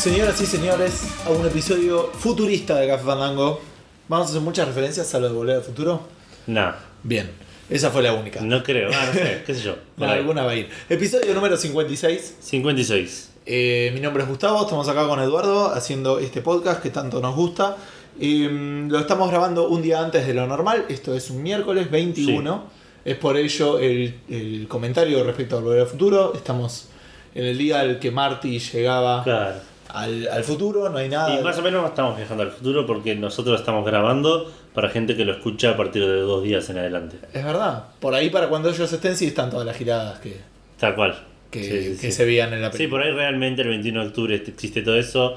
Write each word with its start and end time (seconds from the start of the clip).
Señoras 0.00 0.40
y 0.40 0.46
señores, 0.46 1.02
a 1.26 1.30
un 1.30 1.46
episodio 1.46 2.10
futurista 2.18 2.76
de 2.76 2.88
Café 2.88 3.04
Fandango. 3.04 3.60
Vamos 4.08 4.28
a 4.28 4.30
hacer 4.30 4.40
muchas 4.42 4.66
referencias 4.66 5.14
a 5.14 5.20
lo 5.20 5.28
de 5.28 5.34
Volver 5.34 5.56
al 5.56 5.62
Futuro. 5.62 6.00
No, 6.46 6.72
Bien, 7.02 7.30
esa 7.68 7.90
fue 7.90 8.02
la 8.02 8.12
única. 8.14 8.40
no 8.40 8.62
creo. 8.62 8.90
Ah, 8.92 9.06
no 9.06 9.12
sé, 9.12 9.42
qué 9.46 9.54
sé 9.54 9.60
yo. 9.62 9.74
por 9.96 10.06
No, 10.06 10.12
ahí. 10.12 10.18
alguna 10.20 10.42
va 10.44 10.52
a 10.52 10.56
ir. 10.56 10.68
Episodio 10.88 11.34
número 11.34 11.56
56. 11.56 12.36
56. 12.40 13.30
Eh, 13.46 13.90
mi 13.94 14.00
nombre 14.00 14.22
es 14.22 14.28
Gustavo, 14.28 14.62
estamos 14.62 14.88
acá 14.88 15.06
con 15.06 15.20
Eduardo 15.20 15.66
haciendo 15.74 16.18
este 16.18 16.40
podcast 16.40 16.82
que 16.82 16.90
tanto 16.90 17.20
nos 17.20 17.34
gusta. 17.34 17.76
Eh, 18.18 18.86
lo 18.88 18.98
estamos 18.98 19.28
grabando 19.30 19.68
un 19.68 19.82
día 19.82 20.00
antes 20.00 20.26
de 20.26 20.32
lo 20.34 20.46
normal, 20.46 20.86
esto 20.88 21.14
es 21.14 21.30
un 21.30 21.42
miércoles 21.42 21.90
21. 21.90 22.64
Es 23.04 23.16
por 23.16 23.36
ello 23.36 23.78
el, 23.78 24.20
el 24.28 24.66
comentario 24.68 25.22
respecto 25.24 25.56
al 25.58 25.62
Volver 25.64 25.80
al 25.82 25.86
Futuro. 25.86 26.32
Estamos 26.34 26.88
en 27.34 27.44
el 27.44 27.56
día 27.58 27.80
al 27.80 27.98
que 27.98 28.10
Marty 28.10 28.58
llegaba 28.58 29.22
Claro. 29.24 29.69
Al, 29.94 30.28
al 30.28 30.44
futuro, 30.44 30.88
no 30.88 30.98
hay 30.98 31.08
nada. 31.08 31.38
Y 31.38 31.42
más 31.42 31.58
o 31.58 31.62
menos 31.62 31.84
estamos 31.88 32.16
viajando 32.16 32.42
al 32.42 32.50
futuro 32.50 32.86
porque 32.86 33.14
nosotros 33.14 33.58
estamos 33.60 33.84
grabando 33.84 34.50
para 34.74 34.88
gente 34.88 35.16
que 35.16 35.24
lo 35.24 35.32
escucha 35.32 35.70
a 35.70 35.76
partir 35.76 36.02
de 36.06 36.20
dos 36.20 36.42
días 36.42 36.68
en 36.70 36.78
adelante. 36.78 37.16
Es 37.32 37.44
verdad, 37.44 37.84
por 38.00 38.14
ahí 38.14 38.30
para 38.30 38.48
cuando 38.48 38.70
ellos 38.70 38.92
estén 38.92 39.16
sí 39.16 39.26
están 39.26 39.50
todas 39.50 39.66
las 39.66 39.76
giradas 39.76 40.18
que, 40.20 40.36
Tal 40.78 40.94
cual. 40.94 41.18
que, 41.50 41.62
Sí, 41.64 41.70
sí, 41.70 42.00
que 42.00 42.06
sí. 42.10 42.12
se 42.12 42.24
veían 42.24 42.52
en 42.52 42.62
la 42.62 42.70
Sí, 42.70 42.78
película. 42.78 43.02
por 43.02 43.08
ahí 43.10 43.14
realmente 43.14 43.62
el 43.62 43.68
21 43.68 44.00
de 44.02 44.06
octubre 44.08 44.34
existe 44.46 44.82
todo 44.82 44.96
eso, 44.96 45.36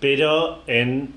pero 0.00 0.62
en 0.66 1.14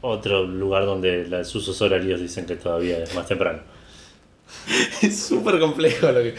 otro 0.00 0.44
lugar 0.44 0.84
donde 0.86 1.26
los 1.28 1.54
usos 1.54 1.80
horarios 1.82 2.20
dicen 2.20 2.46
que 2.46 2.56
todavía 2.56 2.98
es 2.98 3.14
más 3.14 3.26
temprano. 3.26 3.60
Es 5.02 5.24
súper 5.26 5.58
complejo 5.58 6.10
lo 6.12 6.20
que... 6.22 6.34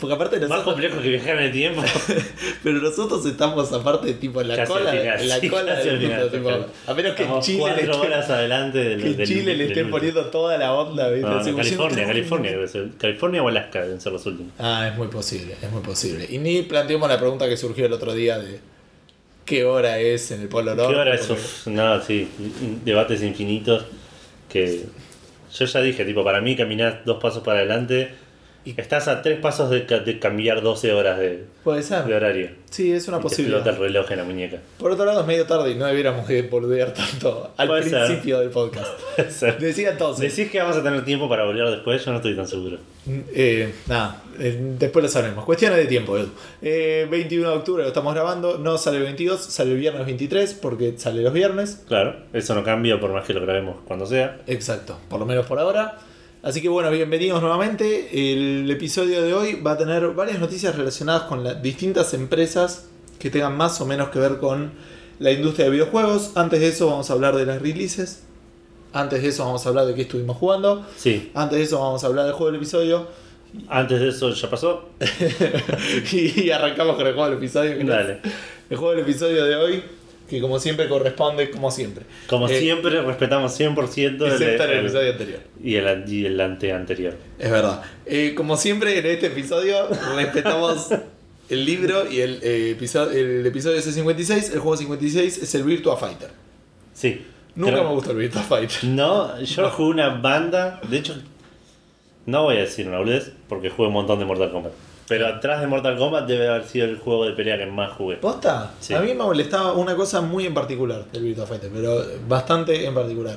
Porque 0.00 0.14
aparte 0.14 0.40
Más 0.40 0.48
nosotros, 0.48 0.72
complejo 0.74 1.02
que 1.02 1.08
viajar 1.10 1.36
en 1.36 1.42
el 1.44 1.52
tiempo. 1.52 1.82
pero 2.64 2.78
nosotros 2.80 3.26
estamos 3.26 3.70
aparte 3.72 4.14
tipo 4.14 4.40
en 4.40 4.48
la 4.48 4.56
Casi 4.56 4.72
cola, 4.72 4.90
final, 4.90 5.20
en 5.20 5.28
la 5.28 5.36
sí, 5.38 5.48
cola 5.50 5.74
del 5.74 5.88
al 5.90 5.98
final, 6.00 6.30
tipo, 6.30 6.50
a 6.86 6.94
menos 6.94 7.14
que 7.14 7.22
en 7.24 7.40
Chile 7.40 7.58
le 7.58 7.60
cuatro 7.60 7.92
esté- 7.92 8.06
horas 8.06 8.30
adelante 8.30 8.78
del, 8.78 9.00
que 9.02 9.06
en 9.08 9.16
del- 9.18 9.26
Chile 9.28 9.42
le 9.42 9.50
del 9.52 9.60
estén 9.60 9.84
último. 9.84 9.96
poniendo 9.98 10.24
toda 10.30 10.56
la 10.58 10.72
onda, 10.72 11.08
¿viste? 11.10 11.28
No, 11.28 11.42
no, 11.42 11.56
California, 11.56 12.06
California, 12.06 12.50
debe 12.52 12.68
ser. 12.68 12.88
California 12.98 13.42
o 13.42 13.48
Alaska 13.48 13.82
deben 13.82 14.00
ser 14.00 14.12
los 14.12 14.24
últimos. 14.24 14.52
Ah, 14.58 14.88
es 14.90 14.96
muy 14.96 15.08
posible, 15.08 15.56
es 15.60 15.70
muy 15.70 15.82
posible. 15.82 16.26
Y 16.30 16.38
ni 16.38 16.62
planteamos 16.62 17.08
la 17.08 17.18
pregunta 17.18 17.46
que 17.48 17.56
surgió 17.58 17.84
el 17.86 17.92
otro 17.92 18.14
día 18.14 18.38
de 18.38 18.60
qué 19.44 19.64
hora 19.64 19.98
es 19.98 20.30
en 20.30 20.40
el 20.40 20.48
Polo 20.48 20.74
Norte. 20.74 20.94
¿Qué 20.94 20.98
hora 21.00 21.14
es? 21.14 21.26
porque- 21.26 21.42
No, 21.66 22.00
sí, 22.00 22.28
debates 22.84 23.22
infinitos 23.22 23.84
que 24.48 24.84
yo 25.52 25.64
ya 25.66 25.80
dije, 25.82 26.04
tipo, 26.06 26.24
para 26.24 26.40
mí 26.40 26.56
caminar 26.56 27.02
dos 27.04 27.20
pasos 27.20 27.42
para 27.42 27.58
adelante, 27.58 28.10
Y- 28.64 28.80
estás 28.80 29.08
a 29.08 29.22
tres 29.22 29.40
pasos 29.40 29.70
de, 29.70 29.86
ca- 29.86 29.98
de 30.00 30.18
cambiar 30.20 30.62
12 30.62 30.92
horas 30.92 31.18
de, 31.18 31.44
Puede 31.64 31.82
ser. 31.82 32.04
de 32.04 32.14
horario. 32.14 32.50
Sí, 32.70 32.92
es 32.92 33.08
una 33.08 33.16
Y 33.18 33.20
te 33.20 33.22
posibilidad. 33.24 33.58
explota 33.58 33.76
el 33.76 33.92
reloj 33.92 34.10
en 34.12 34.18
la 34.18 34.24
muñeca. 34.24 34.58
Por 34.78 34.90
otro 34.92 35.04
lado, 35.04 35.20
es 35.22 35.26
medio 35.26 35.44
tarde 35.46 35.70
y 35.72 35.74
no 35.74 35.84
debiéramos 35.86 36.26
de 36.28 36.42
boludear 36.42 36.94
tanto 36.94 37.52
al 37.56 37.68
Puede 37.68 37.82
ser. 37.82 38.06
principio 38.06 38.38
del 38.40 38.50
podcast. 38.50 38.88
Decía 39.60 39.90
entonces. 39.90 40.34
Decís 40.36 40.50
que 40.50 40.58
vamos 40.60 40.76
a 40.76 40.82
tener 40.82 41.04
tiempo 41.04 41.28
para 41.28 41.44
volver 41.44 41.68
después, 41.70 42.04
yo 42.04 42.12
no 42.12 42.18
estoy 42.18 42.34
tan 42.36 42.46
seguro. 42.48 42.78
Eh, 43.34 43.74
nada, 43.88 44.22
eh, 44.38 44.56
después 44.78 45.02
lo 45.02 45.08
sabremos. 45.08 45.44
Cuestiones 45.44 45.76
de 45.78 45.86
tiempo, 45.86 46.16
Edu. 46.16 46.28
Eh, 46.62 47.06
21 47.10 47.50
de 47.50 47.56
octubre 47.56 47.82
lo 47.82 47.88
estamos 47.88 48.14
grabando. 48.14 48.58
No 48.58 48.78
sale 48.78 48.98
el 48.98 49.02
22, 49.02 49.40
sale 49.44 49.72
el 49.72 49.78
viernes 49.78 50.06
23 50.06 50.54
porque 50.54 50.94
sale 50.98 51.20
los 51.22 51.32
viernes. 51.32 51.82
Claro, 51.88 52.14
eso 52.32 52.54
no 52.54 52.62
cambia 52.62 53.00
por 53.00 53.12
más 53.12 53.26
que 53.26 53.34
lo 53.34 53.40
grabemos 53.42 53.76
cuando 53.86 54.06
sea. 54.06 54.38
Exacto, 54.46 54.98
por 55.10 55.18
lo 55.18 55.26
menos 55.26 55.46
por 55.46 55.58
ahora. 55.58 55.98
Así 56.42 56.60
que 56.60 56.68
bueno, 56.68 56.90
bienvenidos 56.90 57.40
nuevamente. 57.40 58.08
El 58.32 58.68
episodio 58.68 59.22
de 59.22 59.32
hoy 59.32 59.60
va 59.60 59.72
a 59.72 59.78
tener 59.78 60.08
varias 60.08 60.40
noticias 60.40 60.74
relacionadas 60.74 61.22
con 61.22 61.44
las 61.44 61.62
distintas 61.62 62.14
empresas 62.14 62.88
que 63.20 63.30
tengan 63.30 63.56
más 63.56 63.80
o 63.80 63.86
menos 63.86 64.08
que 64.08 64.18
ver 64.18 64.38
con 64.38 64.72
la 65.20 65.30
industria 65.30 65.66
de 65.66 65.70
videojuegos. 65.70 66.32
Antes 66.34 66.58
de 66.58 66.66
eso 66.66 66.88
vamos 66.88 67.08
a 67.10 67.12
hablar 67.12 67.36
de 67.36 67.46
las 67.46 67.62
releases. 67.62 68.24
Antes 68.92 69.22
de 69.22 69.28
eso 69.28 69.44
vamos 69.44 69.64
a 69.64 69.68
hablar 69.68 69.86
de 69.86 69.94
qué 69.94 70.02
estuvimos 70.02 70.36
jugando. 70.36 70.84
Sí, 70.96 71.30
Antes 71.32 71.58
de 71.58 71.64
eso 71.64 71.78
vamos 71.78 72.02
a 72.02 72.08
hablar 72.08 72.24
del 72.24 72.34
juego 72.34 72.50
del 72.50 72.56
episodio. 72.60 73.06
antes 73.68 74.00
de 74.00 74.08
eso 74.08 74.30
ya 74.30 74.50
pasó. 74.50 74.88
y 76.12 76.50
arrancamos 76.50 76.96
con 76.96 77.06
el 77.06 77.12
juego 77.14 77.28
del 77.28 77.38
episodio. 77.38 77.78
que 77.78 77.84
Dale. 77.84 78.18
El 78.68 78.76
juego 78.76 78.96
del 78.96 79.04
episodio 79.04 79.44
de 79.44 79.54
hoy, 79.54 79.84
que 80.32 80.40
como 80.40 80.58
siempre 80.58 80.88
corresponde, 80.88 81.50
como 81.50 81.70
siempre. 81.70 82.04
Como 82.26 82.48
Eh, 82.48 82.58
siempre, 82.58 83.00
respetamos 83.02 83.52
100% 83.58 84.26
el, 84.26 84.32
Excepto 84.32 84.64
en 84.64 84.70
el 84.70 84.76
el- 84.78 84.84
episodio 84.86 85.12
anterior. 85.12 85.40
y 85.62 85.74
el, 85.76 86.04
y 86.12 86.26
el 86.26 86.40
ante 86.40 86.72
anterior. 86.72 87.14
Es 87.38 87.50
verdad. 87.50 87.82
Eh, 88.06 88.34
como 88.36 88.56
siempre 88.56 88.98
en 88.98 89.06
este 89.06 89.26
episodio 89.28 89.88
respetamos 90.16 90.88
el 91.48 91.64
libro 91.64 92.10
y 92.10 92.20
el, 92.20 92.40
eh, 92.42 92.70
episodio, 92.70 93.12
el 93.12 93.46
episodio 93.46 93.78
es 93.78 93.86
el 93.86 93.92
56. 93.92 94.50
El 94.54 94.60
juego 94.60 94.76
56 94.76 95.38
es 95.38 95.54
el 95.54 95.62
Virtua 95.64 95.96
Fighter. 95.96 96.30
Sí. 96.94 97.22
Nunca 97.54 97.72
Creo- 97.72 97.84
me 97.84 97.94
gustó 97.94 98.10
el 98.12 98.16
Virtua 98.16 98.42
Fighter. 98.42 98.84
No, 98.84 99.40
yo 99.42 99.70
jugué 99.70 99.90
una 99.90 100.08
banda. 100.08 100.80
De 100.88 100.96
hecho, 100.98 101.14
no 102.26 102.44
voy 102.44 102.56
a 102.56 102.60
decir 102.60 102.88
una 102.88 102.98
boludez 102.98 103.32
porque 103.48 103.68
jugué 103.68 103.88
un 103.88 103.94
montón 103.94 104.18
de 104.18 104.24
Mortal 104.24 104.50
Kombat. 104.50 104.72
Pero 105.08 105.26
atrás 105.26 105.60
de 105.60 105.66
Mortal 105.66 105.98
Kombat 105.98 106.26
debe 106.26 106.48
haber 106.48 106.64
sido 106.64 106.86
el 106.86 106.98
juego 106.98 107.26
de 107.26 107.32
pelea 107.32 107.58
que 107.58 107.66
más 107.66 107.92
jugué. 107.92 108.16
¿Posta? 108.16 108.72
Sí. 108.80 108.94
A 108.94 109.00
mí 109.00 109.08
me 109.08 109.24
molestaba 109.24 109.72
una 109.72 109.96
cosa 109.96 110.20
muy 110.20 110.46
en 110.46 110.54
particular 110.54 111.04
del 111.12 111.22
Virtua 111.24 111.46
Fighter, 111.46 111.70
pero 111.72 112.02
bastante 112.28 112.86
en 112.86 112.94
particular. 112.94 113.36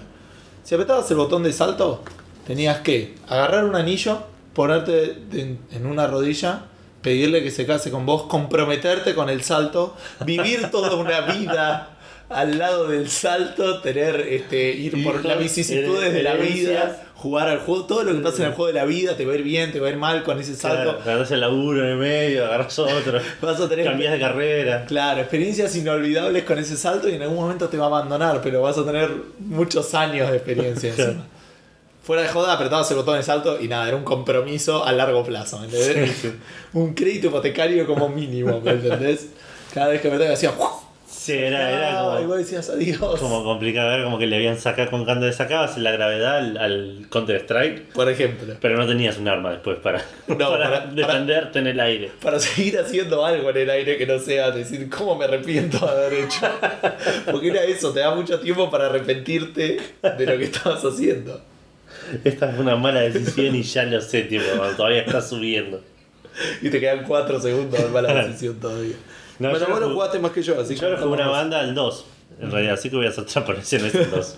Si 0.64 0.76
apretabas 0.76 1.10
el 1.12 1.18
botón 1.18 1.44
de 1.44 1.54
salto, 1.54 2.04
tenías 2.46 2.80
que 2.80 3.16
agarrar 3.28 3.66
un 3.66 3.76
anillo, 3.76 4.20
ponerte 4.54 5.24
en, 5.34 5.60
en 5.72 5.86
una 5.86 6.08
rodilla, 6.08 6.66
pedirle 7.02 7.44
que 7.44 7.52
se 7.52 7.66
case 7.66 7.92
con 7.92 8.06
vos, 8.06 8.24
comprometerte 8.24 9.14
con 9.14 9.30
el 9.30 9.44
salto, 9.44 9.96
vivir 10.26 10.72
toda 10.72 10.96
una 10.96 11.22
vida 11.22 11.95
al 12.30 12.58
lado 12.58 12.88
del 12.88 13.10
salto, 13.10 13.82
tener 13.82 14.20
este 14.22 14.72
ir 14.72 15.04
por 15.04 15.24
las 15.24 15.38
vicisitudes 15.38 16.14
de 16.14 16.24
la 16.24 16.34
vida, 16.34 17.04
jugar 17.14 17.48
al 17.48 17.60
juego, 17.60 17.86
todo 17.86 18.04
lo 18.04 18.14
que 18.14 18.20
pasa 18.20 18.38
en 18.44 18.50
el 18.50 18.54
juego 18.54 18.68
de 18.68 18.74
la 18.74 18.86
vida, 18.86 19.16
te 19.16 19.26
va 19.26 19.34
a 19.34 19.36
ir 19.36 19.44
bien, 19.44 19.72
te 19.72 19.80
va 19.80 19.88
a 19.88 19.92
ir 19.92 19.98
mal 19.98 20.24
con 20.24 20.40
ese 20.40 20.56
salto. 20.56 21.00
Agarras 21.02 21.30
el 21.32 21.42
laburo 21.42 21.84
en 21.84 21.92
el 21.92 21.98
medio, 21.98 22.46
agarras 22.46 22.78
otro, 22.80 23.20
Vas 23.42 23.60
a 23.60 23.70
tener 23.70 23.86
cambias 23.86 24.14
de 24.14 24.20
carrera. 24.20 24.86
Claro, 24.86 25.22
experiencias 25.22 25.76
inolvidables 25.76 26.44
con 26.44 26.58
ese 26.58 26.78
salto 26.78 27.08
y 27.10 27.14
en 27.14 27.22
algún 27.22 27.38
momento 27.38 27.70
te 27.70 27.78
va 27.78 27.86
a 27.86 27.88
abandonar, 27.88 28.42
pero 28.42 28.62
vas 28.62 28.78
a 28.78 28.86
tener 28.86 29.10
muchos 29.40 29.94
años 29.94 30.30
de 30.32 30.38
experiencia 30.38 30.90
encima. 30.98 31.28
Fuera 32.04 32.22
de 32.22 32.28
joda, 32.28 32.54
apretabas 32.54 32.90
el 32.92 32.98
botón 32.98 33.18
de 33.18 33.24
salto 33.24 33.60
y 33.60 33.68
nada, 33.68 33.88
era 33.88 33.98
un 33.98 34.04
compromiso 34.04 34.86
a 34.86 34.92
largo 34.92 35.24
plazo, 35.24 35.60
¿me 35.60 35.66
entendés? 35.66 36.34
un 36.74 36.94
crédito 36.94 37.28
hipotecario 37.28 37.86
como 37.88 38.10
mínimo, 38.10 38.62
¿me 38.62 38.72
entendés? 38.72 39.30
Cada 39.74 39.88
vez 39.88 40.02
que 40.02 40.08
apretabas 40.08 40.38
hacía 40.38 40.52
Sí, 41.26 41.34
era, 41.34 41.72
era 41.72 41.88
Ah, 41.88 42.02
y 42.02 42.18
como, 42.18 42.28
vos 42.28 42.38
decías 42.38 42.70
adiós. 42.70 43.20
como 43.20 43.44
complicado, 43.44 43.92
era 43.92 44.04
como 44.04 44.20
que 44.20 44.28
le 44.28 44.36
habían 44.36 44.60
sacado 44.60 44.92
con 44.92 45.06
cuando 45.06 45.26
le 45.26 45.34
sacabas 45.34 45.76
la 45.80 45.92
gravedad 45.92 46.38
al, 46.38 46.58
al 46.58 47.06
Counter 47.10 47.38
Strike, 47.38 47.94
Por 47.94 48.08
ejemplo. 48.10 48.54
pero 48.62 48.78
no 48.78 48.86
tenías 48.86 49.18
un 49.18 49.28
arma 49.28 49.52
después 49.54 49.80
para, 49.80 50.06
No, 50.28 50.38
para, 50.38 50.70
para- 50.70 50.86
defenderte 50.88 51.58
en 51.60 51.68
el 51.68 51.80
aire. 51.80 52.12
Para 52.22 52.40
seguir 52.40 52.78
haciendo 52.78 53.26
algo 53.26 53.50
en 53.50 53.58
el 53.58 53.70
aire 53.72 53.98
que 53.98 54.06
no 54.06 54.20
sea 54.20 54.52
decir 54.52 54.88
cómo 54.90 55.16
me 55.16 55.26
arrepiento 55.26 55.84
de 55.84 55.92
haber 55.92 56.14
hecho. 56.26 56.42
Porque 57.32 57.48
era 57.48 57.64
eso, 57.64 57.92
te 57.92 58.02
da 58.02 58.14
mucho 58.14 58.40
tiempo 58.40 58.70
para 58.70 58.86
arrepentirte 58.86 59.78
de 60.04 60.26
lo 60.28 60.38
que 60.38 60.44
estabas 60.44 60.84
haciendo. 60.86 61.42
Esta 62.24 62.50
fue 62.50 62.60
una 62.62 62.76
mala 62.76 63.02
decisión 63.02 63.56
y 63.56 63.64
ya 63.64 63.84
lo 63.86 64.00
sé, 64.00 64.22
tipo, 64.24 64.44
todavía 64.78 65.02
estás 65.02 65.28
subiendo. 65.30 65.82
Y 66.62 66.70
te 66.70 66.80
quedan 66.80 67.04
4 67.04 67.40
segundos 67.40 67.82
de 67.82 67.88
mala 67.90 68.14
decisión 68.26 68.60
todavía. 68.60 68.96
No, 69.40 69.50
bueno, 69.50 69.66
vos 69.70 69.80
lo 69.82 69.90
jugaste 69.94 70.20
más 70.20 70.32
que 70.32 70.42
yo, 70.42 70.60
así 70.60 70.76
que 70.76 70.82
Yo 70.82 70.90
lo 70.90 70.98
jugué 70.98 71.14
una 71.14 71.28
banda 71.28 71.60
al 71.60 71.76
2, 71.76 72.06
en 72.42 72.52
realidad, 72.52 72.74
así 72.76 72.90
que 72.90 72.96
voy 72.96 73.06
a 73.06 73.10
hacer 73.10 73.26
transparencia 73.26 73.80
en 73.80 73.86
el 73.86 74.12
2. 74.12 74.38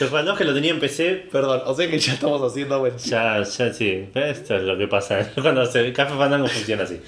Yo 0.00 0.08
jugué 0.08 0.20
al 0.20 0.26
2 0.26 0.38
que 0.38 0.44
lo 0.44 0.52
tenía 0.54 0.70
en 0.72 0.80
PC, 0.80 1.28
Perdón, 1.32 1.62
o 1.64 1.74
sea 1.74 1.88
que 1.90 1.98
ya 1.98 2.12
estamos 2.12 2.42
haciendo 2.42 2.78
buen 2.80 2.96
ya, 2.98 3.42
ya 3.42 3.72
sí, 3.72 4.08
esto 4.14 4.56
es 4.56 4.62
lo 4.62 4.76
que 4.76 4.86
pasa 4.88 5.30
cuando 5.42 5.64
se, 5.66 5.92
Café 5.92 6.14
Fandango 6.16 6.46
funciona 6.48 6.82
así. 6.82 7.00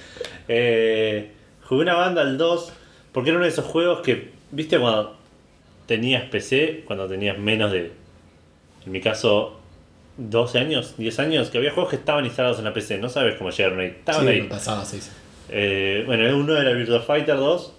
Eh, 0.48 1.30
jugué 1.64 1.82
una 1.82 1.94
banda 1.94 2.22
al 2.22 2.38
2 2.38 2.72
porque 3.12 3.30
era 3.30 3.36
uno 3.36 3.44
de 3.44 3.52
esos 3.52 3.64
juegos 3.66 4.00
que, 4.00 4.30
viste, 4.50 4.78
cuando 4.78 5.16
tenías 5.86 6.24
PC, 6.30 6.84
cuando 6.86 7.06
tenías 7.06 7.38
menos 7.38 7.72
de, 7.72 7.92
en 8.86 8.92
mi 8.92 9.00
caso, 9.00 9.58
12 10.16 10.58
años, 10.58 10.94
10 10.96 11.18
años, 11.20 11.50
que 11.50 11.58
había 11.58 11.70
juegos 11.72 11.90
que 11.90 11.96
estaban 11.96 12.24
instalados 12.24 12.58
en 12.58 12.64
la 12.64 12.72
PC, 12.72 12.98
no 12.98 13.08
sabes 13.08 13.36
cómo 13.36 13.50
llegaron 13.50 13.80
ahí, 13.80 13.88
estaban 13.88 14.22
Sí, 14.22 14.28
ahí. 14.28 14.42
pasaba, 14.42 14.84
sí, 14.84 15.00
sí. 15.00 15.10
Eh, 15.50 16.02
bueno, 16.06 16.36
uno 16.36 16.56
era 16.56 16.72
Virtua 16.72 17.00
Fighter 17.00 17.36
2 17.36 17.72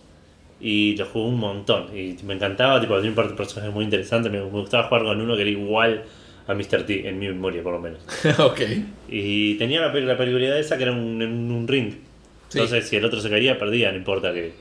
y 0.61 0.95
lo 0.97 1.05
jugué 1.05 1.25
un 1.29 1.39
montón. 1.39 1.95
Y 1.97 2.15
me 2.23 2.33
encantaba, 2.33 2.79
tipo, 2.81 2.95
tenía 2.95 3.09
un 3.11 3.15
par 3.15 3.29
de 3.29 3.35
personajes 3.35 3.73
muy 3.73 3.83
interesantes. 3.85 4.31
Me, 4.31 4.39
me 4.39 4.45
gustaba 4.45 4.83
jugar 4.87 5.03
con 5.03 5.21
uno 5.21 5.35
que 5.35 5.41
era 5.41 5.51
igual 5.51 6.03
a 6.47 6.53
Mr. 6.53 6.83
T, 6.85 7.07
en 7.07 7.19
mi 7.19 7.27
memoria 7.27 7.61
por 7.61 7.73
lo 7.73 7.79
menos. 7.79 7.99
ok. 8.39 8.61
Y 9.07 9.55
tenía 9.55 9.81
la, 9.81 9.93
la 9.93 10.17
peculiaridad 10.17 10.59
esa 10.59 10.77
que 10.77 10.83
era 10.83 10.91
un, 10.91 11.21
un 11.21 11.67
ring. 11.67 11.91
Sí. 12.49 12.57
Entonces, 12.59 12.87
si 12.89 12.95
el 12.95 13.05
otro 13.05 13.19
se 13.21 13.29
caía, 13.29 13.57
perdía, 13.59 13.91
no 13.91 13.97
importa 13.97 14.33
que. 14.33 14.51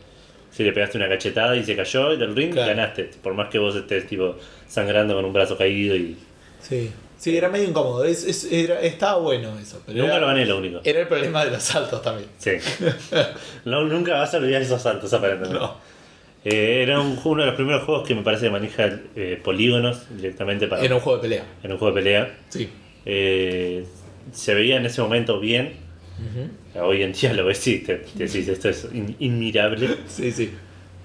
Si 0.51 0.65
le 0.65 0.73
pegaste 0.73 0.97
una 0.97 1.09
cachetada 1.09 1.57
y 1.57 1.63
se 1.63 1.77
cayó 1.77 2.17
del 2.17 2.35
ring, 2.35 2.53
Claro. 2.53 2.69
ganaste. 2.69 3.11
Por 3.23 3.35
más 3.35 3.49
que 3.49 3.59
vos 3.59 3.77
estés 3.77 4.07
tipo 4.07 4.37
sangrando 4.67 5.15
con 5.15 5.25
un 5.25 5.33
brazo 5.33 5.57
caído 5.59 5.95
y. 5.95 6.17
Sí. 6.61 6.91
Sí, 7.19 7.37
era 7.37 7.49
medio 7.49 7.69
incómodo. 7.69 8.05
Es, 8.05 8.25
es- 8.25 8.45
era- 8.51 8.81
estaba 8.81 9.19
bueno 9.21 9.59
eso. 9.59 9.83
Pero 9.85 9.99
Nunca 9.99 10.13
era, 10.13 10.21
lo 10.21 10.27
gané, 10.29 10.47
lo 10.47 10.59
único. 10.59 10.81
era 10.85 11.01
el 11.01 11.09
problema 11.09 11.45
de 11.45 11.51
los 11.51 11.63
saltos 11.63 12.01
también. 12.01 12.29
Sí. 12.39 12.53
No, 13.65 13.85
nunca 13.85 14.15
vas 14.15 14.33
a 14.35 14.39
olvidar 14.39 14.63
esos 14.63 14.81
saltos, 14.81 15.13
aparentemente. 15.13 15.59
No. 15.59 15.77
Eh, 16.45 16.83
era 16.85 17.01
un- 17.01 17.19
uno 17.25 17.43
de 17.43 17.47
los 17.49 17.57
primeros 17.57 17.83
juegos 17.85 18.07
que 18.07 18.15
me 18.15 18.23
parece 18.23 18.45
que 18.47 18.51
maneja 18.51 18.89
eh, 19.17 19.41
polígonos 19.43 20.07
directamente 20.17 20.69
para, 20.69 20.85
En 20.85 20.93
un 20.93 21.01
juego 21.01 21.19
de 21.19 21.23
pelea. 21.23 21.45
en 21.65 21.73
un 21.73 21.79
juego 21.79 21.95
de 21.95 22.01
pelea. 22.03 22.39
Sí. 22.49 22.69
Eh, 23.05 23.85
se 24.33 24.55
veía 24.55 24.77
en 24.77 24.87
ese 24.87 25.03
momento 25.03 25.41
bien. 25.41 25.73
Hoy 26.81 27.03
en 27.03 27.13
día 27.13 27.33
lo 27.33 27.45
ves 27.47 27.67
y 27.67 27.79
te, 27.81 27.97
te 27.97 28.25
decís 28.27 28.47
esto 28.49 28.69
es 28.69 28.87
in- 28.93 29.17
inmirable. 29.19 29.89
Sí, 30.09 30.31
sí. 30.33 30.53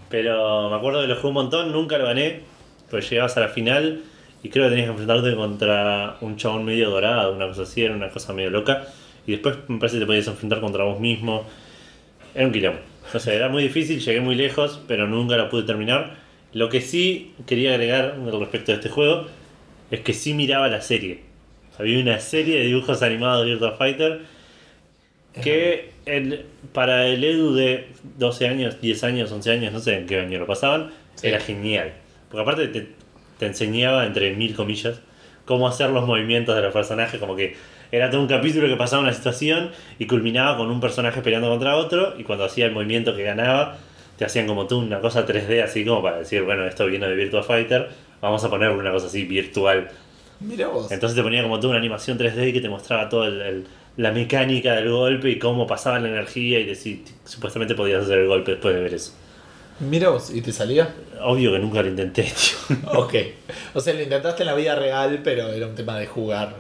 Pero 0.10 0.70
me 0.70 0.76
acuerdo 0.76 1.02
que 1.02 1.08
lo 1.08 1.16
jugué 1.16 1.28
un 1.30 1.34
montón, 1.34 1.72
nunca 1.72 1.98
lo 1.98 2.06
gané. 2.06 2.42
Pues 2.90 3.10
llegabas 3.10 3.36
a 3.38 3.40
la 3.42 3.48
final 3.50 4.04
y 4.44 4.50
creo 4.50 4.66
que 4.66 4.72
tenías 4.72 4.88
que 4.88 4.92
enfrentarte 4.92 5.36
contra 5.36 6.18
un 6.22 6.36
chabón 6.36 6.66
medio 6.66 6.90
dorado, 6.90 7.34
una 7.34 7.48
cosa 7.48 7.64
así, 7.64 7.82
era 7.84 7.96
una 7.96 8.10
cosa 8.10 8.34
medio 8.34 8.50
loca. 8.50 8.86
Y 9.26 9.32
después 9.32 9.56
me 9.70 9.80
parece 9.80 9.96
que 9.96 10.02
te 10.02 10.06
podías 10.06 10.28
enfrentar 10.28 10.60
contra 10.60 10.84
vos 10.84 11.00
mismo. 11.00 11.46
Era 12.36 12.46
un 12.46 12.52
quilombo. 12.52 12.80
O 13.14 13.20
sea, 13.20 13.34
era 13.34 13.48
muy 13.48 13.64
difícil, 13.64 14.00
llegué 14.02 14.20
muy 14.20 14.36
lejos, 14.36 14.82
pero 14.88 15.08
nunca 15.08 15.38
lo 15.38 15.50
pude 15.50 15.64
terminar. 15.64 16.16
Lo 16.52 16.68
que 16.70 16.82
sí 16.82 17.34
quería 17.48 17.72
agregar 17.72 18.18
respecto 18.40 18.72
de 18.74 18.78
este 18.78 18.90
juego 18.90 19.28
es 19.92 20.02
que 20.02 20.14
sí 20.14 20.34
miraba 20.34 20.68
la 20.68 20.82
serie. 20.82 21.22
Había 21.80 22.00
una 22.00 22.20
serie 22.20 22.60
de 22.60 22.66
dibujos 22.66 23.02
animados 23.02 23.46
de 23.46 23.52
Virtua 23.52 23.72
Fighter 23.78 24.22
que 25.42 25.92
el, 26.06 26.46
para 26.74 27.08
el 27.08 27.24
Edu 27.24 27.54
de 27.56 27.88
12 28.20 28.48
años, 28.48 28.82
10 28.82 29.04
años, 29.04 29.32
11 29.32 29.52
años, 29.52 29.74
no 29.74 29.80
sé 29.80 29.96
en 29.98 30.06
qué 30.06 30.20
año 30.20 30.38
lo 30.40 30.46
pasaban, 30.48 30.92
Sí. 31.16 31.28
era 31.28 31.40
genial. 31.40 31.94
Porque 32.30 32.42
aparte 32.42 32.68
te, 32.68 32.88
te 33.44 33.48
enseñaba, 33.48 34.06
entre 34.06 34.34
mil 34.34 34.56
comillas, 34.56 35.02
cómo 35.44 35.68
hacer 35.68 35.90
los 35.90 36.08
movimientos 36.08 36.56
de 36.56 36.62
los 36.62 36.72
personajes, 36.72 37.20
como 37.20 37.36
que 37.36 37.56
era 37.92 38.10
todo 38.10 38.22
un 38.22 38.28
capítulo 38.28 38.68
que 38.70 38.78
pasaba 38.78 39.02
una 39.02 39.12
situación 39.12 39.72
y 40.00 40.08
culminaba 40.08 40.56
con 40.56 40.72
un 40.72 40.80
personaje 40.80 41.22
peleando 41.22 41.50
contra 41.50 41.76
otro 41.76 42.14
y 42.18 42.24
cuando 42.24 42.46
hacía 42.46 42.66
el 42.66 42.72
movimiento 42.72 43.16
que 43.16 43.24
ganaba, 43.24 43.78
te 44.18 44.24
hacían 44.24 44.48
como 44.48 44.66
tú 44.66 44.80
una 44.80 45.00
cosa 45.00 45.28
3D 45.28 45.62
así 45.62 45.84
como 45.84 46.02
para 46.02 46.20
decir, 46.20 46.44
bueno, 46.44 46.66
esto 46.66 46.86
viene 46.86 47.08
de 47.08 47.16
Virtua 47.16 47.44
Fighter, 47.44 47.90
vamos 48.22 48.44
a 48.46 48.50
ponerle 48.50 48.78
una 48.78 48.92
cosa 48.92 49.08
así 49.08 49.26
virtual. 49.26 49.90
Mira 50.40 50.68
vos. 50.70 50.90
Entonces 50.90 51.16
te 51.16 51.22
ponía 51.22 51.44
como 51.44 51.60
toda 51.60 51.72
una 51.72 51.80
animación 51.80 52.18
3D 52.18 52.54
que 52.54 52.62
te 52.62 52.70
mostraba 52.70 53.10
toda 53.10 53.30
la 53.98 54.12
mecánica 54.12 54.74
del 54.76 54.90
golpe 54.90 55.30
y 55.30 55.38
cómo 55.38 55.68
pasaba 55.68 56.00
la 56.00 56.08
energía 56.08 56.60
y 56.60 56.64
decir, 56.64 57.04
supuestamente 57.26 57.76
podías 57.76 58.04
hacer 58.04 58.20
el 58.20 58.28
golpe 58.28 58.52
después 58.52 58.74
de 58.74 58.82
ver 58.82 58.94
eso. 58.94 59.14
Mira 59.90 60.10
vos. 60.10 60.30
¿Y 60.34 60.42
te 60.42 60.52
salía? 60.52 60.94
Obvio 61.22 61.52
que 61.52 61.60
nunca 61.60 61.82
lo 61.82 61.90
intenté, 61.90 62.24
tío. 62.68 62.78
Ok. 63.00 63.14
O 63.74 63.80
sea, 63.82 63.94
lo 63.94 64.02
intentaste 64.02 64.44
en 64.44 64.48
la 64.48 64.56
vida 64.56 64.76
real, 64.76 65.22
pero 65.24 65.48
era 65.50 65.68
un 65.68 65.76
tema 65.76 65.98
de 65.98 66.08
jugar 66.08 66.56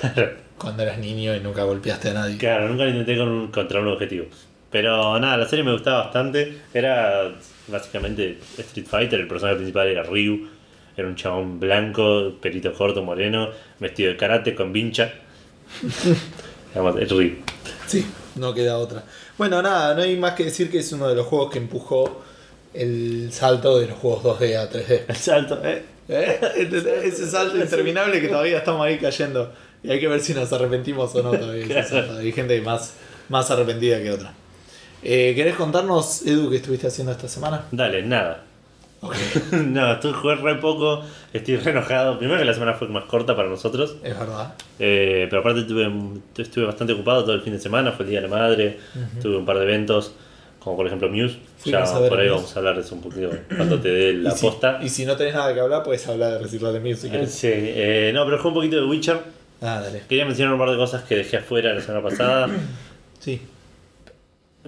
claro, 0.00 0.30
cuando 0.56 0.82
eras 0.82 0.98
niño 0.98 1.34
y 1.34 1.40
nunca 1.40 1.64
golpeaste 1.64 2.10
a 2.10 2.14
nadie. 2.14 2.36
claro, 2.38 2.68
nunca 2.68 2.84
lo 2.84 2.90
intenté 2.90 3.16
con 3.16 3.28
un- 3.28 3.48
contra 3.48 3.80
un 3.80 3.88
objetivo. 3.88 4.26
Pero 4.70 5.18
nada, 5.18 5.36
la 5.38 5.48
serie 5.48 5.64
me 5.64 5.72
gustaba 5.72 6.04
bastante. 6.04 6.58
Era 6.74 7.32
básicamente 7.68 8.38
Street 8.58 8.86
Fighter, 8.86 9.18
el 9.20 9.26
personaje 9.28 9.56
principal 9.56 9.88
era 9.88 10.02
Ryu. 10.02 10.48
Era 10.96 11.06
un 11.08 11.14
chabón 11.16 11.58
blanco, 11.60 12.34
pelito 12.40 12.72
corto, 12.74 13.02
moreno, 13.02 13.48
vestido 13.78 14.10
de 14.10 14.16
karate 14.16 14.54
con 14.54 14.72
vincha. 14.72 15.12
Es 17.00 17.10
Ryu. 17.10 17.36
Sí, 17.86 18.06
no 18.36 18.52
queda 18.54 18.78
otra. 18.78 19.02
Bueno, 19.38 19.62
nada, 19.62 19.94
no 19.94 20.02
hay 20.02 20.16
más 20.16 20.34
que 20.34 20.44
decir 20.44 20.70
que 20.70 20.78
es 20.78 20.92
uno 20.92 21.08
de 21.08 21.14
los 21.14 21.26
juegos 21.26 21.50
que 21.50 21.58
empujó 21.58 22.22
el 22.74 23.28
salto 23.32 23.78
de 23.78 23.88
los 23.88 23.98
juegos 23.98 24.38
2D 24.40 24.56
a 24.56 24.70
3D. 24.70 25.04
El 25.08 25.16
salto, 25.16 25.60
eh. 25.64 25.82
¿Eh? 26.08 27.00
Ese 27.04 27.28
salto 27.30 27.58
interminable 27.58 28.20
que 28.20 28.28
todavía 28.28 28.58
estamos 28.58 28.86
ahí 28.86 28.98
cayendo. 28.98 29.52
Y 29.82 29.90
hay 29.90 30.00
que 30.00 30.08
ver 30.08 30.20
si 30.20 30.34
nos 30.34 30.52
arrepentimos 30.52 31.14
o 31.14 31.22
no 31.22 31.30
todavía. 31.32 31.84
salto. 31.84 32.18
Hay 32.18 32.32
gente 32.32 32.60
más, 32.60 32.94
más 33.28 33.50
arrepentida 33.50 34.00
que 34.02 34.10
otra. 34.10 34.32
Eh, 35.02 35.32
¿Querés 35.36 35.54
contarnos, 35.54 36.26
Edu, 36.26 36.50
qué 36.50 36.56
estuviste 36.56 36.88
haciendo 36.88 37.12
esta 37.12 37.28
semana? 37.28 37.64
Dale, 37.70 38.02
nada. 38.02 38.44
Ok, 39.00 39.14
no, 39.52 39.92
estuve 39.92 40.12
jugué 40.12 40.34
re 40.34 40.56
poco, 40.56 41.04
estoy 41.32 41.56
re 41.56 41.70
enojado. 41.70 42.18
Primero 42.18 42.40
que 42.40 42.44
la 42.44 42.52
semana 42.54 42.74
fue 42.74 42.88
más 42.88 43.04
corta 43.04 43.36
para 43.36 43.48
nosotros, 43.48 43.96
es 44.02 44.18
verdad. 44.18 44.54
eh, 44.80 45.28
pero 45.30 45.40
aparte 45.40 45.62
tuve, 45.62 45.88
estuve 46.36 46.64
bastante 46.64 46.94
ocupado 46.94 47.22
todo 47.22 47.34
el 47.34 47.42
fin 47.42 47.52
de 47.52 47.60
semana, 47.60 47.92
fue 47.92 48.06
el 48.06 48.10
Día 48.10 48.20
de 48.20 48.28
la 48.28 48.34
Madre, 48.36 48.80
tuve 49.22 49.36
un 49.36 49.46
par 49.46 49.58
de 49.58 49.64
eventos, 49.64 50.14
como 50.58 50.76
por 50.76 50.86
ejemplo 50.86 51.08
Muse. 51.08 51.38
Ya 51.64 51.84
por 51.84 52.18
ahí 52.18 52.28
Muse. 52.28 52.36
vamos 52.36 52.56
a 52.56 52.58
hablar 52.58 52.74
de 52.76 52.80
eso 52.82 52.94
un 52.94 53.00
poquito 53.02 53.30
cuando 53.56 53.80
te 53.80 53.88
dé 53.88 54.12
la 54.14 54.30
y, 54.30 54.36
si, 54.36 54.46
posta. 54.46 54.80
y 54.82 54.88
si 54.88 55.04
no 55.06 55.16
tenés 55.16 55.34
nada 55.34 55.52
que 55.54 55.60
hablar, 55.60 55.82
puedes 55.82 56.06
hablar 56.08 56.32
de 56.32 56.38
Reciclar 56.38 56.72
de 56.72 56.80
Music. 56.80 57.10
si 57.12 57.16
Eh. 57.16 57.26
Sí, 57.26 57.48
eh, 57.52 58.10
no, 58.14 58.24
pero 58.24 58.38
jugué 58.38 58.48
un 58.48 58.54
poquito 58.54 58.76
de 58.76 58.84
Witcher. 58.86 59.18
Ah, 59.60 59.80
dale. 59.82 60.02
Quería 60.08 60.24
mencionar 60.24 60.54
un 60.54 60.60
par 60.60 60.70
de 60.70 60.76
cosas 60.76 61.02
que 61.04 61.16
dejé 61.16 61.38
afuera 61.38 61.72
la 61.74 61.80
semana 61.80 62.02
pasada. 62.02 62.48
Sí. 63.18 63.40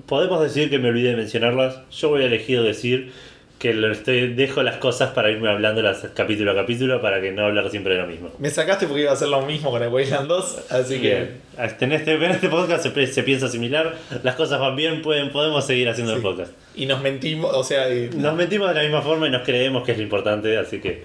Podemos 0.07 0.41
decir 0.43 0.71
que 0.71 0.79
me 0.79 0.89
olvidé 0.89 1.11
de 1.11 1.17
mencionarlas. 1.17 1.81
Yo 1.93 2.09
voy 2.09 2.23
a 2.23 2.27
elegir 2.27 2.63
decir 2.63 3.13
que 3.61 3.75
lo 3.75 3.93
estoy, 3.93 4.33
dejo 4.33 4.63
las 4.63 4.77
cosas 4.79 5.11
para 5.11 5.31
irme 5.31 5.49
hablando 5.51 5.83
las 5.83 5.99
capítulo 6.15 6.51
a 6.53 6.55
capítulo 6.55 7.01
para 7.03 7.21
que 7.21 7.31
no 7.31 7.45
hablar 7.45 7.69
siempre 7.71 7.95
de 7.95 8.01
lo 8.01 8.07
mismo. 8.09 8.31
Me 8.39 8.49
sacaste 8.51 8.87
porque 8.87 9.03
iba 9.03 9.11
a 9.11 9.15
hacer 9.15 9.29
lo 9.29 9.43
mismo 9.43 9.71
con 9.71 9.83
el 9.83 9.91
Wasteland 9.91 10.27
2, 10.29 10.71
así 10.71 10.95
que. 11.01 11.09
Bien. 11.15 11.41
En 11.81 11.93
este, 11.93 12.15
en 12.15 12.23
este 12.31 12.49
podcast 12.49 12.83
se, 12.83 13.07
se 13.07 13.23
piensa 13.23 13.49
similar, 13.49 13.95
las 14.23 14.35
cosas 14.35 14.59
van 14.61 14.75
bien, 14.77 15.03
pueden, 15.03 15.31
podemos 15.31 15.67
seguir 15.67 15.89
haciendo 15.91 16.15
el 16.15 16.23
podcast. 16.23 16.53
Y 16.75 16.87
nos 16.87 17.03
mentimos, 17.03 17.55
o 17.55 17.63
sea, 17.63 17.93
y- 17.95 18.09
Nos 18.17 18.35
mentimos 18.35 18.69
de 18.71 18.75
la 18.77 18.83
misma 18.83 19.03
forma 19.03 19.29
y 19.29 19.31
nos 19.31 19.43
creemos 19.43 19.85
que 19.85 19.93
es 19.93 19.99
lo 19.99 20.05
importante, 20.05 20.57
así 20.57 20.81
que... 20.81 21.05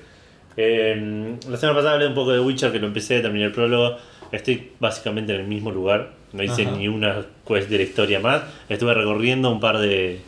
eh, 0.55 1.35
la 1.49 1.57
semana 1.57 1.77
pasada 1.77 1.95
hablé 1.95 2.07
un 2.07 2.13
poco 2.15 2.31
de 2.31 2.39
Witcher, 2.39 2.71
que 2.71 2.79
lo 2.79 2.87
empecé, 2.87 3.19
terminé 3.19 3.45
el 3.45 3.51
prólogo. 3.51 3.97
Estoy 4.31 4.71
básicamente 4.79 5.33
en 5.35 5.41
el 5.41 5.47
mismo 5.47 5.71
lugar, 5.71 6.11
no 6.33 6.41
hice 6.43 6.63
Ajá. 6.63 6.71
ni 6.71 6.87
una 6.87 7.25
quest 7.47 7.69
de 7.69 7.77
la 7.77 7.83
historia 7.83 8.19
más. 8.21 8.43
Estuve 8.69 8.93
recorriendo 8.93 9.51
un 9.51 9.59
par 9.59 9.77
de, 9.79 10.19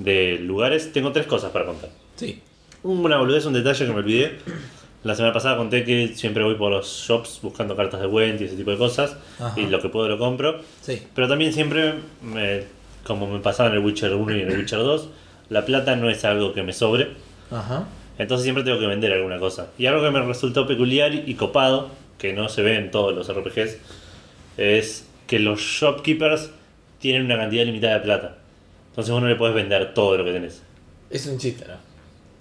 de 0.00 0.38
lugares. 0.40 0.92
Tengo 0.92 1.12
tres 1.12 1.26
cosas 1.26 1.52
para 1.52 1.66
contar. 1.66 1.90
sí. 2.16 2.40
Una 2.82 3.18
boludez, 3.18 3.44
un 3.44 3.52
detalle 3.52 3.84
que 3.84 3.92
me 3.92 3.98
olvidé. 3.98 4.38
La 5.04 5.14
semana 5.14 5.34
pasada 5.34 5.58
conté 5.58 5.84
que 5.84 6.08
siempre 6.14 6.42
voy 6.42 6.54
por 6.54 6.70
los 6.72 6.86
shops 7.06 7.40
buscando 7.42 7.76
cartas 7.76 8.00
de 8.00 8.06
Wendy 8.06 8.44
y 8.44 8.46
ese 8.46 8.56
tipo 8.56 8.70
de 8.70 8.78
cosas. 8.78 9.16
Ajá. 9.38 9.52
Y 9.60 9.66
lo 9.66 9.80
que 9.82 9.90
puedo 9.90 10.08
lo 10.08 10.16
compro. 10.18 10.60
Sí. 10.80 11.02
Pero 11.14 11.28
también 11.28 11.52
siempre, 11.52 11.94
me- 12.22 12.62
como 13.04 13.26
me 13.26 13.38
pasaba 13.40 13.68
en 13.68 13.76
el 13.76 13.84
Witcher 13.84 14.14
1 14.14 14.34
y 14.36 14.40
en 14.40 14.50
el 14.50 14.58
Witcher 14.58 14.78
2, 14.78 15.08
la 15.50 15.66
plata 15.66 15.94
no 15.96 16.08
es 16.08 16.24
algo 16.24 16.54
que 16.54 16.62
me 16.62 16.72
sobre. 16.72 17.08
Ajá. 17.50 17.86
Entonces 18.18 18.44
siempre 18.44 18.64
tengo 18.64 18.78
que 18.78 18.86
vender 18.86 19.12
alguna 19.12 19.38
cosa. 19.38 19.68
Y 19.78 19.84
algo 19.84 20.02
que 20.02 20.10
me 20.10 20.22
resultó 20.22 20.66
peculiar 20.66 21.12
y 21.14 21.34
copado, 21.34 21.90
que 22.18 22.32
no 22.32 22.48
se 22.48 22.62
ve 22.62 22.76
en 22.76 22.90
todos 22.90 23.14
los 23.14 23.28
RPGs, 23.30 23.76
es 24.56 25.06
que 25.26 25.38
los 25.38 25.60
shopkeepers 25.60 26.50
tienen 26.98 27.24
una 27.26 27.36
cantidad 27.36 27.64
limitada 27.66 27.94
de 27.94 28.00
plata. 28.00 28.36
Entonces 28.90 29.12
vos 29.12 29.22
no 29.22 29.28
le 29.28 29.36
podés 29.36 29.54
vender 29.54 29.94
todo 29.94 30.16
lo 30.18 30.24
que 30.24 30.32
tenés. 30.32 30.62
Es 31.10 31.26
un 31.26 31.38
chiste, 31.38 31.64
¿no? 31.66 31.74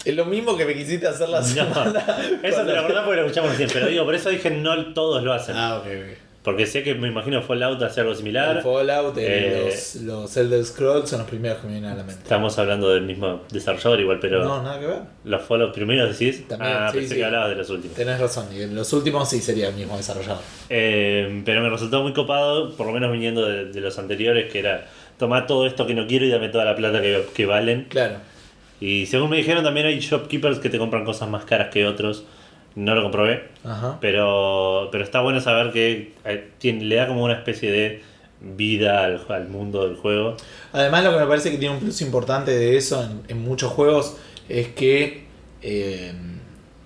Es 0.05 0.15
lo 0.15 0.25
mismo 0.25 0.55
que 0.55 0.65
me 0.65 0.73
quisiste 0.73 1.07
hacer 1.07 1.27
la 1.29 1.41
No, 1.41 1.45
semana. 1.45 2.03
eso 2.43 2.57
con 2.57 2.65
te 2.67 2.73
la- 2.73 2.79
acordás 2.81 3.03
porque 3.05 3.19
lo 3.21 3.25
escuchamos 3.27 3.51
recién, 3.51 3.69
pero 3.73 3.87
digo, 3.87 4.05
por 4.05 4.15
eso 4.15 4.29
dije 4.29 4.49
no 4.51 4.93
todos 4.93 5.23
lo 5.23 5.33
hacen. 5.33 5.55
Ah, 5.57 5.77
ok, 5.77 5.85
ok. 5.85 6.17
Porque 6.41 6.65
sé 6.65 6.83
que 6.83 6.95
me 6.95 7.09
imagino 7.09 7.41
Fallout 7.41 7.81
hace 7.83 7.99
algo 7.99 8.13
El 8.13 8.17
similar. 8.17 8.63
Fallout, 8.63 9.13
Eh, 9.17 9.65
los, 9.65 9.95
los 10.03 10.37
Elder 10.37 10.63
Scrolls 10.65 11.09
son 11.09 11.19
los 11.19 11.27
primeros 11.27 11.57
que 11.59 11.67
me 11.67 11.73
vienen 11.73 11.91
a 11.91 11.95
la 11.95 12.03
mente. 12.03 12.21
Estamos 12.23 12.57
hablando 12.57 12.89
del 12.89 13.03
mismo 13.03 13.41
desarrollador 13.51 13.99
igual, 13.99 14.19
pero 14.21 14.45
No, 14.45 14.63
nada 14.63 14.79
que 14.79 14.87
ver. 14.87 14.99
los 15.25 15.41
Fallout 15.41 15.73
primeros 15.73 16.17
decís. 16.17 16.47
También, 16.47 16.71
ah, 16.73 16.89
sí, 16.91 16.99
pensé 16.99 17.13
sí. 17.15 17.19
que 17.19 17.25
hablabas 17.25 17.49
de 17.49 17.55
los 17.57 17.69
últimos. 17.69 17.97
Tenés 17.97 18.19
razón, 18.21 18.47
y 18.55 18.65
los 18.67 18.91
últimos 18.93 19.29
sí 19.29 19.41
sería 19.41 19.67
el 19.67 19.75
mismo 19.75 19.97
desarrollador. 19.97 20.41
Eh, 20.69 21.41
pero 21.43 21.61
me 21.61 21.69
resultó 21.69 22.01
muy 22.03 22.13
copado, 22.13 22.73
por 22.75 22.87
lo 22.87 22.93
menos 22.93 23.11
viniendo 23.11 23.45
de, 23.45 23.65
de 23.65 23.81
los 23.81 23.99
anteriores, 23.99 24.49
que 24.49 24.59
era 24.59 24.87
tomar 25.19 25.45
todo 25.45 25.67
esto 25.67 25.85
que 25.85 25.93
no 25.93 26.07
quiero 26.07 26.25
y 26.25 26.29
dame 26.29 26.49
toda 26.49 26.65
la 26.65 26.75
plata 26.75 26.99
que, 27.01 27.23
que 27.35 27.45
valen. 27.45 27.85
Claro. 27.89 28.15
Y 28.81 29.05
según 29.05 29.29
me 29.29 29.37
dijeron, 29.37 29.63
también 29.63 29.85
hay 29.85 29.99
shopkeepers 29.99 30.57
que 30.57 30.69
te 30.69 30.79
compran 30.79 31.05
cosas 31.05 31.29
más 31.29 31.45
caras 31.45 31.67
que 31.71 31.85
otros. 31.85 32.23
No 32.75 32.95
lo 32.95 33.03
comprobé, 33.03 33.49
Ajá. 33.65 33.97
pero, 33.99 34.89
pero 34.91 35.03
está 35.03 35.21
bueno 35.21 35.41
saber 35.41 35.71
que 35.73 36.13
eh, 36.23 36.49
tiene, 36.59 36.85
le 36.85 36.95
da 36.95 37.07
como 37.07 37.23
una 37.23 37.33
especie 37.33 37.69
de 37.71 38.01
vida 38.41 39.03
al, 39.03 39.21
al 39.27 39.49
mundo 39.49 39.85
del 39.85 39.97
juego. 39.97 40.37
Además, 40.71 41.03
lo 41.03 41.11
que 41.11 41.17
me 41.17 41.25
parece 41.25 41.51
que 41.51 41.57
tiene 41.57 41.75
un 41.75 41.81
plus 41.81 42.01
importante 42.01 42.51
de 42.51 42.77
eso 42.77 43.03
en, 43.03 43.21
en 43.27 43.41
muchos 43.43 43.71
juegos 43.71 44.17
es 44.47 44.69
que 44.69 45.25
eh, 45.61 46.13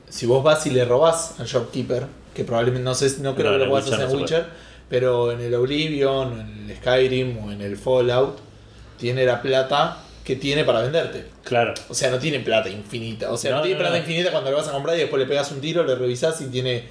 si 0.09 0.25
vos 0.25 0.43
vas 0.43 0.65
y 0.65 0.71
le 0.71 0.85
robás 0.85 1.39
al 1.39 1.45
shopkeeper, 1.45 2.05
que 2.33 2.43
probablemente 2.43 2.83
no 2.83 2.95
sé, 2.95 3.21
no 3.21 3.35
creo 3.35 3.51
No, 3.51 3.57
que 3.59 3.63
lo 3.65 3.69
puedas 3.69 3.85
hacer 3.91 4.07
Witcher 4.07 4.09
en 4.09 4.13
no 4.15 4.21
Witcher, 4.21 4.45
pero 4.93 5.31
en 5.31 5.41
el 5.41 5.55
Oblivion, 5.55 6.39
en 6.39 6.69
el 6.69 6.77
Skyrim 6.77 7.35
o 7.43 7.51
en 7.51 7.63
el 7.63 7.77
Fallout, 7.77 8.37
tiene 8.99 9.25
la 9.25 9.41
plata 9.41 9.97
que 10.23 10.35
tiene 10.35 10.63
para 10.65 10.81
venderte. 10.81 11.25
Claro, 11.43 11.73
O 11.89 11.95
sea, 11.95 12.11
no 12.11 12.19
tiene 12.19 12.41
plata 12.41 12.69
infinita. 12.69 13.31
O 13.31 13.37
sea, 13.37 13.49
no, 13.49 13.57
No, 13.57 13.63
tiene 13.63 13.73
no, 13.75 13.79
plata 13.79 13.95
no. 13.95 14.01
infinita 14.03 14.29
cuando 14.29 14.51
le 14.51 14.55
vas 14.55 14.67
a 14.67 14.71
comprar 14.71 14.95
y 14.95 14.99
después 14.99 15.19
le 15.19 15.27
pegas 15.27 15.51
un 15.51 15.61
tiro, 15.61 15.83
le 15.83 15.95
revisás 15.95 16.39
y 16.41 16.45
tiene 16.45 16.83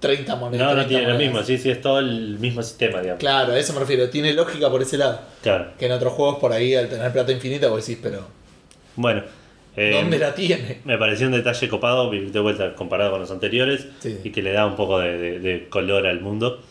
30 0.00 0.36
monedas. 0.36 0.64
no, 0.68 0.70
no 0.70 0.86
30 0.86 0.88
tiene 0.88 1.02
lo 1.04 1.12
monedas. 1.12 1.32
mismo, 1.34 1.46
sí, 1.46 1.58
sí, 1.58 1.70
es 1.70 1.82
todo 1.82 1.98
el 1.98 2.38
mismo 2.38 2.62
sistema, 2.62 3.02
digamos. 3.02 3.20
Claro, 3.20 3.52
a 3.52 3.58
eso 3.58 3.74
me 3.74 3.80
refiero. 3.80 4.08
Tiene 4.08 4.32
lógica 4.32 4.70
por 4.70 4.80
ese 4.80 4.96
lado. 4.96 5.20
Claro. 5.42 5.72
Que 5.78 5.84
en 5.84 5.92
otros 5.92 6.14
juegos 6.14 6.38
por 6.38 6.50
ahí 6.50 6.74
al 6.74 6.88
tener 6.88 7.12
plata 7.12 7.30
infinita 7.30 7.68
vos 7.68 7.86
decís, 7.86 8.00
pero 8.02 8.26
Bueno, 8.96 9.22
eh, 9.76 9.90
¿dónde 10.00 10.18
la 10.18 10.34
tiene? 10.34 10.80
me 10.86 10.96
pareció 10.96 11.26
un 11.26 11.34
detalle 11.34 11.68
copado, 11.68 12.10
de 12.10 12.40
vuelta 12.40 12.74
comparado 12.74 13.10
con 13.10 13.20
los 13.20 13.30
anteriores, 13.30 13.86
Sí. 14.00 14.18
y 14.24 14.30
que 14.30 14.40
le 14.40 14.52
da 14.52 14.64
un 14.66 14.76
poco 14.76 14.98
de, 14.98 15.18
de- 15.18 15.38
de 15.40 15.68
color 15.68 16.06
al 16.06 16.20
mundo. 16.22 16.62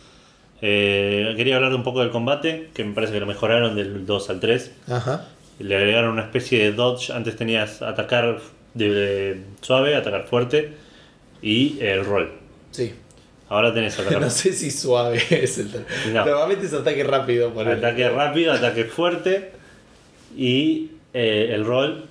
Eh, 0.66 1.34
quería 1.36 1.58
hablar 1.58 1.76
un 1.76 1.84
poco 1.84 2.00
del 2.00 2.10
combate, 2.10 2.70
que 2.74 2.86
me 2.86 2.94
parece 2.94 3.12
que 3.12 3.20
lo 3.20 3.26
mejoraron 3.26 3.76
del 3.76 4.06
2 4.06 4.30
al 4.30 4.40
3. 4.40 4.72
Ajá. 4.90 5.28
Le 5.60 5.76
agregaron 5.76 6.12
una 6.12 6.22
especie 6.22 6.64
de 6.64 6.72
dodge. 6.72 7.12
Antes 7.12 7.36
tenías 7.36 7.82
atacar 7.82 8.40
de, 8.74 8.90
de 8.94 9.42
suave, 9.60 9.94
atacar 9.96 10.26
fuerte 10.26 10.72
y 11.42 11.78
el 11.82 12.06
roll. 12.06 12.32
Sí. 12.72 12.94
Ahora 13.50 13.74
tenés 13.74 14.00
atacar 14.00 14.22
No 14.22 14.30
sé 14.30 14.54
si 14.54 14.72
suave 14.72 15.22
es 15.30 15.58
el. 15.58 15.70
No. 16.14 16.26
Normalmente 16.26 16.66
es 16.68 16.74
ataque 16.74 17.04
rápido. 17.04 17.50
Por 17.54 17.68
el- 17.68 17.78
Ataque 17.80 18.08
rápido, 18.10 18.54
ataque 18.54 18.86
fuerte 18.86 19.52
y 20.38 20.92
eh, 21.14 21.52
el 21.54 21.66
roll. 21.66 22.06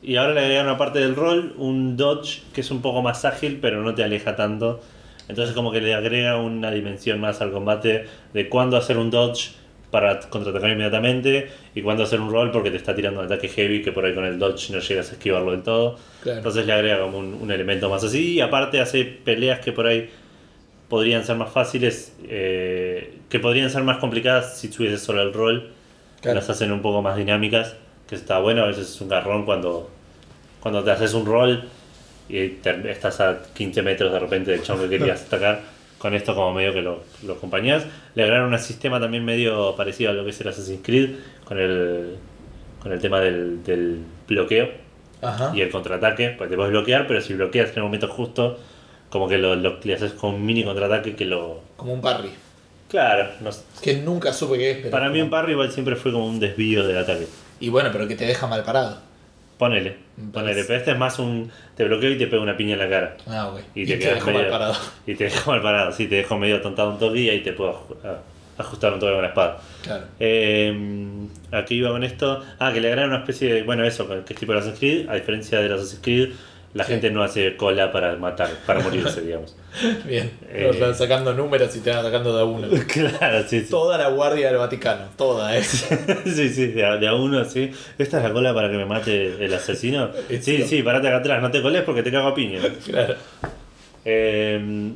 Y 0.00 0.16
ahora 0.16 0.32
le 0.32 0.40
agregaron 0.40 0.70
aparte 0.74 1.00
del 1.00 1.14
roll 1.16 1.52
un 1.58 1.96
dodge 1.98 2.40
que 2.54 2.62
es 2.62 2.70
un 2.70 2.80
poco 2.80 3.02
más 3.02 3.24
ágil 3.26 3.58
pero 3.60 3.82
no 3.82 3.94
te 3.94 4.02
aleja 4.04 4.36
tanto. 4.36 4.80
Entonces 5.28 5.54
como 5.54 5.70
que 5.70 5.80
le 5.80 5.94
agrega 5.94 6.36
una 6.36 6.70
dimensión 6.70 7.20
más 7.20 7.40
al 7.40 7.52
combate 7.52 8.06
de 8.32 8.48
cuándo 8.48 8.76
hacer 8.76 8.96
un 8.96 9.10
dodge 9.10 9.52
para 9.90 10.20
contraatacar 10.20 10.70
inmediatamente 10.70 11.50
y 11.74 11.82
cuándo 11.82 12.02
hacer 12.02 12.20
un 12.20 12.30
roll 12.30 12.50
porque 12.50 12.70
te 12.70 12.76
está 12.76 12.94
tirando 12.94 13.20
un 13.20 13.26
ataque 13.26 13.48
heavy 13.48 13.82
que 13.82 13.92
por 13.92 14.04
ahí 14.04 14.14
con 14.14 14.24
el 14.24 14.38
dodge 14.38 14.70
no 14.70 14.80
llegas 14.80 15.10
a 15.10 15.12
esquivarlo 15.12 15.52
del 15.52 15.62
todo. 15.62 15.98
Claro. 16.22 16.38
Entonces 16.38 16.66
le 16.66 16.72
agrega 16.72 17.00
como 17.00 17.18
un, 17.18 17.34
un 17.34 17.50
elemento 17.50 17.88
más 17.88 18.04
así 18.04 18.34
y 18.34 18.40
aparte 18.40 18.80
hace 18.80 19.04
peleas 19.04 19.60
que 19.60 19.72
por 19.72 19.86
ahí 19.86 20.10
podrían 20.88 21.24
ser 21.24 21.36
más 21.36 21.50
fáciles, 21.50 22.14
eh, 22.24 23.18
que 23.28 23.38
podrían 23.38 23.70
ser 23.70 23.82
más 23.82 23.98
complicadas 23.98 24.58
si 24.58 24.68
tuviese 24.68 24.98
solo 24.98 25.22
el 25.22 25.32
rol. 25.32 25.70
Claro. 26.20 26.40
Las 26.40 26.50
hacen 26.50 26.72
un 26.72 26.82
poco 26.82 27.00
más 27.00 27.16
dinámicas, 27.16 27.76
que 28.08 28.14
está 28.14 28.38
bueno, 28.40 28.64
a 28.64 28.66
veces 28.66 28.90
es 28.90 29.00
un 29.00 29.08
garrón 29.08 29.44
cuando, 29.44 29.90
cuando 30.60 30.82
te 30.82 30.90
haces 30.90 31.14
un 31.14 31.26
rol 31.26 31.68
y 32.28 32.48
te- 32.48 32.90
estás 32.90 33.20
a 33.20 33.38
15 33.54 33.82
metros 33.82 34.12
de 34.12 34.18
repente 34.18 34.50
del 34.50 34.62
chon 34.62 34.78
que 34.80 34.88
querías 34.88 35.22
atacar. 35.22 35.60
Con 35.98 36.14
esto 36.14 36.32
como 36.34 36.52
medio 36.54 36.72
que 36.72 36.80
lo, 36.80 37.02
lo 37.24 37.32
acompañás. 37.32 37.84
Le 38.14 38.22
agregaron 38.22 38.52
un 38.52 38.58
sistema 38.60 39.00
también 39.00 39.24
medio 39.24 39.74
parecido 39.74 40.10
a 40.10 40.14
lo 40.14 40.22
que 40.22 40.30
es 40.30 40.40
el 40.40 40.46
Assassin's 40.48 40.80
Creed, 40.84 41.10
con 41.44 41.58
el, 41.58 42.14
con 42.80 42.92
el 42.92 43.00
tema 43.00 43.20
del, 43.20 43.64
del 43.64 43.98
bloqueo 44.28 44.68
Ajá. 45.22 45.50
y 45.56 45.60
el 45.60 45.70
contraataque, 45.70 46.36
pues 46.38 46.48
te 46.50 46.54
puedes 46.54 46.70
bloquear, 46.70 47.08
pero 47.08 47.20
si 47.20 47.34
bloqueas 47.34 47.70
en 47.70 47.78
el 47.78 47.82
momento 47.82 48.06
justo, 48.06 48.60
como 49.10 49.28
que 49.28 49.38
lo, 49.38 49.56
lo- 49.56 49.80
le 49.82 49.94
haces 49.94 50.12
con 50.12 50.34
un 50.34 50.46
mini 50.46 50.62
contraataque 50.62 51.16
que 51.16 51.24
lo... 51.24 51.62
Como 51.76 51.92
un 51.94 52.00
parry. 52.00 52.30
Claro, 52.88 53.30
no. 53.40 53.50
Que 53.82 53.94
nunca 53.96 54.32
supe 54.32 54.56
qué 54.56 54.70
es. 54.70 54.76
Pero 54.78 54.90
para 54.92 55.08
mí 55.10 55.20
un 55.20 55.30
parry 55.30 55.52
igual 55.52 55.72
siempre 55.72 55.96
fue 55.96 56.12
como 56.12 56.26
un 56.28 56.38
desvío 56.38 56.86
del 56.86 56.98
ataque. 56.98 57.26
Y 57.58 57.70
bueno, 57.70 57.90
pero 57.92 58.06
que 58.06 58.14
te 58.14 58.24
deja 58.24 58.46
mal 58.46 58.62
parado. 58.62 58.98
Ponele, 59.58 59.96
Parece. 60.32 60.64
pero 60.64 60.78
este 60.78 60.90
es 60.92 60.98
más 60.98 61.18
un... 61.18 61.50
Te 61.76 61.84
bloqueo 61.84 62.10
y 62.10 62.18
te 62.18 62.26
pega 62.26 62.42
una 62.42 62.56
piña 62.56 62.72
en 62.74 62.78
la 62.80 62.88
cara. 62.88 63.16
Ah, 63.26 63.48
ok. 63.48 63.60
Y 63.74 63.82
Y, 63.82 63.86
te 63.86 63.96
dejo 63.96 64.26
mal 64.26 64.34
medio- 64.34 64.50
parado. 64.50 64.74
Y 65.06 65.14
te 65.14 65.24
dejo 65.24 65.50
mal 65.50 65.62
parado, 65.62 65.92
sí, 65.92 66.06
te 66.08 66.16
dejo 66.16 66.38
medio 66.38 66.60
tontado 66.60 66.90
un 66.90 66.98
toque 66.98 67.20
y 67.20 67.28
ahí 67.30 67.40
te 67.40 67.52
puedo 67.52 67.86
ajustar 68.58 68.92
un 68.94 68.98
toque 69.00 69.12
con 69.12 69.22
la 69.22 69.28
espada. 69.28 69.58
Claro. 69.82 70.04
Eh, 70.18 70.76
¿A 71.52 71.64
qué 71.64 71.74
iba 71.74 71.90
con 71.90 72.02
esto? 72.04 72.42
Ah, 72.58 72.72
que 72.72 72.80
le 72.80 72.88
agregaron 72.88 73.12
una 73.14 73.20
especie 73.20 73.54
de. 73.54 73.62
Bueno, 73.62 73.84
eso, 73.84 74.08
que 74.08 74.32
es 74.34 74.38
tipo 74.40 74.52
el 74.52 74.58
Assassin's 74.58 74.78
Creed. 74.80 75.08
A 75.08 75.14
diferencia 75.14 75.60
de 75.60 75.68
los 75.68 75.80
Assassin's 75.80 76.02
Creed, 76.02 76.30
la 76.74 76.84
Sí. 76.84 76.92
gente 76.92 77.10
no 77.10 77.22
hace 77.22 77.56
cola 77.56 77.90
para 77.90 78.14
matar, 78.16 78.50
para 78.66 78.80
morirse, 78.80 79.20
digamos. 79.26 79.56
Bien. 80.04 80.30
Eh. 80.48 80.76
Van 80.80 80.94
sacando 80.94 81.32
números 81.34 81.74
y 81.76 81.80
te 81.80 81.90
van 81.90 82.02
sacando 82.04 82.34
de 82.34 82.40
a 82.42 82.44
uno. 82.44 82.68
claro, 82.92 83.42
sí, 83.48 83.60
sí. 83.62 83.70
Toda 83.70 83.96
la 83.98 84.08
guardia 84.10 84.48
del 84.48 84.58
Vaticano. 84.58 85.06
Toda, 85.16 85.56
¿eh? 85.56 85.62
sí, 85.64 86.48
sí, 86.50 86.66
de 86.68 86.84
a, 86.84 86.96
de 86.96 87.08
a 87.08 87.14
uno, 87.14 87.44
sí. 87.44 87.70
¿Esta 87.98 88.18
es 88.18 88.24
la 88.24 88.32
cola 88.32 88.52
para 88.54 88.70
que 88.70 88.76
me 88.76 88.84
mate 88.86 89.44
el 89.44 89.52
asesino? 89.54 90.10
Sí, 90.40 90.62
sí, 90.64 90.82
parate 90.82 91.08
acá 91.08 91.16
atrás, 91.18 91.42
no 91.42 91.50
te 91.50 91.62
coles 91.62 91.82
porque 91.82 92.02
te 92.02 92.10
cago 92.12 92.28
a 92.28 92.34
piña. 92.34 92.60
claro. 92.84 93.14
Eh, 94.04 94.92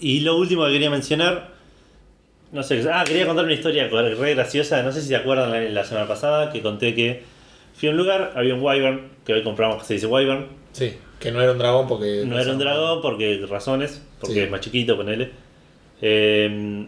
y 0.00 0.20
lo 0.20 0.36
último 0.36 0.66
que 0.66 0.72
quería 0.72 0.90
mencionar, 0.90 1.50
no 2.52 2.62
sé, 2.62 2.84
ah, 2.92 3.04
quería 3.06 3.26
contar 3.26 3.44
una 3.44 3.54
historia 3.54 3.88
re 3.88 4.34
graciosa, 4.34 4.82
no 4.82 4.92
sé 4.92 5.00
si 5.00 5.08
se 5.08 5.16
acuerdan 5.16 5.50
la, 5.50 5.60
la 5.60 5.84
semana 5.84 6.06
pasada 6.06 6.52
que 6.52 6.60
conté 6.62 6.94
que 6.94 7.22
fui 7.74 7.88
a 7.88 7.92
un 7.92 7.96
lugar, 7.98 8.32
había 8.36 8.54
un 8.54 8.62
wyvern, 8.62 9.08
que 9.26 9.32
hoy 9.34 9.42
compramos 9.42 9.78
que 9.82 9.84
se 9.88 9.94
dice 9.94 10.06
wyvern, 10.06 10.46
Sí. 10.72 10.92
Que 11.20 11.30
no 11.30 11.40
era 11.40 11.52
un 11.52 11.58
dragón 11.58 11.86
porque. 11.86 12.24
no 12.26 12.38
era 12.38 12.50
un 12.52 12.58
dragón 12.58 13.00
porque 13.00 13.44
razones, 13.48 14.02
porque 14.20 14.34
Sí. 14.34 14.40
es 14.40 14.50
más 14.50 14.60
chiquito, 14.60 14.96
ponele. 14.96 15.30
Eh, 16.02 16.86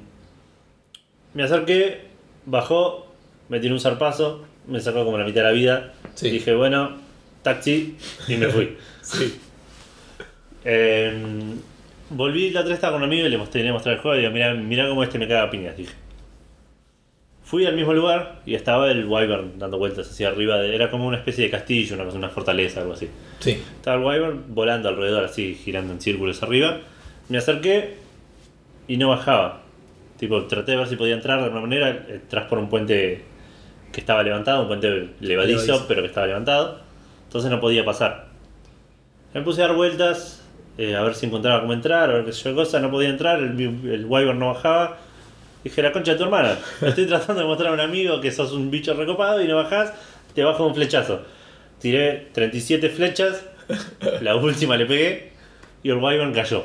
me 1.34 1.42
acerqué, 1.42 2.00
bajó, 2.44 3.06
me 3.48 3.60
tiró 3.60 3.74
un 3.74 3.80
zarpazo, 3.80 4.44
me 4.66 4.80
sacó 4.80 5.04
como 5.04 5.16
la 5.18 5.24
mitad 5.24 5.42
de 5.42 5.46
la 5.46 5.52
vida, 5.52 5.94
Sí. 6.14 6.30
dije, 6.30 6.54
bueno, 6.54 6.96
taxi, 7.42 7.96
y 8.28 8.34
me 8.36 8.48
fui. 8.48 8.76
Sí. 9.02 9.38
Eh, 10.64 11.14
volví 12.10 12.50
la 12.50 12.60
otra 12.62 12.74
estaba 12.74 12.94
con 12.94 13.02
un 13.02 13.08
amigo 13.08 13.26
y 13.26 13.30
le 13.30 13.38
mostré, 13.38 13.62
le 13.62 13.72
mostré 13.72 13.92
el 13.92 13.98
juego 14.00 14.16
y 14.16 14.20
digo, 14.20 14.32
mira, 14.32 14.52
mira 14.54 14.88
cómo 14.88 15.04
este 15.04 15.18
me 15.18 15.28
caga 15.28 15.48
piñas, 15.50 15.76
dije. 15.76 15.92
Fui 17.46 17.64
al 17.64 17.76
mismo 17.76 17.94
lugar 17.94 18.40
y 18.44 18.54
estaba 18.56 18.90
el 18.90 19.06
Wyvern 19.06 19.56
dando 19.58 19.78
vueltas 19.78 20.10
hacia 20.10 20.28
arriba, 20.28 20.58
de- 20.58 20.74
era 20.74 20.90
como 20.90 21.06
una 21.06 21.16
especie 21.18 21.44
de 21.44 21.50
castillo, 21.50 21.94
una, 21.94 22.04
una 22.12 22.28
fortaleza, 22.28 22.80
algo 22.80 22.94
así. 22.94 23.08
Sí. 23.38 23.52
Estaba 23.76 23.96
el 23.96 24.02
Wyvern 24.04 24.44
volando 24.54 24.88
alrededor, 24.88 25.22
así, 25.24 25.54
girando 25.54 25.92
en 25.92 26.00
círculos 26.00 26.42
arriba. 26.42 26.78
Me 27.28 27.38
acerqué 27.38 27.94
y 28.88 28.96
no 28.96 29.10
bajaba. 29.10 29.62
Tipo, 30.18 30.42
traté 30.46 30.72
de 30.72 30.78
ver 30.78 30.88
si 30.88 30.96
podía 30.96 31.14
entrar 31.14 31.38
de 31.38 31.44
alguna 31.44 31.60
manera, 31.62 31.90
eh, 32.08 32.20
tras 32.28 32.46
por 32.48 32.58
un 32.58 32.68
puente 32.68 33.22
que 33.92 34.00
estaba 34.00 34.24
levantado, 34.24 34.62
un 34.62 34.68
puente 34.68 34.88
levadizo, 35.20 35.60
Levadizo. 35.66 35.84
pero 35.86 36.02
que 36.02 36.08
estaba 36.08 36.26
levantado. 36.26 36.80
Entonces 37.26 37.48
no 37.50 37.60
podía 37.60 37.84
pasar. 37.84 38.26
Me 39.34 39.42
puse 39.42 39.62
a 39.62 39.68
dar 39.68 39.76
vueltas, 39.76 40.44
eh, 40.78 40.96
a 40.96 41.02
ver 41.02 41.14
si 41.14 41.26
encontraba 41.26 41.60
cómo 41.60 41.74
entrar, 41.74 42.10
a 42.10 42.14
ver 42.14 42.24
qué 42.24 42.32
sé 42.32 42.48
yo 42.50 42.56
cosa, 42.56 42.80
no 42.80 42.90
podía 42.90 43.10
entrar, 43.10 43.38
el, 43.38 43.60
el 43.60 44.04
Wyvern 44.06 44.38
no 44.40 44.48
bajaba. 44.48 44.98
Dije, 45.66 45.82
la 45.82 45.90
concha 45.90 46.12
de 46.12 46.18
tu 46.18 46.22
hermana, 46.22 46.56
estoy 46.80 47.06
tratando 47.06 47.40
de 47.42 47.46
mostrar 47.48 47.70
a 47.70 47.72
un 47.72 47.80
amigo 47.80 48.20
que 48.20 48.30
sos 48.30 48.52
un 48.52 48.70
bicho 48.70 48.94
recopado 48.94 49.42
y 49.42 49.48
no 49.48 49.56
bajás, 49.56 49.92
te 50.32 50.44
bajo 50.44 50.64
un 50.64 50.76
flechazo. 50.76 51.22
Tiré 51.80 52.28
37 52.34 52.88
flechas, 52.88 53.44
la 54.20 54.36
última 54.36 54.76
le 54.76 54.86
pegué 54.86 55.32
y 55.82 55.90
el 55.90 55.96
Wyvern 55.96 56.32
cayó. 56.32 56.62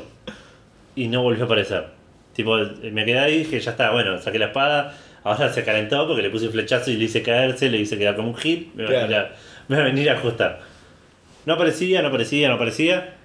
Y 0.94 1.08
no 1.08 1.20
volvió 1.20 1.42
a 1.42 1.46
aparecer. 1.46 1.86
Tipo, 2.32 2.56
me 2.92 3.04
quedé 3.04 3.18
ahí 3.18 3.34
y 3.34 3.38
dije, 3.38 3.58
ya 3.58 3.72
está, 3.72 3.90
bueno, 3.90 4.20
saqué 4.22 4.38
la 4.38 4.46
espada, 4.46 4.96
ahora 5.24 5.52
se 5.52 5.64
calentó 5.64 6.06
porque 6.06 6.22
le 6.22 6.30
puse 6.30 6.46
un 6.46 6.52
flechazo 6.52 6.92
y 6.92 6.96
le 6.96 7.06
hice 7.06 7.22
caerse, 7.22 7.70
le 7.70 7.78
hice 7.78 7.98
quedar 7.98 8.14
como 8.14 8.28
un 8.28 8.36
hit, 8.36 8.72
me 8.74 8.84
Claro. 8.84 9.16
a, 9.16 9.30
me 9.66 9.78
va 9.78 9.82
a 9.82 9.86
venir 9.86 10.10
a 10.10 10.12
ajustar. 10.12 10.60
No 11.44 11.54
aparecía, 11.54 12.02
no 12.02 12.08
aparecía, 12.08 12.46
no 12.48 12.54
aparecía. 12.54 13.16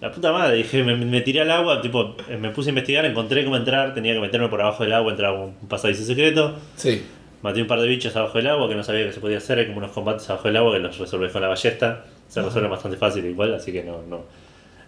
La 0.00 0.10
puta 0.10 0.32
madre, 0.32 0.56
dije, 0.56 0.82
me, 0.82 0.96
me 0.96 1.20
tiré 1.20 1.42
al 1.42 1.50
agua, 1.50 1.82
tipo, 1.82 2.16
eh, 2.28 2.36
me 2.38 2.50
puse 2.50 2.68
a 2.68 2.72
investigar, 2.72 3.04
encontré 3.04 3.44
cómo 3.44 3.56
entrar, 3.56 3.92
tenía 3.92 4.14
que 4.14 4.20
meterme 4.20 4.48
por 4.48 4.60
abajo 4.62 4.82
del 4.82 4.94
agua, 4.94 5.10
entrar 5.10 5.34
a 5.34 5.38
un 5.38 5.54
pasadizo 5.68 6.04
secreto. 6.04 6.54
Sí. 6.76 7.02
Maté 7.42 7.60
un 7.60 7.66
par 7.68 7.80
de 7.80 7.86
bichos 7.88 8.14
abajo 8.16 8.38
del 8.38 8.46
agua 8.48 8.68
que 8.68 8.74
no 8.74 8.82
sabía 8.82 9.04
que 9.06 9.12
se 9.12 9.20
podía 9.20 9.38
hacer, 9.38 9.58
hay 9.58 9.66
como 9.66 9.78
unos 9.78 9.90
combates 9.92 10.28
abajo 10.30 10.48
del 10.48 10.56
agua 10.56 10.72
que 10.72 10.78
los 10.78 10.98
resolvés 10.98 11.32
con 11.32 11.42
la 11.42 11.48
ballesta. 11.48 12.04
Se 12.28 12.40
resuelven 12.40 12.70
bastante 12.70 12.96
fácil 12.96 13.24
igual, 13.26 13.54
así 13.54 13.72
que 13.72 13.82
no, 13.82 14.02
no. 14.08 14.24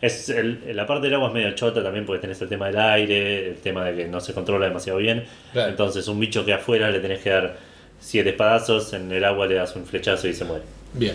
Es 0.01 0.29
el- 0.31 0.61
la 0.75 0.87
parte 0.87 1.07
del 1.07 1.15
agua 1.15 1.29
es 1.29 1.35
medio 1.35 1.51
chota 1.53 1.83
también 1.83 2.05
porque 2.07 2.21
tenés 2.21 2.41
el 2.43 2.49
tema 2.49 2.67
del 2.67 2.79
aire, 2.79 3.49
el 3.51 3.57
tema 3.57 3.85
de 3.85 3.95
que 3.97 4.09
no 4.09 4.21
se 4.21 4.33
controla 4.33 4.67
demasiado 4.67 4.99
bien. 4.99 5.25
Claro. 5.53 5.71
Entonces 5.71 6.09
un 6.09 6.19
bicho 6.21 6.45
que 6.45 6.53
afuera 6.55 6.91
le 6.91 7.01
tenés 7.01 7.21
que 7.21 7.31
dar 7.31 7.57
siete 8.01 8.31
espadazos, 8.31 8.93
en 8.95 9.11
el 9.13 9.25
agua 9.25 9.47
le 9.47 9.55
das 9.57 9.77
un 9.77 9.85
flechazo 9.87 10.27
y 10.29 10.33
se 10.35 10.45
muere. 10.45 10.65
Bien. 10.95 11.15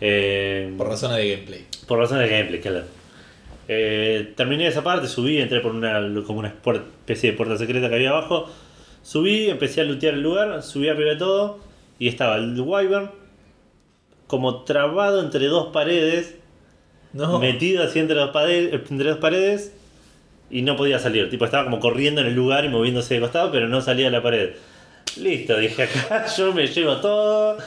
Eh, 0.00 0.72
Por 0.76 0.88
razones 0.88 1.16
de 1.18 1.30
gameplay. 1.30 1.64
por 1.86 1.98
razones 1.98 2.28
de 2.28 2.36
gameplay, 2.36 2.60
claro. 2.60 2.82
Eh, 3.72 4.32
terminé 4.34 4.66
esa 4.66 4.82
parte, 4.82 5.06
subí, 5.06 5.38
entré 5.38 5.60
por 5.60 5.70
una 5.72 6.00
como 6.26 6.40
una 6.40 6.48
especie 6.48 7.30
de 7.30 7.36
puerta 7.36 7.56
secreta 7.56 7.88
que 7.88 7.94
había 7.94 8.10
abajo. 8.10 8.50
Subí, 9.00 9.48
empecé 9.48 9.80
a 9.80 9.84
lootear 9.84 10.14
el 10.14 10.22
lugar, 10.22 10.60
subí 10.64 10.88
arriba 10.88 11.10
de 11.10 11.16
todo 11.16 11.60
y 11.96 12.08
estaba 12.08 12.34
el 12.34 12.60
Wyvern 12.60 13.12
como 14.26 14.64
trabado 14.64 15.22
entre 15.22 15.46
dos 15.46 15.68
paredes, 15.68 16.34
No. 17.12 17.38
metido 17.38 17.84
así 17.84 18.00
entre 18.00 18.16
dos, 18.16 18.30
paredes, 18.30 18.80
entre 18.90 19.10
dos 19.10 19.18
paredes 19.18 19.72
y 20.50 20.62
no 20.62 20.74
podía 20.74 20.98
salir. 20.98 21.30
Tipo, 21.30 21.44
estaba 21.44 21.62
como 21.62 21.78
corriendo 21.78 22.22
en 22.22 22.26
el 22.26 22.34
lugar 22.34 22.64
y 22.64 22.68
moviéndose 22.70 23.14
de 23.14 23.20
costado, 23.20 23.52
pero 23.52 23.68
no 23.68 23.80
salía 23.82 24.06
de 24.06 24.10
la 24.10 24.22
pared. 24.22 24.50
Listo, 25.16 25.58
dije 25.58 25.84
acá 25.84 26.26
yo 26.36 26.52
me 26.52 26.66
llevo 26.66 26.96
todo. 26.96 27.58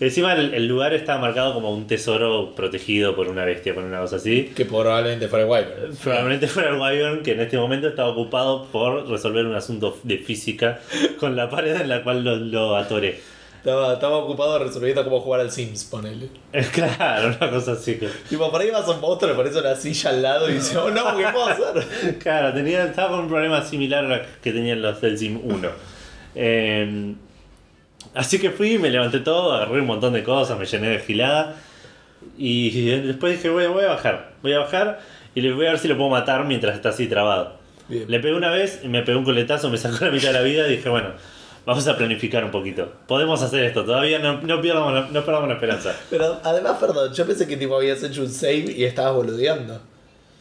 Encima 0.00 0.32
el, 0.34 0.54
el 0.54 0.66
lugar 0.66 0.94
estaba 0.94 1.20
marcado 1.20 1.54
como 1.54 1.72
un 1.72 1.86
tesoro 1.86 2.54
protegido 2.54 3.14
por 3.14 3.28
una 3.28 3.44
bestia, 3.44 3.74
por 3.74 3.84
una 3.84 4.00
cosa 4.00 4.16
así. 4.16 4.52
Que 4.54 4.64
probablemente 4.64 5.28
fuera 5.28 5.46
Wyvern. 5.46 5.96
Probablemente 6.02 6.48
fuera 6.48 6.70
el 6.70 6.76
Wyvern 6.76 7.22
que 7.22 7.32
en 7.32 7.40
este 7.40 7.56
momento 7.56 7.88
estaba 7.88 8.10
ocupado 8.10 8.66
por 8.66 9.08
resolver 9.08 9.46
un 9.46 9.54
asunto 9.54 9.98
de 10.02 10.18
física 10.18 10.80
con 11.18 11.36
la 11.36 11.48
pared 11.48 11.80
en 11.80 11.88
la 11.88 12.02
cual 12.02 12.24
lo, 12.24 12.36
lo 12.36 12.76
atoré. 12.76 13.20
Estaba, 13.58 13.94
estaba 13.94 14.18
ocupado 14.18 14.58
resolviendo 14.60 15.02
cómo 15.02 15.20
jugar 15.20 15.40
al 15.40 15.50
Sims, 15.50 15.84
ponele. 15.84 16.28
Claro, 16.72 17.34
una 17.38 17.50
cosa 17.50 17.72
así. 17.72 17.98
Tipo, 18.28 18.50
por 18.50 18.60
ahí 18.60 18.70
vas 18.70 18.86
a 18.86 18.92
un 18.92 19.00
monstruo, 19.00 19.30
le 19.30 19.36
pones 19.36 19.54
una 19.56 19.74
silla 19.74 20.10
al 20.10 20.22
lado 20.22 20.48
y 20.48 20.54
dices, 20.54 20.76
oh 20.76 20.90
no, 20.90 21.16
¿qué 21.16 21.24
puedo 21.32 21.46
hacer? 21.46 22.18
Claro, 22.18 22.54
tenía, 22.54 22.84
estaba 22.84 23.10
con 23.10 23.20
un 23.20 23.28
problema 23.28 23.62
similar 23.64 24.10
a 24.12 24.26
que 24.40 24.52
tenían 24.52 24.80
los 24.80 25.00
del 25.00 25.18
Sim 25.18 25.40
1. 25.42 25.68
Eh, 26.34 27.14
así 28.14 28.38
que 28.38 28.50
fui, 28.50 28.78
me 28.78 28.90
levanté 28.90 29.20
todo, 29.20 29.52
agarré 29.52 29.80
un 29.80 29.86
montón 29.86 30.12
de 30.12 30.22
cosas, 30.22 30.58
me 30.58 30.66
llené 30.66 30.88
de 30.90 30.98
gilada. 31.00 31.56
Y 32.36 32.90
después 33.00 33.32
dije, 33.34 33.48
bueno, 33.48 33.72
voy 33.72 33.84
a 33.84 33.88
bajar. 33.88 34.32
Voy 34.42 34.52
a 34.52 34.60
bajar 34.60 35.00
y 35.34 35.40
le 35.40 35.52
voy 35.52 35.66
a 35.66 35.70
ver 35.70 35.78
si 35.78 35.88
lo 35.88 35.96
puedo 35.96 36.10
matar 36.10 36.44
mientras 36.44 36.74
está 36.76 36.90
así 36.90 37.06
trabado. 37.06 37.56
Bien. 37.88 38.04
Le 38.08 38.20
pegué 38.20 38.34
una 38.34 38.50
vez 38.50 38.80
y 38.84 38.88
me 38.88 39.02
pegó 39.02 39.18
un 39.18 39.24
coletazo, 39.24 39.70
me 39.70 39.78
sacó 39.78 40.04
la 40.04 40.10
mitad 40.10 40.28
de 40.28 40.34
la 40.34 40.42
vida 40.42 40.66
y 40.68 40.76
dije, 40.76 40.88
bueno, 40.88 41.10
Vamos 41.66 41.86
a 41.86 41.98
planificar 41.98 42.42
un 42.46 42.50
poquito. 42.50 42.90
Podemos 43.06 43.42
hacer 43.42 43.62
esto, 43.64 43.84
todavía 43.84 44.18
no, 44.20 44.40
no, 44.40 44.58
perdamos, 44.62 44.90
la- 44.94 45.08
no 45.12 45.22
perdamos 45.22 45.48
la 45.48 45.54
esperanza. 45.56 45.94
Pero 46.08 46.40
además, 46.42 46.78
perdón, 46.80 47.12
yo 47.12 47.26
pensé 47.26 47.46
que 47.46 47.58
tipo 47.58 47.76
habías 47.76 48.02
hecho 48.02 48.22
un 48.22 48.30
save 48.30 48.72
y 48.74 48.84
estabas 48.84 49.12
boludeando. 49.14 49.78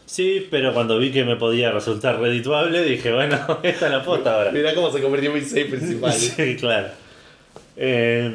Sí, 0.08 0.48
pero 0.50 0.74
cuando 0.74 0.98
vi 0.98 1.12
que 1.12 1.24
me 1.26 1.36
podía 1.36 1.70
resultar 1.70 2.20
redituable, 2.20 2.82
dije, 2.84 3.12
bueno, 3.14 3.36
esta 3.64 3.86
es 3.88 3.92
la 3.92 4.04
posta 4.04 4.36
ahora. 4.36 4.52
Mirá 4.52 4.74
cómo 4.74 4.90
se 4.92 5.02
convirtió 5.02 5.30
en 5.32 5.36
mi 5.36 5.42
save 5.42 5.66
principal. 5.66 6.14
Sí, 6.18 6.56
claro. 6.56 6.88
Eh, 7.76 8.32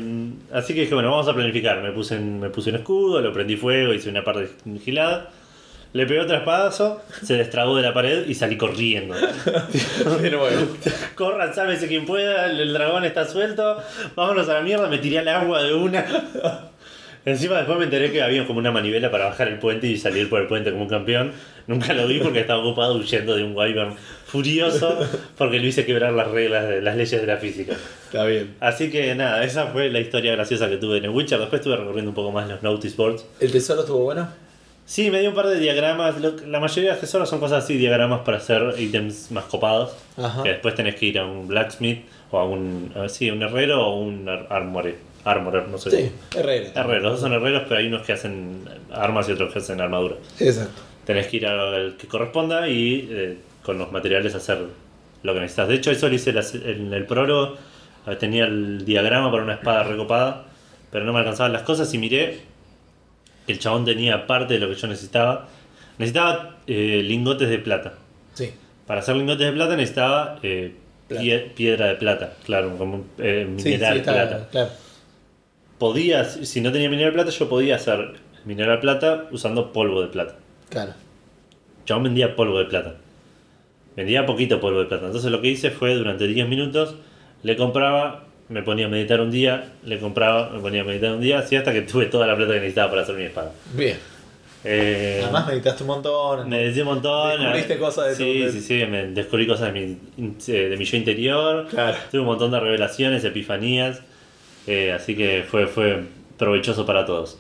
así 0.53 0.75
que 0.75 0.83
dije, 0.83 0.95
bueno, 0.95 1.11
vamos 1.11 1.27
a 1.29 1.35
planificar. 1.35 1.83
Me 1.83 1.91
puse, 1.93 2.15
en- 2.17 2.39
me 2.39 2.51
puse 2.51 2.71
un 2.71 2.77
escudo, 2.77 3.21
lo 3.21 3.33
prendí 3.33 3.57
fuego, 3.57 3.93
hice 3.95 4.09
una 4.11 4.23
parte 4.23 4.51
gilada. 4.85 5.31
Le 5.95 6.07
pegué 6.07 6.21
otro 6.21 6.37
espadazo, 6.37 7.03
se 7.23 7.35
destrabó 7.35 7.77
de 7.77 7.83
la 7.83 7.93
pared 7.93 8.27
y 8.27 8.35
salí 8.35 8.57
corriendo. 8.57 9.15
Pero 10.23 10.39
bueno. 10.41 10.61
Corran, 11.15 11.55
sábese 11.55 11.87
quien 11.87 12.07
pueda, 12.07 12.47
el 12.51 12.73
dragón 12.73 13.05
está 13.05 13.27
suelto, 13.27 13.77
vámonos 14.17 14.49
a 14.49 14.55
la 14.55 14.61
mierda, 14.63 14.89
me 14.89 14.97
tiré 14.99 15.19
al 15.19 15.29
agua 15.29 15.63
de 15.63 15.75
una. 15.75 16.07
Encima 17.25 17.57
después 17.59 17.79
me 17.79 17.85
enteré 17.85 18.11
que 18.11 18.21
había 18.23 18.47
como 18.47 18.59
una 18.59 18.73
manivela 18.73 19.11
para 19.11 19.27
bajar 19.27 19.47
el 19.49 19.59
puente 19.61 19.87
y 19.87 19.97
salir 19.97 20.29
por 20.29 20.41
el 20.41 20.49
puente 20.49 20.71
como 20.73 20.83
un 20.83 20.89
campeón. 20.89 21.33
Nunca 21.69 21.93
lo 21.95 22.09
vi 22.09 22.19
porque 22.19 22.41
estaba 22.41 22.61
ocupado 22.61 22.95
huyendo 22.97 23.37
de 23.37 23.45
un 23.45 23.57
wyvern 23.57 23.95
furioso 24.27 24.99
porque 25.39 25.61
lo 25.61 25.67
hice 25.67 25.87
quebrar 25.87 26.13
las 26.13 26.29
reglas, 26.29 26.69
de, 26.69 26.83
las 26.83 26.97
leyes 26.97 27.21
de 27.21 27.27
la 27.27 27.37
física. 27.37 27.75
Está 28.07 28.25
bien. 28.25 28.55
Así 28.59 28.91
que 28.91 29.15
nada, 29.15 29.45
esa 29.45 29.69
fue 29.69 29.89
la 29.91 30.01
historia 30.01 30.33
graciosa 30.33 30.69
que 30.69 30.79
tuve 30.79 30.99
en 30.99 31.05
el 31.05 31.11
Witcher. 31.11 31.39
Después 31.39 31.61
estuve 31.61 31.77
recorriendo 31.77 32.11
un 32.11 32.15
poco 32.17 32.33
más 32.33 32.49
los 32.49 32.63
notice 32.63 32.97
boards. 32.97 33.25
¿El 33.39 33.53
tesoro 33.53 33.83
estuvo 33.83 34.01
bueno? 34.05 34.29
Sí, 34.85 35.11
me 35.13 35.21
dio 35.21 35.29
un 35.31 35.37
par 35.37 35.47
de 35.47 35.61
diagramas. 35.61 36.17
La 36.21 36.59
mayoría 36.59 36.91
de 36.91 36.95
los 36.97 37.01
tesoros 37.01 37.29
son 37.31 37.39
cosas 37.39 37.63
así, 37.63 37.77
diagramas 37.77 38.23
para 38.23 38.39
hacer 38.39 38.75
ítems 38.79 39.31
más 39.31 39.45
copados. 39.45 39.93
Ajá. 40.17 40.43
Que 40.43 40.49
después 40.51 40.75
tenés 40.75 40.97
que 40.97 41.07
ir 41.07 41.19
a 41.21 41.25
un 41.25 41.47
blacksmith 41.47 42.05
o 42.33 42.39
a 42.39 42.45
un, 42.45 42.93
sí, 43.09 43.31
un 43.31 43.43
herrero 43.43 43.87
o 43.87 43.97
un 44.01 44.29
ar- 44.29 44.49
armore. 44.51 44.97
Armorer, 45.25 45.69
no 45.69 45.79
sé. 45.79 45.91
Sí. 45.91 46.13
Herreros, 46.37 47.03
los 47.03 47.13
dos 47.13 47.21
son 47.21 47.33
herreros, 47.33 47.63
pero 47.69 47.81
hay 47.81 47.87
unos 47.87 48.03
que 48.03 48.13
hacen 48.13 48.65
armas 48.91 49.29
y 49.29 49.33
otros 49.33 49.53
que 49.53 49.61
hacen 49.61 49.81
armadura. 49.81 50.17
Exacto. 50.41 50.83
Tenés 51.05 51.27
que 51.29 51.37
ir 51.39 51.47
al 51.47 51.97
que 51.97 52.07
corresponda 52.09 52.69
y 52.69 53.09
eh, 53.11 53.37
con 53.63 53.79
los 53.79 53.91
materiales 53.93 54.35
hacer 54.35 54.59
lo 55.23 55.35
que 55.35 55.41
necesitas. 55.41 55.69
De 55.69 55.75
hecho, 55.77 55.91
eso 55.91 56.09
lo 56.09 56.15
hice 56.15 56.31
en 56.65 56.93
el 56.93 57.07
prólogo. 57.07 57.57
eh, 58.07 58.17
Tenía 58.17 58.45
el 58.47 58.85
diagrama 58.85 59.31
para 59.31 59.45
una 59.45 59.55
espada 59.55 59.85
recopada, 59.85 60.45
pero 60.91 61.05
no 61.05 61.13
me 61.13 61.21
alcanzaban 61.21 61.53
las 61.53 61.63
cosas 61.63 61.93
y 61.95 61.99
miré 61.99 62.41
que 63.47 63.53
el 63.53 63.59
chabón 63.59 63.85
tenía 63.85 64.27
parte 64.27 64.55
de 64.55 64.61
lo 64.61 64.69
que 64.69 64.75
yo 64.75 64.87
necesitaba. 64.89 65.47
Necesitaba 65.99 66.57
eh, 66.67 67.03
lingotes 67.05 67.49
de 67.49 67.59
plata. 67.59 67.95
Sí. 68.35 68.51
Para 68.87 69.01
hacer 69.01 69.15
lingotes 69.17 69.47
de 69.47 69.53
plata 69.53 69.77
necesitaba 69.77 70.39
eh, 70.43 70.73
Plata. 71.09 71.23
pie- 71.23 71.53
piedra 71.55 71.87
de 71.87 71.95
plata, 71.97 72.33
claro, 72.45 72.77
como 72.79 73.05
eh, 73.19 73.47
Sí, 73.59 73.63
sí, 73.63 73.69
mineral 73.71 73.97
está, 73.99 74.13
plata. 74.13 74.49
claro. 74.51 74.71
Podía, 75.83 76.25
si 76.25 76.61
no 76.61 76.71
tenía 76.71 76.89
mineral 76.89 77.13
plata, 77.13 77.31
yo 77.33 77.49
podía 77.49 77.75
hacer 77.75 78.13
mineral 78.45 78.79
plata 78.79 79.27
usando 79.33 79.73
polvo 79.73 80.01
de 80.01 80.07
plata. 80.07 80.37
Claro. 80.69 80.93
Yo 81.87 82.01
vendía 82.01 82.37
polvo 82.37 82.61
de 82.61 82.67
plata. 82.67 82.95
Vendía 83.97 84.25
poquito 84.25 84.61
polvo 84.61 84.79
de 84.79 84.85
plata. 84.85 85.07
Entonces 85.07 85.29
lo 85.33 85.41
que 85.43 85.49
hice 85.49 85.73
fue 85.73 85.97
durante 85.97 86.29
10 86.29 86.47
minutos, 86.49 86.95
le 87.43 87.57
compraba, 87.57 88.27
me 88.49 88.63
ponía 88.63 88.87
a 88.87 88.89
meditar 88.89 89.21
un 89.21 89.33
día, 89.33 89.73
le 89.85 89.99
compraba, 89.99 90.51
me 90.51 90.61
ponía 90.61 90.83
a 90.83 90.85
meditar 90.85 91.15
un 91.15 91.21
día, 91.21 91.41
así 91.41 91.57
hasta 91.57 91.73
que 91.73 91.83
tuve 91.83 92.07
toda 92.07 92.29
la 92.29 92.37
plata 92.37 92.53
que 92.53 92.61
necesitaba 92.61 92.89
para 92.91 93.03
hacer 93.03 93.17
mi 93.17 93.25
espada. 93.25 93.51
Bien. 93.75 93.97
Eh, 94.63 95.19
Además 95.25 95.49
meditaste 95.49 95.83
un 95.83 95.89
montón. 95.89 96.49
me 96.49 96.59
dediqué 96.61 96.83
un 96.83 96.87
montón. 96.91 97.41
Descubriste 97.41 97.73
a- 97.75 97.79
cosas 97.81 98.05
de 98.07 98.25
tu- 98.25 98.33
Sí, 98.33 98.39
de- 98.39 98.53
sí, 98.53 98.61
sí, 98.61 98.87
me 98.89 99.07
descubrí 99.09 99.49
cosas 99.49 99.75
de 99.75 99.81
mi, 99.81 99.97
eh, 100.47 100.69
de 100.69 100.77
mi 100.77 100.85
yo 100.85 100.97
interior. 100.97 101.67
Claro. 101.69 101.97
Tuve 102.13 102.21
un 102.21 102.27
montón 102.29 102.53
de 102.53 102.61
revelaciones, 102.61 103.25
epifanías. 103.25 104.01
Eh, 104.67 104.93
así 104.93 105.15
que 105.17 105.45
fue, 105.49 105.67
fue 105.67 106.05
provechoso 106.39 106.85
para 106.87 107.05
todos. 107.07 107.39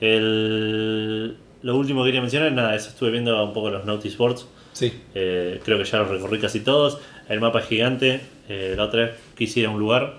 El- 0.00 1.36
lo 1.62 1.76
último 1.76 2.02
que 2.02 2.08
quería 2.08 2.20
mencionar, 2.22 2.52
nada, 2.52 2.74
eso 2.74 2.88
estuve 2.88 3.10
viendo 3.10 3.42
un 3.44 3.52
poco 3.52 3.70
los 3.70 3.84
notice 3.84 4.16
boards. 4.16 4.46
Sí. 4.72 4.92
Eh, 5.14 5.60
creo 5.64 5.76
que 5.78 5.84
ya 5.84 5.98
los 5.98 6.08
recorrí 6.08 6.38
casi 6.38 6.60
todos. 6.60 6.98
El 7.28 7.40
mapa 7.40 7.60
es 7.60 7.66
gigante. 7.66 8.20
Eh, 8.48 8.74
la 8.76 8.84
otra 8.84 9.02
vez 9.06 9.10
quise 9.36 9.60
ir 9.60 9.66
a 9.66 9.70
un 9.70 9.78
lugar. 9.78 10.14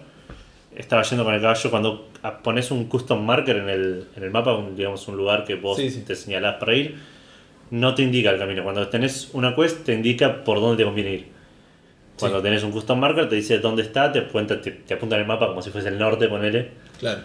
Estaba 0.76 1.02
yendo 1.04 1.24
con 1.24 1.34
el 1.34 1.42
caballo. 1.42 1.70
Cuando 1.72 2.08
pones 2.44 2.70
un 2.70 2.86
custom 2.86 3.26
marker 3.26 3.58
en 3.58 3.70
el, 3.70 4.06
en 4.16 4.24
el 4.24 4.30
mapa, 4.32 4.54
un- 4.56 4.76
digamos 4.76 5.08
un 5.08 5.18
lugar 5.18 5.44
que 5.46 5.56
vos 5.56 5.78
Sí, 5.78 5.90
sí. 5.90 6.04
te 6.06 6.16
señalás 6.16 6.56
para 6.58 6.76
ir, 6.76 6.96
no 7.72 7.96
te 7.96 8.04
indica 8.04 8.30
el 8.30 8.38
camino. 8.38 8.64
Cuando 8.64 8.88
tenés 8.88 9.30
una 9.34 9.56
quest, 9.56 9.84
te 9.84 9.94
indica 9.94 10.44
por 10.44 10.60
dónde 10.60 10.78
te 10.78 10.84
conviene 10.86 11.14
ir. 11.14 11.26
Cuando 12.22 12.38
Sí. 12.40 12.44
tenés 12.44 12.64
un 12.64 12.72
custom 12.72 12.98
marker, 13.00 13.28
te 13.28 13.36
dice 13.36 13.60
dónde 13.60 13.82
está, 13.82 14.12
te, 14.12 14.24
cuenta, 14.24 14.62
te, 14.62 14.72
te 14.72 14.94
apunta 14.94 15.16
en 15.16 15.22
el 15.24 15.28
mapa 15.28 15.48
como 15.48 15.62
si 15.62 15.70
fuese 15.72 15.90
el 15.90 15.98
norte, 16.00 16.28
ponele, 16.30 16.70
Claro. 17.00 17.20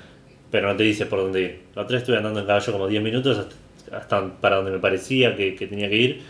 pero 0.51 0.69
no 0.69 0.77
te 0.77 0.83
dice 0.83 1.07
por 1.07 1.21
dónde 1.21 1.41
ir. 1.43 1.61
La 1.77 1.83
otra 1.83 1.95
vez 1.95 2.03
estuve 2.03 2.17
andando 2.17 2.41
en 2.41 2.47
caballo 2.47 2.73
como 2.73 2.89
10 2.89 3.03
minutos 3.03 3.39
hasta, 3.39 3.97
hasta 3.97 4.41
para 4.41 4.57
donde 4.57 4.73
me 4.73 4.79
parecía 4.81 5.37
que, 5.37 5.55
que 5.55 5.67
tenía 5.69 5.89
que 5.89 5.97
ir, 5.97 6.23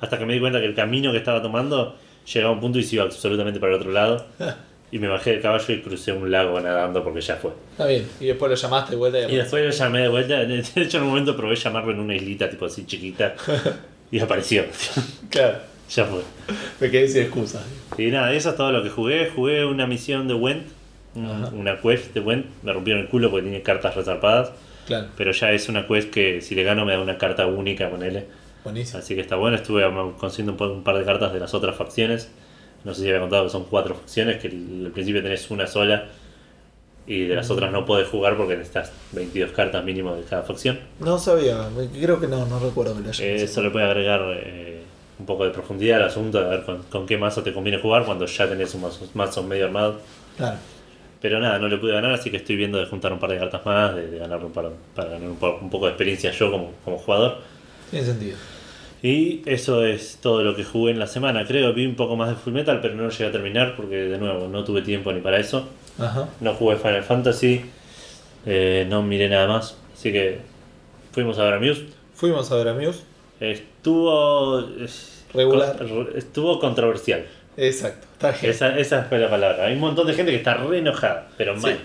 hasta 0.00 0.18
que 0.18 0.26
me 0.26 0.32
di 0.34 0.40
cuenta 0.40 0.58
que 0.58 0.66
el 0.66 0.74
camino 0.74 1.12
que 1.12 1.18
estaba 1.18 1.40
tomando 1.40 1.96
llegaba 2.32 2.50
a 2.50 2.54
un 2.54 2.60
punto 2.60 2.78
y 2.78 2.82
se 2.82 2.96
iba 2.96 3.04
absolutamente 3.04 3.60
para 3.60 3.74
el 3.74 3.78
otro 3.80 3.92
lado. 3.92 4.26
Y 4.92 4.98
me 5.00 5.08
bajé 5.08 5.30
del 5.32 5.40
caballo 5.40 5.74
y 5.74 5.80
crucé 5.80 6.12
un 6.12 6.30
lago 6.30 6.60
nadando 6.60 7.02
porque 7.02 7.20
ya 7.20 7.34
fue. 7.34 7.50
Está 7.72 7.84
bien. 7.86 8.06
Y 8.20 8.26
después 8.26 8.48
lo 8.48 8.54
llamaste 8.54 8.92
de 8.92 8.96
vuelta 8.96 9.20
y, 9.22 9.32
Y 9.32 9.36
después 9.38 9.64
lo 9.64 9.70
llamé 9.72 10.02
de 10.02 10.08
vuelta. 10.08 10.44
De 10.44 10.60
hecho, 10.76 10.98
en 10.98 11.02
un 11.02 11.08
momento 11.08 11.36
probé 11.36 11.56
llamarlo 11.56 11.90
en 11.90 11.98
una 11.98 12.14
islita 12.14 12.48
tipo 12.48 12.66
así 12.66 12.86
chiquita. 12.86 13.34
Y 14.12 14.20
apareció. 14.20 14.64
Claro. 15.30 15.56
Ya 15.94 16.04
fue. 16.04 16.22
Me 16.80 16.90
quedé 16.90 17.08
sin 17.08 17.22
excusa. 17.22 17.62
Y 17.96 18.06
nada, 18.06 18.32
eso 18.32 18.50
es 18.50 18.56
todo 18.56 18.72
lo 18.72 18.82
que 18.82 18.90
jugué. 18.90 19.30
Jugué 19.30 19.64
una 19.64 19.86
misión 19.86 20.26
de 20.28 20.34
Ajá. 20.34 21.50
Una 21.54 21.80
quest 21.80 22.12
de 22.12 22.20
Went. 22.20 22.46
Me 22.62 22.72
rompieron 22.72 23.02
el 23.02 23.08
culo 23.08 23.30
porque 23.30 23.44
tenía 23.44 23.62
cartas 23.62 23.94
resarpadas. 23.94 24.52
Claro. 24.86 25.08
Pero 25.16 25.30
ya 25.30 25.52
es 25.52 25.68
una 25.68 25.86
quest 25.86 26.10
que 26.10 26.40
si 26.40 26.54
le 26.54 26.64
gano 26.64 26.84
me 26.84 26.92
da 26.92 27.00
una 27.00 27.16
carta 27.18 27.46
única 27.46 27.88
con 27.90 28.02
él. 28.02 28.24
Buenísimo. 28.64 28.98
Así 28.98 29.14
que 29.14 29.20
está 29.20 29.36
bueno. 29.36 29.56
Estuve 29.56 29.84
consiguiendo 30.18 30.64
un, 30.64 30.82
par 30.82 30.98
de 30.98 31.04
cartas 31.04 31.32
de 31.32 31.38
las 31.38 31.54
otras 31.54 31.76
facciones. 31.76 32.30
No 32.82 32.92
sé 32.94 33.02
si 33.02 33.08
había 33.08 33.20
contado 33.20 33.44
que 33.44 33.50
son 33.50 33.64
cuatro 33.64 33.94
facciones, 33.94 34.38
que 34.42 34.48
al 34.48 34.90
principio 34.92 35.22
tenés 35.22 35.50
una 35.50 35.66
sola. 35.66 36.06
Y 37.06 37.26
de 37.26 37.36
las 37.36 37.50
otras 37.50 37.70
no 37.70 37.84
podés 37.84 38.08
jugar 38.08 38.36
porque 38.36 38.56
necesitas 38.56 38.90
22 39.12 39.52
cartas 39.52 39.84
mínimo 39.84 40.16
de 40.16 40.22
cada 40.22 40.42
facción. 40.42 40.80
No 41.00 41.18
sabía. 41.18 41.68
Creo 41.92 42.18
que 42.18 42.26
no. 42.26 42.44
No 42.46 42.58
recuerdo 42.58 42.96
que 42.96 43.02
lo 43.02 43.08
haya 43.10 43.24
Eh, 43.24 43.44
eso 43.44 43.62
le 43.62 43.70
puede 43.70 43.84
agregar 43.84 44.22
eh, 44.34 44.82
un 45.18 45.26
poco 45.26 45.44
de 45.44 45.50
profundidad 45.50 46.00
al 46.02 46.08
asunto, 46.08 46.40
de 46.42 46.48
ver 46.48 46.62
con, 46.64 46.82
con 46.84 47.06
qué 47.06 47.16
mazo 47.16 47.42
te 47.42 47.52
conviene 47.52 47.78
jugar 47.78 48.04
cuando 48.04 48.26
ya 48.26 48.48
tenés 48.48 48.74
un 48.74 48.82
mazo, 48.82 49.06
mazo 49.14 49.42
medio 49.42 49.66
armado. 49.66 50.00
Claro. 50.36 50.56
Pero 51.20 51.40
nada, 51.40 51.58
no 51.58 51.68
le 51.68 51.78
pude 51.78 51.92
ganar, 51.92 52.12
así 52.12 52.30
que 52.30 52.36
estoy 52.36 52.56
viendo 52.56 52.78
de 52.78 52.86
juntar 52.86 53.12
un 53.12 53.18
par 53.18 53.30
de 53.30 53.38
cartas 53.38 53.64
más, 53.64 53.94
de, 53.94 54.08
de 54.08 54.18
ganar 54.18 54.44
un 54.44 54.52
par, 54.52 54.70
para 54.94 55.10
ganar 55.10 55.28
un, 55.28 55.36
po- 55.36 55.58
un 55.60 55.70
poco 55.70 55.86
de 55.86 55.92
experiencia 55.92 56.30
yo 56.32 56.50
como, 56.50 56.72
como 56.84 56.98
jugador. 56.98 57.38
Tiene 57.90 58.04
sentido. 58.04 58.36
Y 59.02 59.42
eso 59.46 59.84
es 59.84 60.18
todo 60.20 60.42
lo 60.42 60.56
que 60.56 60.64
jugué 60.64 60.92
en 60.92 60.98
la 60.98 61.06
semana. 61.06 61.46
Creo 61.46 61.72
vi 61.74 61.86
un 61.86 61.94
poco 61.94 62.16
más 62.16 62.28
de 62.30 62.34
Full 62.36 62.52
Metal, 62.52 62.80
pero 62.82 62.94
no 62.94 63.04
lo 63.04 63.10
llegué 63.10 63.26
a 63.26 63.32
terminar 63.32 63.74
porque 63.76 63.96
de 63.96 64.18
nuevo 64.18 64.48
no 64.48 64.64
tuve 64.64 64.82
tiempo 64.82 65.12
ni 65.12 65.20
para 65.20 65.38
eso. 65.38 65.68
Ajá. 65.98 66.28
No 66.40 66.54
jugué 66.54 66.76
Final 66.76 67.02
Fantasy, 67.04 67.64
eh, 68.46 68.86
no 68.88 69.02
miré 69.02 69.28
nada 69.28 69.46
más. 69.46 69.76
Así 69.94 70.10
que 70.10 70.40
fuimos 71.12 71.38
a 71.38 71.44
ver 71.44 71.54
a 71.54 71.60
Muse. 71.60 71.84
Fuimos 72.14 72.50
a 72.50 72.56
ver 72.56 72.68
a 72.68 72.74
Muse. 72.74 73.00
Estuvo. 73.52 74.64
Regular. 75.32 75.76
con- 75.78 76.08
estuvo 76.16 76.58
controversial. 76.60 77.26
Exacto. 77.56 78.06
Está 78.12 78.30
bien. 78.32 78.50
Esa, 78.52 78.78
esa 78.78 79.04
fue 79.04 79.18
la 79.18 79.28
palabra. 79.28 79.66
Hay 79.66 79.74
un 79.74 79.80
montón 79.80 80.06
de 80.06 80.14
gente 80.14 80.30
que 80.32 80.38
está 80.38 80.54
re 80.54 80.78
enojada, 80.78 81.28
pero 81.36 81.56
Sí. 81.56 81.62
mal. 81.62 81.78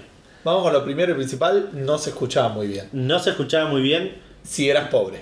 Vamos 0.43 0.63
con 0.63 0.74
lo 0.74 0.84
primero 0.84 1.12
y 1.12 1.15
principal. 1.15 1.69
No 1.74 1.98
se 1.98 2.12
escuchaba 2.12 2.50
muy 2.50 2.67
bien. 2.67 2.88
No 2.93 3.19
se 3.19 3.32
escuchaba 3.32 3.69
muy 3.69 3.82
bien. 3.82 4.13
Si 4.43 4.69
eras 4.69 4.89
pobre. 4.89 5.19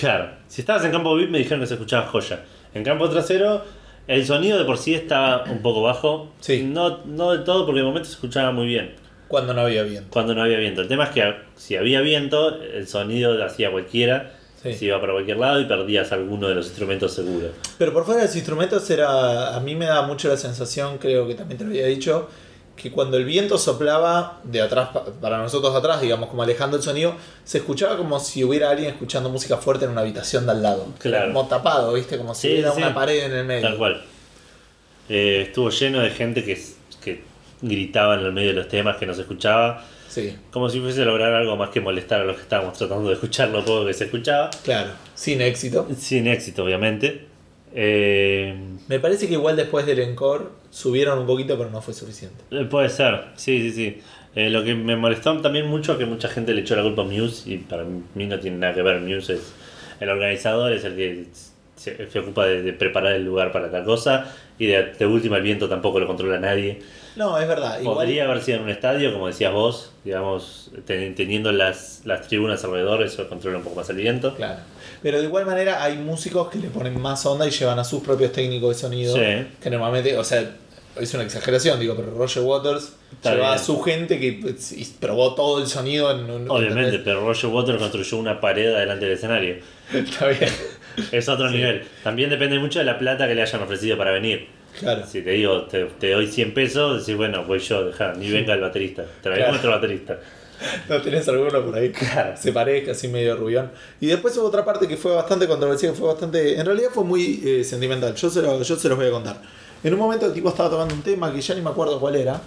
Claro, 0.00 0.30
si 0.48 0.62
estabas 0.62 0.84
en 0.84 0.90
campo 0.90 1.14
VIP 1.14 1.30
me 1.30 1.38
dijeron 1.38 1.60
que 1.60 1.66
se 1.66 1.74
escuchaba 1.74 2.06
joya. 2.08 2.40
En 2.74 2.82
campo 2.82 3.08
trasero, 3.08 3.62
el 4.08 4.26
sonido 4.26 4.58
de 4.58 4.64
por 4.64 4.78
sí 4.78 4.94
estaba 4.94 5.44
un 5.44 5.62
poco 5.62 5.82
bajo. 5.82 6.32
Sí. 6.40 6.62
No, 6.64 7.04
no 7.04 7.30
del 7.32 7.44
todo, 7.44 7.64
porque 7.64 7.80
de 7.80 7.86
momento 7.86 8.06
se 8.08 8.14
escuchaba 8.14 8.50
muy 8.52 8.66
bien. 8.66 8.94
Cuando 9.28 9.54
no 9.54 9.60
había 9.62 9.82
viento. 9.84 10.08
Cuando 10.10 10.34
no 10.34 10.42
había 10.42 10.58
viento. 10.58 10.80
El 10.82 10.88
tema 10.88 11.04
es 11.04 11.10
que 11.10 11.34
si 11.56 11.76
había 11.76 12.00
viento, 12.00 12.60
el 12.60 12.86
sonido 12.88 13.34
lo 13.34 13.44
hacía 13.44 13.70
cualquiera. 13.70 14.32
Sí. 14.72 14.78
Se 14.78 14.84
iba 14.86 15.00
para 15.00 15.12
cualquier 15.12 15.36
lado 15.38 15.60
y 15.60 15.64
perdías 15.66 16.12
alguno 16.12 16.48
de 16.48 16.54
los 16.54 16.66
instrumentos 16.66 17.12
seguros. 17.14 17.50
Pero 17.78 17.92
por 17.92 18.04
fuera 18.04 18.20
de 18.22 18.26
los 18.26 18.36
instrumentos 18.36 18.88
era. 18.90 19.56
A 19.56 19.60
mí 19.60 19.74
me 19.74 19.86
da 19.86 20.02
mucho 20.02 20.28
la 20.28 20.36
sensación, 20.36 20.98
creo 20.98 21.26
que 21.26 21.34
también 21.34 21.58
te 21.58 21.64
lo 21.64 21.70
había 21.70 21.86
dicho, 21.86 22.28
que 22.76 22.90
cuando 22.92 23.16
el 23.16 23.24
viento 23.24 23.56
soplaba 23.56 24.40
de 24.44 24.60
atrás 24.60 24.90
pa- 24.92 25.04
para 25.20 25.38
nosotros 25.38 25.74
atrás, 25.74 26.00
digamos, 26.02 26.28
como 26.28 26.42
alejando 26.42 26.76
el 26.76 26.82
sonido, 26.82 27.14
se 27.44 27.58
escuchaba 27.58 27.96
como 27.96 28.20
si 28.20 28.44
hubiera 28.44 28.68
alguien 28.70 28.90
escuchando 28.90 29.30
música 29.30 29.56
fuerte 29.56 29.86
en 29.86 29.92
una 29.92 30.02
habitación 30.02 30.44
de 30.44 30.52
al 30.52 30.62
lado. 30.62 30.86
Claro. 30.98 31.32
Como 31.32 31.48
tapado, 31.48 31.94
¿viste? 31.94 32.18
Como 32.18 32.34
si 32.34 32.42
Sí, 32.48 32.52
hubiera 32.54 32.72
sí. 32.72 32.78
una 32.78 32.94
pared 32.94 33.24
en 33.24 33.32
el 33.32 33.44
medio. 33.46 33.62
Tal 33.68 33.78
cual. 33.78 34.02
Eh, 35.08 35.44
estuvo 35.46 35.70
lleno 35.70 36.00
de 36.00 36.10
gente 36.10 36.44
que, 36.44 36.60
que 37.02 37.22
gritaba 37.62 38.14
en 38.14 38.20
el 38.26 38.32
medio 38.32 38.48
de 38.48 38.54
los 38.56 38.68
temas 38.68 38.96
que 38.96 39.06
no 39.06 39.14
se 39.14 39.22
escuchaba. 39.22 39.84
Sí, 40.08 40.34
Como 40.50 40.68
si 40.70 40.80
fuese 40.80 41.02
a 41.02 41.04
lograr 41.04 41.32
algo 41.34 41.56
más 41.56 41.70
que 41.70 41.80
molestar 41.80 42.20
a 42.22 42.24
los 42.24 42.36
que 42.36 42.42
estábamos 42.42 42.76
tratando 42.78 43.08
de 43.08 43.14
escuchar 43.14 43.48
lo 43.50 43.64
poco 43.64 43.86
que 43.86 43.92
se 43.94 44.04
escuchaba. 44.04 44.50
claro. 44.64 44.90
Sin 45.14 45.40
éxito. 45.40 45.86
Sin 45.96 46.26
éxito, 46.26 46.64
obviamente. 46.64 47.26
Eh, 47.74 48.54
Me 48.88 48.98
parece 49.00 49.26
que 49.28 49.34
igual 49.34 49.56
después 49.56 49.84
del 49.86 49.98
encore 50.00 50.44
subieron 50.70 51.18
un 51.18 51.26
poquito, 51.26 51.56
pero 51.58 51.70
no 51.70 51.82
fue 51.82 51.92
suficiente. 51.94 52.36
eh, 52.50 52.64
puede 52.64 52.88
ser, 52.88 53.24
sí, 53.36 53.60
sí, 53.60 53.72
sí. 53.72 53.98
Eh, 54.34 54.50
lo 54.50 54.62
que 54.64 54.74
me 54.74 54.96
molestó 54.96 55.36
también 55.40 55.66
mucho 55.66 55.92
es 55.92 55.98
que 55.98 56.06
mucha 56.06 56.28
gente 56.28 56.52
le 56.54 56.60
echó 56.62 56.76
la 56.76 56.82
culpa 56.82 57.02
a 57.02 57.04
Muse 57.06 57.50
y 57.50 57.58
para 57.58 57.84
mí 57.84 58.26
no 58.26 58.38
tiene 58.38 58.58
nada 58.58 58.74
que 58.74 58.82
ver. 58.82 59.00
Muse 59.00 59.34
es 59.34 59.52
el 60.00 60.08
organizador, 60.10 60.72
es 60.72 60.84
el 60.84 60.94
que 60.96 61.24
se, 61.74 62.10
se 62.10 62.18
ocupa 62.18 62.46
de, 62.46 62.62
de 62.62 62.72
preparar 62.72 63.12
el 63.14 63.24
lugar 63.24 63.50
para 63.52 63.70
tal 63.70 63.84
cosa 63.84 64.34
y 64.58 64.66
de, 64.66 64.92
de 64.98 65.06
última 65.06 65.36
el 65.38 65.42
viento 65.42 65.68
tampoco 65.68 66.00
lo 66.00 66.06
controla 66.06 66.38
nadie. 66.38 66.80
No, 67.16 67.38
es 67.38 67.48
verdad. 67.48 67.80
Igual, 67.80 67.96
Podría 67.96 68.24
haber 68.24 68.42
sido 68.42 68.58
en 68.58 68.64
un 68.64 68.70
estadio, 68.70 69.12
como 69.12 69.26
decías 69.26 69.52
vos, 69.52 69.90
digamos, 70.04 70.70
ten- 70.84 71.14
teniendo 71.14 71.50
las, 71.52 72.02
las 72.04 72.28
tribunas 72.28 72.62
alrededor, 72.64 73.02
eso 73.02 73.28
controla 73.28 73.58
un 73.58 73.64
poco 73.64 73.76
más 73.76 73.88
el 73.90 73.96
viento. 73.96 74.34
Claro. 74.34 74.60
Pero 75.02 75.18
de 75.18 75.24
igual 75.24 75.46
manera 75.46 75.82
hay 75.82 75.96
músicos 75.96 76.48
que 76.48 76.58
le 76.58 76.68
ponen 76.68 77.00
más 77.00 77.24
onda 77.26 77.46
y 77.46 77.50
llevan 77.50 77.78
a 77.78 77.84
sus 77.84 78.02
propios 78.02 78.32
técnicos 78.32 78.76
de 78.76 78.80
sonido. 78.82 79.14
Sí. 79.14 79.46
Que 79.62 79.70
normalmente, 79.70 80.16
o 80.18 80.24
sea, 80.24 80.44
es 81.00 81.12
una 81.14 81.22
exageración, 81.24 81.78
digo, 81.80 81.94
pero 81.96 82.10
Roger 82.14 82.42
Waters 82.42 82.92
Está 83.12 83.34
lleva 83.34 83.48
a 83.48 83.54
bien. 83.54 83.64
su 83.64 83.80
gente 83.82 84.18
que 84.18 84.38
pues, 84.40 84.74
probó 85.00 85.34
todo 85.34 85.60
el 85.60 85.66
sonido 85.68 86.10
en 86.10 86.30
un. 86.30 86.50
Obviamente, 86.50 86.98
pero 87.00 87.20
Roger 87.26 87.50
Waters 87.50 87.78
construyó 87.78 88.16
una 88.18 88.40
pared 88.40 88.74
delante 88.76 89.04
del 89.06 89.14
escenario. 89.14 89.56
Está 89.92 90.28
bien. 90.28 90.50
Es 91.12 91.28
otro 91.28 91.50
nivel. 91.50 91.82
También 92.02 92.30
depende 92.30 92.58
mucho 92.58 92.78
de 92.78 92.86
la 92.86 92.98
plata 92.98 93.28
que 93.28 93.34
le 93.34 93.42
hayan 93.42 93.62
ofrecido 93.62 93.98
para 93.98 94.10
venir. 94.12 94.48
Claro. 94.78 95.04
Si 95.06 95.22
te 95.22 95.30
digo, 95.30 95.62
te, 95.66 95.84
te 95.86 96.10
doy 96.10 96.26
100 96.26 96.54
pesos, 96.54 97.00
decís, 97.00 97.16
bueno, 97.16 97.44
voy 97.44 97.58
yo, 97.58 97.84
deja, 97.86 98.12
ni 98.14 98.30
venga 98.30 98.54
el 98.54 98.60
baterista. 98.60 99.04
Traemos 99.22 99.36
Claro. 99.38 99.50
nuestro 99.52 99.70
baterista. 99.70 100.18
¿No 100.88 101.00
tenés 101.02 101.28
alguno 101.28 101.62
por 101.64 101.74
ahí? 101.76 101.90
Claro. 101.92 102.34
Se 102.36 102.52
parezca 102.52 102.92
así 102.92 103.08
medio 103.08 103.36
rubión. 103.36 103.70
Y 104.00 104.06
después 104.06 104.36
hubo 104.38 104.46
otra 104.46 104.64
parte 104.64 104.88
que 104.88 104.96
fue 104.96 105.12
bastante 105.12 105.46
controversial, 105.46 105.92
que 105.92 105.98
fue 105.98 106.08
bastante. 106.08 106.58
En 106.58 106.64
realidad 106.64 106.88
fue 106.92 107.04
muy 107.04 107.42
eh, 107.44 107.62
sentimental. 107.64 108.14
Yo 108.14 108.30
se, 108.30 108.40
lo- 108.42 108.62
yo 108.62 108.76
se 108.76 108.88
los 108.88 108.96
voy 108.98 109.06
a 109.08 109.10
contar. 109.10 109.36
En 109.84 109.92
un 109.92 110.00
momento 110.00 110.26
el 110.26 110.32
tipo 110.32 110.48
estaba 110.48 110.70
tocando 110.70 110.94
un 110.94 111.02
tema 111.02 111.32
que 111.32 111.40
ya 111.40 111.54
ni 111.54 111.60
me 111.60 111.70
acuerdo 111.70 112.00
cuál 112.00 112.16
era. 112.16 112.40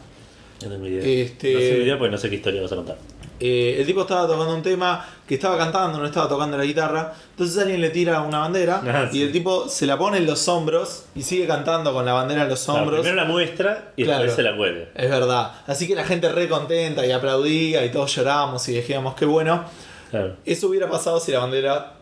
No 0.63 0.69
tengo 0.69 0.87
idea. 0.87 1.03
Este- 1.23 1.53
No 1.53 1.59
tengo 1.59 1.81
idea 1.83 1.97
porque 1.97 2.11
no 2.11 2.17
sé 2.17 2.29
qué 2.29 2.35
historia 2.37 2.61
vas 2.61 2.71
a 2.71 2.75
contar. 2.75 2.97
Eh, 3.41 3.77
el 3.79 3.85
tipo 3.85 4.01
estaba 4.01 4.27
tocando 4.27 4.53
un 4.53 4.61
tema 4.61 5.05
que 5.25 5.35
estaba 5.35 5.57
cantando, 5.57 5.97
no 5.97 6.05
estaba 6.05 6.27
tocando 6.27 6.57
la 6.57 6.65
guitarra. 6.65 7.13
Entonces 7.31 7.57
alguien 7.61 7.79
le 7.79 7.89
tira 7.89 8.19
una 8.21 8.39
bandera 8.39 8.81
Ah, 8.85 9.07
y 9.09 9.13
sí. 9.15 9.23
el 9.23 9.31
tipo 9.31 9.69
se 9.69 9.85
la 9.85 9.97
pone 9.97 10.17
en 10.17 10.25
los 10.25 10.45
hombros 10.49 11.05
y 11.15 11.21
sigue 11.23 11.47
cantando 11.47 11.93
con 11.93 12.03
la 12.05 12.11
bandera 12.11 12.43
en 12.43 12.49
los 12.49 12.61
Claro, 12.65 12.81
hombros. 12.81 12.99
primero 12.99 13.15
la 13.23 13.29
muestra 13.29 13.93
y 13.95 14.03
Claro. 14.03 14.23
después 14.23 14.35
se 14.35 14.43
la 14.43 14.57
cuelga. 14.57 14.85
Es 14.93 15.09
verdad. 15.09 15.51
Así 15.67 15.87
que 15.87 15.95
la 15.95 16.03
gente 16.03 16.27
re 16.29 16.49
contenta 16.49 17.05
y 17.05 17.11
aplaudía 17.11 17.85
y 17.85 17.91
todos 17.91 18.13
llorábamos 18.13 18.67
y 18.67 18.73
decíamos 18.73 19.15
qué 19.15 19.23
bueno. 19.23 19.63
Claro. 20.11 20.35
Eso 20.45 20.67
hubiera 20.67 20.89
pasado 20.89 21.21
si 21.21 21.31
la 21.31 21.39
bandera 21.39 21.93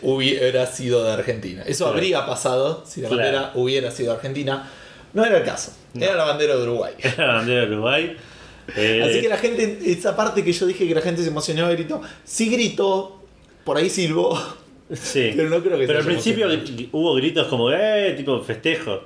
hubiera 0.00 0.64
sido 0.66 1.04
de 1.04 1.12
Argentina. 1.12 1.62
Eso 1.66 1.84
Claro. 1.84 1.98
habría 1.98 2.24
pasado 2.26 2.82
si 2.86 3.02
la 3.02 3.08
Claro. 3.08 3.22
bandera 3.22 3.50
hubiera 3.56 3.90
sido 3.90 4.12
de 4.12 4.16
Argentina. 4.16 4.70
No 5.14 5.24
era 5.24 5.38
el 5.38 5.44
caso. 5.44 5.72
No. 5.94 6.04
Era 6.04 6.14
la 6.16 6.24
bandera 6.24 6.56
de 6.56 6.62
Uruguay. 6.62 6.92
La 7.16 7.26
bandera 7.26 7.66
de 7.66 7.72
Uruguay. 7.72 8.16
Eh, 8.76 9.02
Así 9.02 9.22
que 9.22 9.30
la 9.30 9.38
gente, 9.38 9.78
esa 9.86 10.14
parte 10.14 10.44
que 10.44 10.52
yo 10.52 10.66
dije 10.66 10.86
que 10.86 10.94
la 10.94 11.00
gente 11.00 11.22
se 11.22 11.28
emocionó 11.28 11.72
y 11.72 11.74
gritó, 11.74 12.02
sí 12.22 12.50
gritó, 12.50 13.22
por 13.64 13.78
ahí 13.78 13.88
silbó. 13.88 14.38
Sí. 14.92 15.32
Pero 15.36 15.48
no 15.50 15.62
creo 15.62 15.78
que 15.78 15.86
Pero 15.86 15.98
al 16.00 16.04
principio 16.04 16.50
emocionado. 16.50 16.88
hubo 16.92 17.14
gritos 17.14 17.46
como, 17.48 17.70
eh, 17.72 18.12
tipo 18.16 18.38
festejo. 18.42 19.02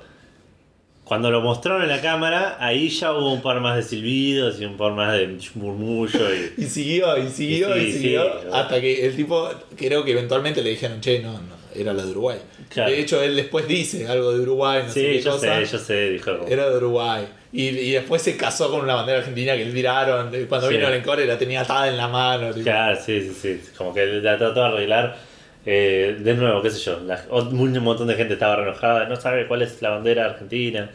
Cuando 1.05 1.29
lo 1.31 1.41
mostraron 1.41 1.81
en 1.83 1.89
la 1.89 2.01
cámara, 2.01 2.57
ahí 2.59 2.87
ya 2.89 3.13
hubo 3.13 3.33
un 3.33 3.41
par 3.41 3.59
más 3.61 3.75
de 3.77 3.83
silbidos 3.83 4.59
y 4.61 4.65
un 4.65 4.75
par 4.77 4.93
más 4.93 5.13
de 5.17 5.37
murmullo. 5.55 6.19
Y... 6.57 6.63
Y 6.63 6.65
siguió, 6.67 7.17
y 7.17 7.29
siguió, 7.29 7.77
Y 7.77 7.91
siguió. 7.91 8.23
sí. 8.23 8.47
hasta 8.53 8.79
que 8.81 9.05
el 9.05 9.15
tipo, 9.15 9.49
creo 9.77 10.03
que 10.05 10.11
eventualmente 10.11 10.61
le 10.61 10.69
dijeron, 10.71 10.99
che, 11.01 11.19
no, 11.19 11.33
no, 11.33 11.39
era 11.75 11.93
la 11.93 12.03
de 12.03 12.11
Uruguay. 12.11 12.37
Claro. 12.69 12.91
De 12.91 12.99
hecho, 12.99 13.21
él 13.21 13.35
después 13.35 13.67
dice 13.67 14.07
algo 14.07 14.31
de 14.33 14.39
Uruguay, 14.41 14.83
no 14.87 14.91
sé 14.91 14.99
Sí, 14.99 15.05
qué 15.17 15.21
yo 15.21 15.31
cosa. 15.31 15.65
sé, 15.65 15.71
yo 15.71 15.77
sé, 15.79 16.09
dijo. 16.11 16.31
Era 16.47 16.69
de 16.69 16.77
Uruguay. 16.77 17.27
Y, 17.51 17.67
y 17.67 17.91
después 17.91 18.21
se 18.21 18.35
casó 18.35 18.71
con 18.71 18.81
una 18.81 18.95
bandera 18.95 19.19
argentina 19.19 19.55
que 19.55 19.65
le 19.65 19.71
tiraron. 19.71 20.31
Cuando 20.49 20.67
Sí. 20.69 20.75
vino 20.75 20.87
el 20.87 20.95
encore 20.95 21.25
la 21.25 21.37
tenía 21.37 21.61
atada 21.61 21.87
en 21.87 21.97
la 21.97 22.07
mano. 22.07 22.51
tipo. 22.51 22.63
Claro, 22.63 22.97
sí, 23.03 23.21
sí, 23.21 23.33
sí. 23.39 23.61
Como 23.77 23.93
que 23.93 24.05
la 24.05 24.37
trató 24.37 24.61
de 24.61 24.65
arreglar. 24.67 25.17
Eh, 25.65 26.17
de 26.19 26.33
nuevo, 26.33 26.61
qué 26.61 26.69
sé 26.69 26.79
yo. 26.79 26.99
la- 27.05 27.23
un 27.31 27.79
montón 27.79 28.07
de 28.07 28.15
gente 28.15 28.33
estaba 28.33 28.61
enojada. 28.61 29.07
No 29.07 29.15
sabe 29.15 29.47
cuál 29.47 29.61
es 29.61 29.81
la 29.81 29.91
bandera 29.91 30.25
argentina. 30.25 30.89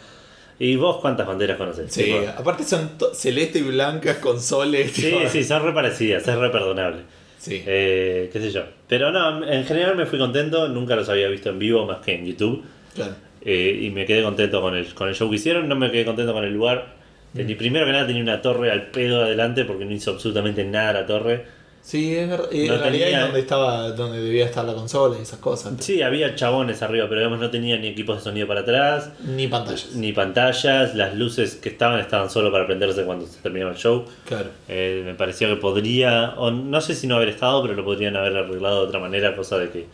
¿Y 0.61 0.75
vos 0.75 0.99
cuántas 1.01 1.25
banderas 1.27 1.57
conoces? 1.57 1.93
Sí, 1.95 2.03
Tipo, 2.05 2.19
aparte 2.37 2.65
son 2.65 2.91
celeste 3.15 3.61
y 3.61 3.63
blancas 3.63 4.17
con 4.17 4.41
soles. 4.41 4.91
sí, 4.91 5.03
tipo. 5.03 5.21
sí, 5.29 5.45
son 5.45 5.63
re 5.65 5.73
parecidas, 5.73 6.27
es 6.27 6.35
re 6.35 6.51
perdonable. 6.51 7.03
Sí. 7.39 7.63
Eh, 7.67 8.29
qué 8.33 8.41
sé 8.41 8.51
yo. 8.51 8.65
Pero 8.89 9.11
no, 9.13 9.47
en 9.47 9.65
general 9.65 9.97
me 9.97 10.07
fui 10.07 10.19
contento. 10.19 10.69
Nunca 10.69 10.97
los 10.97 11.09
había 11.09 11.29
visto 11.29 11.51
en 11.51 11.59
vivo 11.59 11.87
más 11.87 11.99
que 11.99 12.15
en 12.15 12.27
YouTube. 12.27 12.65
Claro. 12.95 13.15
Eh, 13.41 13.79
y 13.83 13.91
me 13.91 14.05
quedé 14.05 14.23
contento 14.23 14.61
con 14.61 14.75
el, 14.77 14.93
con 14.95 15.09
el 15.09 15.15
show 15.15 15.31
que 15.31 15.37
hicieron. 15.37 15.69
No 15.69 15.77
me 15.77 15.91
quedé 15.91 16.05
contento 16.05 16.33
con 16.33 16.45
el 16.45 16.53
lugar. 16.53 16.97
Tení- 17.35 17.57
Primero 17.57 17.87
que 17.87 17.93
nada 17.93 18.07
tenía 18.07 18.23
una 18.23 18.43
torre 18.43 18.71
al 18.71 18.87
pedo 18.87 19.23
adelante 19.23 19.65
porque 19.65 19.85
no 19.85 19.93
hizo 19.93 20.11
absolutamente 20.13 20.65
nada 20.65 20.93
la 20.95 21.07
torre. 21.07 21.45
Sí, 21.89 22.15
es 22.15 22.29
verdad. 22.29 22.51
Y 22.53 22.69
No 22.69 22.75
en 22.75 22.81
realidad 22.81 23.05
tenía- 23.07 23.19
es 23.21 23.25
donde 23.25 23.41
estaba, 23.41 23.91
donde 23.93 24.21
debía 24.21 24.45
estar 24.45 24.63
la 24.63 24.75
consola 24.75 25.17
y 25.19 25.23
esas 25.23 25.39
cosas. 25.39 25.73
Sí, 25.81 26.03
había 26.03 26.35
chabones 26.35 26.83
arriba, 26.83 27.07
pero 27.09 27.21
digamos 27.23 27.41
no 27.41 27.49
tenía 27.51 27.79
ni 27.79 27.87
equipos 27.87 28.19
de 28.19 28.25
sonido 28.25 28.47
para 28.47 28.61
atrás, 28.61 29.11
Ni 29.25 29.47
pantallas. 29.49 29.95
ni 29.95 30.13
pantallas. 30.13 30.95
Las 30.95 31.15
luces 31.15 31.55
que 31.57 31.71
estaban 31.71 31.99
estaban 31.99 32.29
solo 32.29 32.53
para 32.53 32.67
prenderse 32.67 33.05
cuando 33.05 33.27
se 33.27 33.41
terminaba 33.41 33.71
el 33.73 33.79
show. 33.79 34.05
Claro. 34.27 34.51
Eh, 34.69 35.03
me 35.07 35.15
pareció 35.15 35.49
que 35.49 35.57
podría, 35.57 36.35
o 36.37 36.51
no 36.51 36.79
sé 36.83 36.95
si 36.95 37.07
no 37.07 37.17
haber 37.17 37.31
estado, 37.31 37.63
pero 37.63 37.73
lo 37.73 37.85
podrían 37.87 38.17
haber 38.17 38.37
arreglado 38.37 38.83
de 38.83 38.89
otra 38.89 39.01
manera, 39.01 39.35
cosa 39.35 39.57
de 39.57 39.71
que 39.71 39.87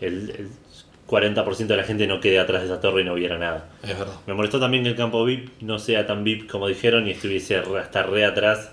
el, 0.00 0.30
el 0.30 0.48
40% 1.08 1.66
de 1.66 1.76
la 1.76 1.82
gente 1.82 2.06
no 2.06 2.20
quede 2.20 2.38
atrás 2.38 2.60
de 2.62 2.68
esa 2.68 2.80
torre 2.80 3.00
y 3.02 3.04
no 3.06 3.14
viera 3.14 3.38
nada. 3.38 3.70
Es 3.82 3.98
verdad. 3.98 4.14
Me 4.28 4.34
molestó 4.34 4.60
también 4.60 4.84
que 4.84 4.90
el 4.90 4.96
campo 4.96 5.24
VIP 5.24 5.50
no 5.62 5.80
sea 5.80 6.06
tan 6.06 6.22
VIP 6.22 6.48
como 6.48 6.68
dijeron 6.68 7.08
y 7.08 7.10
estuviese 7.10 7.56
hasta 7.56 8.04
re 8.04 8.24
atrás, 8.24 8.70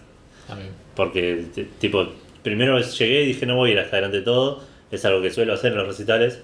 También. 0.48 0.70
porque 0.96 1.46
tipo, 1.80 2.08
primero 2.44 2.80
llegué 2.80 3.24
y 3.24 3.28
dije 3.28 3.46
no 3.46 3.56
voy 3.56 3.70
a 3.72 3.74
ir 3.74 3.80
hasta 3.80 3.96
delante 3.98 4.18
de 4.18 4.24
todo, 4.24 4.64
es 4.92 5.04
algo 5.06 5.22
que 5.22 5.32
suelo 5.32 5.54
hacer 5.54 5.72
en 5.72 5.78
los 5.80 5.88
recitales. 5.88 6.40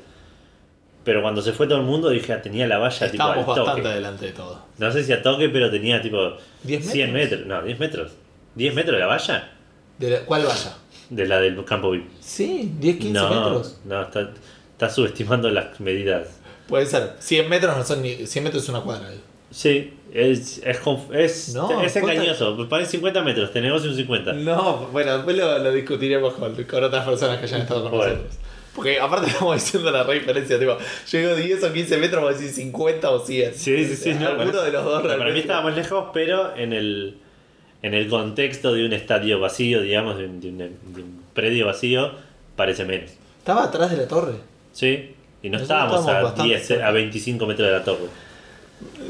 Pero 1.04 1.22
cuando 1.22 1.42
se 1.42 1.54
fue 1.54 1.68
todo 1.68 1.78
el 1.80 1.86
mundo 1.86 2.10
dije, 2.10 2.34
ah, 2.34 2.42
tenía 2.42 2.68
la 2.68 2.80
valla 2.80 3.10
tipo 3.10 3.24
al 3.24 3.30
Estábamos 3.32 3.46
bastante 3.48 3.82
toque. 3.82 3.88
adelante 3.94 4.26
de 4.26 4.32
todo. 4.34 4.62
No 4.78 4.92
sé 4.92 5.04
si 5.04 5.14
a 5.14 5.22
toque, 5.22 5.48
pero 5.50 5.72
tenía 5.72 6.02
tipo 6.02 6.34
10 6.64 6.86
100 6.92 7.14
metros. 7.14 7.40
metros. 7.42 7.48
No, 7.48 7.64
10 7.66 7.80
metros. 7.80 8.12
¿10 8.58 8.74
metros 8.74 8.94
de 8.96 9.00
la 9.00 9.06
valla? 9.08 9.52
¿De 9.98 10.10
la- 10.10 10.20
¿Cuál 10.26 10.44
vaya? 10.46 10.74
De 11.10 11.26
la 11.26 11.40
del 11.40 11.64
campo 11.64 11.92
VIP. 11.92 12.10
Sí, 12.20 12.74
10, 12.78 12.98
15 12.98 13.14
no, 13.14 13.30
metros. 13.30 13.80
no, 13.86 14.02
está, 14.02 14.32
está 14.74 14.90
subestimando 14.90 15.50
las 15.50 15.80
medidas. 15.80 16.28
Puede 16.68 16.86
ser. 16.86 17.14
100 17.20 17.48
metros 17.48 17.78
no 17.78 17.84
son 17.86 18.02
ni. 18.02 18.26
100 18.28 18.44
metros 18.44 18.64
es 18.64 18.70
una 18.70 18.82
cuadra. 18.82 19.10
Sí, 19.50 19.94
es, 20.14 20.62
es, 20.64 20.80
es, 21.14 21.54
No, 21.56 21.82
es 21.82 21.94
¿cuánta- 21.94 22.14
engañoso. 22.14 22.68
Parece 22.70 22.92
50 22.92 23.22
metros, 23.24 23.52
te 23.52 23.62
negocio 23.62 23.90
un 23.90 23.96
50. 23.98 24.34
No, 24.34 24.88
bueno, 24.92 25.14
después 25.16 25.36
lo, 25.38 25.58
lo 25.60 25.72
discutiremos 25.72 26.34
con, 26.36 26.54
con 26.64 26.84
otras 26.84 27.06
personas 27.06 27.38
que 27.40 27.46
hayan 27.46 27.62
estado 27.62 27.84
con 27.84 27.92
Bueno. 27.92 28.14
nosotros. 28.14 28.38
Porque 28.76 29.00
aparte 29.00 29.28
estamos 29.32 29.56
diciendo 29.56 29.90
la 29.92 30.04
re 30.04 30.16
diferencia, 30.20 30.60
tipo, 30.60 30.78
yo 31.10 31.20
digo 31.20 31.36
10 31.36 31.64
o 31.64 31.74
15 31.74 31.98
metros, 31.98 32.22
vos 32.22 32.40
decís 32.40 32.56
50 32.56 33.10
o 33.10 33.20
100. 33.26 33.54
Sí, 33.56 33.86
sí, 33.86 33.96
sí. 33.96 34.14
no, 34.14 34.28
Alguno 34.28 34.62
de 34.62 34.72
los 34.72 34.86
dos 34.86 35.02
Para 35.02 35.32
mí 35.32 35.40
estábamos 35.40 35.76
lejos, 35.76 36.06
pero 36.14 36.56
en 36.56 36.74
el, 36.74 37.18
en 37.82 37.94
el 37.96 38.08
contexto 38.08 38.74
de 38.74 38.86
un 38.86 38.94
estadio 38.94 39.40
vacío, 39.40 39.82
digamos, 39.82 40.18
de 40.20 40.26
un, 40.26 40.40
de 40.40 40.50
un- 40.50 40.58
de 40.58 41.02
un 41.02 41.24
predio 41.34 41.66
vacío, 41.66 42.12
parece 42.56 42.86
menos. 42.86 43.12
Estaba 43.40 43.64
atrás 43.64 43.90
de 43.90 43.98
la 43.98 44.08
torre. 44.08 44.34
¿Sí? 44.74 45.14
Y 45.42 45.50
no 45.50 45.58
Nosotros 45.58 45.62
estábamos 45.64 46.00
estábamos 46.02 46.10
a, 46.10 46.22
bastante 46.24 46.50
10, 46.54 46.68
cerca. 46.68 46.88
a 46.88 46.92
25 46.92 47.46
metros 47.48 47.68
de 47.68 47.74
la 47.74 47.84
torre. 47.84 48.06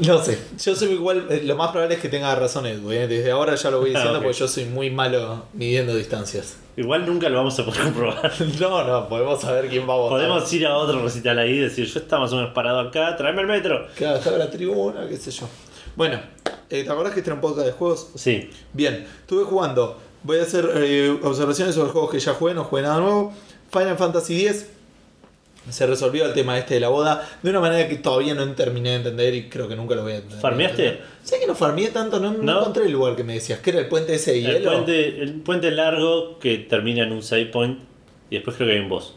No 0.00 0.22
sé, 0.22 0.38
yo 0.64 0.74
soy 0.74 0.92
igual, 0.92 1.26
eh, 1.28 1.42
lo 1.44 1.56
más 1.56 1.70
probable 1.72 1.96
es 1.96 2.00
que 2.00 2.08
tenga 2.08 2.34
razón 2.34 2.66
Edu, 2.66 2.90
¿eh? 2.92 3.08
desde 3.08 3.30
ahora 3.32 3.54
ya 3.56 3.70
lo 3.70 3.80
voy 3.80 3.90
diciendo 3.90 4.18
Ah, 4.18 4.22
porque 4.22 4.38
yo 4.38 4.48
soy 4.48 4.64
muy 4.64 4.90
malo 4.90 5.44
midiendo 5.52 5.94
distancias. 5.94 6.56
Igual 6.76 7.04
nunca 7.04 7.28
lo 7.28 7.38
vamos 7.38 7.58
a 7.58 7.64
poder 7.64 7.82
comprobar. 7.82 8.32
No, 8.60 8.84
no, 8.84 9.08
podemos 9.08 9.40
saber 9.40 9.68
quién 9.68 9.88
va 9.88 9.94
a 9.94 9.96
votar. 9.96 10.18
Podemos 10.18 10.52
ir 10.52 10.66
a 10.66 10.76
otro 10.76 11.02
recital 11.02 11.38
ahí 11.38 11.50
y 11.50 11.58
decir, 11.58 11.86
yo 11.86 11.98
estaba 11.98 12.22
más 12.22 12.32
o 12.32 12.36
menos 12.36 12.52
parado 12.52 12.80
acá, 12.80 13.16
tráeme 13.16 13.42
el 13.42 13.48
metro. 13.48 13.86
Claro, 13.96 14.18
estaba 14.18 14.38
la 14.38 14.50
tribuna, 14.50 15.06
qué 15.08 15.16
sé 15.16 15.32
yo. 15.32 15.48
Bueno, 15.96 16.20
eh, 16.70 16.84
¿te 16.84 16.90
acordás 16.90 17.12
que 17.12 17.20
este 17.20 17.30
era 17.30 17.34
un 17.34 17.40
podcast 17.40 17.66
de 17.66 17.72
juegos? 17.72 18.10
Sí, 18.14 18.48
Bien, 18.72 19.06
estuve 19.20 19.44
jugando. 19.44 19.98
Voy 20.22 20.38
a 20.38 20.42
hacer 20.42 20.64
observaciones 21.22 21.74
sobre 21.74 21.90
juegos 21.90 22.10
que 22.10 22.20
ya 22.20 22.34
jugué, 22.34 22.54
no 22.54 22.64
jugué 22.64 22.82
nada 22.82 23.00
nuevo. 23.00 23.32
Final 23.70 23.96
Fantasy 23.96 24.46
X. 24.46 24.66
Se 25.70 25.86
resolvió 25.86 26.24
el 26.26 26.32
tema 26.34 26.58
este 26.58 26.74
de 26.74 26.80
la 26.80 26.88
boda 26.88 27.28
de 27.42 27.50
una 27.50 27.60
manera 27.60 27.88
que 27.88 27.96
todavía 27.96 28.34
no 28.34 28.46
terminé 28.54 28.90
de 28.90 28.96
entender 28.96 29.34
y 29.34 29.48
creo 29.48 29.68
que 29.68 29.76
nunca 29.76 29.94
lo 29.94 30.02
voy 30.02 30.12
a 30.12 30.16
entender. 30.16 30.40
¿Farmeaste? 30.40 31.00
Sé 31.22 31.38
que 31.40 31.46
no 31.46 31.54
farmeé 31.54 31.88
tanto, 31.88 32.18
no, 32.20 32.32
no 32.32 32.42
¿No? 32.42 32.60
encontré 32.60 32.86
el 32.86 32.92
lugar 32.92 33.16
que 33.16 33.24
me 33.24 33.34
decías, 33.34 33.60
que 33.60 33.70
era 33.70 33.80
el 33.80 33.88
puente 33.88 34.14
ese 34.14 34.32
de 34.32 34.38
el 34.38 34.44
hielo. 34.54 34.72
puente, 34.72 35.22
el 35.22 35.34
puente 35.40 35.70
largo 35.70 36.38
que 36.38 36.58
termina 36.58 37.02
en 37.04 37.12
un 37.12 37.22
save 37.22 37.46
point 37.46 37.78
y 38.30 38.36
después 38.36 38.56
creo 38.56 38.68
que 38.68 38.74
hay 38.74 38.80
un 38.80 38.88
boss. 38.88 39.14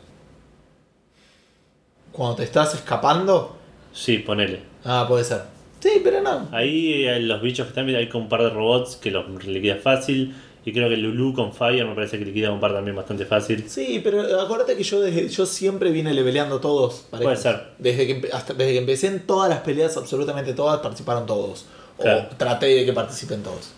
Cuando 2.11 2.35
te 2.35 2.43
estás 2.43 2.73
escapando. 2.75 3.57
Sí, 3.93 4.17
ponele. 4.19 4.59
Ah, 4.83 5.05
puede 5.07 5.23
ser. 5.23 5.43
Sí, 5.79 6.01
pero 6.03 6.21
no. 6.21 6.47
Ahí 6.51 7.05
los 7.21 7.41
bichos 7.41 7.65
que 7.65 7.69
están, 7.69 7.87
hay 7.89 8.07
como 8.07 8.25
un 8.25 8.29
par 8.29 8.43
de 8.43 8.49
robots 8.49 8.95
que 8.97 9.09
los 9.11 9.45
liquidas 9.45 9.81
fácil 9.81 10.35
Y 10.63 10.73
creo 10.73 10.89
que 10.89 10.97
Lulu 10.97 11.33
con 11.33 11.53
Fire 11.53 11.85
me 11.87 11.95
parece 11.95 12.19
que 12.19 12.25
liquida 12.25 12.51
un 12.51 12.59
par 12.59 12.73
también 12.73 12.95
bastante 12.95 13.25
fácil. 13.25 13.65
Sí, 13.67 13.99
pero 14.03 14.39
acuérdate 14.39 14.77
que 14.77 14.83
yo 14.83 15.01
desde, 15.01 15.27
yo 15.27 15.45
siempre 15.47 15.91
vine 15.91 16.13
leveleando 16.13 16.59
todos. 16.59 17.05
Puede 17.09 17.35
ser. 17.35 17.71
Desde 17.79 18.05
que, 18.05 18.29
hasta, 18.31 18.53
desde 18.53 18.73
que 18.73 18.77
empecé 18.77 19.07
en 19.07 19.25
todas 19.25 19.49
las 19.49 19.61
peleas, 19.61 19.97
absolutamente 19.97 20.53
todas, 20.53 20.79
participaron 20.79 21.25
todos. 21.25 21.65
Claro. 21.99 22.27
O 22.31 22.35
traté 22.35 22.67
de 22.67 22.85
que 22.85 22.93
participen 22.93 23.41
todos. 23.41 23.71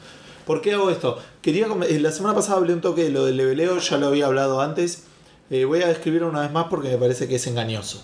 ¿Por 0.46 0.62
qué 0.62 0.74
hago 0.74 0.89
esto? 0.89 1.19
Quería 1.41 1.67
eh, 1.88 2.00
la 2.00 2.12
semana 2.12 2.36
pasada 2.36 2.58
hablé 2.58 2.74
un 2.74 2.82
toque 2.82 3.06
de 3.06 3.12
lo 3.12 3.26
del 3.26 3.38
leveleo, 3.38 3.80
ya 3.80 3.98
lo 3.98 4.08
había 4.08 4.26
hablado 4.26 4.60
antes. 4.60 5.06
Eh, 5.50 5.63
voy 5.63 5.82
a 5.84 5.88
describirlo 5.88 6.30
una 6.30 6.41
vez 6.41 6.52
más 6.52 6.65
porque 6.69 6.89
me 6.89 6.98
parece 6.98 7.30
que 7.30 7.36
es 7.36 7.48
engañoso. 7.48 8.04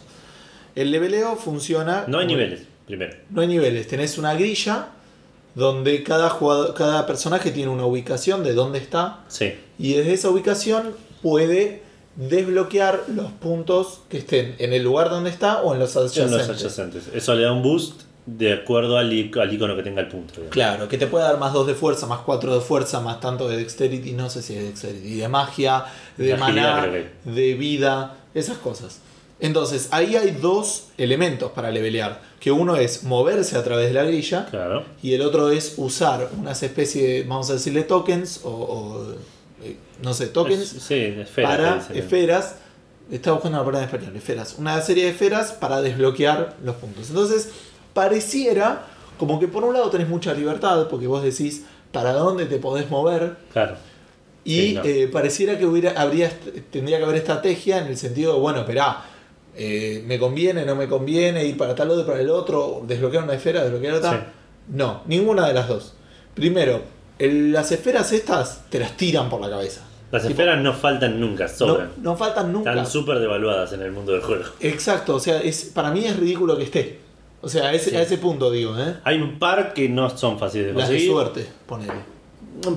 El 0.76 0.92
leveleo 0.92 1.36
funciona. 1.36 2.06
No 2.08 2.20
hay 2.20 2.28
niveles, 2.28 2.62
primero. 2.88 3.13
No 3.30 3.42
hay 3.42 3.48
niveles, 3.48 3.88
tenés 3.88 4.18
una 4.18 4.34
grilla 4.36 4.89
donde 5.56 6.04
cada, 6.04 6.30
jugador, 6.30 6.74
cada 6.74 7.06
personaje 7.08 7.52
tiene 7.52 7.72
una 7.72 7.86
ubicación 7.86 8.44
de 8.44 8.54
dónde 8.54 8.80
está 8.80 9.20
Sí. 9.28 9.54
y 9.78 9.94
desde 9.94 10.14
esa 10.14 10.30
ubicación 10.30 10.94
puede 11.22 11.82
desbloquear 12.16 13.04
los 13.16 13.32
puntos 13.32 14.02
que 14.10 14.18
estén 14.18 14.56
en 14.60 14.74
el 14.74 14.84
lugar 14.84 15.10
donde 15.10 15.30
está 15.30 15.62
o 15.62 15.74
en 15.74 15.80
los 15.80 15.96
adyacentes. 15.96 16.32
los 16.48 16.50
adyacentes. 16.50 17.04
Eso 17.14 17.34
le 17.34 17.44
da 17.44 17.52
un 17.52 17.64
boost 17.64 18.02
de 18.26 18.54
acuerdo 18.54 18.98
al, 18.98 19.12
ic- 19.12 19.38
al 19.42 19.52
icono 19.54 19.76
que 19.76 19.82
tenga 19.84 20.02
el 20.02 20.08
punto. 20.08 20.34
digamos. 20.36 20.52
Claro, 20.52 20.88
que 20.88 20.98
te 20.98 21.08
puede 21.08 21.24
dar 21.26 21.40
más 21.40 21.52
2 21.54 21.66
de 21.66 21.74
fuerza, 21.74 22.06
más 22.06 22.20
4 22.20 22.54
de 22.54 22.62
fuerza, 22.62 23.00
más 23.00 23.20
tanto 23.20 23.48
de 23.48 23.58
dexterity, 23.58 24.12
no 24.12 24.30
sé 24.30 24.42
si 24.42 24.56
es 24.56 24.64
dexterity, 24.66 25.16
de 25.16 25.28
magia, 25.28 25.86
de 26.18 26.26
De 26.28 26.36
maná, 26.38 26.88
de 27.26 27.54
vida, 27.56 28.18
esas 28.36 28.58
cosas. 28.60 29.00
Entonces, 29.41 29.88
ahí 29.91 30.15
hay 30.17 30.32
dos 30.32 30.88
elementos 30.97 31.52
para 31.52 31.71
levelear, 31.71 32.21
que 32.41 32.52
uno 32.52 32.75
es 32.75 33.04
moverse 33.04 33.56
a 33.58 33.63
través 33.63 33.88
de 33.88 33.93
la 33.93 34.04
grilla 34.04 34.45
Claro. 34.49 34.84
y 35.02 35.13
el 35.13 35.21
otro 35.21 35.49
es 35.49 35.75
usar 35.78 36.30
unas 36.38 36.62
especies, 36.62 37.04
de, 37.06 37.23
vamos 37.23 37.49
a 37.49 37.54
decirle 37.54 37.84
tokens, 37.84 38.41
o, 38.43 38.49
o, 38.49 39.12
eh, 39.63 39.78
no 40.04 40.13
sé, 40.13 40.28
tokens 40.28 40.73
Es- 40.73 40.84
sí, 40.84 40.95
esferas. 40.95 41.86
para 41.86 41.88
esferas. 41.97 42.56
Estaba 43.12 43.36
buscando 43.38 43.58
la 43.58 43.63
palabra 43.65 43.88
en 43.89 43.95
español, 43.95 44.15
esferas. 44.17 44.56
Una 44.60 44.80
serie 44.82 45.06
de 45.06 45.10
esferas 45.12 45.52
para 45.54 45.82
desbloquear 45.82 46.58
los 46.63 46.75
puntos. 46.75 47.10
Entonces, 47.10 47.49
pareciera 47.93 48.86
como 49.17 49.39
que 49.39 49.47
por 49.47 49.63
un 49.63 49.73
lado 49.73 49.89
tenés 49.89 50.08
mucha 50.08 50.34
libertad, 50.34 50.88
porque 50.89 51.08
vos 51.08 51.23
decís 51.23 51.63
para 51.91 52.13
dónde 52.13 52.45
te 52.45 52.58
podés 52.58 52.89
mover. 52.89 53.36
Claro. 53.52 53.75
Y 54.45 54.60
Sí, 54.62 54.73
no. 54.75 54.84
eh, 54.86 55.10
pareciera 55.12 55.58
que 55.58 55.65
hubiera, 55.65 55.99
habría, 55.99 56.32
tendría 56.71 56.97
que 56.97 57.04
haber 57.04 57.17
estrategia 57.17 57.80
en 57.80 57.88
el 57.88 57.97
sentido 57.97 58.34
de, 58.36 58.39
bueno, 58.39 58.60
esperá, 58.60 59.04
eh, 59.62 60.04
me 60.08 60.17
conviene, 60.17 60.65
no 60.65 60.76
me 60.76 60.88
conviene 60.88 61.45
ir 61.45 61.58
para 61.58 61.76
tal 61.76 61.89
lado, 61.89 62.06
para 62.06 62.22
el 62.22 62.30
otro, 62.30 62.82
desbloquear 62.88 63.24
una 63.26 63.34
esfera, 63.34 63.62
desbloquear 63.63 63.95
otra. 63.95 64.12
Sí. 64.12 64.17
No, 64.76 65.02
ninguna 65.06 65.45
de 65.48 65.54
las 65.54 65.67
dos. 65.67 65.95
Primero, 66.34 66.82
el- 67.19 67.52
las 67.52 67.72
esferas 67.74 68.12
estas 68.13 68.63
te 68.69 68.80
las 68.80 68.95
tiran 68.95 69.30
por 69.30 69.41
la 69.41 69.50
cabeza. 69.50 69.82
Las 70.12 70.22
Tipo, 70.24 70.32
esferas 70.32 70.62
no 70.63 70.74
faltan 70.74 71.19
nunca, 71.19 71.43
no, 71.43 71.50
sobran. 71.50 71.91
no 72.02 72.15
faltan 72.15 72.52
nunca. 72.54 72.69
Están 72.72 72.88
súper 72.88 73.19
devaluadas 73.19 73.74
en 73.74 73.82
el 73.82 73.91
mundo 73.91 74.13
del 74.13 74.22
juego. 74.22 74.45
Exacto, 74.62 75.15
o 75.15 75.19
sea, 75.19 75.39
es, 75.41 75.65
para 75.65 75.91
mí 75.91 76.06
es 76.06 76.15
ridículo 76.17 76.58
que 76.58 76.63
esté. 76.63 77.00
O 77.41 77.48
sea, 77.50 77.65
a 77.67 77.74
ese, 77.74 77.91
Sí. 77.91 77.95
a 77.95 78.02
ese 78.02 78.17
punto 78.17 78.50
digo, 78.52 78.78
¿eh? 78.80 78.95
Hay 79.04 79.22
un 79.22 79.38
par 79.39 79.74
que 79.74 79.88
no 79.89 80.10
son 80.17 80.39
fáciles 80.39 80.67
de 80.67 80.74
Las 80.74 80.89
de 80.89 80.95
conseguir. 80.95 81.12
suerte, 81.12 81.45
ponele. 81.67 81.93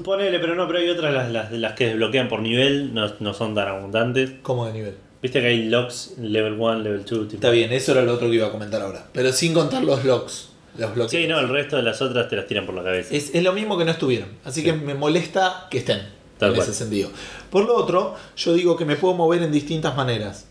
Ponele, 0.05 0.38
pero 0.38 0.55
no, 0.55 0.66
pero 0.66 0.79
hay 0.79 0.88
otras, 0.90 1.12
las, 1.12 1.31
las, 1.31 1.51
las 1.53 1.73
que 1.73 1.87
desbloquean 1.88 2.29
por 2.29 2.40
nivel, 2.40 2.92
no, 2.95 3.11
no 3.18 3.35
son 3.35 3.55
tan 3.55 3.68
abundantes. 3.68 4.33
Como 4.42 4.66
de 4.66 4.73
nivel. 4.73 4.95
Viste 5.23 5.41
que 5.41 5.47
hay 5.47 5.69
locks, 5.69 6.15
level 6.19 6.55
1, 6.55 6.75
level 6.81 7.05
2. 7.05 7.07
Tipo. 7.07 7.35
Está 7.35 7.51
bien, 7.51 7.73
eso 7.73 7.93
era 7.93 8.03
lo 8.03 8.15
otro 8.15 8.29
que 8.29 8.35
iba 8.35 8.49
a 8.49 8.51
comentar 8.51 8.83
ahora. 8.83 9.07
Pero 9.13 9.33
sin 9.33 9.55
contar 9.55 9.85
los 9.85 10.05
locks. 10.05 10.49
Los 10.77 10.95
bloques. 10.95 11.11
Sí, 11.13 11.27
no, 11.29 11.39
el 11.39 11.49
resto 11.49 11.77
de 11.77 11.83
las 11.83 12.01
otras 12.01 12.29
te 12.29 12.37
las 12.37 12.47
tiran 12.47 12.65
por 12.65 12.75
la 12.75 12.83
cabeza. 12.83 13.15
Es, 13.15 13.35
es 13.35 13.43
lo 13.43 13.53
mismo 13.53 13.77
que 13.77 13.85
no 13.85 13.91
estuvieron. 13.91 14.29
Así 14.45 14.65
que 14.65 14.73
me 14.73 14.95
molesta 14.95 15.67
que 15.71 15.79
estén. 15.79 16.01
Tal 16.39 16.51
en 16.51 16.57
cual. 16.57 16.69
ese 16.69 16.77
sentido. 16.77 17.11
Por 17.51 17.67
lo 17.67 17.77
otro, 17.77 18.17
yo 18.37 18.55
digo 18.55 18.77
que 18.77 18.85
me 18.85 18.97
puedo 18.97 19.15
mover 19.15 19.43
en 19.43 19.53
distintas 19.53 19.95
maneras. 19.95 20.47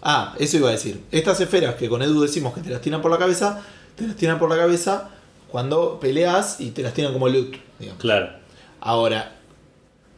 Ah, 0.00 0.34
eso 0.38 0.58
iba 0.58 0.68
a 0.68 0.72
decir. 0.72 1.02
Estas 1.10 1.40
esferas 1.40 1.74
que 1.74 1.88
con 1.88 2.02
Edu 2.02 2.22
decimos 2.22 2.54
que 2.54 2.60
te 2.60 2.70
las 2.70 2.80
tiran 2.80 3.02
por 3.02 3.10
la 3.10 3.18
cabeza, 3.18 3.62
te 3.96 4.06
las 4.06 4.16
tiran 4.16 4.38
por 4.38 4.48
la 4.48 4.56
cabeza 4.56 5.10
cuando 5.50 5.98
peleas 5.98 6.60
y 6.60 6.70
te 6.70 6.82
las 6.82 6.94
tiran 6.94 7.12
como 7.12 7.28
loot. 7.28 7.56
digamos. 7.78 8.00
Claro. 8.00 8.30
Ahora, 8.80 9.36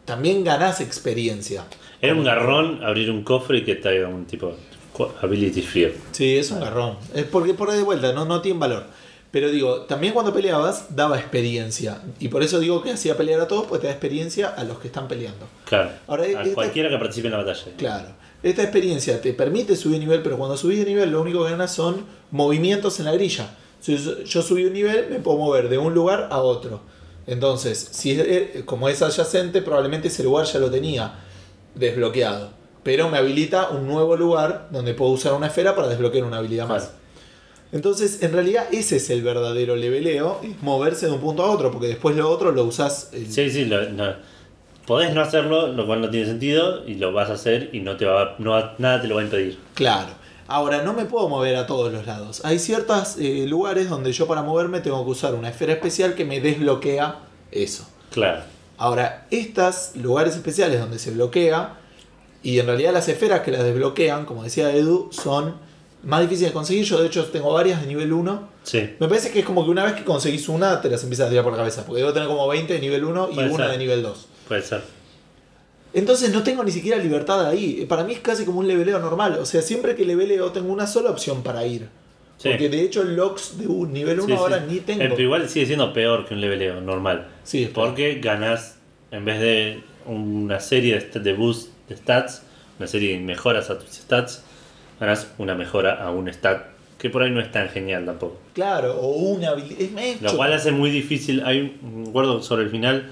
también 0.05 0.45
ganás 0.45 0.81
experiencia. 0.81 1.65
Era 2.01 2.15
un 2.15 2.25
garrón 2.25 2.83
abrir 2.85 3.11
un 3.11 3.23
cofre 3.23 3.59
y 3.59 3.65
que 3.65 3.75
te 3.77 3.89
haga 3.89 4.09
un 4.09 4.25
tipo 4.27 4.55
ability 5.23 5.63
fear. 5.63 5.93
Sí, 6.13 6.37
es 6.39 6.51
un 6.51 6.61
garrón. 6.61 6.97
Es 7.15 7.25
porque 7.25 7.55
por 7.55 7.71
ahí 7.71 7.77
de 7.79 7.83
vuelta, 7.83 8.13
no, 8.13 8.25
no 8.25 8.41
tiene 8.41 8.59
valor. 8.59 8.85
Pero 9.31 9.51
digo, 9.51 9.83
también 9.83 10.13
cuando 10.15 10.33
peleabas 10.33 10.95
daba 10.97 11.19
experiencia. 11.19 12.01
Y 12.21 12.29
por 12.29 12.43
eso 12.43 12.59
digo 12.61 12.83
que 12.83 12.93
hacía 12.93 13.17
pelear 13.17 13.41
a 13.41 13.49
todos, 13.49 13.67
porque 13.67 13.83
te 13.83 13.87
da 13.89 13.93
experiencia 13.93 14.49
a 14.49 14.65
los 14.65 14.79
que 14.79 14.87
están 14.87 15.09
peleando. 15.09 15.47
Claro. 15.67 15.91
Ahora, 16.07 16.23
a 16.23 16.27
esta- 16.27 16.55
cualquiera 16.55 16.89
que 16.89 16.97
participe 16.97 17.27
en 17.29 17.33
la 17.33 17.39
batalla. 17.39 17.65
Claro. 17.77 18.09
Esta 18.43 18.63
experiencia 18.63 19.21
te 19.21 19.33
permite 19.35 19.77
subir 19.77 19.99
nivel, 19.99 20.23
pero 20.23 20.39
cuando 20.39 20.57
subís 20.57 20.79
de 20.79 20.85
nivel 20.87 21.11
lo 21.11 21.21
único 21.21 21.45
que 21.45 21.51
ganas 21.51 21.75
son 21.75 22.05
movimientos 22.31 22.99
en 23.01 23.07
la 23.07 23.13
grilla. 23.13 23.51
Si 23.81 23.97
yo, 23.99 24.23
yo 24.23 24.43
subí 24.43 24.65
un 24.65 24.73
nivel, 24.73 25.09
me 25.11 25.19
puedo 25.19 25.37
mover 25.39 25.69
de 25.69 25.79
un 25.79 25.93
lugar 25.93 26.29
a 26.31 26.39
otro. 26.39 26.81
Entonces, 27.27 27.89
si 27.91 28.13
es, 28.13 28.19
eh, 28.21 28.63
como 28.65 28.89
es 28.89 29.03
adyacente, 29.03 29.61
probablemente 29.61 30.09
ese 30.09 30.23
lugar 30.23 30.47
ya 30.47 30.59
lo 30.61 30.71
tenía 30.71 31.13
desbloqueado. 31.77 32.51
Pero 32.83 33.09
me 33.09 33.19
habilita 33.19 33.71
un 33.71 33.87
nuevo 33.87 34.17
lugar 34.17 34.69
donde 34.71 34.95
puedo 34.95 35.13
usar 35.13 35.33
una 35.35 35.47
esfera 35.49 35.75
para 35.75 35.89
desbloquear 35.89 36.25
una 36.25 36.39
habilidad 36.39 36.67
más. 36.69 36.83
Claro. 36.85 36.97
Entonces, 37.73 38.23
en 38.23 38.33
realidad, 38.33 38.67
ese 38.73 38.97
es 38.97 39.11
el 39.11 39.23
verdadero 39.23 39.75
leveleo, 39.77 40.41
es 40.43 40.63
moverse 40.63 41.07
de 41.07 41.13
un 41.13 41.21
punto 41.21 41.43
a 41.45 41.51
otro, 41.51 41.71
porque 41.73 41.89
después 41.89 42.17
lo 42.17 42.31
otro 42.31 42.53
lo 42.53 42.65
usás. 42.65 43.11
el- 43.13 43.31
Sí, 43.31 43.51
sí, 43.51 43.65
lo- 43.65 43.89
no. 43.91 44.15
podés 44.87 45.13
no 45.13 45.21
hacerlo, 45.21 45.67
lo 45.69 45.85
cual 45.85 46.01
no 46.01 46.09
tiene 46.11 46.27
sentido, 46.27 46.87
y 46.87 46.95
lo 46.95 47.13
vas 47.13 47.29
a 47.29 47.33
hacer 47.33 47.71
y 47.73 47.81
no 47.81 47.97
te 47.97 48.05
va, 48.05 48.37
no 48.39 48.53
nada 48.79 49.03
te 49.03 49.09
lo 49.09 49.17
va 49.17 49.21
a 49.23 49.25
impedir. 49.25 49.59
Claro. 49.75 50.11
Ahora, 50.47 50.85
no 50.85 50.93
me 50.93 51.07
puedo 51.07 51.29
mover 51.29 51.57
a 51.57 51.67
todos 51.67 51.93
los 51.93 52.07
lados. 52.07 52.41
Hay 52.45 52.61
ciertos 52.61 53.17
eh, 53.19 53.47
lugares 53.49 53.91
donde 53.91 54.13
yo 54.13 54.29
para 54.29 54.43
moverme 54.43 54.79
tengo 54.81 55.05
que 55.05 55.11
usar 55.11 55.35
una 55.35 55.49
esfera 55.49 55.73
especial 55.73 56.15
que 56.15 56.25
me 56.25 56.41
desbloquea 56.41 57.17
eso. 57.51 57.85
Claro. 58.13 58.43
Ahora, 58.79 59.27
estos 59.31 59.97
lugares 59.97 60.35
especiales 60.35 60.81
donde 60.81 60.99
se 60.99 61.11
bloquea, 61.11 61.79
y 62.43 62.59
en 62.61 62.67
realidad 62.67 62.93
las 62.93 63.09
esferas 63.09 63.41
que 63.41 63.51
las 63.51 63.65
desbloquean, 63.65 64.25
como 64.25 64.45
decía 64.45 64.71
Edu, 64.75 65.09
son 65.11 65.57
más 66.05 66.21
difíciles 66.21 66.51
de 66.51 66.55
conseguir. 66.55 66.85
Yo 66.85 67.01
de 67.01 67.09
hecho 67.09 67.25
tengo 67.27 67.53
varias 67.53 67.81
de 67.81 67.89
nivel 67.89 68.13
1. 68.13 68.49
Sí. 68.63 68.91
Me 69.01 69.09
parece 69.09 69.31
que 69.31 69.41
es 69.41 69.45
como 69.45 69.65
que 69.65 69.71
una 69.71 69.85
vez 69.85 69.95
que 69.95 70.05
conseguís 70.05 70.49
una, 70.49 70.81
te 70.81 70.89
las 70.89 71.03
empiezas 71.03 71.27
a 71.27 71.31
tirar 71.31 71.43
por 71.43 71.53
la 71.53 71.59
cabeza. 71.59 71.85
Porque 71.85 72.03
debo 72.03 72.13
tener 72.13 72.29
como 72.29 72.47
20 72.47 72.73
de 72.73 72.79
nivel 72.81 73.05
1 73.05 73.29
y 73.33 73.35
Puede 73.35 73.51
una 73.51 73.65
ser. 73.65 73.73
de 73.73 73.79
nivel 73.79 74.03
2. 74.03 74.27
Puede 74.47 74.63
ser. 74.63 74.83
Entonces 75.93 76.31
no 76.31 76.43
tengo 76.43 76.63
ni 76.63 76.71
siquiera 76.71 76.99
libertad 76.99 77.47
ahí. 77.47 77.85
Para 77.89 78.05
mí 78.05 78.13
es 78.13 78.21
casi 78.21 78.45
como 78.45 78.61
un 78.61 78.69
leveleo 78.69 78.99
normal. 78.99 79.39
O 79.41 79.47
sea, 79.47 79.63
siempre 79.63 79.97
que 79.97 80.05
leveleo 80.05 80.53
tengo 80.53 80.73
una 80.73 80.87
sola 80.87 81.11
opción 81.11 81.43
para 81.43 81.67
ir. 81.67 81.89
Sí. 82.39 82.49
Porque 82.51 82.69
de 82.69 82.83
hecho 82.83 83.03
locks 83.03 83.59
de 83.59 83.67
un 83.67 83.93
nivel 83.93 84.21
1 84.21 84.27
Sí, 84.27 84.33
sí. 84.33 84.39
ahora 84.39 84.61
ni 84.61 84.81
tengo. 84.81 84.99
Pero 85.01 85.21
igual 85.21 85.49
sigue 85.49 85.67
siendo 85.67 85.93
peor 85.93 86.27
que 86.27 86.35
un 86.35 86.41
leveleo 86.41 86.81
normal. 86.81 87.27
Sí, 87.45 87.71
Porque 87.73 88.17
ganas, 88.21 88.77
en 89.11 89.25
vez 89.25 89.41
de 89.41 89.81
una 90.07 90.61
serie 90.61 90.99
de, 91.01 91.21
de 91.21 91.33
boost 91.33 91.71
de 91.89 91.97
stats, 91.97 92.43
una 92.79 92.87
serie 92.87 93.13
de 93.17 93.21
mejoras 93.23 93.71
a 93.71 93.79
tus 93.79 93.89
stats, 93.91 94.43
ganas 95.01 95.29
una 95.39 95.55
mejora 95.55 95.95
a 96.03 96.11
un 96.11 96.29
stat 96.29 96.67
que 96.99 97.11
por 97.11 97.23
ahí 97.23 97.31
no 97.31 97.41
es 97.41 97.51
tan 97.53 97.69
genial 97.69 98.05
tampoco. 98.07 98.39
Claro, 98.55 98.97
o 99.01 99.09
una 99.09 99.51
habilidad. 99.51 99.91
Lo 100.21 100.37
cual 100.37 100.53
hace 100.53 100.73
muy 100.73 100.91
difícil. 100.91 101.43
Hay 101.45 101.79
un 101.83 102.03
me 102.05 102.09
acuerdo 102.09 102.43
sobre 102.43 102.65
el 102.65 102.71
final, 102.71 103.11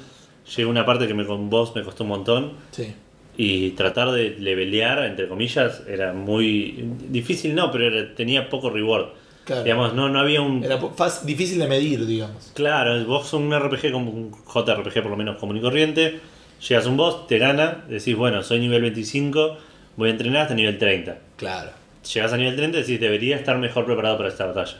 llegó 0.56 0.70
una 0.70 0.86
parte 0.86 1.06
que 1.06 1.14
me, 1.14 1.26
con 1.26 1.50
vos 1.50 1.74
me 1.74 1.82
costó 1.82 2.04
un 2.04 2.10
montón. 2.10 2.52
Sí. 2.72 2.94
Y 3.36 3.70
tratar 3.70 4.12
de 4.12 4.36
levelear, 4.38 5.04
entre 5.04 5.26
comillas, 5.28 5.82
era 5.88 6.12
muy 6.12 6.84
difícil, 7.08 7.54
no, 7.54 7.70
pero 7.72 7.86
era- 7.88 8.14
tenía 8.14 8.48
poco 8.48 8.70
reward. 8.70 9.06
Claro. 9.44 9.62
Digamos, 9.64 9.94
no, 9.94 10.08
no 10.08 10.20
había 10.20 10.40
un. 10.40 10.62
Era 10.64 10.78
fácil- 10.78 11.26
difícil 11.26 11.58
de 11.58 11.66
medir, 11.66 12.06
digamos. 12.06 12.52
Claro, 12.54 13.04
vos 13.04 13.26
sos 13.26 13.40
un 13.40 13.52
RPG 13.52 13.90
como 13.92 14.10
un 14.10 14.32
JRPG 14.32 15.02
por 15.02 15.10
lo 15.10 15.16
menos 15.16 15.36
común 15.36 15.56
y 15.56 15.60
corriente. 15.60 16.20
Llegas 16.66 16.86
a 16.86 16.88
un 16.88 16.96
boss, 16.96 17.26
te 17.26 17.38
gana, 17.38 17.84
decís, 17.88 18.16
bueno, 18.16 18.42
soy 18.42 18.60
nivel 18.60 18.80
25, 18.82 19.58
voy 19.96 20.08
a 20.08 20.12
entrenar 20.12 20.42
hasta 20.42 20.54
nivel 20.54 20.78
30. 20.78 21.18
Claro. 21.36 21.72
Llegas 22.14 22.32
a 22.32 22.36
nivel 22.38 22.56
30 22.56 22.78
y 22.78 22.80
decís, 22.82 23.00
debería 23.00 23.36
estar 23.36 23.58
mejor 23.58 23.84
preparado 23.84 24.16
para 24.16 24.28
esta 24.30 24.46
batalla. 24.46 24.78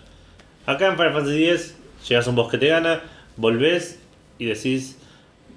Acá 0.65 0.87
en 0.87 0.97
Final 0.97 1.13
Fantasy 1.13 1.45
X, 1.51 1.77
llegas 2.09 2.27
a 2.27 2.31
un 2.31 2.37
boss 2.37 2.51
que 2.51 2.57
te 2.59 2.69
gana, 2.69 3.03
volvés 3.37 3.99
y 4.39 4.47
decís, 4.47 4.97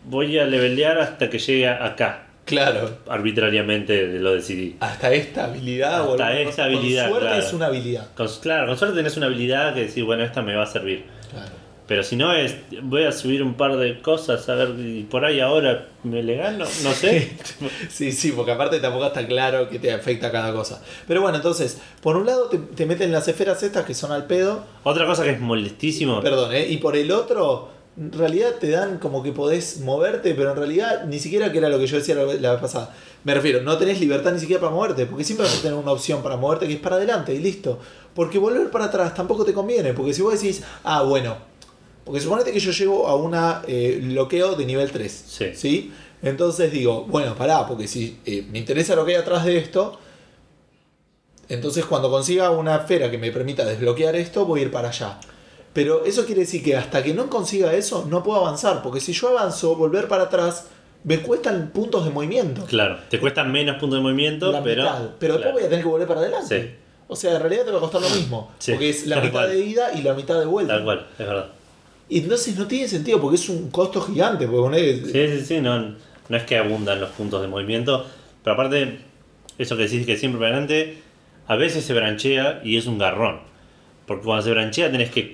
voy 0.05 0.37
a 0.37 0.45
levelear 0.45 0.97
hasta 0.99 1.29
que 1.29 1.39
llegue 1.39 1.67
acá. 1.69 2.26
Claro. 2.47 2.89
Arbitrariamente 3.07 4.07
lo 4.19 4.33
decidí. 4.33 4.75
Hasta 4.79 5.13
esta 5.13 5.45
habilidad. 5.45 6.01
Hasta 6.01 6.05
boludo. 6.07 6.27
esta 6.29 6.63
Con 6.63 6.75
habilidad, 6.75 7.09
suerte 7.09 7.27
claro. 7.27 7.43
es 7.43 7.53
una 7.53 7.65
habilidad. 7.67 8.07
Con, 8.15 8.27
claro, 8.41 8.67
con 8.67 8.77
suerte 8.77 8.95
tenés 8.95 9.17
una 9.17 9.25
habilidad 9.27 9.73
que 9.75 9.81
decís, 9.81 10.03
bueno, 10.03 10.23
esta 10.23 10.41
me 10.41 10.55
va 10.55 10.63
a 10.63 10.67
servir. 10.67 11.03
Claro. 11.29 11.51
Pero 11.87 12.03
si 12.03 12.17
no 12.17 12.33
es, 12.33 12.53
voy 12.81 13.03
a 13.05 13.13
subir 13.13 13.41
un 13.41 13.53
par 13.53 13.77
de 13.77 14.01
cosas, 14.01 14.49
a 14.49 14.55
ver, 14.55 14.75
y 14.77 15.03
por 15.03 15.23
ahí 15.23 15.39
ahora 15.39 15.87
me 16.03 16.21
le 16.21 16.35
gano, 16.35 16.65
no 16.83 16.91
sé. 16.91 17.31
Sí, 17.89 18.11
sí, 18.11 18.33
porque 18.33 18.51
aparte 18.51 18.79
tampoco 18.79 19.05
está 19.07 19.25
claro 19.25 19.69
que 19.69 19.79
te 19.79 19.93
afecta 19.93 20.29
cada 20.29 20.51
cosa. 20.53 20.81
Pero 21.07 21.21
bueno, 21.21 21.37
entonces, 21.37 21.79
por 22.01 22.17
un 22.17 22.25
lado 22.25 22.49
te, 22.49 22.57
te 22.57 22.85
meten 22.85 23.11
las 23.13 23.27
esferas 23.29 23.63
estas 23.63 23.85
que 23.85 23.93
son 23.93 24.11
al 24.11 24.25
pedo. 24.25 24.65
Otra 24.83 25.05
cosa 25.05 25.23
que 25.23 25.31
es 25.31 25.39
molestísimo, 25.39 26.19
Perdón, 26.21 26.53
¿eh? 26.53 26.67
Y 26.67 26.77
por 26.77 26.97
el 26.97 27.09
otro, 27.09 27.69
en 27.99 28.11
realidad 28.11 28.55
te 28.59 28.69
dan 28.69 28.99
como 28.99 29.23
que 29.23 29.31
podés 29.31 29.79
moverte, 29.79 30.35
pero 30.35 30.51
en 30.51 30.57
realidad 30.57 31.05
ni 31.05 31.19
siquiera 31.19 31.51
que 31.51 31.57
era 31.57 31.69
lo 31.69 31.79
que 31.79 31.87
yo 31.87 31.97
decía 31.97 32.15
la, 32.15 32.25
la 32.35 32.51
vez 32.51 32.61
pasada. 32.61 32.93
Me 33.23 33.33
refiero, 33.33 33.61
no 33.61 33.77
tenés 33.77 33.99
libertad 33.99 34.31
ni 34.31 34.39
siquiera 34.39 34.61
para 34.61 34.71
moverte, 34.71 35.05
porque 35.05 35.23
siempre 35.23 35.47
vas 35.47 35.57
a 35.57 35.61
tener 35.61 35.77
una 35.77 35.91
opción 35.91 36.21
para 36.21 36.37
moverte 36.37 36.67
que 36.67 36.73
es 36.73 36.79
para 36.79 36.97
adelante 36.97 37.33
y 37.33 37.39
listo. 37.39 37.79
Porque 38.13 38.37
volver 38.37 38.69
para 38.69 38.85
atrás 38.85 39.13
tampoco 39.15 39.43
te 39.43 39.53
conviene, 39.53 39.93
porque 39.93 40.13
si 40.13 40.21
vos 40.21 40.39
decís, 40.39 40.63
ah, 40.83 41.01
bueno, 41.01 41.37
porque 42.05 42.21
suponete 42.21 42.53
que 42.53 42.59
yo 42.59 42.71
llego 42.71 43.07
a 43.07 43.15
una 43.15 43.63
eh, 43.67 43.99
bloqueo 44.01 44.55
de 44.55 44.65
nivel 44.65 44.91
3, 44.91 45.53
Sí. 45.55 45.91
Entonces 46.21 46.71
digo, 46.71 47.03
bueno, 47.03 47.35
pará, 47.35 47.67
porque 47.67 47.87
si 47.87 48.19
eh, 48.25 48.45
me 48.49 48.59
interesa 48.59 48.95
lo 48.95 49.05
que 49.05 49.11
hay 49.11 49.21
atrás 49.21 49.45
de 49.45 49.57
esto, 49.57 49.99
entonces 51.49 51.85
cuando 51.85 52.09
consiga 52.09 52.49
una 52.49 52.77
esfera 52.77 53.11
que 53.11 53.17
me 53.17 53.31
permita 53.31 53.65
desbloquear 53.65 54.15
esto, 54.15 54.45
voy 54.45 54.61
a 54.61 54.63
ir 54.63 54.71
para 54.71 54.89
allá. 54.89 55.19
Pero 55.77 56.05
eso 56.05 56.25
quiere 56.25 56.41
decir 56.41 56.63
que 56.63 56.75
hasta 56.75 57.03
que 57.03 57.13
no 57.13 57.29
consiga 57.29 57.71
eso, 57.75 58.07
no 58.09 58.23
puedo 58.23 58.39
avanzar, 58.43 58.81
porque 58.81 58.99
si 58.99 59.13
yo 59.13 59.27
avanzo, 59.29 59.75
volver 59.75 60.07
para 60.07 60.23
atrás, 60.23 60.65
me 61.03 61.19
cuestan 61.19 61.69
puntos 61.71 62.03
de 62.03 62.09
movimiento. 62.09 62.65
Claro, 62.65 62.97
te 63.11 63.19
cuestan 63.19 63.51
menos 63.51 63.75
puntos 63.75 63.99
de 63.99 64.01
movimiento, 64.01 64.51
La 64.51 64.63
pero. 64.63 64.81
mitad. 64.81 65.09
Pero 65.19 65.33
después 65.35 65.37
claro. 65.37 65.53
voy 65.53 65.61
a 65.61 65.69
tener 65.69 65.83
que 65.83 65.87
volver 65.91 66.07
para 66.07 66.21
adelante. 66.21 66.61
Sí. 66.63 66.75
O 67.07 67.15
sea, 67.15 67.35
en 67.35 67.41
realidad 67.41 67.65
te 67.65 67.69
va 67.71 67.77
a 67.77 67.81
costar 67.81 68.01
lo 68.01 68.09
mismo. 68.09 68.49
Sí, 68.57 68.71
Porque 68.71 68.89
es 68.89 69.05
la 69.05 69.17
tal 69.17 69.25
mitad 69.25 69.39
cual. 69.41 69.49
de 69.51 69.59
ida 69.59 69.93
y 69.93 70.01
la 70.01 70.13
mitad 70.15 70.39
de 70.39 70.45
vuelta. 70.47 70.73
Tal 70.73 70.83
cual, 70.83 71.05
es 71.19 71.27
verdad. 71.27 71.45
Y 72.09 72.19
entonces 72.23 72.57
no 72.57 72.65
tiene 72.65 72.87
sentido 72.87 73.21
porque 73.21 73.35
es 73.35 73.47
un 73.47 73.69
costo 73.69 74.01
gigante. 74.01 74.47
Porque 74.47 74.77
ponele- 74.79 75.05
Sí, 75.05 75.37
sí, 75.39 75.45
sí, 75.45 75.61
no, 75.61 75.79
no 75.79 76.37
es 76.37 76.43
que 76.43 76.57
abundan 76.57 76.99
los 76.99 77.11
puntos 77.11 77.39
de 77.39 77.47
movimiento, 77.49 78.03
pero 78.43 78.55
aparte, 78.55 78.97
eso 79.59 79.77
que 79.77 79.83
decís 79.83 80.07
que 80.07 80.17
siempre 80.17 80.39
para 80.39 80.53
adelante, 80.53 80.97
a 81.45 81.55
veces 81.55 81.85
se 81.85 81.93
branchea 81.93 82.61
y 82.63 82.77
es 82.77 82.87
un 82.87 82.97
garrón. 82.97 83.41
Porque 84.07 84.23
cuando 84.23 84.41
se 84.43 84.51
branchea 84.51 84.89
tenés 84.91 85.11
que 85.11 85.31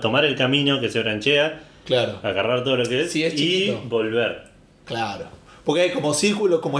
tomar 0.00 0.24
el 0.24 0.36
camino 0.36 0.78
que 0.80 0.88
se 0.90 1.00
branchea, 1.00 1.62
Claro, 1.84 2.18
agarrar 2.22 2.62
todo 2.64 2.76
lo 2.76 2.84
que 2.84 3.02
es, 3.02 3.10
Sí, 3.12 3.24
es 3.24 3.34
y 3.34 3.36
chiquito. 3.36 3.80
volver. 3.88 4.44
claro. 4.84 5.24
Porque 5.64 5.82
hay 5.82 5.90
como 5.90 6.14
círculos, 6.14 6.60
como, 6.60 6.78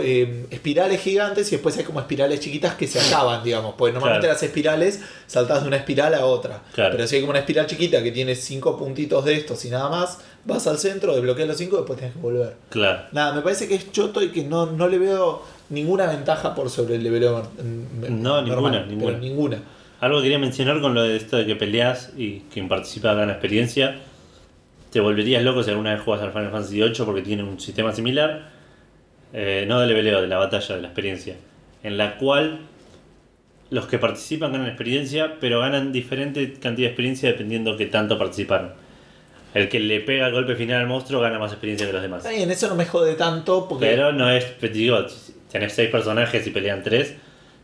eh, 0.00 0.46
espirales 0.50 1.02
gigantes 1.02 1.48
y 1.48 1.56
después 1.56 1.76
hay 1.76 1.84
como 1.84 2.00
espirales 2.00 2.40
chiquitas 2.40 2.74
que 2.74 2.86
se 2.86 2.98
acaban, 2.98 3.44
digamos. 3.44 3.74
Porque 3.76 3.92
normalmente 3.92 4.28
Claro. 4.28 4.32
las 4.34 4.42
espirales 4.42 5.02
saltas 5.26 5.60
de 5.60 5.68
una 5.68 5.76
espiral 5.76 6.14
a 6.14 6.24
otra. 6.24 6.62
Claro. 6.72 6.92
Pero 6.96 7.06
si 7.06 7.16
hay 7.16 7.20
como 7.20 7.32
una 7.32 7.40
espiral 7.40 7.66
chiquita 7.66 8.02
que 8.02 8.10
tiene 8.10 8.34
cinco 8.34 8.78
puntitos 8.78 9.26
de 9.26 9.34
estos 9.34 9.62
y 9.66 9.68
nada 9.68 9.90
más, 9.90 10.20
vas 10.46 10.66
al 10.66 10.78
centro, 10.78 11.12
desbloqueas 11.14 11.48
los 11.48 11.58
cinco 11.58 11.76
y 11.76 11.78
después 11.80 11.98
tienes 11.98 12.16
que 12.16 12.22
volver. 12.22 12.54
Claro. 12.70 13.02
Nada, 13.12 13.34
me 13.34 13.42
parece 13.42 13.68
que 13.68 13.74
es 13.74 13.92
choto 13.92 14.22
y 14.22 14.30
que 14.30 14.42
no, 14.42 14.64
no 14.64 14.88
le 14.88 14.96
veo 14.98 15.42
ninguna 15.68 16.06
ventaja 16.06 16.54
por 16.54 16.70
sobre 16.70 16.94
el 16.94 17.04
leveleo 17.04 17.42
mm, 17.62 18.22
No, 18.22 18.40
normal, 18.40 18.46
ninguna, 18.46 18.84
ninguna. 18.86 19.18
ninguna. 19.18 19.62
Algo 20.00 20.18
que 20.18 20.24
quería 20.24 20.38
mencionar 20.38 20.80
con 20.80 20.94
lo 20.94 21.02
de 21.02 21.16
esto 21.16 21.36
de 21.36 21.46
que 21.46 21.56
peleas 21.56 22.12
y 22.16 22.40
quien 22.52 22.68
participa 22.68 23.14
gana 23.14 23.32
experiencia. 23.32 23.96
Te 24.92 25.00
volverías 25.00 25.42
loco 25.42 25.62
si 25.62 25.70
alguna 25.70 25.92
vez 25.92 26.02
juegas 26.02 26.24
al 26.24 26.32
Final 26.32 26.50
Fantasy 26.50 26.80
VIII 26.80 27.04
porque 27.04 27.22
tiene 27.22 27.42
un 27.42 27.58
sistema 27.60 27.92
similar. 27.92 28.50
eh, 29.32 29.66
no 29.68 29.80
de 29.80 29.86
leveleo, 29.86 30.22
de 30.22 30.28
la 30.28 30.38
batalla, 30.38 30.76
de 30.76 30.82
la 30.82 30.88
experiencia. 30.88 31.36
En 31.82 31.98
la 31.98 32.16
cual 32.16 32.60
los 33.70 33.86
que 33.86 33.98
participan 33.98 34.52
ganan 34.52 34.66
experiencia, 34.68 35.34
pero 35.40 35.60
ganan 35.60 35.92
diferente 35.92 36.54
cantidad 36.54 36.86
de 36.86 36.92
experiencia 36.92 37.28
dependiendo 37.30 37.76
que 37.76 37.86
tanto 37.86 38.18
participaron. 38.18 38.72
El 39.54 39.68
que 39.68 39.80
le 39.80 40.00
pega 40.00 40.26
el 40.26 40.32
golpe 40.32 40.56
final 40.56 40.82
al 40.82 40.86
monstruo 40.86 41.20
gana 41.20 41.38
más 41.38 41.52
experiencia 41.52 41.86
que 41.86 41.92
los 41.92 42.02
demás. 42.02 42.24
Está 42.24 42.36
bien, 42.36 42.50
eso 42.50 42.68
no 42.68 42.74
me 42.74 42.86
jode 42.86 43.14
tanto 43.14 43.66
porque. 43.68 43.84
Pero 43.86 44.12
no 44.12 44.30
es, 44.30 44.46
digo, 44.72 45.04
tenés 45.50 45.72
seis 45.72 45.90
personajes 45.90 46.46
y 46.46 46.50
pelean 46.50 46.82
tres, 46.82 47.14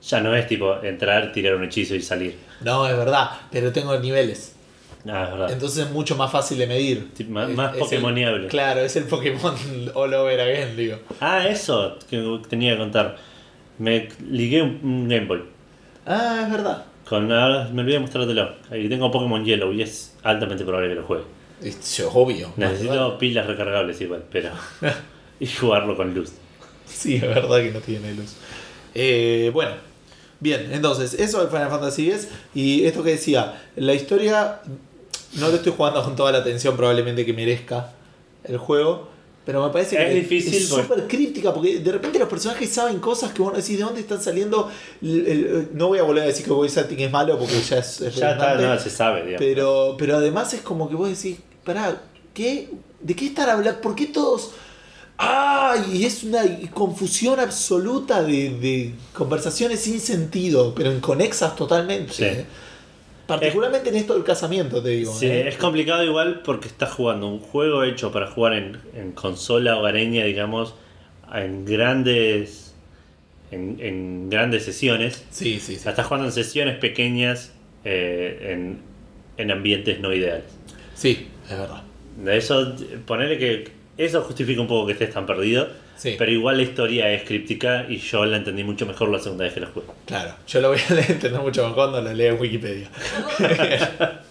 ya 0.09 0.21
no 0.21 0.35
es 0.35 0.47
tipo 0.47 0.83
entrar, 0.83 1.33
tirar 1.33 1.55
un 1.57 1.65
hechizo 1.65 1.95
y 1.95 2.03
salir. 2.03 2.37
No, 2.61 2.87
es 2.87 2.97
verdad, 2.97 3.31
pero 3.51 3.73
tengo 3.73 3.99
niveles. 3.99 4.55
Ah, 5.07 5.25
es 5.25 5.31
verdad. 5.33 5.53
Entonces 5.53 5.87
es 5.87 5.91
mucho 5.91 6.17
más 6.17 6.31
fácil 6.33 6.57
de 6.59 6.67
medir. 6.67 7.09
Sí, 7.15 7.25
más- 7.25 7.51
Es- 7.51 7.57
más 7.57 7.77
Pokémoniable. 7.77 8.49
claro, 8.49 8.81
es 8.81 8.97
el 8.97 9.05
Pokémon 9.05 9.55
all 9.95 10.15
over 10.15 10.41
again, 10.41 10.77
digo. 10.77 10.99
Ah, 11.21 11.47
eso 11.47 11.99
que 12.09 12.41
tenía 12.49 12.73
que 12.73 12.79
contar. 12.79 13.17
Me 13.79 14.09
ligué 14.31 14.63
un, 14.63 15.09
Game 15.09 15.27
Boy. 15.27 15.43
Ah, 16.07 16.43
es 16.45 16.51
verdad. 16.51 16.85
Con, 17.09 17.31
ahora 17.31 17.69
me 17.73 17.83
olvidé 17.83 17.97
de 17.97 18.01
mostrártelo. 18.01 18.55
Ahí 18.71 18.89
tengo 18.89 19.11
Pokémon 19.11 19.45
Yellow 19.45 19.73
y 19.73 19.83
es 19.83 20.17
altamente 20.23 20.65
probable 20.65 20.89
que 20.91 20.95
lo 20.95 21.03
juegue. 21.05 21.25
Es 21.63 22.03
obvio. 22.13 22.53
Necesito 22.57 23.19
pilas 23.19 23.47
recargables 23.47 24.01
igual, 24.01 24.25
pero. 24.31 24.51
y 25.41 25.47
jugarlo 25.47 25.97
con 25.97 26.15
luz. 26.15 26.33
Sí, 26.87 27.17
es 27.17 27.23
verdad 27.23 27.59
que 27.63 27.71
no 27.73 27.81
tiene 27.81 28.15
luz. 28.15 28.37
Eh, 28.95 29.51
bueno, 29.53 29.73
bien, 30.45 30.69
entonces, 30.73 31.15
eso 31.15 31.41
del 31.41 31.49
Final 31.49 31.71
Fantasy 31.71 32.11
X. 32.11 32.29
Y 32.55 32.85
esto 32.85 33.03
que 33.03 33.11
decía, 33.13 33.61
la 33.77 33.95
historia 33.95 34.61
no 35.41 35.49
lo 35.49 35.57
estoy 35.57 35.73
jugando 35.77 36.05
con 36.05 36.15
toda 36.15 36.31
la 36.31 36.39
atención 36.39 36.77
probablemente 36.77 37.25
que 37.27 37.33
merezca 37.33 37.93
el 38.45 38.59
juego. 38.59 39.09
Pero 39.47 39.63
me 39.67 39.71
parece 39.73 39.97
Es 40.01 40.09
que 40.09 40.15
difícil 40.15 40.55
es 40.55 40.69
súper 40.69 41.07
críptica 41.07 41.53
porque 41.53 41.79
de 41.79 41.93
repente 41.93 42.19
los 42.19 42.29
personajes 42.29 42.71
saben 42.71 42.99
cosas 42.99 43.33
que 43.33 43.43
vos 43.43 43.53
no 43.53 43.59
decís 43.59 43.77
de 43.77 43.85
dónde 43.85 44.01
están 44.01 44.23
saliendo. 44.23 44.71
El- 45.03 45.27
el- 45.27 45.69
no 45.75 45.89
voy 45.89 45.99
a 45.99 46.03
volver 46.03 46.23
a 46.23 46.27
decir 46.27 46.45
que 46.47 46.53
voice 46.53 46.79
acting 46.81 47.01
es 47.01 47.11
malo 47.11 47.39
porque 47.39 47.61
ya 47.61 47.79
es, 47.79 48.01
es 48.01 48.15
Ya 48.15 48.33
está, 48.33 48.55
no, 48.55 48.79
se 48.79 48.89
sabe, 48.91 49.21
digamos. 49.27 49.39
Pero, 49.41 49.97
pero 49.99 50.17
además 50.17 50.55
es 50.55 50.61
como 50.63 50.89
que 50.89 50.95
vos 50.95 51.09
decís, 51.11 51.39
pará, 51.65 52.01
¿qué? 52.33 52.71
¿De 53.01 53.15
qué 53.15 53.27
estar 53.27 53.51
hablando? 53.51 53.81
¿Por 53.83 53.95
qué 53.95 54.07
todos.? 54.07 54.53
¡Ay! 55.17 55.81
Y 55.93 56.05
es 56.05 56.25
una 56.25 56.43
confusión 56.73 57.39
absoluta 57.41 58.23
de, 58.23 58.51
de 58.51 58.95
conversaciones 59.13 59.81
sin 59.81 60.01
sentido, 60.01 60.75
pero 60.75 60.93
inconexas 60.93 61.55
totalmente. 61.57 62.13
Sí. 62.13 62.25
¿eh? 62.25 62.45
Particularmente 63.27 63.89
en 63.89 63.97
esto 63.97 64.15
del 64.15 64.25
casamiento, 64.25 64.83
te 64.83 64.91
digo. 64.91 65.15
Sí, 65.15 65.27
¿eh? 65.27 65.49
es 65.49 65.57
complicado 65.57 66.05
igual 66.05 66.43
porque 66.45 66.69
estás 66.69 66.93
jugando 66.93 67.27
un 67.29 67.39
juego 67.39 67.83
hecho 67.85 68.13
para 68.13 68.31
jugar 68.31 68.55
en, 68.55 68.79
en 68.95 69.13
consola 69.13 69.79
hogareña, 69.79 70.25
digamos, 70.25 70.75
en 71.33 71.65
grandes 71.65 72.75
en, 73.51 73.79
en 73.81 74.29
grandes 74.31 74.65
sesiones. 74.65 75.25
Sí, 75.31 75.59
sí, 75.61 75.75
O 75.75 75.77
sí. 75.77 75.83
sea, 75.83 75.91
estás 75.93 76.07
jugando 76.07 76.27
en 76.27 76.33
sesiones 76.33 76.77
pequeñas 76.79 77.53
eh, 77.85 78.51
en, 78.53 78.81
en 79.39 79.51
ambientes 79.51 80.01
no 80.01 80.13
ideales. 80.13 80.45
Sí, 80.95 81.29
es 81.51 81.57
verdad. 81.59 81.83
De 82.23 82.37
eso, 82.37 82.75
ponerle 83.07 83.39
que 83.39 83.73
eso 83.97 84.23
justifica 84.23 84.61
un 84.61 84.67
poco 84.69 84.87
que 84.87 84.93
estés 84.93 85.13
tan 85.13 85.27
perdido, 85.27 85.69
Sí. 85.97 86.17
pero 86.19 86.33
igual 86.33 86.57
la 86.57 86.65
historia 86.65 87.11
es 87.13 87.23
críptica 87.23 87.87
y 87.89 87.99
yo 87.99 88.25
la 88.25 88.37
entendí 88.39 88.65
mucho 88.65 88.85
mejor 88.87 89.09
la 89.11 89.19
segunda 89.21 89.45
vez 89.45 89.55
que 89.55 89.61
la 89.61 89.69
jugué. 89.69 89.87
Claro, 90.07 90.35
yo 90.47 90.61
lo 90.61 90.69
voy 90.71 90.79
a 90.79 90.95
entender 91.09 91.41
mucho 91.41 91.63
mejor 91.63 91.75
cuando 91.77 92.01
lo 92.03 92.13
lea 92.13 92.33
en 92.33 92.41
Wikipedia. 92.41 92.89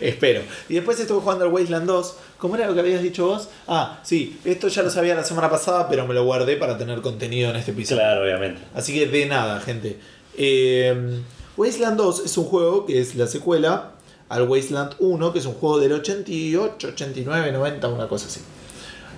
Espero. 0.00 0.42
Y 0.68 0.74
después 0.74 0.98
estuve 0.98 1.20
jugando 1.20 1.44
al 1.44 1.52
Wasteland 1.52 1.86
2. 1.86 2.16
¿Cómo 2.38 2.56
era 2.56 2.66
lo 2.66 2.74
que 2.74 2.80
habías 2.80 3.02
dicho 3.02 3.26
vos? 3.26 3.48
Ah, 3.66 4.00
sí, 4.02 4.38
esto 4.44 4.68
ya 4.68 4.82
lo 4.82 4.90
sabía 4.90 5.14
la 5.14 5.24
semana 5.24 5.50
pasada, 5.50 5.88
pero 5.88 6.06
me 6.06 6.14
lo 6.14 6.24
guardé 6.24 6.56
para 6.56 6.76
tener 6.78 7.00
contenido 7.00 7.50
en 7.50 7.56
este 7.56 7.72
episodio. 7.72 8.02
Claro, 8.02 8.22
obviamente. 8.22 8.60
Así 8.74 8.94
que 8.94 9.06
de 9.06 9.26
nada, 9.26 9.60
gente. 9.60 9.98
Eh, 10.36 11.20
Wasteland 11.56 11.96
2 11.96 12.24
es 12.24 12.36
un 12.38 12.44
juego 12.44 12.86
que 12.86 13.00
es 13.00 13.14
la 13.16 13.26
secuela 13.26 13.92
al 14.28 14.48
Wasteland 14.48 14.94
1, 14.98 15.32
que 15.32 15.38
es 15.40 15.46
un 15.46 15.54
juego 15.54 15.78
del 15.80 15.92
88, 15.92 16.88
89, 16.88 17.52
90, 17.52 17.88
una 17.88 18.06
cosa 18.08 18.26
así. 18.26 18.40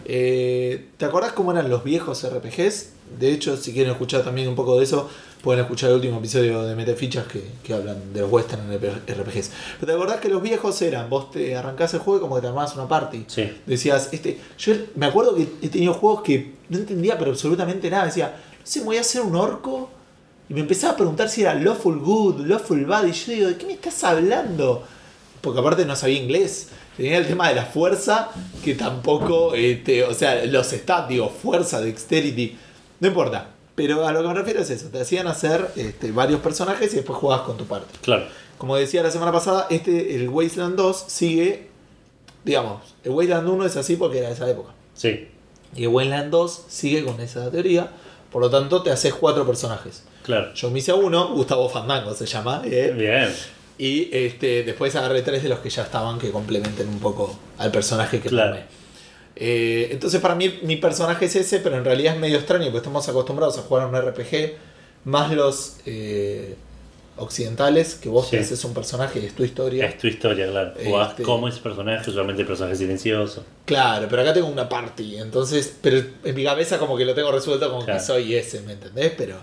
Eh, 0.05 0.89
¿Te 0.97 1.05
acordás 1.05 1.33
cómo 1.33 1.53
eran 1.53 1.69
los 1.69 1.85
viejos 1.85 2.27
RPGs? 2.27 2.91
De 3.19 3.33
hecho, 3.33 3.57
si 3.57 3.73
quieren 3.73 3.93
escuchar 3.93 4.23
también 4.23 4.49
un 4.49 4.55
poco 4.55 4.79
de 4.79 4.85
eso, 4.85 5.09
pueden 5.43 5.63
escuchar 5.63 5.91
el 5.91 5.97
último 5.97 6.19
episodio 6.19 6.63
de 6.63 6.77
Metefichas 6.77 7.27
que, 7.27 7.43
que 7.63 7.75
hablan 7.75 8.13
de 8.13 8.21
los 8.21 8.31
Western 8.31 8.63
RPGs. 8.73 9.51
Pero 9.81 9.87
te 9.87 9.93
acordás 9.93 10.21
que 10.21 10.29
los 10.29 10.43
viejos 10.43 10.81
eran, 10.83 11.09
vos 11.11 11.31
te 11.31 11.57
arrancás 11.57 11.95
el 11.95 12.01
juego 12.01 12.19
y 12.19 12.21
como 12.23 12.37
que 12.37 12.43
te 12.43 12.49
armabas 12.49 12.75
una 12.75 12.87
party. 12.89 13.25
Sí. 13.27 13.51
Decías, 13.67 14.11
este, 14.13 14.39
yo 14.59 14.75
me 14.97 15.07
acuerdo 15.07 15.35
que 15.35 15.49
he 15.63 15.69
tenido 15.69 15.95
juegos 15.95 16.23
que 16.23 16.55
no 16.69 16.79
entendía 16.79 17.19
pero 17.19 17.33
absolutamente 17.33 17.91
nada. 17.91 18.07
Decía, 18.07 18.37
no 18.61 18.67
sé, 18.67 18.81
me 18.81 18.87
voy 18.87 18.97
a 18.99 19.01
hacer 19.01 19.23
un 19.23 19.35
orco. 19.35 19.91
Y 20.49 20.55
me 20.55 20.61
empezaba 20.61 20.95
a 20.95 20.97
preguntar 20.97 21.29
si 21.29 21.43
era 21.43 21.55
lawful 21.55 21.99
good, 21.99 22.41
lawful 22.47 22.85
bad. 22.85 23.07
Y 23.07 23.13
yo 23.13 23.33
digo, 23.33 23.49
¿de 23.49 23.57
qué 23.57 23.67
me 23.67 23.75
estás 23.75 24.03
hablando? 24.03 24.85
Porque 25.41 25.61
aparte 25.61 25.85
no 25.85 25.95
sabía 25.95 26.21
inglés. 26.21 26.69
Tenía 27.01 27.17
el 27.17 27.27
tema 27.27 27.49
de 27.49 27.55
la 27.55 27.65
fuerza, 27.65 28.29
que 28.63 28.75
tampoco, 28.75 29.55
este, 29.55 30.05
o 30.05 30.13
sea, 30.13 30.45
los 30.45 30.67
stats, 30.67 31.09
digo, 31.09 31.31
fuerza, 31.31 31.81
dexterity, 31.81 32.59
no 33.01 33.09
importa. 33.09 33.49
Pero 33.75 34.07
a 34.07 34.13
lo 34.13 34.21
que 34.21 34.29
me 34.29 34.35
refiero 34.35 34.61
es 34.61 34.69
eso, 34.69 34.89
te 34.89 35.01
hacían 35.01 35.27
hacer 35.27 35.67
este, 35.77 36.13
varios 36.13 36.41
personajes 36.41 36.93
y 36.93 36.97
después 36.97 37.19
jugabas 37.19 37.47
con 37.47 37.57
tu 37.57 37.65
parte. 37.65 37.99
Claro. 38.03 38.27
Como 38.59 38.77
decía 38.77 39.03
la 39.03 39.11
semana 39.11 39.33
pasada, 39.33 39.67
este, 39.71 40.15
el 40.15 40.29
Wasteland 40.29 40.77
2 40.77 41.05
sigue, 41.09 41.69
digamos, 42.45 42.83
el 43.03 43.13
Wasteland 43.13 43.49
1 43.49 43.65
es 43.65 43.79
así 43.79 43.97
porque 43.97 44.19
era 44.19 44.29
de 44.29 44.35
esa 44.35 44.51
época. 44.51 44.75
Sí. 44.93 45.27
Y 45.75 45.85
el 45.85 45.89
Wasteland 45.89 46.31
2 46.31 46.65
sigue 46.69 47.03
con 47.03 47.19
esa 47.23 47.51
teoría, 47.51 47.89
por 48.31 48.43
lo 48.43 48.51
tanto 48.51 48.83
te 48.83 48.91
haces 48.91 49.15
cuatro 49.15 49.47
personajes. 49.47 50.05
Claro. 50.23 50.53
Yo 50.53 50.71
me 50.71 50.81
hice 50.81 50.93
uno, 50.93 51.29
Gustavo 51.29 51.67
Fandango 51.71 52.13
se 52.13 52.27
llama, 52.27 52.61
¿eh? 52.67 52.93
Bien. 52.95 53.35
Y 53.83 54.11
este, 54.13 54.63
después 54.63 54.95
agarré 54.95 55.23
tres 55.23 55.43
de 55.43 55.49
los 55.49 55.61
que 55.61 55.71
ya 55.71 55.83
estaban 55.85 56.19
que 56.19 56.31
complementen 56.31 56.87
un 56.89 56.99
poco 57.01 57.35
al 57.57 57.71
personaje 57.73 58.21
que 58.21 58.29
Claro. 58.29 58.51
tomé. 58.57 58.65
Eh, 59.37 59.89
entonces 59.93 60.21
para 60.21 60.35
mí 60.35 60.59
mi 60.63 60.77
personaje 60.77 61.25
es 61.25 61.35
ese, 61.37 61.61
pero 61.61 61.77
en 61.79 61.85
realidad 61.85 62.15
es 62.15 62.21
medio 62.21 62.37
extraño 62.37 62.65
porque 62.67 62.79
estamos 62.79 63.09
acostumbrados 63.09 63.57
a 63.57 63.63
jugar 63.63 63.85
a 63.85 63.87
un 63.87 63.95
RPG 63.97 64.57
más 65.05 65.33
los 65.33 65.77
eh, 65.87 66.57
occidentales, 67.17 67.95
que 67.95 68.09
vos 68.09 68.27
Sí. 68.27 68.33
te 68.33 68.41
haces 68.41 68.63
un 68.65 68.75
personaje, 68.75 69.25
es 69.25 69.35
tu 69.35 69.45
historia. 69.45 69.87
Es 69.87 69.99
tu 69.99 70.07
historia, 70.07 70.47
claro. 70.51 70.73
Jugás 70.85 71.11
Este- 71.11 71.23
como 71.23 71.49
ese 71.49 71.61
personaje, 71.61 72.09
usualmente 72.11 72.43
el 72.43 72.49
personaje 72.49 72.77
silencioso. 72.77 73.45
Claro, 73.65 74.07
pero 74.11 74.23
acá 74.23 74.33
tengo 74.35 74.49
una 74.49 74.69
party, 74.69 75.17
entonces, 75.19 75.75
pero 75.81 76.03
en 76.25 76.35
mi 76.35 76.45
cabeza 76.45 76.79
como 76.79 76.97
que 76.97 77.05
lo 77.05 77.15
tengo 77.15 77.31
resuelto 77.33 77.69
como 77.71 77.85
Claro. 77.85 77.99
que 77.99 78.05
soy 78.05 78.35
ese, 78.35 78.61
¿me 78.63 78.73
entendés? 78.75 79.13
Pero, 79.17 79.37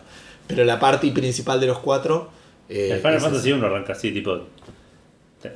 pero 0.47 0.63
la 0.63 0.79
party 0.79 1.11
principal 1.11 1.59
de 1.59 1.67
los 1.67 1.79
cuatro... 1.79 2.36
eh, 2.69 2.89
el 2.91 2.97
Final 2.99 3.15
es 3.15 3.23
Fantasy 3.23 3.49
esa. 3.49 3.57
1 3.57 3.67
arranca 3.67 3.93
así, 3.93 4.11
tipo. 4.11 4.39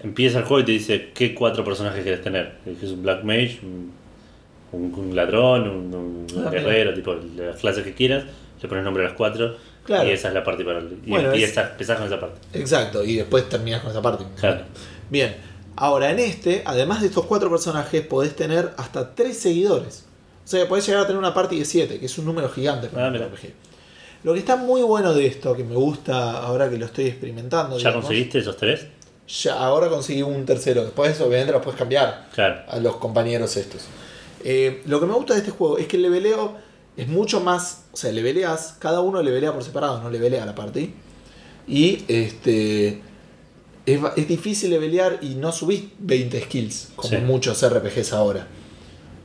Empieza 0.03 0.39
el 0.39 0.45
juego 0.45 0.61
y 0.61 0.65
te 0.65 0.71
dice 0.73 1.09
qué 1.13 1.33
cuatro 1.33 1.63
personajes 1.63 2.03
quieres 2.03 2.21
tener. 2.21 2.53
Es 2.65 2.89
un 2.91 3.01
Black 3.03 3.23
Mage, 3.23 3.59
un, 3.63 3.91
un- 4.71 4.93
un 4.93 5.15
ladrón, 5.15 5.67
un, 5.69 5.93
un 5.93 6.25
Ah, 6.31 6.49
mira. 6.49 6.49
guerrero, 6.51 6.93
tipo 6.93 7.15
las 7.35 7.57
clases 7.57 7.83
que 7.83 7.93
quieras. 7.93 8.23
Le 8.61 8.69
pones 8.69 8.83
nombre 8.83 9.03
a 9.03 9.07
las 9.07 9.17
cuatro. 9.17 9.57
Claro. 9.83 10.07
Y 10.07 10.11
esa 10.11 10.27
es 10.27 10.33
la 10.35 10.43
parte 10.43 10.63
para 10.63 10.77
el. 10.79 10.99
Y 11.05 11.09
Bueno, 11.09 11.29
es- 11.29 11.33
empiezas, 11.33 11.71
empezás 11.71 11.97
con 11.97 12.05
esa 12.07 12.19
parte. 12.19 12.39
Exacto, 12.57 13.03
y 13.03 13.15
después 13.15 13.49
terminas 13.49 13.81
con 13.81 13.89
esa 13.91 14.01
parte. 14.01 14.23
Claro. 14.39 14.61
Bien, 15.09 15.35
ahora 15.75 16.11
en 16.11 16.19
este, 16.19 16.61
además 16.65 17.01
de 17.01 17.07
estos 17.07 17.25
cuatro 17.25 17.49
personajes, 17.49 18.05
podés 18.05 18.35
tener 18.35 18.69
hasta 18.77 19.15
tres 19.15 19.37
seguidores. 19.39 20.05
O 20.45 20.47
sea, 20.47 20.67
podés 20.67 20.85
llegar 20.85 21.03
a 21.03 21.07
tener 21.07 21.17
una 21.19 21.33
party 21.33 21.57
de 21.57 21.65
siete, 21.65 21.99
que 21.99 22.05
es 22.05 22.17
un 22.19 22.25
número 22.25 22.49
gigante 22.49 22.87
para 22.87 23.07
Ah, 23.07 23.09
un. 23.09 23.15
RPG. 23.17 23.53
Lo 24.23 24.33
que 24.33 24.39
está 24.39 24.55
muy 24.55 24.81
bueno 24.83 25.13
de 25.13 25.25
esto, 25.25 25.55
que 25.55 25.63
me 25.63 25.75
gusta 25.75 26.39
ahora 26.43 26.69
que 26.69 26.77
lo 26.77 26.85
estoy 26.85 27.05
experimentando, 27.07 27.77
¿Ya 27.77 27.89
digamos, 27.89 28.05
conseguiste 28.05 28.39
esos 28.39 28.55
tres? 28.57 28.85
ya 29.43 29.53
ahora 29.63 29.89
conseguí 29.89 30.21
un 30.21 30.45
tercero. 30.45 30.83
Después, 30.83 31.19
obviamente, 31.21 31.53
lo 31.53 31.61
puedes 31.61 31.77
cambiar 31.79 32.27
Claro. 32.33 32.61
a 32.67 32.79
los 32.79 32.97
compañeros 32.97 33.55
estos. 33.57 33.83
Eh, 34.43 34.81
lo 34.85 34.99
que 34.99 35.05
me 35.05 35.13
gusta 35.13 35.33
de 35.33 35.39
este 35.39 35.51
juego 35.51 35.77
es 35.77 35.87
que 35.87 35.95
el 35.97 36.03
leveleo 36.03 36.53
es 36.97 37.07
mucho 37.07 37.39
más. 37.39 37.85
O 37.93 37.97
sea, 37.97 38.11
leveleas, 38.11 38.75
cada 38.79 38.99
uno 39.01 39.21
levelea 39.23 39.53
por 39.53 39.63
separado, 39.63 40.01
no 40.01 40.09
levelea 40.09 40.45
la 40.45 40.53
party. 40.55 40.93
Y 41.67 42.03
este. 42.07 43.01
Es, 43.85 43.99
es 44.15 44.27
difícil 44.27 44.69
levelear 44.69 45.17
y 45.21 45.29
no 45.35 45.51
subís 45.51 45.83
20 45.99 46.41
skills, 46.41 46.89
como 46.95 47.09
Sí. 47.09 47.17
muchos 47.17 47.63
RPGs 47.67 48.13
ahora. 48.13 48.47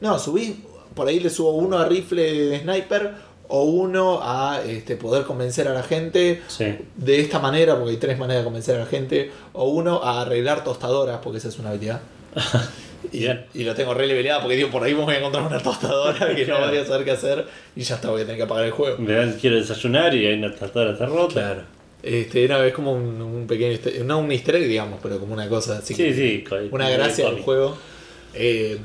No, 0.01 0.18
subís. 0.18 0.55
Por 0.94 1.09
ahí 1.09 1.20
le 1.20 1.28
subo 1.28 1.51
uno 1.53 1.76
a 1.78 1.84
rifle 1.86 2.22
de 2.49 2.61
sniper 2.61 3.14
o 3.49 3.64
uno 3.64 4.20
a 4.22 4.61
este, 4.66 4.97
poder 4.97 5.24
convencer 5.24 5.68
a 5.68 5.72
la 5.74 5.82
gente 5.82 6.42
Sí. 6.49 6.74
de 6.97 7.20
esta 7.20 7.38
manera, 7.38 7.74
porque 7.76 7.92
hay 7.92 7.97
tres 7.99 8.18
maneras 8.18 8.42
de 8.42 8.44
convencer 8.44 8.76
a 8.76 8.80
la 8.80 8.86
gente, 8.86 9.30
o 9.53 9.68
uno 9.68 10.03
a 10.03 10.22
arreglar 10.22 10.64
tostadoras, 10.64 11.20
porque 11.22 11.38
esa 11.38 11.49
es 11.49 11.59
una 11.59 11.70
habilidad. 11.70 12.01
Y, 13.12 13.24
y 13.55 13.62
lo 13.62 13.72
tengo 13.74 13.94
re 13.94 14.05
leveleado 14.09 14.40
porque 14.40 14.57
digo, 14.57 14.68
por 14.70 14.82
ahí 14.82 14.92
me 14.92 15.03
voy 15.05 15.14
a 15.14 15.18
encontrar 15.18 15.47
una 15.47 15.61
tostadora 15.61 16.34
que 16.34 16.44
no 16.44 16.59
voy 16.68 16.76
a 16.76 16.84
saber 16.84 17.05
qué 17.05 17.12
hacer 17.12 17.47
y 17.76 17.82
ya 17.82 17.94
está, 17.97 18.11
voy 18.11 18.22
a 18.22 18.24
tener 18.24 18.36
que 18.38 18.42
apagar 18.42 18.64
el 18.64 18.72
juego. 18.72 18.99
Me 18.99 19.32
quiero 19.40 19.55
desayunar 19.57 20.12
y 20.12 20.26
hay 20.26 20.34
una 20.34 20.53
tostadora 20.53 20.92
está 20.92 21.07
rota. 21.07 21.66
Este, 22.03 22.49
no, 22.49 22.61
es 22.64 22.72
como 22.74 22.92
un, 22.94 23.22
un 23.22 23.47
pequeño, 23.47 23.72
easter- 23.76 24.05
no 24.05 24.18
un 24.18 24.32
easter 24.32 24.57
egg, 24.57 24.66
digamos, 24.66 24.99
pero 25.01 25.20
como 25.20 25.34
una 25.34 25.49
cosa 25.49 25.78
así. 25.78 25.94
Sí, 25.94 26.03
que- 26.03 26.14
sí. 26.14 26.44
Una 26.72 26.88
gracia 26.90 27.26
del 27.30 27.42
juego. 27.42 27.76
Eh, 28.34 28.78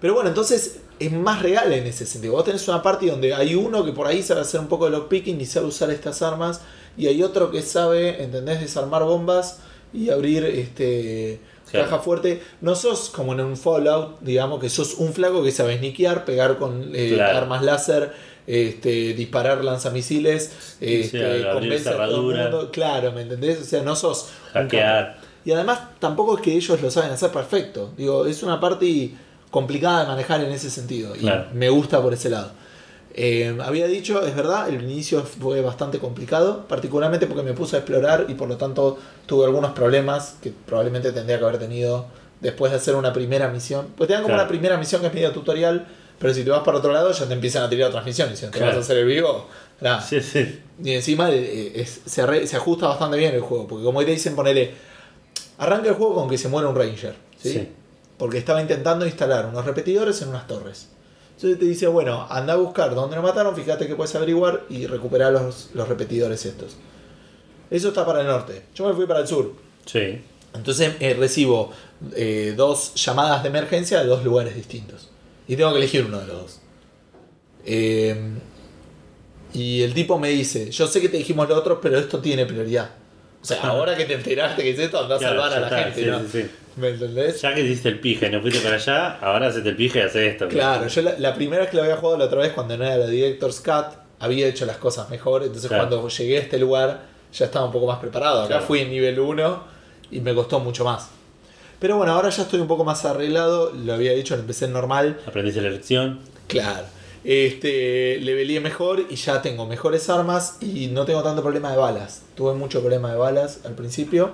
pero 0.00 0.14
bueno, 0.14 0.30
entonces 0.30 0.80
es 0.98 1.12
más 1.12 1.42
real 1.42 1.72
en 1.72 1.86
ese 1.86 2.06
sentido. 2.06 2.34
Vos 2.34 2.44
tenés 2.44 2.66
una 2.68 2.82
party 2.82 3.06
donde 3.06 3.34
hay 3.34 3.54
uno 3.54 3.84
que 3.84 3.92
por 3.92 4.06
ahí 4.06 4.22
sabe 4.22 4.40
hacer 4.42 4.60
un 4.60 4.68
poco 4.68 4.84
de 4.86 4.92
lockpicking 4.92 5.40
y 5.40 5.46
sabe 5.46 5.66
usar 5.66 5.90
estas 5.90 6.22
armas, 6.22 6.60
y 6.96 7.06
hay 7.06 7.22
otro 7.22 7.50
que 7.50 7.62
sabe, 7.62 8.22
¿entendés?, 8.22 8.60
desarmar 8.60 9.02
bombas 9.04 9.60
y 9.92 10.10
abrir 10.10 10.44
este 10.44 11.40
Claro. 11.70 11.88
caja 11.88 12.02
fuerte. 12.02 12.42
No 12.60 12.74
sos 12.74 13.08
como 13.08 13.32
en 13.32 13.40
un 13.40 13.56
Fallout, 13.56 14.20
digamos, 14.20 14.60
que 14.60 14.68
sos 14.68 14.94
un 14.94 15.14
flaco 15.14 15.42
que 15.42 15.50
sabe 15.52 15.78
sniquear, 15.78 16.26
pegar 16.26 16.58
con 16.58 16.92
eh, 16.94 17.12
Claro. 17.14 17.38
armas 17.38 17.62
láser. 17.62 18.12
Este, 18.44 19.14
disparar 19.14 19.62
lanzamisiles, 19.62 20.76
este, 20.80 21.24
abrir 21.24 21.48
convence 21.52 21.88
a 21.88 21.92
todo 22.06 22.30
el 22.32 22.36
mundo. 22.42 22.70
Claro, 22.72 23.12
¿me 23.12 23.22
entendés? 23.22 23.60
O 23.60 23.64
sea, 23.64 23.82
no 23.82 23.94
sos 23.94 24.30
un 24.48 24.62
Hackear. 24.62 25.16
y 25.44 25.52
además 25.52 25.78
tampoco 26.00 26.36
es 26.36 26.42
que 26.42 26.52
ellos 26.56 26.82
lo 26.82 26.90
saben 26.90 27.12
hacer 27.12 27.30
perfecto. 27.30 27.92
Digo, 27.96 28.26
es 28.26 28.42
una 28.42 28.58
parte 28.58 29.12
complicada 29.52 30.00
de 30.00 30.06
manejar 30.08 30.40
en 30.42 30.50
ese 30.50 30.68
sentido. 30.70 31.14
Y 31.14 31.20
Claro. 31.20 31.46
me 31.52 31.68
gusta 31.68 32.02
por 32.02 32.12
ese 32.12 32.28
lado. 32.28 32.50
Eh, 33.14 33.56
había 33.62 33.86
dicho, 33.86 34.26
es 34.26 34.34
verdad, 34.34 34.68
el 34.70 34.82
inicio 34.82 35.22
fue 35.22 35.60
bastante 35.60 35.98
complicado, 35.98 36.66
particularmente 36.66 37.26
porque 37.26 37.42
me 37.44 37.52
puse 37.52 37.76
a 37.76 37.80
explorar 37.80 38.24
y 38.28 38.34
por 38.34 38.48
lo 38.48 38.56
tanto 38.56 38.98
tuve 39.26 39.44
algunos 39.44 39.72
problemas 39.72 40.36
que 40.42 40.50
probablemente 40.66 41.12
tendría 41.12 41.38
que 41.38 41.44
haber 41.44 41.58
tenido 41.58 42.06
después 42.40 42.72
de 42.72 42.78
hacer 42.78 42.96
una 42.96 43.12
primera 43.12 43.48
misión. 43.48 43.88
Pues 43.96 44.08
te 44.08 44.14
dan 44.14 44.22
como 44.22 44.32
Claro. 44.34 44.42
una 44.44 44.48
primera 44.48 44.76
misión 44.78 45.02
que 45.02 45.08
es 45.08 45.14
medio 45.14 45.30
tutorial, 45.30 45.86
pero 46.18 46.32
si 46.32 46.42
te 46.42 46.48
vas 46.50 46.62
para 46.64 46.78
otro 46.78 46.90
lado 46.90 47.12
ya 47.12 47.26
te 47.26 47.34
empiezan 47.34 47.62
a 47.64 47.68
tirar 47.68 47.90
otras 47.90 48.04
misiones. 48.06 48.38
Si 48.38 48.46
no 48.46 48.50
te 48.50 48.56
Claro. 48.58 48.72
vas 48.72 48.78
a 48.78 48.80
hacer 48.80 48.96
el 48.96 49.06
vivo, 49.06 49.46
nada. 49.82 50.00
Sí, 50.00 50.20
sí. 50.22 50.60
Y 50.82 50.92
encima 50.92 51.30
eh, 51.30 51.72
es- 51.76 52.00
se, 52.06 52.22
ajusta 52.56 52.86
bastante 52.88 53.18
bien 53.18 53.34
el 53.34 53.42
juego. 53.42 53.66
Porque 53.68 53.84
como 53.84 54.02
te 54.02 54.10
dicen, 54.12 54.34
ponele. 54.34 54.70
Arranca 55.58 55.90
el 55.90 55.94
juego 55.96 56.14
con 56.14 56.30
que 56.30 56.38
se 56.38 56.48
muere 56.48 56.66
un 56.66 56.74
Ranger. 56.74 57.14
¿sí? 57.36 57.52
Sí. 57.52 57.68
Porque 58.22 58.38
estaba 58.38 58.62
intentando 58.62 59.04
instalar 59.04 59.46
unos 59.46 59.64
repetidores 59.64 60.22
en 60.22 60.28
unas 60.28 60.46
torres. 60.46 60.86
Entonces 61.34 61.58
te 61.58 61.64
dice, 61.64 61.88
bueno, 61.88 62.24
anda 62.30 62.52
a 62.52 62.56
buscar 62.56 62.94
dónde 62.94 63.16
lo 63.16 63.22
mataron, 63.22 63.56
fíjate 63.56 63.88
que 63.88 63.96
puedes 63.96 64.14
averiguar 64.14 64.62
y 64.70 64.86
recuperar 64.86 65.32
los, 65.32 65.70
los 65.74 65.88
repetidores 65.88 66.46
estos. 66.46 66.76
Eso 67.68 67.88
está 67.88 68.06
para 68.06 68.20
el 68.20 68.28
norte. 68.28 68.62
Yo 68.76 68.86
me 68.86 68.94
fui 68.94 69.06
para 69.06 69.18
el 69.18 69.26
sur. 69.26 69.54
Sí. 69.86 70.20
Entonces 70.54 70.94
eh, 71.00 71.14
recibo 71.14 71.72
eh, 72.14 72.54
dos 72.56 72.94
llamadas 72.94 73.42
de 73.42 73.48
emergencia 73.48 73.98
de 73.98 74.06
dos 74.06 74.22
lugares 74.22 74.54
distintos. 74.54 75.10
Y 75.48 75.56
tengo 75.56 75.72
que 75.72 75.78
elegir 75.78 76.04
uno 76.04 76.20
de 76.20 76.26
los 76.28 76.36
dos. 76.42 76.60
Eh, 77.66 78.34
y 79.52 79.82
el 79.82 79.94
tipo 79.94 80.16
me 80.20 80.28
dice, 80.28 80.70
yo 80.70 80.86
sé 80.86 81.00
que 81.00 81.08
te 81.08 81.16
dijimos 81.16 81.48
lo 81.48 81.56
otro, 81.56 81.80
pero 81.80 81.98
esto 81.98 82.20
tiene 82.20 82.46
prioridad. 82.46 83.01
O 83.42 83.44
sea, 83.44 83.60
ahora 83.62 83.96
que 83.96 84.04
te 84.04 84.14
enteraste 84.14 84.62
que 84.62 84.70
es 84.70 84.78
esto, 84.78 85.00
anda 85.00 85.16
a 85.16 85.18
salvar 85.18 85.52
a 85.52 85.58
la 85.60 85.66
está, 85.66 85.78
gente, 85.84 86.00
sí, 86.04 86.06
¿no? 86.10 86.20
sí, 86.20 86.26
sí. 86.42 86.50
¿Me 86.76 86.88
entendés? 86.90 87.40
Ya 87.42 87.52
que 87.54 87.60
hiciste 87.62 87.88
el 87.88 87.98
pije 88.00 88.30
no 88.30 88.40
fuiste 88.40 88.60
para 88.60 88.76
allá, 88.76 89.18
ahora 89.20 89.48
hacete 89.48 89.70
el 89.70 89.76
pije 89.76 89.98
y 89.98 90.02
haces 90.02 90.32
esto. 90.32 90.48
Claro, 90.48 90.86
yo 90.86 91.02
la, 91.02 91.18
la 91.18 91.34
primera 91.34 91.62
vez 91.62 91.70
que 91.70 91.76
lo 91.76 91.82
había 91.82 91.96
jugado 91.96 92.18
la 92.18 92.26
otra 92.26 92.38
vez, 92.38 92.52
cuando 92.52 92.76
no 92.78 92.84
era 92.84 92.96
la 92.96 93.06
Director's 93.08 93.60
Cut, 93.60 93.98
había 94.20 94.46
hecho 94.46 94.64
las 94.64 94.76
cosas 94.76 95.10
mejor. 95.10 95.42
Entonces 95.42 95.68
Claro. 95.68 95.88
cuando 95.88 96.08
llegué 96.08 96.36
a 96.38 96.40
este 96.40 96.58
lugar 96.58 97.02
ya 97.32 97.46
estaba 97.46 97.66
un 97.66 97.72
poco 97.72 97.86
más 97.86 97.98
preparado. 97.98 98.38
Acá 98.42 98.48
Claro. 98.48 98.66
fui 98.66 98.80
en 98.80 98.90
nivel 98.90 99.18
1 99.18 99.64
y 100.12 100.20
me 100.20 100.34
costó 100.34 100.60
mucho 100.60 100.84
más. 100.84 101.08
Pero 101.80 101.96
bueno, 101.96 102.12
ahora 102.12 102.28
ya 102.28 102.42
estoy 102.44 102.60
un 102.60 102.68
poco 102.68 102.84
más 102.84 103.04
arreglado. 103.04 103.72
Lo 103.72 103.94
había 103.94 104.12
dicho, 104.12 104.34
lo 104.36 104.42
empecé 104.42 104.66
en 104.66 104.72
normal. 104.72 105.18
Aprendiste 105.26 105.60
la 105.60 105.70
lección. 105.70 106.20
Claro. 106.46 106.84
Este, 107.24 108.18
levelé 108.20 108.60
mejor 108.60 109.04
y 109.08 109.14
ya 109.16 109.40
tengo 109.42 109.66
mejores 109.66 110.08
armas 110.10 110.56
y 110.60 110.88
no 110.88 111.04
tengo 111.04 111.22
tanto 111.22 111.42
problema 111.42 111.70
de 111.70 111.76
balas. 111.76 112.22
Tuve 112.34 112.54
mucho 112.54 112.80
problema 112.80 113.10
de 113.12 113.16
balas 113.18 113.60
al 113.64 113.74
principio 113.74 114.30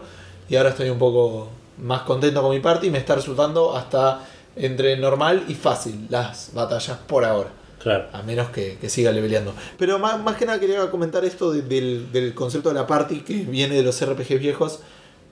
y 0.49 0.57
ahora 0.57 0.71
estoy 0.71 0.89
un 0.89 0.99
poco 0.99 1.49
más 1.79 2.03
contento 2.03 2.41
con 2.43 2.51
mi 2.51 2.61
party 2.61 2.87
y 2.87 2.91
me 2.91 2.99
está 2.99 3.15
resultando 3.15 3.77
hasta 3.77 4.25
entre 4.57 4.97
normal 4.97 5.45
y 5.49 5.55
fácil 5.55 6.07
las 6.09 6.51
batallas 6.55 6.99
por 7.07 7.25
ahora. 7.25 7.51
Claro. 7.79 8.07
A 8.13 8.23
menos 8.23 8.49
que, 8.51 8.77
que 8.81 8.89
siga 8.89 9.13
leveleando. 9.13 9.55
Pero 9.79 9.99
más, 10.01 10.21
más 10.21 10.37
que 10.37 10.47
nada 10.47 10.59
quería 10.59 10.91
comentar 10.91 11.25
esto 11.25 11.53
de- 11.53 11.63
del, 11.63 12.11
del 12.11 12.35
concepto 12.35 12.71
de 12.71 12.75
la 12.75 12.87
party 12.87 13.21
que 13.21 13.35
viene 13.35 13.77
de 13.77 13.83
los 13.85 14.05
RPGs 14.05 14.41
viejos. 14.41 14.81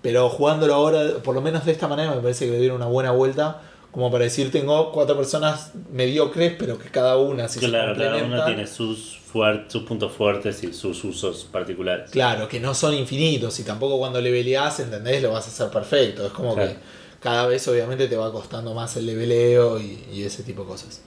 Pero 0.02 0.28
jugándolo 0.28 0.74
ahora, 0.74 1.14
por 1.24 1.34
lo 1.34 1.40
menos 1.40 1.64
de 1.64 1.72
esta 1.72 1.88
manera, 1.88 2.14
me 2.14 2.20
parece 2.20 2.44
que 2.46 2.52
le 2.52 2.58
dieron 2.60 2.76
una 2.76 2.86
buena 2.86 3.10
vuelta. 3.10 3.62
Como 3.96 4.10
para 4.10 4.24
decir, 4.24 4.52
tengo 4.52 4.92
cuatro 4.92 5.16
personas 5.16 5.70
mediocres, 5.90 6.52
pero 6.58 6.78
que 6.78 6.90
cada 6.90 7.16
una, 7.16 7.48
si 7.48 7.60
claro, 7.60 7.94
se 7.94 8.02
cada 8.02 8.22
uno 8.22 8.44
tiene 8.44 8.66
sus, 8.66 9.20
sus 9.68 9.82
puntos 9.84 10.12
fuertes 10.12 10.62
y 10.64 10.74
sus 10.74 11.02
usos 11.02 11.48
particulares. 11.50 12.10
Claro, 12.10 12.46
que 12.46 12.60
no 12.60 12.74
son 12.74 12.92
infinitos. 12.92 13.58
Y 13.58 13.62
tampoco 13.62 13.96
cuando 13.98 14.20
leveleás, 14.20 14.80
¿entendés? 14.80 15.22
Lo 15.22 15.32
vas 15.32 15.46
a 15.46 15.48
hacer 15.48 15.70
perfecto. 15.70 16.26
Es 16.26 16.32
como 16.32 16.52
Claro. 16.54 16.72
que 16.72 16.76
cada 17.20 17.46
vez, 17.46 17.66
obviamente, 17.68 18.06
te 18.06 18.18
va 18.18 18.30
costando 18.30 18.74
más 18.74 18.94
el 18.98 19.06
leveleo 19.06 19.80
y, 19.80 20.04
y 20.12 20.24
ese 20.24 20.42
tipo 20.42 20.64
de 20.64 20.68
cosas. 20.68 21.00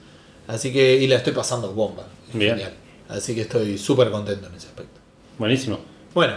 Así 0.48 0.72
que, 0.72 0.96
y 0.96 1.06
la 1.06 1.14
estoy 1.14 1.32
pasando 1.32 1.72
bomba. 1.72 2.02
Es 2.28 2.34
Bien. 2.36 2.56
Genial. 2.56 2.72
Así 3.08 3.36
que 3.36 3.42
estoy 3.42 3.78
súper 3.78 4.10
contento 4.10 4.48
en 4.48 4.54
ese 4.56 4.66
aspecto. 4.66 4.98
Buenísimo. 5.38 5.78
Bueno, 6.12 6.34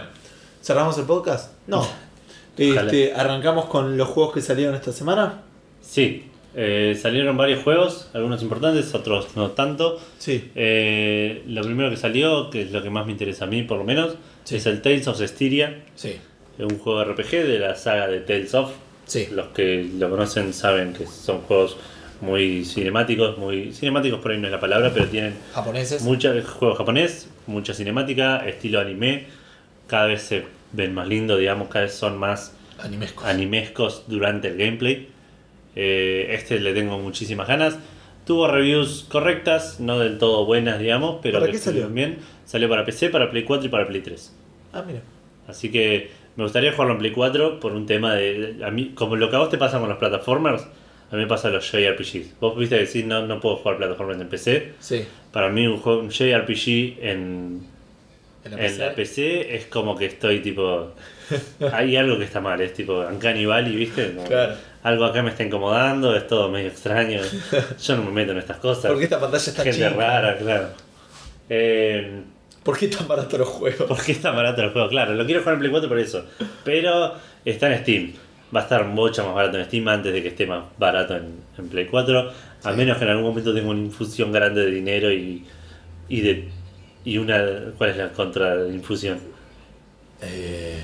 ¿cerramos 0.62 0.96
el 0.98 1.04
podcast? 1.04 1.50
No. 1.66 1.84
Este, 2.56 3.12
arrancamos 3.12 3.64
con 3.64 3.96
los 3.96 4.06
juegos 4.10 4.34
que 4.34 4.40
salieron 4.40 4.76
esta 4.76 4.92
semana. 4.92 5.42
Sí, 5.82 6.30
eh, 6.56 6.96
salieron 7.00 7.36
varios 7.36 7.62
juegos, 7.62 8.08
algunos 8.14 8.42
importantes, 8.42 8.94
otros 8.94 9.36
no 9.36 9.50
tanto. 9.52 10.00
Sí. 10.18 10.50
Eh, 10.54 11.42
lo 11.46 11.62
primero 11.62 11.90
que 11.90 11.96
salió, 11.96 12.50
que 12.50 12.62
es 12.62 12.72
lo 12.72 12.82
que 12.82 12.90
más 12.90 13.06
me 13.06 13.12
interesa 13.12 13.44
a 13.44 13.48
mí 13.48 13.62
por 13.62 13.78
lo 13.78 13.84
menos, 13.84 14.16
Sí. 14.44 14.56
es 14.56 14.66
el 14.66 14.82
Tales 14.82 15.08
of 15.08 15.20
Styria, 15.20 15.82
Sí. 15.94 16.16
un 16.58 16.78
juego 16.78 17.02
RPG 17.04 17.30
de 17.46 17.58
la 17.58 17.74
saga 17.74 18.06
de 18.08 18.20
Tales 18.20 18.54
of. 18.54 18.70
Sí. 19.06 19.28
Los 19.32 19.48
que 19.48 19.88
lo 19.98 20.08
conocen 20.10 20.52
saben 20.52 20.92
que 20.92 21.06
son 21.06 21.40
juegos 21.40 21.76
muy 22.20 22.64
cinemáticos, 22.64 23.36
muy 23.38 23.72
cinemáticos 23.72 24.20
por 24.20 24.30
ahí 24.30 24.38
no 24.38 24.46
es 24.46 24.52
la 24.52 24.60
palabra, 24.60 24.90
pero 24.94 25.06
tienen 25.06 25.34
Japoneses. 25.52 26.02
mucho 26.02 26.32
juego 26.42 26.74
japonés, 26.74 27.28
mucha 27.46 27.74
cinemática, 27.74 28.46
estilo 28.48 28.80
anime, 28.80 29.24
cada 29.88 30.06
vez 30.06 30.22
se 30.22 30.44
ven 30.72 30.94
más 30.94 31.06
lindos, 31.08 31.38
digamos, 31.38 31.68
cada 31.68 31.84
vez 31.84 31.94
son 31.94 32.16
más 32.18 32.54
Animescos. 32.78 33.24
animescos 33.24 34.04
durante 34.06 34.48
el 34.48 34.56
gameplay. 34.56 35.08
Eh, 35.76 36.28
este 36.30 36.60
le 36.60 36.72
tengo 36.74 36.98
muchísimas 36.98 37.48
ganas. 37.48 37.78
Tuvo 38.26 38.48
reviews 38.48 39.04
correctas, 39.08 39.80
no 39.80 39.98
del 39.98 40.18
todo 40.18 40.46
buenas, 40.46 40.78
digamos, 40.78 41.18
pero 41.22 41.38
¿Para 41.40 41.46
que 41.46 41.58
qué 41.58 41.58
salió? 41.58 41.88
bien. 41.88 42.18
Salió 42.46 42.68
para 42.68 42.84
PC, 42.84 43.10
para 43.10 43.30
Play 43.30 43.44
4 43.44 43.66
y 43.66 43.68
para 43.68 43.86
Play 43.86 44.00
3. 44.00 44.34
ah, 44.72 44.82
mira. 44.86 45.00
Así 45.46 45.70
que 45.70 46.10
Me 46.36 46.42
gustaría 46.42 46.72
jugarlo 46.72 46.94
en 46.94 46.98
Play 47.00 47.12
4 47.12 47.60
por 47.60 47.72
un 47.72 47.86
tema 47.86 48.14
de. 48.14 48.56
A 48.64 48.70
mí, 48.70 48.92
como 48.94 49.14
lo 49.16 49.30
que 49.30 49.36
a 49.36 49.38
vos 49.40 49.50
te 49.50 49.58
pasa 49.58 49.78
con 49.78 49.88
los 49.88 49.98
plataformers, 49.98 50.62
a 50.62 51.16
mí 51.16 51.22
me 51.22 51.26
pasa 51.28 51.48
los 51.50 51.70
JRPGs. 51.70 52.40
Vos 52.40 52.56
viste 52.58 52.76
decir, 52.76 53.04
no, 53.06 53.24
no 53.26 53.38
puedo 53.40 53.56
jugar 53.56 53.76
plataformas 53.76 54.20
en 54.20 54.28
PC. 54.28 54.72
Sí. 54.80 55.04
Para 55.32 55.48
mí, 55.50 55.66
un, 55.66 55.76
juego, 55.76 56.00
un 56.00 56.08
JRPG 56.10 56.98
en, 57.02 57.60
En 58.44 58.50
la 58.50 58.50
en 58.50 58.56
PC. 58.56 58.78
la 58.78 58.94
PC 58.94 59.54
es 59.54 59.66
como 59.66 59.96
que 59.96 60.06
estoy 60.06 60.40
tipo. 60.40 60.92
Hay 61.72 61.94
algo 61.96 62.18
que 62.18 62.24
está 62.24 62.40
mal, 62.40 62.60
es 62.60 62.72
tipo 62.74 63.00
Uncanny 63.00 63.44
Valley, 63.46 63.76
¿viste? 63.76 64.16
Claro. 64.26 64.54
Algo 64.84 65.04
acá 65.06 65.22
me 65.22 65.30
está 65.30 65.42
incomodando, 65.42 66.14
es 66.14 66.26
todo 66.28 66.48
medio 66.50 66.68
extraño. 66.68 67.20
Yo 67.82 67.96
no 67.96 68.04
me 68.04 68.10
meto 68.12 68.32
en 68.32 68.38
estas 68.38 68.58
cosas. 68.58 68.86
¿Por 68.86 68.98
qué 68.98 69.04
esta 69.04 69.18
pantalla 69.18 69.42
está 69.42 69.62
Gente 69.64 69.78
chica? 69.78 69.90
rara, 69.90 70.36
claro. 70.38 70.68
Eh, 71.48 72.20
¿Por 72.62 72.78
qué 72.78 72.88
tan 72.88 73.08
barato 73.08 73.36
los 73.38 73.48
juegos? 73.48 73.86
¿Por 73.88 74.02
qué 74.02 74.12
está 74.12 74.30
barato 74.30 74.62
el 74.62 74.70
juego? 74.70 74.88
Claro, 74.88 75.14
lo 75.14 75.24
quiero 75.26 75.40
jugar 75.40 75.54
en 75.54 75.60
Play 75.60 75.70
4 75.70 75.88
por 75.88 75.98
eso. 75.98 76.24
Pero 76.64 77.14
está 77.44 77.72
en 77.74 77.82
Steam. 77.82 78.12
Va 78.54 78.60
a 78.60 78.62
estar 78.64 78.84
mucho 78.84 79.24
más 79.26 79.34
barato 79.34 79.58
en 79.58 79.64
Steam 79.64 79.88
antes 79.88 80.12
de 80.12 80.22
que 80.22 80.28
esté 80.28 80.46
más 80.46 80.64
barato 80.78 81.16
en, 81.16 81.32
en 81.58 81.68
Play 81.68 81.86
4. 81.86 82.32
A 82.64 82.72
menos 82.72 82.96
que 82.98 83.04
en 83.04 83.10
algún 83.10 83.24
momento 83.24 83.52
tenga 83.54 83.70
una 83.70 83.80
infusión 83.80 84.32
grande 84.32 84.62
de 84.66 84.70
dinero 84.70 85.10
y, 85.12 85.44
y 86.08 86.20
de. 86.20 86.48
Y 87.06 87.18
una. 87.18 87.42
¿Cuál 87.76 87.90
es 87.90 87.96
la 87.96 88.08
contrainfusión? 88.12 89.18
Eh, 90.22 90.78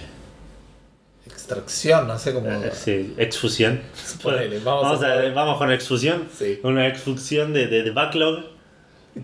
extracción, 1.55 2.07
no 2.09 2.19
sé 2.19 2.33
cómo. 2.33 2.49
Eh, 2.51 2.71
sí, 2.73 3.15
exfusión. 3.19 3.81
Ponele, 4.23 4.59
vamos 4.61 4.83
vamos, 5.01 5.03
a- 5.03 5.13
a, 5.21 5.31
vamos 5.33 5.59
con 5.59 5.71
exfusión. 5.73 6.29
Sí. 6.37 6.61
Una 6.63 6.87
exfusión 6.87 7.53
de, 7.53 7.67
de, 7.67 7.83
de 7.83 7.91
backlog. 7.91 8.45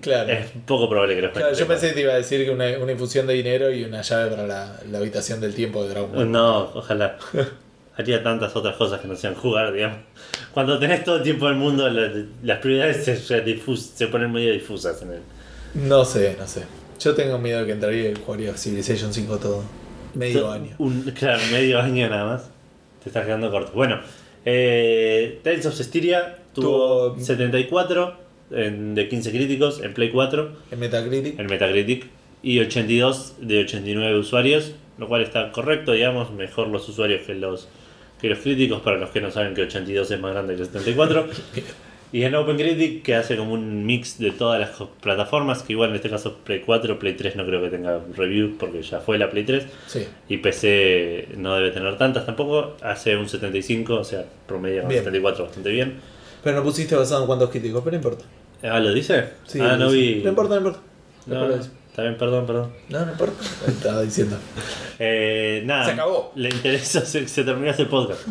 Claro. 0.01 0.31
Es 0.33 0.47
poco 0.67 0.89
probable 0.89 1.15
que 1.15 1.23
lo. 1.23 1.33
Claro, 1.33 1.55
yo 1.55 1.67
pensé 1.69 1.89
que 1.89 1.95
te 1.95 2.01
iba 2.01 2.13
a 2.13 2.17
decir 2.17 2.45
que 2.45 2.51
una, 2.51 2.67
una 2.79 2.93
infusión 2.93 3.27
de 3.27 3.35
dinero 3.35 3.71
y 3.71 3.85
una 3.85 4.03
llave 4.03 4.31
para 4.31 4.47
la, 4.47 4.81
la 4.91 4.99
habitación 4.99 5.41
del 5.41 5.55
tiempo 5.55 5.83
de 5.85 5.91
Dragon 5.91 6.13
Ball. 6.13 6.31
No, 6.31 6.71
ojalá. 6.75 7.17
Haría 7.99 8.23
tantas 8.23 8.55
otras 8.55 8.77
cosas 8.77 9.01
que 9.01 9.09
no 9.09 9.17
sean 9.17 9.35
jugar, 9.35 9.73
digamos. 9.73 9.99
Cuando 10.53 10.79
tenés 10.79 11.03
todo 11.05 11.17
el 11.17 11.23
tiempo 11.23 11.47
del 11.47 11.55
mundo, 11.57 11.89
la- 11.89 12.11
las 12.43 12.59
prioridades 12.59 13.05
se, 13.05 13.17
se 13.17 13.43
difus- 13.45 13.93
se 13.95 14.09
ponen 14.09 14.33
medio 14.33 14.53
difusas 14.53 15.01
en 15.03 15.13
el. 15.13 15.21
No 15.75 16.05
sé, 16.05 16.37
no 16.39 16.47
sé. 16.47 16.65
Yo 17.01 17.15
tengo 17.15 17.39
miedo 17.39 17.61
de 17.61 17.67
que 17.67 17.73
entraría 17.73 18.11
y 18.11 18.15
jugaría 18.17 18.55
Civilization 18.55 19.15
5 19.15 19.39
todo. 19.39 19.63
Medio 20.17 20.51
año. 20.51 20.75
Un, 20.79 21.03
claro, 21.19 21.41
medio 21.53 21.81
año 21.83 22.09
nada 22.09 22.25
más. 22.25 22.51
Te 23.03 23.09
estás 23.11 23.25
quedando 23.25 23.51
corto. 23.51 23.73
Bueno, 23.75 24.01
eh, 24.45 25.39
Tales 25.43 25.67
of 25.67 25.75
Cestiria 25.75 26.39
tuvo 26.55 27.15
Tuvo- 27.15 27.21
74 27.21 28.15
en- 28.51 28.95
de 28.95 29.09
15 29.09 29.31
críticos 29.31 29.81
en 29.83 29.93
Play 29.95 30.11
4, 30.11 30.51
En 30.71 30.79
Metacritic. 30.81 31.39
en 31.39 31.47
Metacritic, 31.47 32.07
y 32.43 32.59
82 32.61 33.35
de 33.41 33.61
89 33.61 34.19
usuarios, 34.19 34.73
lo 34.99 35.09
cual 35.09 35.23
está 35.23 35.51
correcto, 35.53 35.93
digamos, 35.93 36.33
mejor 36.33 36.69
los 36.69 36.89
usuarios 36.89 37.23
que 37.27 37.35
los, 37.35 37.69
que 38.21 38.29
los 38.29 38.39
críticos, 38.39 38.81
para 38.83 38.99
los 38.99 39.11
que 39.11 39.21
no 39.21 39.31
saben 39.31 39.55
que 39.55 39.63
82 39.63 40.11
es 40.11 40.21
más 40.21 40.33
grande 40.33 40.55
que 40.57 40.65
74. 40.65 41.27
Y 42.17 42.25
en 42.25 42.35
OpenCritic, 42.35 43.03
que 43.03 43.15
hace 43.15 43.37
como 43.37 43.53
un 43.53 43.85
mix 43.85 44.19
de 44.19 44.31
todas 44.31 44.59
las 44.59 44.71
plataformas, 45.03 45.63
que 45.63 45.75
igual 45.75 45.91
en 45.91 45.97
este 45.97 46.09
caso 46.09 46.39
Play 46.45 46.63
4, 46.65 46.99
Play 46.99 47.13
3 47.13 47.37
no 47.37 47.45
creo 47.45 47.61
que 47.61 47.69
tenga 47.69 48.01
review 48.17 48.57
porque 48.59 48.81
ya 48.81 49.01
fue 49.01 49.19
la 49.19 49.29
Play 49.29 49.45
3. 49.45 49.67
Sí. 49.87 50.09
Y 50.27 50.39
PC 50.39 51.29
no 51.37 51.55
debe 51.57 51.73
tener 51.73 51.99
tantas 51.99 52.25
tampoco, 52.25 52.75
hace 52.81 53.19
un 53.19 53.29
75, 53.29 53.97
o 53.97 54.03
sea, 54.03 54.25
promedio 54.47 54.87
Bien. 54.87 55.01
74 55.01 55.45
bastante 55.45 55.69
bien. 55.69 56.01
Pero 56.43 56.57
no 56.57 56.63
pusiste 56.63 56.97
basado 56.97 57.21
en 57.21 57.27
cuántos 57.27 57.51
críticos, 57.51 57.83
pero 57.85 57.91
no 57.91 57.97
importa. 57.99 58.25
Ah, 58.63 58.81
¿lo 58.81 58.95
dice? 58.95 59.33
Sí, 59.45 59.61
ah, 59.61 59.77
no 59.77 59.91
vi. 59.91 60.23
No 60.25 60.31
importa, 60.31 60.55
no 60.59 60.69
importa. 60.69 60.81
No, 61.27 61.49
dice. 61.51 61.69
está 61.91 62.01
bien, 62.01 62.17
perdón, 62.17 62.47
perdón. 62.47 62.73
No, 62.89 63.05
no 63.05 63.13
importa. 63.13 63.45
Estaba 63.69 64.01
diciendo. 64.01 64.39
Eh, 64.99 65.63
nada. 65.67 65.85
Se 65.85 65.91
acabó. 65.91 66.33
Le 66.35 66.49
interesa, 66.49 67.01
se, 67.05 67.29
se 67.29 67.45
terminó 67.45 67.71
este 67.71 67.85
podcast. 67.85 68.23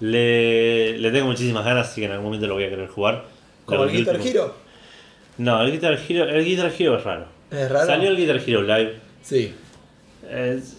Le, 0.00 0.98
le 0.98 1.10
tengo 1.10 1.26
muchísimas 1.26 1.64
ganas, 1.64 1.88
así 1.88 2.00
que 2.00 2.06
en 2.06 2.12
algún 2.12 2.26
momento 2.26 2.46
lo 2.46 2.54
voy 2.54 2.64
a 2.64 2.68
querer 2.70 2.88
jugar. 2.88 3.24
Como 3.64 3.84
el 3.84 3.90
Guitar 3.92 4.16
último- 4.16 4.30
Hero. 4.30 4.54
No, 5.38 5.62
el 5.62 5.72
Guitar 5.72 5.98
Hero, 6.08 6.24
el 6.28 6.44
Guitar 6.44 6.72
Hero 6.78 6.96
es 6.98 7.04
raro. 7.04 7.26
¿Es 7.50 7.70
raro? 7.70 7.86
Salió 7.86 8.10
el 8.10 8.16
Guitar 8.16 8.40
Hero 8.46 8.62
Live. 8.62 8.94
Sí. 9.22 9.54
Es- 10.30 10.76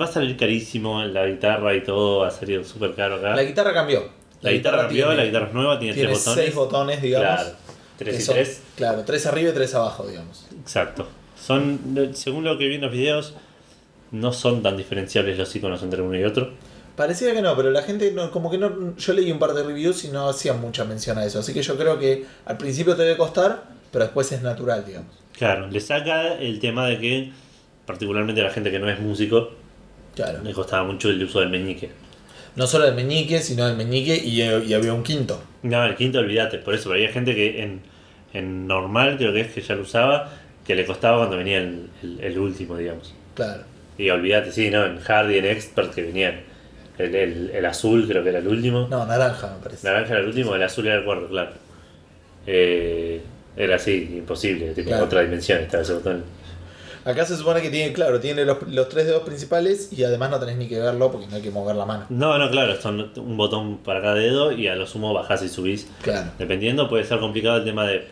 va 0.00 0.04
a 0.06 0.08
salir 0.08 0.36
carísimo 0.36 1.02
la 1.04 1.26
guitarra 1.26 1.74
y 1.74 1.82
todo, 1.82 2.20
va 2.20 2.28
a 2.28 2.30
salir 2.30 2.64
súper 2.64 2.94
caro 2.94 3.16
acá. 3.16 3.34
La 3.36 3.42
guitarra 3.42 3.72
cambió. 3.74 4.08
La 4.40 4.52
guitarra 4.52 4.82
cambió, 4.82 5.06
tiene- 5.06 5.16
la 5.16 5.24
guitarra 5.26 5.46
es 5.48 5.54
nueva, 5.54 5.78
tiene, 5.78 5.94
Tiene 5.94 6.08
tres 6.10 6.18
botones. 6.24 6.44
seis 6.44 6.54
botones, 6.54 7.02
digamos. 7.02 7.40
Claro, 7.40 7.56
3 7.98 8.18
y 8.18 8.22
son- 8.22 8.34
3. 8.36 8.62
Claro, 8.76 9.02
tres 9.04 9.26
arriba 9.26 9.50
y 9.50 9.54
tres 9.54 9.74
abajo, 9.74 10.06
digamos. 10.06 10.46
Exacto. 10.60 11.08
Son, 11.40 11.80
según 12.14 12.44
lo 12.44 12.56
que 12.58 12.68
vi 12.68 12.76
en 12.76 12.82
los 12.82 12.92
videos, 12.92 13.34
no 14.12 14.32
son 14.32 14.62
tan 14.62 14.76
diferenciables 14.76 15.36
los 15.38 15.54
iconos 15.56 15.82
entre 15.82 16.00
uno 16.02 16.16
y 16.18 16.24
otro. 16.24 16.52
Parecía 16.98 17.32
que 17.32 17.40
no, 17.40 17.56
pero 17.56 17.70
la 17.70 17.82
gente 17.82 18.10
no, 18.12 18.30
como 18.30 18.50
que 18.50 18.58
no. 18.58 18.94
Yo 18.96 19.12
leí 19.14 19.30
un 19.32 19.38
par 19.38 19.52
de 19.54 19.62
reviews 19.62 20.04
y 20.04 20.08
no 20.08 20.28
hacían 20.28 20.60
mucha 20.60 20.84
mención 20.84 21.16
a 21.16 21.24
eso. 21.24 21.38
Así 21.38 21.54
que 21.54 21.62
yo 21.62 21.76
creo 21.78 21.98
que 21.98 22.26
al 22.44 22.58
principio 22.58 22.94
te 22.96 23.02
debe 23.04 23.16
costar, 23.16 23.62
pero 23.92 24.04
después 24.04 24.30
es 24.32 24.42
natural, 24.42 24.84
digamos. 24.84 25.12
Claro, 25.38 25.68
le 25.68 25.80
saca 25.80 26.34
el 26.34 26.58
tema 26.58 26.88
de 26.88 26.98
que, 26.98 27.30
particularmente 27.86 28.40
a 28.40 28.44
la 28.44 28.50
gente 28.50 28.70
que 28.72 28.80
no 28.80 28.90
es 28.90 28.98
músico, 29.00 29.50
Claro. 30.16 30.42
le 30.42 30.52
costaba 30.52 30.82
mucho 30.82 31.08
el 31.08 31.22
uso 31.22 31.38
del 31.38 31.50
meñique. 31.50 31.90
No 32.56 32.66
solo 32.66 32.86
el 32.88 32.94
meñique, 32.96 33.40
sino 33.40 33.68
el 33.68 33.76
meñique 33.76 34.16
y, 34.16 34.42
y 34.42 34.74
había 34.74 34.92
un 34.92 35.04
quinto. 35.04 35.40
No, 35.62 35.84
el 35.84 35.94
quinto 35.94 36.18
olvídate, 36.18 36.58
por 36.58 36.74
eso, 36.74 36.90
pero 36.90 36.94
había 36.96 37.12
gente 37.12 37.32
que 37.36 37.62
en, 37.62 37.80
en 38.34 38.66
normal, 38.66 39.16
creo 39.16 39.32
que 39.32 39.42
es 39.42 39.52
que 39.52 39.60
ya 39.60 39.76
lo 39.76 39.82
usaba, 39.82 40.32
que 40.66 40.74
le 40.74 40.84
costaba 40.84 41.18
cuando 41.18 41.36
venía 41.36 41.58
el, 41.58 41.88
el- 42.02 42.18
el 42.20 42.38
último, 42.40 42.76
digamos. 42.76 43.14
Claro. 43.36 43.62
Y 43.96 44.10
olvídate, 44.10 44.50
sí, 44.50 44.70
¿no? 44.70 44.84
En 44.84 44.98
Hard 45.06 45.30
y 45.30 45.38
en 45.38 45.44
Expert 45.46 45.94
que 45.94 46.02
venían. 46.02 46.40
El, 46.98 47.14
el- 47.14 47.50
el 47.54 47.64
azul 47.66 48.06
creo 48.08 48.22
que 48.22 48.30
era 48.30 48.38
el 48.40 48.48
último. 48.48 48.88
No, 48.90 49.06
naranja 49.06 49.54
me 49.56 49.62
parece. 49.62 49.86
Naranja 49.86 50.10
era 50.14 50.20
el 50.20 50.26
último, 50.26 50.54
el 50.54 50.62
azul 50.62 50.86
era 50.86 50.96
el 50.96 51.04
cuarto, 51.04 51.28
claro. 51.28 51.50
Eh, 52.46 53.20
era 53.56 53.76
así, 53.76 54.14
imposible, 54.18 54.72
tipo 54.72 54.88
Claro. 54.88 55.04
otra 55.04 55.20
dimensión 55.22 55.60
estaba 55.60 55.82
ese 55.82 55.94
botón. 55.94 56.24
Acá 57.04 57.24
se 57.24 57.36
supone 57.36 57.62
que 57.62 57.70
tiene, 57.70 57.92
claro, 57.92 58.20
tiene 58.20 58.44
los, 58.44 58.62
los 58.68 58.88
tres 58.88 59.06
dedos 59.06 59.22
principales 59.22 59.92
y 59.92 60.04
además 60.04 60.30
no 60.30 60.38
tenés 60.38 60.56
ni 60.56 60.68
que 60.68 60.78
verlo 60.78 61.10
porque 61.10 61.26
no 61.26 61.36
hay 61.36 61.42
que 61.42 61.50
mover 61.50 61.74
la 61.76 61.86
mano. 61.86 62.04
No, 62.10 62.36
no, 62.38 62.50
claro, 62.50 62.78
son 62.80 63.10
un 63.16 63.36
botón 63.36 63.78
para 63.78 64.02
cada 64.02 64.14
dedo 64.14 64.52
y 64.52 64.68
a 64.68 64.76
lo 64.76 64.86
sumo 64.86 65.14
bajás 65.14 65.42
y 65.42 65.48
subís. 65.48 65.88
Claro. 66.02 66.30
Dependiendo, 66.38 66.88
puede 66.88 67.04
ser 67.04 67.18
complicado 67.18 67.56
el 67.58 67.64
tema 67.64 67.86
de 67.86 68.08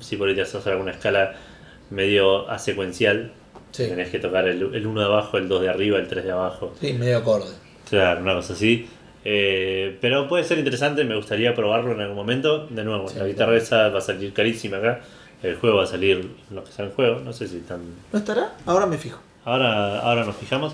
si 0.00 0.16
por 0.16 0.28
ahí 0.28 0.34
te 0.34 0.42
haces 0.42 0.66
alguna 0.66 0.90
escala 0.92 1.34
medio 1.90 2.48
asecuencial. 2.50 3.32
Sí. 3.70 3.86
Tenés 3.86 4.08
que 4.10 4.18
tocar 4.18 4.48
el, 4.48 4.74
el 4.74 4.86
1 4.86 5.00
de 5.00 5.06
abajo, 5.06 5.36
el 5.38 5.48
2 5.48 5.62
de 5.62 5.68
arriba, 5.68 5.98
el 5.98 6.08
3 6.08 6.24
de 6.24 6.32
abajo. 6.32 6.74
Sí, 6.80 6.92
medio 6.94 7.18
acorde. 7.18 7.52
Claro, 7.90 8.20
una 8.22 8.34
cosa 8.34 8.54
así. 8.54 8.88
Eh, 9.24 9.98
pero 10.00 10.26
puede 10.28 10.44
ser 10.44 10.58
interesante, 10.58 11.04
me 11.04 11.14
gustaría 11.16 11.54
probarlo 11.54 11.92
en 11.92 12.00
algún 12.00 12.16
momento. 12.16 12.66
De 12.70 12.84
nuevo, 12.84 13.08
Sí, 13.08 13.18
la 13.18 13.26
guitarra 13.26 13.56
esa 13.56 13.88
va 13.88 13.98
a 13.98 14.02
salir 14.02 14.32
carísima 14.32 14.78
acá. 14.78 15.00
El 15.42 15.56
juego 15.56 15.78
va 15.78 15.84
a 15.84 15.86
salir 15.86 16.30
lo 16.50 16.64
que 16.64 16.72
sea 16.72 16.84
el 16.86 16.92
juego, 16.92 17.20
no 17.20 17.32
sé 17.32 17.48
si 17.48 17.58
están. 17.58 17.80
¿No 18.12 18.18
estará? 18.18 18.54
Ahora 18.66 18.86
me 18.86 18.96
fijo. 18.98 19.20
Ahora, 19.44 20.00
ahora 20.00 20.24
nos 20.24 20.36
fijamos. 20.36 20.72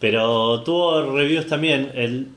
Pero 0.00 0.62
tuvo 0.62 1.14
reviews 1.16 1.46
también. 1.46 1.90
El, 1.94 2.28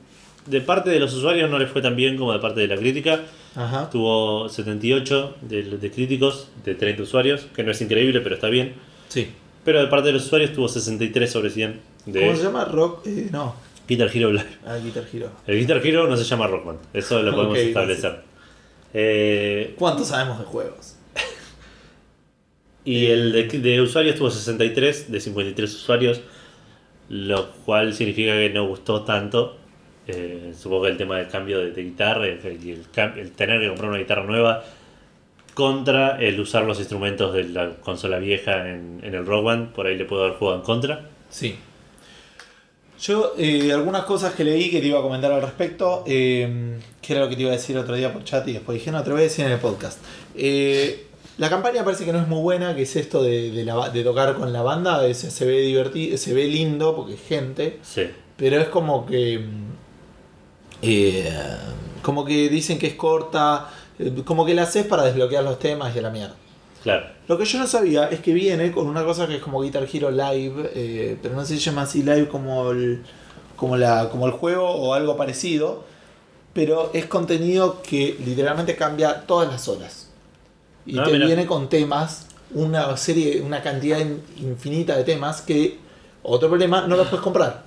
de 0.46 0.60
parte 0.60 0.90
de 0.90 1.00
los 1.00 1.12
usuarios 1.14 1.50
no 1.50 1.58
le 1.58 1.66
fue 1.66 1.80
tan 1.80 1.96
bien 1.96 2.16
como 2.18 2.32
de 2.32 2.38
parte 2.38 2.60
de 2.60 2.68
la 2.68 2.76
crítica. 2.76 3.20
Ajá. 3.56 3.88
Tuvo 3.90 4.48
78 4.48 5.36
de, 5.42 5.62
de 5.62 5.90
críticos 5.90 6.48
de 6.64 6.74
30 6.74 7.02
usuarios, 7.02 7.46
que 7.54 7.62
no 7.64 7.70
es 7.70 7.80
increíble, 7.80 8.20
pero 8.20 8.34
está 8.34 8.48
bien. 8.48 8.74
Sí. 9.08 9.30
Pero 9.64 9.80
de 9.80 9.86
parte 9.88 10.08
de 10.08 10.12
los 10.14 10.26
usuarios 10.26 10.52
tuvo 10.52 10.68
63 10.68 11.30
sobre 11.30 11.48
100 11.50 11.80
de 12.06 12.20
¿Cómo 12.20 12.36
se 12.36 12.42
llama? 12.42 12.64
Rock. 12.66 13.06
eh, 13.06 13.28
no. 13.32 13.54
Guitar 13.88 14.10
Hero 14.14 14.30
Live. 14.32 14.46
Ah, 14.66 14.76
Guitar 14.82 15.04
Hero. 15.12 15.30
El 15.46 15.58
Guitar 15.58 15.84
Hero 15.86 16.06
no 16.08 16.16
se 16.16 16.24
llama 16.24 16.46
Rockman, 16.46 16.78
eso 16.92 17.22
lo 17.22 17.30
podemos 17.34 17.58
establecer. 17.58 18.20
Eh, 18.94 19.74
¿Cuánto 19.78 20.04
sabemos 20.04 20.38
de 20.38 20.44
juegos? 20.44 20.96
y 22.84 23.06
el 23.06 23.32
de, 23.32 23.44
de 23.58 23.80
usuarios 23.80 24.16
tuvo 24.16 24.30
63 24.30 25.10
de 25.10 25.20
53 25.20 25.74
usuarios, 25.74 26.20
lo 27.08 27.50
cual 27.64 27.94
significa 27.94 28.32
que 28.32 28.50
no 28.50 28.66
gustó 28.66 29.02
tanto. 29.02 29.58
Eh, 30.06 30.52
supongo 30.58 30.82
que 30.84 30.90
el 30.90 30.96
tema 30.98 31.16
del 31.16 31.28
cambio 31.28 31.60
de, 31.60 31.70
de 31.70 31.82
guitarra 31.82 32.26
y 32.28 32.30
el, 32.70 32.84
cam- 32.94 33.16
el 33.16 33.32
tener 33.32 33.58
que 33.60 33.68
comprar 33.68 33.88
una 33.90 33.98
guitarra 33.98 34.24
nueva 34.24 34.62
contra 35.54 36.18
el 36.20 36.38
usar 36.40 36.64
los 36.64 36.78
instrumentos 36.78 37.32
de 37.32 37.44
la 37.44 37.70
consola 37.76 38.18
vieja 38.18 38.68
en, 38.68 39.00
en 39.02 39.14
el 39.14 39.24
Rock 39.24 39.44
Band, 39.44 39.72
por 39.72 39.86
ahí 39.86 39.96
le 39.96 40.04
puedo 40.04 40.24
haber 40.24 40.36
jugado 40.36 40.58
en 40.58 40.62
contra. 40.64 41.08
Sí. 41.30 41.56
Yo, 43.00 43.34
eh, 43.36 43.70
algunas 43.72 44.04
cosas 44.04 44.34
que 44.34 44.44
leí 44.44 44.70
que 44.70 44.80
te 44.80 44.86
iba 44.86 44.98
a 45.00 45.02
comentar 45.02 45.30
al 45.32 45.42
respecto, 45.42 46.04
eh, 46.06 46.78
que 47.02 47.12
era 47.12 47.22
lo 47.22 47.28
que 47.28 47.36
te 47.36 47.42
iba 47.42 47.50
a 47.50 47.54
decir 47.54 47.76
otro 47.76 47.94
día 47.96 48.12
por 48.12 48.24
chat 48.24 48.46
y 48.48 48.52
después 48.52 48.78
dije, 48.78 48.90
no, 48.92 49.02
te 49.02 49.08
lo 49.08 49.14
voy 49.16 49.22
a 49.22 49.24
decir 49.24 49.44
en 49.44 49.52
el 49.52 49.58
podcast. 49.58 49.98
Eh, 50.36 51.06
la 51.38 51.50
campaña 51.50 51.84
parece 51.84 52.04
que 52.04 52.12
no 52.12 52.20
es 52.20 52.28
muy 52.28 52.40
buena, 52.40 52.74
que 52.76 52.82
es 52.82 52.94
esto 52.96 53.22
de, 53.22 53.50
de 53.50 53.64
la 53.64 53.88
de 53.90 54.04
tocar 54.04 54.36
con 54.36 54.52
la 54.52 54.62
banda, 54.62 55.04
es- 55.06 55.18
se 55.18 55.44
ve 55.44 55.60
divertido, 55.62 56.16
se 56.16 56.32
ve 56.32 56.46
lindo 56.46 56.94
porque 56.94 57.14
es 57.14 57.20
gente, 57.22 57.78
Sí, 57.82 58.02
pero 58.36 58.60
es 58.60 58.68
como 58.68 59.04
que... 59.04 59.40
mm, 59.40 59.72
eh, 60.82 61.28
como 62.02 62.24
que 62.24 62.48
dicen 62.48 62.78
que 62.78 62.86
es 62.86 62.94
corta, 62.94 63.70
eh, 63.98 64.12
como 64.24 64.44
que 64.44 64.54
la 64.54 64.62
haces 64.62 64.86
para 64.86 65.02
desbloquear 65.04 65.42
los 65.42 65.58
temas 65.58 65.94
y 65.96 65.98
a 65.98 66.02
la 66.02 66.10
mierda. 66.10 66.36
Claro. 66.84 67.06
Lo 67.26 67.36
que 67.38 67.44
yo 67.44 67.58
no 67.58 67.66
sabía 67.66 68.08
es 68.10 68.20
que 68.20 68.32
viene 68.32 68.70
con 68.70 68.86
una 68.86 69.02
cosa 69.04 69.26
que 69.26 69.36
es 69.36 69.42
como 69.42 69.60
Guitar 69.62 69.88
Hero 69.92 70.10
Live, 70.12 70.70
eh, 70.74 71.18
pero 71.20 71.34
no 71.34 71.44
se 71.44 71.56
llama 71.58 71.82
así 71.82 72.02
live 72.04 72.28
como 72.28 72.70
el, 72.70 73.02
como, 73.56 73.76
la, 73.76 74.08
como 74.10 74.26
el 74.26 74.32
juego 74.32 74.68
o 74.70 74.94
algo 74.94 75.16
parecido, 75.16 75.84
pero 76.52 76.90
es 76.94 77.06
contenido 77.06 77.82
que 77.82 78.16
literalmente 78.24 78.76
cambia 78.76 79.22
todas 79.26 79.48
las 79.50 79.66
horas. 79.66 80.10
Y 80.86 80.98
Ah, 80.98 81.04
te 81.04 81.12
mira. 81.12 81.26
viene 81.26 81.46
con 81.46 81.68
temas, 81.68 82.26
una 82.52 82.96
serie, 82.96 83.40
una 83.40 83.62
cantidad 83.62 83.98
in- 83.98 84.22
infinita 84.36 84.94
de 84.96 85.02
temas 85.04 85.40
que, 85.40 85.78
otro 86.22 86.48
problema, 86.48 86.86
no 86.86 86.94
los 86.96 87.08
puedes 87.08 87.24
comprar. 87.24 87.64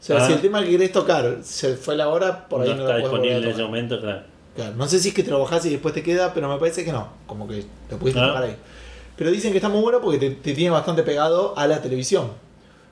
O 0.00 0.04
sea, 0.04 0.18
Ah. 0.18 0.26
si 0.26 0.32
el 0.34 0.40
tema 0.40 0.62
que 0.62 0.70
querés 0.70 0.92
tocar 0.92 1.38
se 1.42 1.74
fue 1.76 1.96
la 1.96 2.08
hora, 2.08 2.46
por 2.48 2.62
ahí 2.62 2.68
no 2.70 2.76
no, 2.76 2.82
está 2.82 2.92
lo 2.94 2.98
disponible 3.00 3.36
en 3.38 3.44
ese 3.48 3.62
momento, 3.62 4.00
claro. 4.00 4.22
Claro, 4.58 4.74
no 4.74 4.88
sé 4.88 4.98
si 4.98 5.10
es 5.10 5.14
que 5.14 5.22
te 5.22 5.30
lo 5.30 5.38
bajás 5.38 5.64
y 5.66 5.70
después 5.70 5.94
te 5.94 6.02
queda, 6.02 6.34
pero 6.34 6.48
me 6.48 6.58
parece 6.58 6.84
que 6.84 6.90
no. 6.90 7.06
Como 7.28 7.46
que 7.46 7.64
lo 7.88 7.96
pudiste 7.96 8.20
tocar 8.20 8.42
ahí. 8.42 8.56
Pero 9.14 9.30
dicen 9.30 9.52
que 9.52 9.58
está 9.58 9.68
muy 9.68 9.80
bueno 9.80 10.00
porque 10.00 10.18
te, 10.18 10.30
te 10.30 10.52
tiene 10.52 10.70
bastante 10.70 11.04
pegado 11.04 11.56
a 11.56 11.68
la 11.68 11.80
televisión. 11.80 12.32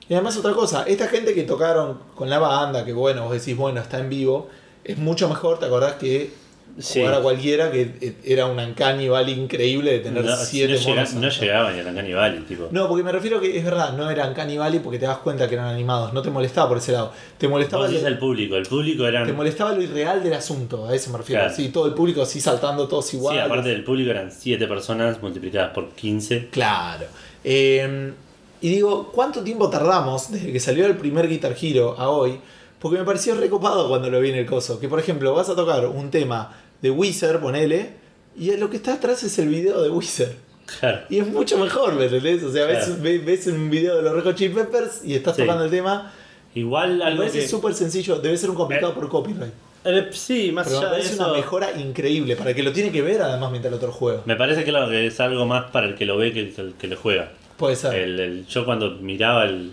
Y 0.08 0.14
además 0.14 0.36
otra 0.36 0.52
cosa, 0.52 0.84
esta 0.84 1.08
gente 1.08 1.34
que 1.34 1.42
tocaron 1.42 1.98
con 2.14 2.30
la 2.30 2.38
banda, 2.38 2.84
que 2.84 2.92
bueno, 2.92 3.24
vos 3.24 3.32
decís, 3.32 3.56
bueno, 3.56 3.80
está 3.80 3.98
en 3.98 4.08
vivo, 4.08 4.46
es 4.84 4.96
mucho 4.96 5.28
mejor, 5.28 5.58
¿te 5.58 5.66
acordás 5.66 5.94
que 5.94 6.32
Sí. 6.78 7.00
jugar 7.00 7.14
a 7.14 7.20
cualquiera 7.22 7.70
que 7.70 7.90
eh, 8.00 8.14
era 8.24 8.46
un 8.46 8.58
uncanny 8.58 9.08
valley 9.08 9.32
increíble 9.40 9.92
de 9.92 9.98
tener 10.00 10.24
No, 10.24 10.36
siete 10.36 10.78
no, 10.86 11.20
no 11.20 11.28
llegaba 11.30 11.72
ni 11.72 11.80
a 11.80 11.82
la 11.84 11.94
Cannibal, 11.94 12.44
tipo. 12.46 12.68
No, 12.70 12.86
porque 12.88 13.02
me 13.02 13.12
refiero 13.12 13.40
que 13.40 13.56
es 13.56 13.64
verdad, 13.64 13.96
no 13.96 14.10
eran 14.10 14.28
uncanny 14.30 14.58
valley 14.58 14.80
porque 14.80 14.98
te 14.98 15.06
das 15.06 15.18
cuenta 15.18 15.48
que 15.48 15.54
eran 15.54 15.68
animados, 15.68 16.12
no 16.12 16.20
te 16.22 16.30
molestaba 16.30 16.68
por 16.68 16.78
ese 16.78 16.92
lado. 16.92 17.12
Te 17.38 17.48
molestaba, 17.48 17.88
lo, 17.88 18.06
el 18.06 18.18
público, 18.18 18.56
el 18.56 18.66
público 18.66 19.04
te 19.04 19.08
eran. 19.08 19.34
molestaba 19.34 19.72
lo 19.72 19.82
irreal 19.82 20.22
del 20.22 20.34
asunto, 20.34 20.86
a 20.86 20.94
eso 20.94 21.10
me 21.12 21.18
refiero. 21.18 21.42
Claro. 21.42 21.56
Sí, 21.56 21.68
todo 21.70 21.86
el 21.86 21.94
público 21.94 22.22
así 22.22 22.40
saltando 22.40 22.86
todos 22.88 23.06
Sí, 23.06 23.16
iguales. 23.16 23.42
aparte 23.44 23.70
del 23.70 23.82
público 23.84 24.10
eran 24.10 24.30
7 24.30 24.66
personas 24.66 25.22
multiplicadas 25.22 25.72
por 25.72 25.90
15. 25.90 26.48
Claro. 26.50 27.06
Eh, 27.44 28.12
y 28.60 28.68
digo, 28.68 29.12
¿cuánto 29.12 29.42
tiempo 29.42 29.68
tardamos 29.70 30.30
desde 30.30 30.52
que 30.52 30.60
salió 30.60 30.86
el 30.86 30.96
primer 30.96 31.28
Guitar 31.28 31.54
Hero 31.60 31.94
a 31.98 32.08
hoy? 32.10 32.38
Porque 32.78 32.98
me 32.98 33.04
pareció 33.04 33.34
recopado 33.34 33.88
cuando 33.88 34.10
lo 34.10 34.20
vi 34.20 34.30
en 34.30 34.36
el 34.36 34.46
coso. 34.46 34.78
Que 34.78 34.88
por 34.88 34.98
ejemplo, 34.98 35.34
vas 35.34 35.48
a 35.48 35.54
tocar 35.56 35.86
un 35.86 36.10
tema 36.10 36.52
de 36.86 36.90
Wizard, 36.92 37.40
ponele, 37.40 37.90
y 38.38 38.54
lo 38.56 38.70
que 38.70 38.76
está 38.76 38.94
atrás 38.94 39.22
es 39.22 39.38
el 39.38 39.48
video 39.48 39.82
de 39.82 39.90
Wizard. 39.90 40.32
Claro. 40.80 41.00
Y 41.08 41.18
es 41.20 41.26
mucho 41.28 41.58
mejor, 41.58 41.94
¿me 41.94 42.04
entendés? 42.04 42.42
O 42.42 42.52
sea, 42.52 42.66
ves, 42.66 42.84
Claro. 42.86 43.02
ves, 43.02 43.24
ves 43.24 43.46
un 43.46 43.70
video 43.70 43.96
de 43.96 44.02
los 44.02 44.12
Red 44.14 44.24
Hot 44.24 44.34
Chili 44.36 44.54
Peppers 44.54 45.00
y 45.04 45.14
estás 45.14 45.36
Sí. 45.36 45.42
tocando 45.42 45.64
el 45.64 45.70
tema. 45.70 46.12
Igual 46.54 46.98
Me 46.98 47.04
algo 47.04 47.18
parece 47.18 47.40
que. 47.40 47.48
súper 47.48 47.74
sencillo, 47.74 48.18
debe 48.18 48.36
ser 48.36 48.50
un 48.50 48.56
complicado 48.56 48.94
por 48.94 49.08
copyright. 49.08 49.52
Eh, 49.84 50.08
sí, 50.10 50.50
más 50.50 50.66
Pero 50.66 50.80
me 50.80 50.86
allá 50.86 50.96
de 50.96 51.02
eso. 51.02 51.22
una 51.24 51.32
mejora 51.34 51.78
increíble 51.78 52.34
para 52.34 52.50
el 52.50 52.56
que 52.56 52.62
lo 52.64 52.72
tiene 52.72 52.90
que 52.90 53.02
ver 53.02 53.22
además 53.22 53.50
mientras 53.50 53.70
el 53.72 53.76
otro 53.76 53.92
juega. 53.92 54.22
Me 54.24 54.34
parece 54.34 54.64
claro 54.64 54.88
que 54.90 55.06
es 55.06 55.20
algo 55.20 55.46
más 55.46 55.70
para 55.70 55.86
el 55.86 55.94
que 55.94 56.04
lo 56.06 56.16
ve 56.16 56.32
que 56.32 56.40
el 56.40 56.74
que 56.78 56.88
lo 56.88 56.96
juega. 56.96 57.30
Puede 57.56 57.76
ser. 57.76 57.94
El, 57.94 58.18
el- 58.20 58.46
yo 58.46 58.64
cuando 58.64 58.90
miraba 58.96 59.44
el. 59.44 59.72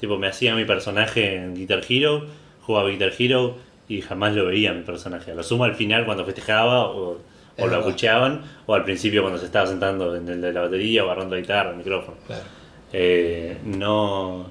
Tipo, 0.00 0.16
me 0.18 0.26
hacía 0.28 0.54
mi 0.54 0.64
personaje 0.64 1.36
en 1.36 1.54
Guitar 1.54 1.82
Hero, 1.88 2.24
jugaba 2.62 2.88
Guitar 2.88 3.12
Hero 3.18 3.56
y 3.88 4.00
jamás 4.00 4.34
lo 4.34 4.46
veía 4.46 4.72
mi 4.72 4.82
personaje. 4.82 5.32
A 5.32 5.34
lo 5.34 5.42
sumo 5.42 5.64
al 5.64 5.74
final 5.74 6.04
cuando 6.06 6.24
festejaba 6.24 6.86
o, 6.86 7.18
o 7.58 7.66
lo 7.66 7.76
acucheaban, 7.76 8.42
o 8.66 8.74
al 8.74 8.84
principio 8.84 9.22
cuando 9.22 9.38
se 9.38 9.46
estaba 9.46 9.66
sentando 9.66 10.14
en 10.16 10.28
el 10.28 10.40
de 10.40 10.52
la 10.52 10.62
batería 10.62 11.02
o 11.04 11.06
agarrando 11.06 11.34
la 11.34 11.40
guitarra, 11.40 11.70
el 11.70 11.76
micrófono. 11.76 12.16
Claro. 12.26 12.42
Eh, 12.92 13.58
no. 13.64 14.46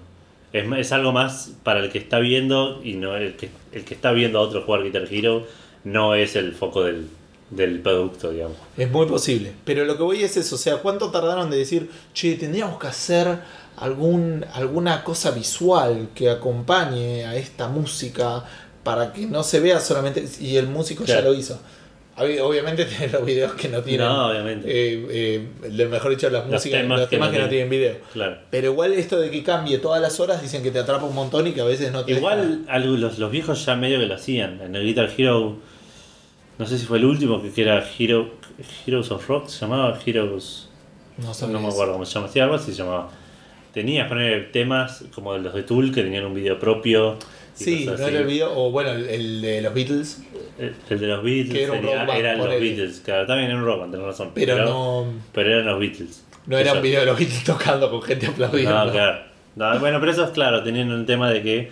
Es, 0.52 0.72
es 0.78 0.92
algo 0.92 1.12
más 1.12 1.54
para 1.64 1.80
el 1.80 1.92
que 1.92 1.98
está 1.98 2.20
viendo 2.20 2.80
y 2.84 2.94
no 2.94 3.16
el 3.16 3.36
que, 3.36 3.50
el 3.72 3.84
que 3.86 3.94
está 3.96 4.12
viendo 4.12 4.40
a 4.40 4.42
otro 4.42 4.62
jugar 4.62 4.84
Guitar 4.84 5.08
Hero 5.10 5.48
no 5.84 6.14
es 6.14 6.36
el 6.36 6.54
foco 6.54 6.84
del, 6.84 7.08
del 7.50 7.80
producto, 7.80 8.32
digamos. 8.32 8.58
Es 8.78 8.90
muy 8.90 9.06
posible. 9.06 9.54
Pero 9.66 9.86
lo 9.86 9.98
que 9.98 10.04
voy 10.04 10.24
es 10.24 10.38
eso. 10.38 10.56
O 10.56 10.58
sea, 10.58 10.78
¿cuánto 10.78 11.10
tardaron 11.10 11.50
de 11.50 11.58
decir, 11.58 11.90
che, 12.14 12.36
tendríamos 12.36 12.80
que 12.80 12.88
hacer 12.88 13.40
algún, 13.78 14.46
alguna 14.54 15.04
cosa 15.04 15.32
visual 15.32 16.10
que 16.14 16.30
acompañe 16.30 17.26
a 17.26 17.36
esta 17.36 17.68
música 17.68 18.44
para 18.84 19.14
que 19.14 19.26
no 19.26 19.44
se 19.44 19.60
vea 19.60 19.80
solamente. 19.80 20.26
Y 20.40 20.58
el 20.58 20.68
músico 20.68 21.04
ya 21.06 21.22
lo 21.22 21.34
hizo. 21.34 21.60
Ob- 22.16 22.42
Obviamente 22.42 22.86
tienen 22.86 23.12
los 23.14 23.26
videos 23.26 23.54
que 23.54 23.70
no 23.70 23.82
tienen. 23.82 24.06
No, 24.08 24.28
obviamente. 24.30 24.68
eh, 24.70 25.48
eh, 25.64 25.88
mejor 25.88 26.12
dicho, 26.12 26.30
las 26.30 26.44
Los 26.44 26.54
músicas, 26.54 26.82
temas 26.82 27.00
los 27.00 27.10
que 27.10 27.16
temas 27.16 27.30
no 27.30 27.34
que 27.38 27.42
no 27.44 27.50
tienen. 27.50 27.70
tienen 27.70 27.92
video. 27.94 28.06
Claro. 28.14 28.38
Pero 28.52 28.68
igual 28.72 28.94
esto 28.94 29.20
de 29.20 29.32
que 29.32 29.42
cambie 29.44 29.80
todas 29.80 30.00
las 30.02 30.20
horas 30.20 30.42
dicen 30.42 30.62
que 30.62 30.70
te 30.70 30.78
atrapa 30.80 31.06
un 31.06 31.16
montón 31.16 31.48
y 31.48 31.54
que 31.54 31.62
a 31.62 31.66
veces 31.66 31.92
no 31.92 32.06
te 32.06 32.12
Igual 32.12 32.66
algo- 32.70 32.98
los, 32.98 33.18
los 33.18 33.32
viejos 33.32 33.66
ya 33.66 33.76
medio 33.76 33.98
que 34.00 34.06
lo 34.06 34.14
hacían. 34.14 34.62
En 34.62 34.76
el 34.76 34.84
Guitar 34.86 35.10
Hero, 35.18 35.58
no 36.60 36.66
sé 36.68 36.78
si 36.78 36.86
fue 36.86 37.00
el 37.00 37.06
último, 37.06 37.42
que, 37.42 37.52
que 37.52 37.64
era 37.64 37.84
Hero, 37.98 38.30
Heroes 38.86 39.10
of 39.10 39.28
Rock, 39.28 39.48
se 39.48 39.62
llamaba 39.62 40.00
Heroes. 40.06 40.70
No, 41.18 41.48
No 41.48 41.60
me 41.62 41.68
acuerdo 41.68 41.94
cómo 41.94 42.06
se 42.06 42.14
llama, 42.14 42.28
sí, 42.28 42.40
algo 42.40 42.56
así 42.56 42.72
se 42.72 42.78
llamaba. 42.78 43.10
Tenías 43.74 44.08
poner 44.08 44.52
temas 44.52 45.04
como 45.16 45.36
los 45.38 45.54
de 45.54 45.64
Tool 45.64 45.92
que 45.92 46.04
tenían 46.04 46.26
un 46.26 46.34
video 46.36 46.60
propio. 46.60 47.18
Sí, 47.54 47.86
no 47.86 47.94
era 48.08 48.20
el 48.20 48.26
video, 48.26 48.52
o 48.58 48.72
bueno, 48.72 48.92
el, 48.92 49.08
el 49.10 49.42
de 49.42 49.62
los 49.62 49.74
Beatles, 49.74 50.22
El, 50.58 50.76
el 50.90 51.00
de 51.00 51.08
los 51.08 51.24
Beatles 51.24 51.54
Que 51.54 51.64
era 51.64 51.74
un 51.74 51.84
rock 51.84 51.96
band, 52.08 52.10
eran 52.20 52.38
los. 52.40 52.48
Beatles, 52.50 53.02
claro, 53.06 53.26
también 53.28 53.50
era 53.52 53.60
un 53.60 53.66
rock 53.66 53.92
tenés 53.92 54.06
razón. 54.06 54.32
pero 54.34 54.66
no, 54.66 55.06
pero 55.34 55.50
eran 55.52 55.66
los 55.68 55.80
Beatles. 55.80 56.24
no 56.48 56.58
era 56.58 56.70
Eso- 56.70 56.78
un 56.78 56.84
video 56.84 57.00
de 57.02 57.06
los 57.06 57.18
Beatles 57.20 57.44
tocando 57.46 57.90
con 57.92 58.02
gente 58.02 58.28
aplaudiendo. 58.28 58.86
No, 58.86 58.92
claro. 58.92 59.20
No, 59.56 59.80
bueno, 59.80 60.00
pero 60.00 60.12
esos, 60.12 60.32
claro, 60.32 60.64
tenían 60.64 60.92
un 60.92 61.06
tema 61.06 61.30
de 61.30 61.44
que 61.44 61.72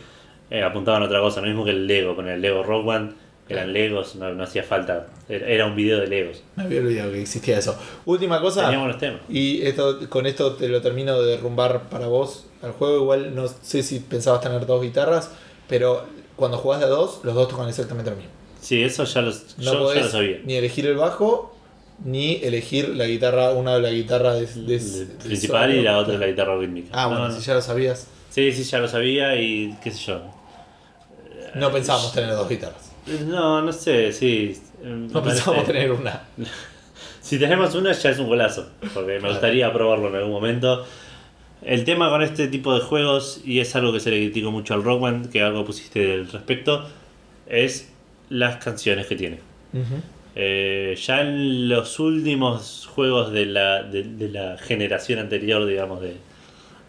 eh, 0.52 0.64
apuntaban 0.64 1.02
a 1.02 1.06
otra 1.06 1.20
cosa, 1.20 1.42
lo 1.42 1.48
mismo 1.48 1.66
que 1.66 1.72
el 1.72 1.88
Lego, 1.88 2.16
con 2.16 2.28
el 2.30 2.40
Lego 2.42 2.62
Rock 2.64 2.86
Band, 2.86 3.14
eran 3.50 3.74
Legos, 3.74 4.16
no, 4.16 4.34
no 4.34 4.44
hacía 4.44 4.64
falta, 4.64 5.08
era, 5.28 5.46
era 5.48 5.66
un 5.66 5.76
video 5.76 6.00
de 6.00 6.08
Legos. 6.08 6.42
Me 6.56 6.64
había 6.64 6.80
olvidado 6.80 7.12
que 7.12 7.22
existía 7.22 7.58
eso. 7.58 7.78
Última 8.06 8.40
cosa, 8.40 8.64
Teníamos 8.66 8.88
los 8.90 8.98
temas. 8.98 9.20
y 9.30 9.62
esto 9.64 10.00
con 10.10 10.26
esto 10.26 10.54
te 10.54 10.70
lo 10.70 10.82
termino 10.82 11.20
de 11.22 11.32
derrumbar 11.32 11.90
para 11.90 12.08
vos 12.08 12.46
al 12.62 12.72
juego. 12.74 12.98
Igual 13.02 13.36
no 13.36 13.48
sé 13.48 13.84
si 13.84 14.00
pensabas 14.00 14.40
tener 14.42 14.66
dos 14.66 14.82
guitarras, 14.82 15.32
pero 15.72 16.06
cuando 16.36 16.58
jugás 16.60 16.80
de 16.82 16.86
a 16.86 16.90
dos, 16.90 17.22
los 17.24 17.34
dos 17.34 17.48
tocan 17.48 17.68
exactamente 17.68 18.12
lo 18.12 18.18
mismo. 18.18 18.32
Sí, 18.62 18.84
eso 18.84 19.04
ya, 19.06 19.22
los, 19.22 19.58
No 19.58 19.64
yo 19.64 19.74
ya 19.74 19.80
podés 19.80 20.04
lo 20.06 20.10
sabía. 20.12 20.38
ni 20.46 20.54
elegir 20.56 20.86
el 20.86 20.96
bajo, 20.98 21.56
ni 22.06 22.36
elegir 22.44 22.90
la 22.90 23.06
guitarra, 23.06 23.52
una 23.54 23.74
de 23.76 23.82
la 23.82 23.90
guitarra 23.92 24.34
de, 24.36 24.46
de- 24.46 24.80
de 24.80 25.06
principal 25.24 25.70
solo. 25.70 25.82
y 25.82 25.84
la 25.84 25.98
otra 25.98 26.18
la 26.18 26.28
guitarra 26.28 26.58
rítmica. 26.58 26.90
Ah, 26.94 27.08
bueno, 27.08 27.28
No, 27.28 27.34
si 27.36 27.42
ya 27.42 27.56
lo 27.56 27.62
sabías. 27.62 28.06
Sí, 28.30 28.52
sí, 28.52 28.64
ya 28.64 28.78
lo 28.80 28.88
sabía 28.88 29.36
y 29.36 29.76
qué 29.84 29.90
sé 29.92 30.06
yo. 30.06 30.22
No 31.56 31.72
pensábamos 31.72 32.14
tener 32.14 32.32
dos 32.32 32.48
guitarras. 32.48 32.92
No, 33.26 33.62
no 33.62 33.74
sé, 33.74 34.12
sí. 34.14 34.60
No 34.84 35.22
pensábamos 35.24 35.66
tener 35.68 35.92
una. 35.92 36.22
Si 37.22 37.38
tenemos 37.40 37.74
una 37.76 37.92
ya 37.94 38.10
es 38.10 38.20
un 38.20 38.28
golazo, 38.28 38.70
porque 38.94 39.20
me 39.20 39.30
gustaría 39.30 39.72
probarlo 39.74 40.08
en 40.10 40.16
algún 40.16 40.32
momento. 40.32 40.86
El 41.64 41.84
tema 41.84 42.10
con 42.10 42.22
este 42.24 42.48
tipo 42.48 42.74
de 42.74 42.82
juegos, 42.82 43.42
y 43.46 43.60
es 43.60 43.76
algo 43.76 43.94
que 43.94 44.00
se 44.00 44.10
le 44.10 44.18
criticó 44.18 44.52
mucho 44.52 44.74
al 44.74 44.84
Rockman, 44.84 45.30
que 45.30 45.42
algo 45.42 45.64
pusiste 45.66 46.14
al 46.14 46.28
respecto, 46.32 46.88
es 47.48 47.92
las 48.30 48.58
canciones 48.64 49.06
que 49.08 49.16
tiene. 49.16 49.40
Eh, 50.36 50.98
ya 51.06 51.22
en 51.22 51.70
los 51.70 52.00
últimos 52.00 52.88
juegos 52.94 53.32
de 53.32 53.46
la, 53.46 53.84
de, 53.84 54.04
de 54.04 54.30
la 54.30 54.58
generación 54.58 55.20
anterior, 55.20 55.66
digamos, 55.68 56.02
de, 56.02 56.16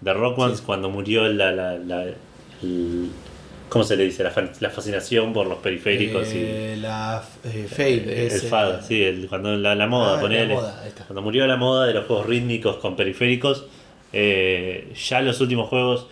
de 0.00 0.12
Rockmans, 0.14 0.58
Sí. 0.58 0.64
cuando 0.64 0.88
murió 0.88 1.28
la, 1.28 1.52
la, 1.52 1.76
la- 1.78 2.04
el- 2.62 3.08
¿cómo 3.68 3.84
se 3.84 3.96
le 3.96 4.04
dice? 4.04 4.22
La, 4.22 4.32
la 4.60 4.70
fascinación 4.70 5.32
por 5.32 5.46
los 5.48 5.58
periféricos 5.58 6.28
Eh, 6.30 6.76
la 6.80 7.22
eh, 7.44 7.66
Fade. 7.68 7.90
y 7.90 7.98
el 7.98 8.08
eh, 8.08 8.30
FAD, 8.30 8.82
sí, 8.86 9.02
el- 9.02 9.28
cuando 9.28 9.56
la, 9.56 9.74
la 9.74 9.86
moda, 9.86 10.18
ah, 10.20 10.46
moda. 10.46 10.84
Cuando 11.06 11.22
murió 11.22 11.46
la 11.46 11.56
moda 11.56 11.86
de 11.86 11.94
los 11.94 12.06
juegos 12.06 12.26
rítmicos 12.26 12.76
con 12.76 12.94
periféricos, 12.96 13.66
eh, 14.12 14.92
ya 15.08 15.20
los 15.22 15.40
últimos 15.40 15.68
juegos 15.68 16.08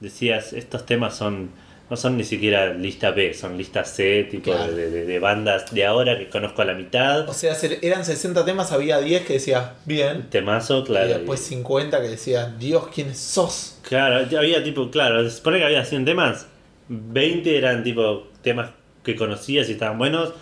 decías, 0.00 0.52
estos 0.52 0.84
temas 0.86 1.16
son 1.16 1.50
no 1.90 1.96
son 1.98 2.16
ni 2.16 2.24
siquiera 2.24 2.72
lista 2.72 3.10
B, 3.10 3.34
son 3.34 3.58
lista 3.58 3.84
C, 3.84 4.24
tipo 4.30 4.50
Claro. 4.52 4.72
de, 4.74 4.90
de- 4.90 5.04
de 5.04 5.18
bandas 5.18 5.74
de 5.74 5.84
ahora 5.84 6.16
que 6.16 6.26
conozco 6.30 6.62
a 6.62 6.64
la 6.64 6.72
mitad. 6.72 7.28
O 7.28 7.34
sea, 7.34 7.54
se- 7.54 7.86
eran 7.86 8.02
60 8.06 8.46
temas, 8.46 8.72
había 8.72 8.98
10 8.98 9.26
que 9.26 9.34
decías 9.34 9.72
bien. 9.84 10.30
Temazo, 10.30 10.84
claro. 10.84 11.10
y 11.10 11.12
después 11.12 11.40
50 11.40 12.00
que 12.00 12.08
decías, 12.08 12.58
Dios, 12.58 12.88
¿quién 12.94 13.14
sos? 13.14 13.78
Claro, 13.82 14.24
había 14.38 14.64
tipo, 14.64 14.90
claro, 14.90 15.22
se 15.28 15.36
supone 15.36 15.58
que 15.58 15.64
había 15.66 15.84
100 15.84 16.06
temas, 16.06 16.46
20 16.88 17.58
eran 17.58 17.84
tipo 17.84 18.26
temas 18.40 18.70
que 19.04 19.14
conocías 19.14 19.68
y 19.68 19.72
estaban 19.72 19.98
buenos, 19.98 20.32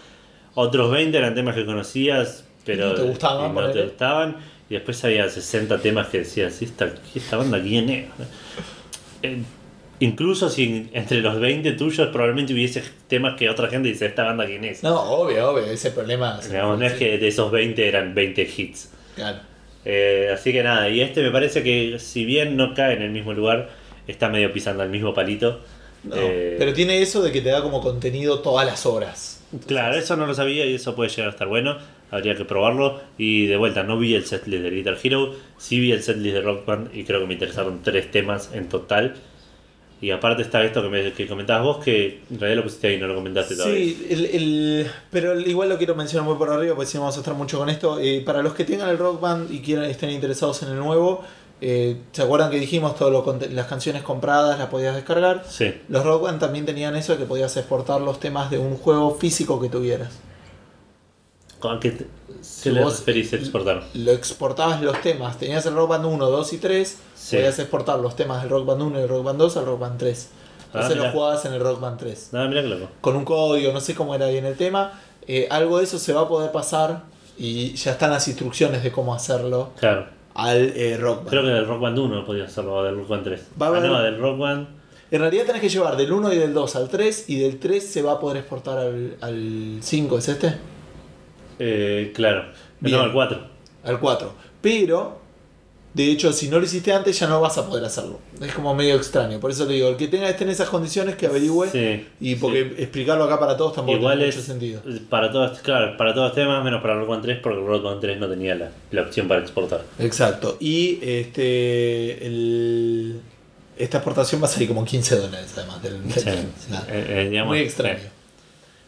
otros 0.54 0.92
20 0.92 1.18
eran 1.18 1.34
temas 1.34 1.56
que 1.56 1.66
conocías, 1.66 2.44
pero 2.64 2.90
no 2.90 2.94
te 2.94 3.02
gustaban, 3.02 3.50
y 3.50 3.54
no 3.54 3.60
te 3.60 3.66
ponele. 3.66 3.82
gustaban, 3.86 4.36
y 4.70 4.74
después 4.74 5.04
había 5.04 5.28
60 5.28 5.78
temas 5.82 6.06
que 6.08 6.18
decías, 6.18 6.62
"¿Y 6.62 6.64
esta, 6.64 6.90
esta 7.14 7.36
banda 7.36 7.60
quién 7.60 7.90
es? 7.90 8.06
Eh, 9.22 9.42
incluso 9.98 10.48
si 10.48 10.88
entre 10.94 11.20
los 11.20 11.38
20 11.38 11.72
tuyos 11.72 12.08
probablemente 12.08 12.54
hubiese 12.54 12.82
temas 13.08 13.36
que 13.36 13.50
otra 13.50 13.68
gente 13.68 13.88
dice, 13.90 14.06
esta 14.06 14.24
banda 14.24 14.46
quién 14.46 14.64
es. 14.64 14.82
No, 14.82 14.98
obvio, 14.98 15.50
obvio, 15.50 15.66
ese 15.66 15.90
problema. 15.90 16.40
Digamos, 16.40 16.78
no 16.78 16.86
es 16.86 16.94
que 16.94 17.18
de 17.18 17.28
esos 17.28 17.50
20 17.52 17.86
eran 17.86 18.14
20 18.14 18.48
hits. 18.56 18.90
Claro. 19.14 19.38
Eh, 19.84 20.30
así 20.32 20.52
que 20.52 20.62
nada, 20.62 20.88
y 20.88 21.00
este 21.00 21.22
me 21.22 21.30
parece 21.30 21.62
que 21.62 21.98
si 21.98 22.24
bien 22.24 22.56
no 22.56 22.74
cae 22.74 22.94
en 22.94 23.02
el 23.02 23.10
mismo 23.10 23.32
lugar, 23.32 23.70
está 24.06 24.28
medio 24.28 24.52
pisando 24.52 24.82
el 24.82 24.88
mismo 24.90 25.12
palito. 25.14 25.60
No, 26.04 26.16
Eh, 26.16 26.56
pero 26.58 26.72
tiene 26.72 27.02
eso 27.02 27.20
de 27.22 27.30
que 27.32 27.40
te 27.42 27.50
da 27.50 27.62
como 27.62 27.80
contenido 27.82 28.38
todas 28.40 28.66
las 28.66 28.86
horas. 28.86 29.42
Claro, 29.66 29.96
eso 29.96 30.16
no 30.16 30.26
lo 30.26 30.34
sabía 30.34 30.64
y 30.64 30.74
eso 30.74 30.94
puede 30.94 31.10
llegar 31.10 31.26
a 31.28 31.30
estar 31.32 31.48
bueno. 31.48 31.76
Habría 32.10 32.34
que 32.34 32.44
probarlo. 32.44 33.00
Y 33.18 33.46
de 33.46 33.56
vuelta, 33.56 33.82
no 33.82 33.98
vi 33.98 34.14
el 34.14 34.24
setlist 34.26 34.62
de 34.62 34.70
Guitar 34.70 34.96
Hero, 35.02 35.34
sí 35.58 35.78
vi 35.80 35.92
el 35.92 36.02
setlist 36.02 36.34
de 36.34 36.40
Rock 36.42 36.66
Band 36.66 36.94
y 36.94 37.04
creo 37.04 37.20
que 37.20 37.26
me 37.26 37.34
interesaron 37.34 37.80
tres 37.82 38.10
temas 38.10 38.50
en 38.52 38.68
total. 38.68 39.14
Y 40.02 40.12
aparte 40.12 40.40
está 40.40 40.64
esto 40.64 40.82
que, 40.82 40.88
me, 40.88 41.12
que 41.12 41.26
comentabas 41.28 41.62
vos, 41.62 41.84
que 41.84 42.20
en 42.30 42.40
realidad 42.40 42.56
lo 42.56 42.62
pusiste 42.64 42.86
ahí, 42.88 42.98
no 42.98 43.06
lo 43.06 43.14
comentaste 43.14 43.54
todavía. 43.54 43.76
Sí, 43.84 44.06
el, 44.08 44.24
el- 44.26 44.86
pero 45.10 45.38
igual 45.38 45.68
lo 45.68 45.76
quiero 45.76 45.94
mencionar 45.94 46.26
muy 46.26 46.38
por 46.38 46.48
arriba, 46.50 46.74
porque 46.74 46.90
si 46.90 46.96
no 46.96 47.02
vamos 47.02 47.16
a 47.16 47.20
estar 47.20 47.34
mucho 47.34 47.58
con 47.58 47.68
esto. 47.68 47.98
Eh, 48.00 48.22
para 48.24 48.42
los 48.42 48.54
que 48.54 48.64
tengan 48.64 48.88
el 48.88 48.96
Rock 48.96 49.20
Band 49.20 49.52
y 49.52 49.60
quieran 49.60 49.84
estén 49.84 50.08
interesados 50.08 50.62
en 50.62 50.70
el 50.70 50.76
nuevo, 50.76 51.22
eh, 51.60 51.98
¿se 52.12 52.22
acuerdan 52.22 52.50
que 52.50 52.58
dijimos 52.58 52.94
conte- 52.96 53.50
las 53.50 53.66
canciones 53.66 54.02
compradas 54.02 54.58
las 54.58 54.68
podías 54.68 54.94
descargar? 54.94 55.44
Sí. 55.46 55.70
Los 55.90 56.02
Rock 56.02 56.22
Band 56.22 56.40
también 56.40 56.64
tenían 56.64 56.96
eso 56.96 57.12
de 57.12 57.18
que 57.18 57.26
podías 57.26 57.54
exportar 57.58 58.00
los 58.00 58.18
temas 58.18 58.50
de 58.50 58.56
un 58.58 58.76
juego 58.76 59.14
físico 59.16 59.60
que 59.60 59.68
tuvieras. 59.68 60.18
¿Con 61.60 61.78
qué, 61.78 62.06
Si 62.40 62.64
qué 62.64 62.72
le 62.72 62.82
vos- 62.82 62.98
referís 63.00 63.32
exportar? 63.34 63.84
Lo 63.94 64.12
exportabas 64.12 64.80
los 64.82 65.00
temas, 65.02 65.38
tenías 65.38 65.64
el 65.66 65.74
Rock 65.74 65.90
Band 65.90 66.06
1, 66.06 66.26
2 66.30 66.52
y 66.54 66.58
3, 66.58 66.96
Sí. 67.14 67.36
podías 67.36 67.58
exportar 67.58 67.98
los 68.00 68.16
temas 68.16 68.40
del 68.42 68.50
Rock 68.50 68.66
Band 68.66 68.82
1 68.82 68.98
y 68.98 69.02
el 69.02 69.08
Rock 69.08 69.24
Band 69.24 69.38
2 69.38 69.56
al 69.58 69.66
Rock 69.66 69.78
Band 69.80 69.98
3. 69.98 70.28
Entonces 70.66 70.90
Ah, 70.92 70.94
lo 70.94 71.00
mirá. 71.02 71.12
jugabas 71.12 71.44
en 71.44 71.52
el 71.52 71.60
Rock 71.60 71.80
Band 71.80 71.98
3. 71.98 72.28
Nada, 72.32 72.48
mira 72.48 72.62
que 72.62 72.68
loco. 72.68 72.88
con 73.00 73.16
un 73.16 73.24
código, 73.24 73.72
no 73.72 73.80
sé 73.80 73.94
cómo 73.94 74.14
era 74.14 74.26
bien 74.28 74.46
el 74.46 74.56
tema. 74.56 74.92
Eh, 75.28 75.46
algo 75.50 75.78
de 75.78 75.84
eso 75.84 75.98
se 75.98 76.12
va 76.12 76.22
a 76.22 76.28
poder 76.28 76.50
pasar 76.50 77.02
y 77.38 77.74
ya 77.74 77.92
están 77.92 78.10
las 78.10 78.26
instrucciones 78.28 78.82
de 78.82 78.90
cómo 78.90 79.14
hacerlo 79.14 79.70
Claro. 79.78 80.06
al 80.34 80.72
eh, 80.76 80.96
Rock 80.96 81.18
Band. 81.18 81.28
Creo 81.28 81.42
que 81.42 81.48
del 81.48 81.66
Rock 81.66 81.80
Band 81.80 81.98
1 81.98 82.24
podía 82.24 82.44
hacerlo, 82.44 82.76
o 82.76 82.82
del 82.84 82.96
Rock 82.96 83.08
Band 83.08 83.24
3. 83.24 83.40
Va 83.60 83.66
a 83.66 83.76
Ah, 83.76 83.80
no, 83.80 84.00
del 84.02 84.18
Rock 84.18 84.38
Band. 84.38 84.68
En 85.10 85.20
realidad 85.20 85.44
tenés 85.44 85.60
que 85.60 85.68
llevar 85.68 85.96
del 85.96 86.12
1 86.12 86.32
y 86.32 86.38
del 86.38 86.54
2 86.54 86.76
al 86.76 86.88
3 86.88 87.24
y 87.28 87.40
del 87.40 87.58
3 87.58 87.84
se 87.84 88.00
va 88.00 88.12
a 88.12 88.20
poder 88.20 88.36
exportar 88.38 88.78
al, 88.78 89.16
al 89.20 89.78
5, 89.82 90.18
¿es 90.18 90.28
este? 90.28 90.54
Eh, 91.60 92.12
claro. 92.14 92.46
Bien. 92.80 92.96
No, 92.96 93.04
el 93.04 93.12
4. 93.12 93.38
Al 93.84 94.00
4. 94.00 94.34
Pero, 94.60 95.20
de 95.94 96.10
hecho, 96.10 96.32
si 96.32 96.48
no 96.48 96.58
lo 96.58 96.64
hiciste 96.64 96.92
antes 96.92 97.18
ya 97.18 97.26
no 97.26 97.40
vas 97.40 97.58
a 97.58 97.66
poder 97.66 97.84
hacerlo. 97.84 98.18
Es 98.40 98.52
como 98.52 98.74
medio 98.74 98.94
extraño. 98.96 99.40
Por 99.40 99.50
eso 99.50 99.66
te 99.66 99.72
digo, 99.74 99.88
el 99.88 99.96
que 99.96 100.08
tenga 100.08 100.28
esté 100.28 100.44
en 100.44 100.50
esas 100.50 100.68
condiciones 100.68 101.16
que 101.16 101.26
averigüe. 101.26 101.68
Sí. 101.70 102.06
Y 102.20 102.34
porque 102.36 102.60
explicarlo 102.78 103.24
acá 103.24 103.38
para 103.40 103.56
todos 103.56 103.74
tampoco 103.74 103.98
Igual 103.98 104.18
tiene 104.18 104.28
es 104.30 104.36
mucho 104.36 104.46
sentido. 104.46 104.82
para 105.08 105.30
todos, 105.32 105.58
claro, 105.60 105.96
para 105.96 106.12
todos 106.14 106.28
los 106.28 106.34
temas, 106.34 106.62
menos 106.64 106.80
para 106.82 106.94
Band 106.94 107.22
3, 107.22 107.38
porque 107.42 107.58
Band 107.60 108.00
3 108.00 108.18
no 108.18 108.28
tenía 108.28 108.54
la, 108.54 108.70
la 108.90 109.02
opción 109.02 109.26
para 109.28 109.40
exportar. 109.40 109.82
Exacto. 109.98 110.56
Y 110.60 110.98
este 111.02 112.26
el, 112.26 113.20
esta 113.76 113.98
exportación 113.98 114.40
va 114.42 114.46
a 114.46 114.50
salir 114.50 114.68
como 114.68 114.84
15 114.84 115.16
dólares 115.16 115.52
además 115.56 115.82
del, 115.82 116.02
del- 116.02 116.12
Sí. 116.12 116.30
nada. 116.70 116.86
Eh, 116.90 117.06
eh, 117.08 117.28
digamos, 117.30 117.48
Muy 117.56 117.60
extraño. 117.60 117.98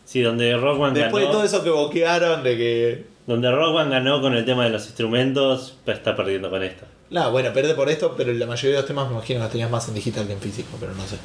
Sí, 0.04 0.20
donde 0.22 0.56
Rock 0.56 0.78
Band 0.78 0.96
Después 0.96 1.22
de 1.22 1.26
ganó, 1.28 1.38
todo 1.38 1.44
eso 1.46 1.62
que 1.64 1.70
boquearon 1.70 2.42
de 2.42 2.56
que. 2.56 3.04
donde 3.26 3.50
Rock 3.50 3.74
Band 3.74 3.90
ganó 3.92 4.20
con 4.20 4.34
el 4.34 4.44
tema 4.44 4.64
de 4.64 4.70
los 4.70 4.84
instrumentos, 4.86 5.76
pues 5.84 5.96
está 5.98 6.14
perdiendo 6.16 6.50
con 6.50 6.62
esto. 6.62 6.84
Nada, 7.10 7.28
bueno, 7.28 7.52
pierde 7.52 7.74
por 7.74 7.88
esto, 7.90 8.14
pero 8.16 8.32
la 8.32 8.46
mayoría 8.46 8.76
de 8.76 8.82
los 8.82 8.86
temas 8.86 9.06
me 9.08 9.14
imagino 9.14 9.38
que 9.38 9.42
los 9.44 9.52
tenías 9.52 9.70
más 9.70 9.86
en 9.88 9.94
digital 9.94 10.26
que 10.26 10.32
en 10.32 10.40
físico, 10.40 10.76
pero 10.80 10.92
no 10.94 11.04
sé. 11.06 11.16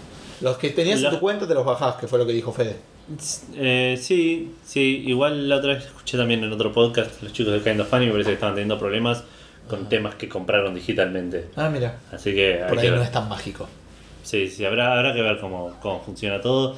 Los 0.42 0.58
que 0.58 0.70
tenías 0.70 1.02
La- 1.02 1.10
en 1.10 1.16
tu 1.16 1.20
cuenta 1.22 1.48
te 1.48 1.54
los 1.54 1.66
bajás, 1.66 1.96
que 1.96 2.08
fue 2.08 2.20
lo 2.20 2.26
que 2.28 2.34
dijo 2.34 2.52
Fede. 2.54 2.76
Eh, 3.56 3.98
sí, 4.00 4.54
sí, 4.66 5.04
igual 5.08 5.48
la 5.50 5.56
otra 5.58 5.74
vez 5.76 5.86
escuché 5.86 6.18
también 6.18 6.44
en 6.44 6.52
otro 6.52 6.72
podcast, 6.74 7.24
los 7.24 7.32
chicos 7.34 7.54
de 7.54 7.62
Kind 7.62 7.80
of 7.82 7.90
Funny 7.90 8.06
me 8.08 8.12
parece 8.12 8.30
que 8.32 8.34
estaban 8.36 8.54
teniendo 8.56 8.78
problemas 8.78 9.24
con 9.70 9.88
temas 9.90 10.16
que 10.16 10.30
compraron 10.30 10.76
digitalmente. 10.76 11.50
Ah, 11.56 11.70
mira. 11.70 11.98
Así 12.12 12.34
que 12.36 12.64
Por 12.68 12.78
ahí 12.78 12.86
que 12.86 12.92
no 12.92 12.98
ver. 12.98 13.06
es 13.06 13.12
tan 13.12 13.28
mágico. 13.30 13.68
Sí, 14.24 14.50
sí, 14.50 14.66
habrá, 14.66 14.94
habrá 14.98 15.14
que 15.14 15.22
ver 15.22 15.40
cómo, 15.40 15.74
cómo 15.82 16.02
funciona 16.04 16.42
todo. 16.42 16.76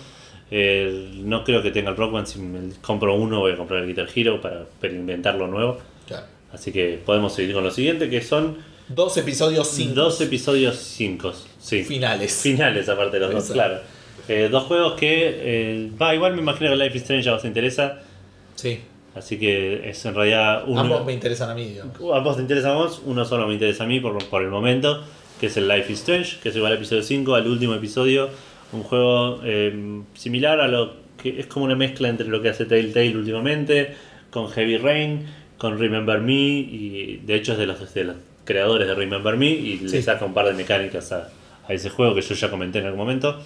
Eh, 0.52 1.12
no 1.24 1.44
creo 1.44 1.62
que 1.62 1.72
tenga 1.72 1.92
el 1.92 1.96
Rock 1.98 2.12
Band, 2.12 2.28
si 2.28 2.40
me 2.40 2.74
compro 2.82 3.16
uno 3.16 3.40
voy 3.40 3.52
a 3.54 3.56
comprar 3.58 3.82
el 3.82 3.88
Guitar 3.88 4.08
Hero 4.14 4.42
para 4.42 4.62
experimentar 4.64 5.36
lo 5.36 5.48
nuevo. 5.48 5.80
Claro. 6.08 6.26
Así 6.52 6.72
que 6.72 7.00
podemos 7.06 7.34
seguir 7.34 7.54
con 7.54 7.64
lo 7.64 7.72
siguiente, 7.72 8.10
que 8.10 8.22
son 8.22 8.58
Dos 8.88 9.16
episodios 9.18 9.68
sin 9.68 9.94
dos 9.94 10.20
episodios 10.20 10.76
5. 10.78 11.32
Sí. 11.60 11.84
finales. 11.84 12.34
Finales 12.42 12.90
aparte 12.90 13.18
de 13.18 13.20
los 13.20 13.32
dos, 13.32 13.50
Exacto. 13.52 13.54
claro. 13.54 13.82
Eh, 14.28 14.50
dos 14.50 14.64
juegos 14.64 14.94
que, 14.94 15.30
eh, 15.36 15.92
va, 16.02 16.16
igual 16.16 16.34
me 16.34 16.42
imagino 16.42 16.72
que 16.72 16.76
Life 16.76 16.98
is 16.98 17.04
Strange 17.04 17.30
a 17.30 17.34
vos 17.34 17.42
te 17.44 17.48
interesa, 17.48 18.00
Sí. 18.56 18.80
así 19.14 19.38
que 19.38 19.88
es 19.90 20.04
en 20.06 20.16
realidad 20.16 20.64
uno... 20.66 20.82
Ambos 20.82 21.06
me 21.06 21.14
interesan 21.14 21.52
a 21.52 21.54
mí, 21.56 21.66
digamos. 21.66 21.96
A 22.14 22.20
vos 22.20 22.36
te 22.38 22.42
interesa 22.42 22.72
a 22.72 22.76
vos, 22.76 23.02
uno 23.06 23.26
solo 23.26 23.46
me 23.48 23.54
interesa 23.54 23.84
a 23.84 23.88
mí 23.88 24.00
por, 24.00 24.18
por 24.28 24.42
el 24.42 24.50
momento, 24.50 25.04
que 25.40 25.46
es 25.48 25.58
el 25.58 25.68
Life 25.68 25.92
is 25.94 26.00
Strange, 26.00 26.38
que 26.42 26.50
es 26.50 26.56
igual 26.56 26.72
al 26.72 26.78
episodio 26.80 27.04
5, 27.04 27.36
al 27.36 27.48
último 27.48 27.76
episodio. 27.76 28.30
Un 28.72 28.84
juego 28.84 29.42
eh, 29.44 30.02
similar 30.14 30.60
a 30.62 30.68
lo 30.68 30.94
que 31.22 31.40
es 31.40 31.48
como 31.48 31.66
una 31.66 31.76
mezcla 31.76 32.08
entre 32.10 32.28
lo 32.28 32.42
que 32.42 32.50
hace 32.50 32.66
Telltale 32.66 33.16
últimamente, 33.18 33.94
con 34.30 34.50
Heavy 34.50 34.78
Rain, 34.78 35.26
con 35.58 35.78
Remember 35.80 36.22
Me, 36.22 36.34
y 36.34 37.22
de 37.26 37.36
hecho 37.36 37.54
es 37.54 37.58
de 37.58 37.66
los, 37.66 37.94
de 37.94 38.04
los 38.06 38.16
creadores 38.46 38.88
de 38.88 38.96
Remember 38.96 39.36
Me, 39.36 39.48
y 39.50 39.80
le 39.80 39.90
Sí. 39.90 40.02
saca 40.02 40.24
un 40.26 40.34
par 40.34 40.46
de 40.48 40.54
mecánicas 40.54 41.12
a, 41.12 41.30
a 41.68 41.74
ese 41.74 41.90
juego 41.90 42.16
que 42.16 42.22
yo 42.22 42.36
ya 42.36 42.50
comenté 42.50 42.80
en 42.80 42.86
algún 42.86 43.00
momento. 43.00 43.42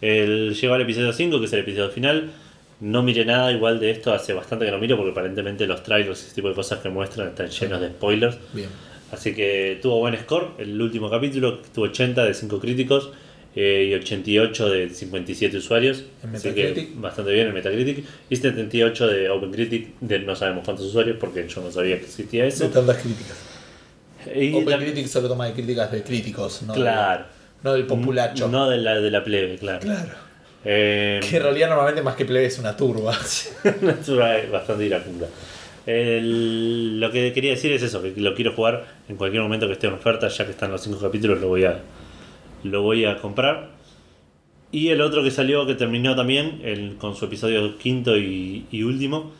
El, 0.00 0.54
llegó 0.54 0.74
al 0.74 0.82
episodio 0.82 1.12
5, 1.12 1.38
que 1.38 1.46
es 1.46 1.52
el 1.52 1.60
episodio 1.60 1.88
final. 1.90 2.30
No 2.80 3.02
miré 3.02 3.24
nada 3.24 3.50
igual 3.52 3.80
de 3.80 3.90
esto, 3.90 4.12
hace 4.12 4.34
bastante 4.34 4.66
que 4.66 4.70
no 4.70 4.78
miro 4.78 4.96
porque 4.98 5.12
aparentemente 5.12 5.66
los 5.66 5.82
trailers 5.82 6.20
y 6.22 6.26
ese 6.26 6.34
tipo 6.34 6.48
de 6.50 6.54
cosas 6.54 6.80
que 6.80 6.90
muestran 6.90 7.28
están 7.28 7.48
llenos 7.48 7.80
de 7.80 7.88
spoilers. 7.88 8.36
Bien. 8.52 8.68
Así 9.12 9.34
que 9.34 9.78
tuvo 9.80 10.00
buen 10.00 10.14
score 10.18 10.48
el 10.58 10.78
último 10.82 11.08
capítulo, 11.08 11.60
tuvo 11.74 11.86
80 11.86 12.24
de 12.24 12.34
5 12.34 12.60
críticos 12.60 13.10
eh, 13.56 13.88
y 13.90 13.94
88 13.94 14.68
de 14.70 14.90
57 14.90 15.56
usuarios. 15.56 16.04
En 16.22 16.36
Así 16.36 16.50
que 16.52 16.62
Metacritic. 16.64 17.00
bastante 17.00 17.32
bien 17.32 17.48
en 17.48 17.54
Metacritic. 17.54 18.04
Y 18.30 18.36
78 18.36 19.06
de 19.08 19.28
OpenCritic, 19.30 19.98
de 20.00 20.18
no 20.20 20.36
sabemos 20.36 20.64
cuántos 20.64 20.86
usuarios 20.86 21.16
porque 21.18 21.48
yo 21.48 21.60
no 21.62 21.72
sabía 21.72 21.98
que 21.98 22.04
existía 22.04 22.42
De 22.42 22.48
eso. 22.50 22.68
tantas 22.68 22.98
críticas. 22.98 23.36
Y 24.34 24.52
Open 24.52 24.66
también- 24.68 24.92
Critics 24.92 25.10
solo 25.10 25.28
toma 25.28 25.46
de 25.46 25.52
críticas 25.54 25.90
de 25.90 26.02
críticos, 26.02 26.62
no, 26.62 26.74
de- 26.74 26.80
claro. 26.80 27.24
no 27.62 27.72
del 27.72 27.86
populacho. 27.86 28.48
No 28.48 28.68
de 28.68 28.76
la, 28.78 29.00
de 29.00 29.10
la 29.10 29.24
plebe, 29.24 29.56
claro. 29.56 29.80
Claro. 29.80 30.10
Eh, 30.64 31.20
Que 31.28 31.36
en 31.36 31.42
realidad 31.44 31.68
normalmente 31.68 32.02
más 32.02 32.16
que 32.16 32.24
plebe 32.24 32.44
es 32.46 32.58
una 32.58 32.76
turba. 32.76 33.16
Una 33.82 33.92
altura 33.92 34.36
bastante 34.52 34.84
iracunda. 34.84 35.28
El- 35.86 36.98
lo 37.00 37.10
que 37.12 37.32
quería 37.32 37.52
decir 37.52 37.72
es 37.72 37.82
eso, 37.82 38.02
que 38.02 38.12
lo 38.16 38.34
quiero 38.34 38.52
jugar 38.52 38.84
en 39.08 39.16
cualquier 39.16 39.42
momento 39.42 39.66
que 39.68 39.74
esté 39.74 39.86
en 39.86 39.92
oferta, 39.94 40.26
ya 40.28 40.44
que 40.44 40.50
están 40.50 40.70
los 40.72 40.82
cinco 40.82 40.98
capítulos, 41.00 41.40
lo 41.40 41.48
voy 41.48 41.64
a, 41.64 41.78
lo 42.70 42.82
voy 42.82 43.04
a 43.04 43.18
comprar. 43.18 43.70
Y 44.72 44.88
el 44.88 45.00
otro 45.00 45.22
que 45.22 45.30
salió, 45.30 45.66
que 45.66 45.74
terminó 45.74 46.14
también, 46.16 46.60
el- 46.64 46.96
con 46.96 47.14
su 47.16 47.24
episodio 47.26 47.78
quinto 47.78 48.16
y, 48.18 48.66
y 48.70 48.82
último, 48.82 49.30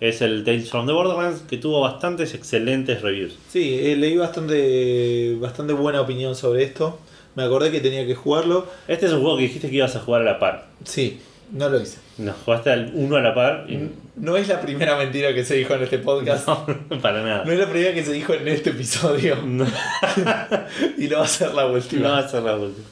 es 0.00 0.20
el 0.22 0.44
Tales 0.44 0.68
from 0.70 0.86
the 0.86 0.92
Borderlands, 0.92 1.40
que 1.48 1.56
tuvo 1.56 1.80
bastantes 1.80 2.34
excelentes 2.34 3.00
reviews. 3.02 3.34
Sí, 3.48 3.76
eh, 3.80 3.96
leí 3.96 4.16
bastante, 4.16 5.36
bastante 5.40 5.72
buena 5.72 6.00
opinión 6.00 6.34
sobre 6.36 6.62
esto. 6.64 6.98
Me 7.34 7.42
acordé 7.42 7.70
que 7.72 7.80
tenía 7.80 8.06
que 8.06 8.14
jugarlo. 8.14 8.66
Este 8.86 9.06
es 9.06 9.12
un 9.12 9.20
juego 9.22 9.36
que 9.38 9.44
dijiste 9.44 9.68
que 9.70 9.76
ibas 9.76 9.96
a 9.96 10.00
jugar 10.00 10.20
a 10.22 10.24
la 10.24 10.38
par. 10.38 10.68
Sí, 10.84 11.18
no 11.50 11.68
lo 11.68 11.80
hice. 11.80 11.98
No, 12.18 12.32
jugaste 12.44 12.70
al 12.70 12.92
uno 12.94 13.16
a 13.16 13.20
la 13.20 13.34
par 13.34 13.66
y 13.68 13.90
No 14.16 14.36
es 14.36 14.46
la 14.46 14.60
primera 14.60 14.96
mentira 14.96 15.34
que 15.34 15.44
se 15.44 15.56
dijo 15.56 15.74
en 15.74 15.82
este 15.82 15.98
podcast. 15.98 16.46
No, 16.46 16.64
no, 16.90 17.00
para 17.00 17.22
nada. 17.22 17.42
es 17.52 17.58
la 17.58 17.68
primera 17.68 17.92
que 17.92 18.04
se 18.04 18.12
dijo 18.12 18.34
en 18.34 18.46
este 18.48 18.70
episodio. 18.70 19.36
No, 19.44 19.64
y 20.98 21.08
no 21.08 21.18
va 21.18 21.24
a 21.24 21.28
ser 21.28 21.48
la 21.54 21.62
no 21.64 21.68
va 21.70 21.74
última. 21.74 22.18
a 22.18 22.28
ser 22.28 22.42
la 22.42 22.56
última. 22.56 22.86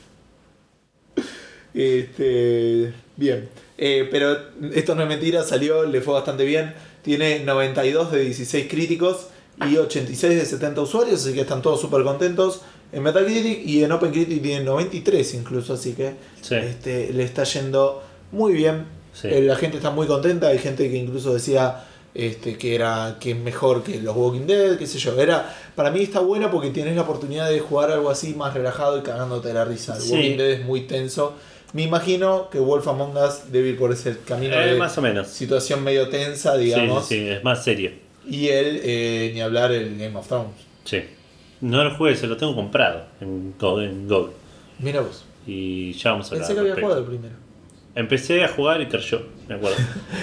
Este, 1.74 2.92
bien. 3.16 3.48
Eh, 3.78 4.08
pero 4.10 4.36
esto 4.74 4.94
no 4.94 5.02
es 5.02 5.08
mentira, 5.08 5.42
salió, 5.42 5.84
le 5.84 6.00
fue 6.00 6.14
bastante 6.14 6.44
bien. 6.44 6.74
Tiene 7.02 7.40
92 7.44 8.12
de 8.12 8.20
16 8.20 8.66
críticos 8.68 9.28
y 9.68 9.76
86 9.76 10.34
de 10.36 10.44
70 10.44 10.80
usuarios, 10.80 11.22
así 11.24 11.34
que 11.34 11.40
están 11.42 11.62
todos 11.62 11.80
súper 11.80 12.02
contentos. 12.02 12.62
En 12.92 13.02
Metacritic 13.02 13.66
y 13.66 13.82
en 13.84 13.90
OpenCritic 13.92 14.42
tiene 14.42 14.64
93 14.64 15.34
incluso, 15.34 15.72
así 15.74 15.94
que 15.94 16.12
Sí. 16.42 16.56
este, 16.56 17.12
le 17.12 17.22
está 17.22 17.44
yendo 17.44 18.02
muy 18.32 18.52
bien. 18.52 18.84
Sí. 19.12 19.28
Eh, 19.28 19.42
la 19.42 19.56
gente 19.56 19.76
está 19.76 19.90
muy 19.90 20.06
contenta, 20.06 20.48
hay 20.48 20.58
gente 20.58 20.90
que 20.90 20.96
incluso 20.96 21.34
decía 21.34 21.84
este, 22.14 22.56
que 22.58 22.74
era 22.74 23.16
que 23.20 23.30
es 23.32 23.36
mejor 23.38 23.82
que 23.82 24.00
los 24.00 24.14
Walking 24.16 24.46
Dead, 24.46 24.76
qué 24.78 24.86
sé 24.86 24.98
yo. 24.98 25.18
Era, 25.20 25.54
para 25.74 25.90
mí 25.90 26.02
está 26.02 26.20
buena 26.20 26.50
porque 26.50 26.70
tienes 26.70 26.94
la 26.96 27.02
oportunidad 27.02 27.48
de 27.50 27.60
jugar 27.60 27.90
algo 27.90 28.10
así 28.10 28.34
más 28.34 28.52
relajado 28.54 28.98
y 28.98 29.02
cagándote 29.02 29.48
de 29.48 29.54
la 29.54 29.64
risa. 29.64 29.96
El 29.96 30.02
Sí. 30.02 30.12
Walking 30.12 30.36
Dead 30.36 30.50
es 30.50 30.64
muy 30.64 30.82
tenso. 30.82 31.34
Me 31.72 31.82
imagino 31.82 32.50
que 32.50 32.58
Wolf 32.58 32.86
Among 32.86 33.16
Us 33.16 33.50
debe 33.50 33.70
ir 33.70 33.78
por 33.78 33.92
ese 33.92 34.18
camino 34.26 34.54
Eh, 34.60 34.72
de 34.74 34.78
más 34.78 34.96
o 34.98 35.00
menos. 35.02 35.28
situación 35.28 35.82
medio 35.82 36.08
tensa, 36.10 36.54
digamos. 36.56 37.06
sí, 37.06 37.14
sí, 37.20 37.28
es 37.30 37.42
más 37.44 37.64
serio. 37.64 37.92
Y 38.28 38.48
él, 38.48 38.80
eh, 38.84 39.30
ni 39.34 39.40
hablar 39.40 39.72
el 39.72 39.96
Game 39.98 40.14
of 40.18 40.28
Thrones. 40.28 40.50
Sí. 40.84 41.02
No 41.62 41.82
lo 41.82 41.96
juegues, 41.96 42.18
se 42.18 42.26
lo 42.26 42.36
tengo 42.36 42.54
comprado 42.54 43.04
en 43.22 43.54
Go. 43.58 43.80
En 43.80 44.06
Go. 44.06 44.32
Mira 44.80 45.00
vos. 45.00 45.24
Y 45.46 45.92
ya 45.94 46.10
vamos 46.12 46.26
a 46.26 46.34
hablar. 46.34 46.46
Pensé 46.46 46.54
que 46.54 46.60
había 46.70 46.82
jugado 46.82 47.00
el 47.00 47.06
primero. 47.06 47.34
Empecé 47.94 48.42
a 48.44 48.48
jugar 48.48 48.80
y 48.80 48.86
crashó, 48.86 49.22
me 49.48 49.54
acuerdo. 49.56 49.76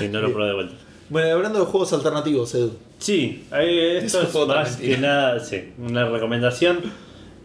Y 0.04 0.08
no 0.08 0.22
lo 0.22 0.30
probé 0.34 0.48
de 0.48 0.54
vuelta. 0.56 0.76
Bueno, 1.10 1.34
hablando 1.36 1.60
de 1.60 1.66
juegos 1.66 1.92
alternativos, 1.94 2.54
Edu. 2.56 2.74
Sí, 3.00 3.44
esto 3.52 4.22
es 4.22 4.48
más 4.48 4.78
que 4.78 4.98
nada 4.98 5.40
sí, 5.40 5.70
una 5.80 6.08
recomendación. 6.08 6.80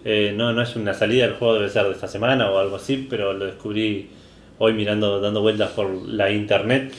Eh, 0.04 0.34
no, 0.36 0.52
no 0.52 0.60
es 0.62 0.76
una 0.76 0.92
salida 0.92 1.26
del 1.26 1.34
juego, 1.36 1.54
debe 1.54 1.68
ser 1.70 1.84
de 1.86 1.92
esta 1.92 2.08
semana 2.08 2.50
o 2.50 2.58
algo 2.58 2.76
así, 2.76 3.06
pero 3.08 3.32
lo 3.32 3.46
descubrí 3.46 4.10
hoy 4.58 4.74
mirando, 4.74 5.18
dando 5.20 5.40
vueltas 5.40 5.70
por 5.70 5.90
la 5.90 6.30
internet. 6.30 6.92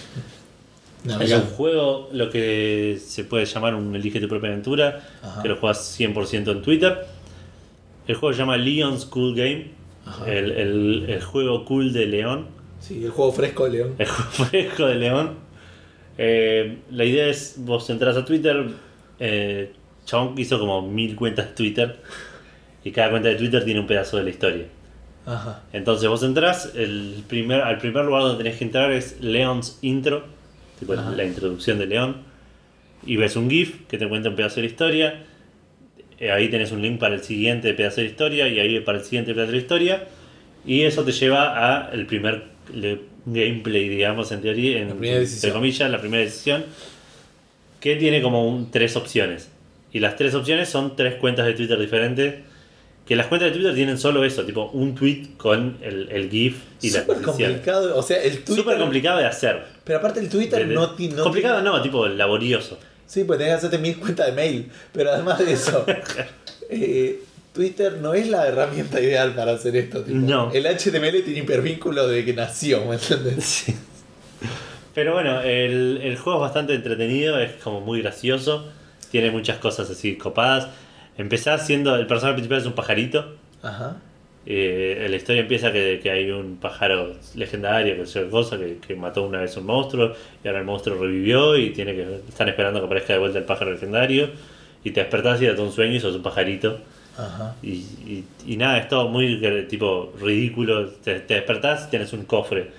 Es 1.21 1.31
un 1.33 1.41
juego, 1.41 2.09
lo 2.13 2.31
que 2.31 2.97
se 2.99 3.25
puede 3.25 3.45
llamar 3.45 3.75
un 3.75 3.95
Elige 3.95 4.19
tu 4.19 4.27
propia 4.27 4.49
aventura, 4.49 5.01
Ajá. 5.21 5.43
que 5.43 5.49
lo 5.49 5.57
juegas 5.57 5.99
100% 5.99 6.51
en 6.51 6.61
Twitter. 6.63 7.05
El 8.07 8.15
juego 8.15 8.33
se 8.33 8.39
llama 8.39 8.57
Leon 8.57 8.99
School 8.99 9.35
Game. 9.35 9.67
El, 10.25 10.51
el- 10.51 11.05
el 11.09 11.21
juego 11.21 11.63
cool 11.65 11.93
de 11.93 12.05
León, 12.07 12.45
Sí, 12.85 13.03
el 13.03 13.09
juego 13.09 13.31
fresco 13.31 13.65
de 13.65 13.71
León. 13.71 13.95
el 13.97 14.05
juego 14.05 14.31
fresco 14.49 14.85
de 14.85 14.95
León. 14.95 15.31
Eh, 16.19 16.77
la 16.91 17.03
idea 17.03 17.27
es, 17.27 17.55
vos 17.57 17.89
entras 17.89 18.15
a 18.15 18.23
Twitter, 18.23 18.67
eh, 19.19 19.73
Chabón 20.05 20.35
hizo 20.37 20.59
como 20.59 20.83
mil 20.83 21.15
cuentas 21.15 21.47
de 21.47 21.53
Twitter 21.53 21.99
y 22.83 22.91
cada 22.91 23.09
cuenta 23.09 23.29
de 23.29 23.35
Twitter 23.35 23.65
tiene 23.65 23.79
un 23.79 23.87
pedazo 23.87 24.17
de 24.17 24.23
la 24.23 24.29
historia. 24.29 24.65
Ajá. 25.25 25.63
Entonces 25.73 26.07
vos 26.07 26.21
entras, 26.21 26.73
el 26.75 27.23
primer, 27.27 27.61
al 27.61 27.79
primer 27.79 28.05
lugar 28.05 28.21
donde 28.21 28.43
tenés 28.43 28.59
que 28.59 28.65
entrar 28.65 28.91
es 28.91 29.19
Leon's 29.19 29.79
Intro, 29.81 30.25
tipo 30.79 30.93
la 30.93 31.23
introducción 31.23 31.79
de 31.79 31.87
León, 31.87 32.17
y 33.03 33.15
ves 33.15 33.35
un 33.35 33.49
GIF 33.49 33.87
que 33.87 33.97
te 33.97 34.07
cuenta 34.07 34.29
un 34.29 34.35
pedazo 34.35 34.57
de 34.57 34.61
la 34.61 34.67
historia. 34.67 35.23
Eh, 36.19 36.31
ahí 36.31 36.49
tenés 36.49 36.71
un 36.71 36.83
link 36.83 36.99
para 36.99 37.15
el 37.15 37.23
siguiente 37.23 37.73
pedazo 37.73 37.97
de 37.97 38.03
la 38.03 38.09
historia 38.09 38.47
y 38.47 38.59
ahí 38.59 38.79
para 38.81 38.99
el 38.99 39.03
siguiente 39.03 39.33
pedazo 39.33 39.51
de 39.51 39.57
la 39.57 39.61
historia. 39.63 40.07
Y 40.67 40.83
eso 40.83 41.03
te 41.03 41.11
lleva 41.11 41.87
a 41.87 41.91
el 41.91 42.05
primer 42.05 42.54
le- 42.73 43.01
gameplay, 43.25 43.89
digamos, 43.89 44.31
en 44.31 44.41
teoría, 44.41 44.79
en, 44.81 44.89
La 44.89 44.93
primera 44.95 45.19
decisión. 45.19 45.37
entre 45.49 45.51
comillas, 45.53 45.89
la 45.91 45.99
primera 46.01 46.23
decisión, 46.23 46.65
que 47.79 47.95
tiene 47.95 48.21
como 48.21 48.47
un- 48.47 48.71
tres 48.71 48.95
opciones. 48.95 49.49
Y 49.91 49.99
las 49.99 50.15
tres 50.15 50.33
opciones 50.35 50.69
son 50.69 50.95
tres 50.95 51.15
cuentas 51.15 51.45
de 51.45 51.53
Twitter 51.53 51.79
diferentes. 51.79 52.35
Que 53.07 53.15
las 53.15 53.27
cuentas 53.27 53.49
de 53.51 53.55
Twitter 53.55 53.75
tienen 53.75 53.99
solo 53.99 54.23
eso, 54.25 54.43
tipo 54.45 54.65
un 54.73 54.95
tweet 54.95 55.27
con 55.37 55.77
el, 55.83 56.09
el 56.11 56.27
GIF 56.29 56.57
y 56.81 56.89
la 56.89 57.01
Súper 57.01 57.17
decisión. 57.17 57.49
complicado. 57.51 57.97
O 57.97 58.01
sea, 58.01 58.21
el 58.23 58.37
Twitter. 58.43 58.55
Súper 58.63 58.77
complicado 58.79 59.19
de 59.19 59.25
hacer. 59.25 59.63
Pero 59.83 59.99
aparte 59.99 60.19
el 60.19 60.27
Twitter 60.29 60.67
De- 60.67 60.73
no, 60.73 60.81
no 60.87 61.23
complicado 61.23 61.61
tiene- 61.61 61.69
no, 61.69 61.81
tipo 61.83 62.07
laborioso. 62.07 62.79
Sí, 63.05 63.23
pues 63.23 63.37
tenés 63.37 63.53
que 63.53 63.57
hacerte 63.57 63.77
mil 63.77 63.97
cuentas 63.99 64.25
de 64.25 64.31
mail. 64.31 64.69
Pero 64.91 65.11
además 65.11 65.37
de 65.37 65.53
eso, 65.53 65.85
eh, 66.69 67.19
Twitter 67.55 67.93
no 68.01 68.13
es 68.13 68.27
la 68.27 68.47
herramienta 68.47 69.01
ideal 69.01 69.33
para 69.33 69.53
hacer 69.53 69.75
esto. 69.75 70.03
tipo. 70.03 70.15
No. 70.19 70.51
El 70.53 70.65
HTML 70.67 71.23
tiene 71.23 71.39
hipervínculo 71.39 72.07
de 72.07 72.23
que 72.23 72.33
nació, 72.33 72.85
¿me 72.85 72.95
entiendes? 72.95 73.43
Sí. 73.65 73.75
Pero 74.93 75.13
bueno, 75.13 75.41
el, 75.41 75.99
el 76.03 76.15
juego 76.17 76.39
es 76.39 76.41
bastante 76.43 76.73
entretenido, 76.73 77.39
es 77.39 77.53
como 77.61 77.81
muy 77.81 78.01
gracioso, 78.01 78.71
tiene 79.11 79.29
muchas 79.31 79.57
cosas 79.57 79.89
así 79.89 80.15
copadas. 80.15 80.67
Empezás 81.17 81.65
siendo, 81.65 81.95
el 81.95 82.07
personaje 82.07 82.35
principal 82.35 82.59
es 82.59 82.65
un 82.65 82.73
pajarito, 82.73 83.35
Ajá. 83.61 83.97
eh, 84.45 85.05
la 85.09 85.15
historia 85.17 85.41
empieza 85.41 85.73
que, 85.73 85.99
que 86.01 86.11
hay 86.11 86.31
un 86.31 86.57
pájaro 86.57 87.13
legendario, 87.35 87.95
que 87.95 88.29
cosa, 88.29 88.57
que, 88.57 88.77
que 88.85 88.95
mató 88.95 89.23
una 89.23 89.39
vez 89.39 89.57
un 89.57 89.65
monstruo 89.65 90.13
y 90.43 90.47
ahora 90.47 90.59
el 90.59 90.65
monstruo 90.65 90.97
revivió 91.01 91.57
y 91.57 91.71
tiene 91.71 91.93
que 91.93 92.19
están 92.29 92.47
esperando 92.47 92.79
que 92.79 92.85
aparezca 92.85 93.13
de 93.13 93.19
vuelta 93.19 93.37
el 93.39 93.45
pájaro 93.45 93.71
legendario 93.71 94.29
y 94.83 94.91
te 94.91 95.01
despertás 95.01 95.41
y 95.41 95.47
todo 95.47 95.63
un 95.63 95.71
sueño 95.73 95.95
y 95.95 95.99
sos 95.99 96.15
un 96.15 96.23
pajarito. 96.23 96.79
Ajá. 97.17 97.55
Y, 97.61 97.69
y, 97.71 98.23
y 98.45 98.57
nada, 98.57 98.77
es 98.79 98.87
todo 98.89 99.07
muy 99.09 99.39
tipo 99.69 100.13
ridículo. 100.21 100.87
Te, 100.89 101.19
te 101.21 101.35
despertás 101.35 101.85
y 101.87 101.89
tienes 101.91 102.11
un 102.13 102.25
cofre 102.25 102.71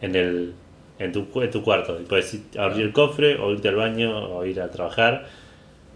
en 0.00 0.14
el 0.14 0.52
en 0.98 1.10
tu, 1.12 1.26
en 1.42 1.50
tu 1.50 1.62
cuarto. 1.62 2.00
Y 2.00 2.04
puedes 2.04 2.32
ir- 2.34 2.58
abrir 2.58 2.86
el 2.86 2.92
cofre, 2.92 3.36
o 3.36 3.50
irte 3.52 3.68
al 3.68 3.74
baño, 3.76 4.16
o 4.36 4.44
ir 4.44 4.60
a 4.60 4.70
trabajar. 4.70 5.26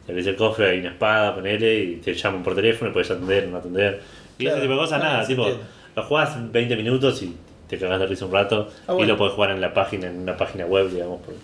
Te 0.07 0.13
abrís 0.13 0.27
el 0.27 0.37
cofre, 0.37 0.71
hay 0.71 0.81
una 0.81 0.89
espada, 0.91 1.35
ponele, 1.35 1.85
y 1.85 1.97
te 1.97 2.15
llaman 2.15 2.43
por 2.43 2.55
teléfono, 2.55 2.91
y 2.91 2.93
puedes 2.95 3.11
atender 3.11 3.47
o 3.47 3.51
no 3.51 3.59
atender. 3.59 4.01
Y 4.39 4.43
Claro. 4.45 4.57
ese 4.57 4.63
tipo 4.67 4.75
de 4.75 4.81
cosas, 4.81 5.01
Ah, 5.01 5.05
nada, 5.05 5.27
tipo, 5.27 5.47
lo 5.95 6.03
jugás 6.03 6.53
20 6.53 6.75
minutos 6.77 7.23
y 7.23 7.37
te 7.69 7.79
cagás 7.79 8.01
de 8.01 8.07
risa 8.07 8.25
un 8.27 8.33
rato. 8.33 8.69
Ah, 8.89 8.97
Y 8.99 9.05
lo 9.07 9.17
puedes 9.17 9.35
jugar 9.35 9.51
en 9.53 9.61
la 9.61 9.73
página, 9.73 10.09
en 10.09 10.19
una 10.19 10.37
página 10.37 10.65
web, 10.67 10.91
digamos, 10.91 11.21
por 11.21 11.35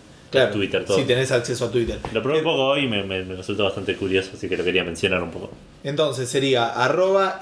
Claro. 0.41 0.53
Twitter, 0.55 0.85
todo. 0.85 0.97
Si 0.99 1.05
tenés 1.05 1.31
acceso 1.33 1.65
a 1.67 1.71
Twitter. 1.71 1.99
Lo 2.13 2.23
probé 2.23 2.39
un 2.39 2.45
poco 2.45 2.67
hoy 2.67 2.85
y 2.85 2.89
me, 2.89 3.03
me, 3.05 3.25
me 3.25 3.35
resultó 3.37 3.65
bastante 3.65 3.97
curioso, 3.97 4.31
así 4.37 4.49
que 4.49 4.57
lo 4.57 4.65
quería 4.65 4.85
mencionar 4.85 5.23
un 5.23 5.31
poco. 5.31 5.51
Entonces 5.83 6.29
sería 6.29 6.67
arroba 6.69 7.39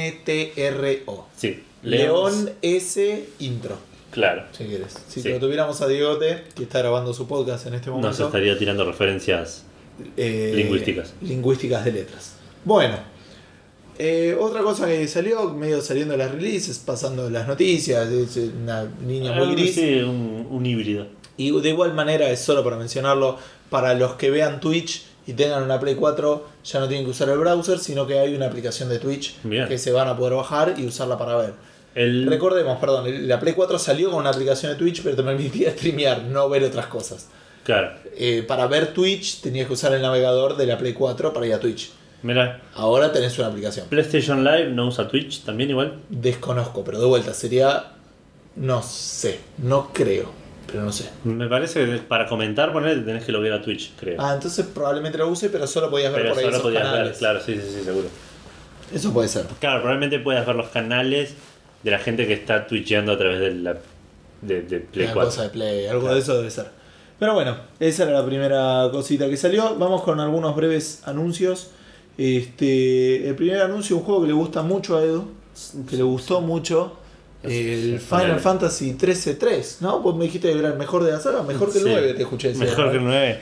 L-E-O-N-S-I-N-T-R-O. 0.00 1.26
Sí, 1.36 1.62
León 1.82 2.50
S 2.62 3.24
intro, 3.38 3.76
Claro. 4.10 4.44
si 4.52 4.64
quieres. 4.64 4.96
Si 5.08 5.22
Sí. 5.22 5.28
lo 5.28 5.38
tuviéramos 5.38 5.80
a 5.80 5.88
Diegote, 5.88 6.44
que 6.54 6.64
está 6.64 6.80
grabando 6.80 7.14
su 7.14 7.26
podcast 7.26 7.66
en 7.66 7.74
este 7.74 7.90
momento. 7.90 8.08
Nos 8.08 8.20
estaría 8.20 8.58
tirando 8.58 8.84
referencias. 8.84 9.64
eh, 10.16 10.52
Lingüísticas. 10.54 11.12
Lingüísticas 11.20 11.84
de 11.84 11.92
letras. 11.92 12.34
Bueno, 12.64 12.96
eh, 14.00 14.36
otra 14.38 14.62
cosa 14.62 14.86
que 14.86 15.06
salió, 15.06 15.50
medio 15.54 15.80
saliendo 15.82 16.12
de 16.12 16.18
las 16.18 16.32
releases, 16.32 16.78
pasando 16.78 17.28
las 17.30 17.46
noticias, 17.46 18.08
es 18.10 18.36
una 18.36 18.88
línea 19.06 19.32
muy 19.32 19.48
Ah, 19.48 19.52
gris. 19.52 19.74
Sí, 19.74 19.98
un, 20.00 20.46
un 20.50 20.66
híbrido. 20.66 21.06
Y 21.36 21.58
de 21.60 21.68
igual 21.68 21.94
manera, 21.94 22.30
es 22.30 22.40
solo 22.40 22.64
para 22.64 22.76
mencionarlo, 22.76 23.38
para 23.68 23.94
los 23.94 24.14
que 24.14 24.30
vean 24.30 24.60
Twitch 24.60 25.04
y 25.26 25.32
tengan 25.34 25.62
una 25.62 25.78
Play 25.78 25.94
4, 25.94 26.46
ya 26.64 26.80
no 26.80 26.88
tienen 26.88 27.04
que 27.04 27.10
usar 27.12 27.28
el 27.28 27.38
browser, 27.38 27.78
sino 27.78 28.06
que 28.06 28.18
hay 28.18 28.34
una 28.34 28.46
aplicación 28.46 28.88
de 28.88 28.98
Twitch 28.98 29.36
Bien. 29.44 29.68
que 29.68 29.78
se 29.78 29.92
van 29.92 30.08
a 30.08 30.16
poder 30.16 30.34
bajar 30.34 30.74
y 30.76 30.86
usarla 30.86 31.16
para 31.16 31.36
ver. 31.36 31.52
El, 31.94 32.26
Recordemos, 32.26 32.78
perdón, 32.78 33.28
la 33.28 33.38
Play 33.40 33.54
4 33.54 33.78
salió 33.78 34.10
con 34.10 34.20
una 34.20 34.30
aplicación 34.30 34.72
de 34.72 34.78
Twitch, 34.78 35.02
pero 35.02 35.16
te 35.16 35.22
permitía 35.22 35.70
streamear, 35.76 36.22
no 36.24 36.48
ver 36.48 36.64
otras 36.64 36.86
cosas. 36.86 37.28
Claro. 37.64 37.90
Eh, 38.16 38.44
para 38.46 38.66
ver 38.66 38.92
Twitch 38.94 39.40
tenías 39.40 39.66
que 39.66 39.74
usar 39.74 39.92
el 39.94 40.02
navegador 40.02 40.56
de 40.56 40.66
la 40.66 40.78
Play 40.78 40.92
4 40.94 41.32
para 41.32 41.46
ir 41.46 41.54
a 41.54 41.60
Twitch. 41.60 41.90
Mira, 42.22 42.60
Ahora 42.74 43.12
tenés 43.12 43.38
una 43.38 43.48
aplicación. 43.48 43.86
PlayStation 43.88 44.44
Live 44.44 44.70
no 44.70 44.88
usa 44.88 45.08
Twitch 45.08 45.42
también 45.44 45.70
igual. 45.70 45.98
Desconozco, 46.08 46.84
pero 46.84 47.00
de 47.00 47.06
vuelta 47.06 47.32
sería. 47.34 47.92
No 48.56 48.82
sé, 48.82 49.40
no 49.58 49.90
creo, 49.92 50.30
pero 50.66 50.82
no 50.82 50.92
sé. 50.92 51.08
Me 51.24 51.48
parece 51.48 51.86
que 51.86 51.96
para 51.98 52.26
comentar, 52.26 52.72
poner 52.72 53.04
tenés 53.04 53.24
que 53.24 53.32
loguear 53.32 53.54
a 53.60 53.62
Twitch, 53.62 53.92
creo. 53.98 54.20
Ah, 54.20 54.34
entonces 54.34 54.66
probablemente 54.66 55.16
lo 55.18 55.28
use, 55.28 55.48
pero 55.48 55.66
solo 55.66 55.88
podías 55.88 56.12
ver 56.12 56.22
Pero 56.22 56.34
por 56.34 56.38
ahí 56.38 56.44
solo 56.44 56.56
esos 56.56 56.66
podías 56.66 56.82
canales. 56.82 57.08
ver, 57.10 57.18
claro, 57.18 57.40
sí, 57.40 57.54
sí, 57.54 57.70
sí, 57.78 57.84
seguro. 57.84 58.08
Eso 58.92 59.12
puede 59.12 59.28
ser. 59.28 59.46
Claro, 59.60 59.80
probablemente 59.80 60.18
puedas 60.18 60.44
ver 60.46 60.56
los 60.56 60.68
canales 60.68 61.34
de 61.82 61.90
la 61.92 61.98
gente 62.00 62.26
que 62.26 62.32
está 62.34 62.66
twitcheando 62.66 63.12
a 63.12 63.18
través 63.18 63.38
de 63.40 63.54
la 63.54 63.76
de, 64.42 64.62
de 64.62 64.80
Play 64.80 65.04
Una 65.06 65.14
4. 65.14 65.30
cosa 65.30 65.42
de 65.44 65.48
Play, 65.50 65.86
algo 65.86 66.00
Claro. 66.02 66.14
de 66.16 66.20
eso 66.20 66.36
debe 66.36 66.50
ser. 66.50 66.66
Pero 67.18 67.34
bueno, 67.34 67.56
esa 67.78 68.02
era 68.02 68.12
la 68.12 68.26
primera 68.26 68.88
cosita 68.90 69.28
que 69.28 69.36
salió. 69.36 69.76
Vamos 69.76 70.02
con 70.02 70.18
algunos 70.20 70.56
breves 70.56 71.02
anuncios. 71.04 71.70
Este, 72.20 73.28
el 73.28 73.34
primer 73.34 73.62
anuncio, 73.62 73.96
un 73.96 74.02
juego 74.02 74.20
que 74.22 74.26
le 74.28 74.34
gusta 74.34 74.62
mucho 74.62 74.98
a 74.98 75.02
Edu, 75.02 75.24
que 75.88 75.96
le 75.96 76.02
gustó 76.02 76.42
mucho, 76.42 76.96
el 77.42 77.98
Final. 77.98 78.38
Fantasy 78.40 78.92
13-3, 78.94 79.76
¿no? 79.80 80.00
Vos 80.00 80.14
me 80.16 80.24
dijiste 80.24 80.52
que 80.52 80.58
era 80.58 80.68
el 80.68 80.76
mejor 80.78 81.02
de 81.04 81.12
la 81.12 81.18
saga, 81.20 81.42
mejor 81.42 81.72
que 81.72 81.78
el 81.78 81.84
Sí. 81.84 81.90
9, 81.90 82.14
te 82.14 82.22
escuché 82.22 82.48
decir. 82.48 82.64
Mejor 82.66 82.90
que 82.90 82.96
el 82.98 83.04
9. 83.04 83.40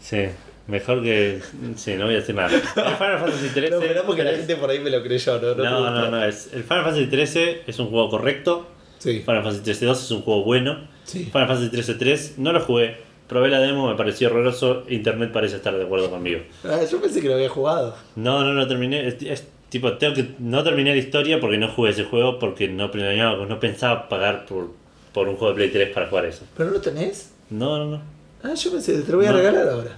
Sí, 0.00 0.18
mejor 0.66 1.02
que. 1.02 1.40
Sí, 1.76 1.94
no 1.94 2.04
voy 2.04 2.14
a 2.14 2.18
decir 2.18 2.34
nada. 2.34 2.50
El 2.54 2.60
Final 2.96 3.18
Fantasy 3.18 3.48
13. 3.54 3.70
No, 3.70 3.80
pero 3.80 4.02
porque 4.04 4.22
la 4.24 4.32
gente 4.32 4.56
por 4.56 4.68
ahí 4.68 4.78
me 4.80 4.90
lo 4.90 5.02
creyó, 5.02 5.40
¿no? 5.40 5.54
No, 5.54 5.90
no, 5.90 6.10
no. 6.10 6.24
Es, 6.24 6.50
el 6.52 6.62
Final 6.64 6.84
Fantasy 6.84 7.06
13 7.06 7.62
es 7.66 7.78
un 7.78 7.88
juego 7.88 8.10
correcto. 8.10 8.66
Sí, 8.98 9.20
Final 9.20 9.42
Fantasy 9.42 9.62
13 9.64 9.86
2 9.86 10.02
es 10.04 10.10
un 10.10 10.22
juego 10.22 10.44
bueno. 10.44 10.86
sí. 11.04 11.24
Final 11.32 11.48
Fantasy 11.48 11.70
13 11.70 11.94
3 11.94 12.34
no 12.36 12.52
lo 12.52 12.60
jugué. 12.60 13.07
Probé 13.28 13.48
la 13.50 13.60
demo, 13.60 13.88
me 13.88 13.94
pareció 13.94 14.28
horroroso. 14.28 14.84
Internet 14.88 15.30
parece 15.32 15.56
estar 15.56 15.76
de 15.76 15.84
acuerdo 15.84 16.10
conmigo. 16.10 16.40
Ah, 16.64 16.80
yo 16.90 17.00
pensé 17.00 17.20
que 17.20 17.28
lo 17.28 17.34
había 17.34 17.48
jugado. 17.50 17.94
No, 18.16 18.42
no 18.42 18.52
lo 18.54 18.66
terminé. 18.66 19.06
Es, 19.06 19.16
es 19.22 19.46
tipo, 19.68 19.92
tengo 19.98 20.14
que. 20.14 20.30
No 20.38 20.64
terminé 20.64 20.90
la 20.92 20.96
historia 20.96 21.38
porque 21.38 21.58
no 21.58 21.68
jugué 21.68 21.90
ese 21.90 22.04
juego. 22.04 22.38
Porque 22.38 22.68
no 22.68 22.90
planeaba, 22.90 23.44
no 23.44 23.60
pensaba 23.60 24.08
pagar 24.08 24.46
por, 24.46 24.70
por 25.12 25.28
un 25.28 25.36
juego 25.36 25.52
de 25.52 25.56
Play 25.56 25.70
3 25.70 25.90
para 25.94 26.06
jugar 26.08 26.24
eso. 26.24 26.44
¿Pero 26.56 26.70
no 26.70 26.76
lo 26.76 26.80
tenés? 26.80 27.32
No, 27.50 27.78
no, 27.78 27.84
no. 27.84 28.00
Ah, 28.42 28.54
yo 28.54 28.70
pensé, 28.72 28.98
te 29.02 29.10
lo 29.12 29.18
voy 29.18 29.26
a 29.26 29.32
No. 29.32 29.36
regalar 29.38 29.68
ahora. 29.68 29.90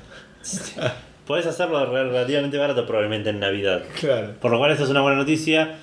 Podés 1.27 1.47
hacerlo 1.47 1.87
re- 1.87 2.05
relativamente 2.09 2.59
barato 2.59 2.85
probablemente 2.87 3.31
en 3.31 3.39
Navidad. 3.39 3.83
Claro. 4.01 4.33
Por 4.41 4.51
lo 4.51 4.59
cual, 4.59 4.73
esta 4.73 4.83
es 4.85 4.91
una 4.91 5.01
buena 5.03 5.19
noticia. 5.19 5.77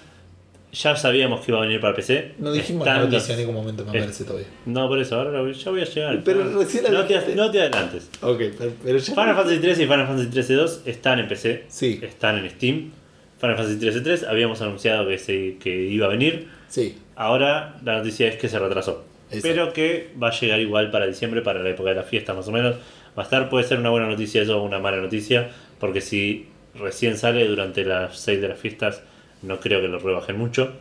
Ya 0.81 0.95
sabíamos 0.95 1.43
que 1.45 1.51
iba 1.51 1.59
a 1.59 1.61
venir 1.65 1.79
para 1.79 1.95
PC. 1.95 2.33
No 2.39 2.51
dijimos 2.51 2.85
Están 2.87 3.01
la 3.03 3.09
noticia 3.09 3.33
en 3.33 3.39
los- 3.39 3.47
ningún 3.47 3.55
momento, 3.55 3.85
me 3.85 3.99
parece 3.99 4.23
todavía. 4.25 4.47
No, 4.65 4.87
por 4.87 4.99
eso, 4.99 5.15
ahora 5.15 5.31
ya 5.51 5.71
voy 5.71 5.81
a 5.81 5.85
llegar. 5.85 6.21
Pero 6.23 6.43
no, 6.45 6.59
recién 6.59 6.83
la 6.83 6.89
no 6.91 7.05
te, 7.05 7.35
no 7.35 7.49
te 7.51 7.61
adelantes. 7.61 8.09
Ok, 8.21 8.41
pero, 8.57 8.71
pero 8.83 8.97
ya. 8.97 9.13
Final 9.13 9.35
Fantasy 9.35 9.57
13 9.59 9.83
y 9.83 9.85
Final 9.85 10.07
Fantasy 10.07 10.29
13 10.29 10.53
2 10.53 10.81
están 10.85 11.19
en 11.19 11.27
PC. 11.27 11.63
Sí. 11.69 11.99
Están 12.03 12.37
en 12.37 12.49
Steam. 12.51 12.91
Final 13.39 13.55
Fantasy 13.55 13.79
13 13.79 14.01
3 14.01 14.23
habíamos 14.23 14.61
anunciado 14.61 15.07
que, 15.07 15.17
se, 15.17 15.57
que 15.59 15.69
iba 15.85 16.05
a 16.07 16.09
venir. 16.09 16.47
Sí. 16.67 16.97
Ahora 17.15 17.79
la 17.83 17.97
noticia 17.97 18.27
es 18.27 18.35
que 18.35 18.49
se 18.49 18.59
retrasó. 18.59 19.03
Exacto. 19.31 19.47
Pero 19.47 19.73
que 19.73 20.09
va 20.21 20.29
a 20.29 20.39
llegar 20.39 20.59
igual 20.59 20.91
para 20.91 21.05
diciembre, 21.07 21.41
para 21.41 21.61
la 21.61 21.69
época 21.69 21.89
de 21.89 21.95
la 21.95 22.03
fiesta 22.03 22.33
más 22.33 22.47
o 22.47 22.51
menos. 22.51 22.75
Va 23.17 23.23
a 23.23 23.25
estar, 23.25 23.49
puede 23.49 23.65
ser 23.65 23.79
una 23.79 23.89
buena 23.89 24.07
noticia 24.07 24.41
eso 24.41 24.59
o 24.59 24.63
una 24.63 24.79
mala 24.79 24.97
noticia. 24.97 25.49
Porque 25.79 26.01
si 26.01 26.47
recién 26.75 27.17
sale 27.17 27.47
durante 27.47 27.83
las 27.83 28.19
6 28.19 28.39
de 28.41 28.47
las 28.47 28.59
fiestas, 28.59 29.01
no 29.43 29.59
creo 29.59 29.81
que 29.81 29.87
lo 29.87 29.99
rebajen 29.99 30.37
mucho. 30.37 30.71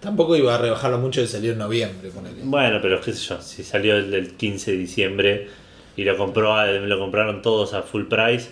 Tampoco 0.00 0.36
iba 0.36 0.54
a 0.54 0.58
rebajarlo 0.58 0.98
mucho 0.98 1.20
de 1.20 1.26
salió 1.26 1.52
en 1.52 1.58
noviembre, 1.58 2.10
ponele. 2.10 2.40
Bueno, 2.44 2.78
pero 2.80 3.00
qué 3.00 3.12
sé 3.12 3.26
yo, 3.28 3.42
si 3.42 3.64
salió 3.64 3.96
el 3.96 4.10
del 4.10 4.34
15 4.34 4.72
de 4.72 4.76
diciembre 4.78 5.48
y 5.96 6.04
lo 6.04 6.16
compró 6.16 6.54
lo 6.66 6.98
compraron 6.98 7.42
todos 7.42 7.74
a 7.74 7.82
full 7.82 8.04
price, 8.04 8.50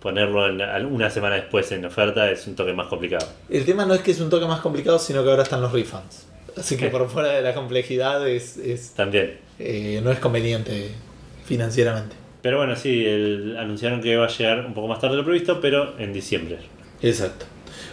ponerlo 0.00 0.46
en- 0.48 0.86
una 0.86 1.10
semana 1.10 1.34
después 1.36 1.70
en 1.72 1.84
oferta 1.84 2.30
es 2.30 2.46
un 2.46 2.54
toque 2.56 2.72
más 2.72 2.86
complicado. 2.86 3.26
El 3.50 3.64
tema 3.66 3.84
no 3.84 3.92
es 3.94 4.00
que 4.00 4.12
es 4.12 4.20
un 4.20 4.30
toque 4.30 4.46
más 4.46 4.60
complicado, 4.60 4.98
sino 4.98 5.22
que 5.22 5.28
ahora 5.30 5.42
están 5.42 5.60
los 5.60 5.72
refunds. 5.72 6.26
Así 6.56 6.76
que 6.78 6.86
por 6.90 7.08
fuera 7.10 7.28
de 7.32 7.42
la 7.42 7.52
complejidad 7.52 8.26
es, 8.26 8.56
es, 8.56 8.92
También. 8.94 9.38
eh, 9.58 10.00
no 10.02 10.10
es 10.10 10.18
conveniente 10.18 10.92
financieramente. 11.44 12.16
Pero 12.40 12.58
bueno, 12.58 12.76
sí, 12.76 13.04
el- 13.04 13.56
anunciaron 13.58 14.00
que 14.00 14.16
va 14.16 14.26
a 14.26 14.28
llegar 14.28 14.64
un 14.64 14.72
poco 14.72 14.88
más 14.88 15.00
tarde 15.00 15.16
de 15.16 15.22
lo 15.22 15.24
previsto, 15.26 15.60
pero 15.60 15.98
en 15.98 16.12
diciembre. 16.12 16.58
Exacto. 17.02 17.44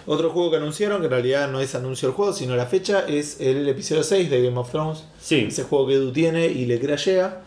Otro 0.06 0.30
juego 0.32 0.52
que 0.52 0.58
anunciaron, 0.58 1.00
que 1.00 1.06
en 1.06 1.12
realidad 1.12 1.50
no 1.52 1.60
es 1.60 1.76
anuncio 1.76 2.10
del 2.10 2.16
juego, 2.16 2.34
sino 2.34 2.56
la 2.56 2.66
fecha, 2.66 3.06
es 3.08 3.40
el 3.40 3.68
episodio 3.70 4.04
6 4.04 4.30
de 4.30 4.44
Game 4.44 4.58
of 4.60 4.70
Thrones. 4.72 5.04
Sí. 5.22 5.46
Ese 5.48 5.64
juego 5.64 5.88
que 5.88 5.94
Edu 5.96 6.12
tiene 6.12 6.48
y 6.48 6.66
le 6.66 6.80
crashea. 6.80 7.42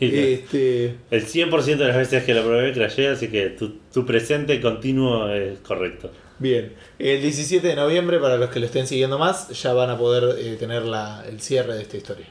Este, 0.00 0.96
El 1.10 1.26
100% 1.26 1.76
de 1.76 1.88
las 1.88 1.96
veces 1.96 2.24
que 2.24 2.34
lo 2.34 2.42
probé 2.44 2.72
crashé, 2.72 3.08
así 3.08 3.28
que 3.28 3.50
tu, 3.50 3.78
tu 3.92 4.04
presente 4.04 4.60
continuo 4.60 5.28
es 5.30 5.58
correcto. 5.60 6.10
bien, 6.38 6.74
el 6.98 7.22
17 7.22 7.66
de 7.66 7.76
noviembre, 7.76 8.18
para 8.18 8.36
los 8.36 8.50
que 8.50 8.60
lo 8.60 8.66
estén 8.66 8.86
siguiendo 8.86 9.18
más, 9.18 9.48
ya 9.50 9.72
van 9.72 9.90
a 9.90 9.98
poder 9.98 10.38
eh, 10.38 10.56
tener 10.56 10.82
la, 10.82 11.24
el 11.28 11.40
cierre 11.40 11.74
de 11.74 11.82
esta 11.82 11.96
historia. 11.96 12.26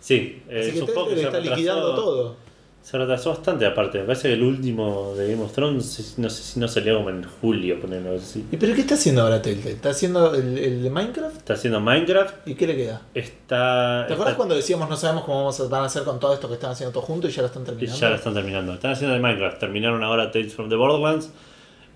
Sí, 0.00 0.42
eh, 0.48 0.60
Así 0.68 0.80
que 0.80 1.14
se 1.14 1.22
está 1.22 1.38
liquidando 1.38 1.90
retrasó, 1.90 2.02
todo. 2.02 2.36
Se 2.82 2.98
retrasó 2.98 3.30
bastante 3.30 3.64
aparte. 3.64 3.98
Me 4.00 4.04
parece 4.04 4.28
que 4.28 4.34
el 4.34 4.42
último 4.42 5.14
de 5.16 5.30
Game 5.30 5.42
of 5.44 5.52
Thrones, 5.52 6.14
no 6.18 6.28
sé 6.28 6.42
si 6.42 6.58
no 6.60 6.66
salió 6.66 6.96
como 6.96 7.10
en 7.10 7.22
julio, 7.22 7.80
ponerlo 7.80 8.16
así. 8.16 8.44
¿Y 8.50 8.56
pero 8.56 8.74
qué 8.74 8.80
está 8.80 8.94
haciendo 8.94 9.22
ahora 9.22 9.40
Telltale? 9.40 9.70
¿Está 9.72 9.90
haciendo 9.90 10.34
el, 10.34 10.58
el 10.58 10.82
de 10.82 10.90
Minecraft? 10.90 11.36
Está 11.36 11.54
haciendo 11.54 11.80
Minecraft, 11.80 12.48
¿Y 12.48 12.54
qué 12.56 12.66
le 12.66 12.76
queda? 12.76 13.02
está... 13.14 14.04
¿Te 14.08 14.14
acuerdas 14.14 14.32
está- 14.32 14.36
cuando 14.36 14.54
decíamos 14.56 14.88
no 14.90 14.96
sabemos 14.96 15.24
cómo 15.24 15.38
vamos 15.38 15.60
a, 15.60 15.68
van 15.68 15.82
a 15.82 15.86
hacer 15.86 16.02
con 16.02 16.18
todo 16.18 16.34
esto 16.34 16.48
que 16.48 16.54
están 16.54 16.72
haciendo 16.72 16.92
todos 16.92 17.06
juntos 17.06 17.30
y 17.30 17.34
ya 17.34 17.42
lo 17.42 17.46
están 17.46 17.62
y 17.62 17.66
terminando? 17.66 18.00
ya 18.00 18.08
lo 18.10 18.14
están 18.16 18.34
terminando. 18.34 18.74
Están 18.74 18.90
haciendo 18.92 19.14
de 19.14 19.20
Minecraft, 19.20 19.58
terminaron 19.60 20.02
ahora 20.02 20.30
Tales 20.32 20.52
from 20.52 20.68
the 20.68 20.74
Borderlands. 20.76 21.30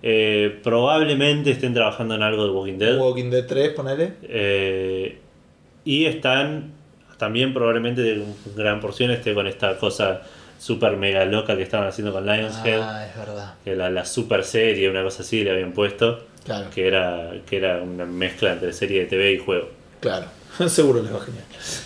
Eh, 0.03 0.59
probablemente 0.63 1.51
estén 1.51 1.73
trabajando 1.73 2.15
en 2.15 2.21
algo 2.23 2.45
de 2.45 2.51
Walking 2.51 2.77
Dead. 2.77 2.97
Walking 2.97 3.29
Dead 3.29 3.45
3, 3.45 3.69
ponele. 3.73 4.13
Eh, 4.23 5.19
y 5.83 6.05
están 6.05 6.71
también 7.17 7.53
probablemente 7.53 8.01
de 8.01 8.23
gran 8.55 8.79
porción 8.79 9.09
esté 9.11 9.33
con 9.33 9.47
esta 9.47 9.77
cosa 9.77 10.21
super 10.59 10.97
mega 10.97 11.25
loca 11.25 11.55
que 11.55 11.63
estaban 11.63 11.87
haciendo 11.87 12.11
con 12.13 12.25
Lionshead. 12.25 12.81
Ah, 12.81 13.05
es 13.07 13.15
verdad. 13.17 13.53
Que 13.63 13.75
la, 13.75 13.89
la 13.89 14.05
super 14.05 14.43
serie, 14.43 14.89
una 14.89 15.03
cosa 15.03 15.21
así, 15.23 15.43
le 15.43 15.51
habían 15.51 15.73
puesto. 15.73 16.23
Claro, 16.45 16.69
Que 16.73 16.87
era, 16.87 17.31
que 17.45 17.57
era 17.57 17.81
una 17.81 18.05
mezcla 18.05 18.53
entre 18.53 18.71
serie 18.73 19.01
de 19.01 19.05
TV 19.07 19.33
y 19.33 19.37
juego. 19.39 19.69
claro. 19.99 20.25
Seguro 20.69 21.03
les 21.03 21.13
va 21.13 21.19
genial. 21.19 21.43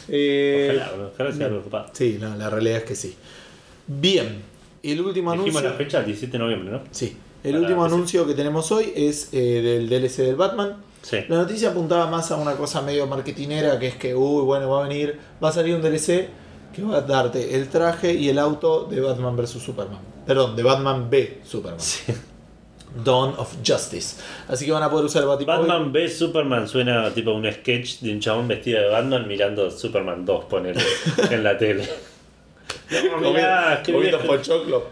Eh, 0.07 0.80
Ojalá, 0.80 1.09
ojalá 1.13 1.32
sea. 1.34 1.86
Sí, 1.91 2.17
no, 2.22 2.36
la 2.38 2.49
realidad 2.49 2.78
es 2.78 2.84
que 2.84 2.95
sí. 2.95 3.15
Bien, 3.88 4.41
el 4.84 5.01
último 5.01 5.32
Dijimos 5.34 5.57
anuncio. 5.57 5.69
la 5.72 5.76
fecha, 5.76 5.99
el 5.99 6.05
17 6.05 6.32
de 6.32 6.39
noviembre, 6.39 6.72
¿no? 6.72 6.82
Sí, 6.91 7.17
el 7.43 7.51
Para 7.51 7.61
último 7.63 7.84
anuncio 7.84 8.26
que 8.26 8.34
tenemos 8.34 8.72
hoy 8.72 8.93
es 8.95 9.30
eh, 9.34 9.61
del 9.61 9.89
DLC 9.89 10.17
del 10.24 10.36
Batman. 10.36 10.78
Sí. 11.01 11.17
La 11.28 11.38
noticia 11.38 11.72
apuntaba 11.72 12.07
más 12.09 12.32
a 12.32 12.38
una 12.38 12.53
cosa 12.55 12.82
medio 12.82 13.07
marketinera, 13.07 13.78
que 13.80 13.88
es 13.88 13.95
que, 13.95 14.15
uy, 14.15 14.43
bueno, 14.43 14.69
va 14.69 14.86
a 14.86 14.88
venir, 14.88 15.17
va 15.43 15.49
a 15.49 15.51
salir 15.51 15.76
un 15.76 15.82
DLC 15.82 16.30
que 16.74 16.82
va 16.84 16.97
a 16.97 17.01
darte 17.01 17.55
el 17.55 17.69
traje 17.69 18.13
y 18.13 18.30
el 18.30 18.39
auto 18.39 18.86
de 18.86 18.99
Batman 19.01 19.36
vs 19.36 19.49
Superman. 19.51 19.99
Perdón, 20.26 20.55
de 20.55 20.63
Batman 20.63 21.09
v 21.09 21.41
Superman. 21.43 21.80
Sí. 21.80 22.13
Dawn 23.03 23.34
of 23.38 23.55
Justice. 23.65 24.17
Así 24.47 24.65
que 24.65 24.72
van 24.72 24.84
a 24.84 24.89
poder 24.89 25.05
usar 25.05 25.22
el 25.22 25.28
Batimóvil. 25.30 25.67
Batman 25.67 25.91
v 25.91 26.09
Superman 26.09 26.67
suena 26.67 27.09
tipo 27.13 27.32
un 27.32 27.49
sketch 27.51 27.99
de 28.01 28.11
un 28.13 28.19
chabón 28.19 28.47
vestido 28.47 28.82
de 28.82 28.89
Batman 28.89 29.28
mirando 29.28 29.72
Superman 29.72 30.26
2, 30.26 30.45
ponele, 30.45 30.82
en 31.32 31.43
la 31.43 31.57
tele. 31.57 31.88
No, 33.22 33.32
mirá, 33.32 33.82
qué 33.84 33.93
Comiendo 33.93 34.19
viejo. 34.19 34.34
pochoclo. 34.36 34.88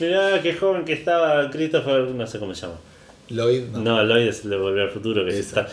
Mirá 0.00 0.42
qué 0.42 0.54
joven 0.54 0.84
que 0.84 0.94
estaba 0.94 1.48
Christopher, 1.50 2.02
no 2.08 2.26
sé 2.26 2.38
cómo 2.38 2.54
se 2.54 2.62
llama. 2.62 2.78
Lloyd, 3.28 3.68
no. 3.72 3.78
No, 3.78 4.02
Lloyd 4.02 4.26
es 4.26 4.44
el 4.44 4.50
de 4.50 4.56
Volver 4.56 4.82
al 4.82 4.90
Futuro, 4.90 5.24
que 5.24 5.38
está, 5.38 5.68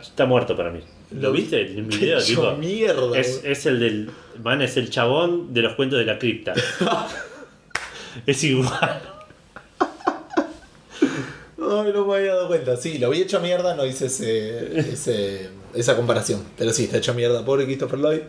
está 0.00 0.26
muerto 0.26 0.56
para 0.56 0.70
mí. 0.70 0.80
¿Lo 1.10 1.32
viste 1.32 1.72
en 1.72 1.84
un 1.84 1.88
video? 1.88 2.22
Tipo? 2.22 2.52
mierda. 2.56 3.18
Es, 3.18 3.40
es 3.44 3.66
el 3.66 3.80
del. 3.80 4.10
Man, 4.42 4.60
es 4.62 4.76
el 4.76 4.90
chabón 4.90 5.52
de 5.54 5.62
los 5.62 5.74
cuentos 5.74 5.98
de 5.98 6.04
la 6.04 6.18
cripta. 6.18 6.52
es 8.26 8.44
igual. 8.44 9.02
Ay, 9.80 11.92
no 11.92 12.06
me 12.06 12.16
había 12.16 12.34
dado 12.34 12.48
cuenta. 12.48 12.76
Sí, 12.76 12.98
lo 12.98 13.10
vi 13.10 13.22
hecho 13.22 13.40
mierda, 13.40 13.74
no 13.74 13.84
hice 13.84 14.06
ese, 14.06 14.78
ese- 14.78 15.50
esa 15.74 15.96
comparación. 15.96 16.42
Pero 16.56 16.72
sí, 16.72 16.84
está 16.84 16.98
hecho 16.98 17.14
mierda. 17.14 17.44
Pobre 17.44 17.64
Christopher 17.64 17.98
Lloyd. 17.98 18.20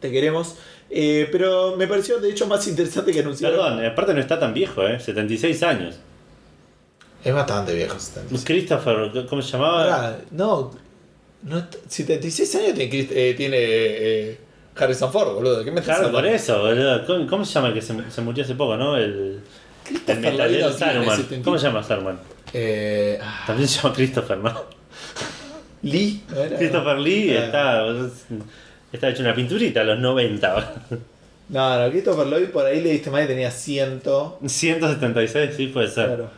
Te 0.00 0.10
queremos. 0.12 0.56
Eh, 0.90 1.28
pero 1.32 1.76
me 1.76 1.86
pareció 1.86 2.18
de 2.18 2.30
hecho 2.30 2.46
más 2.46 2.66
interesante 2.68 3.12
que 3.12 3.20
anunciar. 3.20 3.52
Perdón, 3.52 3.84
aparte 3.84 4.14
no 4.14 4.20
está 4.20 4.38
tan 4.38 4.54
viejo, 4.54 4.86
¿eh? 4.86 5.00
76 5.00 5.62
años. 5.62 5.96
Es 7.24 7.34
bastante 7.34 7.74
viejo. 7.74 7.98
76. 7.98 8.44
Christopher, 8.44 9.26
¿cómo 9.28 9.42
se 9.42 9.52
llamaba? 9.52 9.84
Pará, 9.84 10.20
no, 10.30 10.70
no. 11.42 11.58
est- 11.58 11.76
76 11.88 12.54
años 12.56 12.74
tiene, 12.74 13.08
eh, 13.10 13.34
tiene 13.36 13.56
eh, 13.60 14.38
Harrison 14.76 15.10
Ford, 15.12 15.34
boludo. 15.34 15.64
¿Qué 15.64 15.70
me 15.70 15.80
estás 15.80 15.96
Claro, 15.98 16.10
por 16.12 16.18
hablando? 16.20 16.36
eso, 16.36 16.60
boludo. 16.60 17.06
¿Cómo, 17.06 17.26
cómo 17.26 17.44
se 17.44 17.54
llama 17.54 17.68
el 17.68 17.74
que 17.74 17.82
se, 17.82 17.94
se 18.10 18.20
murió 18.20 18.44
hace 18.44 18.54
poco, 18.54 18.76
no? 18.76 18.96
El, 18.96 19.40
el 20.06 20.18
metalero 20.20 20.68
no 20.70 20.76
Saruman. 20.76 21.16
70. 21.16 21.44
¿Cómo 21.44 21.58
se 21.58 21.66
llama 21.66 21.82
Saruman? 21.82 22.18
Eh, 22.52 23.18
ah, 23.22 23.44
También 23.46 23.68
se 23.68 23.80
llama 23.82 23.94
Christopher, 23.94 24.38
¿no? 24.38 24.64
Lee. 25.82 26.22
¿no 26.30 26.40
era? 26.42 26.56
Christopher 26.56 26.98
Lee 26.98 27.36
Ah. 27.36 27.44
está, 27.44 27.86
está 28.92 29.08
hecho 29.10 29.22
una 29.22 29.34
pinturita 29.34 29.80
a 29.82 29.84
los 29.84 29.98
90. 29.98 30.74
No, 31.50 31.78
no, 31.82 31.90
Christopher 31.90 32.26
Lloyd 32.26 32.48
por 32.50 32.66
ahí 32.66 32.82
le 32.82 32.90
diste 32.90 33.10
más 33.10 33.24
y 33.24 33.26
tenía 33.28 33.50
100. 33.50 34.02
176, 34.46 35.50
sí, 35.56 35.66
puede 35.68 35.88
ser. 35.88 36.06
Claro. 36.06 36.30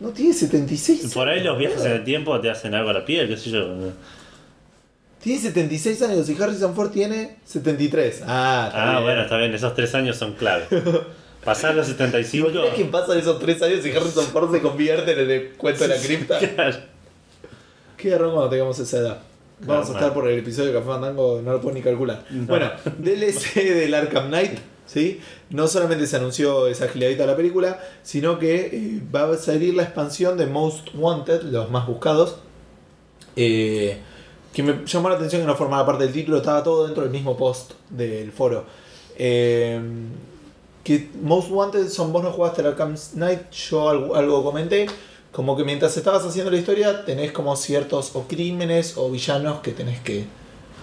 No 0.00 0.10
tiene 0.10 0.32
76 0.32 1.12
Por 1.12 1.28
ahí 1.28 1.40
años, 1.40 1.46
los 1.50 1.58
viajes 1.58 1.84
en 1.84 1.92
el 1.92 2.04
tiempo 2.04 2.40
te 2.40 2.50
hacen 2.50 2.74
algo 2.74 2.90
a 2.90 2.92
la 2.92 3.04
piel, 3.04 3.28
qué 3.28 3.36
sé 3.36 3.50
yo. 3.50 3.66
Tiene 5.20 5.40
76 5.40 6.02
años 6.02 6.28
y 6.28 6.40
Harrison 6.40 6.74
Ford 6.74 6.90
tiene 6.90 7.36
73. 7.44 8.22
Ah, 8.26 8.66
está 8.68 8.82
Ah, 8.88 8.90
bien. 8.92 9.02
bueno, 9.04 9.22
está 9.22 9.36
bien, 9.36 9.52
esos 9.54 9.74
tres 9.74 9.94
años 9.94 10.16
son 10.16 10.34
clave. 10.34 10.66
Pasar 11.44 11.74
los 11.74 11.86
75. 11.86 12.50
¿Imaginas 12.50 12.74
que 12.74 12.84
pasan 12.86 13.18
esos 13.18 13.38
3 13.38 13.62
años 13.62 13.86
y 13.86 13.90
Harrison 13.90 14.24
Ford 14.26 14.52
se 14.52 14.60
convierte 14.60 15.12
en 15.12 15.30
el 15.30 15.48
cuento 15.52 15.86
de 15.86 15.88
la 15.88 15.96
cripta? 16.02 16.38
Claro. 16.38 16.76
Qué 17.96 18.10
garrón 18.10 18.32
cuando 18.32 18.50
tengamos 18.50 18.78
esa 18.78 18.98
edad. 18.98 19.18
Vamos 19.60 19.86
Claro, 19.86 19.98
a 19.98 20.00
estar 20.00 20.14
por 20.14 20.28
el 20.28 20.38
episodio 20.38 20.68
de 20.68 20.74
Café 20.74 20.86
Fandango, 20.86 21.40
no 21.42 21.52
lo 21.52 21.60
puedo 21.60 21.74
ni 21.74 21.80
calcular. 21.82 22.24
No. 22.30 22.46
Bueno, 22.46 22.70
DLC 22.98 23.54
del 23.74 23.94
Arkham 23.94 24.28
Knight, 24.28 24.58
¿sí? 24.88 25.20
No 25.50 25.68
solamente 25.68 26.06
se 26.08 26.16
anunció 26.16 26.66
esa 26.66 26.88
giladita 26.88 27.22
de 27.22 27.26
la 27.28 27.36
película, 27.36 27.78
sino 28.02 28.40
que 28.40 28.66
eh, 28.72 29.00
va 29.14 29.30
a 29.32 29.36
salir 29.36 29.74
la 29.74 29.84
expansión 29.84 30.36
de 30.36 30.46
Most 30.46 30.88
Wanted, 30.94 31.42
los 31.42 31.70
más 31.70 31.86
buscados. 31.86 32.38
eh, 33.36 33.98
que 34.52 34.62
me 34.64 34.84
llamó 34.86 35.08
la 35.10 35.14
atención 35.16 35.42
que 35.42 35.46
no 35.46 35.54
formaba 35.54 35.86
parte 35.86 36.02
del 36.04 36.12
título, 36.12 36.38
estaba 36.38 36.64
todo 36.64 36.84
dentro 36.86 37.04
del 37.04 37.12
mismo 37.12 37.36
post 37.36 37.72
del 37.90 38.32
foro. 38.32 38.64
Eh, 39.16 39.78
que 40.82 41.10
Most 41.22 41.50
Wanted 41.50 41.88
son 41.90 42.12
vos 42.12 42.24
no 42.24 42.32
jugaste 42.32 42.62
el 42.62 42.68
Arkham 42.68 42.96
Knight, 43.14 43.50
yo 43.52 43.88
algo, 43.88 44.16
algo 44.16 44.42
comenté, 44.42 44.86
como 45.30 45.56
que 45.56 45.62
mientras 45.62 45.96
estabas 45.96 46.24
haciendo 46.24 46.50
la 46.50 46.56
historia 46.56 47.04
tenés 47.04 47.30
como 47.30 47.54
ciertos 47.54 48.16
o 48.16 48.22
crímenes 48.26 48.96
o 48.96 49.10
villanos 49.10 49.60
que 49.60 49.72
tenés 49.72 50.00
que 50.00 50.24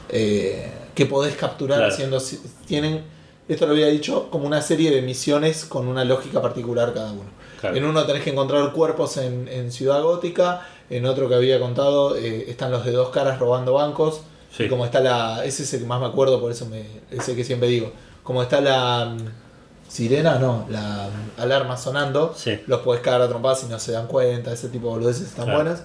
que 0.07 1.05
podés 1.07 1.35
capturar 1.35 1.79
Claro. 1.79 1.93
haciendo 1.93 2.19
tienen 2.67 3.01
esto 3.47 3.65
lo 3.67 3.73
había 3.73 3.87
dicho 3.87 4.29
como 4.29 4.45
una 4.47 4.61
serie 4.61 4.91
de 4.91 5.01
misiones 5.01 5.65
con 5.65 5.87
una 5.87 6.03
lógica 6.03 6.41
particular 6.41 6.93
cada 6.93 7.11
uno. 7.11 7.29
Claro. 7.59 7.75
En 7.75 7.85
uno 7.85 8.05
tenés 8.05 8.23
que 8.23 8.31
encontrar 8.31 8.71
cuerpos 8.73 9.17
en, 9.17 9.47
en 9.47 9.71
Ciudad 9.71 10.01
Gótica, 10.03 10.67
en 10.89 11.05
otro 11.05 11.27
que 11.29 11.35
había 11.35 11.59
contado 11.59 12.15
eh, 12.15 12.45
están 12.49 12.71
los 12.71 12.85
de 12.85 12.91
dos 12.91 13.09
caras 13.09 13.39
robando 13.39 13.73
bancos. 13.73 14.21
Sí. 14.55 14.63
Y 14.63 14.69
como 14.69 14.85
está 14.85 14.99
la. 14.99 15.43
Ese 15.45 15.63
es 15.63 15.73
el 15.73 15.81
que 15.81 15.85
más 15.85 15.99
me 15.99 16.05
acuerdo, 16.07 16.39
por 16.39 16.51
eso 16.51 16.65
me, 16.65 16.85
es 17.11 17.27
el 17.27 17.35
que 17.35 17.43
siempre 17.43 17.67
digo. 17.67 17.91
Como 18.23 18.41
está 18.41 18.61
la. 18.61 19.15
mm, 19.17 19.45
Sirena, 19.87 20.39
no, 20.39 20.65
la 20.69 21.09
mm, 21.09 21.41
alarma 21.41 21.77
sonando. 21.77 22.33
Sí. 22.35 22.59
Los 22.65 22.81
podés 22.81 23.01
cagar 23.01 23.21
a 23.21 23.27
trompadas 23.27 23.59
si 23.61 23.67
no 23.67 23.77
se 23.79 23.91
dan 23.91 24.07
cuenta, 24.07 24.51
ese 24.51 24.69
tipo 24.69 24.87
de 24.87 24.93
boludeces 24.95 25.27
están 25.27 25.45
Claro. 25.45 25.63
buenas. 25.63 25.83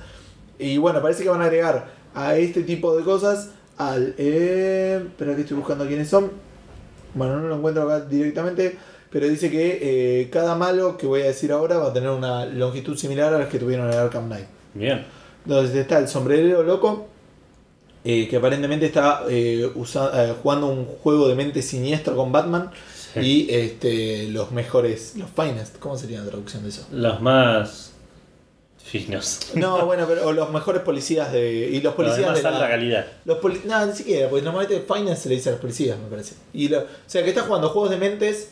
Y 0.58 0.78
bueno, 0.78 1.02
parece 1.02 1.22
que 1.22 1.28
van 1.28 1.42
a 1.42 1.44
agregar 1.44 1.90
a 2.14 2.36
este 2.36 2.62
tipo 2.62 2.96
de 2.96 3.02
cosas 3.04 3.50
al. 3.76 4.14
Eh, 4.18 5.02
espera 5.06 5.34
que 5.34 5.42
estoy 5.42 5.56
buscando 5.56 5.86
quiénes 5.86 6.08
son. 6.08 6.30
Bueno, 7.14 7.40
no 7.40 7.48
lo 7.48 7.56
encuentro 7.56 7.82
acá 7.84 8.04
directamente. 8.06 8.76
Pero 9.11 9.26
dice 9.28 9.50
que 9.50 9.78
eh, 10.22 10.30
cada 10.30 10.54
malo 10.54 10.96
que 10.96 11.04
voy 11.06 11.22
a 11.22 11.24
decir 11.24 11.50
ahora 11.50 11.78
va 11.78 11.88
a 11.88 11.92
tener 11.92 12.11
una 12.11 12.46
longitud 12.46 12.96
similar 12.96 13.34
a 13.34 13.38
las 13.40 13.48
que 13.48 13.58
tuvieron 13.58 13.86
en 13.88 13.94
el 13.94 13.98
Arkham 13.98 14.26
Knight. 14.26 14.46
Bien. 14.74 15.04
Entonces 15.44 15.74
está 15.74 15.98
el 15.98 16.06
sombrerero 16.06 16.62
loco, 16.62 17.08
eh, 18.04 18.28
que 18.28 18.36
aparentemente 18.36 18.86
está 18.86 19.22
eh, 19.28 19.68
usa- 19.74 20.11
eh, 20.14 20.34
jugando 20.40 20.68
un 20.68 20.84
juego 20.84 21.26
de 21.28 21.34
mente 21.34 21.61
siniestro 21.61 22.14
con 22.14 22.30
Batman. 22.30 22.70
Sí. 23.14 23.20
Y 23.20 23.48
este, 23.52 24.28
los 24.28 24.52
mejores, 24.52 25.14
los 25.16 25.28
finest, 25.30 25.78
¿cómo 25.80 25.98
sería 25.98 26.20
la 26.20 26.26
traducción 26.26 26.62
de 26.62 26.68
eso? 26.68 26.86
Los 26.92 27.20
más 27.20 27.89
finos. 28.91 29.51
No, 29.55 29.86
bueno, 29.86 30.05
pero 30.09 30.26
o 30.26 30.32
los 30.32 30.51
mejores 30.51 30.82
policías 30.82 31.32
de. 31.32 31.70
Y 31.70 31.80
los 31.80 31.95
policías 31.95 32.34
de 32.34 32.43
la- 32.43 32.49
alta 32.51 32.68
calidad. 32.68 33.07
Los 33.24 33.38
poli- 33.38 33.61
no, 33.64 33.86
ni 33.86 33.93
siquiera, 33.95 34.28
porque 34.28 34.45
normalmente 34.45 34.84
finest 34.93 35.22
se 35.22 35.28
le 35.28 35.36
dice 35.36 35.49
a 35.51 35.53
los 35.53 35.61
policías, 35.61 35.99
me 35.99 36.09
parece. 36.09 36.34
Y 36.53 36.68
lo- 36.68 36.80
o 36.80 36.84
sea, 37.07 37.22
que 37.22 37.30
está 37.30 37.43
jugando 37.43 37.68
juegos 37.70 37.91
de 37.91 37.97
mentes, 37.97 38.51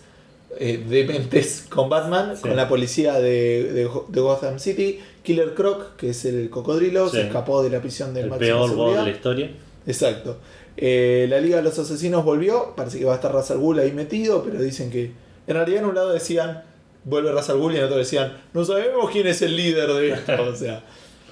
eh, 0.58 0.82
de 0.88 1.04
mentes 1.04 1.66
con 1.68 1.88
Batman, 1.88 2.34
Sí. 2.36 2.42
con 2.42 2.56
la 2.56 2.68
policía 2.68 3.14
de, 3.20 3.64
de, 3.72 3.90
de 4.08 4.20
Gotham 4.20 4.58
City, 4.58 5.00
Killer 5.22 5.54
Croc, 5.54 5.96
que 5.96 6.10
es 6.10 6.24
el 6.24 6.48
cocodrilo, 6.50 7.08
se 7.08 7.22
escapó 7.22 7.62
de 7.62 7.70
la 7.70 7.80
prisión 7.80 8.14
del 8.14 8.32
El 8.32 8.38
peor 8.38 8.74
boss 8.74 8.96
de 8.96 9.02
la 9.02 9.10
historia. 9.10 9.50
Exacto. 9.86 10.38
Eh, 10.76 11.26
la 11.28 11.40
Liga 11.40 11.56
de 11.56 11.62
los 11.64 11.78
Asesinos 11.78 12.24
volvió, 12.24 12.74
parece 12.76 12.98
que 12.98 13.04
va 13.04 13.12
a 13.12 13.16
estar 13.16 13.32
Ra's 13.34 13.50
al 13.50 13.58
Ghul 13.58 13.78
ahí 13.80 13.92
metido, 13.92 14.42
pero 14.44 14.60
dicen 14.62 14.90
que. 14.90 15.10
En 15.46 15.54
realidad, 15.54 15.80
en 15.80 15.86
un 15.86 15.94
lado 15.94 16.12
decían, 16.12 16.62
vuelve 17.04 17.32
Ra's 17.32 17.50
al 17.50 17.58
Ghul, 17.58 17.74
y 17.74 17.78
en 17.78 17.84
otro 17.84 17.96
decían, 17.96 18.36
no 18.52 18.64
sabemos 18.64 19.10
quién 19.10 19.26
es 19.26 19.42
el 19.42 19.56
líder 19.56 19.92
de 19.92 20.10
esto. 20.10 20.42
o 20.42 20.54
sea, 20.54 20.82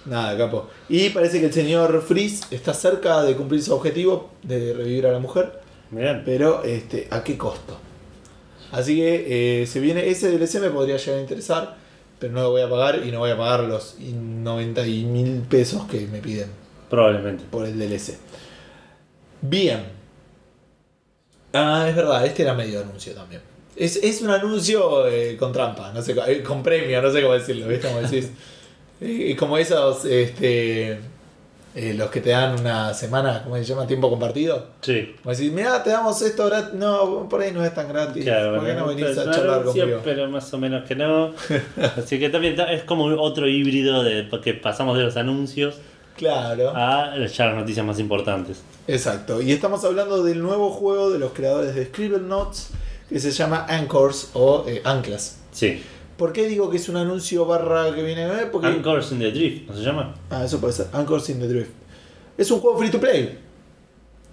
Nada, 0.06 0.38
capo. 0.38 0.68
Y 0.88 1.10
parece 1.10 1.40
que 1.40 1.46
el 1.46 1.52
señor 1.52 2.00
Freeze 2.00 2.44
está 2.54 2.72
cerca 2.72 3.22
de 3.22 3.34
cumplir 3.34 3.62
su 3.62 3.74
objetivo 3.74 4.30
de 4.42 4.72
revivir 4.72 5.06
a 5.06 5.12
la 5.12 5.18
mujer. 5.18 5.60
Bien. 5.90 6.22
Pero, 6.24 6.62
este, 6.62 7.08
¿a 7.10 7.24
qué 7.24 7.36
costo? 7.36 7.76
Así 8.70 8.96
que 8.96 9.62
eh, 9.62 9.66
se 9.66 9.80
viene 9.80 10.08
ese 10.08 10.30
DLC 10.30 10.60
me 10.60 10.70
podría 10.70 10.96
llegar 10.96 11.18
a 11.18 11.22
interesar, 11.22 11.76
pero 12.18 12.32
no 12.32 12.42
lo 12.42 12.50
voy 12.50 12.62
a 12.62 12.70
pagar 12.70 13.04
y 13.04 13.10
no 13.10 13.20
voy 13.20 13.30
a 13.30 13.36
pagar 13.36 13.60
los 13.64 13.96
90 13.98 14.82
mil 14.82 15.42
pesos 15.48 15.86
que 15.88 16.06
me 16.06 16.20
piden 16.20 16.50
Probablemente. 16.88 17.44
por 17.50 17.66
el 17.66 17.78
DLC. 17.78 18.16
Bien. 19.40 19.84
Ah, 21.52 21.86
es 21.88 21.96
verdad, 21.96 22.24
este 22.26 22.42
era 22.42 22.54
medio 22.54 22.80
anuncio 22.80 23.12
también. 23.14 23.40
Es, 23.76 23.96
es 23.96 24.22
un 24.22 24.30
anuncio 24.30 25.06
eh, 25.06 25.36
con 25.38 25.52
trampa, 25.52 25.92
no 25.92 26.00
sé, 26.02 26.14
eh, 26.26 26.42
con 26.42 26.62
premio, 26.62 27.00
no 27.02 27.12
sé 27.12 27.20
cómo 27.22 27.34
decirlo, 27.34 27.68
¿viste? 27.68 27.88
Como 27.88 28.00
decís. 28.00 28.30
Eh, 28.98 29.36
como 29.38 29.58
esos, 29.58 30.06
este, 30.06 30.92
eh, 31.74 31.92
los 31.94 32.08
que 32.08 32.22
te 32.22 32.30
dan 32.30 32.58
una 32.58 32.94
semana, 32.94 33.42
¿cómo 33.44 33.54
se 33.58 33.64
llama? 33.64 33.86
Tiempo 33.86 34.08
compartido. 34.08 34.68
Sí. 34.80 35.14
Como 35.22 35.34
decís, 35.36 35.52
mirá, 35.52 35.82
te 35.82 35.90
damos 35.90 36.22
esto 36.22 36.46
gratis. 36.46 36.72
No, 36.72 37.28
por 37.28 37.42
ahí 37.42 37.52
no 37.52 37.62
es 37.62 37.74
tan 37.74 37.88
gratis. 37.88 38.24
Claro, 38.24 38.56
¿Por 38.56 38.64
qué 38.64 38.72
no 38.72 38.86
venís 38.86 39.18
a 39.18 39.30
charlar 39.30 39.64
conmigo? 39.64 40.00
pero 40.02 40.26
más 40.30 40.50
o 40.54 40.56
menos 40.56 40.88
que 40.88 40.94
no. 40.94 41.34
Así 41.98 42.18
que 42.18 42.30
también 42.30 42.56
ta- 42.56 42.72
es 42.72 42.84
como 42.84 43.04
otro 43.20 43.46
híbrido 43.46 44.02
de 44.02 44.22
porque 44.22 44.54
pasamos 44.54 44.96
de 44.96 45.04
los 45.04 45.16
anuncios 45.18 45.74
Claro. 46.16 46.72
a 46.74 47.14
ya 47.26 47.46
las 47.48 47.54
noticias 47.56 47.84
más 47.84 47.98
importantes. 47.98 48.62
Exacto. 48.88 49.42
Y 49.42 49.52
estamos 49.52 49.84
hablando 49.84 50.22
del 50.24 50.40
nuevo 50.40 50.70
juego 50.70 51.10
de 51.10 51.18
los 51.18 51.32
creadores 51.32 51.74
de 51.74 51.84
Scribble 51.84 52.20
Notes 52.20 52.70
que 53.08 53.20
se 53.20 53.30
llama 53.30 53.66
Anchors 53.68 54.30
o 54.34 54.64
eh, 54.68 54.80
Anclas. 54.84 55.38
Sí. 55.52 55.82
¿Por 56.16 56.32
qué 56.32 56.46
digo 56.46 56.70
que 56.70 56.78
es 56.78 56.88
un 56.88 56.96
anuncio 56.96 57.44
barra 57.44 57.94
que 57.94 58.02
viene 58.02 58.24
eh? 58.26 58.46
Porque 58.50 58.68
Anchors 58.68 59.12
in 59.12 59.18
the 59.18 59.30
Drift, 59.30 59.68
¿no 59.68 59.76
se 59.76 59.82
llama? 59.82 60.14
Ah, 60.30 60.44
eso 60.44 60.58
puede 60.60 60.72
ser. 60.72 60.86
Anchors 60.92 61.28
in 61.28 61.38
the 61.40 61.46
Drift. 61.48 61.70
Es 62.38 62.50
un 62.50 62.60
juego 62.60 62.78
free 62.78 62.90
to 62.90 62.98
play. 63.00 63.38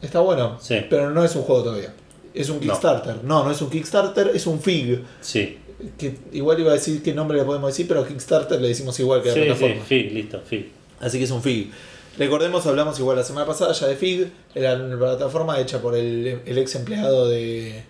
Está 0.02 0.20
bueno. 0.20 0.58
Sí. 0.62 0.78
Pero 0.90 1.10
no 1.12 1.24
es 1.24 1.36
un 1.36 1.44
juego 1.44 1.64
todavía. 1.64 1.94
Es 2.34 2.50
un. 2.50 2.60
Kickstarter. 2.60 3.24
No, 3.24 3.44
no, 3.44 3.52
es 3.52 3.62
un 3.62 3.70
Kickstarter, 3.70 4.32
es 4.34 4.48
un 4.48 4.60
FIG. 4.60 5.04
Sí. 5.22 5.58
Que 5.98 6.16
igual 6.32 6.60
iba 6.60 6.72
a 6.72 6.76
decir 6.76 7.04
qué 7.04 7.14
nombre 7.14 7.38
le 7.38 7.44
podemos 7.44 7.70
decir, 7.70 7.88
pero 7.88 8.08
Kickstarter 8.08 8.60
le 8.62 8.70
decimos 8.70 8.98
igual 9.00 9.22
que 9.22 9.32
a 9.32 9.36
la 9.36 9.36
Sí, 9.36 9.42
sí, 9.42 9.48
plataforma. 9.48 9.86
sí, 9.88 10.04
listo, 10.04 10.42
sí. 10.50 10.72
Así 11.00 11.18
que 11.18 11.26
es 11.26 11.32
un 11.32 11.42
FIG. 11.42 11.72
Recordemos, 12.18 12.66
hablamos 12.66 13.00
igual 13.00 13.18
la 13.18 13.24
semana 13.24 13.46
pasada 13.46 13.74
ya 13.74 13.88
de 13.88 13.96
FIG, 13.96 14.32
era 14.56 14.76
una 14.76 14.98
plataforma 14.98 15.60
hecha 15.60 15.82
por 15.82 15.96
el, 15.96 16.42
el 16.46 16.58
ex 16.58 16.76
empleado 16.76 17.28
de, 17.28 17.84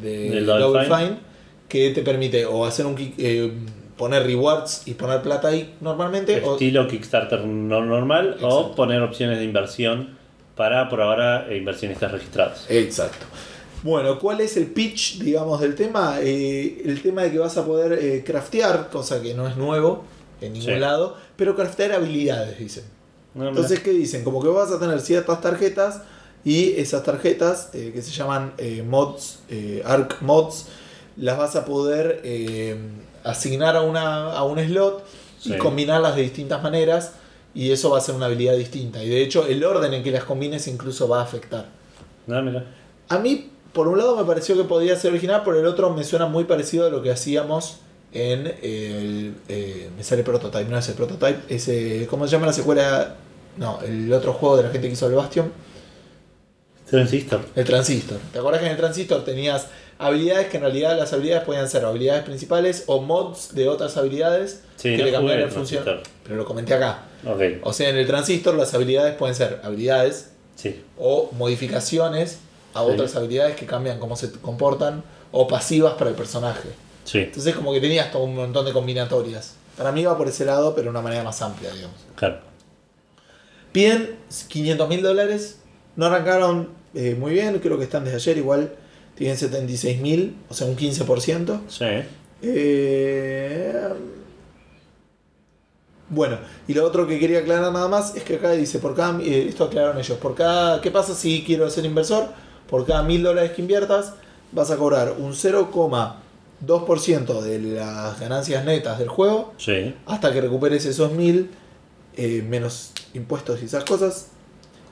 de 0.00 0.30
Del 0.30 0.46
Double 0.46 0.84
Fine, 0.84 0.96
Fine. 0.96 1.16
que 1.68 1.90
te 1.90 2.02
permite 2.02 2.46
o 2.46 2.64
hacer 2.64 2.86
un 2.86 2.96
kick- 2.96 3.14
eh, 3.18 3.52
poner 3.96 4.24
rewards 4.24 4.82
y 4.86 4.94
poner 4.94 5.22
plata 5.22 5.48
ahí 5.48 5.74
normalmente, 5.80 6.40
o, 6.44 6.52
Estilo 6.54 6.86
Kickstarter 6.88 7.44
no 7.44 7.84
normal 7.84 8.28
Exacto. 8.34 8.48
o 8.58 8.74
poner 8.74 9.02
opciones 9.02 9.38
de 9.38 9.44
inversión 9.44 10.16
para 10.56 10.88
por 10.88 11.00
ahora 11.00 11.46
eh, 11.48 11.56
inversionistas 11.56 12.10
registrados. 12.12 12.66
Exacto. 12.68 13.26
Bueno, 13.82 14.18
¿cuál 14.18 14.40
es 14.40 14.56
el 14.56 14.66
pitch, 14.66 15.18
digamos, 15.18 15.60
del 15.60 15.74
tema? 15.74 16.18
Eh, 16.20 16.82
el 16.84 17.02
tema 17.02 17.22
de 17.22 17.32
que 17.32 17.38
vas 17.38 17.56
a 17.56 17.64
poder 17.66 17.92
eh, 18.00 18.22
craftear, 18.24 18.90
cosa 18.90 19.20
que 19.20 19.34
no 19.34 19.48
es 19.48 19.56
nuevo 19.56 20.04
en 20.40 20.52
ningún 20.52 20.74
Sí. 20.74 20.78
lado, 20.78 21.16
pero 21.36 21.56
craftear 21.56 21.92
habilidades, 21.92 22.58
dicen. 22.58 22.84
No, 23.34 23.48
Entonces, 23.48 23.80
¿qué 23.80 23.90
dicen? 23.90 24.22
Como 24.24 24.42
que 24.42 24.48
vas 24.48 24.70
a 24.70 24.78
tener 24.78 25.00
ciertas 25.00 25.40
tarjetas 25.40 26.02
y 26.44 26.72
esas 26.72 27.02
tarjetas 27.04 27.70
eh, 27.72 27.92
que 27.94 28.02
se 28.02 28.10
llaman 28.10 28.52
eh, 28.58 28.82
mods, 28.82 29.40
eh, 29.48 29.82
ARC 29.84 30.20
mods, 30.22 30.66
las 31.16 31.38
vas 31.38 31.56
a 31.56 31.64
poder 31.64 32.22
asignar 33.22 33.76
a, 33.76 33.82
una, 33.82 34.32
a 34.32 34.42
un 34.44 34.58
slot 34.58 35.04
y 35.44 35.56
combinarlas 35.58 36.16
de 36.16 36.22
distintas 36.22 36.62
maneras 36.62 37.12
y 37.54 37.70
eso 37.70 37.90
va 37.90 37.98
a 37.98 38.00
ser 38.00 38.14
una 38.14 38.26
habilidad 38.26 38.56
distinta. 38.56 39.02
Y 39.02 39.08
de 39.08 39.22
hecho, 39.22 39.46
el 39.46 39.62
orden 39.62 39.92
en 39.92 40.02
que 40.02 40.10
las 40.10 40.24
combines 40.24 40.66
incluso 40.68 41.08
va 41.08 41.20
a 41.20 41.22
afectar. 41.22 41.66
no, 42.26 42.42
mira. 42.42 42.64
A 43.08 43.18
mí, 43.18 43.50
por 43.74 43.88
un 43.88 43.98
lado, 43.98 44.16
me 44.16 44.24
pareció 44.24 44.56
que 44.56 44.64
podía 44.64 44.96
ser 44.96 45.10
original, 45.10 45.42
por 45.42 45.56
el 45.56 45.66
otro 45.66 45.90
me 45.90 46.02
suena 46.02 46.26
muy 46.26 46.44
parecido 46.44 46.86
a 46.86 46.90
lo 46.90 47.02
que 47.02 47.10
hacíamos 47.10 47.80
en 48.12 48.46
el. 48.62 49.34
eh, 49.48 49.90
me 49.94 50.02
sale 50.02 50.22
Prototype, 50.22 50.70
no 50.70 50.78
es 50.78 50.88
el 50.88 50.94
Prototype, 50.94 51.40
ese. 51.54 52.06
¿Cómo 52.08 52.26
se 52.26 52.32
llama 52.32 52.46
la 52.46 52.52
secuela? 52.54 53.16
No, 53.58 53.80
el 53.82 54.10
otro 54.12 54.32
juego 54.32 54.56
de 54.56 54.62
la 54.62 54.70
gente 54.70 54.86
que 54.86 54.94
hizo 54.94 55.06
el 55.08 55.14
Bastion, 55.14 55.52
Transistor. 56.92 57.40
el 57.56 57.64
Transistor. 57.64 58.18
¿Te 58.32 58.38
acuerdas 58.38 58.60
que 58.60 58.66
en 58.66 58.72
el 58.72 58.78
Transistor 58.78 59.24
tenías 59.24 59.66
habilidades 59.98 60.48
que 60.48 60.56
en 60.58 60.62
realidad 60.62 60.96
las 60.98 61.12
habilidades 61.12 61.44
podían 61.44 61.68
ser 61.68 61.84
habilidades 61.84 62.22
principales 62.24 62.84
o 62.86 63.00
mods 63.00 63.54
de 63.54 63.68
otras 63.68 63.96
habilidades 63.96 64.62
Sí, 64.76 64.96
que 64.96 65.10
no 65.10 65.22
le 65.22 65.42
el 65.42 65.50
función? 65.50 65.84
Pero 66.22 66.36
lo 66.36 66.44
comenté 66.44 66.74
acá. 66.74 67.04
Ok, 67.26 67.40
O 67.62 67.72
sea, 67.72 67.88
en 67.88 67.96
el 67.96 68.06
Transistor 68.06 68.54
las 68.54 68.74
habilidades 68.74 69.14
pueden 69.16 69.34
ser 69.34 69.60
habilidades 69.64 70.30
sí. 70.56 70.82
o 70.98 71.30
modificaciones 71.32 72.38
a 72.74 72.84
Sí. 72.84 72.90
otras 72.90 73.16
habilidades 73.16 73.56
que 73.56 73.66
cambian 73.66 73.98
cómo 73.98 74.16
se 74.16 74.30
comportan 74.32 75.02
o 75.30 75.46
pasivas 75.48 75.94
para 75.94 76.10
el 76.10 76.16
personaje. 76.16 76.68
Sí, 77.04 77.18
Entonces 77.18 77.54
como 77.54 77.72
que 77.72 77.80
tenías 77.80 78.12
todo 78.12 78.22
un 78.24 78.34
montón 78.36 78.64
de 78.66 78.72
combinatorias. 78.72 79.54
Para 79.76 79.92
mí 79.92 80.04
va 80.04 80.16
por 80.18 80.28
ese 80.28 80.44
lado, 80.44 80.74
pero 80.74 80.84
de 80.84 80.90
una 80.90 81.00
manera 81.00 81.24
más 81.24 81.40
amplia, 81.42 81.70
digamos. 81.72 81.96
claro. 82.16 82.38
Piden 83.72 84.16
500 84.48 84.88
mil 84.88 85.02
dólares. 85.02 85.58
No 85.96 86.06
arrancaron 86.06 86.68
eh, 86.94 87.16
muy 87.18 87.32
bien, 87.32 87.58
creo 87.58 87.78
que 87.78 87.84
están 87.84 88.04
desde 88.04 88.16
ayer 88.16 88.38
igual. 88.38 88.72
Tienen 89.14 89.36
76 89.36 90.00
mil, 90.00 90.36
o 90.48 90.54
sea, 90.54 90.66
un 90.66 90.76
15%. 90.76 91.60
Sí. 91.68 91.84
Eh, 92.42 93.72
bueno, 96.08 96.38
y 96.68 96.74
lo 96.74 96.84
otro 96.84 97.06
que 97.06 97.18
quería 97.18 97.38
aclarar 97.40 97.72
nada 97.72 97.88
más 97.88 98.14
es 98.16 98.22
que 98.24 98.36
acá 98.36 98.50
dice, 98.52 98.78
por 98.78 98.94
cada, 98.94 99.20
eh, 99.22 99.46
esto 99.48 99.64
aclararon 99.64 99.98
ellos, 99.98 100.18
por 100.18 100.34
cada, 100.34 100.80
¿qué 100.80 100.90
pasa 100.90 101.14
si 101.14 101.42
quiero 101.44 101.68
ser 101.70 101.84
inversor? 101.86 102.28
Por 102.68 102.86
cada 102.86 103.02
mil 103.02 103.22
dólares 103.22 103.52
que 103.52 103.62
inviertas 103.62 104.14
vas 104.52 104.70
a 104.70 104.76
cobrar 104.76 105.14
un 105.18 105.32
0,2% 105.32 107.40
de 107.42 107.58
las 107.60 108.20
ganancias 108.20 108.64
netas 108.64 108.98
del 108.98 109.08
juego 109.08 109.54
Sí. 109.56 109.94
hasta 110.06 110.32
que 110.32 110.40
recuperes 110.40 110.84
esos 110.84 111.12
mil 111.12 111.50
eh, 112.16 112.44
menos 112.46 112.92
impuestos 113.14 113.62
y 113.62 113.66
esas 113.66 113.84
cosas. 113.84 114.28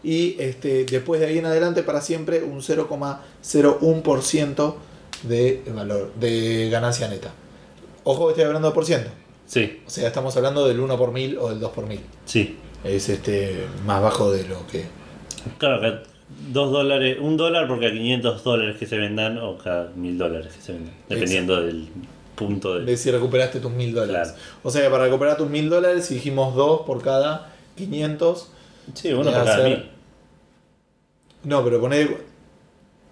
Y 0.03 0.37
este, 0.41 0.85
después 0.85 1.21
de 1.21 1.27
ahí 1.27 1.39
en 1.39 1.47
adelante, 1.47 1.83
para 1.83 2.01
siempre, 2.01 2.43
un 2.43 2.61
0,01% 2.61 4.75
de 5.25 5.63
valor 5.75 6.13
de 6.15 6.71
ganancia 6.71 7.09
neta. 7.09 7.33
Ojo 8.05 8.27
que 8.27 8.33
estoy 8.33 8.45
hablando 8.45 8.68
de 8.68 8.75
por 8.75 8.87
ciento. 8.87 9.11
Sí. 9.47 9.83
O 9.87 9.91
sea, 9.91 10.09
estamos 10.09 10.35
hablando 10.37 10.67
del 10.67 10.81
1 10.81 10.97
por 10.97 11.13
mil 11.13 11.37
o 11.39 11.51
del 11.51 11.61
2 11.61 11.71
por 11.72 11.87
mil. 11.87 12.01
Sí. 12.25 12.57
Es 12.85 13.11
este 13.11 13.67
más 13.85 14.01
bajo 14.01 14.33
de 14.33 14.49
lo 14.49 14.67
que. 14.67 14.87
Claro 15.59 15.81
que 15.81 15.99
dos 16.53 16.71
dólares, 16.71 17.18
un 17.21 17.37
dólar 17.37 17.67
por 17.68 17.81
cada 17.81 17.93
500 17.93 18.45
dólares 18.45 18.77
que 18.79 18.87
se 18.87 18.97
vendan 18.97 19.37
o 19.39 19.59
cada 19.59 19.91
mil 19.97 20.17
dólares 20.17 20.55
que 20.55 20.63
se 20.63 20.72
vendan, 20.72 20.95
dependiendo 21.09 21.61
del 21.61 21.89
punto 22.35 22.79
de... 22.79 22.85
De 22.85 22.97
si 22.97 23.11
recuperaste 23.11 23.61
tus 23.61 23.72
mil 23.72 23.93
dólares. 23.93 24.33
Claro. 24.33 24.45
O 24.63 24.71
sea, 24.71 24.83
que 24.83 24.89
para 24.89 25.05
recuperar 25.05 25.37
tus 25.37 25.51
mil 25.51 25.68
dólares, 25.68 26.07
si 26.07 26.14
dijimos 26.14 26.55
2 26.55 26.83
por 26.83 27.03
cada 27.03 27.53
500. 27.77 28.53
Sí, 28.95 29.13
uno 29.13 29.25
por 29.25 29.45
cada 29.45 29.65
mil. 29.65 29.91
No, 31.45 31.65
pero 31.65 31.81
poner 31.81 32.17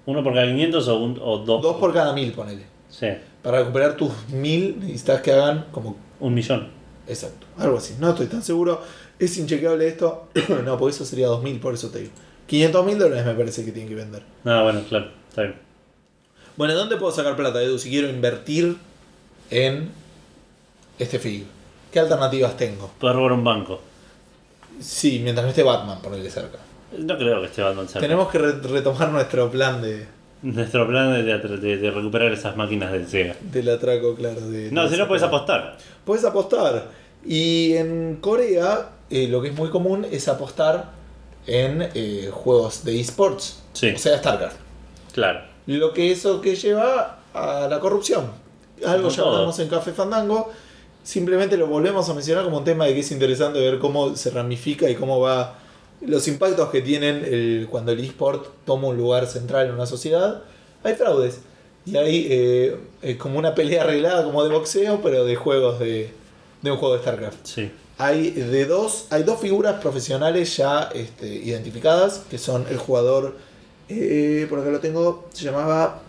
Uno 0.06 0.22
por 0.22 0.34
cada 0.34 0.46
500 0.46 0.88
o, 0.88 0.98
un, 0.98 1.20
o 1.22 1.38
dos. 1.38 1.62
2 1.62 1.76
por 1.76 1.92
cada 1.92 2.12
mil, 2.12 2.32
ponele. 2.32 2.64
Sí, 2.88 3.08
Para 3.42 3.58
recuperar 3.60 3.96
tus 3.96 4.10
mil 4.28 4.80
necesitas 4.80 5.20
que 5.20 5.32
hagan 5.32 5.66
como... 5.70 5.96
un 6.20 6.32
millón. 6.32 6.68
Exacto, 7.06 7.46
algo 7.58 7.78
así. 7.78 7.94
No 8.00 8.10
estoy 8.10 8.26
tan 8.26 8.42
seguro. 8.42 8.82
Es 9.18 9.36
inchequeable 9.36 9.86
esto. 9.86 10.28
no, 10.64 10.78
porque 10.78 10.94
eso 10.94 11.04
sería 11.04 11.26
2000, 11.26 11.60
por 11.60 11.74
eso 11.74 11.90
te 11.90 12.00
digo. 12.00 12.12
500 12.46 12.86
mil 12.86 12.98
dólares 12.98 13.26
me 13.26 13.34
parece 13.34 13.64
que 13.64 13.72
tienen 13.72 13.88
que 13.88 13.94
vender. 13.94 14.22
Ah, 14.44 14.62
bueno, 14.62 14.82
claro, 14.88 15.10
está 15.28 15.42
bien. 15.42 15.56
Bueno, 16.56 16.74
¿dónde 16.74 16.96
puedo 16.96 17.12
sacar 17.12 17.36
plata, 17.36 17.62
Edu? 17.62 17.78
Si 17.78 17.90
quiero 17.90 18.08
invertir 18.08 18.76
en 19.50 19.90
este 20.98 21.18
FIG. 21.18 21.46
¿Qué 21.92 22.00
alternativas 22.00 22.56
tengo? 22.56 22.90
Puedes 22.98 23.16
robar 23.16 23.32
un 23.32 23.44
banco. 23.44 23.80
Sí, 24.80 25.20
mientras 25.22 25.44
no 25.44 25.50
esté 25.50 25.62
Batman, 25.62 26.00
ponerle 26.00 26.30
cerca. 26.30 26.58
No 26.96 27.16
creo 27.18 27.40
que 27.40 27.46
esté 27.46 27.62
Batman 27.62 27.86
cerca. 27.86 28.00
Tenemos 28.00 28.28
que 28.30 28.38
re- 28.38 28.52
retomar 28.60 29.10
nuestro 29.10 29.50
plan 29.50 29.80
de, 29.82 30.06
Nuestro 30.40 30.86
plan 30.86 31.12
de, 31.12 31.22
de- 31.38 31.76
de 31.78 31.90
recuperar 31.90 32.32
esas 32.32 32.56
máquinas 32.56 32.92
del 32.92 33.08
Sega. 33.08 33.34
del 33.40 33.68
atraco, 33.70 34.14
claro. 34.14 34.40
De, 34.40 34.70
No, 34.70 34.88
si 34.88 34.96
no 34.96 35.08
puedes 35.08 35.22
apostar. 35.24 35.76
Puedes 36.04 36.24
apostar. 36.24 36.86
Y 37.26 37.74
en 37.74 38.18
Corea, 38.20 38.90
eh, 39.10 39.26
lo 39.28 39.42
que 39.42 39.48
es 39.48 39.54
muy 39.54 39.68
común 39.70 40.06
es 40.10 40.28
apostar 40.28 40.92
en 41.46 41.88
eh, 41.94 42.30
juegos 42.32 42.84
de 42.84 43.00
esports. 43.00 43.62
Sí. 43.72 43.90
O 43.94 43.98
sea, 43.98 44.18
StarCraft. 44.18 44.56
Claro. 45.12 45.40
Lo 45.66 45.92
que 45.92 46.12
eso 46.12 46.40
que 46.40 46.54
lleva 46.54 47.18
a 47.34 47.66
la 47.68 47.80
corrupción. 47.80 48.30
Algo 48.86 49.08
ya 49.08 49.22
hablamos 49.24 49.58
en 49.58 49.68
Café 49.68 49.92
Fandango. 49.92 50.52
Simplemente 51.08 51.56
lo 51.56 51.66
volvemos 51.68 52.06
a 52.10 52.12
mencionar 52.12 52.44
como 52.44 52.58
un 52.58 52.64
tema 52.64 52.84
de 52.84 52.92
que 52.92 53.00
es 53.00 53.10
interesante 53.12 53.58
ver 53.58 53.78
cómo 53.78 54.14
se 54.14 54.28
ramifica 54.28 54.90
y 54.90 54.94
cómo 54.94 55.18
va 55.20 55.58
los 56.02 56.28
impactos 56.28 56.68
que 56.68 56.82
tienen 56.82 57.24
el- 57.24 57.66
cuando 57.70 57.92
el 57.92 58.00
esport 58.00 58.46
toma 58.66 58.88
un 58.88 58.98
lugar 58.98 59.26
central 59.26 59.68
en 59.68 59.72
una 59.72 59.86
sociedad. 59.86 60.42
Hay 60.84 60.96
fraudes. 60.96 61.38
Y 61.86 61.96
hay 61.96 62.26
eh, 62.28 62.76
eh, 63.00 63.16
como 63.16 63.38
una 63.38 63.54
pelea 63.54 63.84
arreglada 63.84 64.22
como 64.22 64.44
de 64.44 64.50
boxeo, 64.50 65.00
pero 65.02 65.24
de 65.24 65.34
juegos 65.34 65.78
de, 65.78 66.10
de 66.60 66.70
un 66.70 66.76
juego 66.76 66.96
de 66.96 67.00
StarCraft. 67.00 67.38
Sí. 67.46 67.70
Hay 67.96 68.30
de 68.32 68.66
dos, 68.66 69.06
hay 69.08 69.22
dos 69.22 69.40
figuras 69.40 69.80
profesionales 69.80 70.54
ya 70.58 70.90
este, 70.94 71.26
identificadas, 71.26 72.20
que 72.30 72.36
son 72.36 72.66
el 72.68 72.76
jugador, 72.76 73.34
eh, 73.88 74.46
por 74.50 74.58
acá 74.60 74.68
lo 74.68 74.80
tengo, 74.80 75.26
se 75.32 75.44
llamaba 75.44 76.02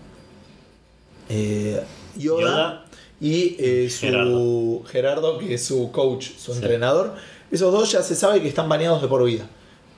eh, 1.29 1.81
Yoda, 2.17 2.41
Yoda. 2.41 2.85
Y 3.21 3.55
eh, 3.59 3.89
su 3.89 4.01
Gerardo. 4.05 4.83
Gerardo. 4.85 5.37
que 5.39 5.53
es 5.55 5.65
su 5.65 5.91
coach, 5.91 6.27
su 6.37 6.51
Sí. 6.53 6.59
entrenador. 6.59 7.15
Esos 7.51 7.71
dos 7.71 7.91
ya 7.91 8.01
se 8.03 8.15
sabe 8.15 8.41
que 8.41 8.47
están 8.47 8.69
baneados 8.69 9.01
de 9.01 9.07
por 9.07 9.23
vida. 9.23 9.47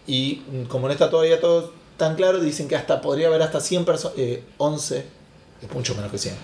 Y 0.08 0.42
mm, 0.52 0.64
como 0.64 0.88
no 0.88 0.94
está 0.94 1.10
todavía 1.10 1.40
todo 1.40 1.72
tan 1.98 2.16
claro, 2.16 2.40
dicen 2.40 2.68
que 2.68 2.76
hasta 2.76 3.02
podría 3.02 3.28
haber 3.28 3.42
hasta 3.44 3.60
100 3.60 3.86
personas, 3.86 4.18
11, 4.58 5.06
es 5.62 5.72
mucho 5.74 5.94
menos 5.96 6.10
que 6.12 6.18
100, 6.18 6.36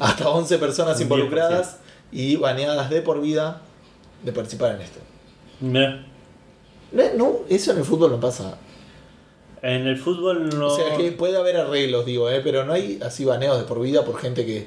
hasta 0.00 0.28
11 0.28 0.58
personas 0.58 1.00
involucradas 1.00 1.78
y 2.12 2.36
baneadas 2.36 2.90
de 2.90 3.00
por 3.00 3.20
vida 3.22 3.62
de 4.22 4.32
participar 4.32 4.74
en 4.74 4.82
esto. 4.82 4.98
Mira, 5.60 6.04
No, 6.92 7.02
no, 7.16 7.32
eso 7.48 7.72
en 7.72 7.78
el 7.78 7.84
fútbol 7.84 8.10
no 8.10 8.20
pasa. 8.20 8.58
En 9.62 9.86
el 9.86 9.96
fútbol 9.96 10.50
no. 10.58 10.66
O 10.66 10.76
sea, 10.76 10.96
que 10.96 11.12
puede 11.12 11.38
haber 11.38 11.56
arreglos, 11.56 12.04
digo, 12.04 12.28
¿eh? 12.28 12.40
pero 12.44 12.64
no 12.64 12.72
hay 12.74 12.98
así 13.02 13.24
baneos 13.24 13.56
de 13.58 13.64
por 13.64 13.80
vida 13.80 14.04
por 14.04 14.18
gente 14.20 14.44
que 14.44 14.66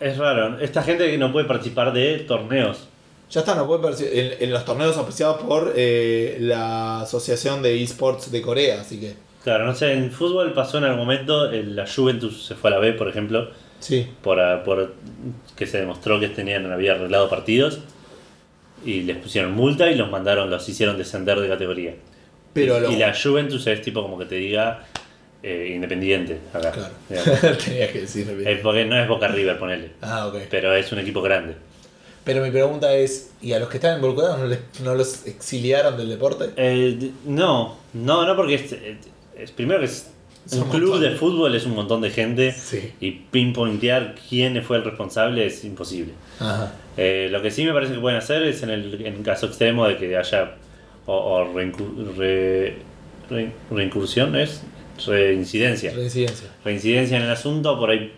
Es 0.00 0.18
raro. 0.18 0.58
Esta 0.60 0.82
gente 0.82 1.10
que 1.10 1.18
no 1.18 1.32
puede 1.32 1.46
participar 1.46 1.92
de 1.92 2.18
torneos. 2.20 2.88
ya 3.30 3.40
está, 3.40 3.54
no 3.54 3.66
puede 3.66 3.82
participar 3.82 4.14
en, 4.18 4.42
en 4.42 4.50
los 4.50 4.64
torneos 4.64 4.96
auspiciados 4.96 5.42
por 5.42 5.72
eh, 5.76 6.36
la 6.40 7.00
Asociación 7.02 7.62
de 7.62 7.82
Esports 7.82 8.30
de 8.30 8.42
Corea, 8.42 8.80
así 8.80 9.00
que 9.00 9.14
Claro, 9.42 9.64
no 9.64 9.74
sé, 9.76 9.92
en 9.92 10.10
fútbol 10.10 10.52
pasó 10.54 10.78
en 10.78 10.84
algún 10.84 11.00
momento, 11.00 11.48
el- 11.50 11.76
la 11.76 11.86
Juventus 11.86 12.44
se 12.46 12.56
fue 12.56 12.68
a 12.70 12.74
la 12.74 12.78
B, 12.80 12.92
por 12.94 13.06
ejemplo, 13.08 13.50
sí. 13.78 14.06
por, 14.22 14.40
a- 14.40 14.64
por 14.64 14.94
que 15.56 15.66
se 15.68 15.78
demostró 15.78 16.18
que 16.18 16.28
tenían 16.28 16.70
había 16.72 16.92
arreglado 16.94 17.28
partidos 17.30 17.78
y 18.84 19.02
les 19.02 19.16
pusieron 19.16 19.52
multa 19.52 19.88
y 19.90 19.94
los 19.94 20.10
mandaron, 20.10 20.50
los 20.50 20.68
hicieron 20.68 20.98
descender 20.98 21.38
de 21.40 21.48
categoría. 21.48 21.94
Pero 22.52 22.78
y, 22.78 22.80
lo- 22.80 22.90
y 22.92 22.96
la 22.96 23.14
Juventus 23.14 23.66
es 23.68 23.80
tipo 23.82 24.02
como 24.02 24.18
que 24.18 24.24
te 24.26 24.34
diga 24.34 24.84
eh, 25.42 25.72
independiente 25.74 26.38
acá. 26.52 26.72
Claro. 26.72 26.94
Tenías 27.64 27.90
que 27.90 28.00
decir 28.02 28.26
bien. 28.36 28.60
Porque 28.62 28.84
no 28.84 29.00
es 29.00 29.06
Boca 29.08 29.28
River, 29.28 29.58
ponele. 29.58 29.90
Ah, 30.02 30.26
ok. 30.26 30.36
Pero 30.50 30.74
es 30.74 30.90
un 30.92 30.98
equipo 30.98 31.22
grande. 31.22 31.54
Pero 32.24 32.42
mi 32.42 32.50
pregunta 32.50 32.92
es, 32.94 33.30
¿y 33.40 33.52
a 33.52 33.60
los 33.60 33.68
que 33.68 33.76
están 33.76 33.96
involucrados 33.96 34.38
no, 34.40 34.46
les- 34.46 34.80
no 34.82 34.94
los 34.96 35.26
exiliaron 35.26 35.96
del 35.96 36.08
deporte? 36.08 36.46
Eh, 36.56 37.12
no, 37.24 37.76
no, 37.92 38.26
no 38.26 38.34
porque 38.36 38.54
es, 38.56 38.72
es- 39.36 39.50
primero 39.52 39.78
que 39.78 39.86
es 39.86 40.10
Es 40.44 40.54
un 40.54 40.62
un 40.64 40.70
club 40.70 40.90
montón. 40.90 41.02
de 41.12 41.16
fútbol 41.16 41.54
es 41.54 41.66
un 41.66 41.74
montón 41.76 42.00
de 42.00 42.10
gente 42.10 42.50
Sí. 42.52 42.92
y 43.00 43.12
pinpointear 43.12 44.16
quién 44.28 44.60
fue 44.64 44.78
el 44.78 44.84
responsable 44.84 45.46
es 45.46 45.64
imposible. 45.64 46.14
Ajá. 46.40 46.72
Eh, 46.96 47.28
lo 47.30 47.40
que 47.42 47.52
sí 47.52 47.64
me 47.64 47.72
parece 47.72 47.92
que 47.94 48.00
pueden 48.00 48.18
hacer 48.18 48.42
es 48.42 48.60
en 48.64 48.70
el, 48.70 49.06
en 49.06 49.22
caso 49.22 49.46
extremo 49.46 49.86
de 49.86 49.96
que 49.96 50.16
haya 50.16 50.54
o, 51.06 51.14
o 51.14 51.54
reincu- 51.54 52.16
re- 52.16 52.74
re- 53.30 53.52
reincursión, 53.70 54.34
¿es? 54.34 54.62
Reincidencia. 55.04 55.92
Reincidencia. 55.92 56.48
Reincidencia 56.64 57.16
en 57.16 57.22
el 57.24 57.30
asunto, 57.30 57.78
por 57.78 57.90
ahí 57.90 58.12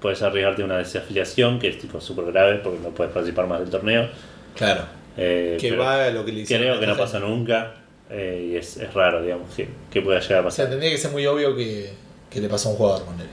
puedes 0.00 0.22
arriesgarte 0.22 0.64
una 0.64 0.78
desafiliación 0.78 1.58
que 1.58 1.68
es 1.68 1.78
tipo 1.78 2.00
súper 2.00 2.26
grave 2.32 2.56
porque 2.56 2.78
no 2.80 2.90
puedes 2.90 3.12
participar 3.12 3.46
más 3.46 3.60
del 3.60 3.70
torneo. 3.70 4.08
Claro. 4.56 4.82
Eh, 5.16 5.58
Que 5.60 5.76
va 5.76 6.06
a 6.06 6.10
lo 6.10 6.24
que 6.24 6.32
le 6.32 6.40
hicieron. 6.40 6.66
creo 6.68 6.80
que 6.80 6.86
no 6.86 6.96
pasa 6.96 7.18
nunca 7.20 7.74
eh, 8.10 8.48
y 8.52 8.56
es, 8.56 8.76
es 8.78 8.92
raro, 8.94 9.22
digamos, 9.22 9.54
que, 9.54 9.68
que 9.90 10.00
pueda 10.02 10.20
llegar 10.20 10.44
a 10.44 10.48
O 10.48 10.50
sea, 10.50 10.64
pasar. 10.64 10.70
tendría 10.70 10.90
que 10.90 10.98
ser 10.98 11.10
muy 11.10 11.26
obvio 11.26 11.54
que, 11.54 11.92
que 12.30 12.40
le 12.40 12.48
pasó 12.48 12.68
a 12.68 12.72
un 12.72 12.78
jugador 12.78 13.04
con 13.06 13.20
él. 13.20 13.26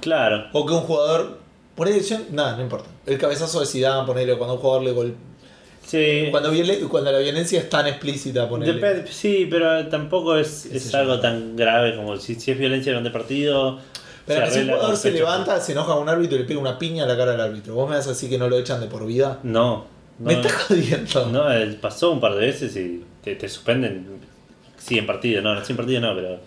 Claro, 0.00 0.46
O 0.52 0.64
que 0.66 0.72
un 0.72 0.80
jugador. 0.82 1.38
Por 1.74 1.88
ahí, 1.88 2.00
nada, 2.30 2.56
no 2.56 2.62
importa. 2.62 2.88
El 3.04 3.18
cabezazo 3.18 3.60
de 3.60 3.66
Zidane, 3.66 4.06
ponerle 4.06 4.36
cuando 4.38 4.54
un 4.54 4.60
jugador 4.60 4.82
le 4.82 4.92
gol. 4.92 5.14
Sí. 5.86 6.28
Cuando, 6.30 6.50
cuando 6.88 7.12
la 7.12 7.18
violencia 7.18 7.60
es 7.60 7.68
tan 7.68 7.86
explícita, 7.86 8.48
ponerle. 8.48 9.06
Sí, 9.06 9.46
pero 9.50 9.86
tampoco 9.88 10.36
es, 10.36 10.66
es 10.66 10.94
algo 10.94 11.20
tan 11.20 11.56
grave 11.56 11.96
como 11.96 12.16
si, 12.16 12.34
si 12.34 12.50
es 12.50 12.58
violencia 12.58 12.92
durante 12.92 13.10
partido. 13.10 13.78
Pero 14.26 14.50
si 14.50 14.60
un 14.60 14.68
jugador 14.70 14.96
se 14.96 15.12
levanta, 15.12 15.60
se 15.60 15.72
enoja 15.72 15.94
con 15.94 16.02
un 16.02 16.08
árbitro 16.08 16.36
y 16.36 16.40
le 16.40 16.44
pega 16.46 16.58
una 16.58 16.78
piña 16.78 17.04
a 17.04 17.06
la 17.06 17.16
cara 17.16 17.34
al 17.34 17.40
árbitro. 17.40 17.74
¿Vos 17.74 17.88
me 17.88 17.96
vas 17.96 18.06
a 18.06 18.10
decir 18.10 18.28
que 18.28 18.38
no 18.38 18.48
lo 18.48 18.58
echan 18.58 18.80
de 18.80 18.88
por 18.88 19.06
vida? 19.06 19.38
No, 19.44 19.86
no, 20.18 20.26
me 20.26 20.34
estás 20.34 20.52
jodiendo. 20.52 21.26
no, 21.26 21.44
pasó 21.80 22.10
un 22.10 22.20
par 22.20 22.34
de 22.34 22.40
veces 22.40 22.76
y 22.76 23.04
te, 23.22 23.36
te 23.36 23.48
suspenden. 23.48 24.18
Sí, 24.76 24.98
en 24.98 25.06
partido, 25.06 25.42
no, 25.42 25.54
no, 25.54 25.64
sí 25.64 25.72
en 25.72 25.76
partido 25.76 26.00
no, 26.00 26.14
pero. 26.14 26.40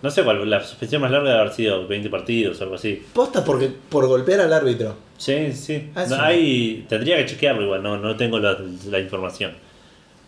No 0.00 0.10
sé 0.10 0.22
cuál, 0.22 0.48
la 0.48 0.62
suspensión 0.62 1.02
más 1.02 1.10
larga 1.10 1.30
debe 1.30 1.40
haber 1.40 1.52
sido 1.52 1.86
20 1.88 2.08
partidos 2.10 2.60
o 2.60 2.62
algo 2.64 2.76
así. 2.76 3.02
Posta 3.12 3.44
porque, 3.44 3.68
por 3.88 4.06
golpear 4.06 4.40
al 4.40 4.52
árbitro. 4.52 4.94
Sí, 5.16 5.52
sí. 5.52 5.90
Ah, 5.96 6.04
No, 6.08 6.16
sí. 6.16 6.22
hay, 6.22 6.86
tendría 6.88 7.16
que 7.16 7.26
chequearlo 7.26 7.62
igual, 7.62 7.82
no, 7.82 7.96
no 7.96 8.16
tengo 8.16 8.38
la, 8.38 8.56
la 8.88 9.00
información. 9.00 9.52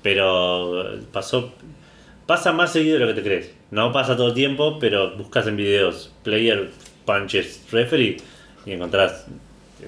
Pero 0.03 0.85
pasó. 1.13 1.53
Pasa 2.27 2.53
más 2.53 2.73
seguido 2.73 2.95
de 2.99 3.01
lo 3.05 3.07
que 3.09 3.21
te 3.21 3.23
crees. 3.23 3.51
No 3.71 3.93
pasa 3.93 4.17
todo 4.17 4.29
el 4.29 4.35
tiempo, 4.35 4.79
pero 4.79 5.17
buscas 5.17 5.47
en 5.47 5.57
videos 5.57 6.13
player 6.23 6.71
punches 7.05 7.63
referee 7.73 8.17
y 8.67 8.73
encontrás 8.73 9.27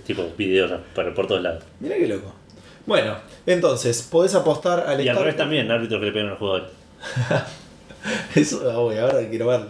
tipo 0.07 0.25
videos 0.37 0.73
por, 0.95 1.13
por 1.15 1.27
todos 1.27 1.43
lados. 1.43 1.65
Mira 1.81 1.97
qué 1.97 2.09
loco. 2.09 2.33
Bueno, 2.87 3.17
entonces, 3.47 4.03
podés 4.11 4.35
apostar 4.35 4.81
al 4.89 5.01
Y 5.05 5.09
al 5.09 5.17
revés 5.17 5.37
también, 5.37 5.71
árbitros 5.71 6.01
que 6.01 6.07
le 6.07 6.13
pegan 6.13 6.27
a 6.29 6.31
los 6.31 6.39
jugadores. 6.39 6.69
Eso, 8.35 8.71
ah, 8.71 8.81
uy, 8.81 8.99
ahora 8.99 9.29
quiero 9.29 9.47
verlo. 9.47 9.69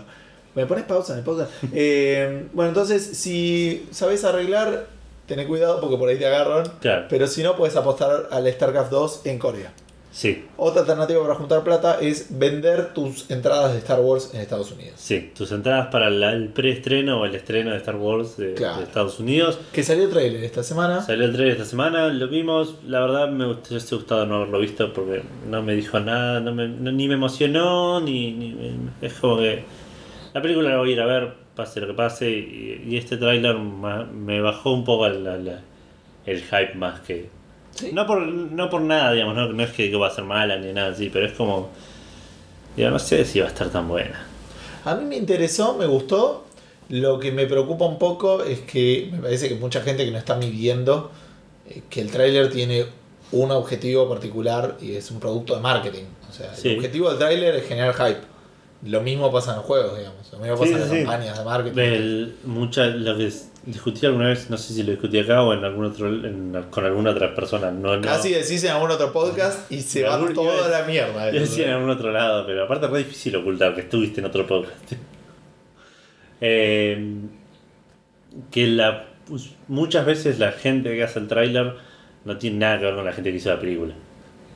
¿Me 0.54 0.66
pones 0.66 0.84
pausa 0.84 1.14
en 1.14 1.20
el 1.20 1.24
podcast? 1.24 1.50
Eh, 1.72 2.46
bueno, 2.52 2.68
entonces, 2.68 3.02
si 3.16 3.88
sabes 3.90 4.22
arreglar, 4.24 4.86
tené 5.26 5.46
cuidado 5.46 5.80
porque 5.80 5.96
por 5.96 6.08
ahí 6.08 6.18
te 6.18 6.26
agarran. 6.26 6.66
Claro. 6.80 7.06
Pero 7.08 7.26
si 7.26 7.42
no, 7.42 7.56
puedes 7.56 7.74
apostar 7.76 8.28
al 8.30 8.52
StarCraft 8.52 8.90
2 8.90 9.20
en 9.24 9.38
Corea. 9.38 9.72
Sí, 10.12 10.44
Otra 10.58 10.82
alternativa 10.82 11.22
para 11.22 11.34
juntar 11.36 11.64
plata 11.64 11.98
es 11.98 12.38
vender 12.38 12.92
tus 12.92 13.30
entradas 13.30 13.72
de 13.72 13.78
Star 13.78 13.98
Wars 14.00 14.30
en 14.34 14.42
Estados 14.42 14.70
Unidos. 14.70 14.92
sí. 14.96 15.30
Tus 15.34 15.50
entradas 15.52 15.86
para 15.88 16.10
la- 16.10 16.32
el 16.32 16.48
preestreno 16.50 17.20
o 17.22 17.24
el 17.24 17.34
estreno 17.34 17.70
de 17.70 17.78
Star 17.78 17.96
Wars 17.96 18.36
de, 18.36 18.52
Claro. 18.52 18.76
de 18.78 18.84
Estados 18.84 19.18
Unidos. 19.18 19.58
Que 19.72 19.82
salió 19.82 20.04
el 20.04 20.10
trailer 20.10 20.44
esta 20.44 20.62
semana. 20.62 21.00
Salió 21.00 21.24
el 21.24 21.32
trailer 21.32 21.54
esta 21.54 21.64
semana, 21.64 22.08
lo 22.08 22.28
vimos. 22.28 22.74
La 22.86 23.00
verdad 23.00 23.30
me 23.30 23.46
hubiese 23.46 23.94
gustado 23.96 24.26
no 24.26 24.36
haberlo 24.36 24.58
visto 24.60 24.92
porque 24.92 25.22
no 25.48 25.62
me 25.62 25.74
dijo 25.74 25.98
nada, 25.98 26.40
no 26.40 26.54
me- 26.54 26.68
no- 26.68 26.92
ni 26.92 27.08
me 27.08 27.14
emocionó, 27.14 27.98
ni, 28.00 28.32
ni 28.32 28.52
me- 28.52 29.06
es 29.06 29.14
como 29.14 29.38
que 29.38 29.64
la 30.34 30.42
película 30.42 30.68
la 30.70 30.76
voy 30.76 30.90
a 30.90 30.92
ir 30.92 31.00
a 31.00 31.06
ver, 31.06 31.32
pase 31.56 31.80
lo 31.80 31.86
que 31.86 31.94
pase. 31.94 32.30
Y, 32.30 32.84
y 32.86 32.96
este 32.98 33.16
tráiler 33.16 33.56
ma- 33.56 34.04
me 34.04 34.42
bajó 34.42 34.72
un 34.74 34.84
poco 34.84 35.08
la- 35.08 35.38
la- 35.38 35.60
el 36.26 36.42
hype 36.42 36.74
más 36.74 37.00
que. 37.00 37.30
Sí. 37.82 37.92
No 37.92 38.06
por, 38.06 38.20
no 38.26 38.70
por 38.70 38.80
nada, 38.80 39.12
digamos, 39.12 39.34
no, 39.34 39.52
no 39.52 39.62
es 39.62 39.70
que, 39.72 39.90
que 39.90 39.96
va 39.96 40.08
a 40.08 40.10
ser 40.10 40.24
mala 40.24 40.56
ni 40.56 40.72
nada 40.72 40.92
así, 40.92 41.10
pero 41.10 41.26
es 41.26 41.32
como. 41.32 41.68
Digo, 42.76 42.90
no 42.90 42.98
sé 42.98 43.24
si 43.24 43.40
va 43.40 43.46
a 43.46 43.48
estar 43.48 43.68
tan 43.70 43.88
buena. 43.88 44.26
A 44.84 44.94
mí 44.94 45.04
me 45.04 45.16
interesó, 45.16 45.74
me 45.74 45.86
gustó. 45.86 46.46
Lo 46.88 47.18
que 47.18 47.32
me 47.32 47.46
preocupa 47.46 47.84
un 47.86 47.98
poco 47.98 48.42
es 48.42 48.60
que 48.60 49.08
me 49.12 49.18
parece 49.18 49.48
que 49.48 49.54
mucha 49.54 49.80
gente 49.82 50.04
que 50.04 50.10
no 50.10 50.18
está 50.18 50.36
midiendo 50.36 51.10
eh, 51.68 51.82
que 51.88 52.00
el 52.00 52.10
tráiler 52.10 52.50
tiene 52.50 52.86
un 53.30 53.50
objetivo 53.50 54.08
particular 54.08 54.76
y 54.80 54.96
es 54.96 55.10
un 55.10 55.18
producto 55.20 55.54
de 55.54 55.60
marketing. 55.62 56.04
O 56.28 56.32
sea, 56.32 56.54
Sí. 56.54 56.68
el 56.70 56.76
objetivo 56.78 57.08
del 57.10 57.18
tráiler 57.18 57.54
es 57.56 57.66
generar 57.66 57.94
hype. 57.94 58.20
Lo 58.84 59.00
mismo 59.00 59.30
pasa 59.32 59.52
en 59.52 59.58
los 59.58 59.64
juegos, 59.66 59.96
digamos. 59.96 60.30
Lo 60.32 60.38
mismo 60.40 60.54
pasa 60.56 60.66
Sí, 60.66 60.72
en 60.74 60.80
las 60.80 60.90
sí, 60.90 60.96
campañas 61.04 61.38
de 61.38 61.44
marketing. 61.44 61.78
El- 61.80 62.34
mucha, 62.44 62.86
lo 62.86 63.16
que 63.16 63.26
s- 63.28 63.46
discutí 63.64 64.06
alguna 64.06 64.28
vez, 64.28 64.50
no 64.50 64.56
sé 64.56 64.74
si 64.74 64.82
lo 64.82 64.90
discutí 64.90 65.18
acá 65.18 65.42
o 65.42 65.52
en 65.52 65.64
algún 65.64 65.84
otro, 65.84 66.08
en- 66.08 66.64
con 66.70 66.84
alguna 66.84 67.10
otra 67.10 67.34
persona. 67.34 67.70
No, 67.70 67.96
no, 67.96 68.02
Casi 68.02 68.30
decís 68.30 68.62
en 68.64 68.70
algún 68.70 68.90
otro 68.90 69.12
podcast 69.12 69.70
y 69.70 69.80
se 69.80 70.02
va 70.02 70.18
toda 70.34 70.68
la 70.68 70.84
mierda. 70.86 71.30
Yo 71.30 71.40
decía 71.40 71.66
en 71.66 71.72
algún 71.74 71.90
otro 71.90 72.10
lado, 72.12 72.44
pero 72.46 72.64
aparte 72.64 72.86
es 72.86 72.92
re 72.92 72.98
difícil 72.98 73.36
ocultar 73.36 73.74
que 73.74 73.82
estuviste 73.82 74.20
en 74.20 74.26
otro 74.26 74.46
podcast. 74.46 74.92
Eh, 76.44 76.98
que 78.50 78.66
la, 78.66 79.04
muchas 79.68 80.04
veces 80.04 80.40
la 80.40 80.50
gente 80.50 80.92
que 80.94 81.04
hace 81.04 81.20
el 81.20 81.28
tráiler 81.28 81.74
no 82.24 82.36
tiene 82.38 82.58
nada 82.58 82.78
que 82.80 82.84
ver 82.86 82.94
con 82.96 83.04
la 83.04 83.12
gente 83.12 83.30
que 83.30 83.36
hizo 83.36 83.50
la 83.50 83.60
película. 83.60 83.94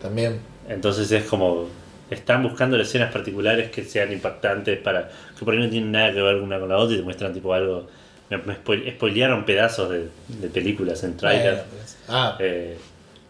También. 0.02 0.40
Entonces 0.68 1.10
es 1.12 1.24
como 1.24 1.68
están 2.10 2.42
buscando 2.42 2.76
escenas 2.76 3.12
particulares 3.12 3.70
que 3.70 3.84
sean 3.84 4.12
impactantes 4.12 4.78
para 4.80 5.08
que 5.38 5.44
por 5.44 5.54
ahí 5.54 5.60
no 5.60 5.68
tienen 5.70 5.92
nada 5.92 6.12
que 6.12 6.20
ver 6.22 6.36
una 6.36 6.58
con 6.58 6.68
la 6.68 6.76
otra 6.76 6.94
y 6.94 6.98
te 6.98 7.04
muestran 7.04 7.32
tipo 7.32 7.52
algo. 7.54 7.86
Me, 8.30 8.38
me 8.38 8.54
spoil- 8.54 8.90
spoilearon 8.96 9.44
pedazos 9.44 9.90
de, 9.90 10.08
de 10.28 10.48
películas 10.48 11.02
en 11.04 11.16
tráiler. 11.16 11.52
Bueno, 11.54 11.62
pues. 11.76 11.98
Ah, 12.08 12.36
Eh, 12.40 12.76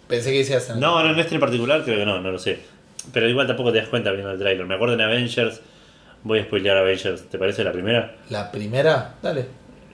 pensé 0.09 0.33
que 0.33 0.39
decías 0.39 0.71
en 0.71 0.81
no, 0.81 1.03
no, 1.03 1.11
en 1.13 1.19
este 1.19 1.35
en 1.35 1.41
particular 1.41 1.83
creo 1.85 1.99
que 1.99 2.07
no, 2.07 2.21
no 2.21 2.31
lo 2.31 2.39
sé. 2.39 2.59
Pero 3.13 3.29
igual 3.29 3.47
tampoco 3.47 3.73
te 3.73 3.79
das 3.79 3.89
cuenta 3.89 4.11
viendo 4.13 4.31
el 4.33 4.39
tráiler. 4.39 4.65
Me 4.67 4.75
acuerdo 4.75 4.95
en 4.95 5.01
Avengers, 5.03 5.61
voy 6.23 6.39
a 6.41 6.45
spoilear 6.45 6.77
Avengers, 6.79 7.23
¿te 7.29 7.39
parece 7.39 7.63
la 7.63 7.73
primera? 7.73 8.17
La 8.31 8.51
primera, 8.51 9.15
dale. 9.23 9.45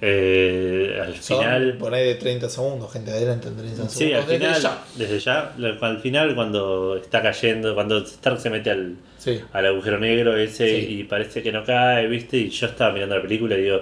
Eh, 0.04 0.98
al 1.00 1.14
Son 1.16 1.38
final... 1.38 1.76
por 1.78 1.94
ahí 1.94 2.04
de 2.06 2.14
30 2.16 2.48
segundos, 2.48 2.92
gente 2.92 3.12
adelante 3.12 3.46
en 3.48 3.54
30 3.56 3.74
segundos. 3.88 3.92
Sí, 3.94 4.12
al 4.12 4.26
Desde 4.26 4.38
final, 4.38 4.60
ya. 4.62 4.84
desde 4.96 5.18
ya, 5.20 5.52
al 5.80 6.00
final 6.00 6.34
cuando 6.34 6.96
está 6.96 7.22
cayendo, 7.22 7.74
cuando 7.74 7.98
Stark 7.98 8.40
se 8.40 8.50
mete 8.50 8.70
al, 8.70 8.96
Sí. 9.18 9.40
al 9.52 9.66
agujero 9.66 9.98
negro 10.00 10.36
ese 10.36 10.68
Sí. 10.80 10.86
y 10.98 11.04
parece 11.04 11.40
que 11.42 11.52
no 11.52 11.64
cae, 11.64 12.08
¿viste? 12.08 12.36
Y 12.38 12.50
yo 12.50 12.66
estaba 12.66 12.92
mirando 12.92 13.14
la 13.14 13.22
película 13.22 13.56
y 13.56 13.62
digo, 13.62 13.80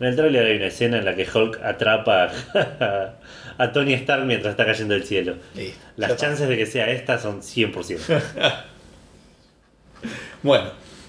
En 0.00 0.06
el 0.06 0.16
tráiler 0.16 0.46
hay 0.46 0.56
una 0.56 0.66
escena 0.66 0.98
en 0.98 1.04
la 1.04 1.14
que 1.14 1.26
Hulk 1.32 1.60
atrapa 1.62 2.30
a, 3.58 3.72
Tony 3.72 3.92
Stark 3.94 4.24
mientras 4.24 4.52
está 4.52 4.64
cayendo 4.64 4.94
del 4.94 5.04
cielo. 5.04 5.34
Las 5.96 6.16
chances 6.16 6.48
de 6.48 6.56
que 6.56 6.66
sea 6.66 6.90
esta 6.90 7.18
son 7.18 7.40
100%. 7.42 8.22
Bueno, 10.42 10.64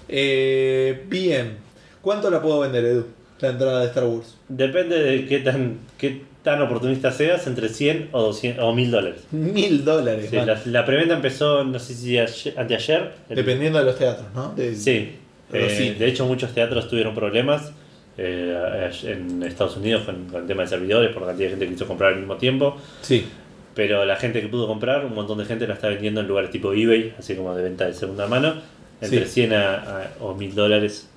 eh, 0.08 1.04
bien. 1.08 1.56
¿Cuánto 2.02 2.30
la 2.30 2.42
puedo 2.42 2.60
vender, 2.60 2.84
Edu? 2.84 3.06
La 3.40 3.48
entrada 3.48 3.80
de 3.80 3.86
Star 3.86 4.04
Wars. 4.04 4.36
Depende 4.48 4.98
de 5.02 5.26
qué 5.26 5.38
tan, 5.38 5.78
qué 5.96 6.20
tan 6.42 6.60
oportunista 6.60 7.10
seas, 7.10 7.46
entre 7.46 7.68
100 7.70 8.10
o 8.12 8.22
200 8.22 8.62
o 8.62 8.74
1000 8.74 8.90
dólares. 8.90 9.20
Mil 9.30 9.84
dólares. 9.84 10.28
Sí, 10.30 10.36
la, 10.36 10.60
la 10.66 10.84
preventa 10.84 11.14
empezó, 11.14 11.64
no 11.64 11.78
sé 11.78 11.94
si 11.94 12.18
ayer- 12.18 12.54
anteayer. 12.58 13.12
El- 13.30 13.36
Dependiendo 13.36 13.78
de 13.78 13.84
los 13.86 13.96
teatros, 13.98 14.26
¿no? 14.34 14.52
De- 14.54 14.76
Sí, 14.76 15.12
Pero 15.50 15.64
eh, 15.66 15.70
sí. 15.70 15.90
de 15.98 16.06
hecho 16.06 16.26
muchos 16.26 16.52
teatros 16.52 16.88
tuvieron 16.88 17.14
problemas 17.14 17.72
eh, 18.18 18.90
en 19.04 19.42
Estados 19.42 19.76
Unidos 19.76 20.04
con, 20.04 20.26
con 20.28 20.42
el 20.42 20.46
tema 20.46 20.62
de 20.62 20.68
servidores 20.68 21.12
por 21.12 21.22
la 21.22 21.28
cantidad 21.28 21.46
de 21.48 21.50
gente 21.52 21.66
que 21.66 21.72
quiso 21.72 21.86
comprar 21.86 22.12
al 22.12 22.18
mismo 22.18 22.36
tiempo. 22.36 22.76
Sí. 23.02 23.26
Pero 23.74 24.04
la 24.04 24.16
gente 24.16 24.40
que 24.42 24.48
pudo 24.48 24.66
comprar, 24.66 25.04
un 25.06 25.14
montón 25.14 25.38
de 25.38 25.44
gente 25.46 25.66
la 25.66 25.74
está 25.74 25.88
vendiendo 25.88 26.20
en 26.20 26.28
lugares 26.28 26.50
tipo 26.50 26.72
eBay, 26.74 27.14
así 27.18 27.34
como 27.34 27.54
de 27.54 27.62
venta 27.62 27.86
de 27.86 27.94
segunda 27.94 28.26
mano, 28.26 28.54
entre 29.00 29.24
Sí. 29.26 29.32
100 29.32 29.52
a, 29.54 29.74
a- 29.76 30.10
o 30.20 30.34
1000 30.34 30.54
dólares 30.54 31.08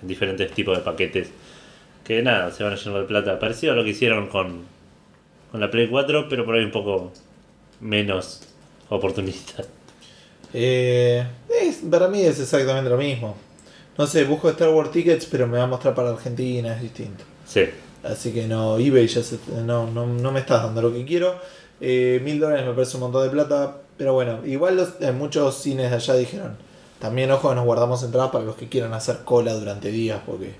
en 0.00 0.08
diferentes 0.08 0.50
tipos 0.52 0.76
de 0.78 0.84
paquetes. 0.84 1.30
Que 2.04 2.22
nada, 2.22 2.50
se 2.52 2.62
van 2.62 2.74
a 2.74 2.76
llenar 2.76 3.00
de 3.00 3.06
plata. 3.06 3.38
Parecido 3.40 3.72
a 3.72 3.76
lo 3.76 3.82
que 3.82 3.90
hicieron 3.90 4.28
con, 4.28 4.62
con 5.50 5.60
la 5.60 5.70
Play 5.70 5.88
4, 5.88 6.28
pero 6.28 6.44
por 6.44 6.54
ahí 6.54 6.64
un 6.64 6.70
poco 6.70 7.12
menos 7.80 8.42
oportunista. 8.90 9.64
Eh, 10.52 11.24
es- 11.62 11.82
para 11.90 12.06
mí 12.08 12.20
es 12.22 12.38
exactamente 12.38 12.88
lo 12.90 12.96
mismo. 12.96 13.36
No 13.96 14.06
sé, 14.06 14.24
busco 14.24 14.48
Star 14.50 14.70
Wars 14.70 14.90
Tickets, 14.90 15.26
pero 15.26 15.46
me 15.46 15.58
va 15.58 15.64
a 15.64 15.66
mostrar 15.68 15.94
para 15.94 16.10
Argentina, 16.10 16.74
es 16.74 16.82
distinto. 16.82 17.24
Sí, 17.46 17.62
Así 18.02 18.32
que 18.32 18.46
no, 18.46 18.76
eBay 18.78 19.06
ya 19.06 19.22
se- 19.22 19.38
no, 19.64 19.86
no, 19.90 20.06
no 20.06 20.30
me 20.32 20.40
estás 20.40 20.62
dando 20.62 20.82
lo 20.82 20.92
que 20.92 21.04
quiero. 21.06 21.36
Eh, 21.80 22.20
mil 22.22 22.38
dólares 22.38 22.66
me 22.66 22.72
parece 22.74 22.96
un 22.98 23.02
montón 23.04 23.22
de 23.24 23.30
plata. 23.30 23.78
Pero 23.96 24.12
bueno, 24.12 24.40
igual 24.44 24.76
los, 24.76 24.94
eh, 25.00 25.12
muchos 25.12 25.56
cines 25.62 25.88
de 25.90 25.96
allá 25.96 26.14
dijeron. 26.14 26.56
También 26.98 27.30
ojo 27.30 27.48
que 27.48 27.54
nos 27.54 27.64
guardamos 27.64 28.02
entradas 28.02 28.30
para 28.30 28.44
los 28.44 28.56
que 28.56 28.68
quieran 28.68 28.92
hacer 28.92 29.18
cola 29.24 29.52
durante 29.54 29.90
días 29.90 30.20
porque 30.26 30.52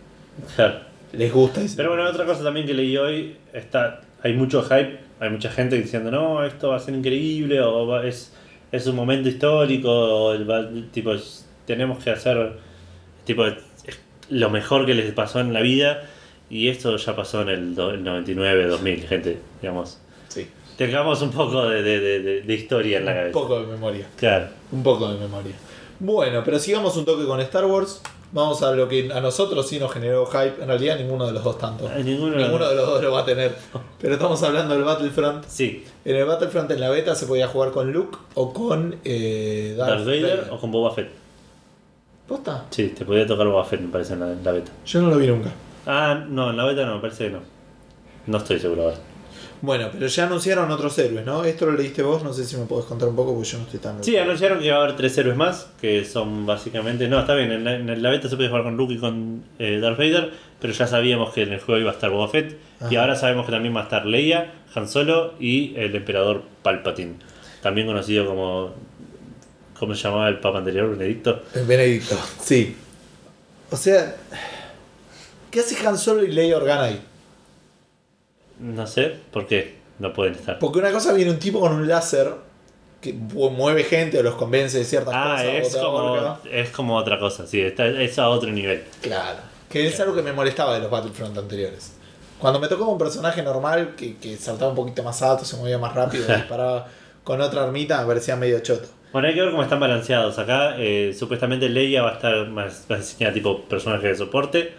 claro. 0.57 0.77
les 1.13 1.33
gusta. 1.33 1.61
y 1.63 1.69
se- 1.69 1.77
Pero 1.77 1.91
bueno, 1.91 2.09
otra 2.09 2.25
cosa 2.25 2.43
también 2.45 2.67
que 2.67 2.73
leí 2.75 2.97
hoy, 2.97 3.37
está, 3.53 4.01
hay 4.23 4.33
mucho 4.35 4.63
hype, 4.63 5.01
hay 5.21 5.29
mucha 5.31 5.51
gente 5.51 5.77
diciendo, 5.77 6.11
no, 6.11 6.45
esto 6.45 6.69
va 6.71 6.77
a 6.77 6.81
ser 6.81 6.95
increíble, 6.95 7.61
o 7.61 7.87
va- 7.87 8.07
es, 8.07 8.33
es 8.73 8.87
un 8.87 8.97
momento 8.97 9.29
histórico, 9.29 9.91
o 9.91 10.33
el 10.33 10.49
va- 10.49 10.69
tipo, 10.93 11.13
tenemos 11.67 12.03
que 12.03 12.11
hacer 12.11 12.53
tipo, 13.25 13.45
es 13.47 13.55
lo 14.31 14.51
mejor 14.51 14.87
que 14.87 14.95
les 14.95 15.13
pasó 15.13 15.41
en 15.41 15.53
la 15.53 15.61
vida, 15.61 16.03
y 16.51 16.69
esto 16.69 16.97
ya 16.97 17.17
pasó 17.17 17.43
en 17.43 17.49
el, 17.49 17.75
do- 17.75 17.91
el 17.91 18.03
99, 18.05 18.67
2000, 18.69 19.07
gente, 19.07 19.39
digamos. 19.61 19.99
Sí, 20.29 20.49
Tengamos 20.77 21.23
un 21.23 21.31
poco 21.31 21.69
de, 21.69 21.83
de- 21.83 22.01
de- 22.01 22.43
de- 22.43 22.55
historia 22.55 22.99
en 22.99 23.05
la 23.05 23.11
un 23.13 23.17
cabeza. 23.19 23.33
poco 23.33 23.61
de 23.61 23.67
memoria. 23.67 24.07
Claro. 24.17 24.47
Un 24.73 24.83
poco 24.83 25.13
de 25.13 25.19
memoria. 25.19 25.53
Bueno, 26.01 26.43
pero 26.45 26.59
sigamos 26.59 26.97
un 26.97 27.05
toque 27.05 27.25
con 27.25 27.41
Star 27.41 27.65
Wars. 27.67 28.03
Vamos 28.33 28.61
a 28.65 28.73
lo 28.73 28.89
que 28.89 29.13
a 29.13 29.21
nosotros 29.21 29.69
sí 29.69 29.79
nos 29.79 29.93
generó 29.93 30.27
hype. 30.27 30.61
En 30.61 30.67
realidad 30.67 30.99
ninguno 30.99 31.25
de 31.29 31.33
los 31.33 31.45
dos 31.45 31.57
tanto. 31.57 31.89
Ay, 31.95 32.03
ninguno- 32.03 32.35
Ninguno 32.37 32.69
de 32.69 32.75
los 32.75 32.85
dos 32.87 33.01
lo 33.03 33.13
va 33.13 33.21
a 33.21 33.25
tener. 33.25 33.55
Pero 34.01 34.15
estamos 34.15 34.43
hablando 34.43 34.75
del 34.75 34.83
Battlefront. 34.83 35.45
Sí, 35.47 35.85
En 36.05 36.17
el 36.17 36.25
Battlefront 36.25 36.69
en 36.73 36.81
la 36.81 36.91
beta 36.91 37.15
se 37.15 37.27
podía 37.27 37.47
jugar 37.47 37.71
con 37.71 37.93
Luke 37.93 38.19
o 38.35 38.53
con 38.53 38.97
eh, 39.05 39.75
Darth 39.79 40.05
Vader 40.05 40.49
o 40.51 40.59
con 40.59 40.73
Boba 40.73 40.93
Fett. 40.93 41.11
¿Posta? 42.27 42.67
Sí, 42.71 42.89
te 42.89 43.05
podía 43.05 43.27
tocar 43.27 43.47
Boba 43.47 43.65
Fett, 43.65 43.81
me 43.81 43.89
parece, 43.89 44.15
en 44.15 44.21
la, 44.21 44.33
en 44.33 44.43
la 44.43 44.53
beta. 44.53 44.73
Yo 44.87 45.03
no 45.03 45.11
lo 45.11 45.19
vi 45.19 45.27
nunca. 45.27 45.51
Ah, 45.87 46.25
no, 46.29 46.51
en 46.51 46.57
la 46.57 46.65
beta 46.65 46.87
no, 46.87 46.95
me 46.97 47.01
parece 47.01 47.27
que 47.27 47.31
no. 47.31 47.41
No 48.27 48.39
estoy 48.39 48.59
seguro 48.59 48.85
ahora. 48.85 48.97
Bueno, 49.61 49.89
pero 49.93 50.07
ya 50.07 50.27
anunciaron 50.27 50.71
otros 50.71 50.99
héroes, 50.99 51.25
¿no? 51.25 51.43
Esto 51.45 51.65
lo 51.67 51.73
leíste 51.73 52.03
vos, 52.03 52.23
no 52.23 52.35
sé 52.35 52.45
si 52.45 52.57
me 52.57 52.67
podés 52.67 52.85
contar 52.85 53.09
un 53.09 53.17
poco 53.17 53.33
porque 53.35 53.49
yo 53.49 53.59
no 53.59 53.65
estoy 53.65 53.81
tan... 53.81 54.05
Sí, 54.05 54.17
anunciaron 54.17 54.61
que 54.61 54.71
va 54.71 54.77
a 54.77 54.83
haber 54.83 54.97
tres 54.97 55.17
héroes 55.17 55.37
más, 55.37 55.71
que 55.81 56.05
son 56.05 56.45
básicamente... 56.45 57.09
No, 57.09 57.21
está 57.21 57.35
bien, 57.35 57.51
en 57.51 57.65
la, 57.65 57.75
en 57.77 58.03
la 58.03 58.11
beta 58.11 58.29
se 58.29 58.37
puede 58.37 58.51
jugar 58.51 58.65
con 58.65 58.77
Luke 58.77 58.93
y 58.93 58.99
con 58.99 59.43
eh, 59.59 59.79
Darth 59.81 59.97
Vader, 59.97 60.33
pero 60.61 60.73
ya 60.75 60.87
sabíamos 60.87 61.33
que 61.33 61.45
en 61.45 61.53
el 61.55 61.61
juego 61.61 61.81
iba 61.81 61.91
a 61.91 61.95
estar 61.95 62.11
Boba 62.11 62.29
Fett, 62.29 62.59
y 62.91 62.97
ahora 62.97 63.17
sabemos 63.17 63.47
que 63.47 63.53
también 63.53 63.75
va 63.75 63.81
a 63.81 63.85
estar 63.85 64.05
Leia, 64.05 64.53
Han 64.75 64.87
Solo 64.87 65.33
y 65.41 65.75
el 65.77 65.95
Emperador 65.95 66.43
Palpatine, 66.63 67.15
también 67.63 67.87
conocido 67.87 68.27
como... 68.27 68.75
¿Cómo 69.79 69.95
se 69.95 70.03
llamaba 70.05 70.29
el 70.29 70.39
papa 70.41 70.59
anterior? 70.59 70.89
Benedicto. 70.97 71.43
El 71.55 71.65
Benedicto, 71.67 72.17
sí. 72.43 72.77
O 73.71 73.77
sea... 73.77 74.17
¿Qué 75.51 75.61
hace 75.61 75.87
Han 75.87 75.97
Solo 75.99 76.25
y 76.25 76.29
Leia 76.33 76.57
Organa 76.57 76.85
ahí? 76.85 77.01
No 78.59 78.87
sé 78.87 79.15
por 79.33 79.47
qué 79.47 79.77
no 79.99 80.13
pueden 80.13 80.35
estar. 80.35 80.59
Porque 80.59 80.79
una 80.79 80.93
cosa 80.93 81.13
viene 81.13 81.31
un 81.31 81.39
tipo 81.39 81.61
con 81.61 81.73
un 81.73 81.87
láser 81.89 82.33
que 83.01 83.13
mu- 83.13 83.51
mueve 83.51 83.85
gente 83.85 84.19
o 84.19 84.23
los 84.23 84.35
convence 84.35 84.79
de 84.79 84.85
ciertas 84.85 85.15
Ah, 85.17 85.37
cosas. 85.37 85.75
es 85.75 85.77
como, 85.77 86.39
es 86.51 86.71
como 86.71 86.97
otra 86.97 87.19
cosa, 87.19 87.47
sí, 87.47 87.61
está, 87.61 87.87
es 87.87 88.19
a 88.19 88.29
otro 88.29 88.51
nivel. 88.51 88.83
Claro. 89.01 89.39
Que 89.69 89.87
es 89.87 89.99
algo 90.01 90.15
que 90.15 90.23
me 90.23 90.33
molestaba 90.33 90.75
de 90.75 90.81
los 90.81 90.91
Battlefront 90.91 91.37
anteriores. 91.37 91.93
Cuando 92.39 92.59
me 92.59 92.67
tocó 92.69 92.89
un 92.89 92.99
personaje 92.99 93.43
normal 93.43 93.95
que, 93.97 94.17
que 94.17 94.37
saltaba 94.37 94.71
un 94.71 94.77
poquito 94.77 95.03
más 95.03 95.21
alto, 95.23 95.45
se 95.45 95.57
movía 95.57 95.79
más 95.79 95.95
rápido, 95.95 96.27
disparaba 96.35 96.89
con 97.23 97.41
otra 97.41 97.63
armita, 97.65 98.01
me 98.01 98.07
parecía 98.07 98.37
medio 98.37 98.59
choto. 98.61 98.89
Bueno, 99.15 99.29
hay 99.29 99.35
que 99.35 99.43
ver 99.43 99.51
cómo 99.53 99.63
están 99.63 99.79
balanceados. 99.79 100.41
Acá, 100.41 100.75
eh, 100.77 101.15
supuestamente 101.17 101.69
Leia 101.69 102.03
va 102.03 102.11
a 102.11 102.13
estar 102.15 102.49
más, 102.49 102.85
más 102.89 102.99
diseñada 102.99 103.33
tipo 103.33 103.61
personaje 103.61 104.09
de 104.09 104.17
soporte. 104.17 104.73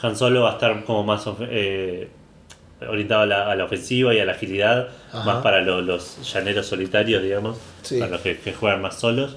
Han 0.00 0.14
Solo 0.14 0.42
va 0.42 0.50
a 0.50 0.52
estar 0.52 0.84
como 0.84 1.02
más 1.02 1.26
eh, 1.40 2.06
orientado 2.88 3.22
a 3.22 3.26
la, 3.26 3.50
a 3.50 3.56
la 3.56 3.64
ofensiva 3.64 4.14
y 4.14 4.20
a 4.20 4.24
la 4.24 4.30
agilidad. 4.34 4.90
Ajá. 5.12 5.24
Más 5.24 5.42
para 5.42 5.60
lo- 5.60 5.82
los 5.82 6.32
llaneros 6.32 6.66
solitarios, 6.66 7.20
digamos. 7.20 7.58
Sí. 7.82 7.98
Para 7.98 8.12
los 8.12 8.20
que, 8.20 8.36
que 8.38 8.52
juegan 8.52 8.80
más 8.80 9.00
solos. 9.00 9.36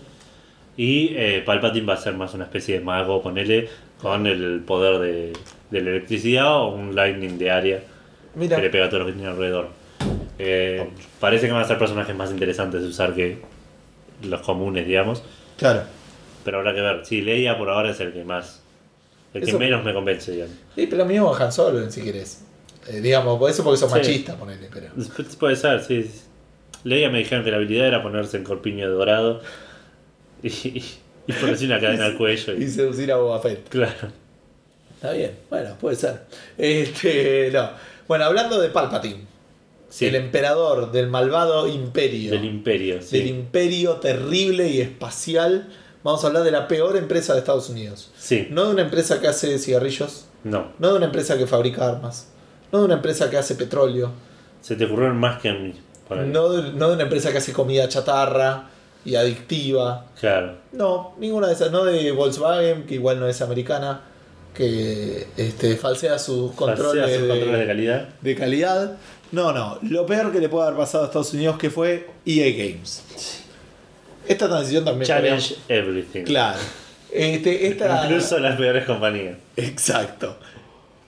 Y 0.77 1.15
eh, 1.17 1.41
Palpatine 1.43 1.87
va 1.87 1.95
a 1.95 1.97
ser 1.97 2.13
más 2.13 2.35
una 2.35 2.43
especie 2.43 2.77
de 2.77 2.85
mago, 2.85 3.23
ponele, 3.23 3.69
con 3.99 4.27
el 4.27 4.59
poder 4.67 4.99
de, 4.99 5.33
de 5.71 5.81
la 5.81 5.89
electricidad 5.89 6.57
o 6.57 6.67
un 6.67 6.95
lightning 6.95 7.39
de 7.39 7.49
área 7.49 7.79
Mira, 8.35 8.55
que 8.57 8.61
le 8.61 8.69
pega 8.69 8.85
a 8.85 8.89
todos 8.89 8.99
los 9.01 9.07
que 9.07 9.13
tienen 9.17 9.33
alrededor. 9.33 9.69
Eh, 10.37 10.87
parece 11.19 11.47
que 11.47 11.53
van 11.53 11.63
a 11.63 11.65
ser 11.65 11.79
personajes 11.79 12.15
más 12.15 12.29
interesantes 12.29 12.83
de 12.83 12.87
usar 12.87 13.15
que 13.15 13.39
los 14.23 14.41
comunes, 14.41 14.85
digamos. 14.87 15.23
claro. 15.57 15.83
Pero 16.43 16.57
habrá 16.57 16.73
que 16.73 16.81
ver. 16.81 17.05
Sí, 17.05 17.21
Leia 17.21 17.55
por 17.57 17.69
ahora 17.69 17.91
es 17.91 17.99
el 17.99 18.13
que 18.13 18.23
más. 18.23 18.61
El 19.33 19.45
que 19.45 19.53
menos 19.53 19.83
me 19.85 19.93
convence, 19.93 20.31
digamos. 20.31 20.55
Sí, 20.75 20.87
pero 20.87 20.97
lo 21.03 21.05
mismo 21.05 21.35
Han 21.35 21.51
Solo, 21.51 21.89
si 21.91 22.01
querés. 22.01 22.43
Eh, 22.87 22.99
digamos, 22.99 23.37
por 23.37 23.49
eso 23.51 23.63
porque 23.63 23.77
sos 23.77 23.91
Sí. 23.91 23.97
machista, 23.99 24.35
ponele, 24.35 24.67
pero. 24.73 24.87
Puede 25.39 25.55
ser, 25.55 25.83
sí. 25.83 26.09
Leia 26.83 27.11
me 27.11 27.19
dijeron 27.19 27.43
que 27.45 27.51
la 27.51 27.57
habilidad 27.57 27.85
era 27.87 28.01
ponerse 28.01 28.37
en 28.37 28.43
corpiño 28.43 28.87
de 28.89 28.93
dorado 28.95 29.41
y, 30.41 30.47
y, 30.67 30.83
y 31.27 31.33
ponerse 31.33 31.65
una 31.65 31.79
cadena 31.79 32.05
al 32.05 32.17
cuello. 32.17 32.55
Y 32.57 32.63
Y, 32.63 32.67
seducir 32.69 33.11
a 33.11 33.17
Boba 33.17 33.39
Fett. 33.39 33.69
claro. 33.69 34.09
Está 34.95 35.11
bien, 35.13 35.31
bueno, 35.49 35.75
puede 35.79 35.95
ser. 35.95 36.23
Este, 36.57 37.51
no. 37.53 37.69
Bueno, 38.07 38.25
hablando 38.25 38.59
de 38.59 38.69
Palpatine, 38.69 39.25
Sí, 39.91 40.05
el 40.07 40.15
emperador 40.15 40.91
del 40.91 41.07
malvado 41.07 41.67
imperio. 41.67 42.31
del 42.31 42.45
imperio, 42.45 43.01
sí. 43.01 43.17
del 43.19 43.27
imperio 43.27 43.97
terrible 43.97 44.67
y 44.69 44.81
espacial. 44.81 45.69
Vamos 46.03 46.23
a 46.23 46.27
hablar 46.27 46.43
de 46.43 46.49
la 46.51 46.67
peor 46.67 46.97
empresa 46.97 47.33
de 47.33 47.39
Estados 47.39 47.69
Unidos. 47.69 48.09
Sí, 48.17 48.47
No 48.49 48.65
de 48.65 48.71
una 48.71 48.81
empresa 48.81 49.19
que 49.21 49.27
hace 49.27 49.59
cigarrillos, 49.59 50.25
no. 50.43 50.71
no 50.79 50.89
de 50.91 50.95
una 50.95 51.05
empresa 51.07 51.37
que 51.37 51.45
fabrica 51.45 51.87
armas, 51.87 52.29
no 52.71 52.79
de 52.79 52.85
una 52.85 52.95
empresa 52.95 53.29
que 53.29 53.37
hace 53.37 53.53
petróleo, 53.55 54.11
Se 54.61 54.75
te 54.75 54.85
ocurrieron 54.85 55.17
más 55.17 55.39
que 55.41 55.49
a 55.49 55.53
mí. 55.53 55.73
no 56.09 56.49
de, 56.49 56.71
no 56.73 56.87
de 56.87 56.93
una 56.95 57.03
empresa 57.03 57.31
que 57.31 57.37
hace 57.39 57.51
comida 57.53 57.87
chatarra 57.89 58.69
y 59.05 59.15
adictiva. 59.15 60.05
Claro. 60.19 60.55
No, 60.71 61.15
ninguna 61.19 61.47
de 61.47 61.53
esas. 61.53 61.71
No 61.71 61.83
de 61.83 62.11
Volkswagen, 62.11 62.85
que 62.85 62.95
igual 62.95 63.19
no 63.19 63.27
es 63.27 63.41
americana, 63.41 64.01
que 64.53 65.27
este, 65.37 65.75
falsea 65.77 66.17
sus 66.19 66.51
controles, 66.53 67.09
sus 67.11 67.21
de, 67.23 67.27
controles 67.27 67.59
de 67.59 67.67
calidad. 67.67 68.09
de 68.21 68.35
calidad. 68.35 68.97
No, 69.31 69.51
no. 69.53 69.79
Lo 69.83 70.05
peor 70.05 70.31
que 70.31 70.39
le 70.39 70.49
puede 70.49 70.65
haber 70.67 70.77
pasado 70.77 71.03
a 71.03 71.07
Estados 71.07 71.33
Unidos 71.33 71.57
que 71.57 71.69
fue 71.69 72.07
EA 72.25 72.51
Games. 72.51 73.03
Esta 74.27 74.47
transición 74.47 74.85
también 74.85 75.07
Challenge 75.07 75.55
everything. 75.67 76.23
Claro. 76.23 76.59
Este, 77.11 77.67
esta, 77.67 78.05
Incluso 78.05 78.39
las 78.39 78.55
peores 78.57 78.85
compañías. 78.85 79.37
Exacto. 79.57 80.37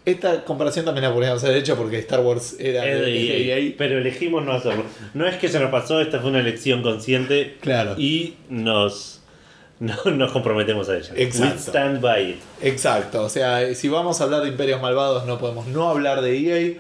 Esta 0.06 0.44
comparación 0.44 0.84
también 0.84 1.06
la 1.06 1.14
podríamos 1.14 1.42
haber 1.46 1.58
hecho 1.58 1.78
porque 1.78 1.98
Star 2.00 2.20
Wars 2.20 2.58
era 2.60 2.86
Es 2.86 3.00
de 3.00 3.48
EA, 3.52 3.58
EA. 3.58 3.74
pero 3.78 3.98
elegimos 3.98 4.44
no 4.44 4.52
hacerlo. 4.52 4.84
No 5.14 5.26
es 5.26 5.38
que 5.38 5.48
se 5.48 5.60
nos 5.60 5.72
pasó, 5.72 6.02
esta 6.02 6.20
fue 6.20 6.30
una 6.32 6.40
elección 6.42 6.82
consciente 6.82 7.56
Claro. 7.62 7.96
y 7.98 8.34
nos, 8.50 9.22
no, 9.80 9.96
nos 10.12 10.32
comprometemos 10.34 10.90
a 10.90 10.98
ella. 10.98 11.14
Exacto. 11.16 11.54
We 11.56 11.60
stand 11.62 12.02
by 12.02 12.32
it. 12.32 12.38
Exacto. 12.62 13.24
O 13.24 13.30
sea, 13.30 13.74
si 13.76 13.88
vamos 13.88 14.20
a 14.20 14.26
hablar 14.26 14.42
de 14.42 14.50
imperios 14.50 14.82
malvados, 14.82 15.26
no 15.26 15.40
podemos 15.40 15.68
no 15.68 15.90
hablar 15.90 16.22
de 16.22 16.38
EA. 16.38 16.74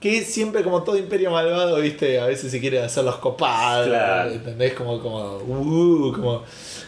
Que 0.00 0.22
siempre 0.22 0.62
como 0.62 0.84
todo 0.84 0.96
imperio 0.96 1.30
malvado, 1.32 1.76
viste, 1.80 2.20
a 2.20 2.26
veces 2.26 2.52
se 2.52 2.60
quiere 2.60 2.78
hacer 2.80 3.02
los 3.02 3.16
copados, 3.16 3.88
Claro. 3.88 4.30
¿entendés? 4.30 4.72
Como, 4.74 5.00
como, 5.00 5.38
uh, 5.38 6.12
como, 6.12 6.42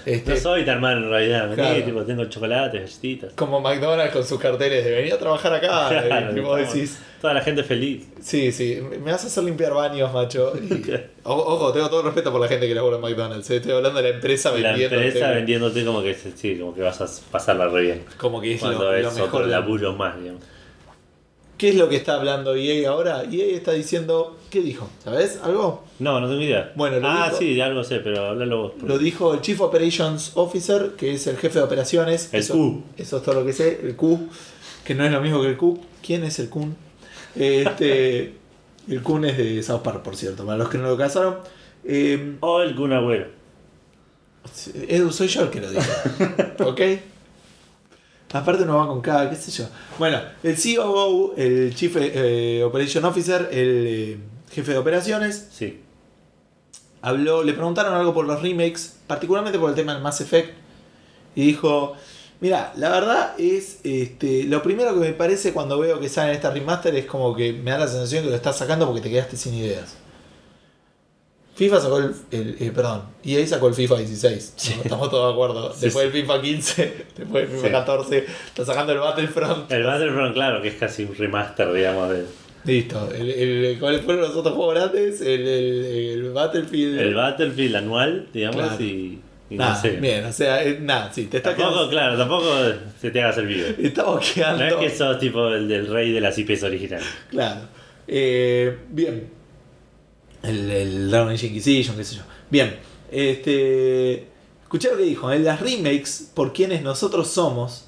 este, 0.07 0.31
No 0.31 0.37
soy 0.37 0.65
tan 0.65 0.81
malo 0.81 0.99
en 1.07 1.11
realidad, 1.11 1.43
vení, 1.51 1.55
Claro. 1.57 1.85
tipo, 1.85 2.03
tengo 2.05 2.25
chocolate, 2.27 2.79
galletitas. 2.79 3.33
como 3.35 3.61
McDonald's 3.61 4.13
con 4.13 4.25
sus 4.25 4.39
carteles 4.39 4.85
de 4.85 4.93
venir 4.93 5.13
a 5.13 5.19
trabajar 5.19 5.53
acá, 5.55 5.89
Claro, 6.07 6.37
y 6.37 6.41
vos 6.41 6.59
estamos- 6.61 6.75
decís, 6.75 6.99
Toda 7.21 7.35
la 7.35 7.43
gente 7.43 7.63
feliz. 7.65 8.07
sí, 8.23 8.51
sí, 8.53 8.79
me 8.81 9.11
vas 9.13 9.25
a 9.25 9.27
hacer 9.27 9.43
limpiar 9.45 9.75
baños, 9.75 10.11
macho. 10.15 10.53
Y- 10.57 10.91
ojo, 11.25 11.73
tengo 11.73 11.91
todo 11.91 12.03
respeto 12.03 12.31
por 12.33 12.41
la 12.41 12.47
gente 12.49 12.67
que 12.69 12.75
labura 12.77 12.97
en 12.97 13.03
McDonald's, 13.03 13.51
eh, 13.51 13.57
estoy 13.57 13.73
hablando 13.73 14.01
de 14.01 14.09
la 14.09 14.15
empresa 14.15 14.53
La 14.53 14.69
vendiendo. 14.71 14.97
empresa 14.97 15.31
vendiéndote 15.33 15.85
como 15.85 16.01
que, 16.03 16.15
sí, 16.15 16.57
como 16.61 16.75
que 16.75 16.81
vas 16.83 17.01
a 17.01 17.09
pasarla 17.33 17.67
re 17.69 17.83
bien. 17.83 18.05
Como 18.17 18.41
que 18.41 18.55
es 18.55 18.61
Cuando 18.61 18.85
lo, 18.85 18.95
es 18.95 19.03
lo 19.05 19.11
mejor. 19.13 19.41
otro 19.43 19.47
laburo 19.51 19.93
más, 19.95 20.17
digamos. 20.19 20.43
¿Qué 21.61 21.69
es 21.69 21.75
lo 21.75 21.91
que 21.91 21.97
está 21.97 22.15
hablando 22.15 22.55
EA 22.55 22.89
ahora? 22.89 23.23
EA 23.31 23.55
está 23.55 23.73
diciendo, 23.73 24.39
¿qué 24.49 24.63
dijo? 24.63 24.89
¿Sabes 25.05 25.39
algo? 25.43 25.85
No, 25.99 26.19
no 26.19 26.27
tengo 26.27 26.41
idea. 26.41 26.73
Bueno, 26.75 27.01
lo 27.01 27.07
ah, 27.07 27.27
dijo- 27.27 27.37
sí, 27.37 27.55
de 27.55 27.63
algo 27.63 27.85
sé, 27.85 27.99
pero 28.01 28.29
háblalo 28.29 28.63
vos. 28.63 28.73
Lo 28.83 28.97
dijo 28.97 29.35
el 29.35 29.43
Chief 29.43 29.61
Operations 29.61 30.33
Officer, 30.37 30.93
que 30.97 31.13
es 31.13 31.27
el 31.27 31.37
jefe 31.37 31.59
de 31.59 31.65
operaciones. 31.67 32.31
El 32.33 32.41
eso, 32.41 32.55
Q. 32.55 32.83
Eso 32.97 33.19
es 33.19 33.23
todo 33.23 33.35
lo 33.35 33.45
que 33.45 33.53
sé. 33.53 33.79
El 33.83 33.95
Q, 33.95 34.27
que 34.85 34.95
no 34.95 35.05
es 35.05 35.13
lo 35.13 35.21
mismo 35.21 35.43
que 35.43 35.49
el 35.49 35.59
Q. 35.59 35.79
¿Quién 36.03 36.25
es 36.25 36.39
el 36.39 36.49
Kun? 36.49 36.75
Este, 37.37 38.37
el 38.89 39.03
Kun 39.03 39.27
es 39.27 39.37
de 39.37 39.63
South 39.63 39.83
Park, 39.83 40.01
por 40.03 40.17
cierto, 40.17 40.47
para 40.47 40.57
los 40.57 40.71
que 40.71 40.79
no 40.79 40.89
lo 40.89 40.97
casaron. 40.97 41.41
Eh, 41.85 42.37
O 42.41 42.63
el 42.63 42.75
Kun 42.75 42.95
Agüero. 42.95 43.27
Edu, 44.89 45.13
soy 45.13 45.29
yo 45.29 45.43
el 45.43 45.51
que 45.51 45.61
lo 45.61 45.71
dijo. 45.71 45.83
¿Ok? 46.65 46.81
Aparte 48.33 48.65
no 48.65 48.77
va 48.79 48.87
con 48.87 49.01
cada, 49.01 49.29
qué 49.29 49.37
sé 49.37 49.51
yo. 49.51 49.65
Bueno, 49.99 50.21
el 50.43 50.57
COO, 50.57 51.35
el 51.37 51.75
Chief 51.75 51.95
eh, 51.99 52.63
Operation 52.65 53.05
Officer, 53.05 53.49
el 53.51 53.87
eh, 53.89 54.19
jefe 54.53 54.73
de 54.73 54.79
operaciones, 54.79 55.49
Sí. 55.53 55.81
habló, 57.03 57.43
le 57.43 57.53
preguntaron 57.55 57.95
algo 57.95 58.15
por 58.15 58.27
los 58.27 58.41
remakes, 58.43 58.97
particularmente 59.07 59.59
por 59.59 59.71
el 59.71 59.75
tema 59.77 59.95
del 59.95 60.03
Mass 60.03 60.21
Effect, 60.21 60.53
y 61.35 61.47
dijo, 61.47 61.95
mira, 62.41 62.73
la 62.77 62.91
verdad 62.91 63.35
es, 63.39 63.79
este, 63.85 64.45
lo 64.45 64.63
primero 64.63 64.95
que 64.95 65.01
me 65.01 65.13
parece 65.13 65.53
cuando 65.53 65.79
veo 65.79 65.99
que 65.99 66.09
salen 66.09 66.35
estas 66.35 66.55
remaster 66.55 66.95
es 66.95 67.07
como 67.07 67.35
que 67.35 67.53
me 67.53 67.71
da 67.73 67.79
la 67.79 67.89
sensación 67.89 68.23
que 68.25 68.31
lo 68.31 68.37
estás 68.37 68.57
sacando 68.59 68.87
porque 68.87 69.01
te 69.01 69.11
quedaste 69.11 69.37
sin 69.37 69.55
ideas. 69.55 69.97
FIFA 71.61 71.81
sacó 71.81 71.99
el, 71.99 72.15
el- 72.31 72.57
eh, 72.59 72.73
perdón, 72.75 73.03
EA 73.25 73.47
sacó 73.47 73.69
el 73.69 73.75
FIFA 73.75 73.99
16, 73.99 74.55
¿no? 74.77 74.83
estamos 74.83 75.11
todos 75.11 75.27
de 75.29 75.33
acuerdo. 75.33 75.73
Sí, 75.75 75.81
después 75.83 76.07
sí. 76.07 76.13
del 76.13 76.23
FIFA 76.23 76.41
15, 76.43 76.95
después 77.19 77.43
del 77.49 77.57
FIFA 77.57 77.67
Sí. 77.69 77.73
14, 77.73 78.27
está 78.47 78.65
sacando 78.65 78.93
el 78.93 78.99
Battlefront. 78.99 79.71
El 79.71 79.83
Battlefront, 79.85 80.35
claro, 80.35 80.63
que 80.63 80.69
es 80.69 80.75
casi 80.75 81.05
un 81.05 81.15
remaster, 81.15 81.73
digamos, 81.73 82.11
de, 82.11 82.25
Listo, 82.65 83.11
el, 83.15 83.31
el- 83.31 83.79
¿cuáles 83.79 84.01
fueron 84.03 84.23
los 84.23 84.35
otros 84.37 84.55
juegos 84.55 84.75
grandes? 84.75 85.21
El, 85.21 85.41
el, 85.47 85.85
el 86.25 86.31
Battlefield. 86.33 86.99
el 86.99 87.15
Battlefield 87.15 87.77
anual, 87.77 88.27
digamos, 88.33 88.57
Claro. 88.67 88.83
y, 88.85 89.19
no 89.51 89.77
sé. 89.81 89.91
bien, 89.93 90.25
o 90.25 90.33
sea, 90.33 90.63
eh, 90.65 90.79
nada, 90.81 91.13
sí, 91.13 91.27
te 91.27 91.39
está 91.39 91.51
Tampoco, 91.57 91.71
quedando. 91.89 91.91
claro, 91.91 92.17
tampoco 92.19 92.55
se 93.01 93.11
te 93.11 93.23
haga 93.23 93.41
vivo. 93.43 93.67
Estamos 93.79 94.15
No 94.29 94.35
quedando. 94.35 94.65
es 94.65 94.75
que 94.77 94.91
sos 94.97 95.19
tipo 95.19 95.49
el 95.49 95.69
del 95.69 95.87
rey 95.89 96.13
de 96.13 96.21
las 96.21 96.39
IPs 96.39 96.63
originales. 96.63 97.07
Claro. 97.31 97.61
Eh, 98.07 98.77
bien. 98.91 99.40
El, 100.43 100.71
el 100.71 101.11
Dragon 101.11 101.29
Age 101.33 101.47
Inquisition, 101.49 101.97
qué 101.97 102.05
sé 102.05 102.17
yo. 102.17 102.23
Bien. 102.51 102.77
Este. 103.11 104.27
Escuché 104.63 104.91
lo 104.91 104.97
que 104.99 105.05
dijo. 105.05 105.31
En 105.33 105.45
las 105.45 105.61
remakes, 105.61 106.31
por 106.35 106.53
quienes 106.53 106.83
nosotros 106.83 107.29
somos. 107.29 107.87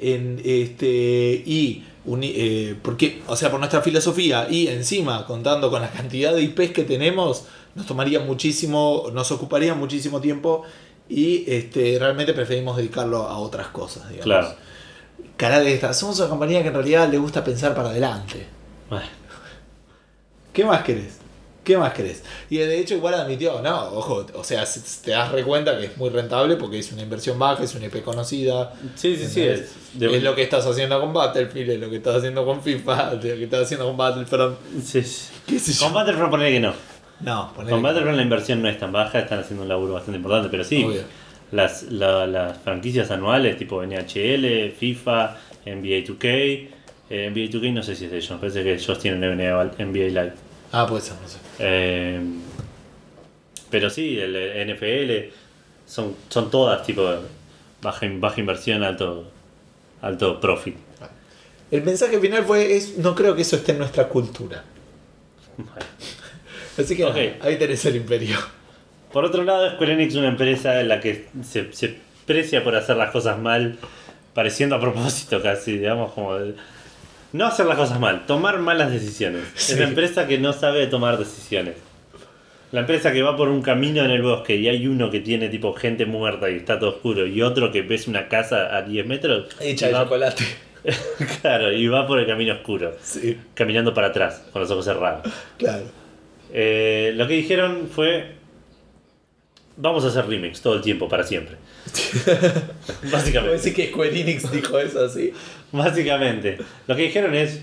En 0.00 0.40
este. 0.44 1.42
Y. 1.46 1.84
uni- 2.06 2.32
eh, 2.36 2.76
porque, 2.82 3.22
o 3.26 3.36
sea, 3.36 3.50
por 3.50 3.58
nuestra 3.58 3.82
filosofía. 3.82 4.46
Y 4.50 4.68
encima, 4.68 5.26
contando 5.26 5.70
con 5.70 5.82
la 5.82 5.90
cantidad 5.90 6.32
de 6.34 6.42
IPs 6.42 6.70
que 6.72 6.84
tenemos. 6.84 7.44
Nos 7.74 7.86
tomaría 7.86 8.20
muchísimo. 8.20 9.06
Nos 9.12 9.30
ocuparía 9.32 9.74
muchísimo 9.74 10.20
tiempo. 10.20 10.62
Y 11.08 11.44
este, 11.50 11.98
realmente 11.98 12.32
preferimos 12.34 12.76
dedicarlo 12.76 13.26
a 13.28 13.38
otras 13.38 13.68
cosas, 13.68 14.04
digamos. 14.08 14.24
Claro. 14.24 14.54
Cara 15.36 15.58
de 15.60 15.74
esta. 15.74 15.92
Somos 15.92 16.18
una 16.20 16.28
compañía 16.28 16.62
que 16.62 16.68
en 16.68 16.74
realidad 16.74 17.10
le 17.10 17.18
gusta 17.18 17.42
pensar 17.42 17.74
para 17.74 17.88
adelante. 17.90 18.46
Bueno, 18.88 19.06
¿Qué 20.52 20.64
más 20.64 20.82
querés? 20.82 21.18
¿Qué 21.70 21.78
más 21.78 21.92
querés? 21.92 22.24
Y 22.48 22.56
de 22.58 22.80
hecho 22.80 22.94
igual 22.96 23.14
admitió, 23.14 23.62
no, 23.62 23.84
ojo, 23.92 24.26
o 24.34 24.42
sea, 24.42 24.64
te 25.04 25.12
das 25.12 25.30
re 25.30 25.44
cuenta 25.44 25.78
que 25.78 25.86
es 25.86 25.96
muy 25.96 26.10
rentable 26.10 26.56
porque 26.56 26.80
es 26.80 26.90
una 26.90 27.02
inversión 27.02 27.38
baja, 27.38 27.62
es 27.62 27.74
una 27.76 27.86
IP 27.86 28.02
conocida. 28.02 28.72
Sí, 28.96 29.16
sí, 29.16 29.26
sí. 29.28 29.42
Es, 29.42 29.72
de- 29.94 30.16
Es 30.16 30.22
lo 30.24 30.34
que 30.34 30.42
estás 30.42 30.66
haciendo 30.66 31.00
con 31.00 31.12
Battlefield, 31.12 31.70
es 31.70 31.78
lo 31.80 31.88
que 31.88 31.96
estás 31.98 32.16
haciendo 32.16 32.44
con 32.44 32.60
FIFA, 32.60 33.12
es 33.12 33.24
lo 33.24 33.36
que 33.36 33.44
estás 33.44 33.62
haciendo 33.62 33.86
con 33.86 33.96
Battlefront. 33.96 34.56
sí, 34.84 35.00
sí. 35.02 35.28
¿Qué 35.46 35.60
sé 35.60 35.72
yo? 35.72 35.84
Con 35.84 35.94
Battlefront 35.94 36.30
ponele 36.32 36.50
que 36.50 36.60
no. 36.60 36.72
No, 37.20 37.52
ponele- 37.56 37.70
Con 37.70 37.82
Battlefront 37.82 38.16
la 38.16 38.22
inversión 38.22 38.62
no 38.62 38.68
es 38.68 38.78
tan 38.78 38.90
baja, 38.90 39.20
están 39.20 39.38
haciendo 39.38 39.62
un 39.62 39.68
laburo 39.68 39.92
bastante 39.92 40.16
importante, 40.16 40.48
pero 40.50 40.64
sí, 40.64 40.82
Obvio. 40.82 41.02
las, 41.52 41.84
la- 41.84 42.26
las 42.26 42.58
franquicias 42.58 43.12
anuales 43.12 43.56
tipo 43.56 43.80
NHL, 43.84 44.72
FIFA, 44.76 45.36
NBA 45.66 46.04
2K, 46.04 46.68
eh, 47.10 47.30
NBA 47.30 47.48
2K 47.50 47.72
no 47.74 47.82
sé 47.84 47.94
si 47.94 48.06
es 48.06 48.10
de 48.10 48.16
ellos, 48.16 48.38
parece 48.40 48.64
que 48.64 48.74
ellos 48.74 48.98
tienen 48.98 49.20
NBA, 49.20 49.70
NBA 49.78 50.08
Live. 50.08 50.32
Ah, 50.72 50.86
puede 50.86 51.02
ser, 51.02 51.14
no 51.20 51.28
sé. 51.28 51.38
Eh, 51.60 52.20
pero 53.70 53.88
sí, 53.90 54.18
el 54.18 54.34
NFL 54.74 55.32
son, 55.86 56.16
son 56.28 56.50
todas 56.50 56.84
tipo 56.84 57.02
baja, 57.82 58.06
baja 58.14 58.40
inversión, 58.40 58.82
alto, 58.82 59.30
alto 60.02 60.40
profit. 60.40 60.76
El 61.70 61.82
mensaje 61.84 62.18
final 62.18 62.44
fue, 62.44 62.76
es, 62.76 62.98
no 62.98 63.14
creo 63.14 63.36
que 63.36 63.42
eso 63.42 63.56
esté 63.56 63.72
en 63.72 63.78
nuestra 63.78 64.08
cultura. 64.08 64.64
Así 66.78 66.96
que 66.96 67.04
nada, 67.04 67.14
ahí 67.42 67.56
tenés 67.58 67.84
el 67.84 67.96
imperio. 67.96 68.38
Por 69.12 69.24
otro 69.24 69.44
lado, 69.44 69.70
Square 69.72 69.92
Enix 69.94 70.12
es 70.14 70.18
una 70.18 70.28
empresa 70.28 70.80
en 70.80 70.88
la 70.88 71.00
que 71.00 71.26
se, 71.44 71.72
se 71.72 71.96
precia 72.26 72.64
por 72.64 72.74
hacer 72.76 72.96
las 72.96 73.10
cosas 73.10 73.38
mal, 73.38 73.76
pareciendo 74.34 74.76
a 74.76 74.80
propósito 74.80 75.42
casi, 75.42 75.78
digamos, 75.78 76.12
como 76.12 76.36
de- 76.36 76.54
no 77.32 77.46
hacer 77.46 77.66
las 77.66 77.76
cosas 77.76 78.00
mal, 78.00 78.26
tomar 78.26 78.58
malas 78.58 78.90
decisiones. 78.90 79.42
Sí. 79.54 79.72
Es 79.74 79.78
la 79.78 79.86
empresa 79.86 80.26
que 80.26 80.38
no 80.38 80.52
sabe 80.52 80.86
tomar 80.86 81.18
decisiones. 81.18 81.74
La 82.72 82.80
empresa 82.80 83.12
que 83.12 83.20
va 83.22 83.36
por 83.36 83.48
un 83.48 83.62
camino 83.62 84.04
en 84.04 84.10
el 84.12 84.22
bosque 84.22 84.54
y 84.56 84.68
hay 84.68 84.86
uno 84.86 85.10
que 85.10 85.18
tiene 85.20 85.48
tipo 85.48 85.72
gente 85.74 86.06
muerta 86.06 86.48
y 86.50 86.56
está 86.56 86.78
todo 86.78 86.90
oscuro 86.90 87.26
y 87.26 87.42
otro 87.42 87.72
que 87.72 87.82
ves 87.82 88.06
una 88.06 88.28
casa 88.28 88.76
a 88.76 88.82
10 88.82 89.06
metros 89.06 89.48
Hecha 89.58 89.86
y 89.86 89.88
de 89.88 89.94
va, 89.96 90.04
chocolate. 90.04 90.44
claro, 91.42 91.72
y 91.72 91.86
va 91.88 92.06
por 92.06 92.20
el 92.20 92.26
camino 92.26 92.54
oscuro, 92.54 92.94
Sí, 93.02 93.36
caminando 93.54 93.92
para 93.92 94.08
atrás, 94.08 94.44
con 94.52 94.62
los 94.62 94.70
ojos 94.70 94.84
cerrados. 94.84 95.26
claro. 95.58 95.82
Eh, 96.52 97.12
lo 97.14 97.28
que 97.28 97.34
dijeron 97.34 97.88
fue: 97.94 98.32
Vamos 99.76 100.04
a 100.04 100.08
hacer 100.08 100.26
remakes 100.26 100.60
todo 100.60 100.74
el 100.74 100.80
tiempo, 100.82 101.08
para 101.08 101.22
siempre. 101.24 101.56
¿Puedo 102.24 102.50
Básicamente. 103.12 103.52
decir 103.56 103.74
que 103.74 103.88
Square 103.88 104.20
Enix 104.20 104.50
dijo 104.50 104.78
eso 104.80 105.04
así? 105.04 105.32
Básicamente. 105.72 106.58
Lo 106.86 106.96
que 106.96 107.02
dijeron 107.02 107.34
es: 107.34 107.62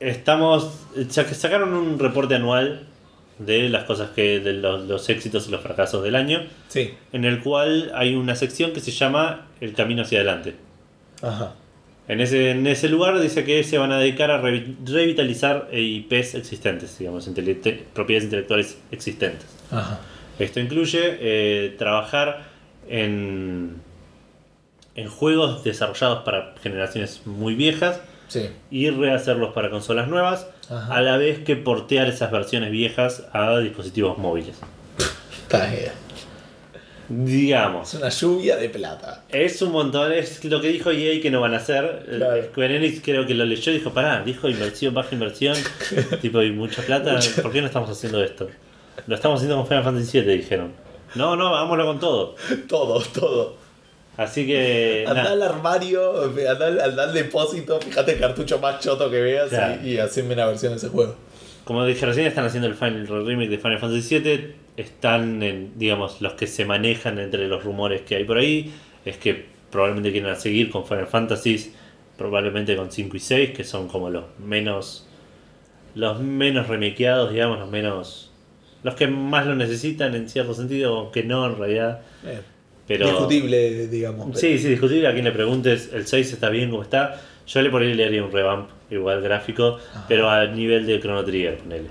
Estamos. 0.00 0.70
sac- 1.08 1.32
Sacaron 1.32 1.74
un 1.74 1.98
reporte 1.98 2.34
anual 2.34 2.86
de 3.38 3.68
las 3.68 3.84
cosas 3.84 4.10
que. 4.10 4.40
de 4.40 4.52
los, 4.54 4.86
los 4.86 5.08
éxitos 5.08 5.48
y 5.48 5.50
los 5.50 5.60
fracasos 5.60 6.02
del 6.04 6.14
año. 6.14 6.46
Sí. 6.68 6.92
En 7.12 7.24
el 7.24 7.40
cual 7.40 7.90
hay 7.94 8.14
una 8.14 8.36
sección 8.36 8.72
que 8.72 8.80
se 8.80 8.90
llama 8.92 9.46
El 9.60 9.74
camino 9.74 10.02
hacia 10.02 10.18
adelante. 10.18 10.54
Ajá. 11.22 11.54
En 12.06 12.20
ese, 12.22 12.52
en 12.52 12.66
ese 12.66 12.88
lugar 12.88 13.18
dice 13.20 13.44
que 13.44 13.62
se 13.64 13.76
van 13.76 13.92
a 13.92 13.98
dedicar 13.98 14.30
a 14.30 14.40
revi- 14.40 14.76
revitalizar 14.86 15.68
IPs 15.72 16.36
existentes, 16.36 16.98
digamos, 16.98 17.28
intele- 17.28 17.80
propiedades 17.92 18.24
intelectuales 18.24 18.78
existentes. 18.90 19.46
Ajá. 19.70 20.00
Esto 20.38 20.58
incluye 20.60 21.00
eh, 21.20 21.74
trabajar 21.76 22.44
en, 22.88 23.74
en 25.00 25.08
juegos 25.08 25.64
desarrollados 25.64 26.24
para 26.24 26.54
generaciones 26.62 27.22
muy 27.26 27.54
viejas 27.54 28.00
Sí. 28.28 28.50
y 28.70 28.90
rehacerlos 28.90 29.54
para 29.54 29.70
consolas 29.70 30.08
nuevas, 30.08 30.46
Ajá. 30.70 30.94
a 30.94 31.00
la 31.00 31.16
vez 31.16 31.38
que 31.44 31.56
portear 31.56 32.08
esas 32.08 32.30
versiones 32.30 32.70
viejas 32.70 33.24
a 33.32 33.58
dispositivos 33.58 34.18
móviles. 34.18 34.58
Está 35.42 35.66
bien. 35.70 35.92
Digamos. 37.08 37.94
Es 37.94 38.00
una 38.00 38.10
lluvia 38.10 38.56
de 38.56 38.68
plata. 38.68 39.24
Es 39.30 39.62
un 39.62 39.72
montón, 39.72 40.12
es 40.12 40.44
lo 40.44 40.60
que 40.60 40.68
dijo 40.68 40.90
EA 40.90 41.22
que 41.22 41.30
no 41.30 41.40
van 41.40 41.54
a 41.54 41.56
hacer. 41.56 42.04
Claro. 42.06 42.42
Square 42.44 42.76
Enix 42.76 43.00
creo 43.02 43.26
que 43.26 43.32
lo 43.34 43.46
leyó 43.46 43.72
y 43.72 43.78
dijo, 43.78 43.94
pará, 43.94 44.22
dijo 44.22 44.46
inversión, 44.48 44.92
baja 44.92 45.14
inversión, 45.14 45.56
tipo 46.20 46.42
y 46.42 46.52
mucha 46.52 46.82
plata, 46.82 47.18
¿por 47.40 47.50
qué 47.50 47.60
no 47.62 47.66
estamos 47.68 47.88
haciendo 47.88 48.22
esto? 48.22 48.48
Lo 49.06 49.14
estamos 49.14 49.36
haciendo 49.38 49.56
con 49.56 49.66
Final 49.66 49.84
Fantasy 49.84 50.20
VII, 50.20 50.36
dijeron. 50.36 50.72
No, 51.14 51.34
no, 51.34 51.56
hagámoslo 51.56 51.86
con 51.86 51.98
todo. 51.98 52.34
Todo, 52.68 53.00
todo. 53.00 53.67
Así 54.18 54.46
que... 54.46 55.04
Andá 55.08 55.30
al 55.32 55.42
armario, 55.42 56.24
andá, 56.24 56.66
al- 56.66 56.80
andá 56.80 57.04
al 57.04 57.14
depósito, 57.14 57.80
fíjate 57.80 58.12
el 58.12 58.18
cartucho 58.20 58.58
más 58.58 58.80
choto 58.80 59.10
que 59.10 59.20
veas 59.22 59.48
Claro. 59.48 59.80
y, 59.82 59.92
y 59.92 59.98
haceme 59.98 60.34
una 60.34 60.44
versión 60.46 60.72
de 60.72 60.76
ese 60.78 60.88
juego. 60.88 61.14
Como 61.64 61.86
dije 61.86 62.04
recién, 62.04 62.26
están 62.26 62.44
haciendo 62.44 62.66
el, 62.68 62.74
final, 62.74 62.96
el 62.96 63.26
remake 63.26 63.48
de 63.48 63.58
Final 63.58 63.78
Fantasy 63.78 64.18
VII. 64.18 64.54
Están, 64.76 65.42
en, 65.42 65.72
digamos, 65.78 66.20
los 66.20 66.34
que 66.34 66.46
se 66.46 66.64
manejan 66.64 67.18
entre 67.18 67.48
los 67.48 67.64
rumores 67.64 68.02
que 68.02 68.16
hay 68.16 68.24
por 68.24 68.38
ahí. 68.38 68.72
Es 69.04 69.16
que 69.18 69.46
probablemente 69.70 70.10
quieran 70.12 70.36
seguir 70.38 70.70
con 70.70 70.84
Final 70.86 71.06
Fantasy, 71.06 71.72
probablemente 72.16 72.74
con 72.76 72.90
5 72.90 73.16
y 73.16 73.20
6, 73.20 73.50
que 73.50 73.64
son 73.64 73.86
como 73.88 74.10
los 74.10 74.24
menos 74.44 75.06
los 75.94 76.20
menos 76.20 76.68
remakeados, 76.68 77.32
digamos, 77.32 77.58
los 77.58 77.70
menos. 77.70 78.30
los 78.82 78.94
que 78.94 79.06
más 79.08 79.46
lo 79.46 79.54
necesitan 79.54 80.14
en 80.14 80.28
cierto 80.28 80.54
sentido, 80.54 81.10
que 81.12 81.22
no 81.24 81.46
en 81.46 81.56
realidad. 81.58 82.00
Eh, 82.24 82.40
Pero. 82.88 83.06
Discutible, 83.06 83.86
digamos. 83.88 84.38
Sí, 84.38 84.58
sí, 84.58 84.68
discutible. 84.70 85.06
A 85.06 85.12
quien 85.12 85.24
le 85.24 85.32
preguntes, 85.32 85.90
el 85.92 86.06
6 86.06 86.32
está 86.32 86.48
bien 86.48 86.70
como 86.70 86.82
está. 86.82 87.20
Yo 87.46 87.62
le 87.62 87.70
por 87.70 87.82
ahí 87.82 87.94
le 87.94 88.04
haría 88.04 88.24
un 88.24 88.32
revamp, 88.32 88.68
igual 88.90 89.22
gráfico, 89.22 89.78
pero 90.08 90.28
a 90.28 90.46
nivel 90.46 90.86
de 90.86 90.98
Chrono 91.00 91.24
Trigger, 91.24 91.58
ponele. 91.58 91.88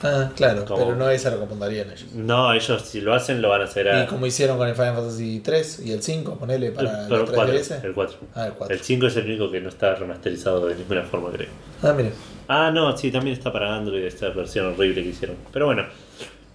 Ah, 0.00 0.30
claro, 0.36 0.64
Como- 0.64 0.84
pero 0.84 0.96
no 0.96 1.10
es 1.10 1.26
a 1.26 1.30
lo 1.32 1.38
que 1.38 1.44
apuntarían 1.44 1.88
ellos. 1.90 2.06
No, 2.14 2.52
ellos 2.54 2.82
si 2.82 3.00
lo 3.00 3.14
hacen 3.14 3.42
lo 3.42 3.48
van 3.48 3.62
a 3.62 3.64
hacer 3.64 3.88
a. 3.88 4.04
Y 4.04 4.06
como 4.06 4.26
hicieron 4.26 4.56
con 4.56 4.68
el 4.68 4.74
Final 4.74 4.94
Fantasy 4.94 5.40
3 5.40 5.80
y 5.84 5.90
el 5.92 6.02
5, 6.02 6.38
ponele 6.38 6.70
para 6.70 7.02
el 7.02 7.08
4, 7.08 7.26
3DS. 7.34 7.84
el 7.84 7.92
4. 7.94 8.16
Ah, 8.34 8.46
el 8.46 8.52
4. 8.52 8.76
El 8.76 8.80
5 8.82 9.06
es 9.08 9.16
el 9.16 9.24
único 9.24 9.50
que 9.50 9.60
no 9.60 9.68
está 9.68 9.94
remasterizado 9.96 10.66
de 10.66 10.76
ninguna 10.76 11.02
forma, 11.02 11.30
creo. 11.32 11.48
Ah, 11.82 11.92
mire. 11.96 12.12
Ah, 12.46 12.70
no, 12.72 12.96
sí, 12.96 13.10
también 13.10 13.36
está 13.36 13.52
para 13.52 13.74
Android 13.74 14.04
esta 14.04 14.28
versión 14.30 14.66
horrible 14.66 15.02
que 15.02 15.08
hicieron. 15.08 15.36
Pero 15.52 15.66
bueno, 15.66 15.84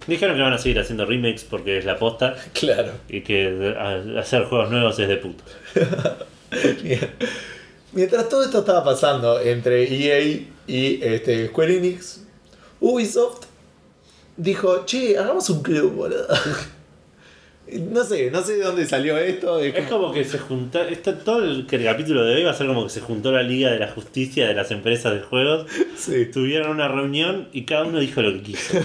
dijeron 0.06 0.36
que 0.36 0.42
van 0.42 0.52
a 0.52 0.58
seguir 0.58 0.78
haciendo 0.80 1.04
remakes 1.06 1.44
porque 1.44 1.78
es 1.78 1.84
la 1.84 1.98
posta 1.98 2.34
Claro. 2.52 2.92
y 3.08 3.20
que 3.22 3.74
hacer 4.18 4.44
juegos 4.44 4.70
nuevos 4.70 4.98
es 4.98 5.08
de 5.08 5.16
puto. 5.16 5.44
Mientras 7.92 8.28
todo 8.28 8.44
esto 8.44 8.60
estaba 8.60 8.82
pasando 8.84 9.40
entre 9.40 9.84
EA 9.84 10.20
y 10.66 10.98
este, 11.02 11.46
Square 11.48 11.76
Enix, 11.78 12.24
Ubisoft 12.80 13.44
dijo, 14.36 14.84
che, 14.84 15.16
hagamos 15.16 15.48
un 15.50 15.62
club, 15.62 15.92
boludo. 15.94 16.26
No 17.66 18.04
sé, 18.04 18.30
no 18.30 18.42
sé 18.42 18.58
de 18.58 18.62
dónde 18.64 18.84
salió 18.84 19.16
esto. 19.16 19.58
es 19.58 19.74
Es 19.74 19.86
como- 19.88 20.02
como 20.02 20.12
que 20.14 20.22
se 20.26 20.38
junta, 20.38 20.86
esto, 20.86 21.14
todo 21.14 21.42
el, 21.42 21.66
que 21.66 21.76
el 21.76 21.84
capítulo 21.84 22.22
de 22.22 22.34
hoy 22.36 22.42
va 22.44 22.50
a 22.50 22.54
ser 22.54 22.66
como 22.66 22.84
que 22.84 22.90
se 22.90 23.00
juntó 23.00 23.32
la 23.32 23.42
Liga 23.42 23.70
de 23.70 23.78
la 23.78 23.88
Justicia 23.88 24.46
de 24.46 24.52
las 24.52 24.70
empresas 24.70 25.14
de 25.14 25.20
juegos, 25.20 25.66
Sí. 25.96 26.26
tuvieron 26.26 26.68
una 26.72 26.88
reunión 26.88 27.48
y 27.54 27.64
cada 27.64 27.84
uno 27.84 28.00
dijo 28.00 28.20
lo 28.20 28.34
que 28.34 28.42
quiso. 28.42 28.78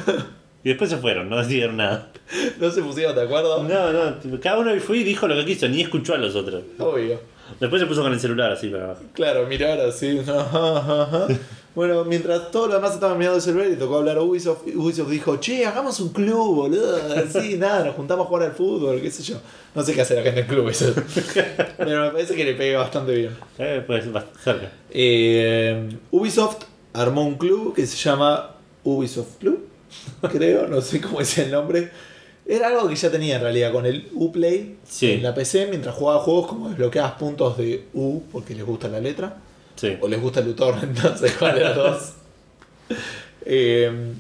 Y 0.64 0.70
después 0.70 0.90
se 0.90 0.98
fueron, 0.98 1.30
no 1.30 1.38
decidieron 1.38 1.78
nada. 1.78 2.12
No 2.60 2.70
se 2.70 2.84
pusieron 2.84 3.16
de 3.16 3.24
acuerdo. 3.24 3.64
No, 3.64 3.92
no, 3.92 4.40
cada 4.40 4.60
uno 4.60 4.72
fue 4.80 4.98
y 4.98 5.04
dijo 5.04 5.28
lo 5.28 5.36
que 5.36 5.46
quiso, 5.46 5.68
ni 5.68 5.82
escuchó 5.82 6.14
a 6.14 6.18
los 6.18 6.36
otros. 6.36 6.62
Obvio. 6.78 7.20
Después 7.60 7.82
se 7.82 7.88
puso 7.88 8.04
con 8.04 8.14
el 8.14 8.20
celular 8.20 8.52
así 8.52 8.68
para 8.68 8.84
abajo. 8.84 9.02
Claro, 9.14 9.48
mirar 9.48 9.80
así. 9.82 10.22
Bueno, 11.76 12.04
mientras 12.04 12.52
todos 12.52 12.68
los 12.68 12.78
demás 12.78 12.96
estaban 12.96 13.18
mirando 13.18 13.38
el 13.38 13.42
celular 13.42 13.70
y 13.72 13.76
tocó 13.76 14.00
hablar 14.00 14.18
a 14.18 14.22
Ubisoft, 14.22 14.64
Ubisoft 14.76 15.10
dijo, 15.10 15.38
che, 15.38 15.66
hagamos 15.66 16.00
un 16.00 16.10
club, 16.10 16.56
boludo. 16.56 17.00
Así, 17.16 17.58
nada, 17.58 17.86
nos 17.86 17.96
juntamos 17.96 18.26
a 18.26 18.28
jugar 18.28 18.48
al 18.48 18.54
fútbol, 18.54 19.00
qué 19.00 19.10
sé 19.10 19.24
yo. 19.24 19.38
No 19.76 19.84
sé 19.84 19.94
qué 19.94 20.02
hace 20.02 20.16
la 20.16 20.24
gente 20.24 20.42
en 20.42 20.48
club 20.48 20.68
eso. 20.68 20.94
Pero 21.78 22.06
me 22.06 22.12
parece 22.12 22.36
que 22.36 22.44
le 22.44 22.56
pega 22.56 22.80
bastante 22.80 23.14
bien. 23.14 23.38
Eh, 23.60 23.84
pues 23.86 24.04
cerca. 24.44 24.72
Eh, 24.90 25.90
Ubisoft 26.12 26.64
armó 26.92 27.24
un 27.26 27.36
club 27.36 27.74
que 27.76 27.86
se 27.86 27.96
llama 27.96 28.56
Ubisoft 28.84 29.38
Club, 29.38 29.69
creo, 30.32 30.68
no 30.68 30.82
sé 30.82 31.00
cómo 31.02 31.22
es 31.22 31.38
el 31.38 31.52
nombre. 31.52 31.92
Era 32.46 32.68
algo 32.70 32.88
que 32.90 32.96
ya 32.96 33.12
tenía 33.12 33.36
en 33.36 33.42
realidad 33.44 33.72
con 33.72 33.86
el 33.86 34.10
Uplay 34.14 34.78
Sí. 34.88 35.12
en 35.14 35.24
la 35.24 35.34
PC 35.36 35.68
mientras 35.68 35.94
jugaba 35.96 36.20
juegos 36.20 36.48
como 36.48 36.70
desbloqueabas 36.70 37.12
puntos 37.14 37.58
de 37.58 37.86
U 37.94 38.22
porque 38.32 38.56
les 38.56 38.66
gusta 38.66 38.88
la 38.88 39.00
letra 39.00 39.38
Sí. 39.76 39.96
o 40.02 40.08
les 40.08 40.20
gusta 40.22 40.40
el 40.40 40.48
uTorrent, 40.50 40.98
entonces 40.98 41.34
cuál 41.40 41.56
de 41.56 41.62
las 41.62 41.76
dos. 41.76 42.14
Eh, 43.46 44.14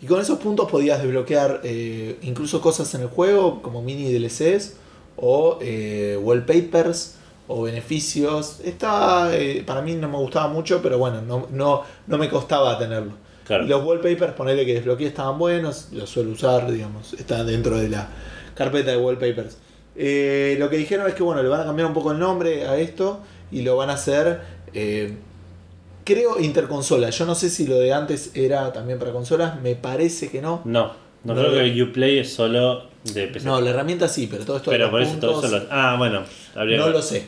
y 0.00 0.06
con 0.06 0.20
esos 0.20 0.38
puntos 0.38 0.70
podías 0.70 1.02
desbloquear 1.02 1.60
eh, 1.64 2.18
incluso 2.22 2.60
cosas 2.60 2.94
en 2.94 3.02
el 3.02 3.08
juego 3.08 3.60
como 3.62 3.82
mini 3.82 4.12
DLCs 4.12 4.76
o 5.16 5.58
eh, 5.60 6.18
wallpapers 6.22 7.16
o 7.48 7.62
beneficios. 7.62 8.60
Esta 8.64 9.36
eh, 9.36 9.62
para 9.66 9.80
mí 9.82 9.94
no 9.94 10.08
me 10.08 10.16
gustaba 10.18 10.48
mucho, 10.48 10.80
pero 10.82 10.98
bueno, 10.98 11.22
no, 11.22 11.46
no, 11.50 11.82
no 12.06 12.18
me 12.18 12.28
costaba 12.28 12.78
tenerlo. 12.78 13.12
Claro. 13.46 13.64
Los 13.64 13.84
wallpapers, 13.84 14.32
ponerle 14.32 14.66
que 14.66 14.74
desbloqueé 14.74 15.06
estaban 15.06 15.38
buenos, 15.38 15.88
los 15.92 16.10
suelo 16.10 16.30
usar, 16.32 16.70
digamos, 16.70 17.12
están 17.14 17.46
dentro 17.46 17.78
de 17.78 17.88
la 17.88 18.08
carpeta 18.54 18.90
de 18.90 18.96
wallpapers. 18.96 19.58
Eh, 19.94 20.56
lo 20.58 20.68
que 20.68 20.76
dijeron 20.76 21.06
es 21.08 21.14
que 21.14 21.22
bueno, 21.22 21.42
le 21.42 21.48
van 21.48 21.60
a 21.60 21.64
cambiar 21.64 21.86
un 21.88 21.94
poco 21.94 22.12
el 22.12 22.18
nombre 22.18 22.66
a 22.66 22.76
esto 22.78 23.20
y 23.52 23.62
lo 23.62 23.76
van 23.76 23.90
a 23.90 23.94
hacer, 23.94 24.40
eh, 24.74 25.14
creo, 26.04 26.40
interconsola. 26.40 27.10
Yo 27.10 27.24
no 27.24 27.34
sé 27.34 27.48
si 27.50 27.66
lo 27.66 27.78
de 27.78 27.92
antes 27.92 28.32
era 28.34 28.72
también 28.72 28.98
para 28.98 29.12
consolas, 29.12 29.60
me 29.62 29.74
parece 29.76 30.28
que 30.28 30.42
no. 30.42 30.62
No, 30.64 30.92
no, 31.24 31.34
No, 31.34 31.40
creo 31.40 31.52
no. 31.66 31.74
que 31.74 31.82
Uplay 31.82 32.18
es 32.18 32.32
solo 32.34 32.84
de 33.04 33.28
PC. 33.28 33.46
No, 33.46 33.60
la 33.60 33.70
herramienta 33.70 34.08
sí, 34.08 34.26
pero 34.30 34.44
todo 34.44 34.56
esto 34.56 34.70
de 34.70 34.76
pero 34.76 34.86
los 34.86 34.90
por 34.90 35.02
eso 35.02 35.16
todo 35.18 35.44
eso 35.46 35.56
lo- 35.58 35.66
Ah, 35.70 35.94
bueno, 35.96 36.24
habría 36.54 36.78
no 36.78 36.86
que 36.86 36.90
lo 36.90 37.02
sé. 37.02 37.26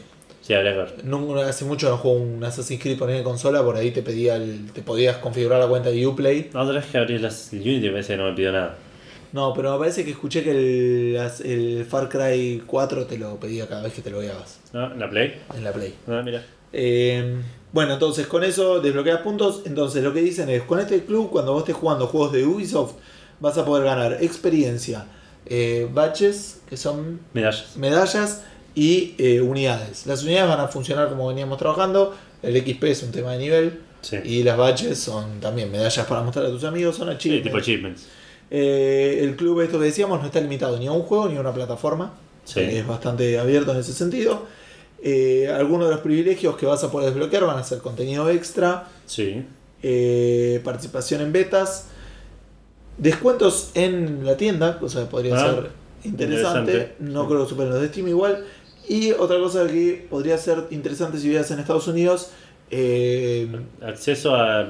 Sí. 0.49 1.03
No, 1.05 1.35
hace 1.41 1.65
mucho 1.65 1.89
no 1.91 1.99
juego 1.99 2.17
un 2.19 2.43
Assassin's 2.43 2.81
Creed 2.83 2.99
poner 2.99 3.17
en 3.17 3.25
consola, 3.25 3.63
por 3.63 3.77
ahí 3.77 3.91
te 3.91 4.03
pedía 4.03 4.37
el- 4.37 4.71
te 4.73 4.81
podías 4.83 5.19
configurar 5.19 5.61
la 5.61 5.69
cuenta 5.69 5.91
de 5.91 6.07
Uplay. 6.07 6.51
La 6.55 6.63
otra 6.63 6.77
vez 6.77 6.87
que 6.87 6.99
abrí 6.99 7.19
las 7.19 7.53
el 7.53 7.61
Unity 7.61 7.87
me 7.87 7.91
parece 7.93 8.15
que 8.15 8.17
no 8.17 8.25
me 8.31 8.33
pidió 8.35 8.51
nada. 8.53 8.77
No, 9.33 9.53
pero 9.53 9.73
me 9.75 9.79
parece 9.79 10.05
que 10.07 10.11
escuché 10.13 10.43
que 10.43 10.51
el, 10.53 11.15
las- 11.15 11.41
el 11.43 11.85
Far 11.85 12.09
Cry 12.09 12.63
4 12.67 13.05
te 13.07 13.19
lo 13.19 13.37
pedía 13.39 13.67
cada 13.69 13.83
vez 13.83 13.93
que 13.93 14.01
te 14.01 14.11
lo 14.11 14.21
veías 14.21 14.59
¿No? 14.73 14.91
¿En 14.93 14.99
la 14.99 15.11
Play? 15.11 15.35
en 15.55 15.65
la 15.65 15.73
Play. 15.73 15.95
No, 16.07 16.23
mira. 16.23 16.43
Eh, 16.73 17.37
bueno, 17.73 17.93
entonces 17.95 18.27
con 18.27 18.43
eso 18.45 18.81
desbloqueas 18.81 19.21
puntos. 19.21 19.63
Entonces 19.67 20.03
lo 20.03 20.15
que 20.15 20.21
dicen 20.23 20.49
es, 20.49 20.63
con 20.63 20.81
este 20.81 21.05
club, 21.05 21.31
cuando 21.31 21.53
vos 21.53 21.61
estés 21.63 21.77
jugando 21.77 22.07
juegos 22.07 22.33
de 22.33 22.47
Ubisoft, 22.47 22.95
vas 23.41 23.59
a 23.59 23.65
poder 23.67 23.85
ganar 23.85 24.19
experiencia, 24.23 25.05
eh, 25.47 25.87
badges, 25.93 26.63
que 26.69 26.77
son 26.79 27.21
Medallas. 27.35 27.77
medallas, 27.77 28.45
y 28.79 29.15
eh, 29.19 29.41
unidades. 29.41 30.07
Las 30.07 30.23
unidades 30.23 30.49
van 30.51 30.61
a 30.61 30.69
funcionar 30.69 31.09
como 31.09 31.27
veníamos 31.29 31.59
trabajando. 31.59 32.15
El 32.43 32.57
XP 32.63 32.85
es 32.85 33.03
un 33.03 33.11
tema 33.11 33.33
de 33.33 33.39
nivel. 33.39 33.81
Sí. 34.03 34.17
Y 34.25 34.43
las 34.45 34.57
badges 34.57 34.99
son 34.99 35.41
también 35.41 35.73
medallas 35.73 36.07
para 36.07 36.23
mostrar 36.23 36.47
a 36.47 36.51
tus 36.51 36.63
amigos, 36.63 36.95
son 36.97 37.09
Sí, 37.09 37.15
achievements. 37.15 37.45
tipo 37.45 37.57
achievements. 37.59 38.07
Eh, 38.51 39.19
el 39.23 39.35
club, 39.37 39.61
esto 39.63 39.79
que 39.81 39.87
decíamos, 39.87 40.21
no 40.21 40.27
está 40.27 40.41
limitado 40.41 40.79
ni 40.79 40.87
a 40.87 40.93
un 40.93 41.03
juego 41.03 41.29
ni 41.29 41.37
a 41.37 41.41
una 41.41 41.53
plataforma. 41.53 42.15
Sí. 42.45 42.61
Es 42.61 42.87
bastante 42.87 43.39
abierto 43.39 43.73
en 43.73 43.79
ese 43.79 43.93
sentido. 43.93 44.47
Eh, 45.03 45.49
algunos 45.53 45.89
de 45.89 45.95
los 45.95 46.03
privilegios 46.03 46.57
que 46.57 46.67
vas 46.67 46.83
a 46.85 46.91
poder 46.93 47.11
desbloquear 47.11 47.45
van 47.45 47.59
a 47.59 47.65
ser 47.65 47.79
contenido 47.79 48.31
extra, 48.31 48.89
Sí. 49.07 49.45
eh, 49.83 50.61
participación 50.65 51.21
en 51.21 51.33
betas, 51.33 51.87
descuentos 52.97 53.71
en 53.75 54.25
la 54.25 54.37
tienda, 54.37 54.79
cosa 54.79 55.01
que 55.01 55.07
podría 55.07 55.35
Ah, 55.37 55.39
ser 55.55 55.71
interesante. 56.05 56.73
interesante. 56.73 56.95
No 57.01 57.23
Sí. 57.23 57.29
creo 57.29 57.43
que 57.45 57.49
superen 57.51 57.73
los 57.73 57.81
de 57.83 57.89
Steam 57.89 58.09
igual. 58.09 58.45
Y 58.89 59.13
otra 59.13 59.39
cosa 59.39 59.67
que 59.67 60.07
podría 60.09 60.39
ser 60.39 60.67
interesante 60.71 61.19
si 61.19 61.25
vivieras 61.25 61.51
en 61.51 61.61
Estados 61.61 61.87
Unidos, 61.89 62.31
eh, 62.71 63.49
Acceso 63.83 64.35
a. 64.35 64.61
a 64.61 64.65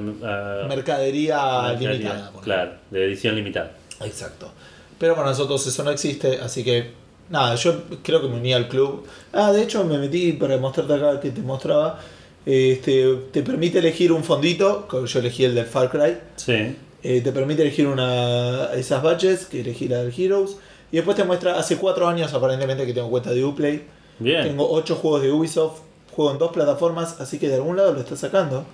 mercadería 0.68 1.38
mercadería, 1.62 1.72
limitada. 1.74 2.32
Claro, 2.42 2.72
de 2.90 3.04
edición 3.04 3.34
limitada. 3.34 3.72
Exacto. 4.04 4.50
Pero 4.98 5.14
para 5.14 5.28
nosotros 5.28 5.64
eso 5.66 5.84
no 5.84 5.90
existe, 5.90 6.38
así 6.40 6.64
que 6.64 6.90
nada, 7.30 7.54
yo 7.56 7.82
creo 8.02 8.20
que 8.20 8.28
me 8.28 8.36
uní 8.36 8.52
al 8.52 8.68
club. 8.68 9.06
Ah, 9.32 9.52
de 9.52 9.62
hecho 9.62 9.84
me 9.84 9.98
metí 9.98 10.32
para 10.32 10.56
mostrarte 10.58 10.94
acá 10.94 11.20
que 11.20 11.30
te 11.30 11.40
mostraba. 11.40 12.00
Este, 12.46 13.14
te 13.32 13.42
permite 13.42 13.78
elegir 13.78 14.10
un 14.10 14.24
fondito, 14.24 14.88
yo 15.04 15.18
elegí 15.18 15.44
el 15.44 15.54
del 15.54 15.66
Far 15.66 15.90
Cry. 15.90 16.16
Sí. 16.36 16.76
Eh, 17.02 17.20
te 17.20 17.32
permite 17.32 17.62
elegir 17.62 17.86
una 17.86 18.72
esas 18.74 19.02
badges, 19.02 19.46
que 19.46 19.60
elegí 19.60 19.88
la 19.88 20.02
del 20.02 20.12
Heroes. 20.16 20.56
Y 20.90 20.96
después 20.96 21.16
te 21.16 21.24
muestra, 21.24 21.58
hace 21.58 21.76
cuatro 21.76 22.08
años 22.08 22.32
aparentemente 22.32 22.86
que 22.86 22.94
tengo 22.94 23.10
cuenta 23.10 23.30
de 23.30 23.44
Uplay. 23.44 23.82
Bien. 24.18 24.42
Tengo 24.42 24.70
ocho 24.70 24.96
juegos 24.96 25.22
de 25.22 25.32
Ubisoft, 25.32 25.80
juego 26.14 26.32
en 26.32 26.38
dos 26.38 26.52
plataformas, 26.52 27.20
así 27.20 27.38
que 27.38 27.48
de 27.48 27.56
algún 27.56 27.76
lado 27.76 27.92
lo 27.92 28.00
está 28.00 28.16
sacando. 28.16 28.64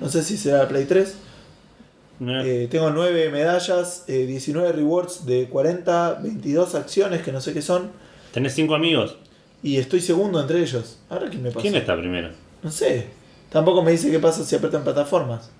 No 0.00 0.08
sé 0.08 0.22
si 0.22 0.36
será 0.36 0.66
Play 0.68 0.84
3. 0.84 1.16
Mira. 2.20 2.46
Eh, 2.46 2.68
tengo 2.70 2.90
9 2.90 3.30
medallas, 3.30 4.04
eh, 4.08 4.26
19 4.26 4.72
rewards 4.72 5.26
de 5.26 5.48
40, 5.48 6.20
22 6.22 6.74
acciones 6.74 7.22
que 7.22 7.32
no 7.32 7.40
sé 7.40 7.52
qué 7.52 7.62
son. 7.62 7.90
Tenés 8.32 8.54
cinco 8.54 8.74
amigos. 8.74 9.16
Y 9.62 9.78
estoy 9.78 10.00
segundo 10.00 10.40
entre 10.40 10.60
ellos. 10.60 10.98
Ahora 11.08 11.28
quién 11.28 11.42
me 11.42 11.50
pasa. 11.50 11.62
¿Quién 11.62 11.74
está 11.74 11.96
primero? 11.96 12.30
No 12.62 12.70
sé. 12.70 13.08
Tampoco 13.50 13.82
me 13.82 13.92
dice 13.92 14.10
qué 14.10 14.18
pasa 14.18 14.44
si 14.44 14.56
apretan 14.56 14.84
plataformas. 14.84 15.50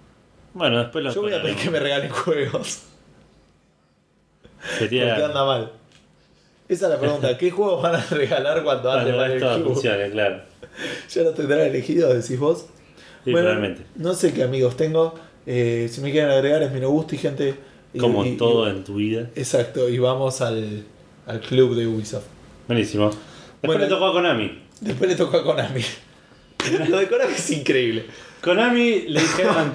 Bueno, 0.53 0.79
después 0.79 1.05
lo 1.05 1.13
Yo 1.13 1.23
voy 1.23 1.33
a 1.33 1.43
pedir 1.43 1.57
que 1.57 1.71
me 1.71 1.81
regalen 1.81 2.11
juegos. 2.11 2.83
Sería. 4.79 5.07
Porque 5.09 5.25
anda 5.25 5.45
mal. 5.45 5.73
Esa 6.69 6.87
es 6.87 6.93
la 6.93 6.99
pregunta. 7.01 7.37
¿Qué 7.37 7.51
juegos 7.51 7.83
van 7.83 7.95
a 7.97 8.01
regalar 8.11 8.63
cuando 8.65 8.91
ande 8.91 9.13
Cuando 9.13 9.45
mal 9.45 9.57
el 9.59 9.65
funcione, 9.65 10.11
claro. 10.11 10.43
Ya 11.11 11.23
lo 11.23 11.31
tendrán 11.33 11.61
elegido, 11.61 12.13
decís 12.13 12.39
vos. 12.39 12.67
Sí, 13.25 13.31
Bueno, 13.33 13.49
realmente. 13.49 13.83
No 13.97 14.15
sé 14.15 14.33
qué 14.33 14.43
amigos 14.43 14.77
tengo. 14.77 15.15
Eh, 15.47 15.89
si 15.91 16.01
me 16.01 16.11
quieren 16.11 16.31
agregar 16.31 16.63
es 16.63 16.73
mi 16.73 16.81
no 16.81 16.91
gusto 16.91 17.15
y 17.15 17.19
gente. 17.19 17.55
y- 17.93 17.99
Como 17.99 18.25
y- 18.25 18.37
todo 18.37 18.67
y- 18.67 18.71
en 18.71 18.83
tu 18.85 18.97
vida. 18.97 19.31
Exacto, 19.37 19.89
y 19.89 19.99
vamos 19.99 20.41
al, 20.41 20.85
al 21.27 21.41
club 21.41 21.75
de 21.77 21.87
Ubisoft. 21.87 22.25
Buenísimo. 22.67 23.07
Después 23.11 23.61
Bueno. 23.63 23.83
le 23.83 23.89
tocó 23.89 24.07
a 24.07 24.13
Konami. 24.13 24.63
Después 24.81 25.11
le 25.11 25.17
tocó 25.17 25.37
a 25.39 25.45
Konami. 25.45 25.83
Lo 26.89 26.99
de 26.99 27.09
Konami 27.09 27.35
es 27.35 27.51
increíble. 27.51 28.07
Konami 28.43 29.03
le 29.09 29.21
dijeron, 29.21 29.73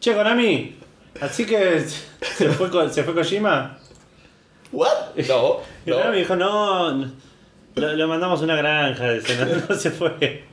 che 0.00 0.14
Konami, 0.14 0.76
así 1.20 1.44
que 1.46 1.80
se 2.36 2.48
fue, 2.50 2.70
se 2.90 3.02
fue 3.04 3.14
Kojima. 3.14 3.78
¿What? 4.72 5.14
No. 5.28 5.60
Y 5.86 5.90
no. 5.90 5.96
Konami 5.96 6.18
dijo, 6.18 6.36
no, 6.36 6.92
no, 6.94 7.12
lo, 7.76 7.92
lo 7.96 8.08
mandamos 8.08 8.40
a 8.40 8.44
una 8.44 8.56
granja, 8.56 9.12
dice, 9.12 9.36
no, 9.36 9.46
no 9.68 9.74
se 9.74 9.90
fue. 9.90 10.44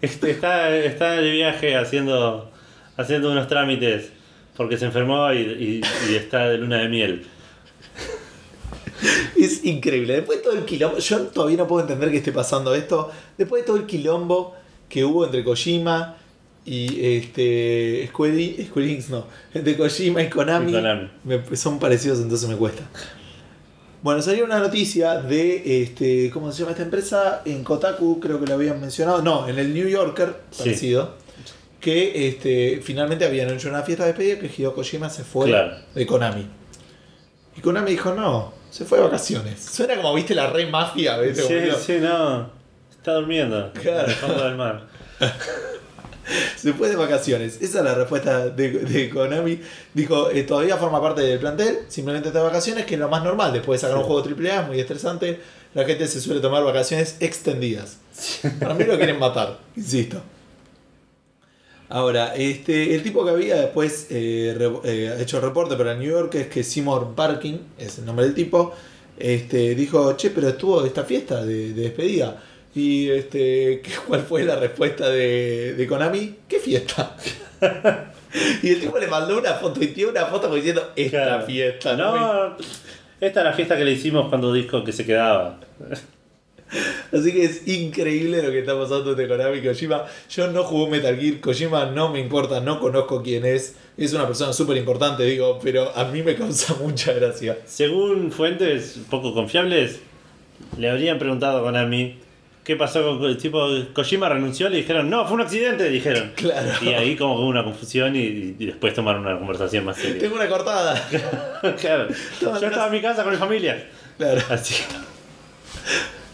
Este, 0.00 0.30
está, 0.30 0.74
está 0.76 1.12
de 1.12 1.30
viaje 1.30 1.76
haciendo, 1.76 2.50
haciendo 2.96 3.30
unos 3.32 3.48
trámites. 3.48 4.12
porque 4.56 4.76
se 4.76 4.84
enfermó 4.84 5.32
y, 5.32 5.38
y- 5.38 5.80
y 6.10 6.14
está 6.14 6.48
de 6.48 6.58
luna 6.58 6.78
de 6.78 6.88
miel. 6.88 7.26
Es 9.36 9.64
increíble. 9.64 10.14
Después 10.14 10.38
de 10.38 10.44
todo 10.44 10.52
el 10.56 10.64
quilombo, 10.64 10.98
yo 10.98 11.18
todavía 11.28 11.56
no 11.58 11.66
puedo 11.66 11.82
entender 11.82 12.10
que 12.10 12.18
esté 12.18 12.30
pasando 12.32 12.74
esto. 12.74 13.10
Después 13.36 13.62
de 13.62 13.66
todo 13.66 13.76
el 13.76 13.86
quilombo 13.86 14.54
que 14.88 15.04
hubo 15.04 15.24
entre 15.24 15.42
Kojima 15.42 16.16
y 16.64 17.04
este 17.16 18.06
Square, 18.10 18.66
Square 18.66 18.86
Enix, 18.92 19.08
no, 19.10 19.26
entre 19.54 19.76
Kojima 19.76 20.22
y 20.22 20.28
Konami, 20.30 20.70
Y 20.70 20.74
Konami. 20.74 21.10
me- 21.24 21.56
son 21.56 21.80
parecidos, 21.80 22.20
entonces 22.20 22.48
me 22.48 22.54
cuesta. 22.56 22.84
Bueno, 24.02 24.20
salió 24.20 24.44
una 24.44 24.58
noticia 24.58 25.18
de 25.20 25.82
este, 25.82 26.30
¿cómo 26.30 26.50
se 26.50 26.58
llama 26.60 26.72
esta 26.72 26.82
empresa? 26.82 27.42
En 27.44 27.62
Kotaku, 27.62 28.18
creo 28.18 28.40
que 28.40 28.46
lo 28.46 28.54
habían 28.54 28.80
mencionado. 28.80 29.22
No, 29.22 29.48
en 29.48 29.58
el 29.58 29.72
New 29.72 29.88
Yorker, 29.88 30.34
Sí. 30.50 30.64
parecido. 30.64 31.14
Que 31.80 32.28
este, 32.28 32.80
finalmente 32.82 33.24
habían 33.24 33.50
hecho 33.50 33.68
una 33.68 33.82
fiesta 33.82 34.04
de 34.04 34.12
despedida 34.12 34.38
que 34.40 34.46
Hideo 34.46 34.74
Kojima 34.74 35.08
se 35.08 35.22
fue 35.24 35.46
Claro. 35.46 35.76
de 35.94 36.06
Konami. 36.06 36.46
Y 37.56 37.60
Konami 37.60 37.90
dijo, 37.92 38.12
no, 38.14 38.52
se 38.70 38.84
fue 38.84 38.98
de 38.98 39.04
vacaciones. 39.04 39.60
Suena 39.64 39.96
como, 39.96 40.14
viste, 40.14 40.34
la 40.34 40.48
re 40.48 40.66
mafia, 40.66 41.18
¿viste? 41.18 41.42
Sí, 41.42 41.76
sí, 41.84 41.98
no. 42.00 42.50
Está 42.90 43.14
durmiendo. 43.14 43.72
Claro. 43.72 44.04
En 44.04 44.10
el 44.10 44.16
fondo 44.16 44.44
del 44.44 44.56
mar. 44.56 44.86
Se 46.56 46.72
fue 46.72 46.88
de 46.88 46.96
vacaciones. 46.96 47.60
Esa 47.60 47.78
es 47.78 47.84
la 47.84 47.94
respuesta 47.94 48.48
de, 48.48 48.70
de 48.70 49.10
Konami. 49.10 49.60
Dijo, 49.94 50.30
eh, 50.30 50.42
todavía 50.44 50.76
forma 50.76 51.00
parte 51.02 51.20
del 51.22 51.38
plantel, 51.38 51.80
simplemente 51.88 52.28
está 52.28 52.38
de 52.40 52.44
vacaciones, 52.46 52.86
que 52.86 52.94
es 52.94 53.00
lo 53.00 53.08
más 53.08 53.24
normal. 53.24 53.52
Después 53.52 53.80
de 53.80 53.86
sacar 53.88 53.98
un 54.02 54.04
juego 54.08 54.22
AAA, 54.28 54.62
es 54.62 54.66
muy 54.68 54.80
estresante. 54.80 55.40
La 55.74 55.84
gente 55.84 56.06
se 56.06 56.20
suele 56.20 56.40
tomar 56.40 56.62
vacaciones 56.64 57.16
extendidas. 57.20 57.96
Para 58.60 58.74
mí 58.74 58.84
lo 58.84 58.96
quieren 58.96 59.18
matar, 59.18 59.58
insisto. 59.76 60.20
Ahora, 61.88 62.34
este, 62.36 62.94
el 62.94 63.02
tipo 63.02 63.24
que 63.24 63.30
había 63.32 63.56
después 63.56 64.06
eh, 64.10 64.54
re- 64.56 64.80
eh, 64.84 65.16
hecho 65.20 65.36
el 65.36 65.42
reporte 65.42 65.76
para 65.76 65.94
New 65.94 66.10
York 66.10 66.34
es 66.36 66.46
que 66.46 66.64
Seymour 66.64 67.14
Barkin, 67.14 67.60
es 67.78 67.98
el 67.98 68.06
nombre 68.06 68.24
del 68.24 68.34
tipo, 68.34 68.72
este, 69.18 69.74
dijo, 69.74 70.16
che, 70.16 70.30
pero 70.30 70.48
estuvo 70.48 70.84
esta 70.86 71.04
fiesta 71.04 71.44
de, 71.44 71.74
de 71.74 71.82
despedida. 71.82 72.42
Y 72.74 73.10
este, 73.10 73.80
¿qué- 73.84 73.92
¿cuál 74.06 74.22
fue 74.22 74.44
la 74.44 74.56
respuesta 74.56 75.08
de, 75.10 75.74
de 75.74 75.86
Konami? 75.86 76.36
¿Qué 76.48 76.58
fiesta? 76.58 77.16
y 78.62 78.70
el 78.70 78.80
tipo 78.80 78.98
le 78.98 79.06
mandó 79.08 79.38
una 79.38 79.54
foto 79.54 79.82
y 79.82 79.88
tiene 79.88 80.10
una 80.10 80.26
foto 80.26 80.52
diciendo, 80.54 80.92
esta 80.96 81.18
Claro. 81.24 81.46
fiesta. 81.46 81.96
No, 81.96 82.56
esta 83.20 83.40
es 83.40 83.44
la 83.46 83.52
fiesta 83.52 83.76
que 83.76 83.84
le 83.84 83.92
hicimos 83.92 84.28
cuando 84.28 84.52
dijo 84.52 84.82
que 84.84 84.92
se 84.92 85.04
quedaba. 85.06 85.60
Así 87.12 87.32
que 87.32 87.44
es 87.44 87.68
increíble 87.68 88.42
lo 88.42 88.50
que 88.50 88.60
está 88.60 88.74
pasando 88.78 89.10
entre 89.10 89.28
Konami 89.28 89.58
y 89.58 89.62
Kojima. 89.62 90.06
Yo 90.30 90.48
no 90.50 90.64
jugué 90.64 90.90
Metal 90.92 91.18
Gear, 91.20 91.38
Kojima 91.40 91.84
no 91.90 92.08
me 92.10 92.18
importa, 92.18 92.60
no 92.60 92.80
conozco 92.80 93.22
quién 93.22 93.44
es. 93.44 93.76
Es 93.98 94.14
una 94.14 94.26
persona 94.26 94.54
súper 94.54 94.78
importante, 94.78 95.22
digo, 95.24 95.58
pero 95.62 95.94
a 95.94 96.06
mí 96.06 96.22
me 96.22 96.34
causa 96.34 96.74
mucha 96.80 97.12
gracia. 97.12 97.58
Según 97.66 98.32
fuentes 98.32 98.98
poco 99.10 99.34
confiables, 99.34 100.00
le 100.78 100.88
habrían 100.88 101.18
preguntado 101.18 101.58
a 101.58 101.62
Konami 101.62 102.16
qué 102.64 102.76
pasó 102.76 103.18
con 103.18 103.28
el 103.28 103.36
tipo. 103.36 103.66
Kojima 103.92 104.28
renunció, 104.28 104.68
le 104.68 104.76
dijeron, 104.78 105.08
no, 105.10 105.24
fue 105.26 105.34
un 105.34 105.40
accidente, 105.42 105.88
dijeron. 105.88 106.32
Claro. 106.36 106.70
Y 106.82 106.88
ahí 106.88 107.16
como 107.16 107.34
que 107.36 107.40
hubo 107.42 107.48
una 107.48 107.64
confusión 107.64 108.14
y, 108.16 108.54
y 108.58 108.66
después 108.66 108.94
tomaron 108.94 109.26
una 109.26 109.38
conversación 109.38 109.84
más 109.84 109.96
seria. 109.96 110.18
Tengo 110.20 110.36
una 110.36 110.48
cortada. 110.48 110.94
claro. 111.80 112.08
Yo 112.40 112.54
estaba 112.56 112.86
en 112.86 112.92
mi 112.92 113.00
casa 113.00 113.22
con 113.22 113.32
mi 113.32 113.38
familia. 113.38 113.88
Claro. 114.18 114.40
Así. 114.50 114.74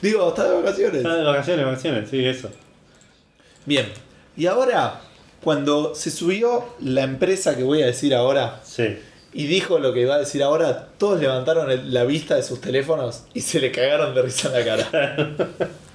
Digo, 0.02 0.28
está 0.28 0.48
de 0.48 0.56
vacaciones. 0.56 0.96
Estaba 0.98 1.16
de 1.16 1.24
vacaciones, 1.24 1.64
vacaciones, 1.66 2.08
sí, 2.10 2.24
eso. 2.24 2.50
Bien. 3.66 3.86
Y 4.36 4.46
ahora, 4.46 5.00
cuando 5.42 5.94
se 5.94 6.10
subió 6.10 6.76
la 6.80 7.02
empresa 7.02 7.56
que 7.56 7.64
voy 7.64 7.82
a 7.82 7.86
decir 7.86 8.14
ahora 8.14 8.60
Sí. 8.62 8.96
y 9.32 9.46
dijo 9.46 9.78
lo 9.80 9.92
que 9.92 10.02
iba 10.02 10.14
a 10.14 10.18
decir 10.18 10.42
ahora, 10.42 10.88
todos 10.98 11.20
levantaron 11.20 11.70
el- 11.70 11.92
la 11.92 12.04
vista 12.04 12.36
de 12.36 12.42
sus 12.44 12.60
teléfonos 12.60 13.24
y 13.34 13.40
se 13.40 13.60
le 13.60 13.72
cagaron 13.72 14.14
de 14.14 14.22
risa 14.22 14.48
en 14.48 14.54
la 14.54 14.64
cara. 14.64 15.36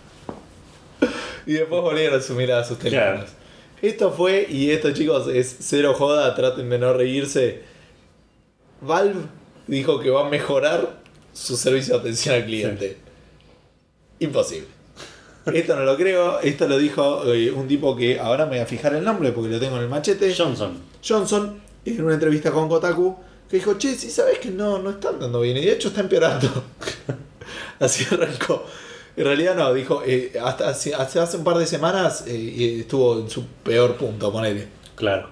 y 1.46 1.54
después 1.54 1.82
volvieron 1.82 2.22
su 2.22 2.34
mirada 2.34 2.62
a 2.62 2.66
sus 2.66 2.80
teléfonos. 2.80 3.26
Claro. 3.26 3.44
Esto 3.82 4.12
fue, 4.12 4.48
y 4.50 4.72
esto 4.72 4.94
chicos 4.94 5.28
es 5.28 5.58
cero 5.60 5.94
joda, 5.94 6.34
traten 6.36 6.70
de 6.70 6.80
no 6.80 6.94
reírse. 6.94 7.62
Valve 8.82 9.22
dijo 9.68 10.00
que 10.00 10.10
va 10.10 10.26
a 10.26 10.30
mejorar 10.30 11.02
su 11.34 11.58
servicio 11.58 11.96
de 11.96 12.00
atención 12.00 12.36
al 12.36 12.46
cliente. 12.46 12.98
Imposible. 14.20 14.68
Esto 15.46 15.76
no 15.76 15.84
lo 15.84 15.98
creo, 15.98 16.40
esto 16.40 16.68
lo 16.70 16.78
dijo 16.78 17.26
eh, 17.34 17.52
un 17.52 17.68
tipo 17.68 17.96
que 17.98 18.18
ahora 18.18 18.46
me 18.46 18.52
voy 18.52 18.60
a 18.60 18.66
fijar 18.66 18.96
el 18.96 19.04
nombre 19.04 19.34
porque 19.34 19.50
lo 19.50 19.60
tengo 19.60 19.76
en 19.76 19.84
el 19.84 19.90
machete. 19.90 20.34
Johnson. 20.34 20.78
Johnson, 21.06 21.62
en 21.84 22.04
una 22.04 22.14
entrevista 22.14 22.52
con 22.52 22.70
Kotaku, 22.70 23.18
que 23.50 23.58
dijo, 23.58 23.78
che, 23.78 23.96
si 23.96 24.10
sabes 24.10 24.40
que 24.40 24.50
no, 24.50 24.80
no 24.80 24.92
está 24.92 25.10
andando 25.10 25.42
bien, 25.42 25.58
y 25.58 25.66
de 25.66 25.74
hecho 25.74 25.90
está 25.90 26.00
empeorando. 26.00 26.48
Así 27.80 28.06
arrancó. 28.10 28.66
En 29.16 29.26
realidad 29.26 29.56
no, 29.56 29.74
dijo, 29.74 30.02
eh, 30.06 30.34
hasta 30.44 30.70
hace, 30.70 30.96
hace 30.96 31.20
hace 31.20 31.38
un 31.38 31.44
par 31.44 31.58
de 31.58 31.68
semanas 31.68 32.24
eh, 32.28 32.78
estuvo 32.82 33.20
en 33.20 33.30
su 33.30 33.46
peor 33.64 33.96
punto, 33.96 34.32
ponele. 34.32 34.68
Claro. 34.96 35.30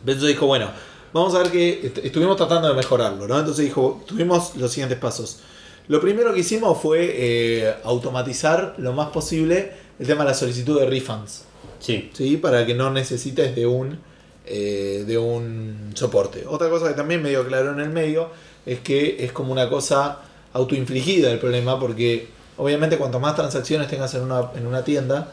Entonces 0.00 0.28
dijo, 0.28 0.46
bueno, 0.46 0.70
vamos 1.12 1.34
a 1.34 1.38
ver 1.42 1.50
que 1.50 1.80
est- 1.86 1.98
estuvimos 1.98 2.36
tratando 2.36 2.68
de 2.68 2.74
mejorarlo, 2.74 3.26
¿no? 3.28 3.38
Entonces 3.38 3.64
dijo, 3.66 4.02
tuvimos 4.06 4.56
los 4.56 4.72
siguientes 4.72 4.98
pasos. 4.98 5.40
Lo 5.88 6.00
primero 6.00 6.32
que 6.32 6.40
hicimos 6.40 6.80
fue 6.80 7.14
eh, 7.18 7.74
automatizar 7.84 8.74
lo 8.78 8.92
más 8.92 9.08
posible 9.10 9.72
el 9.98 10.06
tema 10.06 10.22
de 10.24 10.30
la 10.30 10.34
solicitud 10.34 10.78
de 10.80 10.86
refunds. 10.86 11.44
Sí. 11.80 12.10
¿sí? 12.12 12.36
para 12.38 12.66
que 12.66 12.74
no 12.74 12.90
necesites 12.90 13.54
de 13.54 13.66
un, 13.66 13.98
eh, 14.46 15.04
de 15.06 15.16
un 15.18 15.92
soporte. 15.94 16.44
Otra 16.46 16.68
cosa 16.70 16.88
que 16.88 16.94
también 16.94 17.22
medio 17.22 17.46
claro 17.46 17.72
en 17.72 17.80
el 17.80 17.90
medio 17.90 18.30
es 18.66 18.80
que 18.80 19.22
es 19.24 19.32
como 19.32 19.52
una 19.52 19.68
cosa 19.68 20.18
autoinfligida 20.54 21.30
el 21.30 21.38
problema 21.38 21.78
porque 21.78 22.26
obviamente 22.58 22.98
cuanto 22.98 23.18
más 23.20 23.34
transacciones 23.34 23.88
tengas 23.88 24.14
en 24.14 24.22
una, 24.22 24.50
en 24.54 24.66
una 24.66 24.84
tienda, 24.84 25.32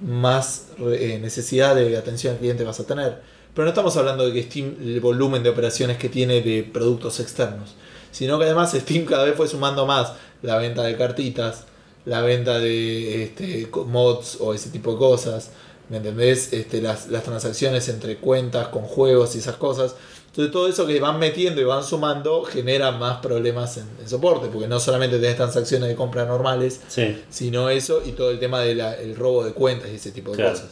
más 0.00 0.66
eh, 0.78 1.18
necesidad 1.20 1.74
de 1.74 1.96
atención 1.96 2.34
al 2.34 2.38
cliente 2.38 2.64
vas 2.64 2.78
a 2.80 2.84
tener. 2.84 3.20
Pero 3.54 3.64
no 3.64 3.70
estamos 3.70 3.96
hablando 3.96 4.26
de 4.26 4.32
que 4.32 4.42
Steam, 4.44 4.76
el 4.80 5.00
volumen 5.00 5.42
de 5.42 5.50
operaciones 5.50 5.96
que 5.96 6.08
tiene 6.08 6.40
de 6.42 6.62
productos 6.62 7.18
externos, 7.18 7.74
sino 8.12 8.38
que 8.38 8.44
además 8.44 8.72
Steam 8.72 9.04
cada 9.04 9.24
vez 9.24 9.34
fue 9.34 9.48
sumando 9.48 9.86
más 9.86 10.12
la 10.42 10.56
venta 10.58 10.84
de 10.84 10.96
cartitas, 10.96 11.64
la 12.04 12.20
venta 12.20 12.58
de 12.58 13.24
este, 13.24 13.68
mods 13.86 14.38
o 14.40 14.54
ese 14.54 14.70
tipo 14.70 14.92
de 14.92 14.98
cosas, 14.98 15.50
¿me 15.88 15.96
entendés? 15.96 16.52
Este, 16.52 16.80
las, 16.80 17.08
las 17.08 17.24
transacciones 17.24 17.88
entre 17.88 18.18
cuentas 18.18 18.68
con 18.68 18.82
juegos 18.82 19.34
y 19.34 19.38
esas 19.38 19.56
cosas. 19.56 19.96
Entonces 20.38 20.52
todo 20.52 20.68
eso 20.68 20.86
que 20.86 21.00
van 21.00 21.18
metiendo 21.18 21.60
y 21.60 21.64
van 21.64 21.82
sumando 21.82 22.44
genera 22.44 22.92
más 22.92 23.16
problemas 23.18 23.76
en, 23.76 23.86
en 24.00 24.08
soporte, 24.08 24.46
porque 24.46 24.68
no 24.68 24.78
solamente 24.78 25.18
tenés 25.18 25.34
transacciones 25.34 25.88
de 25.88 25.96
compra 25.96 26.24
normales, 26.26 26.80
Sí. 26.86 27.20
sino 27.28 27.68
eso 27.70 28.00
y 28.06 28.12
todo 28.12 28.30
el 28.30 28.38
tema 28.38 28.60
del 28.60 29.16
robo 29.16 29.44
de 29.44 29.50
cuentas 29.52 29.90
y 29.90 29.96
ese 29.96 30.12
tipo 30.12 30.30
de 30.30 30.36
Claro. 30.36 30.52
cosas. 30.52 30.68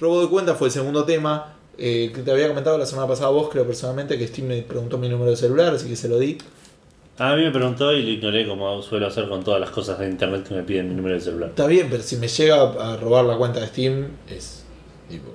Robo 0.00 0.22
de 0.22 0.28
cuentas 0.30 0.56
fue 0.56 0.68
el 0.68 0.72
segundo 0.72 1.04
tema 1.04 1.54
eh, 1.76 2.12
que 2.14 2.22
te 2.22 2.30
había 2.30 2.48
comentado 2.48 2.78
la 2.78 2.86
semana 2.86 3.06
pasada 3.06 3.28
vos, 3.28 3.50
creo 3.50 3.66
personalmente, 3.66 4.16
que 4.16 4.26
Steam 4.26 4.46
me 4.48 4.62
preguntó 4.62 4.96
mi 4.96 5.10
número 5.10 5.32
de 5.32 5.36
celular, 5.36 5.74
así 5.74 5.86
que 5.86 5.96
se 5.96 6.08
lo 6.08 6.18
di. 6.18 6.38
A 7.18 7.36
mí 7.36 7.42
me 7.42 7.50
preguntó 7.50 7.92
y 7.92 8.02
lo 8.04 8.08
ignoré 8.10 8.48
como 8.48 8.80
suelo 8.80 9.06
hacer 9.06 9.28
con 9.28 9.44
todas 9.44 9.60
las 9.60 9.68
cosas 9.70 9.98
de 9.98 10.08
internet 10.08 10.48
que 10.48 10.54
me 10.54 10.62
piden 10.62 10.88
mi 10.88 10.94
número 10.94 11.14
de 11.16 11.20
celular. 11.20 11.50
Está 11.50 11.66
bien, 11.66 11.88
pero 11.90 12.02
si 12.02 12.16
me 12.16 12.26
llega 12.28 12.62
a 12.62 12.96
robar 12.96 13.26
la 13.26 13.36
cuenta 13.36 13.60
de 13.60 13.66
Steam, 13.66 14.06
es 14.30 14.62
tipo, 15.10 15.30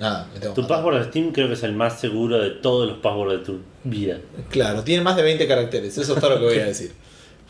nada, 0.00 0.28
me 0.34 0.40
tengo 0.40 0.54
que 0.54 0.56
Tu 0.56 0.62
matar. 0.62 0.76
password 0.78 0.98
de 0.98 1.04
Steam 1.10 1.32
creo 1.32 1.46
que 1.48 1.54
es 1.54 1.62
el 1.62 1.72
más 1.74 2.00
seguro 2.00 2.38
de 2.38 2.50
todos 2.50 2.88
los 2.88 2.98
passwords 2.98 3.38
de 3.38 3.44
tu 3.44 3.58
vida. 3.84 4.18
Claro, 4.48 4.82
tiene 4.82 5.04
más 5.04 5.14
de 5.16 5.22
20 5.22 5.46
caracteres, 5.46 5.96
eso 5.96 6.14
es 6.14 6.20
todo 6.20 6.30
lo 6.30 6.38
que 6.40 6.44
voy 6.46 6.58
a 6.58 6.64
decir. 6.66 6.92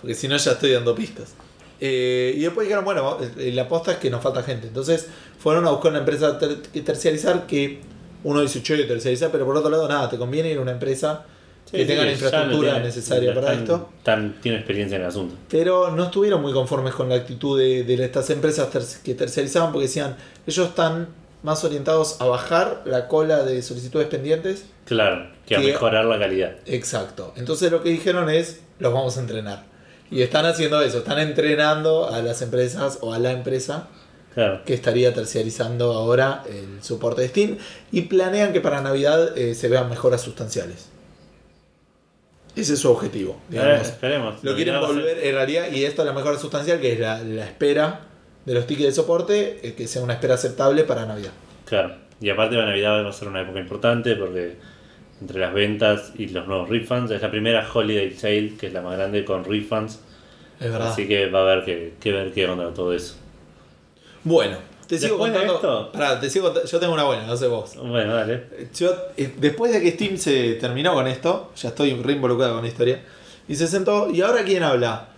Porque 0.01 0.14
si 0.14 0.28
no 0.28 0.36
ya 0.36 0.52
estoy 0.52 0.72
dando 0.72 0.94
pistas. 0.94 1.35
Eh, 1.81 2.35
y 2.36 2.40
después 2.40 2.66
dijeron, 2.66 2.85
bueno, 2.85 3.16
eh, 3.39 3.52
la 3.55 3.62
aposta 3.62 3.93
es 3.93 3.98
que 3.98 4.10
nos 4.10 4.22
falta 4.22 4.43
gente. 4.43 4.66
Entonces 4.66 5.06
fueron 5.39 5.66
a 5.66 5.70
buscar 5.70 5.90
una 5.93 6.01
empresa 6.01 6.39
ter- 6.39 6.59
que 6.60 6.82
terciarizar 6.82 7.47
que 7.47 7.81
uno 8.24 8.43
dice, 8.43 8.62
che, 8.62 8.77
terciarizar, 8.85 9.31
pero 9.31 9.47
por 9.47 9.56
otro 9.56 9.70
lado, 9.70 9.89
nada, 9.89 10.10
te 10.10 10.18
conviene 10.18 10.51
ir 10.51 10.59
a 10.59 10.60
una 10.60 10.72
empresa 10.72 11.24
que 11.70 11.85
tenga 11.86 12.02
la 12.02 12.09
Sí, 12.09 12.14
infraestructura 12.14 12.70
tiene, 12.72 12.86
necesaria 12.86 13.35
para 13.35 13.52
esto. 13.55 13.89
tiene 14.43 14.59
experiencia 14.59 14.97
en 14.97 15.02
el 15.02 15.09
asunto. 15.09 15.36
Pero 15.48 15.90
no 15.93 16.05
estuvieron 16.05 16.43
muy 16.43 16.52
conformes 16.52 16.93
con 16.94 17.09
la 17.09 17.14
actitud 17.14 17.59
de, 17.59 17.85
de 17.85 18.05
estas 18.05 18.28
empresas 18.31 18.68
ter- 18.70 18.82
que 19.05 19.14
terciarizaban 19.14 19.72
porque 19.72 19.86
decían, 19.86 20.16
ellos 20.47 20.68
están 20.68 21.09
más 21.43 21.65
orientados 21.65 22.21
a 22.21 22.27
bajar 22.27 22.83
la 22.85 23.09
cola 23.09 23.43
de 23.45 23.62
solicitudes 23.62 24.09
pendientes 24.09 24.65
Claro, 24.85 25.29
que 25.47 25.57
a 25.57 25.61
mejorar 25.61 26.05
la 26.05 26.19
calidad. 26.19 26.57
Exacto. 26.67 27.33
Entonces 27.37 27.71
lo 27.71 27.83
que 27.83 27.91
dijeron 27.91 28.29
es, 28.29 28.61
los 28.79 28.93
vamos 28.93 29.17
a 29.17 29.21
entrenar. 29.21 29.65
Y 30.11 30.23
están 30.23 30.45
haciendo 30.47 30.81
eso, 30.83 30.99
están 30.99 31.19
entrenando 31.21 32.11
a 32.11 32.21
las 32.23 32.43
empresas 32.43 32.99
o 33.01 33.15
a 33.15 33.19
la 33.19 33.31
empresa 33.33 33.89
Claro. 34.35 34.61
que 34.65 34.75
estaría 34.75 35.12
terciarizando 35.12 35.93
ahora 35.93 36.45
el 36.49 36.83
soporte 36.85 37.23
de 37.23 37.29
Steam 37.29 37.59
y 37.91 38.03
planean 38.03 38.53
que 38.53 38.61
para 38.61 38.81
Navidad 38.81 39.37
eh, 39.37 39.55
se 39.57 39.69
vean 39.69 39.89
mejoras 39.91 40.21
sustanciales. 40.21 40.87
Ese 42.57 42.75
es 42.75 42.81
su 42.81 42.91
objetivo. 42.91 43.41
Digamos. 43.49 43.89
esperemos. 43.89 44.43
Lo 44.43 44.55
quieren 44.55 44.81
volver 44.81 45.19
en 45.25 45.35
realidad, 45.35 45.71
y 45.73 45.85
esto 45.85 46.03
es 46.03 46.07
la 46.07 46.12
mejora 46.12 46.39
sustancial, 46.39 46.81
que 46.81 46.93
es 46.93 47.01
la, 47.01 47.21
la 47.23 47.45
espera 47.45 48.01
de 48.51 48.56
los 48.56 48.66
tickets 48.66 48.86
de 48.89 48.93
soporte, 48.93 49.60
eh, 49.62 49.74
que 49.74 49.86
sea 49.86 50.02
una 50.02 50.14
espera 50.14 50.35
aceptable 50.35 50.82
para 50.85 51.06
Navidad. 51.06 51.31
Claro. 51.66 51.94
Y 52.20 52.28
aparte 52.31 52.56
la 52.56 52.66
Navidad 52.66 53.05
va 53.05 53.09
a 53.10 53.12
ser 53.12 53.28
una 53.28 53.43
época 53.43 53.60
importante 53.60 54.16
porque 54.16 54.56
entre 55.20 55.39
las 55.39 55.55
ventas 55.55 56.12
y 56.18 56.27
los 56.28 56.47
nuevos 56.48 56.68
refunds. 56.68 57.10
Es 57.12 57.22
la 57.22 57.31
primera 57.31 57.64
Holiday 57.72 58.12
Sale, 58.12 58.55
que 58.59 58.66
es 58.66 58.72
la 58.72 58.81
más 58.82 58.97
grande 58.97 59.24
con 59.24 59.44
refunds. 59.44 60.01
Es 60.59 60.70
verdad. 60.72 60.89
Así 60.93 61.06
que 61.06 61.28
va 61.31 61.40
a 61.40 61.43
haber 61.43 61.64
que, 61.64 61.93
que 62.01 62.12
ver 62.12 62.32
qué 62.32 62.47
onda 62.47 62.74
todo 62.74 62.93
eso. 62.93 63.14
Bueno, 64.24 64.59
te 64.86 64.98
sigo 64.98 65.16
contando. 65.18 65.55
esto- 65.55 65.93
Pará, 65.93 66.18
te 66.20 66.28
sigo 66.28 66.52
yo 66.64 66.81
tengo 66.81 66.93
una 66.93 67.05
buena, 67.05 67.27
no 67.27 67.36
sé 67.36 67.47
vos. 67.47 67.77
Bueno, 67.77 68.14
dale. 68.14 68.44
Yo, 68.77 68.93
eh, 69.16 69.32
después 69.39 69.72
de 69.72 69.81
que 69.81 69.93
Steam 69.93 70.16
se 70.18 70.55
terminó 70.55 70.93
con 70.94 71.06
esto, 71.06 71.52
ya 71.56 71.68
estoy 71.68 71.94
re 71.94 72.14
involucrado 72.14 72.55
con 72.55 72.62
la 72.62 72.68
historia, 72.68 73.01
y 73.48 73.55
se 73.55 73.66
sentó, 73.68 74.10
¿y 74.10 74.20
ahora 74.20 74.43
quién 74.44 74.62
habla? 74.62 75.09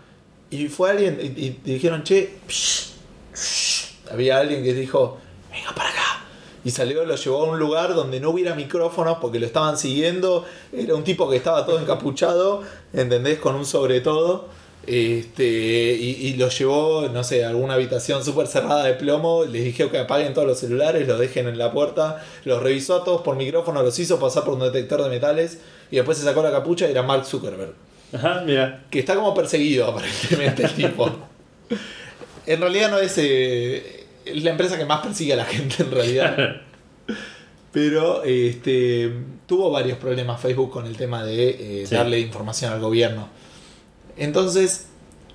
Y 0.50 0.68
fue 0.68 0.90
alguien, 0.90 1.18
y, 1.20 1.46
y 1.46 1.60
dijeron, 1.64 2.04
che, 2.04 2.34
psh, 2.46 2.91
psh". 3.32 4.10
había 4.10 4.38
alguien 4.38 4.62
que 4.62 4.74
dijo, 4.74 5.18
venga 5.50 5.74
para 5.74 5.88
acá. 5.90 6.22
Y 6.64 6.70
salió, 6.70 7.04
lo 7.04 7.16
llevó 7.16 7.44
a 7.44 7.50
un 7.50 7.58
lugar 7.58 7.94
donde 7.94 8.20
no 8.20 8.30
hubiera 8.30 8.54
micrófonos 8.54 9.18
porque 9.20 9.40
lo 9.40 9.46
estaban 9.46 9.76
siguiendo. 9.76 10.44
Era 10.72 10.94
un 10.94 11.02
tipo 11.02 11.28
que 11.28 11.36
estaba 11.36 11.66
todo 11.66 11.80
encapuchado, 11.80 12.62
¿entendés? 12.92 13.38
Con 13.40 13.56
un 13.56 13.66
sobre 13.66 14.00
todo. 14.00 14.48
Este, 14.86 15.44
y, 15.44 16.26
y 16.26 16.34
lo 16.34 16.48
llevó, 16.48 17.08
no 17.08 17.22
sé, 17.22 17.44
a 17.44 17.48
alguna 17.48 17.74
habitación 17.74 18.24
súper 18.24 18.46
cerrada 18.46 18.84
de 18.84 18.94
plomo. 18.94 19.44
Les 19.44 19.64
dijeron 19.64 19.90
que 19.90 19.98
apaguen 19.98 20.34
todos 20.34 20.46
los 20.46 20.58
celulares, 20.58 21.06
los 21.08 21.18
dejen 21.18 21.48
en 21.48 21.58
la 21.58 21.72
puerta. 21.72 22.24
Los 22.44 22.62
revisó 22.62 22.96
a 22.96 23.04
todos 23.04 23.22
por 23.22 23.34
micrófono, 23.34 23.82
los 23.82 23.98
hizo 23.98 24.20
pasar 24.20 24.44
por 24.44 24.54
un 24.54 24.60
detector 24.60 25.02
de 25.02 25.08
metales. 25.08 25.58
Y 25.90 25.96
después 25.96 26.16
se 26.16 26.24
sacó 26.24 26.44
la 26.44 26.52
capucha 26.52 26.86
y 26.86 26.92
era 26.92 27.02
Mark 27.02 27.24
Zuckerberg. 27.26 27.74
Ajá, 28.12 28.42
mira. 28.46 28.84
Que 28.88 29.00
está 29.00 29.16
como 29.16 29.34
perseguido 29.34 29.86
aparentemente 29.88 30.62
el 30.62 30.74
tipo. 30.74 31.10
En 32.46 32.60
realidad 32.60 32.90
no 32.90 32.98
es, 32.98 33.14
eh, 33.18 34.06
es 34.24 34.42
la 34.42 34.50
empresa 34.50 34.76
que 34.78 34.84
más 34.84 35.00
persigue 35.00 35.32
a 35.32 35.36
la 35.36 35.44
gente 35.46 35.82
en 35.82 35.90
realidad. 35.90 36.56
Pero 37.72 38.22
este, 38.24 39.10
tuvo 39.46 39.70
varios 39.70 39.98
problemas 39.98 40.40
Facebook 40.40 40.70
con 40.70 40.86
el 40.86 40.96
tema 40.96 41.24
de 41.24 41.82
eh, 41.82 41.86
Sí. 41.86 41.94
darle 41.94 42.20
información 42.20 42.72
al 42.72 42.80
gobierno. 42.80 43.28
Entonces 44.16 44.86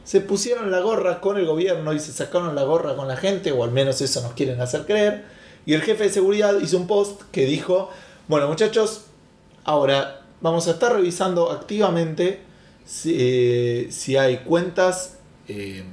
se 0.04 0.22
pusieron 0.22 0.70
la 0.72 0.80
gorra 0.80 1.20
con 1.20 1.38
el 1.38 1.46
gobierno 1.46 1.94
y 1.94 2.00
se 2.00 2.14
sacaron 2.14 2.56
la 2.56 2.64
gorra 2.64 2.96
con 2.96 3.08
la 3.08 3.18
gente, 3.18 3.52
o 3.52 3.64
al 3.64 3.72
menos 3.72 4.00
eso 4.02 4.22
nos 4.22 4.34
quieren 4.34 4.62
hacer 4.62 4.86
creer. 4.86 5.26
Y 5.66 5.74
el 5.74 5.82
jefe 5.82 6.06
de 6.06 6.10
seguridad 6.12 6.58
hizo 6.62 6.78
un 6.78 6.88
post 6.88 7.24
que 7.32 7.46
dijo, 7.46 7.90
bueno 8.28 8.48
muchachos, 8.48 9.06
ahora 9.66 10.22
vamos 10.40 10.68
a 10.68 10.72
estar 10.72 10.94
revisando 10.94 11.52
activamente 11.52 12.40
si, 12.86 13.16
eh, 13.20 13.88
si 13.90 14.16
hay 14.16 14.38
cuentas 14.38 15.18
eh, 15.50 15.84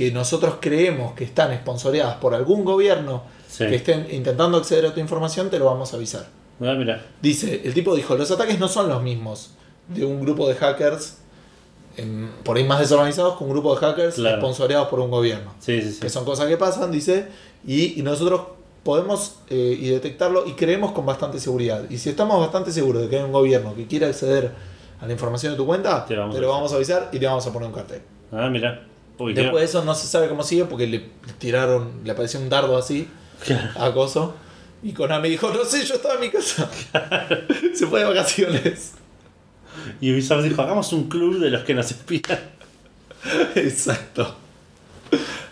que 0.00 0.10
nosotros 0.10 0.54
creemos 0.62 1.12
que 1.12 1.24
están 1.24 1.52
esponsoreadas 1.52 2.16
por 2.16 2.32
algún 2.34 2.64
gobierno 2.64 3.22
Sí. 3.48 3.66
que 3.66 3.74
estén 3.74 4.06
intentando 4.10 4.56
acceder 4.56 4.86
a 4.86 4.94
tu 4.94 5.00
información, 5.00 5.50
te 5.50 5.58
lo 5.58 5.66
vamos 5.66 5.92
a 5.92 5.96
avisar. 5.96 6.26
Ah, 6.58 6.72
mira. 6.74 7.04
Dice, 7.20 7.60
el 7.66 7.74
tipo 7.74 7.94
dijo, 7.94 8.14
los 8.16 8.30
ataques 8.30 8.58
no 8.58 8.66
son 8.66 8.88
los 8.88 9.02
mismos 9.02 9.50
de 9.88 10.06
un 10.06 10.22
grupo 10.22 10.48
de 10.48 10.54
hackers, 10.54 11.18
en- 11.98 12.30
por 12.44 12.56
ahí 12.56 12.64
más 12.64 12.80
desorganizados, 12.80 13.36
que 13.36 13.44
un 13.44 13.50
grupo 13.50 13.74
de 13.74 13.80
hackers 13.80 14.14
Claro. 14.14 14.36
esponsoreados 14.36 14.88
por 14.88 15.00
un 15.00 15.10
gobierno. 15.10 15.52
Sí, 15.58 15.82
sí, 15.82 15.92
sí. 15.92 16.00
Que 16.00 16.08
son 16.08 16.24
cosas 16.24 16.46
que 16.46 16.56
pasan, 16.56 16.90
dice, 16.90 17.26
y, 17.66 18.00
y 18.00 18.02
nosotros 18.02 18.40
podemos 18.82 19.40
eh, 19.50 19.76
y 19.78 19.88
detectarlo 19.90 20.46
y 20.46 20.52
creemos 20.54 20.92
con 20.92 21.04
bastante 21.04 21.38
seguridad. 21.40 21.82
Y 21.90 21.98
si 21.98 22.08
estamos 22.08 22.40
bastante 22.40 22.72
seguros 22.72 23.02
de 23.02 23.08
que 23.10 23.18
hay 23.18 23.22
un 23.24 23.32
gobierno 23.32 23.74
que 23.74 23.86
quiera 23.86 24.06
acceder 24.06 24.50
a 24.98 25.06
la 25.06 25.12
información 25.12 25.52
de 25.52 25.58
tu 25.58 25.66
cuenta, 25.66 26.06
Te 26.06 26.16
vamos 26.16 26.38
lo 26.38 26.48
vamos 26.48 26.72
a 26.72 26.76
avisar 26.76 27.10
y 27.12 27.18
te 27.18 27.26
vamos 27.26 27.46
a 27.46 27.52
poner 27.52 27.68
un 27.68 27.74
cartel. 27.74 28.00
Ah, 28.32 28.48
mira. 28.48 28.86
Uy, 29.20 29.34
Después 29.34 29.60
de 29.60 29.66
eso 29.66 29.84
no 29.84 29.94
se 29.94 30.06
sabe 30.06 30.28
cómo 30.28 30.42
sigue 30.42 30.64
porque 30.64 30.86
le 30.86 31.04
tiraron, 31.38 32.00
le 32.04 32.10
apareció 32.12 32.40
un 32.40 32.48
dardo 32.48 32.76
así 32.76 33.06
Claro. 33.44 33.70
a 33.76 33.92
Coso. 33.94 34.34
Y 34.82 34.92
Konami 34.92 35.28
dijo, 35.28 35.50
no 35.50 35.64
sé, 35.64 35.84
yo 35.84 35.94
estaba 35.96 36.14
en 36.14 36.20
mi 36.20 36.30
casa. 36.30 36.68
Se 37.74 37.86
fue 37.86 38.00
de 38.00 38.06
vacaciones. 38.06 38.92
Y 40.00 40.12
Ubisoft 40.12 40.42
dijo, 40.42 40.62
hagamos 40.62 40.92
un 40.94 41.08
club 41.08 41.38
de 41.38 41.50
los 41.50 41.64
que 41.64 41.74
nos 41.74 41.90
espían. 41.90 42.40
Exacto. 43.54 44.36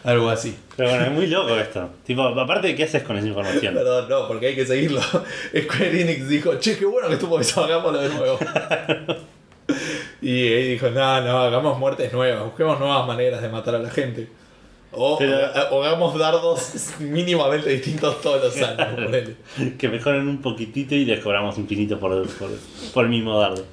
Algo 0.05 0.31
así. 0.31 0.57
Pero 0.77 0.89
bueno, 0.91 1.05
es 1.05 1.13
muy 1.13 1.27
loco 1.27 1.57
esto. 1.59 1.91
Tipo, 2.07 2.23
aparte, 2.23 2.75
¿qué 2.75 2.85
haces 2.85 3.03
con 3.03 3.19
esa 3.19 3.27
información? 3.27 3.75
Perdón, 3.75 4.09
no, 4.09 4.29
porque 4.29 4.47
hay 4.47 4.55
que 4.55 4.65
seguirlo. 4.67 5.01
Square 5.03 6.01
Enix 6.01 6.29
dijo, 6.29 6.55
che, 6.57 6.79
qué 6.79 6.87
bueno 6.87 7.09
que 7.09 7.15
estuvo 7.15 7.39
eso, 7.39 7.65
hagámoslo 7.65 8.01
de 8.01 8.09
nuevo. 8.09 8.39
Y 10.21 10.47
él 10.53 10.69
dijo, 10.71 10.91
no, 10.91 11.21
no, 11.21 11.39
hagamos 11.39 11.79
muertes 11.79 12.13
nuevas, 12.13 12.45
busquemos 12.45 12.79
nuevas 12.79 13.07
maneras 13.07 13.41
de 13.43 13.49
matar 13.49 13.75
a 13.77 13.79
la 13.79 13.91
gente. 13.91 14.29
O, 14.91 15.19
Pero- 15.19 15.39
o 15.71 15.83
hagamos 15.85 16.19
dardos 16.19 16.95
mínimamente 16.99 17.69
distintos 17.71 18.21
todos 18.23 18.43
los 18.43 18.63
años, 18.69 18.89
ponele. 18.95 19.37
Que 19.79 19.89
mejoren 19.89 20.27
un 20.27 20.41
poquitito 20.41 20.95
y 20.95 21.05
les 21.05 21.21
cobramos 21.21 21.59
infinito 21.59 21.99
por, 22.01 22.27
por, 22.39 22.51
por 22.95 23.05
el 23.05 23.11
mismo 23.11 23.39
dardo. 23.39 23.65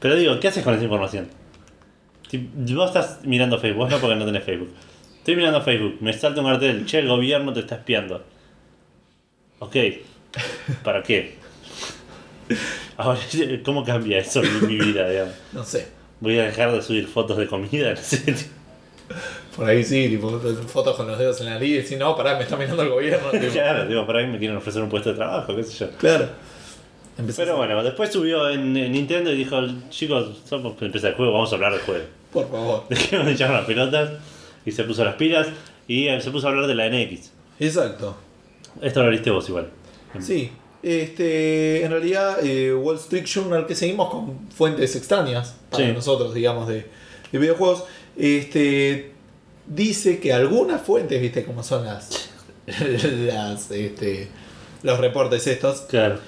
Pero 0.00 0.14
digo, 0.16 0.38
¿qué 0.40 0.48
haces 0.48 0.62
con 0.64 0.74
esa 0.74 0.84
información? 0.84 1.28
Si 2.30 2.38
vos 2.74 2.86
estás 2.86 3.20
mirando 3.24 3.58
Facebook, 3.58 3.90
no 3.90 3.98
porque 3.98 4.16
no 4.16 4.24
tenés 4.24 4.44
Facebook. 4.44 4.72
Estoy 5.18 5.36
mirando 5.36 5.60
Facebook, 5.62 5.98
me 6.00 6.12
salta 6.12 6.40
un 6.40 6.46
cartel, 6.46 6.86
che, 6.86 6.98
el 7.00 7.08
gobierno 7.08 7.52
te 7.52 7.60
está 7.60 7.74
espiando. 7.76 8.24
Ok, 9.58 9.76
¿para 10.82 11.02
qué? 11.02 11.36
Ahora, 12.96 13.18
¿cómo 13.64 13.84
cambia 13.84 14.18
eso 14.18 14.42
en 14.42 14.66
mi 14.66 14.76
vida, 14.76 15.08
digamos? 15.08 15.34
No 15.52 15.64
sé. 15.64 15.88
Voy 16.20 16.38
a 16.38 16.44
dejar 16.44 16.72
de 16.72 16.82
subir 16.82 17.06
fotos 17.08 17.36
de 17.36 17.46
comida. 17.46 17.94
Por 19.56 19.68
ahí 19.68 19.84
sí, 19.84 20.08
tipo, 20.08 20.40
fotos 20.68 20.96
con 20.96 21.06
los 21.06 21.18
dedos 21.18 21.38
en 21.40 21.46
la 21.46 21.52
nariz 21.54 21.70
y 21.70 21.74
decir, 21.74 21.98
no, 21.98 22.16
pará, 22.16 22.36
me 22.36 22.44
está 22.44 22.56
mirando 22.56 22.82
el 22.82 22.88
gobierno. 22.88 23.30
tipo. 23.30 23.52
Claro, 23.52 23.86
digo, 23.86 24.06
por 24.06 24.16
ahí 24.16 24.26
me 24.26 24.38
quieren 24.38 24.56
ofrecer 24.56 24.82
un 24.82 24.88
puesto 24.88 25.10
de 25.10 25.16
trabajo, 25.16 25.54
qué 25.54 25.62
sé 25.64 25.84
yo. 25.84 25.90
Claro. 25.98 26.28
Empezás 27.18 27.44
Pero 27.44 27.58
bueno, 27.58 27.82
después 27.82 28.10
subió 28.10 28.48
en, 28.48 28.74
en 28.74 28.92
Nintendo 28.92 29.30
y 29.30 29.36
dijo, 29.36 29.60
chicos, 29.90 30.40
somos 30.48 30.80
empieza 30.80 31.08
el 31.08 31.14
juego, 31.14 31.32
vamos 31.32 31.52
a 31.52 31.56
hablar 31.56 31.72
del 31.72 31.82
juego. 31.82 32.04
Por 32.32 32.50
favor. 32.50 32.84
Dejemos 32.88 33.26
de 33.26 33.32
echar 33.32 33.50
las 33.50 33.66
pelotas 33.66 34.12
y 34.64 34.72
se 34.72 34.84
puso 34.84 35.04
las 35.04 35.16
pilas 35.16 35.48
y 35.86 36.08
eh, 36.08 36.20
se 36.22 36.30
puso 36.30 36.46
a 36.46 36.50
hablar 36.50 36.66
de 36.66 36.74
la 36.74 36.88
NX. 36.88 37.30
Exacto. 37.60 38.16
Esto 38.80 39.02
lo 39.02 39.10
viste 39.10 39.30
vos 39.30 39.46
igual. 39.48 39.68
Sí. 40.20 40.50
Este, 40.82 41.84
en 41.84 41.90
realidad, 41.92 42.38
eh, 42.44 42.74
Wall 42.74 42.96
Street 42.96 43.24
Journal 43.24 43.66
que 43.66 43.74
seguimos 43.74 44.10
con 44.10 44.48
fuentes 44.50 44.96
extrañas 44.96 45.54
para 45.70 45.86
Sí. 45.86 45.92
nosotros, 45.92 46.34
digamos, 46.34 46.66
de, 46.68 46.86
de 47.30 47.38
videojuegos, 47.38 47.84
este, 48.16 49.12
dice 49.66 50.18
que 50.18 50.32
algunas 50.32 50.82
fuentes, 50.82 51.20
viste 51.20 51.44
cómo 51.44 51.62
son 51.62 51.84
las, 51.84 52.30
las 52.66 53.70
este, 53.70 54.28
los 54.82 54.98
reportes 54.98 55.46
estos, 55.46 55.82
Claro. 55.82 56.18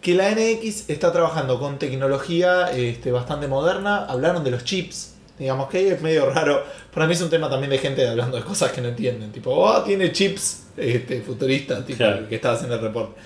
que 0.00 0.14
la 0.14 0.30
NX 0.32 0.90
está 0.90 1.12
trabajando 1.12 1.58
con 1.58 1.78
tecnología 1.78 2.70
este, 2.72 3.10
bastante 3.12 3.46
moderna. 3.46 4.04
Hablaron 4.06 4.42
de 4.44 4.50
los 4.50 4.64
chips. 4.64 5.12
Digamos 5.38 5.68
que 5.68 5.88
es 5.92 6.00
medio 6.02 6.30
raro. 6.30 6.62
Para 6.92 7.06
mí 7.06 7.14
es 7.14 7.20
un 7.22 7.30
tema 7.30 7.48
también 7.50 7.70
de 7.70 7.78
gente 7.78 8.06
hablando 8.06 8.36
de 8.36 8.44
cosas 8.44 8.70
que 8.70 8.80
no 8.80 8.88
entienden. 8.88 9.32
Tipo, 9.32 9.50
oh, 9.52 9.82
tiene 9.82 10.12
chips 10.12 10.64
este, 10.76 11.22
futuristas, 11.22 11.84
tipo, 11.86 11.98
Claro. 11.98 12.28
que 12.28 12.34
estaba 12.36 12.54
haciendo 12.54 12.76
el 12.76 12.82
reporte. 12.82 13.20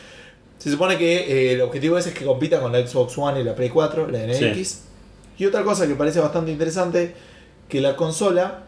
Se 0.59 0.71
supone 0.71 0.99
que 0.99 1.19
eh, 1.51 1.53
el 1.55 1.61
objetivo 1.61 1.97
ese 1.99 2.11
es 2.11 2.15
que 2.17 2.25
compita 2.25 2.61
con 2.61 2.73
la 2.73 2.85
Xbox 2.87 3.17
One 3.17 3.41
y 3.41 3.45
la 3.45 3.55
Play 3.55 3.69
4, 3.71 4.09
la 4.09 4.19
NX. 4.27 4.81
Y 5.39 5.47
otra 5.47 5.63
cosa 5.63 5.87
que 5.87 5.95
parece 5.95 6.19
bastante 6.21 6.51
interesante, 6.51 7.15
que 7.69 7.81
la 7.81 7.95
consola, 7.95 8.65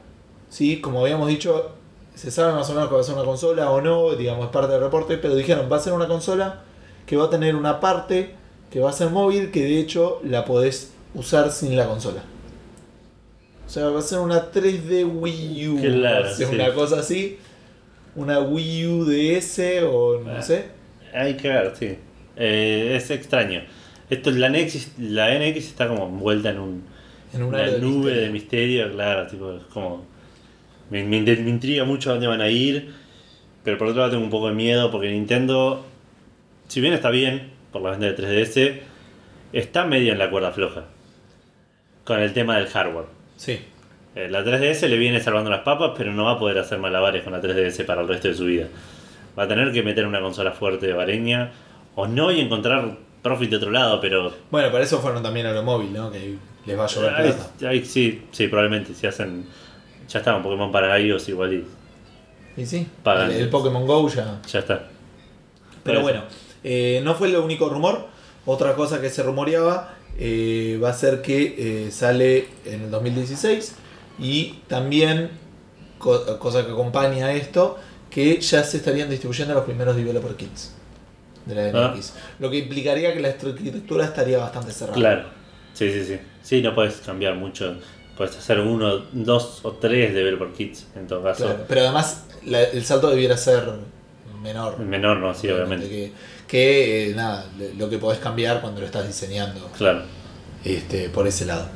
¿sí? 0.49 0.81
como 0.81 1.01
habíamos 1.01 1.29
dicho, 1.29 1.73
se 2.15 2.31
sabe 2.31 2.53
más 2.53 2.69
o 2.71 2.75
menos 2.75 2.89
que 2.89 2.95
va 2.95 3.01
a 3.01 3.05
ser 3.05 3.15
una 3.15 3.25
consola 3.25 3.71
o 3.71 3.81
no, 3.81 4.15
digamos, 4.15 4.45
es 4.47 4.51
parte 4.53 4.73
del 4.73 4.81
reporte, 4.83 5.19
pero 5.19 5.35
dijeron, 5.35 5.69
va 5.71 5.79
a 5.79 5.81
ser 5.81 5.93
una 5.93 6.07
consola 6.07 6.63
que 7.07 7.17
va 7.17 7.25
a 7.25 7.31
tener 7.31 7.57
una 7.57 7.81
parte 7.81 8.35
que 8.71 8.79
va 8.79 8.91
a 8.91 8.93
ser 8.93 9.11
móvil, 9.11 9.51
que 9.51 9.65
de 9.65 9.81
hecho 9.81 10.21
la 10.23 10.45
podés 10.45 10.93
usar 11.15 11.51
sin 11.51 11.77
la 11.77 11.87
consola. 11.89 12.23
O 13.67 13.69
sea, 13.69 13.89
va 13.89 13.99
a 13.99 14.03
ser 14.03 14.19
una 14.21 14.53
3D 14.53 15.05
Wii 15.13 15.69
U, 15.69 15.81
Claro, 15.81 16.31
o 16.31 16.35
sea, 16.35 16.47
sí. 16.49 16.55
una 16.55 16.73
cosa 16.73 17.01
así, 17.01 17.39
una 18.15 18.39
Wii 18.41 18.87
U 18.87 19.05
DS 19.07 19.83
o 19.91 20.21
no 20.21 20.31
Ah. 20.37 20.43
sé. 20.43 20.67
Hay 21.13 21.35
que 21.37 21.49
ver, 21.49 21.73
sí. 21.77 21.97
Eh, 22.37 22.95
es 22.97 23.11
extraño. 23.11 23.63
Esto, 24.09 24.31
la, 24.31 24.49
NX, 24.49 24.99
la 24.99 25.35
NX 25.39 25.57
está 25.59 25.89
como 25.89 26.07
envuelta 26.09 26.51
en 26.51 26.59
un, 26.59 26.85
En 27.33 27.43
un 27.43 27.49
una 27.51 27.59
de 27.59 27.79
nube 27.79 28.11
misterio. 28.11 28.21
de 28.23 28.31
misterio, 28.31 28.93
claro, 28.93 29.27
tipo, 29.27 29.53
es 29.55 29.63
como. 29.65 30.05
Me, 30.91 31.05
me 31.05 31.17
intriga 31.19 31.85
mucho 31.85 32.11
a 32.11 32.15
dónde 32.15 32.27
van 32.27 32.41
a 32.41 32.49
ir, 32.49 32.93
pero 33.63 33.79
por 33.79 33.89
otro 33.89 34.01
lado 34.01 34.11
tengo 34.13 34.25
un 34.25 34.31
poco 34.31 34.49
de 34.49 34.55
miedo 34.55 34.91
porque 34.91 35.09
Nintendo, 35.11 35.87
si 36.67 36.81
bien 36.81 36.93
está 36.95 37.11
bien 37.11 37.51
por 37.71 37.83
la 37.83 37.91
venta 37.97 38.07
de 38.07 38.17
3DS, 38.17 38.79
está 39.53 39.85
medio 39.87 40.13
en 40.13 40.19
la 40.19 40.31
cuerda 40.31 40.51
floja 40.51 40.87
con 42.03 42.19
el 42.19 42.33
tema 42.33 42.57
del 42.57 42.67
hardware. 42.67 43.07
Sí. 43.37 43.61
Eh, 44.17 44.29
La 44.29 44.43
3DS 44.43 44.89
le 44.89 44.97
viene 44.99 45.21
salvando 45.21 45.49
las 45.51 45.61
papas, 45.61 45.93
pero 45.97 46.13
no 46.13 46.25
va 46.25 46.33
a 46.33 46.39
poder 46.41 46.59
hacer 46.59 46.79
malabares 46.81 47.23
con 47.23 47.33
la 47.33 47.41
3DS 47.41 47.85
para 47.87 48.01
el 48.01 48.09
resto 48.09 48.27
de 48.27 48.35
su 48.35 48.47
vida. 48.47 48.67
Va 49.39 49.45
a 49.45 49.49
tener 49.49 49.73
que 49.73 49.83
meter 49.83 50.07
una 50.07 50.21
consola 50.21 50.53
fuerte 50.53 50.87
de 50.87 50.93
vareña, 50.93 51.53
o 51.95 52.07
no 52.07 52.31
y 52.33 52.41
encontrar 52.41 52.97
profit 53.23 53.51
de 53.51 53.57
otro 53.57 53.71
lado, 53.71 54.01
pero 54.01 54.33
Bueno, 54.51 54.71
para 54.73 54.85
eso 54.85 54.99
fueron 55.01 55.23
también 55.23 55.47
a 55.47 55.53
lo 55.53 55.63
móvil, 55.63 55.93
¿no? 55.93 56.11
Que 56.11 56.37
les 56.67 56.79
va 56.79 56.85
a 56.85 56.89
llover 56.89 57.15
Ahí- 57.15 57.33
plata. 57.33 57.69
ahí 57.69 57.85
sí, 57.85 58.23
sí, 58.33 58.49
probablemente. 58.49 58.95
Si 58.95 59.07
hacen. 59.07 59.47
Ya 60.09 60.19
está, 60.19 60.35
un 60.35 60.43
Pokémon 60.43 60.73
para 60.73 60.99
iOS 60.99 61.29
igual 61.29 61.55
y 61.55 61.65
Y 62.61 62.67
sí, 62.67 62.87
Pagan. 63.05 63.31
el, 63.31 63.37
el 63.43 63.49
Pokémon 63.49 63.87
Go 63.87 64.09
ya. 64.09 64.41
ya 64.51 64.59
está. 64.59 64.89
Pero 65.85 66.03
bueno, 66.03 66.23
eh, 66.65 67.01
no 67.05 67.15
fue 67.15 67.29
el 67.29 67.37
único 67.37 67.69
rumor. 67.69 68.07
Otra 68.47 68.75
cosa 68.75 69.01
que 69.01 69.09
se 69.11 69.23
rumoreaba 69.23 69.95
eh, 70.19 70.79
va 70.83 70.91
a 70.91 70.93
ser 70.93 71.23
que 71.23 71.87
eh, 71.87 71.91
sale 71.91 72.49
en 72.65 72.83
el 72.83 72.91
2016 72.91 73.77
y 74.19 74.59
también, 74.67 75.31
co- 75.99 76.39
cosa 76.39 76.67
que 76.67 76.73
acompaña 76.73 77.27
a 77.27 77.33
esto, 77.33 77.79
que 78.11 78.41
ya 78.41 78.63
se 78.65 78.79
estarían 78.79 79.09
distribuyendo 79.09 79.55
los 79.55 79.65
primeros 79.65 79.97
developer 79.97 80.35
kits 80.35 80.73
de 81.47 81.55
la 81.55 81.87
Ah. 81.87 81.95
NX. 81.95 82.13
Lo 82.41 82.51
que 82.51 82.59
implicaría 82.59 83.15
que 83.15 83.21
la 83.21 83.29
arquitectura 83.29 84.05
estaría 84.05 84.39
bastante 84.39 84.73
cerrada. 84.73 84.97
Claro. 84.97 85.25
Sí, 85.73 85.91
sí, 85.93 86.05
sí. 86.05 86.19
Sí, 86.43 86.63
no 86.63 86.75
puedes 86.75 86.97
cambiar 86.97 87.35
mucho. 87.37 87.77
Puedes 88.17 88.37
hacer 88.37 88.59
uno, 88.61 88.99
dos 89.13 89.61
o 89.63 89.73
tres 89.73 90.13
developer 90.13 90.49
kits 90.53 90.87
en 90.97 91.07
todo 91.07 91.23
caso. 91.23 91.45
Claro, 91.47 91.65
Pero 91.69 91.81
además 91.83 92.25
la- 92.45 92.65
el 92.65 92.85
salto 92.85 93.09
debiera 93.09 93.37
ser 93.37 93.63
menor. 94.43 94.79
Menor, 94.81 95.19
no, 95.19 95.33
sí, 95.35 95.49
obviamente. 95.49 95.89
Que, 95.89 96.13
que, 96.49 97.11
eh, 97.11 97.15
nada, 97.15 97.47
lo 97.79 97.89
que 97.89 97.99
podés 97.99 98.19
cambiar 98.19 98.61
cuando 98.61 98.81
lo 98.81 98.87
estás 98.87 99.07
diseñando 99.07 99.71
Claro. 99.79 100.03
este, 100.65 101.09
por 101.09 101.27
ese 101.27 101.47
lado. 101.47 101.67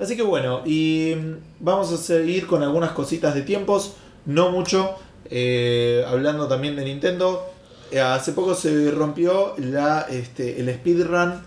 Así 0.00 0.16
que 0.16 0.22
bueno, 0.22 0.62
y 0.66 1.14
mm, 1.16 1.34
vamos 1.60 1.92
a 1.92 1.96
seguir 1.96 2.46
con 2.46 2.62
algunas 2.62 2.90
cositas 2.92 3.34
de 3.34 3.42
tiempos, 3.42 3.94
no 4.26 4.50
mucho, 4.50 4.94
eh, 5.30 6.04
hablando 6.06 6.46
también 6.48 6.76
de 6.76 6.84
Nintendo. 6.84 7.44
eh, 7.90 8.00
hace 8.00 8.32
poco 8.32 8.54
se 8.54 8.90
rompió 8.90 9.54
la, 9.58 10.06
este, 10.10 10.60
el 10.60 10.72
speedrun 10.74 11.40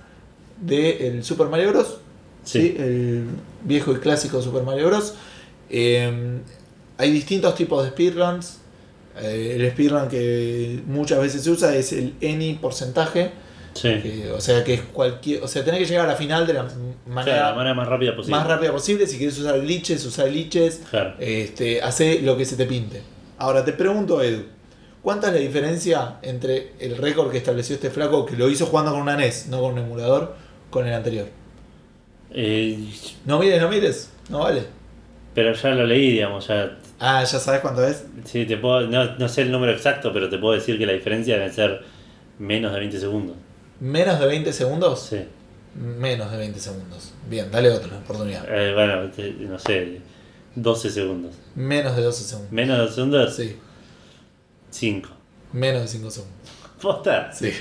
del 0.60 1.24
Super 1.24 1.48
Mario 1.48 1.72
Bros. 1.72 1.98
Sí. 2.44 2.62
¿sí? 2.62 2.76
El 2.80 3.26
viejo 3.64 3.91
y 3.91 3.95
clásico 3.98 4.41
Super 4.41 4.64
Mario 4.64 4.88
Bros. 4.88 5.14
Eh, 5.70 6.40
hay 6.98 7.12
distintos 7.12 7.56
tipos 7.56 7.84
de 7.84 7.90
speedruns. 7.91 8.58
Eh, 9.22 9.58
el 9.60 9.70
speedrun 9.72 10.08
que 10.08 10.80
muchas 10.88 11.20
veces 11.20 11.44
se 11.44 11.49
usa 11.52 11.76
es 11.76 11.91
el 11.94 12.14
any 12.24 12.53
porcentaje. 12.62 13.32
Sí. 13.74 13.88
que- 14.03 14.30
o 14.36 14.41
sea 14.41 14.64
que 14.66 14.74
es 14.74 14.82
cualquier. 14.82 15.41
O 15.44 15.48
sea, 15.48 15.64
tenés 15.64 15.80
que 15.80 15.86
llegar 15.86 16.06
a 16.06 16.10
la 16.10 16.16
final 16.18 16.45
de 16.45 16.53
la 16.53 16.66
Claro, 16.68 16.82
manera 17.08 17.49
la 17.52 17.56
manera 17.56 17.74
más 17.74 17.88
rápida 17.88 18.16
posible. 18.16 18.38
más 18.38 18.45
rápida 18.48 18.72
posible. 18.74 19.08
Si 19.08 19.18
quieres 19.18 19.38
usar 19.40 19.62
glitches, 19.62 20.03
usar 20.06 20.28
glitches. 20.30 20.82
Claro. 20.90 21.14
Este, 21.20 21.82
hace 21.82 22.20
lo 22.22 22.36
que 22.36 22.44
se 22.45 22.58
te 22.58 22.66
pinte. 22.66 23.02
Ahora 23.41 23.65
te 23.65 23.73
pregunto, 23.73 24.22
Edu, 24.22 24.43
¿cuánta 25.01 25.27
es 25.30 25.34
la 25.34 25.39
diferencia 25.39 26.18
entre 26.22 26.73
el 26.80 26.95
récord 26.97 27.31
que 27.31 27.38
estableció 27.39 27.73
este 27.76 27.89
flaco, 27.89 28.23
que 28.26 28.35
lo 28.35 28.47
hizo 28.49 28.68
jugando 28.68 28.91
con 28.91 29.01
una 29.01 29.18
NES, 29.18 29.47
no 29.47 29.59
con 29.61 29.73
un 29.73 29.80
emulador, 29.80 30.35
con 30.69 30.85
el 30.88 30.93
anterior? 30.93 31.26
Eh, 32.34 32.77
No 33.26 33.39
mires, 33.39 33.59
no 33.61 33.68
mires, 33.69 34.11
no 34.30 34.39
vale. 34.39 34.63
pero 35.34 35.53
ya 35.53 35.69
lo 35.69 35.85
leí, 35.88 36.11
digamos, 36.11 36.47
ya. 36.47 36.77
Ah, 36.99 37.23
ya 37.23 37.39
sabes 37.39 37.61
cuánto 37.61 37.84
es. 37.85 38.03
Sí, 38.26 38.45
te 38.45 38.57
puedo, 38.57 38.81
no, 38.81 39.15
no 39.18 39.27
sé 39.27 39.41
el 39.41 39.51
número 39.51 39.72
exacto, 39.72 40.13
pero 40.13 40.30
te 40.30 40.38
puedo 40.38 40.53
decir 40.53 40.77
que 40.77 40.85
la 40.85 40.93
diferencia 40.93 41.35
debe 41.35 41.51
ser 41.51 41.81
menos 42.38 42.72
de 42.73 42.80
20 42.80 42.99
segundos. 42.99 43.35
¿Menos 43.80 44.19
de 44.19 44.27
20 44.27 44.53
segundos? 44.53 44.99
Sí. 45.09 45.22
Menos 45.73 46.30
de 46.31 46.38
20 46.38 46.59
segundos. 46.59 47.13
Bien, 47.27 47.49
dale 47.49 47.72
otra 47.72 47.97
oportunidad. 47.97 48.45
Eh, 48.47 48.73
bueno, 48.76 49.09
no 49.49 49.57
sé, 49.59 49.99
12 50.56 50.90
segundos. 50.90 51.36
Menos 51.56 51.95
de 51.95 52.02
12 52.03 52.23
segundos. 52.23 52.52
¿Menos 52.52 52.78
de 52.78 52.84
12 52.84 52.95
segundos? 52.95 53.36
Sí, 53.36 53.56
5. 54.72 55.10
menos 55.53 55.82
de 55.84 55.88
5 55.88 56.11
segundos. 56.11 56.38
¿Posta? 56.82 57.32
Sí, 57.32 57.52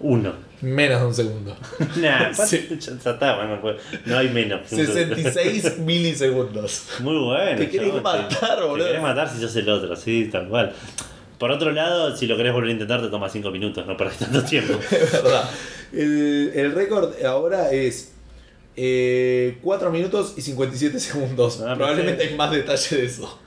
1. 0.00 0.32
menos 0.62 1.00
de 1.00 1.06
un 1.06 1.14
segundo. 1.14 1.56
Nah, 1.96 2.32
Sí. 2.46 2.68
ya 2.80 2.92
está, 3.12 3.36
bueno, 3.36 3.60
pues, 3.60 3.76
no 4.06 4.16
hay 4.18 4.28
menos. 4.30 4.68
que 4.68 4.74
un 4.76 4.86
segundo. 4.86 5.14
66 5.16 5.78
milisegundos. 5.80 6.84
Muy 7.00 7.18
bueno. 7.18 7.58
Te 7.58 7.68
querés 7.70 8.02
matar, 8.02 8.62
boludo. 8.62 8.84
Te 8.84 8.90
querés 8.92 9.02
matar 9.02 9.28
si 9.30 9.40
sos 9.40 9.54
el 9.56 9.68
otro, 9.68 9.94
sí, 9.96 10.28
tal 10.30 10.48
cual. 10.48 10.72
Por 11.38 11.50
otro 11.50 11.70
lado, 11.70 12.16
si 12.16 12.26
lo 12.26 12.36
querés 12.36 12.52
volver 12.54 12.70
a 12.70 12.72
intentar, 12.72 13.02
te 13.02 13.08
toma 13.08 13.28
5 13.28 13.50
minutos, 13.50 13.86
no 13.86 13.96
perdés 13.96 14.16
tanto 14.18 14.42
tiempo. 14.42 14.74
Es 14.90 15.12
verdad. 15.12 15.48
El, 15.92 16.52
el 16.54 16.72
récord 16.72 17.12
ahora 17.24 17.70
es 17.70 18.12
eh, 18.76 19.58
4 19.62 19.90
minutos 19.90 20.34
y 20.36 20.42
57 20.42 21.00
segundos. 21.00 21.60
Ah, 21.66 21.74
Probablemente 21.76 22.24
hay 22.24 22.34
más 22.36 22.50
detalle 22.50 22.96
de 22.96 23.06
eso. 23.06 23.38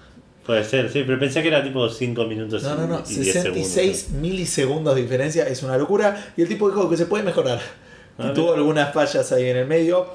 Puede 0.45 0.64
ser, 0.64 0.91
sí, 0.91 1.03
pero 1.06 1.19
pensé 1.19 1.41
que 1.43 1.49
era 1.49 1.64
tipo 1.64 1.88
5 1.88 2.26
minutos 2.26 2.64
No, 2.64 2.73
y, 2.73 2.77
no, 2.77 2.88
no. 2.88 3.03
y 3.07 3.14
10 3.15 3.34
66 3.34 3.97
segundos. 3.99 4.22
milisegundos 4.22 4.95
de 4.95 5.01
diferencia 5.03 5.47
es 5.47 5.61
una 5.61 5.77
locura. 5.77 6.34
Y 6.35 6.41
el 6.41 6.47
tipo 6.47 6.68
dijo 6.69 6.89
que 6.89 6.97
se 6.97 7.06
puede 7.06 7.23
mejorar. 7.23 7.60
Ah, 8.18 8.31
tuvo 8.34 8.47
mira. 8.47 8.57
algunas 8.57 8.93
fallas 8.93 9.31
ahí 9.31 9.45
en 9.47 9.57
el 9.57 9.68
medio. 9.68 10.07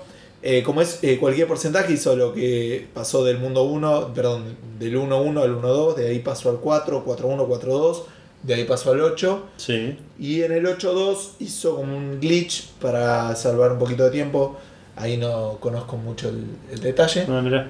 Eh, 0.42 0.62
como 0.62 0.82
es 0.82 0.98
eh, 1.02 1.16
cualquier 1.18 1.46
porcentaje, 1.46 1.92
hizo 1.94 2.16
lo 2.16 2.34
que 2.34 2.86
pasó 2.92 3.24
del 3.24 3.38
mundo 3.38 3.62
1, 3.62 4.12
perdón, 4.12 4.56
del 4.78 4.96
1-1 4.98 5.40
al 5.42 5.54
1-2, 5.62 5.94
de 5.94 6.08
ahí 6.08 6.18
pasó 6.18 6.50
al 6.50 6.58
4, 6.58 7.02
4-1, 7.06 7.48
4-2, 7.48 8.02
de 8.42 8.54
ahí 8.54 8.64
pasó 8.64 8.90
al 8.92 9.00
8. 9.00 9.42
Sí, 9.56 9.96
Y 10.18 10.42
en 10.42 10.52
el 10.52 10.66
8.2 10.66 11.16
hizo 11.40 11.76
como 11.76 11.96
un 11.96 12.20
glitch 12.20 12.68
para 12.78 13.34
salvar 13.36 13.72
un 13.72 13.78
poquito 13.78 14.04
de 14.04 14.10
tiempo. 14.10 14.58
Ahí 14.96 15.16
no 15.16 15.58
conozco 15.60 15.96
mucho 15.96 16.28
el, 16.28 16.44
el 16.72 16.80
detalle. 16.80 17.24
no, 17.26 17.40
mirá. 17.42 17.66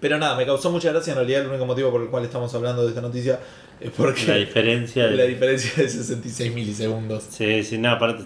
Pero 0.00 0.18
nada, 0.18 0.36
me 0.36 0.44
causó 0.46 0.70
mucha 0.70 0.90
gracia. 0.92 1.12
En 1.12 1.16
realidad, 1.18 1.42
el 1.42 1.48
único 1.48 1.66
motivo 1.66 1.90
por 1.90 2.02
el 2.02 2.08
cual 2.08 2.24
estamos 2.24 2.54
hablando 2.54 2.82
de 2.82 2.88
esta 2.90 3.00
noticia 3.00 3.40
es 3.80 3.90
porque 3.90 4.26
La 4.26 4.34
diferencia. 4.36 5.06
la 5.06 5.22
De, 5.22 5.28
diferencia 5.28 5.82
de 5.82 5.88
66 5.88 6.54
milisegundos. 6.54 7.24
sí, 7.30 7.62
sí, 7.64 7.78
nada, 7.78 7.96
aparte. 7.96 8.24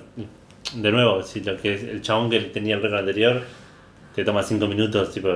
De 0.74 0.92
nuevo, 0.92 1.22
si 1.22 1.40
lo 1.40 1.56
que 1.56 1.74
es 1.74 1.82
el 1.84 2.02
chabón 2.02 2.28
que 2.30 2.38
tenía 2.40 2.76
el 2.76 2.82
récord 2.82 3.00
anterior 3.00 3.42
te 4.14 4.24
toma 4.24 4.42
5 4.42 4.66
minutos, 4.66 5.12
tipo. 5.12 5.28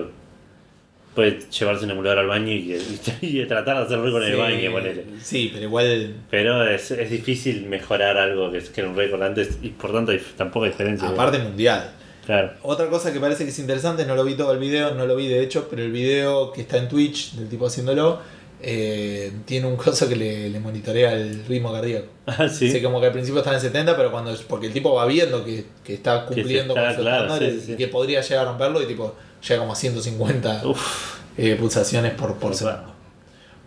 Puede 1.14 1.38
llevarse 1.48 1.84
un 1.84 1.92
emulador 1.92 2.18
al 2.18 2.26
baño 2.26 2.50
y, 2.52 2.72
y- 2.74 3.00
y 3.40 3.46
tratar 3.46 3.76
de 3.78 3.82
hacer 3.84 4.00
récord 4.00 4.24
en 4.24 4.32
el 4.32 4.36
baño, 4.36 4.72
ponele. 4.72 5.04
Sí, 5.22 5.50
pero 5.52 5.66
igual. 5.66 6.14
Pero 6.28 6.68
es, 6.68 6.90
es 6.90 7.08
difícil 7.10 7.66
mejorar 7.66 8.16
algo 8.16 8.50
que, 8.50 8.58
es- 8.58 8.70
que 8.70 8.80
era 8.80 8.90
un 8.90 8.96
récord 8.96 9.22
antes 9.22 9.58
y 9.62 9.68
por 9.70 9.92
tanto 9.92 10.10
hay 10.10 10.20
tampoco 10.36 10.64
hay 10.64 10.72
diferencia. 10.72 11.08
Aparte 11.08 11.38
mundial. 11.38 11.92
Claro. 12.26 12.52
Otra 12.62 12.88
cosa 12.88 13.12
que 13.12 13.20
parece 13.20 13.44
que 13.44 13.50
es 13.50 13.58
interesante, 13.58 14.06
no 14.06 14.14
lo 14.14 14.24
vi 14.24 14.34
todo 14.34 14.52
el 14.52 14.58
video, 14.58 14.94
no 14.94 15.06
lo 15.06 15.14
vi 15.16 15.28
de 15.28 15.42
hecho, 15.42 15.68
pero 15.68 15.82
el 15.82 15.92
video 15.92 16.52
que 16.52 16.62
está 16.62 16.78
en 16.78 16.88
Twitch 16.88 17.34
del 17.34 17.48
tipo 17.48 17.66
haciéndolo 17.66 18.20
eh, 18.66 19.30
tiene 19.44 19.66
un 19.66 19.76
coso 19.76 20.08
que 20.08 20.16
le, 20.16 20.48
le 20.48 20.58
monitorea 20.60 21.12
el 21.12 21.44
ritmo 21.44 21.72
cardíaco. 21.72 22.06
Ah, 22.26 22.48
sí. 22.48 22.80
Como 22.82 22.98
que 23.00 23.06
al 23.06 23.12
principio 23.12 23.40
está 23.40 23.52
en 23.52 23.60
70, 23.60 23.96
pero 23.96 24.10
cuando 24.10 24.34
porque 24.48 24.68
el 24.68 24.72
tipo 24.72 24.94
va 24.94 25.04
viendo 25.04 25.44
que, 25.44 25.66
que 25.84 25.94
está 25.94 26.24
cumpliendo 26.24 26.74
está, 26.74 26.86
con 26.86 26.94
sus 26.94 27.02
claro, 27.02 27.24
estándares 27.24 27.54
sí, 27.54 27.60
y 27.60 27.66
sí. 27.72 27.76
que 27.76 27.88
podría 27.88 28.22
llegar 28.22 28.46
a 28.46 28.48
romperlo 28.48 28.80
y 28.80 28.86
tipo 28.86 29.14
llega 29.46 29.60
como 29.60 29.72
a 29.72 29.76
150 29.76 30.62
Uf, 30.64 31.18
eh, 31.36 31.56
pulsaciones 31.56 32.14
por, 32.14 32.36
por 32.36 32.54
segundo. 32.54 32.94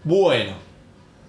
Bueno, 0.04 0.54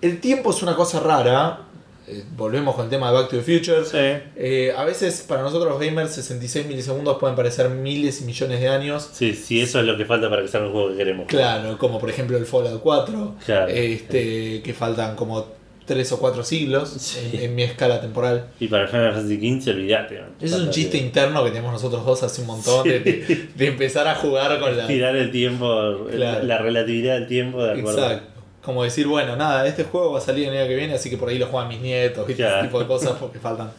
el 0.00 0.20
tiempo 0.20 0.50
es 0.50 0.62
una 0.62 0.74
cosa 0.74 1.00
rara. 1.00 1.60
Eh, 2.10 2.24
volvemos 2.36 2.74
con 2.74 2.84
el 2.84 2.90
tema 2.90 3.08
de 3.08 3.14
Back 3.18 3.30
to 3.30 3.36
the 3.36 3.42
Future. 3.42 3.84
sí. 3.84 4.22
Eh, 4.36 4.72
a 4.76 4.84
veces 4.84 5.24
para 5.28 5.42
nosotros 5.42 5.70
los 5.70 5.80
gamers 5.80 6.12
66 6.14 6.66
milisegundos 6.66 7.18
pueden 7.18 7.36
parecer 7.36 7.68
miles 7.70 8.20
y 8.20 8.24
millones 8.24 8.60
de 8.60 8.68
años. 8.68 9.08
Sí, 9.12 9.34
sí, 9.34 9.60
eso 9.60 9.80
es 9.80 9.86
lo 9.86 9.96
que 9.96 10.04
falta 10.04 10.28
para 10.30 10.42
que 10.42 10.48
sea 10.48 10.60
un 10.62 10.72
juego 10.72 10.90
que 10.90 10.96
queremos. 10.96 11.26
Claro, 11.26 11.76
como 11.78 11.98
por 11.98 12.10
ejemplo 12.10 12.36
el 12.36 12.46
Fallout 12.46 12.80
4, 12.82 13.34
Claro. 13.44 13.68
este, 13.68 14.62
que 14.62 14.74
faltan 14.74 15.16
como 15.16 15.46
3 15.86 16.12
o 16.12 16.18
4 16.18 16.42
siglos 16.44 16.90
Sí. 16.90 17.30
en, 17.32 17.40
en 17.44 17.54
mi 17.54 17.62
escala 17.62 17.98
temporal. 18.00 18.48
Y 18.60 18.68
para 18.68 18.86
Final 18.88 19.14
Fantasy 19.14 19.36
XV, 19.60 19.70
olvídate. 19.70 20.20
es 20.40 20.52
un 20.52 20.68
chiste 20.70 20.98
interno 20.98 21.42
que 21.44 21.50
tenemos 21.50 21.72
nosotros 21.72 22.04
dos 22.04 22.22
hace 22.22 22.42
un 22.42 22.48
montón 22.48 22.86
de, 22.86 23.00
de- 23.00 23.48
de 23.54 23.66
empezar 23.66 24.06
a 24.06 24.14
jugar 24.14 24.60
con 24.60 24.76
la... 24.76 24.86
Tirar 24.86 25.16
el 25.16 25.30
tiempo, 25.30 26.06
Claro. 26.10 26.44
la 26.44 26.58
relatividad 26.58 27.14
del 27.14 27.26
tiempo, 27.26 27.62
de 27.64 27.78
acuerdo. 27.80 28.02
Exacto. 28.02 28.37
Como 28.62 28.82
decir, 28.84 29.06
bueno, 29.06 29.36
nada, 29.36 29.66
este 29.66 29.84
juego 29.84 30.12
va 30.12 30.18
a 30.18 30.22
salir 30.22 30.48
el 30.48 30.56
año 30.56 30.68
que 30.68 30.74
viene, 30.76 30.94
así 30.94 31.08
que 31.08 31.16
por 31.16 31.28
ahí 31.28 31.38
lo 31.38 31.46
juegan 31.46 31.68
mis 31.68 31.80
nietos, 31.80 32.26
¿viste? 32.26 32.42
Claro. 32.42 32.58
ese 32.58 32.66
tipo 32.66 32.78
de 32.80 32.86
cosas, 32.86 33.12
porque 33.18 33.38
faltan 33.38 33.70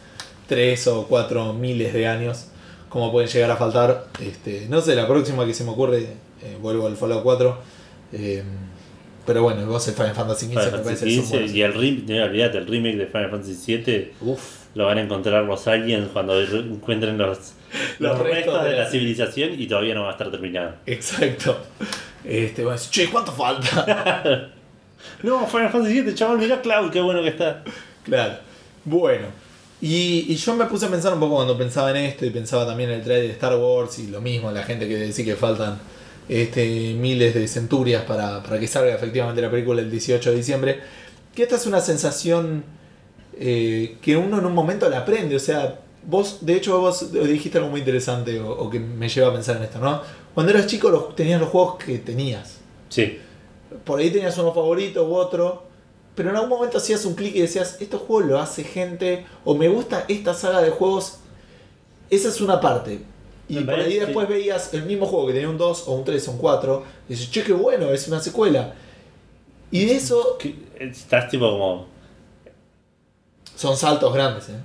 3 0.47 0.87
o 0.87 1.05
4 1.07 1.53
miles 1.53 1.93
de 1.93 2.07
años, 2.07 2.47
como 2.87 3.11
pueden 3.11 3.29
llegar 3.29 3.51
a 3.51 3.55
faltar. 3.57 4.05
Este, 4.19 4.65
no 4.69 4.81
sé, 4.81 4.95
la 4.95 5.07
próxima 5.07 5.45
que 5.45 5.53
se 5.53 5.63
me 5.63 5.71
ocurre, 5.71 5.99
eh, 6.41 6.57
vuelvo 6.61 6.87
al 6.87 6.95
Fallout 6.97 7.21
4. 7.23 7.57
eh, 8.13 8.43
pero 9.25 9.43
bueno, 9.43 9.63
vos 9.67 9.87
el 9.87 9.93
Final 9.93 10.15
Fantasy 10.15 10.45
XV 10.47 10.51
Final 10.53 10.71
me 10.71 10.77
parece 10.79 11.21
XV 11.21 11.55
y 11.55 11.61
el 11.61 11.73
remake, 11.73 12.21
olvídate, 12.23 12.57
el 12.57 12.65
remake 12.65 12.95
de 12.97 13.05
Final 13.05 13.29
Fantasy 13.29 13.77
VII 13.85 14.11
Uf, 14.21 14.41
lo 14.73 14.85
van 14.87 14.97
a 14.97 15.01
encontrar 15.01 15.43
los 15.43 15.67
aliens 15.67 16.07
cuando 16.11 16.33
re- 16.43 16.59
encuentren 16.61 17.15
los, 17.19 17.37
Los 17.99 18.17
los 18.17 18.19
restos 18.19 18.53
restos 18.55 18.63
de 18.63 18.71
la 18.71 18.89
civilización 18.89 19.51
y 19.61 19.67
todavía 19.67 19.93
no 19.93 20.03
va 20.03 20.09
a 20.09 20.11
estar 20.13 20.31
terminado. 20.31 20.73
exacto. 20.87 21.59
Este, 22.23 22.63
bueno, 22.63 22.79
che, 22.89 23.07
¿cuánto 23.11 23.31
falta? 23.31 24.49
No, 25.23 25.45
Final 25.47 25.69
Fantasy 25.69 26.01
VII, 26.01 26.15
chaval, 26.15 26.37
mirá 26.37 26.61
Cloud, 26.61 26.91
qué 26.91 27.01
bueno 27.01 27.21
que 27.21 27.29
está. 27.29 27.63
Claro. 28.03 28.35
Bueno. 28.85 29.27
Y, 29.81 30.25
y 30.27 30.35
yo 30.35 30.55
me 30.55 30.65
puse 30.65 30.87
a 30.87 30.89
pensar 30.89 31.13
un 31.13 31.19
poco 31.19 31.35
cuando 31.35 31.57
pensaba 31.57 31.91
en 31.91 31.97
esto 31.97 32.25
y 32.25 32.31
pensaba 32.31 32.65
también 32.65 32.89
en 32.89 32.97
el 32.97 33.03
trailer 33.03 33.27
de 33.27 33.33
Star 33.33 33.55
Wars 33.55 33.97
y 33.99 34.07
lo 34.07 34.19
mismo, 34.19 34.51
la 34.51 34.63
gente 34.63 34.87
que 34.87 34.97
decía 34.97 35.23
que 35.23 35.35
faltan 35.35 35.79
este, 36.27 36.93
miles 36.95 37.33
de 37.33 37.47
centurias 37.47 38.03
para, 38.03 38.43
para 38.43 38.59
que 38.59 38.67
salga 38.67 38.93
efectivamente 38.93 39.41
la 39.41 39.49
película 39.49 39.81
el 39.81 39.89
18 39.89 40.31
de 40.31 40.35
diciembre, 40.35 40.79
que 41.33 41.43
esta 41.43 41.55
es 41.55 41.65
una 41.65 41.79
sensación 41.79 42.63
eh, 43.39 43.97
que 44.01 44.17
uno 44.17 44.39
en 44.39 44.45
un 44.45 44.53
momento 44.53 44.89
la 44.89 44.99
aprende, 44.99 45.37
o 45.37 45.39
sea, 45.39 45.79
vos, 46.05 46.45
de 46.45 46.55
hecho 46.55 46.77
vos 46.79 47.13
dijiste 47.13 47.57
algo 47.57 47.69
muy 47.69 47.79
interesante 47.79 48.37
o, 48.39 48.51
o 48.51 48.69
que 48.69 48.79
me 48.79 49.07
lleva 49.07 49.29
a 49.29 49.33
pensar 49.33 49.57
en 49.57 49.63
esto, 49.63 49.79
¿no? 49.79 50.01
Cuando 50.33 50.51
eras 50.51 50.67
chico 50.67 50.89
los, 50.89 51.15
tenías 51.15 51.39
los 51.39 51.49
juegos 51.49 51.77
que 51.83 51.99
tenías, 51.99 52.57
Sí, 52.89 53.19
por 53.83 53.99
ahí 53.99 54.09
tenías 54.09 54.37
uno 54.37 54.53
favorito 54.53 55.07
u 55.07 55.15
otro, 55.15 55.63
pero 56.15 56.29
en 56.29 56.35
algún 56.35 56.49
momento 56.49 56.77
hacías 56.77 57.05
un 57.05 57.15
clic 57.15 57.35
y 57.35 57.41
decías, 57.41 57.77
estos 57.79 58.01
juegos 58.01 58.29
lo 58.29 58.39
hace 58.39 58.63
gente, 58.63 59.25
o 59.45 59.55
me 59.55 59.69
gusta 59.69 60.05
esta 60.07 60.33
saga 60.33 60.61
de 60.61 60.69
juegos, 60.69 61.19
Esa 62.09 62.29
es 62.29 62.41
una 62.41 62.59
parte. 62.59 63.01
Y 63.47 63.55
Me 63.55 63.61
por 63.61 63.75
ahí 63.75 63.97
después 63.99 64.27
veías 64.27 64.73
el 64.73 64.83
mismo 64.83 65.05
juego 65.05 65.27
que 65.27 65.33
tenía 65.33 65.49
un 65.49 65.57
2 65.57 65.87
o 65.87 65.93
un 65.93 66.03
3 66.03 66.27
o 66.27 66.31
un 66.31 66.37
4. 66.37 66.83
Y 67.07 67.13
dices, 67.13 67.31
che, 67.31 67.43
qué 67.43 67.53
bueno, 67.53 67.89
es 67.91 68.07
una 68.07 68.19
secuela. 68.19 68.73
Y 69.71 69.85
de 69.85 69.95
eso 69.95 70.37
Estás 70.79 71.29
tipo 71.29 71.49
como. 71.49 71.87
son 73.55 73.75
saltos 73.77 74.13
grandes, 74.13 74.49
¿eh? 74.49 74.59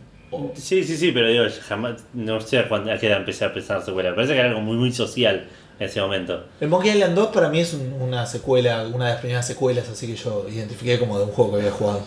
Sí, 0.54 0.82
sí, 0.84 0.96
sí, 0.96 1.12
pero 1.12 1.28
digo, 1.28 1.44
jamás. 1.66 2.02
No 2.12 2.40
sé 2.40 2.58
a, 2.58 2.68
cuándo, 2.68 2.92
a 2.92 2.98
qué 2.98 3.06
edad 3.06 3.18
empecé 3.18 3.44
a 3.44 3.52
pensar 3.54 3.84
secuela. 3.84 4.10
Me 4.10 4.16
parece 4.16 4.34
que 4.34 4.40
era 4.40 4.48
algo 4.48 4.60
muy, 4.60 4.76
muy 4.76 4.92
social 4.92 5.48
ese 5.78 6.00
momento. 6.00 6.44
El 6.60 6.68
Monkey 6.68 6.92
Island 6.92 7.14
2 7.16 7.28
para 7.28 7.48
mí 7.48 7.60
es 7.60 7.74
un- 7.74 7.92
una 8.00 8.26
secuela, 8.26 8.86
una 8.92 9.06
de 9.06 9.10
las 9.12 9.20
primeras 9.20 9.46
secuelas, 9.46 9.88
así 9.88 10.06
que 10.06 10.16
yo 10.16 10.46
identifiqué 10.48 10.98
como 10.98 11.18
de 11.18 11.24
un 11.24 11.30
juego 11.30 11.52
que 11.52 11.58
había 11.58 11.70
jugado. 11.72 12.00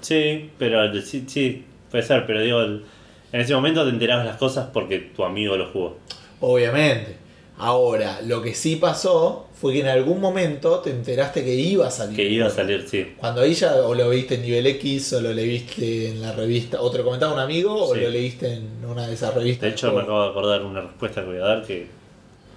Sí, 0.00 0.50
pero 0.58 0.92
sí, 1.02 1.24
sí, 1.26 1.64
puede 1.90 2.02
ser, 2.04 2.26
pero 2.26 2.40
digo, 2.40 2.60
el- 2.60 2.84
en 3.32 3.40
ese 3.40 3.54
momento 3.54 3.84
te 3.84 3.90
enterabas 3.90 4.26
las 4.26 4.36
cosas 4.36 4.68
porque 4.72 4.98
tu 4.98 5.24
amigo 5.24 5.56
lo 5.56 5.70
jugó. 5.70 5.96
Obviamente. 6.40 7.16
Ahora, 7.58 8.20
lo 8.22 8.42
que 8.42 8.54
sí 8.54 8.76
pasó 8.76 9.46
fue 9.54 9.74
que 9.74 9.80
en 9.80 9.86
algún 9.86 10.20
momento 10.20 10.80
te 10.80 10.90
enteraste 10.90 11.44
que 11.44 11.54
iba 11.54 11.86
a 11.86 11.90
salir. 11.90 12.16
Que 12.16 12.24
iba 12.24 12.46
a 12.46 12.50
salir, 12.50 12.84
sí. 12.88 13.14
Cuando 13.18 13.42
ahí 13.42 13.54
ya 13.54 13.74
o 13.76 13.94
lo 13.94 14.08
viste 14.10 14.34
en 14.34 14.42
nivel 14.42 14.66
X 14.66 15.12
o 15.12 15.20
lo 15.20 15.32
leíste 15.32 16.08
en 16.08 16.22
la 16.22 16.32
revista, 16.32 16.80
o 16.80 16.90
te 16.90 16.98
lo 16.98 17.04
comentaba 17.04 17.34
un 17.34 17.38
amigo 17.38 17.72
o 17.72 17.94
lo 17.94 18.08
leíste 18.08 18.54
en 18.54 18.84
una 18.84 19.06
de 19.06 19.14
esas 19.14 19.34
revistas. 19.34 19.68
De 19.68 19.74
hecho, 19.74 19.92
me 19.92 20.00
acabo 20.02 20.24
de 20.24 20.30
acordar 20.30 20.62
una 20.62 20.80
respuesta 20.80 21.20
que 21.20 21.26
voy 21.28 21.36
a 21.36 21.40
dar 21.44 21.62
que. 21.64 21.86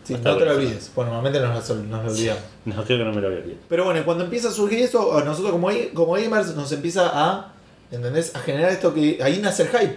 Sí, 0.06 0.14
no 0.24 0.38
te 0.38 0.46
lo 0.46 0.52
olvides. 0.52 0.92
Bueno, 0.96 1.12
normalmente 1.12 1.40
nos 1.48 1.70
lo, 1.70 1.76
nos 1.76 2.06
lo 2.06 2.12
olvidamos. 2.12 2.44
No, 2.66 2.84
creo 2.84 2.98
que 3.00 3.04
no 3.06 3.12
me 3.14 3.22
lo 3.22 3.28
había 3.28 3.40
olvidado. 3.40 3.62
Pero 3.70 3.84
bueno, 3.86 4.06
cuando 4.06 4.24
empieza 4.24 4.50
a 4.50 4.52
surgir 4.52 4.80
eso, 4.80 5.18
a 5.18 5.24
nosotros 5.24 5.52
como, 5.52 5.70
como 5.94 6.14
gamers 6.14 6.56
nos 6.56 6.72
empieza 6.72 7.10
a, 7.14 7.54
¿entendés? 7.92 8.36
A 8.36 8.40
generar 8.40 8.72
esto 8.72 8.94
que 8.94 9.20
ahí 9.22 9.40
nace 9.40 9.64
el 9.64 9.70
hype. 9.70 9.96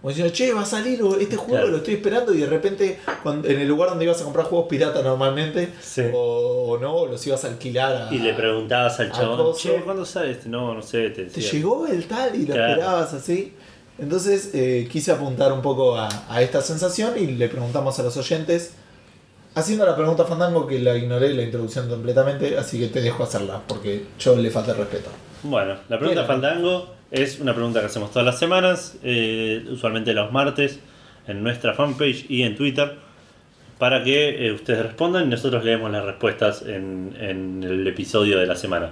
Como 0.00 0.08
diciendo, 0.10 0.32
che, 0.32 0.52
va 0.54 0.62
a 0.62 0.66
salir 0.66 0.98
este 1.20 1.36
juego, 1.36 1.52
Claro. 1.52 1.68
lo 1.68 1.76
estoy 1.78 1.94
esperando 1.94 2.32
y 2.32 2.38
de 2.38 2.46
repente 2.46 2.98
cuando- 3.22 3.46
en 3.48 3.60
el 3.60 3.68
lugar 3.68 3.90
donde 3.90 4.06
ibas 4.06 4.18
a 4.22 4.24
comprar 4.24 4.46
juegos 4.46 4.66
pirata 4.68 5.02
normalmente, 5.02 5.74
Sí. 5.82 6.02
o, 6.14 6.70
o 6.72 6.78
no, 6.78 7.04
los 7.04 7.26
ibas 7.26 7.44
a 7.44 7.48
alquilar 7.48 8.08
a... 8.08 8.14
Y 8.14 8.18
le 8.18 8.32
preguntabas 8.32 8.98
al 9.00 9.12
chabón, 9.12 9.54
che, 9.54 9.74
¿cuándo 9.82 10.06
sale 10.06 10.30
este? 10.32 10.48
No, 10.48 10.72
no 10.74 10.80
sé, 10.80 11.10
te 11.10 11.28
llegó 11.28 11.86
el 11.86 12.06
tal 12.06 12.34
y 12.34 12.46
lo 12.46 12.54
Claro. 12.54 12.72
esperabas 12.72 13.12
así. 13.12 13.54
Entonces 13.98 14.50
eh, 14.54 14.88
quise 14.90 15.12
apuntar 15.12 15.52
un 15.52 15.60
poco 15.60 15.94
a, 15.98 16.08
a 16.30 16.40
esta 16.40 16.62
sensación 16.62 17.18
y 17.18 17.26
le 17.26 17.48
preguntamos 17.50 17.98
a 17.98 18.02
los 18.02 18.16
oyentes, 18.16 18.70
haciendo 19.60 19.86
la 19.86 19.94
pregunta 19.96 20.24
Fandango 20.24 20.66
que 20.66 20.78
la 20.78 20.96
ignoré 20.96 21.32
la 21.34 21.42
introducción 21.42 21.88
completamente, 21.88 22.56
así 22.58 22.78
que 22.80 22.88
te 22.88 23.00
dejo 23.00 23.22
hacerla 23.24 23.60
porque 23.66 24.04
yo 24.18 24.36
le 24.36 24.50
falta 24.50 24.72
el 24.72 24.78
respeto. 24.78 25.10
Bueno, 25.42 25.74
la 25.88 25.98
pregunta 25.98 26.22
Bien. 26.22 26.26
Fandango 26.26 26.94
es 27.10 27.40
una 27.40 27.54
pregunta 27.54 27.80
que 27.80 27.86
hacemos 27.86 28.10
todas 28.10 28.26
las 28.26 28.38
semanas, 28.38 28.96
eh, 29.02 29.64
usualmente 29.70 30.12
los 30.12 30.30
martes, 30.32 30.80
en 31.26 31.42
nuestra 31.42 31.74
fanpage 31.74 32.26
y 32.28 32.42
en 32.42 32.56
Twitter, 32.56 32.96
para 33.78 34.04
que 34.04 34.46
eh, 34.46 34.52
ustedes 34.52 34.82
respondan 34.82 35.24
y 35.26 35.28
nosotros 35.28 35.64
leemos 35.64 35.90
las 35.90 36.04
respuestas 36.04 36.62
en, 36.62 37.16
en 37.18 37.62
el 37.64 37.86
episodio 37.86 38.38
de 38.38 38.46
la 38.46 38.56
semana. 38.56 38.90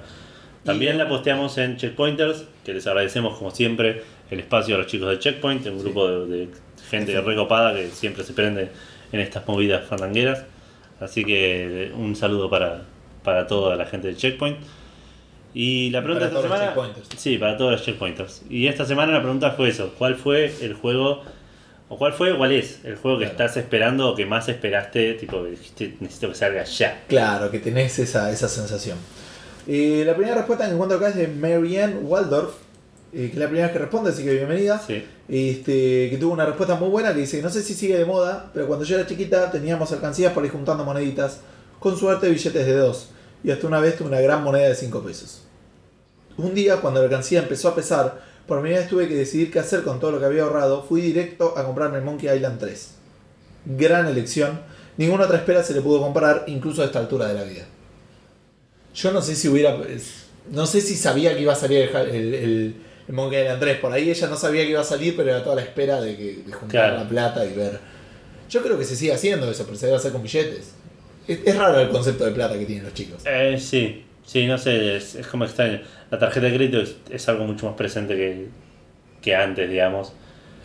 También 0.64 0.96
Y- 0.96 0.98
la 0.98 1.08
posteamos 1.08 1.58
en 1.58 1.76
Checkpointers, 1.76 2.44
que 2.64 2.72
les 2.74 2.86
agradecemos 2.86 3.36
como 3.38 3.50
siempre 3.50 4.02
el 4.30 4.40
espacio 4.40 4.74
a 4.74 4.78
los 4.78 4.86
chicos 4.86 5.10
de 5.10 5.18
Checkpoint, 5.18 5.66
un 5.66 5.78
grupo 5.78 6.08
de, 6.08 6.26
de 6.26 6.48
gente 6.90 7.12
Sí. 7.12 7.18
recopada 7.18 7.74
que 7.74 7.88
siempre 7.90 8.24
se 8.24 8.32
prende 8.32 8.68
en 9.12 9.20
estas 9.20 9.46
movidas 9.46 9.86
fandangueras. 9.86 10.44
Así 11.00 11.24
que 11.24 11.92
un 11.96 12.16
saludo 12.16 12.50
para, 12.50 12.82
para 13.22 13.46
toda 13.46 13.76
la 13.76 13.86
gente 13.86 14.08
de 14.08 14.16
Checkpoint. 14.16 14.58
Y 15.54 15.90
la 15.90 16.02
pregunta 16.02 16.28
Para 16.28 16.40
esta 16.40 16.48
todos 16.48 16.74
semana. 16.74 16.94
Sí, 17.16 17.38
para 17.38 17.56
todos 17.56 17.72
los 17.72 17.82
checkpointers. 17.82 18.42
Y 18.50 18.66
esta 18.66 18.84
semana 18.84 19.12
la 19.12 19.20
pregunta 19.22 19.52
fue 19.52 19.70
eso: 19.70 19.94
¿cuál 19.96 20.14
fue 20.14 20.52
el 20.60 20.74
juego, 20.74 21.22
o 21.88 21.96
cuál 21.96 22.12
fue, 22.12 22.36
cuál 22.36 22.52
es 22.52 22.84
el 22.84 22.96
juego 22.96 23.18
que 23.18 23.24
Claro. 23.24 23.32
estás 23.46 23.56
esperando 23.56 24.08
o 24.10 24.14
que 24.14 24.26
más 24.26 24.48
esperaste? 24.48 25.14
Tipo, 25.14 25.44
dijiste, 25.44 25.96
necesito 26.00 26.28
que 26.28 26.34
salga 26.34 26.64
ya. 26.64 27.02
Claro, 27.08 27.50
que 27.50 27.58
tenés 27.60 27.98
esa, 27.98 28.30
esa 28.30 28.48
sensación. 28.48 28.98
Eh, 29.66 30.02
la 30.06 30.14
primera 30.14 30.36
respuesta 30.36 30.66
que 30.66 30.72
encuentro 30.74 30.98
acá 30.98 31.08
es 31.08 31.16
de 31.16 31.28
Marianne 31.28 31.96
Waldorf, 32.02 32.54
eh, 33.12 33.26
que 33.28 33.32
es 33.32 33.36
la 33.36 33.46
primera 33.46 33.66
vez 33.66 33.72
que 33.72 33.78
responde, 33.80 34.10
así 34.10 34.22
que 34.24 34.32
bienvenida. 34.34 34.80
Sí. 34.84 35.04
Este, 35.28 36.08
que 36.10 36.16
tuvo 36.18 36.32
una 36.32 36.46
respuesta 36.46 36.74
muy 36.76 36.88
buena 36.88 37.12
que 37.14 37.20
dice, 37.20 37.42
no 37.42 37.50
sé 37.50 37.62
si 37.62 37.74
sigue 37.74 37.96
de 37.98 38.04
moda, 38.04 38.50
pero 38.54 38.66
cuando 38.66 38.84
yo 38.84 38.96
era 38.96 39.06
chiquita 39.06 39.50
teníamos 39.50 39.92
alcancías 39.92 40.32
por 40.32 40.44
ir 40.44 40.50
juntando 40.50 40.84
moneditas, 40.84 41.40
con 41.78 41.96
suerte 41.96 42.28
billetes 42.28 42.66
de 42.66 42.74
2, 42.74 43.08
y 43.44 43.50
hasta 43.50 43.66
una 43.66 43.80
vez 43.80 43.96
tuve 43.96 44.08
una 44.08 44.20
gran 44.20 44.42
moneda 44.42 44.68
de 44.68 44.74
5 44.74 45.02
pesos. 45.02 45.42
Un 46.36 46.54
día, 46.54 46.76
cuando 46.80 47.00
la 47.00 47.04
alcancía 47.06 47.40
empezó 47.40 47.68
a 47.68 47.74
pesar, 47.74 48.20
por 48.46 48.60
primera 48.60 48.80
vez 48.80 48.88
tuve 48.88 49.08
que 49.08 49.14
decidir 49.14 49.50
qué 49.50 49.58
hacer 49.58 49.82
con 49.82 50.00
todo 50.00 50.12
lo 50.12 50.18
que 50.18 50.24
había 50.24 50.42
ahorrado, 50.44 50.82
fui 50.82 51.00
directo 51.00 51.54
a 51.56 51.64
comprarme 51.64 51.98
el 51.98 52.04
Monkey 52.04 52.34
Island 52.34 52.58
3. 52.58 52.90
Gran 53.76 54.06
elección, 54.06 54.60
ninguna 54.96 55.24
otra 55.24 55.36
espera 55.38 55.62
se 55.62 55.74
le 55.74 55.80
pudo 55.82 56.00
comprar, 56.00 56.44
incluso 56.46 56.80
a 56.82 56.86
esta 56.86 56.98
altura 57.00 57.26
de 57.28 57.34
la 57.34 57.42
vida. 57.42 57.64
Yo 58.94 59.12
no 59.12 59.20
sé 59.22 59.34
si 59.34 59.48
hubiera... 59.48 59.76
No 60.50 60.64
sé 60.66 60.80
si 60.80 60.96
sabía 60.96 61.34
que 61.36 61.42
iba 61.42 61.52
a 61.52 61.56
salir 61.56 61.90
el, 61.94 61.96
el- 62.08 62.34
el- 62.34 62.76
el 63.08 63.14
Monkey 63.14 63.40
Island 63.40 63.60
3. 63.60 63.78
Por 63.78 63.92
ahí 63.92 64.10
ella 64.10 64.26
no 64.28 64.36
sabía 64.36 64.62
que 64.64 64.70
iba 64.70 64.80
a 64.80 64.84
salir, 64.84 65.16
pero 65.16 65.30
era 65.30 65.42
toda 65.42 65.56
la 65.56 65.62
espera 65.62 66.00
de, 66.00 66.16
que, 66.16 66.24
de 66.46 66.52
juntar 66.52 66.68
Claro. 66.90 66.96
la 67.04 67.08
plata 67.08 67.44
y 67.46 67.54
ver. 67.54 67.78
Yo 68.50 68.62
creo 68.62 68.78
que 68.78 68.84
se 68.84 68.94
sigue 68.96 69.12
haciendo 69.12 69.50
eso, 69.50 69.64
pero 69.64 69.76
se 69.76 69.86
debe 69.86 69.98
hacer 69.98 70.12
con 70.12 70.22
billetes. 70.22 70.74
Es, 71.26 71.40
es 71.44 71.56
raro 71.56 71.80
el 71.80 71.88
concepto 71.90 72.24
de 72.24 72.30
plata 72.32 72.58
que 72.58 72.64
tienen 72.64 72.84
los 72.84 72.94
chicos. 72.94 73.22
Eh, 73.26 73.58
sí, 73.60 74.04
sí, 74.24 74.46
no 74.46 74.56
sé, 74.56 74.96
es, 74.96 75.14
es 75.16 75.26
como 75.26 75.44
extraño. 75.44 75.80
La 76.10 76.18
tarjeta 76.18 76.46
de 76.46 76.54
crédito 76.54 76.80
es, 76.80 76.96
es 77.10 77.28
algo 77.28 77.44
mucho 77.44 77.66
más 77.66 77.74
presente 77.74 78.14
que, 78.16 78.46
que 79.20 79.34
antes, 79.34 79.68
digamos. 79.68 80.12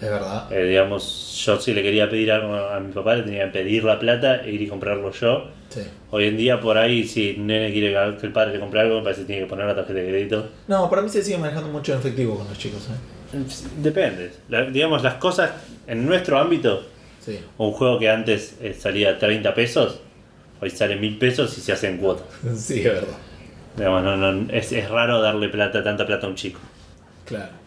Es 0.03 0.09
verdad. 0.09 0.51
Eh, 0.51 0.65
digamos, 0.65 1.41
yo 1.45 1.59
si 1.59 1.73
le 1.73 1.81
quería 1.81 2.09
pedir 2.09 2.31
algo 2.31 2.55
a 2.55 2.79
mi 2.79 2.91
papá, 2.91 3.15
le 3.15 3.23
tenía 3.23 3.45
que 3.45 3.59
pedir 3.59 3.83
la 3.85 3.97
plata 3.99 4.41
e 4.43 4.51
ir 4.51 4.61
y 4.61 4.67
comprarlo 4.67 5.11
yo. 5.11 5.45
Sí. 5.69 5.81
Hoy 6.11 6.25
en 6.25 6.37
día, 6.37 6.59
por 6.59 6.77
ahí, 6.77 7.07
si 7.07 7.29
el 7.31 7.45
nene 7.47 7.71
quiere 7.71 7.93
que 8.19 8.25
el 8.25 8.33
padre 8.33 8.53
le 8.53 8.59
compre 8.59 8.81
algo, 8.81 8.97
me 8.97 9.03
parece 9.03 9.21
que 9.21 9.27
tiene 9.27 9.41
que 9.43 9.47
poner 9.47 9.65
la 9.65 9.75
tarjeta 9.75 9.99
de 9.99 10.07
crédito. 10.09 10.49
No, 10.67 10.89
para 10.89 11.01
mí 11.01 11.09
se 11.09 11.23
sigue 11.23 11.37
manejando 11.37 11.69
mucho 11.69 11.93
en 11.93 11.99
efectivo 11.99 12.37
con 12.37 12.47
los 12.49 12.57
chicos. 12.57 12.87
¿eh? 12.89 13.37
Depende. 13.77 14.31
La- 14.49 14.65
digamos, 14.65 15.01
las 15.03 15.15
cosas 15.15 15.51
en 15.87 16.05
nuestro 16.05 16.37
ámbito, 16.37 16.83
Sí. 17.23 17.39
un 17.57 17.71
juego 17.71 17.97
que 17.97 18.09
antes 18.09 18.57
eh, 18.61 18.73
salía 18.77 19.17
30 19.17 19.55
pesos, 19.55 20.01
hoy 20.61 20.69
sale 20.69 20.97
1000 20.97 21.17
pesos 21.17 21.57
y 21.57 21.61
se 21.61 21.71
hace 21.71 21.87
en 21.87 21.97
cuotas. 21.97 22.27
Sí, 22.57 22.79
es 22.79 22.85
verdad. 22.85 23.17
Digamos, 23.77 24.03
no, 24.03 24.17
no, 24.17 24.51
es, 24.53 24.71
es 24.73 24.89
raro 24.89 25.21
darle 25.21 25.47
plata, 25.49 25.81
tanta 25.83 26.05
plata 26.05 26.27
a 26.27 26.29
un 26.29 26.35
chico. 26.35 26.59
Claro. 27.25 27.62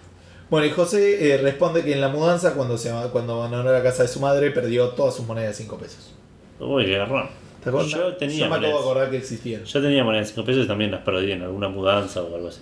Bueno, 0.49 0.67
y 0.67 0.71
José 0.71 1.35
eh, 1.35 1.39
responde 1.39 1.83
que 1.83 1.93
en 1.93 2.01
la 2.01 2.09
mudanza, 2.09 2.55
cuando, 2.55 2.79
se, 2.79 2.93
cuando 3.11 3.35
abandonó 3.35 3.73
la 3.73 3.83
casa 3.83 4.03
de 4.03 4.09
su 4.09 4.21
madre, 4.21 4.51
perdió 4.53 4.91
todas 4.91 5.15
sus 5.17 5.27
monedas 5.27 5.59
de 5.59 5.65
5 5.65 5.77
pesos. 5.79 6.15
Uy, 6.61 6.87
qué 6.87 6.99
garrón. 6.99 7.29
¿Te 7.63 7.71
acuerdas? 7.71 7.91
Yo 7.91 8.17
tenía 8.17 8.45
Yo 8.45 8.49
me 8.49 8.57
acabo 8.57 8.75
de 8.75 8.79
acordar 8.79 9.11
que 9.11 9.17
existían. 9.17 9.65
Yo 9.65 9.83
tenía 9.83 10.05
monedas 10.05 10.29
de 10.29 10.35
5 10.35 10.47
pesos 10.47 10.65
y 10.65 10.69
también 10.69 10.93
las 10.93 11.01
perdí 11.03 11.33
en 11.33 11.43
alguna 11.43 11.69
mudanza 11.69 12.23
o 12.23 12.35
algo 12.35 12.49
así. 12.49 12.61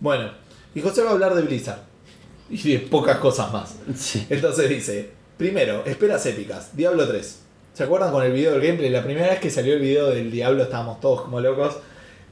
Bueno, 0.00 0.30
y 0.74 0.80
José 0.80 1.02
va 1.02 1.10
a 1.10 1.12
hablar 1.12 1.34
de 1.34 1.42
Blizzard. 1.42 1.80
Y 2.50 2.56
de 2.72 2.78
pocas 2.78 3.18
cosas 3.18 3.52
más. 3.52 3.76
Sí. 3.94 4.26
Entonces 4.30 4.70
dice, 4.70 5.10
primero, 5.36 5.84
esperas 5.84 6.24
épicas, 6.24 6.74
Diablo 6.74 7.06
3. 7.06 7.42
¿Se 7.74 7.84
acuerdan 7.84 8.10
con 8.10 8.24
el 8.24 8.32
video 8.32 8.52
del 8.52 8.62
gameplay? 8.62 8.88
La 8.90 9.04
primera 9.04 9.28
vez 9.28 9.38
que 9.38 9.50
salió 9.50 9.74
el 9.74 9.80
video 9.80 10.08
del 10.08 10.30
Diablo 10.30 10.62
estábamos 10.62 10.98
todos 11.00 11.22
como 11.22 11.40
locos. 11.40 11.76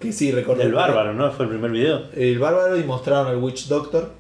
Que 0.00 0.12
sí, 0.12 0.32
recuerdo. 0.32 0.62
Del 0.62 0.72
bárbaro, 0.72 1.12
¿no? 1.12 1.30
Fue 1.32 1.44
el 1.44 1.50
primer 1.50 1.70
video. 1.70 2.04
El 2.14 2.38
bárbaro 2.38 2.78
y 2.78 2.82
mostraron 2.82 3.28
al 3.28 3.36
Witch 3.36 3.68
Doctor. 3.68 4.10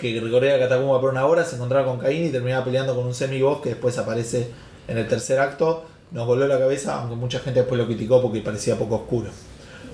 Que 0.00 0.18
recorría 0.20 0.56
la 0.56 0.60
catacumba 0.60 1.00
por 1.00 1.10
una 1.10 1.26
hora, 1.26 1.44
se 1.44 1.56
encontraba 1.56 1.86
con 1.86 1.98
Caín 1.98 2.26
y 2.26 2.30
terminaba 2.30 2.64
peleando 2.64 2.94
con 2.94 3.06
un 3.06 3.14
semi-boss 3.14 3.60
que 3.60 3.70
después 3.70 3.98
aparece 3.98 4.48
en 4.88 4.98
el 4.98 5.06
tercer 5.06 5.38
acto. 5.38 5.84
Nos 6.10 6.26
volvió 6.26 6.46
la 6.46 6.58
cabeza, 6.58 6.98
aunque 7.00 7.16
mucha 7.16 7.38
gente 7.38 7.60
después 7.60 7.78
lo 7.78 7.86
criticó 7.86 8.20
porque 8.20 8.40
parecía 8.40 8.76
poco 8.76 8.96
oscuro. 8.96 9.30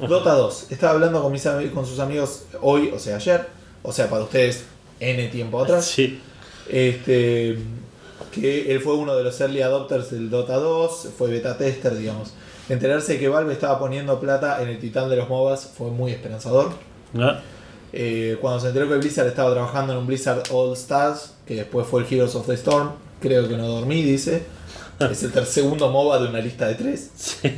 Dota 0.08 0.32
2. 0.32 0.66
Estaba 0.70 0.92
hablando 0.92 1.22
con, 1.22 1.32
mis, 1.32 1.46
con 1.74 1.86
sus 1.86 1.98
amigos 1.98 2.44
hoy, 2.60 2.90
o 2.94 2.98
sea, 2.98 3.16
ayer. 3.16 3.46
O 3.82 3.92
sea, 3.92 4.08
para 4.08 4.24
ustedes, 4.24 4.64
N 5.00 5.28
tiempo 5.28 5.60
atrás. 5.60 5.86
Sí. 5.86 6.20
Este, 6.68 7.58
que 8.32 8.72
él 8.72 8.80
fue 8.80 8.94
uno 8.94 9.16
de 9.16 9.24
los 9.24 9.40
early 9.40 9.62
adopters 9.62 10.10
del 10.10 10.30
Dota 10.30 10.56
2, 10.56 11.08
fue 11.16 11.30
beta 11.30 11.56
tester, 11.56 11.96
digamos. 11.96 12.32
Enterarse 12.68 13.14
de 13.14 13.18
que 13.20 13.28
Valve 13.28 13.52
estaba 13.52 13.78
poniendo 13.78 14.18
plata 14.18 14.62
en 14.62 14.68
el 14.68 14.78
titán 14.78 15.08
de 15.08 15.16
los 15.16 15.28
MOBAs 15.28 15.72
fue 15.76 15.90
muy 15.90 16.12
esperanzador. 16.12 16.70
¿No? 17.12 17.55
Eh, 17.92 18.36
cuando 18.40 18.60
se 18.60 18.68
enteró 18.68 18.88
que 18.88 18.96
Blizzard 18.96 19.26
estaba 19.28 19.52
trabajando 19.52 19.92
en 19.92 19.98
un 20.00 20.06
Blizzard 20.06 20.42
All 20.52 20.72
Stars, 20.74 21.34
que 21.46 21.54
después 21.56 21.86
fue 21.86 22.02
el 22.02 22.12
Heroes 22.12 22.34
of 22.34 22.46
the 22.46 22.54
Storm, 22.54 22.90
creo 23.20 23.48
que 23.48 23.56
no 23.56 23.66
dormí, 23.68 24.02
dice. 24.02 24.42
Es 24.98 25.22
el 25.22 25.30
ter- 25.32 25.44
segundo 25.46 25.90
MOBA 25.90 26.20
de 26.20 26.28
una 26.28 26.40
lista 26.40 26.66
de 26.68 26.74
tres. 26.74 27.10
Sí. 27.16 27.52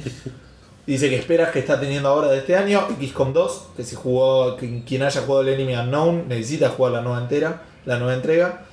Dice 0.87 1.09
que 1.11 1.17
esperas 1.17 1.51
que 1.53 1.59
está 1.61 1.79
teniendo 1.79 2.09
ahora 2.09 2.29
de 2.29 2.39
este 2.39 2.57
año 2.57 2.87
XCOM 3.01 3.33
2, 3.33 3.63
que 3.77 3.85
si 3.85 3.95
jugó, 3.95 4.57
que 4.57 4.83
quien 4.85 5.03
haya 5.03 5.21
jugado 5.21 5.43
el 5.43 5.49
Enemy 5.51 5.77
Unknown 5.77 6.29
necesita 6.29 6.71
jugar 6.71 6.93
la 6.95 7.01
nueva 7.03 7.21
entera, 7.21 7.63
la 7.85 7.99
nueva 7.99 8.15
entrega. 8.15 8.65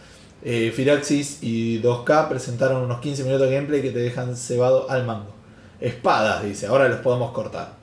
Eh, 0.44 0.72
Firaxis 0.76 1.40
y 1.42 1.82
2K 1.82 2.30
presentaron 2.30 2.82
unos 2.84 3.00
15 3.02 3.24
minutos 3.26 3.48
de 3.50 3.56
gameplay 3.56 3.82
que 3.82 3.92
te 3.92 4.00
dejan 4.00 4.36
cebado 4.36 4.90
al 4.90 5.06
mango. 5.06 5.28
Espadas, 5.82 6.44
dice, 6.44 6.68
ahora 6.68 6.88
los 6.88 7.00
podemos 7.02 7.32
cortar. 7.32 7.74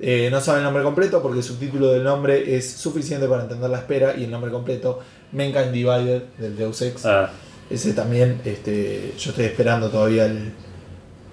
Eh, 0.00 0.28
no 0.30 0.40
sabe 0.40 0.58
el 0.58 0.64
nombre 0.64 0.82
completo 0.84 1.20
porque 1.20 1.38
el 1.38 1.44
subtítulo 1.44 1.88
del 1.92 2.04
nombre 2.04 2.54
es 2.56 2.70
suficiente 2.70 3.26
para 3.26 3.42
entender 3.42 3.68
la 3.68 3.78
espera 3.78 4.14
y 4.16 4.24
el 4.24 4.30
nombre 4.30 4.50
completo 4.50 5.00
Mankind 5.32 5.72
Divided 5.72 6.22
del 6.38 6.56
Deus 6.56 6.80
Ex. 6.82 7.04
Ah, 7.04 7.30
Ese 7.68 7.92
también, 7.94 8.40
este, 8.44 9.12
yo 9.18 9.30
estoy 9.30 9.46
esperando 9.46 9.90
todavía 9.90 10.26
el. 10.26 10.52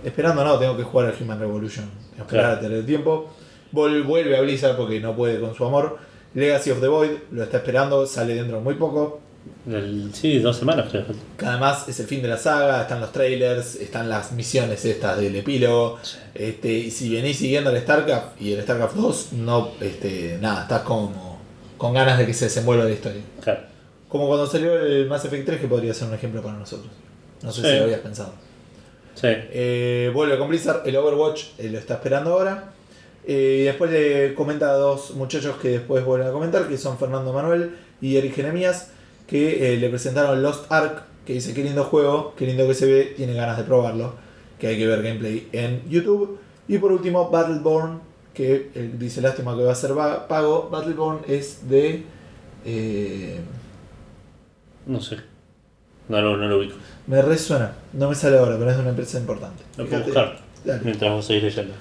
Esperando 0.04 0.44
no, 0.44 0.58
tengo 0.60 0.76
que 0.78 0.84
jugar 0.84 1.08
al 1.08 1.16
Human 1.22 1.40
Revolution. 1.40 1.86
Esperar 2.18 2.28
Claro. 2.28 2.54
a 2.56 2.60
tener 2.60 2.86
tiempo. 2.86 3.30
Vol- 3.72 4.04
vuelve 4.06 4.38
a 4.38 4.42
Blizzard 4.42 4.76
porque 4.78 5.00
no 5.00 5.16
puede 5.16 5.40
con 5.40 5.54
su 5.56 5.64
amor. 5.66 5.98
Legacy 6.34 6.72
of 6.72 6.82
the 6.82 6.88
Void 6.88 7.12
lo 7.32 7.44
está 7.44 7.58
esperando, 7.58 8.06
sale 8.06 8.36
dentro 8.36 8.58
de 8.58 8.64
muy 8.64 8.74
poco. 8.76 9.22
El- 9.68 10.12
sí, 10.14 10.40
dos 10.40 10.58
semanas 10.58 10.88
creo. 10.92 11.06
Que 11.38 11.46
además 11.46 11.88
es 11.88 12.00
el 12.00 12.06
fin 12.06 12.22
de 12.22 12.28
la 12.28 12.38
saga, 12.38 12.82
están 12.84 13.00
los 13.02 13.12
trailers, 13.12 13.76
están 13.76 14.10
las 14.10 14.32
misiones 14.32 14.86
estas 14.86 15.20
del 15.20 15.36
epílogo. 15.36 15.98
Este, 16.36 16.72
y 16.72 16.92
si 16.92 17.14
venís 17.16 17.38
siguiendo 17.38 17.72
el 17.72 17.82
StarCraft 17.82 18.40
y 18.42 18.54
el 18.54 18.62
StarCraft 18.64 18.96
2, 18.96 19.34
no, 19.34 19.72
este, 19.82 20.38
nada, 20.40 20.64
estás 20.64 20.82
como 20.84 21.40
con 21.78 21.94
ganas 21.94 22.18
de 22.18 22.26
que 22.26 22.34
se 22.34 22.46
desenvuelva 22.46 22.84
la 22.86 22.92
historia. 22.92 23.22
Claro. 23.44 23.62
Como 24.08 24.28
cuando 24.28 24.46
salió 24.48 24.80
el 24.80 25.08
Mass 25.08 25.26
Effect 25.26 25.46
3, 25.48 25.60
que 25.62 25.68
podría 25.68 25.94
ser 25.94 26.08
un 26.10 26.14
ejemplo 26.14 26.42
para 26.42 26.58
nosotros. 26.58 26.92
No 27.42 27.52
sé 27.52 27.62
Sí. 27.62 27.68
si 27.68 27.76
lo 27.78 27.84
habías 27.86 28.00
pensado. 28.02 28.34
Sí. 29.16 29.28
Eh, 29.30 30.12
vuelve 30.14 30.38
con 30.38 30.48
Blizzard, 30.50 30.88
el 30.88 30.96
Overwatch 30.96 31.44
eh, 31.58 31.70
lo 31.70 31.80
está 31.80 31.96
esperando 31.96 32.34
ahora. 32.34 32.72
Eh, 33.28 33.60
y 33.62 33.64
después 33.64 33.90
le 33.92 34.36
comenta 34.36 34.70
a 34.70 34.74
dos 34.76 35.12
muchachos 35.16 35.56
que 35.60 35.70
después 35.70 36.06
vuelven 36.06 36.28
a 36.28 36.32
comentar, 36.32 36.68
que 36.68 36.78
son 36.78 36.98
Fernando 37.00 37.34
Manuel 37.34 37.76
y 38.00 38.18
Eric 38.18 38.36
Jeremías, 38.36 38.90
que 39.28 39.74
eh, 39.74 39.78
le 39.78 39.90
presentaron 39.90 40.42
Lost 40.44 40.72
Ark, 40.72 41.04
que 41.26 41.34
dice 41.34 41.54
qué 41.54 41.64
lindo 41.64 41.84
juego, 41.84 42.34
qué 42.38 42.46
lindo 42.46 42.68
que 42.68 42.74
se 42.76 42.86
ve, 42.86 43.14
tiene 43.18 43.34
ganas 43.34 43.58
de 43.58 43.64
probarlo, 43.64 44.14
que 44.60 44.68
hay 44.68 44.78
que 44.78 44.88
ver 44.88 45.02
gameplay 45.02 45.48
en 45.52 45.82
YouTube. 45.90 46.40
Y 46.68 46.78
por 46.78 46.92
último, 46.92 47.30
Battleborn, 47.30 48.00
que 48.34 48.72
eh, 48.76 48.92
dice 48.98 49.22
lástima 49.22 49.56
que 49.56 49.64
va 49.64 49.72
a 49.72 49.76
ser 49.76 49.92
pago. 50.28 50.70
Battleborn 50.72 51.22
es 51.28 51.68
de... 51.70 52.04
eh, 52.66 53.40
No 54.86 55.00
sé. 55.02 55.18
No 56.08 56.22
lo, 56.22 56.38
no 56.38 56.48
lo 56.48 56.60
ubico. 56.60 56.76
me 57.08 57.20
resuena, 57.24 57.74
no 57.94 58.10
me 58.10 58.16
sale 58.16 58.38
ahora, 58.38 58.58
pero 58.60 58.70
es 58.70 58.76
de 58.76 58.82
una 58.82 58.92
empresa 58.92 59.18
importante. 59.18 59.64
Lo 59.78 59.88
puedo 59.88 60.04
buscar 60.04 60.38
Dale. 60.64 60.82
mientras 60.84 61.12
vos 61.12 61.26
seguís 61.26 61.44
leyendo. 61.44 61.74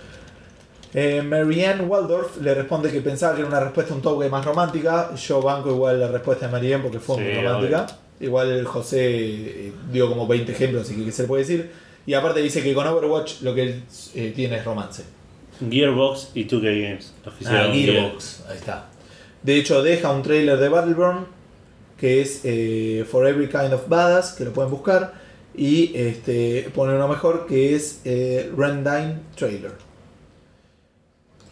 Eh, 0.94 1.22
Marianne 1.22 1.82
Waldorf 1.82 2.40
le 2.40 2.54
responde 2.54 2.90
que 2.90 3.00
pensaba 3.00 3.34
que 3.34 3.40
era 3.40 3.48
una 3.48 3.60
respuesta 3.60 3.94
un 3.94 4.00
toque 4.00 4.28
más 4.28 4.44
romántica. 4.44 5.14
Yo 5.16 5.42
banco 5.42 5.70
igual 5.70 6.00
la 6.00 6.08
respuesta 6.08 6.46
de 6.46 6.52
Marianne 6.52 6.82
porque 6.84 7.00
fue 7.00 7.16
Sí, 7.16 7.22
muy 7.22 7.42
romántica. 7.42 7.86
Igual 8.20 8.64
José 8.64 9.06
eh, 9.06 9.72
dio 9.90 10.08
como 10.08 10.26
20 10.26 10.52
ejemplos, 10.52 10.82
así 10.82 10.94
que 10.96 11.04
¿qué 11.06 11.12
se 11.12 11.22
le 11.22 11.28
puede 11.28 11.42
decir? 11.42 11.70
Y 12.06 12.14
aparte 12.14 12.40
dice 12.40 12.62
que 12.62 12.72
con 12.74 12.86
Overwatch 12.86 13.42
lo 13.42 13.54
que 13.54 13.62
él 13.62 13.82
eh, 14.14 14.32
tiene 14.34 14.56
es 14.56 14.64
romance. 14.64 15.02
Gearbox 15.68 16.30
y 16.34 16.46
2K 16.46 16.82
Games. 16.82 17.14
Ah, 17.46 17.68
Gearbox, 17.72 18.44
ahí 18.48 18.56
está. 18.56 18.88
De 19.42 19.56
hecho, 19.56 19.82
deja 19.82 20.10
un 20.10 20.22
trailer 20.22 20.58
de 20.58 20.68
Battleborn 20.68 21.26
que 21.98 22.20
es 22.20 22.40
eh, 22.44 23.04
For 23.10 23.26
Every 23.26 23.48
Kind 23.48 23.72
of 23.72 23.88
Badass, 23.88 24.32
que 24.32 24.44
lo 24.44 24.52
pueden 24.52 24.70
buscar. 24.70 25.14
Y 25.56 25.92
este, 25.94 26.68
pone 26.74 26.94
uno 26.94 27.08
mejor 27.08 27.46
que 27.46 27.74
es 27.74 28.00
eh, 28.04 28.50
Rendine 28.56 29.20
Trailer. 29.36 29.72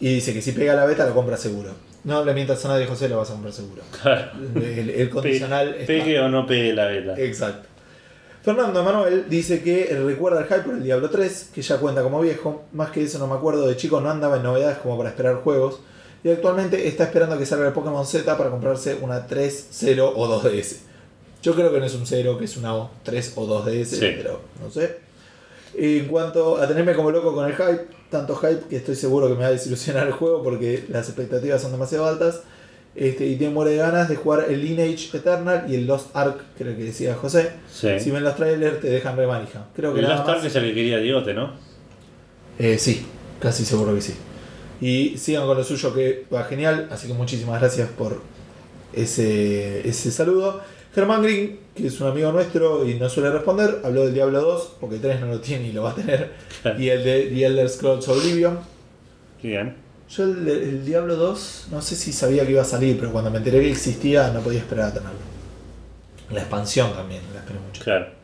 Y 0.03 0.15
dice 0.15 0.33
que 0.33 0.41
si 0.41 0.51
pega 0.51 0.73
la 0.75 0.85
beta 0.85 1.05
lo 1.05 1.13
compra 1.13 1.37
seguro. 1.37 1.71
No 2.03 2.25
le 2.25 2.33
mientas 2.33 2.63
a 2.65 2.67
nadie, 2.67 2.85
José, 2.85 3.07
lo 3.07 3.17
vas 3.17 3.29
a 3.29 3.33
comprar 3.33 3.53
seguro. 3.53 3.81
Claro. 4.01 4.31
El, 4.55 4.89
el 4.89 5.09
condicional 5.09 5.69
Pe- 5.73 5.81
está- 5.81 5.87
Pegue 5.93 6.19
o 6.19 6.27
no 6.27 6.45
pegue 6.45 6.73
la 6.73 6.87
beta. 6.87 7.13
Exacto. 7.17 7.69
Fernando 8.43 8.83
Manuel 8.83 9.25
dice 9.29 9.61
que 9.63 9.97
recuerda 10.05 10.41
el 10.41 10.45
hype 10.47 10.59
por 10.63 10.73
el 10.73 10.83
Diablo 10.83 11.09
3, 11.09 11.51
que 11.55 11.61
ya 11.61 11.77
cuenta 11.77 12.03
como 12.03 12.19
viejo. 12.19 12.65
Más 12.73 12.91
que 12.91 13.01
eso 13.03 13.17
no 13.19 13.27
me 13.27 13.35
acuerdo, 13.35 13.65
de 13.67 13.77
chico 13.77 14.01
no 14.01 14.09
andaba 14.11 14.35
en 14.37 14.43
novedades 14.43 14.79
como 14.79 14.97
para 14.97 15.09
esperar 15.09 15.35
juegos. 15.35 15.79
Y 16.25 16.29
actualmente 16.29 16.85
está 16.87 17.05
esperando 17.05 17.37
que 17.37 17.45
salga 17.45 17.67
el 17.67 17.73
Pokémon 17.73 18.05
Z 18.05 18.37
para 18.37 18.49
comprarse 18.49 18.97
una 19.01 19.25
3, 19.25 19.67
0 19.71 20.13
o 20.15 20.41
2DS. 20.41 20.77
Yo 21.41 21.53
creo 21.55 21.71
que 21.71 21.79
no 21.79 21.85
es 21.85 21.93
un 21.95 22.05
0, 22.05 22.37
que 22.37 22.45
es 22.45 22.57
una 22.57 22.75
O, 22.75 22.91
3 23.03 23.33
o 23.37 23.45
2DS, 23.47 23.85
Sí. 23.85 24.13
pero 24.17 24.41
no 24.61 24.69
sé. 24.69 24.97
En 25.75 26.07
cuanto 26.07 26.57
a 26.57 26.67
tenerme 26.67 26.93
como 26.93 27.11
loco 27.11 27.33
con 27.33 27.47
el 27.47 27.55
hype, 27.55 27.87
tanto 28.09 28.35
hype 28.35 28.67
que 28.69 28.77
estoy 28.77 28.95
seguro 28.95 29.27
que 29.27 29.33
me 29.33 29.41
va 29.41 29.47
a 29.47 29.51
desilusionar 29.51 30.07
el 30.07 30.13
juego 30.13 30.43
porque 30.43 30.85
las 30.89 31.07
expectativas 31.07 31.61
son 31.61 31.71
demasiado 31.71 32.05
altas. 32.05 32.41
Este, 32.95 33.25
y 33.25 33.37
tengo 33.37 33.53
muere 33.53 33.71
de 33.71 33.77
ganas 33.77 34.07
de 34.07 34.15
jugar 34.15 34.45
el 34.49 34.63
Lineage 34.63 35.17
Eternal 35.17 35.65
y 35.67 35.73
el 35.73 35.87
Lost 35.87 36.15
Ark, 36.15 36.37
creo 36.55 36.77
que 36.77 36.83
decía 36.83 37.15
José. 37.15 37.51
Sí. 37.71 37.99
Si 37.99 38.11
ven 38.11 38.23
los 38.23 38.35
trailers 38.35 38.79
te 38.81 38.87
dejan 38.87 39.17
re 39.17 39.25
manija. 39.25 39.65
Creo 39.75 39.93
que 39.93 40.01
el 40.01 40.07
Lost 40.07 40.29
Ark 40.29 40.45
es 40.45 40.55
el 40.55 40.65
que 40.65 40.75
quería 40.75 40.99
Diegote, 40.99 41.33
¿no? 41.33 41.53
Eh, 42.59 42.77
sí, 42.77 43.03
casi 43.39 43.65
seguro 43.65 43.95
que 43.95 44.01
sí. 44.01 44.13
Y 44.79 45.17
sigan 45.17 45.47
con 45.47 45.57
lo 45.57 45.63
suyo 45.63 45.93
que 45.93 46.25
va 46.31 46.43
genial, 46.43 46.87
así 46.91 47.07
que 47.07 47.13
muchísimas 47.13 47.59
gracias 47.59 47.89
por 47.89 48.21
ese, 48.93 49.87
ese 49.87 50.11
saludo. 50.11 50.61
Germán 50.93 51.23
Green, 51.23 51.59
que 51.75 51.87
es 51.87 51.99
un 51.99 52.07
amigo 52.07 52.31
nuestro 52.31 52.87
y 52.87 52.95
no 52.95 53.09
suele 53.09 53.31
responder, 53.31 53.81
habló 53.83 54.05
del 54.05 54.13
Diablo 54.13 54.41
2, 54.41 54.75
porque 54.79 54.97
3 54.97 55.21
no 55.21 55.27
lo 55.27 55.39
tiene 55.39 55.69
y 55.69 55.71
lo 55.71 55.83
va 55.83 55.91
a 55.91 55.95
tener, 55.95 56.31
y 56.77 56.89
el 56.89 57.03
de 57.03 57.23
The 57.33 57.45
Elder 57.45 57.69
Scrolls 57.69 58.07
Oblivion. 58.07 58.59
Bien. 59.41 59.75
Yo 60.09 60.23
el, 60.25 60.47
el 60.47 60.85
Diablo 60.85 61.15
2 61.15 61.67
no 61.71 61.81
sé 61.81 61.95
si 61.95 62.13
sabía 62.13 62.45
que 62.45 62.51
iba 62.51 62.61
a 62.61 62.65
salir, 62.65 62.97
pero 62.99 63.11
cuando 63.11 63.31
me 63.31 63.37
enteré 63.37 63.61
que 63.61 63.71
existía 63.71 64.29
no 64.29 64.41
podía 64.41 64.59
esperar 64.59 64.89
a 64.89 64.93
tenerlo. 64.93 65.33
La 66.31 66.41
expansión 66.41 66.93
también, 66.93 67.21
la 67.33 67.39
esperé 67.39 67.59
mucho. 67.59 67.83
Claro. 67.83 68.23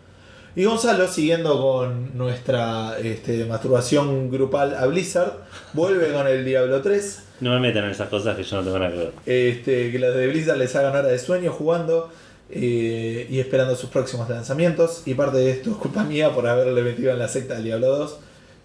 Y 0.56 0.66
Gonzalo, 0.66 1.08
siguiendo 1.08 1.60
con 1.62 2.18
nuestra 2.18 2.98
este, 3.00 3.46
masturbación 3.46 4.32
grupal 4.32 4.76
a 4.76 4.86
Blizzard, 4.88 5.34
vuelve 5.74 6.12
con 6.12 6.28
el 6.28 6.44
Diablo 6.44 6.82
3. 6.82 7.24
No 7.42 7.54
me 7.54 7.60
metan 7.60 7.86
en 7.86 7.92
esas 7.92 8.10
cosas 8.10 8.36
que 8.36 8.44
yo 8.44 8.58
no 8.58 8.64
tengo 8.64 8.80
nada 8.80 8.92
que 8.92 8.98
ver. 8.98 9.12
Este, 9.26 9.92
que 9.92 10.00
los 10.00 10.16
de 10.16 10.28
Blizzard 10.28 10.58
les 10.58 10.76
hagan 10.76 10.96
hora 10.96 11.08
de 11.08 11.20
sueño 11.20 11.52
jugando 11.52 12.12
eh, 12.52 13.28
y 13.30 13.40
esperando 13.40 13.76
sus 13.76 13.90
próximos 13.90 14.28
lanzamientos. 14.30 15.04
Y 15.06 15.14
parte 15.14 15.38
de 15.38 15.52
esto 15.52 15.72
es 15.72 15.78
culpa 15.78 16.04
mía 16.04 16.34
por 16.34 16.48
haberle 16.48 16.82
metido 16.82 17.12
en 17.12 17.20
la 17.20 17.28
secta 17.28 17.56
del 17.56 17.66
Diablo 17.66 17.88
2. 17.98 18.18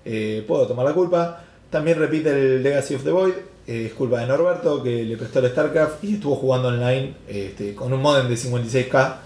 Eh, 0.06 0.44
puedo 0.46 0.66
tomar 0.66 0.86
la 0.86 0.92
culpa. 0.92 1.44
También 1.70 1.98
repite 1.98 2.30
el 2.30 2.62
Legacy 2.62 2.94
of 2.94 3.04
the 3.04 3.10
Void. 3.10 3.34
eh, 3.66 3.86
es 3.86 3.94
culpa 3.94 4.20
de 4.20 4.26
Norberto 4.26 4.82
que 4.82 5.04
le 5.04 5.16
prestó 5.16 5.40
el 5.40 5.50
StarCraft 5.50 6.04
y 6.04 6.14
estuvo 6.14 6.36
jugando 6.36 6.68
online 6.68 7.14
este, 7.26 7.74
con 7.74 7.92
un 7.92 8.00
modem 8.00 8.28
de 8.28 8.34
56k. 8.36 9.16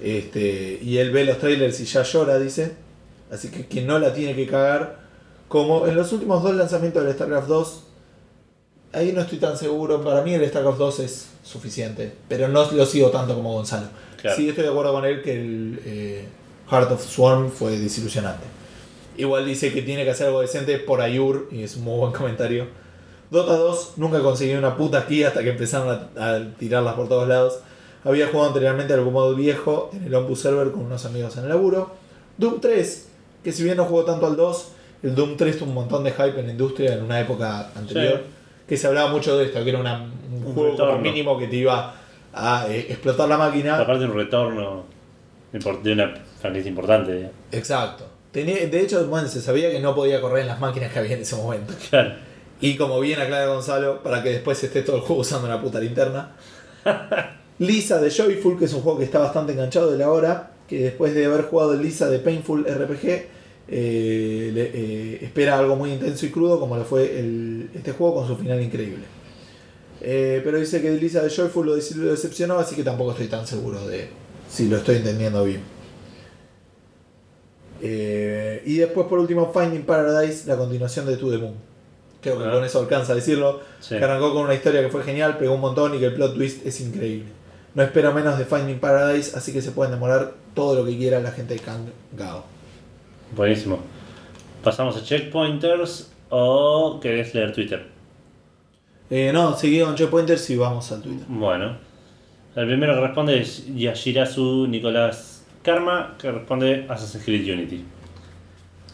Este, 0.00 0.78
y 0.82 0.98
él 0.98 1.10
ve 1.10 1.24
los 1.24 1.38
trailers 1.38 1.80
y 1.80 1.84
ya 1.84 2.02
llora, 2.02 2.38
dice. 2.38 2.74
Así 3.30 3.48
que 3.48 3.66
quien 3.66 3.86
no 3.86 3.98
la 3.98 4.12
tiene 4.12 4.34
que 4.34 4.46
cagar. 4.46 5.06
Como 5.48 5.86
en 5.86 5.94
los 5.94 6.12
últimos 6.12 6.42
dos 6.42 6.54
lanzamientos 6.54 7.04
del 7.04 7.14
StarCraft 7.14 7.48
2, 7.48 7.82
ahí 8.92 9.12
no 9.12 9.20
estoy 9.20 9.38
tan 9.38 9.56
seguro. 9.56 10.02
Para 10.02 10.22
mí 10.22 10.34
el 10.34 10.48
StarCraft 10.48 10.78
2 10.78 11.00
es 11.00 11.26
suficiente, 11.46 12.12
pero 12.28 12.48
no 12.48 12.70
lo 12.70 12.86
sigo 12.86 13.10
tanto 13.10 13.34
como 13.34 13.52
Gonzalo. 13.52 13.86
Claro. 14.20 14.36
Sí 14.36 14.48
estoy 14.48 14.64
de 14.64 14.70
acuerdo 14.70 14.92
con 14.92 15.04
él 15.04 15.22
que 15.22 15.40
el 15.40 15.80
eh, 15.84 16.24
Heart 16.70 16.92
of 16.92 17.06
Swarm 17.06 17.50
fue 17.50 17.78
desilusionante. 17.78 18.44
Igual 19.16 19.46
dice 19.46 19.72
que 19.72 19.82
tiene 19.82 20.04
que 20.04 20.10
hacer 20.10 20.26
algo 20.26 20.40
decente 20.40 20.78
por 20.78 21.00
Ayur, 21.00 21.48
y 21.52 21.62
es 21.62 21.76
un 21.76 21.84
muy 21.84 21.98
buen 21.98 22.12
comentario. 22.12 22.66
Dota 23.30 23.56
2 23.56 23.92
nunca 23.96 24.20
conseguí 24.20 24.54
una 24.54 24.76
puta 24.76 25.06
key 25.06 25.22
hasta 25.24 25.42
que 25.42 25.50
empezaron 25.50 26.10
a, 26.16 26.34
a 26.34 26.54
tirarlas 26.58 26.94
por 26.94 27.08
todos 27.08 27.28
lados. 27.28 27.60
Había 28.04 28.28
jugado 28.28 28.48
anteriormente 28.48 28.92
algún 28.92 29.12
modo 29.12 29.34
viejo 29.34 29.90
en 29.92 30.04
el 30.04 30.14
Ompus 30.14 30.40
Server 30.40 30.70
con 30.70 30.84
unos 30.84 31.04
amigos 31.06 31.36
en 31.36 31.44
el 31.44 31.48
laburo. 31.48 31.90
Doom 32.38 32.60
3, 32.60 33.08
que 33.42 33.52
si 33.52 33.64
bien 33.64 33.76
no 33.76 33.84
jugó 33.84 34.04
tanto 34.04 34.26
al 34.26 34.36
2, 34.36 34.68
el 35.02 35.14
Doom 35.14 35.36
3 35.36 35.58
tuvo 35.58 35.68
un 35.68 35.74
montón 35.74 36.04
de 36.04 36.12
hype 36.12 36.38
en 36.38 36.46
la 36.46 36.52
industria 36.52 36.94
en 36.94 37.02
una 37.02 37.20
época 37.20 37.70
anterior. 37.74 38.22
Sí. 38.24 38.35
Que 38.68 38.76
se 38.76 38.86
hablaba 38.86 39.10
mucho 39.10 39.36
de 39.38 39.46
esto, 39.46 39.62
que 39.62 39.70
era 39.70 39.78
una- 39.78 40.02
un, 40.04 40.44
Un 40.46 40.54
juego 40.54 40.70
retorno. 40.72 40.98
mínimo 40.98 41.38
que 41.38 41.46
te 41.46 41.56
iba 41.56 41.94
a 42.34 42.66
eh, 42.68 42.86
explotar 42.90 43.28
la 43.28 43.38
máquina. 43.38 43.78
Aparte 43.78 44.00
de 44.04 44.10
un 44.10 44.16
retorno 44.16 44.84
de 45.52 45.92
una 45.92 46.14
franquicia 46.40 46.68
importante. 46.68 47.20
¿eh? 47.22 47.30
Exacto. 47.52 48.04
Tenía, 48.32 48.66
de 48.66 48.80
hecho, 48.80 49.06
bueno, 49.06 49.26
se 49.28 49.40
sabía 49.40 49.70
que 49.70 49.80
no 49.80 49.94
podía 49.94 50.20
correr 50.20 50.40
en 50.42 50.48
las 50.48 50.60
máquinas 50.60 50.92
que 50.92 50.98
había 50.98 51.14
en 51.14 51.22
ese 51.22 51.36
momento. 51.36 51.72
Claro. 51.90 52.14
Y 52.60 52.76
como 52.76 52.98
bien 53.00 53.20
aclara 53.20 53.46
Gonzalo, 53.46 54.02
para 54.02 54.22
que 54.22 54.30
después 54.30 54.62
esté 54.64 54.80
todo 54.82 54.96
el 54.96 55.02
juego 55.02 55.20
usando 55.22 55.46
una 55.46 55.60
puta 55.60 55.78
linterna. 55.78 56.32
Lisa 57.58 57.98
de 58.00 58.10
Joyful, 58.10 58.58
que 58.58 58.64
es 58.66 58.72
un 58.74 58.80
juego 58.82 58.98
que 58.98 59.04
está 59.04 59.18
bastante 59.18 59.52
enganchado 59.52 59.90
de 59.90 59.98
la 59.98 60.10
hora, 60.10 60.50
que 60.68 60.78
después 60.80 61.14
de 61.14 61.24
haber 61.26 61.42
jugado 61.42 61.74
Lisa 61.74 62.08
de 62.08 62.18
Painful 62.18 62.64
RPG, 62.66 63.26
eh, 63.68 64.50
le- 64.54 64.70
eh, 64.74 65.18
espera 65.24 65.58
algo 65.58 65.76
muy 65.76 65.92
intenso 65.92 66.24
y 66.26 66.30
crudo 66.30 66.60
como 66.60 66.76
lo 66.76 66.84
fue 66.84 67.18
el- 67.18 67.68
este 67.74 67.92
juego 67.92 68.14
con 68.16 68.26
su 68.28 68.36
final 68.36 68.62
increíble. 68.62 69.04
Eh, 70.00 70.40
pero 70.44 70.58
dice 70.58 70.80
que 70.82 70.90
Lisa 70.92 71.22
de 71.22 71.30
Joyful 71.30 71.66
lo, 71.66 71.76
dece- 71.76 71.96
lo 71.96 72.10
decepcionó, 72.10 72.58
así 72.58 72.76
que 72.76 72.82
tampoco 72.84 73.12
estoy 73.12 73.26
tan 73.28 73.46
seguro 73.46 73.86
de 73.88 74.08
si 74.48 74.68
lo 74.68 74.76
estoy 74.76 74.96
entendiendo 74.96 75.42
bien. 75.44 75.62
Y 77.80 78.76
después 78.78 79.06
por 79.06 79.18
último 79.18 79.52
Finding 79.52 79.82
Paradise, 79.84 80.46
la 80.48 80.56
continuación 80.56 81.06
de 81.06 81.16
To 81.16 81.30
The 81.30 81.38
Moon. 81.38 81.54
Creo 82.20 82.38
que 82.38 82.44
Ah. 82.44 82.50
con 82.52 82.64
eso 82.64 82.80
alcanza 82.80 83.12
a 83.12 83.16
decirlo. 83.16 83.60
Sí. 83.80 83.96
Que 83.96 84.04
arrancó 84.04 84.32
con 84.32 84.44
una 84.44 84.54
historia 84.54 84.80
que 84.82 84.88
fue 84.88 85.02
genial, 85.04 85.38
pegó 85.38 85.54
un 85.54 85.60
montón 85.60 85.94
y 85.94 85.98
que 85.98 86.06
el 86.06 86.14
plot 86.14 86.34
twist 86.34 86.66
es 86.66 86.80
increíble. 86.80 87.28
No 87.74 87.82
espero 87.82 88.12
menos 88.12 88.38
de 88.38 88.44
Finding 88.46 88.80
Paradise, 88.80 89.36
así 89.36 89.52
que 89.52 89.60
se 89.62 89.70
pueden 89.70 89.92
demorar 89.92 90.34
todo 90.54 90.74
lo 90.74 90.84
que 90.86 90.96
quiera 90.96 91.20
la 91.20 91.30
gente 91.30 91.54
de 91.54 91.60
Kang 91.60 91.86
Gao. 92.16 92.44
Buenísimo. 93.34 93.78
Pasamos 94.62 94.96
a 94.96 95.02
checkpointers 95.04 96.12
o 96.30 96.98
querés 97.00 97.34
leer 97.34 97.52
Twitter. 97.52 97.86
Eh, 99.10 99.30
no, 99.32 99.56
seguí 99.56 99.80
con 99.80 99.94
Checkpointers 99.94 100.50
y 100.50 100.56
vamos 100.56 100.90
al 100.92 101.00
Twitter. 101.02 101.24
Bueno. 101.28 101.76
El 102.56 102.66
primero 102.66 102.94
que 102.94 103.00
responde 103.02 103.40
es 103.40 103.66
Yashirazu 103.76 104.66
Nicolás 104.66 105.44
Karma, 105.62 106.16
que 106.18 106.32
responde 106.32 106.86
Assassin's 106.88 107.24
Creed 107.24 107.52
Unity. 107.52 107.84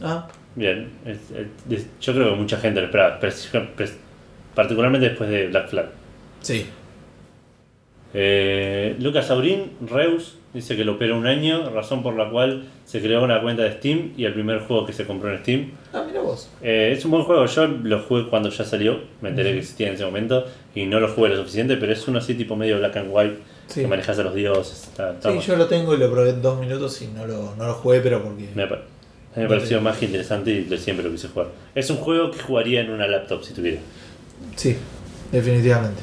Ah, 0.03 0.27
Bien, 0.55 0.91
es- 1.07 1.31
es- 1.71 1.87
yo 1.99 2.13
creo 2.13 2.31
que 2.31 2.37
mucha 2.37 2.59
gente 2.59 2.81
lo 2.81 2.87
esperaba, 2.87 3.19
pero- 3.19 3.33
particularmente 4.55 5.09
después 5.09 5.31
de 5.31 5.47
Black 5.49 5.69
Flag. 5.71 5.87
sí. 6.43 6.67
Eh, 8.15 8.95
Lucas 9.01 9.31
Aurín, 9.31 9.73
Reus, 9.87 10.37
dice 10.55 10.77
que 10.77 10.85
lo 10.85 10.93
operó 10.93 11.16
un 11.16 11.27
año, 11.27 11.70
razón 11.70 12.03
por 12.03 12.15
la 12.15 12.29
cual 12.31 12.65
se 12.85 13.01
creó 13.01 13.23
una 13.24 13.41
cuenta 13.41 13.62
de 13.62 13.73
Steam 13.73 14.12
y 14.16 14.24
el 14.24 14.35
primer 14.35 14.61
juego 14.61 14.85
que 14.87 14.93
se 14.93 15.07
compró 15.07 15.33
en 15.33 15.39
Steam. 15.41 15.70
Ah, 15.93 16.05
mira 16.07 16.20
vos. 16.20 16.51
Eh, 16.62 16.93
es 16.97 17.05
un 17.05 17.11
buen 17.12 17.23
juego, 17.24 17.47
yo 17.47 17.66
lo 17.66 18.01
jugué 18.01 18.27
cuando 18.29 18.51
ya 18.51 18.65
salió, 18.65 19.01
me 19.20 19.31
enteré 19.31 19.53
que 19.53 19.59
existía 19.59 19.89
en 19.89 19.95
ese 19.95 20.05
momento 20.05 20.45
y 20.74 20.85
no 20.87 21.01
lo 21.01 21.09
jugué 21.09 21.31
lo 21.31 21.37
suficiente, 21.37 21.77
pero 21.77 21.93
es 21.93 22.07
uno 22.07 22.19
así 22.19 22.35
tipo 22.35 22.55
medio 22.57 22.79
black 22.79 22.97
and 22.97 23.09
white, 23.11 23.37
Sí. 23.69 23.81
que 23.83 23.87
manejas 23.87 24.19
a 24.19 24.23
los 24.24 24.35
dioses. 24.35 24.89
Está, 24.89 25.12
está 25.12 25.33
Sí, 25.33 25.39
yo 25.47 25.57
lo 25.57 25.66
tengo 25.66 25.95
y 25.95 25.99
lo 25.99 26.11
probé 26.11 26.31
en 26.31 26.43
dos 26.43 26.61
minutos 26.61 27.01
y 27.01 27.07
no 27.09 27.27
lo, 27.27 27.55
no 27.57 27.66
lo 27.66 27.73
jugué, 27.74 28.01
pero 28.01 28.23
porque. 28.23 28.49
me, 28.55 28.65
a 28.65 28.66
mí 28.66 28.77
me 29.37 29.49
pareció 29.49 29.81
más 29.81 29.97
que 29.97 30.05
interesante 30.07 30.51
y 30.69 30.77
siempre 30.79 31.05
lo 31.07 31.11
quise 31.11 31.29
jugar. 31.29 31.49
Es 31.74 31.89
un 31.89 31.97
juego 31.97 32.31
que 32.31 32.39
jugaría 32.41 32.81
en 32.83 32.91
una 32.91 33.07
laptop 33.07 33.43
si 33.43 33.55
tuviera. 33.55 33.79
Sí, 34.57 34.77
definitivamente. 35.31 36.03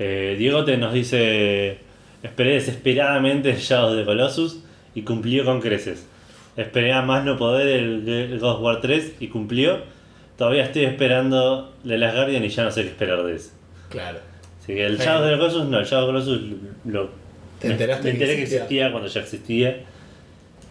Eh, 0.00 0.34
Diego 0.36 0.64
te 0.64 0.76
nos 0.76 0.92
dice: 0.92 1.78
Esperé 2.22 2.52
desesperadamente 2.54 3.54
Shadow 3.58 3.90
of 3.92 3.98
the 3.98 4.04
Colossus 4.04 4.60
y 4.94 5.02
cumplió 5.02 5.44
con 5.44 5.60
creces. 5.60 6.06
Esperé 6.56 6.92
a 6.92 7.02
más 7.02 7.24
no 7.24 7.36
poder 7.36 7.66
el, 7.68 8.08
el 8.08 8.38
God 8.38 8.56
of 8.56 8.60
War 8.62 8.80
3 8.80 9.14
y 9.20 9.28
cumplió. 9.28 9.80
Todavía 10.36 10.64
estoy 10.64 10.84
esperando 10.84 11.74
The 11.86 11.98
Last 11.98 12.16
Guardian 12.16 12.44
y 12.44 12.48
ya 12.48 12.64
no 12.64 12.70
sé 12.70 12.82
qué 12.82 12.88
esperar 12.88 13.22
de 13.24 13.36
ese. 13.36 13.50
Claro. 13.88 14.18
Así 14.60 14.74
que 14.74 14.84
el 14.86 14.98
Sí. 14.98 15.04
Shadow 15.04 15.24
of 15.24 15.30
the 15.32 15.38
Colossus, 15.38 15.64
no, 15.68 15.78
el 15.80 15.84
Shadow 15.86 16.04
of 16.08 16.24
the 16.24 16.30
Colossus 16.30 16.50
lo. 16.84 17.10
¿Te 17.58 17.68
me- 17.68 17.74
enteraste 17.74 18.04
me 18.04 18.10
que 18.10 18.16
enteré 18.24 18.36
que 18.36 18.42
existía? 18.42 18.58
existía 18.62 18.90
cuando 18.92 19.08
ya 19.08 19.20
existía. 19.20 19.80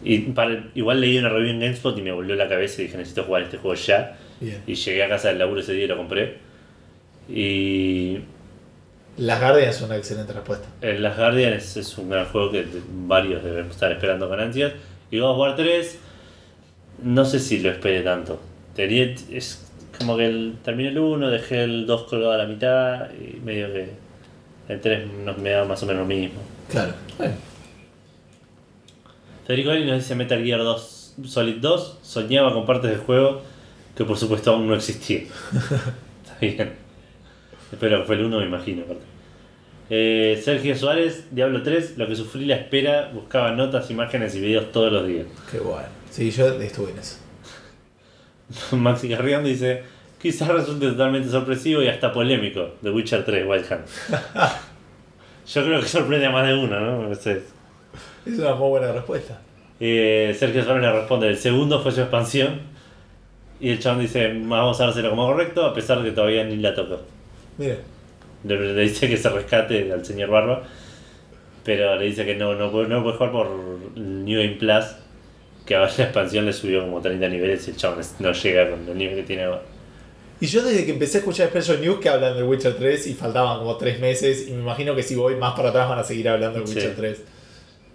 Y 0.03 0.17
para- 0.31 0.65
igual 0.75 0.99
leí 1.01 1.17
una 1.17 1.29
review 1.29 1.51
en 1.51 1.59
GameSpot 1.59 1.97
y 1.97 2.01
me 2.01 2.11
volvió 2.11 2.35
la 2.35 2.47
cabeza 2.47 2.81
y 2.81 2.85
dije: 2.85 2.97
Necesito 2.97 3.23
jugar 3.23 3.43
este 3.43 3.57
juego 3.57 3.75
ya. 3.75 4.17
Bien. 4.39 4.61
Y 4.67 4.73
llegué 4.75 5.03
a 5.03 5.09
casa 5.09 5.27
del 5.29 5.39
laburo 5.39 5.61
ese 5.61 5.73
día 5.73 5.85
y 5.85 5.87
lo 5.87 5.97
compré. 5.97 6.37
Y 7.29 8.17
Las 9.17 9.39
Guardians 9.39 9.75
es 9.75 9.81
una 9.81 9.97
excelente 9.97 10.33
respuesta. 10.33 10.67
El 10.81 11.03
Last 11.03 11.17
Guardian 11.17 11.53
es, 11.53 11.77
es 11.77 11.97
un 11.97 12.09
gran 12.09 12.25
juego 12.25 12.51
que 12.51 12.65
varios 13.05 13.43
debemos 13.43 13.71
estar 13.71 13.91
esperando 13.91 14.29
con 14.29 14.39
ansias. 14.39 14.73
Y 15.09 15.19
God 15.19 15.31
of 15.31 15.37
War 15.37 15.55
3, 15.55 15.97
no 17.03 17.25
sé 17.25 17.39
si 17.39 17.59
lo 17.59 17.69
esperé 17.69 18.01
tanto. 18.01 18.39
Tenía, 18.75 19.13
es 19.31 19.67
como 19.97 20.17
que 20.17 20.25
el, 20.25 20.55
terminé 20.63 20.89
el 20.89 20.99
1, 20.99 21.29
dejé 21.29 21.63
el 21.63 21.85
2 21.85 22.03
colgado 22.03 22.31
a 22.31 22.37
la 22.37 22.45
mitad 22.45 23.09
y 23.13 23.39
medio 23.41 23.71
que 23.73 23.89
el 24.69 24.79
3 24.79 25.07
nos 25.25 25.37
me 25.37 25.49
da 25.49 25.65
más 25.65 25.83
o 25.83 25.85
menos 25.85 26.01
lo 26.01 26.07
mismo. 26.07 26.39
Claro. 26.69 26.93
Bueno. 27.17 27.33
Federico 29.45 29.71
Ali 29.71 29.85
nos 29.85 29.97
dice 29.97 30.15
Metal 30.15 30.41
Gear 30.41 30.59
2 30.59 31.01
Solid 31.25 31.57
2, 31.57 31.99
soñaba 32.01 32.53
con 32.53 32.65
partes 32.65 32.89
del 32.89 32.99
juego 32.99 33.41
que 33.95 34.05
por 34.05 34.17
supuesto 34.17 34.51
aún 34.51 34.67
no 34.67 34.75
existían. 34.75 35.25
Está 36.23 36.37
bien. 36.39 36.73
Espero 37.71 37.99
que 37.99 38.05
fue 38.05 38.15
el 38.15 38.25
1, 38.25 38.39
me 38.39 38.45
imagino. 38.45 38.83
aparte. 38.83 39.03
Eh, 39.89 40.39
Sergio 40.41 40.75
Suárez, 40.75 41.27
Diablo 41.31 41.63
3, 41.63 41.97
lo 41.97 42.07
que 42.07 42.15
sufrí 42.15 42.45
la 42.45 42.55
espera, 42.55 43.11
buscaba 43.13 43.51
notas, 43.51 43.89
imágenes 43.91 44.35
y 44.35 44.41
videos 44.41 44.71
todos 44.71 44.91
los 44.91 45.05
días. 45.05 45.27
Qué 45.51 45.59
bueno. 45.59 45.87
Sí, 46.09 46.31
yo 46.31 46.47
estuve 46.61 46.91
en 46.91 46.99
eso. 46.99 47.17
Maxi 48.77 49.09
Carrión 49.09 49.43
dice, 49.43 49.83
quizás 50.21 50.47
resulte 50.47 50.87
totalmente 50.87 51.29
sorpresivo 51.29 51.81
y 51.81 51.87
hasta 51.87 52.13
polémico, 52.13 52.75
The 52.81 52.89
Witcher 52.91 53.25
3, 53.25 53.45
Wild 53.47 53.65
Hunt. 53.69 53.87
Yo 55.53 55.63
creo 55.65 55.81
que 55.81 55.87
sorprende 55.87 56.27
a 56.27 56.29
más 56.29 56.47
de 56.47 56.53
uno, 56.53 56.79
¿no? 56.79 57.15
Sé. 57.15 57.41
Es 58.25 58.39
una 58.39 58.55
muy 58.55 58.69
buena 58.69 58.91
respuesta. 58.93 59.41
Eh, 59.79 60.33
Sergio 60.37 60.63
Suárez 60.63 60.83
le 60.83 60.91
responde, 60.93 61.27
el 61.27 61.37
segundo 61.37 61.81
fue 61.81 61.91
su 61.91 62.01
expansión. 62.01 62.61
Y 63.59 63.71
el 63.71 63.79
chabón 63.79 63.99
dice, 63.99 64.31
vamos 64.33 64.79
a 64.79 64.85
dárselo 64.85 65.09
como 65.09 65.27
correcto, 65.27 65.65
a 65.65 65.73
pesar 65.73 65.99
de 66.01 66.09
que 66.09 66.15
todavía 66.15 66.43
ni 66.45 66.55
la 66.57 66.73
tocó. 66.73 67.01
Mira. 67.57 67.77
Le, 68.43 68.73
le 68.73 68.81
dice 68.81 69.07
que 69.07 69.17
se 69.17 69.29
rescate 69.29 69.91
al 69.91 70.05
señor 70.05 70.29
Barba, 70.29 70.63
pero 71.63 71.95
le 71.95 72.05
dice 72.05 72.25
que 72.25 72.35
no, 72.35 72.55
no, 72.55 72.71
no 72.71 73.03
puede 73.03 73.17
jugar 73.17 73.31
por 73.31 73.49
New 73.95 74.39
Game 74.41 74.55
Plus, 74.55 74.85
que 75.65 75.75
ahora 75.75 75.91
la 75.97 76.03
expansión 76.05 76.45
le 76.45 76.53
subió 76.53 76.81
como 76.81 77.01
30 77.01 77.27
niveles 77.29 77.67
y 77.67 77.71
el 77.71 77.77
chabón 77.77 77.99
no 78.19 78.31
llega 78.31 78.69
con 78.69 78.87
el 78.87 78.97
nivel 78.97 79.15
que 79.17 79.23
tiene 79.23 79.43
ahora. 79.43 79.61
Y 80.39 80.47
yo 80.47 80.63
desde 80.63 80.85
que 80.85 80.91
empecé 80.93 81.17
a 81.17 81.19
escuchar 81.19 81.49
Special 81.49 81.79
News 81.79 81.99
que 81.99 82.09
hablan 82.09 82.35
de 82.35 82.41
Witcher 82.43 82.75
3 82.75 83.05
y 83.07 83.13
faltaban 83.13 83.59
como 83.59 83.77
3 83.77 83.99
meses 83.99 84.47
y 84.47 84.53
me 84.53 84.61
imagino 84.61 84.95
que 84.95 85.03
si 85.03 85.13
voy 85.13 85.35
más 85.35 85.53
para 85.53 85.69
atrás 85.69 85.87
van 85.87 85.99
a 85.99 86.03
seguir 86.03 86.29
hablando 86.29 86.59
de 86.59 86.65
Witcher 86.65 86.89
Sí. 86.89 86.95
3. 86.97 87.21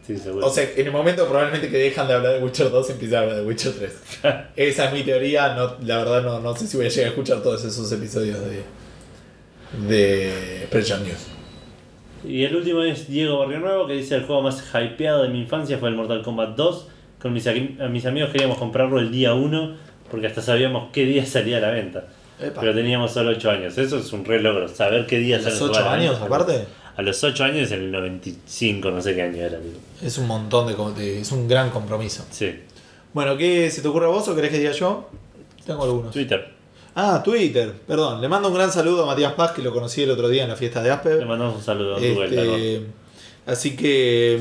Sí, 0.06 0.16
seguro. 0.16 0.46
O 0.46 0.50
sea, 0.50 0.62
en 0.76 0.86
el 0.86 0.92
momento 0.92 1.26
probablemente 1.26 1.68
que 1.68 1.78
dejan 1.78 2.06
de 2.06 2.14
hablar 2.14 2.34
de 2.34 2.44
Witcher 2.44 2.70
2 2.70 2.90
empiezan 2.90 3.18
a 3.18 3.22
hablar 3.22 3.36
de 3.38 3.42
Witcher 3.42 3.72
3. 3.72 3.92
Esa 4.56 4.84
es 4.84 4.92
mi 4.92 5.02
teoría, 5.02 5.56
no, 5.56 5.74
la 5.84 5.98
verdad 5.98 6.22
no, 6.22 6.38
no 6.38 6.54
sé 6.56 6.68
si 6.68 6.76
voy 6.76 6.86
a 6.86 6.88
llegar 6.88 7.06
a 7.06 7.08
escuchar 7.08 7.42
todos 7.42 7.64
esos 7.64 7.90
episodios 7.90 8.38
de, 8.38 8.62
de 9.88 10.64
Special 10.66 11.02
News. 11.04 11.26
Y 12.26 12.44
el 12.44 12.56
último 12.56 12.82
es 12.82 13.08
Diego 13.08 13.38
Barrio 13.38 13.60
Nuevo, 13.60 13.86
que 13.86 13.92
dice 13.94 14.16
el 14.16 14.24
juego 14.24 14.42
más 14.42 14.62
hypeado 14.74 15.22
de 15.22 15.28
mi 15.28 15.40
infancia 15.40 15.78
fue 15.78 15.88
el 15.90 15.94
Mortal 15.96 16.22
Kombat 16.22 16.56
2. 16.56 16.88
Con 17.20 17.32
mis, 17.32 17.46
a 17.46 17.52
mis 17.88 18.06
amigos 18.06 18.30
queríamos 18.30 18.58
comprarlo 18.58 18.98
el 18.98 19.10
día 19.10 19.34
1 19.34 19.76
porque 20.10 20.26
hasta 20.26 20.42
sabíamos 20.42 20.90
qué 20.92 21.04
día 21.04 21.24
salía 21.26 21.58
a 21.58 21.60
la 21.60 21.70
venta. 21.70 22.08
Epa. 22.40 22.60
Pero 22.60 22.74
teníamos 22.74 23.12
solo 23.12 23.30
8 23.30 23.50
años. 23.50 23.78
Eso 23.78 23.98
es 23.98 24.12
un 24.12 24.24
re 24.24 24.40
logro, 24.40 24.68
saber 24.68 25.06
qué 25.06 25.18
día 25.18 25.36
¿A 25.36 25.40
sale 25.40 25.52
los 25.52 25.62
el 25.62 25.68
juego 25.68 25.74
8 25.78 25.80
a 25.88 25.90
la 25.96 26.02
años 26.02 26.20
aparte? 26.20 26.64
A 26.96 27.02
los 27.02 27.22
8 27.24 27.44
años 27.44 27.70
en 27.72 27.80
el 27.80 27.92
95, 27.92 28.90
no 28.90 29.00
sé 29.02 29.14
qué 29.14 29.22
año 29.22 29.36
era. 29.42 29.58
tipo. 29.58 29.78
Es 30.02 30.18
un 30.18 30.26
montón 30.26 30.66
de- 30.96 31.20
es 31.20 31.30
un 31.32 31.46
gran 31.48 31.70
compromiso. 31.70 32.24
Sí, 32.30 32.54
Bueno, 33.12 33.36
¿qué 33.38 33.70
se 33.70 33.80
te 33.82 33.88
ocurre 33.88 34.06
a 34.06 34.08
vos 34.08 34.26
o 34.28 34.34
querés 34.34 34.50
que 34.50 34.58
diga 34.58 34.72
yo? 34.72 35.08
Tengo 35.64 35.84
algunos. 35.84 36.12
Twitter. 36.12 36.55
Ah, 36.98 37.20
Twitter, 37.22 37.72
perdón. 37.86 38.20
Le 38.22 38.28
mando 38.28 38.48
un 38.48 38.54
gran 38.54 38.72
saludo 38.72 39.02
a 39.02 39.06
Matías 39.06 39.34
Paz, 39.34 39.52
que 39.52 39.60
lo 39.62 39.70
conocí 39.72 40.02
el 40.02 40.10
otro 40.10 40.28
día 40.28 40.44
en 40.44 40.48
la 40.48 40.56
fiesta 40.56 40.82
de 40.82 40.90
Asper. 40.90 41.18
Le 41.18 41.26
mandamos 41.26 41.56
un 41.56 41.62
saludo 41.62 41.96
a 41.96 41.98
tu 42.00 42.14
vuelta. 42.14 42.40
Este, 42.42 42.86
así 43.46 43.76
que, 43.76 44.40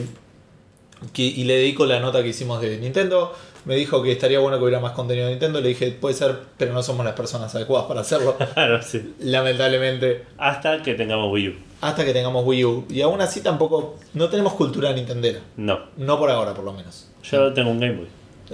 que- 1.13 1.23
Y 1.23 1.43
le 1.43 1.55
dedico 1.57 1.85
la 1.85 1.99
nota 1.99 2.23
que 2.23 2.29
hicimos 2.29 2.61
de 2.61 2.77
Nintendo. 2.77 3.33
Me 3.65 3.75
dijo 3.75 4.01
que 4.03 4.11
estaría 4.11 4.39
bueno 4.39 4.57
que 4.57 4.63
hubiera 4.63 4.79
más 4.79 4.93
contenido 4.93 5.25
de 5.25 5.31
Nintendo. 5.33 5.59
Le 5.59 5.69
dije, 5.69 5.91
puede 5.91 6.15
ser, 6.15 6.37
pero 6.57 6.71
no 6.71 6.81
somos 6.81 7.03
las 7.05 7.15
personas 7.15 7.53
adecuadas 7.55 7.87
para 7.87 8.01
hacerlo. 8.01 8.37
Claro, 8.53 8.81
sí. 8.81 9.13
Lamentablemente. 9.19 10.23
Hasta 10.37 10.81
que 10.81 10.93
tengamos 10.93 11.31
Wii 11.33 11.49
U. 11.49 11.53
Hasta 11.81 12.05
que 12.05 12.13
tengamos 12.13 12.45
Wii 12.45 12.63
U. 12.65 12.85
Y 12.89 13.01
aún 13.01 13.19
así 13.21 13.41
tampoco. 13.41 13.97
No 14.13 14.29
tenemos 14.29 14.53
cultura 14.53 14.93
nintendera. 14.93 15.41
No. 15.57 15.79
No 15.97 16.17
por 16.17 16.29
ahora, 16.31 16.53
por 16.53 16.63
lo 16.63 16.71
menos. 16.73 17.09
Yo 17.23 17.51
tengo 17.53 17.71
un 17.71 17.79
Game 17.79 17.95
Boy. 17.97 18.07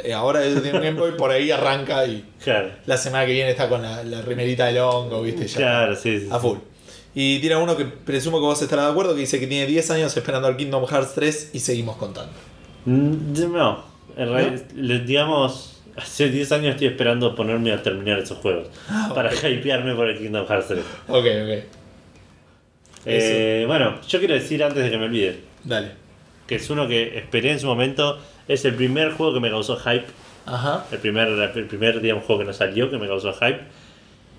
Eh, 0.03 0.13
ahora 0.13 0.43
él 0.45 0.61
tiene 0.61 0.77
un 0.77 0.83
Game 0.83 0.99
Boy, 0.99 1.11
por 1.17 1.31
ahí 1.31 1.51
arranca 1.51 2.05
y 2.05 2.23
Claro. 2.43 2.69
la 2.85 2.95
semana 2.97 3.25
que 3.25 3.33
viene 3.33 3.49
está 3.51 3.67
con 3.67 3.81
la, 3.81 4.03
la 4.03 4.21
rimerita 4.21 4.65
del 4.67 4.77
hongo, 4.79 5.21
¿viste? 5.21 5.47
Ya 5.47 5.57
Claro, 5.57 5.95
sí, 5.95 6.19
sí. 6.21 6.27
A 6.31 6.39
full. 6.39 6.57
Y 7.13 7.39
tira 7.39 7.57
uno 7.57 7.75
que 7.75 7.83
presumo 7.83 8.37
que 8.37 8.45
vos 8.45 8.61
estarás 8.61 8.85
de 8.85 8.91
acuerdo, 8.91 9.13
que 9.13 9.19
dice 9.21 9.37
que 9.39 9.47
tiene 9.47 9.65
10 9.67 9.91
años 9.91 10.15
esperando 10.15 10.47
al 10.47 10.55
Kingdom 10.55 10.85
Hearts 10.87 11.13
3 11.15 11.49
y 11.53 11.59
seguimos 11.59 11.97
contando. 11.97 12.31
Mm, 12.85 13.33
No, 13.51 13.83
en 14.15 14.29
realidad, 14.31 14.61
digamos, 15.05 15.81
hace 15.97 16.29
10 16.29 16.51
años 16.53 16.71
estoy 16.75 16.87
esperando 16.87 17.35
ponerme 17.35 17.73
a 17.73 17.83
terminar 17.83 18.19
esos 18.19 18.37
juegos. 18.37 18.67
Ah, 18.87 19.11
para 19.13 19.33
hypearme 19.33 19.93
por 19.93 20.07
el 20.09 20.17
Kingdom 20.17 20.47
Hearts 20.47 20.67
3. 20.69 20.79
Ok, 21.09 21.25
ok. 21.25 21.63
Eh, 23.05 23.63
bueno, 23.67 23.99
yo 24.07 24.19
quiero 24.19 24.35
decir 24.35 24.63
antes 24.63 24.83
de 24.83 24.89
que 24.91 24.97
me 24.97 25.05
olvide, 25.05 25.39
Dale. 25.63 25.89
que 26.47 26.55
es 26.55 26.69
uno 26.69 26.87
que 26.87 27.17
esperé 27.17 27.51
en 27.51 27.59
su 27.59 27.65
momento, 27.67 28.19
es 28.47 28.65
el 28.65 28.75
primer 28.75 29.11
juego 29.13 29.33
que 29.33 29.39
me 29.39 29.49
causó 29.49 29.77
hype, 29.77 30.05
Ajá. 30.45 30.85
el 30.91 30.97
primer, 30.99 31.27
el 31.27 31.65
primer 31.65 32.01
digamos, 32.01 32.25
juego 32.25 32.39
que 32.41 32.45
nos 32.47 32.57
salió 32.57 32.89
que 32.89 32.97
me 32.97 33.07
causó 33.07 33.33
hype, 33.33 33.61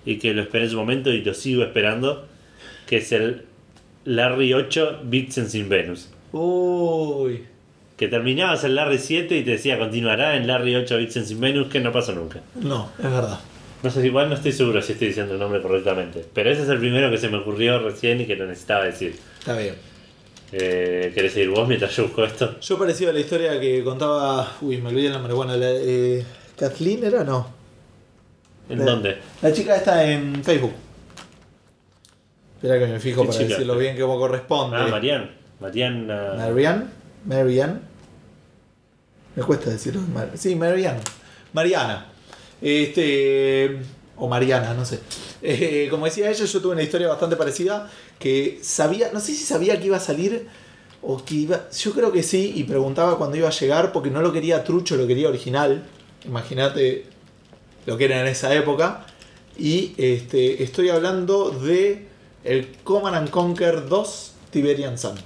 y 0.04 0.18
que 0.18 0.34
lo 0.34 0.42
esperé 0.42 0.64
en 0.64 0.70
su 0.70 0.76
momento 0.76 1.10
y 1.10 1.22
lo 1.22 1.34
sigo 1.34 1.62
esperando, 1.62 2.26
que 2.86 2.96
es 2.98 3.12
el 3.12 3.44
Larry 4.04 4.52
8 4.52 5.00
Vixens 5.04 5.54
in 5.54 5.68
Venus. 5.68 6.10
Uy. 6.32 7.44
Que 7.96 8.08
terminabas 8.08 8.64
el 8.64 8.74
Larry 8.74 8.98
7 8.98 9.36
y 9.36 9.44
te 9.44 9.52
decía 9.52 9.78
continuará 9.78 10.36
en 10.36 10.46
Larry 10.48 10.74
8 10.74 10.98
Vixens 10.98 11.30
in 11.30 11.40
Venus, 11.40 11.68
que 11.68 11.78
no 11.80 11.92
pasó 11.92 12.12
nunca. 12.12 12.40
No, 12.56 12.90
es 12.98 13.04
verdad. 13.04 13.38
No 13.82 13.90
sé, 13.90 14.04
igual 14.06 14.28
no 14.28 14.34
estoy 14.34 14.52
seguro 14.52 14.80
si 14.82 14.92
estoy 14.92 15.08
diciendo 15.08 15.34
el 15.34 15.40
nombre 15.40 15.60
correctamente. 15.60 16.24
Pero 16.32 16.50
ese 16.50 16.62
es 16.62 16.68
el 16.68 16.78
primero 16.78 17.10
que 17.10 17.18
se 17.18 17.28
me 17.28 17.38
ocurrió 17.38 17.78
recién 17.80 18.20
y 18.20 18.26
que 18.26 18.36
lo 18.36 18.46
necesitaba 18.46 18.84
decir. 18.84 19.16
Está 19.38 19.56
bien. 19.56 19.74
Eh, 20.52 21.10
¿Querés 21.14 21.32
seguir 21.32 21.50
vos 21.50 21.66
mientras 21.66 21.94
yo 21.96 22.04
busco 22.04 22.24
esto? 22.24 22.60
Yo 22.60 22.78
parecido 22.78 23.10
a 23.10 23.12
la 23.14 23.20
historia 23.20 23.58
que 23.58 23.82
contaba. 23.82 24.56
Uy, 24.60 24.76
me 24.78 24.90
olvidé 24.90 25.06
el 25.06 25.12
nombre. 25.14 25.32
Bueno, 25.32 25.56
la, 25.56 25.70
eh, 25.70 26.24
¿Kathleen 26.58 27.04
era? 27.04 27.24
No. 27.24 27.48
¿En 28.68 28.84
dónde? 28.84 29.18
La 29.40 29.52
chica 29.52 29.76
está 29.76 30.04
en 30.10 30.42
Facebook. 30.44 30.72
Espera 32.56 32.78
que 32.78 32.86
me 32.92 33.00
fijo 33.00 33.22
¿Qué 33.22 33.28
para 33.28 33.38
chica? 33.38 33.50
decirlo 33.54 33.76
bien 33.78 33.98
como 33.98 34.18
corresponde. 34.18 34.76
Ah, 34.76 34.86
Marian. 34.88 35.30
Mariana. 35.58 36.34
Marianne. 36.36 36.84
Marianne. 37.24 37.80
Me 39.34 39.42
cuesta 39.42 39.70
decirlo. 39.70 40.00
Mar- 40.12 40.30
sí, 40.34 40.54
Marianne. 40.54 41.00
Mariana. 41.54 42.06
Este. 42.60 43.78
O 44.16 44.28
Mariana, 44.28 44.74
no 44.74 44.84
sé. 44.84 45.00
Eh, 45.42 45.88
como 45.90 46.04
decía 46.04 46.30
ella, 46.30 46.44
yo 46.44 46.60
tuve 46.60 46.72
una 46.72 46.82
historia 46.82 47.08
bastante 47.08 47.36
parecida. 47.36 47.90
Que 48.18 48.60
sabía. 48.62 49.10
No 49.12 49.20
sé 49.20 49.32
si 49.32 49.44
sabía 49.44 49.78
que 49.78 49.86
iba 49.86 49.96
a 49.96 50.00
salir. 50.00 50.46
O 51.04 51.24
que 51.24 51.34
iba, 51.34 51.68
yo 51.70 51.92
creo 51.92 52.12
que 52.12 52.22
sí, 52.22 52.52
y 52.54 52.62
preguntaba 52.62 53.18
cuándo 53.18 53.36
iba 53.36 53.48
a 53.48 53.50
llegar 53.50 53.90
porque 53.90 54.08
no 54.08 54.22
lo 54.22 54.32
quería 54.32 54.62
trucho, 54.62 54.94
lo 54.96 55.06
quería 55.08 55.28
original. 55.28 55.84
Imagínate 56.24 57.06
lo 57.86 57.96
que 57.96 58.04
era 58.04 58.20
en 58.20 58.28
esa 58.28 58.54
época. 58.54 59.04
Y 59.58 59.94
este, 59.96 60.62
estoy 60.62 60.90
hablando 60.90 61.50
de 61.50 62.06
el 62.44 62.68
Command 62.84 63.16
and 63.16 63.30
Conquer 63.30 63.88
2 63.88 64.32
Tiberian 64.50 64.96
Sun. 64.96 65.16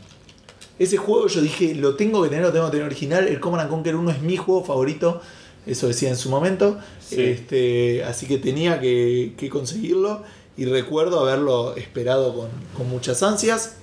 Ese 0.79 0.97
juego 0.97 1.27
yo 1.29 1.41
dije, 1.41 1.75
lo 1.75 1.95
tengo 1.95 2.23
que 2.23 2.29
tener, 2.29 2.45
lo 2.45 2.53
tengo 2.53 2.67
que 2.67 2.73
tener 2.73 2.87
original. 2.87 3.29
El 3.29 3.41
Command 3.41 3.63
and 3.63 3.71
Conquer 3.71 3.97
1 3.97 4.11
es 4.11 4.23
mi 4.23 4.37
juego 4.37 4.65
favorito. 4.65 5.21
Eso 5.67 5.89
decía 5.89 6.09
en 6.09 6.17
su 6.17 6.31
momento. 6.31 6.79
Sí. 7.01 7.21
Este, 7.23 8.05
así 8.05 8.27
que 8.27 8.39
tenía 8.39 8.81
que, 8.81 9.35
que 9.37 9.49
conseguirlo. 9.49 10.23
Y 10.57 10.65
recuerdo 10.65 11.21
haberlo 11.21 11.77
esperado 11.77 12.35
con, 12.35 12.49
con 12.77 12.89
muchas 12.89 13.23
ansias. 13.23 13.77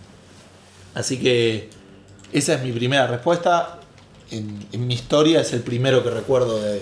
Así 0.96 1.20
que 1.20 1.70
esa 2.32 2.56
es 2.56 2.64
mi 2.64 2.72
primera 2.72 3.06
respuesta. 3.08 3.80
En, 4.32 4.66
en 4.72 4.88
mi 4.88 4.94
historia 4.96 5.42
es 5.42 5.54
el 5.54 5.62
primero 5.62 6.04
que 6.04 6.10
recuerdo 6.10 6.60
de, 6.62 6.82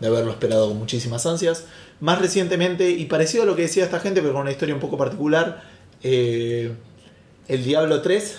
de 0.00 0.06
haberlo 0.06 0.30
esperado 0.30 0.68
con 0.68 0.78
muchísimas 0.78 1.24
ansias. 1.26 1.64
Más 2.00 2.20
recientemente, 2.20 2.90
y 2.90 3.06
parecido 3.06 3.44
a 3.44 3.46
lo 3.46 3.56
que 3.56 3.62
decía 3.62 3.84
esta 3.84 3.98
gente, 4.00 4.20
pero 4.20 4.32
con 4.34 4.42
una 4.42 4.50
historia 4.50 4.74
un 4.74 4.80
poco 4.80 4.96
particular, 4.98 5.62
eh, 6.02 6.72
el 7.48 7.64
Diablo 7.64 8.02
3, 8.02 8.36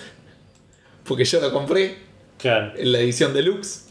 porque 1.04 1.24
yo 1.24 1.40
lo 1.40 1.52
compré 1.52 1.98
Claro. 2.38 2.72
en 2.76 2.92
la 2.92 3.00
edición 3.00 3.32
deluxe 3.34 3.85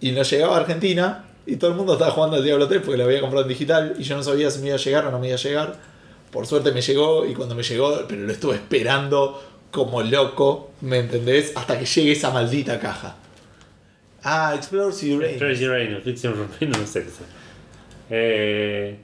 y 0.00 0.12
no 0.12 0.22
llegaba 0.22 0.56
a 0.56 0.60
Argentina 0.60 1.24
y 1.46 1.56
todo 1.56 1.70
el 1.70 1.76
mundo 1.76 1.94
estaba 1.94 2.10
jugando 2.10 2.36
al 2.36 2.44
Diablo 2.44 2.68
3 2.68 2.80
porque 2.84 2.96
lo 2.98 3.04
había 3.04 3.20
comprado 3.20 3.42
en 3.44 3.48
digital 3.48 3.94
y 3.98 4.02
yo 4.02 4.16
no 4.16 4.22
sabía 4.22 4.50
si 4.50 4.60
me 4.60 4.66
iba 4.68 4.76
a 4.76 4.78
llegar 4.78 5.06
o 5.06 5.10
no 5.10 5.18
me 5.18 5.26
iba 5.28 5.36
a 5.36 5.40
llegar. 5.40 5.76
Por 6.30 6.46
suerte 6.46 6.70
me 6.72 6.80
llegó 6.80 7.26
y 7.26 7.34
cuando 7.34 7.54
me 7.54 7.62
llegó, 7.62 8.04
pero 8.08 8.22
lo 8.22 8.32
estuve 8.32 8.54
esperando 8.56 9.42
como 9.70 10.02
loco, 10.02 10.70
¿me 10.80 10.98
entendés? 10.98 11.52
Hasta 11.56 11.78
que 11.78 11.84
llegue 11.86 12.12
esa 12.12 12.30
maldita 12.30 12.78
caja. 12.78 13.16
Ah, 14.22 14.52
Explorers 14.54 15.02
Uranus. 15.02 15.38
Crazy 15.38 15.66
Rain, 15.66 16.00
Fiction 16.02 16.34
no 16.68 16.86
sé. 16.86 17.04
Eh, 18.10 18.98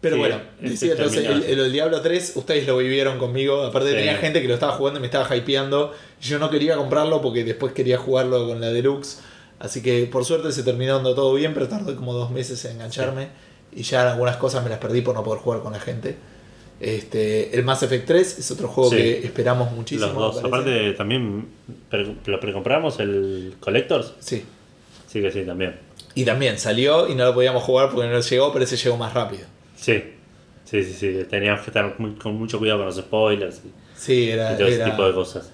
Pero 0.00 0.16
Sí, 0.16 0.20
bueno, 0.20 0.40
ese 0.62 0.70
decía, 0.70 0.92
entonces, 0.92 1.26
el- 1.26 1.60
el 1.60 1.72
Diablo 1.72 2.00
3, 2.00 2.32
ustedes 2.36 2.66
lo 2.66 2.78
vivieron 2.78 3.18
conmigo. 3.18 3.62
Aparte 3.62 3.90
Sí. 3.90 3.96
tenía 3.96 4.16
gente 4.16 4.40
que 4.40 4.48
lo 4.48 4.54
estaba 4.54 4.72
jugando 4.72 4.98
y 4.98 5.02
me 5.02 5.06
estaba 5.08 5.36
hypeando. 5.36 5.92
Yo 6.22 6.38
no 6.38 6.48
quería 6.48 6.76
comprarlo 6.76 7.20
porque 7.20 7.44
después 7.44 7.74
quería 7.74 7.98
jugarlo 7.98 8.46
con 8.48 8.62
la 8.62 8.68
Deluxe. 8.70 9.20
Así 9.60 9.82
que 9.82 10.04
por 10.06 10.24
suerte 10.24 10.50
se 10.52 10.62
terminó 10.64 10.94
dando 10.94 11.14
todo 11.14 11.32
bien, 11.34 11.54
pero 11.54 11.68
tardó 11.68 11.94
como 11.94 12.12
dos 12.14 12.30
meses 12.32 12.64
en 12.64 12.72
engancharme. 12.72 13.28
Y 13.72 13.82
ya 13.84 14.10
algunas 14.10 14.36
cosas 14.36 14.64
me 14.64 14.70
las 14.70 14.78
perdí 14.80 15.00
por 15.02 15.14
no 15.14 15.22
poder 15.22 15.40
jugar 15.42 15.60
con 15.60 15.72
la 15.72 15.78
gente. 15.80 16.16
Este, 16.80 17.54
el 17.56 17.62
Mass 17.64 17.82
Effect 17.82 18.06
3 18.06 18.38
es 18.38 18.50
otro 18.50 18.66
juego 18.68 18.90
Sí. 18.90 18.96
que 18.96 19.26
esperamos 19.26 19.70
muchísimo. 19.72 20.06
los 20.18 20.36
dos. 20.36 20.44
Aparte, 20.44 20.92
también 20.94 21.46
pre- 21.90 22.16
lo 22.24 22.40
precompramos 22.40 22.98
el 23.00 23.54
Collectors. 23.60 24.14
Sí. 24.18 24.44
Sí 25.06 25.20
que 25.20 25.30
sí, 25.30 25.42
también. 25.42 25.76
Y 26.14 26.24
también 26.24 26.58
salió 26.58 27.06
y 27.06 27.14
no 27.14 27.24
lo 27.26 27.34
podíamos 27.34 27.62
jugar 27.62 27.90
porque 27.90 28.08
no 28.08 28.18
llegó, 28.20 28.52
pero 28.52 28.64
ese 28.64 28.76
llegó 28.76 28.96
más 28.96 29.12
rápido. 29.12 29.42
Sí. 29.76 30.02
Sí, 30.64 30.82
sí, 30.84 30.92
sí. 30.94 31.26
Teníamos 31.28 31.60
que 31.62 31.66
estar 31.70 31.94
muy- 31.98 32.14
con 32.14 32.34
mucho 32.36 32.58
cuidado 32.58 32.78
con 32.78 32.86
los 32.86 32.96
spoilers 32.96 33.58
y, 33.64 33.70
Sí, 33.96 34.30
era. 34.30 34.54
y 34.54 34.56
todo 34.56 34.68
ese 34.68 34.84
tipo 34.84 35.06
de 35.06 35.12
cosas. 35.12 35.50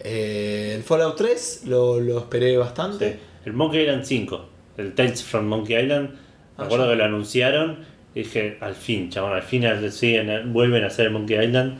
Eh, 0.00 0.72
el 0.76 0.82
Fallout 0.82 1.16
3 1.16 1.62
lo, 1.66 2.00
lo 2.00 2.18
esperé 2.20 2.56
bastante. 2.56 3.12
Sí. 3.12 3.18
El 3.44 3.52
Monkey 3.54 3.82
Island 3.82 4.04
5, 4.04 4.48
el 4.78 4.92
Tales 4.94 5.22
from 5.22 5.46
Monkey 5.46 5.76
Island, 5.80 6.10
me 6.10 6.16
Ah, 6.58 6.64
acuerdo 6.64 6.88
que 6.90 6.96
lo 6.96 7.04
anunciaron 7.04 7.78
y 8.14 8.20
dije, 8.20 8.58
al 8.60 8.74
fin, 8.74 9.08
chabón, 9.10 9.32
al 9.32 9.42
fin 9.42 9.64
siguen, 9.90 10.52
vuelven 10.52 10.84
a 10.84 10.88
hacer 10.88 11.06
el 11.06 11.12
Monkey 11.12 11.42
Island 11.44 11.78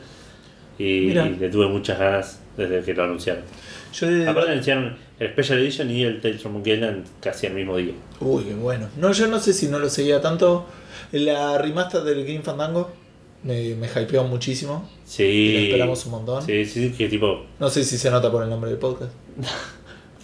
y, 0.79 1.11
le 1.11 1.49
tuve 1.49 1.67
muchas 1.67 1.99
ganas 1.99 2.39
desde 2.57 2.81
que 2.81 2.93
lo 2.93 3.03
anunciaron. 3.03 3.43
Yo 3.93 4.09
le- 4.09 4.27
Aparte 4.27 4.51
anunciaron 4.51 4.95
el 5.19 5.29
Special 5.31 5.59
Edition 5.59 5.91
y 5.91 6.03
el 6.03 6.19
Tales 6.19 6.41
from 6.41 6.53
Monkey 6.53 6.73
Island 6.73 7.05
casi 7.21 7.45
al 7.47 7.53
mismo 7.53 7.77
día. 7.77 7.93
Uy, 8.19 8.43
qué 8.43 8.53
bueno. 8.55 8.89
No, 8.97 9.11
yo 9.13 9.27
no 9.27 9.39
sé 9.39 9.53
si 9.53 9.67
no 9.67 9.77
lo 9.79 9.89
seguía 9.89 10.19
tanto. 10.21 10.65
La 11.11 11.57
remaster 11.59 12.01
del 12.01 12.23
Green 12.23 12.41
Fandango 12.43 12.91
me, 13.43 13.75
me 13.75 13.87
hypeó 13.87 14.23
muchísimo. 14.23 14.89
Y 15.05 15.09
Sí. 15.09 15.53
la 15.53 15.59
esperamos 15.61 16.05
un 16.07 16.11
montón. 16.13 16.43
Sí, 16.43 16.65
sí, 16.65 16.91
que 16.97 17.07
tipo, 17.07 17.45
No 17.59 17.69
sé 17.69 17.83
si 17.83 17.97
se 17.99 18.09
nota 18.09 18.31
por 18.31 18.41
el 18.43 18.49
nombre 18.49 18.71
del 18.71 18.79
podcast. 18.79 19.11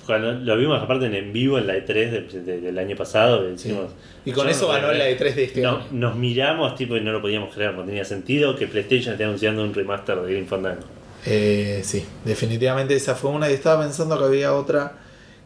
cuando 0.10 0.31
lo 0.34 0.57
vimos 0.57 0.81
aparte 0.81 1.06
en, 1.06 1.31
vivo 1.31 1.60
en 1.60 1.68
la 1.68 1.76
E3 1.77 1.86
de- 2.31 2.41
de- 2.41 2.61
del 2.61 2.80
año 2.80 2.95
pasado, 2.95 3.44
Sí. 3.44 3.52
decimos, 3.52 3.91
Y 4.26 4.31
con 4.31 4.49
eso 4.49 4.68
no 4.68 4.73
ganó 4.73 4.88
la 4.88 4.94
creer. 4.95 5.18
E3 5.22 5.36
de 5.36 5.44
este 5.44 5.61
No, 5.61 5.69
año. 5.77 5.86
nos 5.91 6.15
miramos 6.15 6.73
tipo 6.76 6.98
y 6.98 7.02
no 7.02 7.11
lo 7.11 7.22
podíamos 7.22 7.53
creer, 7.53 7.76
no 7.76 7.84
tenía 7.84 8.03
sentido 8.03 8.56
que 8.56 8.65
PlayStation 8.65 9.11
esté 9.14 9.23
anunciando 9.23 9.64
un 9.64 9.72
remaster 9.73 10.19
de 10.22 10.31
Green 10.31 10.48
Fandango. 10.48 10.81
Eh, 11.26 11.81
sí, 11.84 12.03
definitivamente 12.26 12.95
esa 12.95 13.14
fue 13.14 13.30
una. 13.30 13.49
Y 13.52 13.53
estaba 13.53 13.84
pensando 13.84 14.18
que 14.18 14.26
había 14.26 14.53
otra 14.56 14.94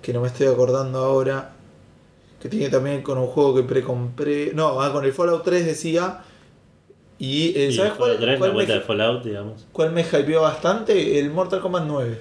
que 0.02 0.14
no 0.14 0.22
me 0.22 0.28
estoy 0.28 0.48
acordando 0.48 1.00
ahora. 1.00 1.52
Que 2.42 2.48
tiene 2.50 2.70
también 2.70 3.02
con 3.02 3.18
un 3.18 3.28
juego 3.28 3.56
que 3.56 3.64
precompré. 3.64 4.52
No, 4.54 4.80
ah, 4.82 4.92
con 4.94 5.04
el 5.04 5.12
Fallout 5.14 5.44
3 5.44 5.66
decía. 5.66 6.20
Y, 7.20 7.54
eh, 7.58 7.72
¿sabes 7.72 7.92
el 7.92 7.98
cuál, 7.98 8.10
Fallout 8.12 8.20
3, 8.22 8.38
cuál 8.40 8.50
la 8.52 8.56
me, 8.58 8.66
de 8.66 8.80
Fallout, 8.82 9.24
digamos. 9.24 9.68
cuál 9.72 9.92
me 9.92 10.02
hypeó 10.02 10.42
bastante? 10.42 11.20
El 11.20 11.30
Mortal 11.32 11.60
Kombat 11.62 11.84
9. 11.86 12.18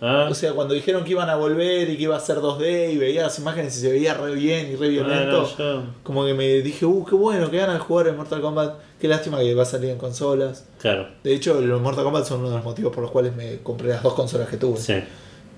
Ah, 0.00 0.28
O 0.30 0.34
sea, 0.34 0.52
cuando 0.52 0.74
dijeron 0.74 1.02
que 1.04 1.10
iban 1.10 1.28
a 1.28 1.34
volver 1.36 1.90
y 1.90 1.96
que 1.96 2.04
iba 2.04 2.16
a 2.16 2.20
ser 2.20 2.38
2D 2.38 2.92
y 2.92 2.98
veía 2.98 3.22
las 3.22 3.38
imágenes 3.38 3.76
y 3.76 3.80
se 3.80 3.90
veía 3.90 4.14
re 4.14 4.32
bien 4.34 4.70
y 4.70 4.76
re 4.76 4.88
violento, 4.88 5.48
ah, 5.58 5.62
no, 5.62 5.82
como 6.04 6.24
que 6.24 6.34
me 6.34 6.46
dije, 6.62 6.86
uh, 6.86 7.04
qué 7.04 7.14
bueno, 7.16 7.50
que 7.50 7.56
ganas 7.56 7.74
de 7.74 7.80
jugar 7.80 8.06
en 8.08 8.16
Mortal 8.16 8.40
Kombat. 8.40 8.74
Qué 9.00 9.08
lástima 9.08 9.38
que 9.40 9.54
va 9.54 9.62
a 9.62 9.66
salir 9.66 9.90
en 9.90 9.98
consolas. 9.98 10.64
claro, 10.80 11.08
De 11.24 11.32
hecho, 11.34 11.60
los 11.60 11.80
Mortal 11.80 12.04
Kombat 12.04 12.24
son 12.26 12.40
uno 12.40 12.50
de 12.50 12.56
los 12.56 12.64
motivos 12.64 12.92
por 12.92 13.02
los 13.02 13.10
cuales 13.10 13.34
me 13.36 13.58
compré 13.58 13.88
las 13.88 14.02
dos 14.02 14.14
consolas 14.14 14.48
que 14.48 14.56
tuve. 14.56 14.76
sí. 14.78 14.94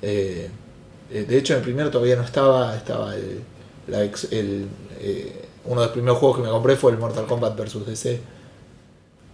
Eh, 0.03 0.49
eh, 1.13 1.25
de 1.29 1.39
hecho, 1.39 1.53
en 1.55 1.59
el 1.59 1.65
primero 1.65 1.91
todavía 1.91 2.17
no 2.17 2.23
estaba, 2.23 2.75
estaba 2.77 3.15
el, 3.17 3.41
la 3.89 4.05
ex- 4.05 4.33
el, 4.33 4.67
eh, 5.01 5.45
uno 5.65 5.81
de 5.81 5.87
los 5.89 5.93
primeros 5.93 6.19
juegos 6.19 6.39
que 6.39 6.45
me 6.45 6.49
compré 6.51 6.77
fue 6.77 6.93
el 6.93 6.99
Mortal 6.99 7.27
Kombat 7.27 7.57
vs 7.59 7.85
DC. 7.87 8.21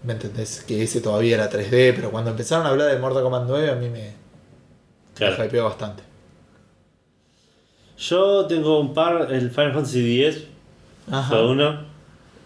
¿Me 0.05 0.13
entendés? 0.15 0.63
Que 0.67 0.83
ese 0.83 1.01
todavía 1.01 1.35
era 1.35 1.51
3D, 1.51 1.93
pero 1.95 2.11
cuando 2.11 2.31
empezaron 2.31 2.67
a 2.67 2.71
hablar 2.71 2.89
del 2.89 3.01
Mortal 3.01 3.23
Kombat 3.23 3.45
9 3.47 3.71
a 3.71 3.75
mí 3.75 3.89
me, 3.89 4.13
me 5.21 5.27
Claro. 5.27 5.45
hypeó 5.45 5.65
bastante. 5.65 6.03
Yo 7.99 8.47
tengo 8.47 8.79
un 8.81 8.93
par, 8.93 9.29
el 9.33 9.51
Final 9.51 9.73
Fantasy 9.73 10.25
X 10.25 10.45
fue 11.29 11.47
uno. 11.47 11.81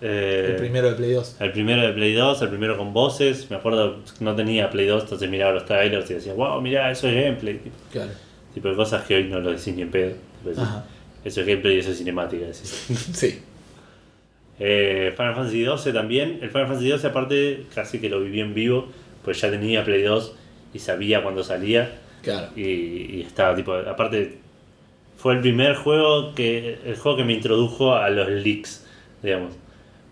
eh, 0.01 0.47
El 0.51 0.57
primero 0.57 0.89
de 0.91 0.97
Play 0.97 1.13
2. 1.13 1.37
El 1.41 1.53
primero 1.53 1.83
de 1.83 1.93
Play 1.93 2.15
2, 2.15 2.43
el 2.43 2.49
primero 2.49 2.77
con 2.79 2.93
voces. 2.93 3.51
Me 3.51 3.57
acuerdo, 3.57 3.97
no 4.21 4.35
tenía 4.37 4.71
Play 4.71 4.87
2, 4.87 5.03
entonces 5.03 5.29
miraba 5.29 5.53
los 5.53 5.65
trailers 5.67 6.09
y 6.11 6.15
decía, 6.15 6.33
wow, 6.35 6.61
mirá, 6.61 6.91
eso 6.91 7.09
es 7.09 7.15
gameplay. 7.25 7.59
Tipo, 7.59 7.77
Claro. 7.93 8.11
tipo 8.55 8.69
de 8.69 8.77
cosas 8.77 9.05
que 9.05 9.17
hoy 9.17 9.25
no 9.25 9.41
lo 9.41 9.51
decís 9.51 9.75
ni 9.75 9.83
en 9.83 9.91
pedo. 9.91 10.15
Tipo. 10.45 10.63
Eso 11.25 11.41
es 11.43 11.47
gameplay 11.47 11.77
y 11.77 11.79
eso 11.81 11.91
es 11.91 11.99
cinemática. 11.99 12.47
decís. 12.47 12.87
Sí. 13.15 13.43
Eh, 14.63 15.13
Final 15.17 15.35
Fantasy 15.35 15.65
XII 15.67 15.93
también. 15.93 16.39
El 16.43 16.51
Final 16.51 16.67
Fantasy 16.69 16.93
XII 16.97 17.07
aparte 17.09 17.67
casi 17.75 17.99
que 17.99 18.09
lo 18.09 18.21
viví 18.21 18.41
en 18.41 18.55
vivo, 18.55 18.89
pues 19.25 19.41
ya 19.41 19.51
tenía 19.51 19.85
Play 19.85 20.03
2 20.03 20.35
y 20.75 20.79
sabía 20.79 21.23
cuándo 21.23 21.43
salía. 21.43 21.99
Claro. 22.23 22.49
Y, 22.57 22.63
y 22.63 23.25
estaba 23.27 23.55
tipo, 23.57 23.73
aparte 23.75 24.39
fue 25.17 25.35
el 25.35 25.41
primer 25.41 25.75
juego 25.77 26.35
que, 26.35 26.79
el 26.85 26.97
juego 26.97 27.19
que 27.19 27.25
me 27.25 27.33
introdujo 27.35 27.95
a 27.95 28.09
los 28.11 28.29
leaks, 28.29 28.87
digamos. 29.23 29.55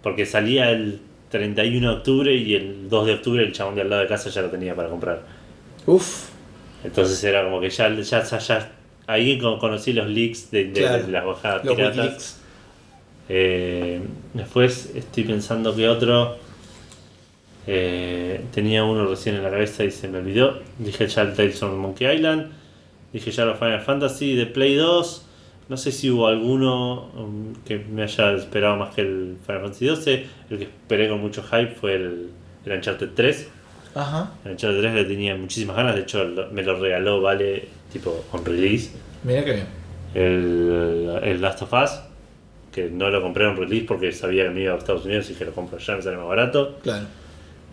Porque 0.03 0.27
salía 0.27 0.71
el 0.71 1.01
31 1.31 1.91
de 1.91 1.97
octubre 1.97 2.35
y 2.35 2.55
el 2.55 2.89
2 2.89 3.07
de 3.07 3.15
octubre 3.15 3.43
el 3.45 3.53
chabón 3.53 3.75
de 3.75 3.83
al 3.83 3.91
lado 3.91 4.03
de 4.03 4.09
casa 4.09 4.31
ya 4.31 4.43
lo 4.43 4.49
tenía 4.51 4.75
para 4.75 4.89
comprar. 4.89 5.23
Uf. 5.87 6.29
Entonces 6.85 7.23
era 7.25 7.45
como 7.45 7.61
que 7.61 7.71
ya, 7.71 7.89
ya, 7.95 8.23
ya, 8.23 8.39
ya- 8.39 8.73
ahí 9.07 9.39
con- 9.39 9.59
conocí 9.59 9.93
los 9.93 10.07
leaks 10.07 10.51
de, 10.51 10.65
de- 10.67 10.73
Claro. 10.81 11.03
de 11.07 11.13
las 11.13 11.25
bajadas 11.25 11.65
Los 11.65 11.75
piratas. 11.75 12.41
Eh, 13.29 14.01
después 14.35 14.93
estoy 14.95 15.25
pensando 15.25 15.75
que 15.75 15.89
otro. 15.89 16.37
Eh, 17.71 18.41
tenía 18.51 18.83
uno 18.83 19.07
recién 19.07 19.35
en 19.35 19.43
la 19.43 19.51
cabeza 19.51 19.85
y 19.85 19.91
se 19.91 20.09
me 20.09 20.19
olvidó. 20.19 20.59
Dije 20.79 21.07
ya 21.07 21.21
el 21.21 21.35
Tales 21.35 21.63
of 21.63 21.75
Monkey 21.75 22.11
Island. 22.17 22.51
Dije 23.13 23.31
ya 23.31 23.45
los 23.45 23.59
Final 23.59 23.83
Fantasy 23.83 24.35
de 24.37 24.47
Play 24.47 24.77
2. 24.77 25.27
No 25.69 25.77
sé 25.77 25.93
si 25.93 26.11
hubo 26.11 26.29
alguno 26.29 27.11
um, 27.15 27.53
que 27.67 27.77
me 27.79 28.05
haya 28.05 28.33
esperado 28.33 28.77
más 28.77 28.95
que 28.95 29.03
el 29.03 29.37
Final 29.45 29.61
Fantasy 29.61 29.85
12. 29.85 30.27
El 30.49 30.59
que 30.59 30.65
esperé 30.65 31.11
con 31.11 31.21
mucho 31.21 31.43
hype 31.43 31.75
fue 31.75 31.97
el, 31.97 32.31
el 32.65 32.73
Uncharted 32.73 33.11
3. 33.15 33.49
Ajá. 33.95 34.33
El 34.47 34.53
Uncharted 34.53 34.81
3 34.81 34.95
le 34.95 35.05
tenía 35.05 35.37
muchísimas 35.37 35.77
ganas. 35.77 35.95
De 35.95 36.01
hecho, 36.01 36.27
me 36.51 36.63
lo 36.63 36.81
regaló 36.81 37.21
Vale 37.21 37.69
tipo 37.93 38.25
on 38.33 38.47
release. 38.47 38.93
Mira 39.25 39.45
que 39.45 39.53
bien. 39.53 39.67
El, 40.15 41.21
el 41.23 41.43
Last 41.43 41.61
of 41.61 41.73
Us, 41.75 42.01
que 42.73 42.89
no 42.89 43.11
lo 43.11 43.21
compré 43.21 43.45
en 43.47 43.59
release 43.59 43.85
porque 43.87 44.11
sabía 44.13 44.45
que 44.45 44.51
me 44.51 44.63
iba 44.63 44.73
a 44.73 44.79
Estados 44.79 45.05
Unidos 45.05 45.29
y 45.29 45.35
que 45.35 45.45
lo 45.45 45.53
compro 45.53 45.77
allá, 45.77 45.97
me 45.97 46.01
sale 46.01 46.17
más 46.17 46.29
barato. 46.29 46.79
Claro. 46.83 47.05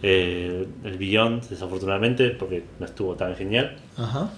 Eh, 0.03 0.65
el 0.83 0.97
Beyond, 0.97 1.49
desafortunadamente, 1.49 2.29
porque 2.31 2.63
no 2.79 2.85
estuvo 2.85 3.15
tan 3.15 3.35
genial. 3.35 3.75
Ajá. 3.97 4.31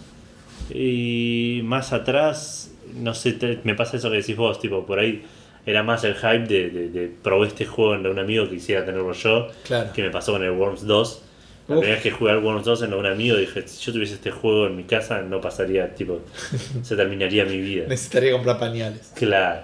Y 0.69 1.61
más 1.63 1.93
atrás, 1.93 2.71
no 2.95 3.13
sé, 3.13 3.33
te- 3.33 3.59
me 3.63 3.75
pasa 3.75 3.97
eso 3.97 4.09
que 4.09 4.17
decís 4.17 4.35
vos, 4.35 4.59
tipo, 4.59 4.85
por 4.85 4.99
ahí 4.99 5.23
era 5.65 5.83
más 5.83 6.03
el 6.03 6.15
hype 6.15 6.45
de, 6.47 6.69
de, 6.69 6.89
de 6.89 7.07
probé 7.21 7.47
este 7.47 7.65
juego 7.65 7.95
en 7.95 8.05
un 8.07 8.19
amigo 8.19 8.45
que 8.45 8.55
quisiera 8.55 8.85
tenerlo 8.85 9.11
yo, 9.13 9.47
Claro. 9.65 9.91
que 9.93 10.01
me 10.03 10.09
pasó 10.09 10.31
con 10.33 10.43
el 10.43 10.51
Worms 10.51 10.85
2. 10.85 11.23
La 11.67 11.75
Uf. 11.75 11.79
primera 11.81 11.95
vez 11.95 12.03
que 12.03 12.11
jugué 12.11 12.31
al 12.31 12.43
Worms 12.43 12.63
2 12.63 12.83
en 12.83 12.93
un 12.93 13.05
amigo 13.05 13.35
dije, 13.35 13.67
si 13.67 13.85
yo 13.85 13.91
tuviese 13.93 14.13
este 14.13 14.31
juego 14.31 14.67
en 14.67 14.77
mi 14.77 14.83
casa 14.85 15.21
no 15.21 15.41
pasaría, 15.41 15.93
tipo, 15.95 16.21
se 16.81 16.95
terminaría 16.95 17.43
mi 17.43 17.57
vida. 17.59 17.85
Necesitaría 17.87 18.31
comprar 18.31 18.57
pañales. 18.59 19.11
Claro. 19.15 19.61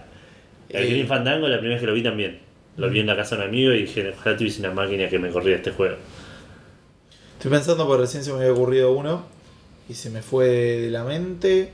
El 0.70 0.84
Eh. 0.84 0.90
Green 0.90 1.08
Fandango 1.08 1.48
la 1.48 1.58
primera 1.60 1.76
vez 1.76 1.82
que 1.82 1.88
lo 1.88 1.94
vi 1.94 2.04
también. 2.04 2.40
Lo 2.78 2.90
vi 2.90 3.00
en 3.02 3.08
la 3.08 3.16
casa 3.16 3.36
de 3.36 3.42
un 3.44 3.48
amigo 3.50 3.72
y 3.74 3.82
dije, 3.84 4.14
ojalá 4.18 4.36
tuviese 4.38 4.60
una 4.62 4.72
máquina 4.72 5.08
que 5.10 5.20
me 5.20 5.30
corría 5.30 5.58
este 5.58 5.72
juego. 5.72 5.96
Estoy 7.38 7.52
pensando 7.52 7.86
porque 7.88 8.02
recién 8.04 8.24
se 8.24 8.32
me 8.32 8.40
había 8.40 8.54
ocurrido 8.54 8.92
uno 8.94 9.26
y 9.90 9.94
se 9.94 10.10
me 10.10 10.22
fue 10.22 10.48
de 10.48 10.90
la 10.90 11.04
mente. 11.04 11.72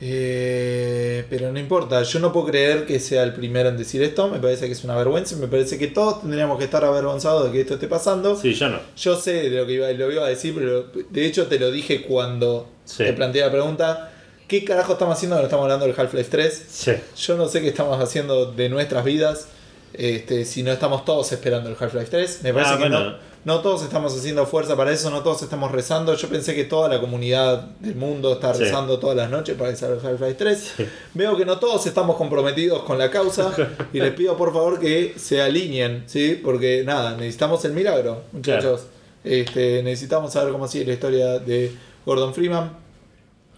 Eh, 0.00 1.24
pero 1.28 1.50
no 1.52 1.58
importa, 1.58 2.02
yo 2.04 2.20
no 2.20 2.32
puedo 2.32 2.46
creer 2.46 2.86
que 2.86 3.00
sea 3.00 3.24
el 3.24 3.32
primero 3.34 3.68
en 3.68 3.76
decir 3.76 4.02
esto. 4.02 4.28
Me 4.28 4.38
parece 4.38 4.66
que 4.66 4.72
es 4.72 4.84
una 4.84 4.94
vergüenza. 4.96 5.36
Me 5.36 5.48
parece 5.48 5.78
que 5.78 5.88
todos 5.88 6.20
tendríamos 6.20 6.58
que 6.58 6.64
estar 6.64 6.84
avergonzados 6.84 7.46
de 7.46 7.52
que 7.52 7.60
esto 7.62 7.74
esté 7.74 7.88
pasando. 7.88 8.36
Sí, 8.36 8.54
yo 8.54 8.68
no. 8.68 8.78
Yo 8.96 9.16
sé 9.16 9.48
de 9.48 9.50
lo 9.50 9.66
que 9.66 9.72
iba, 9.72 9.90
lo 9.92 10.12
iba 10.12 10.24
a 10.24 10.28
decir, 10.28 10.54
pero 10.54 10.84
de 11.10 11.26
hecho 11.26 11.46
te 11.46 11.58
lo 11.58 11.70
dije 11.72 12.02
cuando 12.02 12.68
Sí. 12.84 12.98
te 13.04 13.12
planteé 13.12 13.42
la 13.42 13.50
pregunta. 13.50 14.12
¿Qué 14.46 14.64
carajo 14.64 14.92
estamos 14.94 15.16
haciendo 15.16 15.34
cuando 15.36 15.46
estamos 15.48 15.64
hablando 15.64 15.86
del 15.86 15.94
Half-Life 15.98 16.30
3? 16.30 16.64
Sí. 16.68 16.92
Yo 17.18 17.36
no 17.36 17.48
sé 17.48 17.60
qué 17.60 17.68
estamos 17.68 18.00
haciendo 18.00 18.52
de 18.52 18.68
nuestras 18.68 19.04
vidas 19.04 19.48
este, 19.94 20.44
si 20.44 20.62
no 20.62 20.72
estamos 20.72 21.04
todos 21.04 21.30
esperando 21.32 21.68
el 21.70 21.76
Half-Life 21.78 22.08
3. 22.10 22.40
Me 22.42 22.52
parece 22.52 22.72
Ah, 22.72 22.76
que 22.76 22.80
bueno. 22.88 23.04
no, 23.04 23.16
no 23.44 23.60
todos 23.60 23.82
estamos 23.82 24.16
haciendo 24.16 24.44
fuerza 24.46 24.76
para 24.76 24.92
eso, 24.92 25.10
no 25.10 25.22
todos 25.22 25.42
estamos 25.42 25.70
rezando. 25.72 26.14
Yo 26.14 26.28
pensé 26.28 26.54
que 26.54 26.64
toda 26.64 26.88
la 26.88 27.00
comunidad 27.00 27.62
del 27.80 27.94
mundo 27.96 28.34
está 28.34 28.52
Sí. 28.54 28.64
rezando 28.64 28.98
todas 28.98 29.16
las 29.16 29.30
noches 29.30 29.56
para 29.56 29.70
que 29.70 29.76
salga 29.76 30.00
el 30.00 30.06
Half-Life 30.06 30.34
3. 30.34 30.72
Veo 31.14 31.36
que 31.36 31.44
no 31.44 31.58
todos 31.58 31.86
estamos 31.86 32.16
comprometidos 32.16 32.82
con 32.82 32.98
la 32.98 33.10
causa 33.10 33.52
y 33.92 34.00
les 34.00 34.12
pido 34.14 34.36
por 34.36 34.52
favor 34.52 34.78
que 34.78 35.14
se 35.16 35.40
alineen, 35.40 36.04
¿sí? 36.06 36.40
Porque 36.42 36.82
nada, 36.84 37.16
necesitamos 37.16 37.64
el 37.64 37.72
milagro, 37.72 38.22
muchachos. 38.32 38.82
Este, 39.24 39.82
necesitamos 39.82 40.32
saber 40.32 40.52
cómo 40.52 40.68
sigue 40.68 40.84
la 40.86 40.92
historia 40.94 41.38
de 41.38 41.72
Gordon 42.06 42.32
Freeman. 42.34 42.72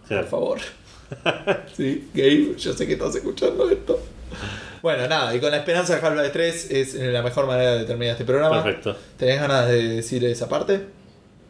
Claro. 0.07 0.27
Por 0.27 0.29
favor. 0.29 0.57
sí, 1.77 2.09
Gabe, 2.13 2.55
yo 2.57 2.73
sé 2.73 2.87
que 2.87 2.93
estás 2.93 3.15
escuchando 3.15 3.69
esto. 3.69 3.99
Bueno, 4.81 5.07
nada, 5.07 5.35
y 5.35 5.39
con 5.39 5.51
la 5.51 5.57
esperanza 5.57 5.95
de 5.95 6.05
Half-Life 6.05 6.29
3 6.31 6.71
es 6.71 6.93
la 6.95 7.21
mejor 7.21 7.45
manera 7.45 7.75
de 7.75 7.85
terminar 7.85 8.13
este 8.13 8.25
programa. 8.25 8.63
Perfecto. 8.63 8.95
¿Tenés 9.17 9.39
ganas 9.39 9.67
de 9.67 9.87
decir 9.97 10.23
esa 10.25 10.49
parte? 10.49 10.79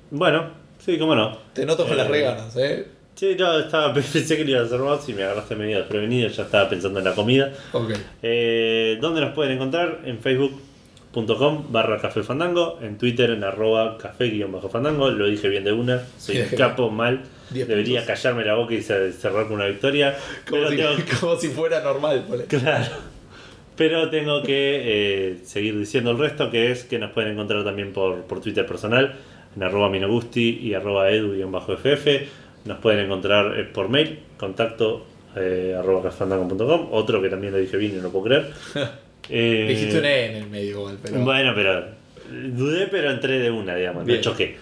Bueno, 0.10 0.49
sí, 0.84 0.98
cómo 0.99 1.16
no. 1.16 1.38
Te 1.53 1.66
noto 1.66 1.88
con 1.88 1.95
las 1.95 2.08
Eh, 2.08 2.12
reganas, 2.12 2.56
¿eh? 2.58 2.86
Sí, 3.16 3.36
no, 3.40 3.60
estaba, 3.60 3.94
pensé 3.94 4.36
que 4.36 4.44
lo 4.44 4.49
ibas 4.52 4.64
a 4.64 4.66
hacer 4.66 4.80
vos 4.80 5.08
y 5.10 5.14
me 5.14 5.24
agarraste 5.24 5.56
medio 5.56 5.78
desprevenido, 5.78 6.28
ya 6.28 6.44
estaba 6.44 6.70
pensando 6.70 6.99
en 6.99 7.06
la 7.06 7.16
comida. 7.16 7.53
Ok. 7.72 7.91
Eh, 8.22 8.98
¿Dónde 8.99 9.22
nos 9.22 9.34
pueden 9.34 9.53
encontrar? 9.53 9.99
En 10.03 10.20
facebook.com 10.20 11.72
barra 11.72 12.02
café 12.02 12.24
fandango, 12.24 12.80
en 12.82 12.98
Twitter 12.98 13.30
en 13.30 13.44
arroba 13.45 13.98
café 13.98 14.26
guion 14.26 14.52
bajo 14.52 14.68
fandango, 14.70 15.10
lo 15.10 15.28
dije 15.28 15.48
bien 15.48 15.64
de 15.64 15.72
una, 15.72 16.02
soy 16.18 16.40
un 16.41 16.48
capo 16.58 16.90
mal, 16.90 17.22
debería 17.49 17.99
puntos. 18.02 18.20
callarme 18.22 18.44
la 18.45 18.56
boca 18.56 18.74
y 18.74 18.80
cer- 18.80 19.12
cerrar 19.14 19.44
con 19.45 19.53
una 19.53 19.68
victoria, 19.68 20.18
Como, 20.49 20.68
si, 20.70 20.76
tengo, 20.78 20.90
como 21.20 21.36
si 21.38 21.48
fuera 21.49 21.82
normal. 21.82 22.26
ponle. 22.28 22.45
claro, 22.45 22.86
pero 23.82 24.12
tengo 24.12 24.44
que 24.44 25.32
eh, 25.32 25.38
seguir 25.44 25.76
diciendo 25.76 26.12
el 26.12 26.20
resto, 26.20 26.52
que 26.52 26.70
es 26.70 26.84
que 26.84 26.99
nos 26.99 27.10
pueden 27.14 27.32
encontrar 27.32 27.64
también 27.64 27.94
por, 27.94 28.26
por 28.26 28.40
Twitter 28.40 28.64
personal, 28.64 29.16
en 29.56 29.64
arroba 29.64 29.90
minogusti 29.90 30.60
y 30.62 30.76
arroba 30.76 31.10
edu 31.10 31.34
guion 31.34 31.52
bajo 31.52 31.76
ff, 31.76 32.08
nos 32.66 32.78
pueden 32.78 33.06
encontrar 33.06 33.58
eh, 33.60 33.64
por 33.64 33.90
mail, 33.90 34.20
contacto 34.38 35.08
eh, 35.36 35.76
arroba 35.76 36.03
cafefandango.com, 36.03 36.90
otro 36.91 37.24
que 37.24 37.30
también 37.30 37.53
lo 37.53 37.58
dije 37.58 37.76
bien 37.78 37.94
y 37.94 37.95
no 37.95 38.03
lo 38.03 38.12
puedo 38.12 38.26
creer. 38.26 38.52
Dijiste 39.68 39.98
un 39.98 40.06
E 40.06 40.26
en 40.26 40.36
el 40.36 40.48
medio 40.48 40.70
igual, 40.70 40.99
pero. 41.02 41.20
Bueno, 41.22 41.53
pero 41.56 41.86
dudé, 42.56 42.86
pero 42.86 43.10
entré 43.10 43.40
de 43.40 43.49
una, 43.49 43.76
digamos, 43.76 44.06
no 44.06 44.22
choqué. 44.22 44.58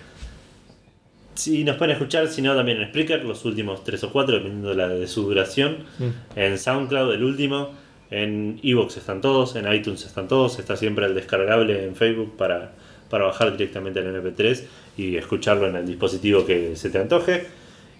Si 1.33 1.65
nos 1.65 1.75
pueden 1.75 1.91
escuchar, 1.91 2.29
si 2.29 2.41
no, 2.41 2.55
también 2.55 2.81
en 2.81 2.87
Spreaker, 2.87 3.25
los 3.25 3.43
últimos 3.43 3.83
3 3.83 4.01
o 4.01 4.11
4, 4.13 4.35
dependiendo 4.35 4.69
de, 4.69 4.75
la, 4.75 4.87
de 4.87 5.07
su 5.07 5.23
duración. 5.23 5.79
Mm. 5.97 6.39
En 6.39 6.57
SoundCloud, 6.57 7.13
el 7.15 7.23
último. 7.25 7.88
En 8.11 8.59
Evox 8.63 8.97
están 8.97 9.21
todos, 9.21 9.55
en 9.55 9.71
iTunes 9.71 10.05
están 10.05 10.27
todos. 10.27 10.59
Está 10.59 10.75
siempre 10.75 11.05
el 11.05 11.15
descargable 11.15 11.85
en 11.85 11.95
Facebook 11.95 12.35
para, 12.37 12.71
para 13.09 13.25
bajar 13.25 13.51
directamente 13.51 13.99
el 13.99 14.07
MP3 14.07 14.63
y 14.97 15.17
escucharlo 15.17 15.67
en 15.67 15.75
el 15.75 15.85
dispositivo 15.85 16.45
que 16.45 16.75
se 16.75 16.89
te 16.89 16.97
antoje. 16.97 17.47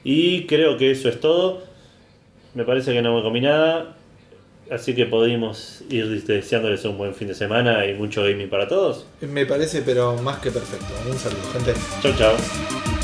Y 0.03 0.45
creo 0.45 0.77
que 0.77 0.91
eso 0.91 1.09
es 1.09 1.19
todo. 1.19 1.63
Me 2.53 2.63
parece 2.63 2.93
que 2.93 3.01
no 3.01 3.15
me 3.15 3.21
comí 3.21 3.41
nada. 3.41 3.95
Así 4.71 4.93
que 4.93 5.07
podemos 5.07 5.83
ir 5.89 6.23
deseándoles 6.25 6.85
un 6.85 6.97
buen 6.97 7.15
fin 7.15 7.27
de 7.27 7.33
semana 7.33 7.87
y 7.87 7.95
mucho 7.95 8.23
gaming 8.23 8.49
para 8.49 8.67
todos. 8.67 9.07
Me 9.21 9.45
parece, 9.45 9.81
pero 9.81 10.15
más 10.17 10.39
que 10.39 10.51
perfecto. 10.51 10.93
Un 11.09 11.17
saludo, 11.17 11.41
gente. 11.53 11.73
Chau, 12.01 12.13
chau. 12.15 12.98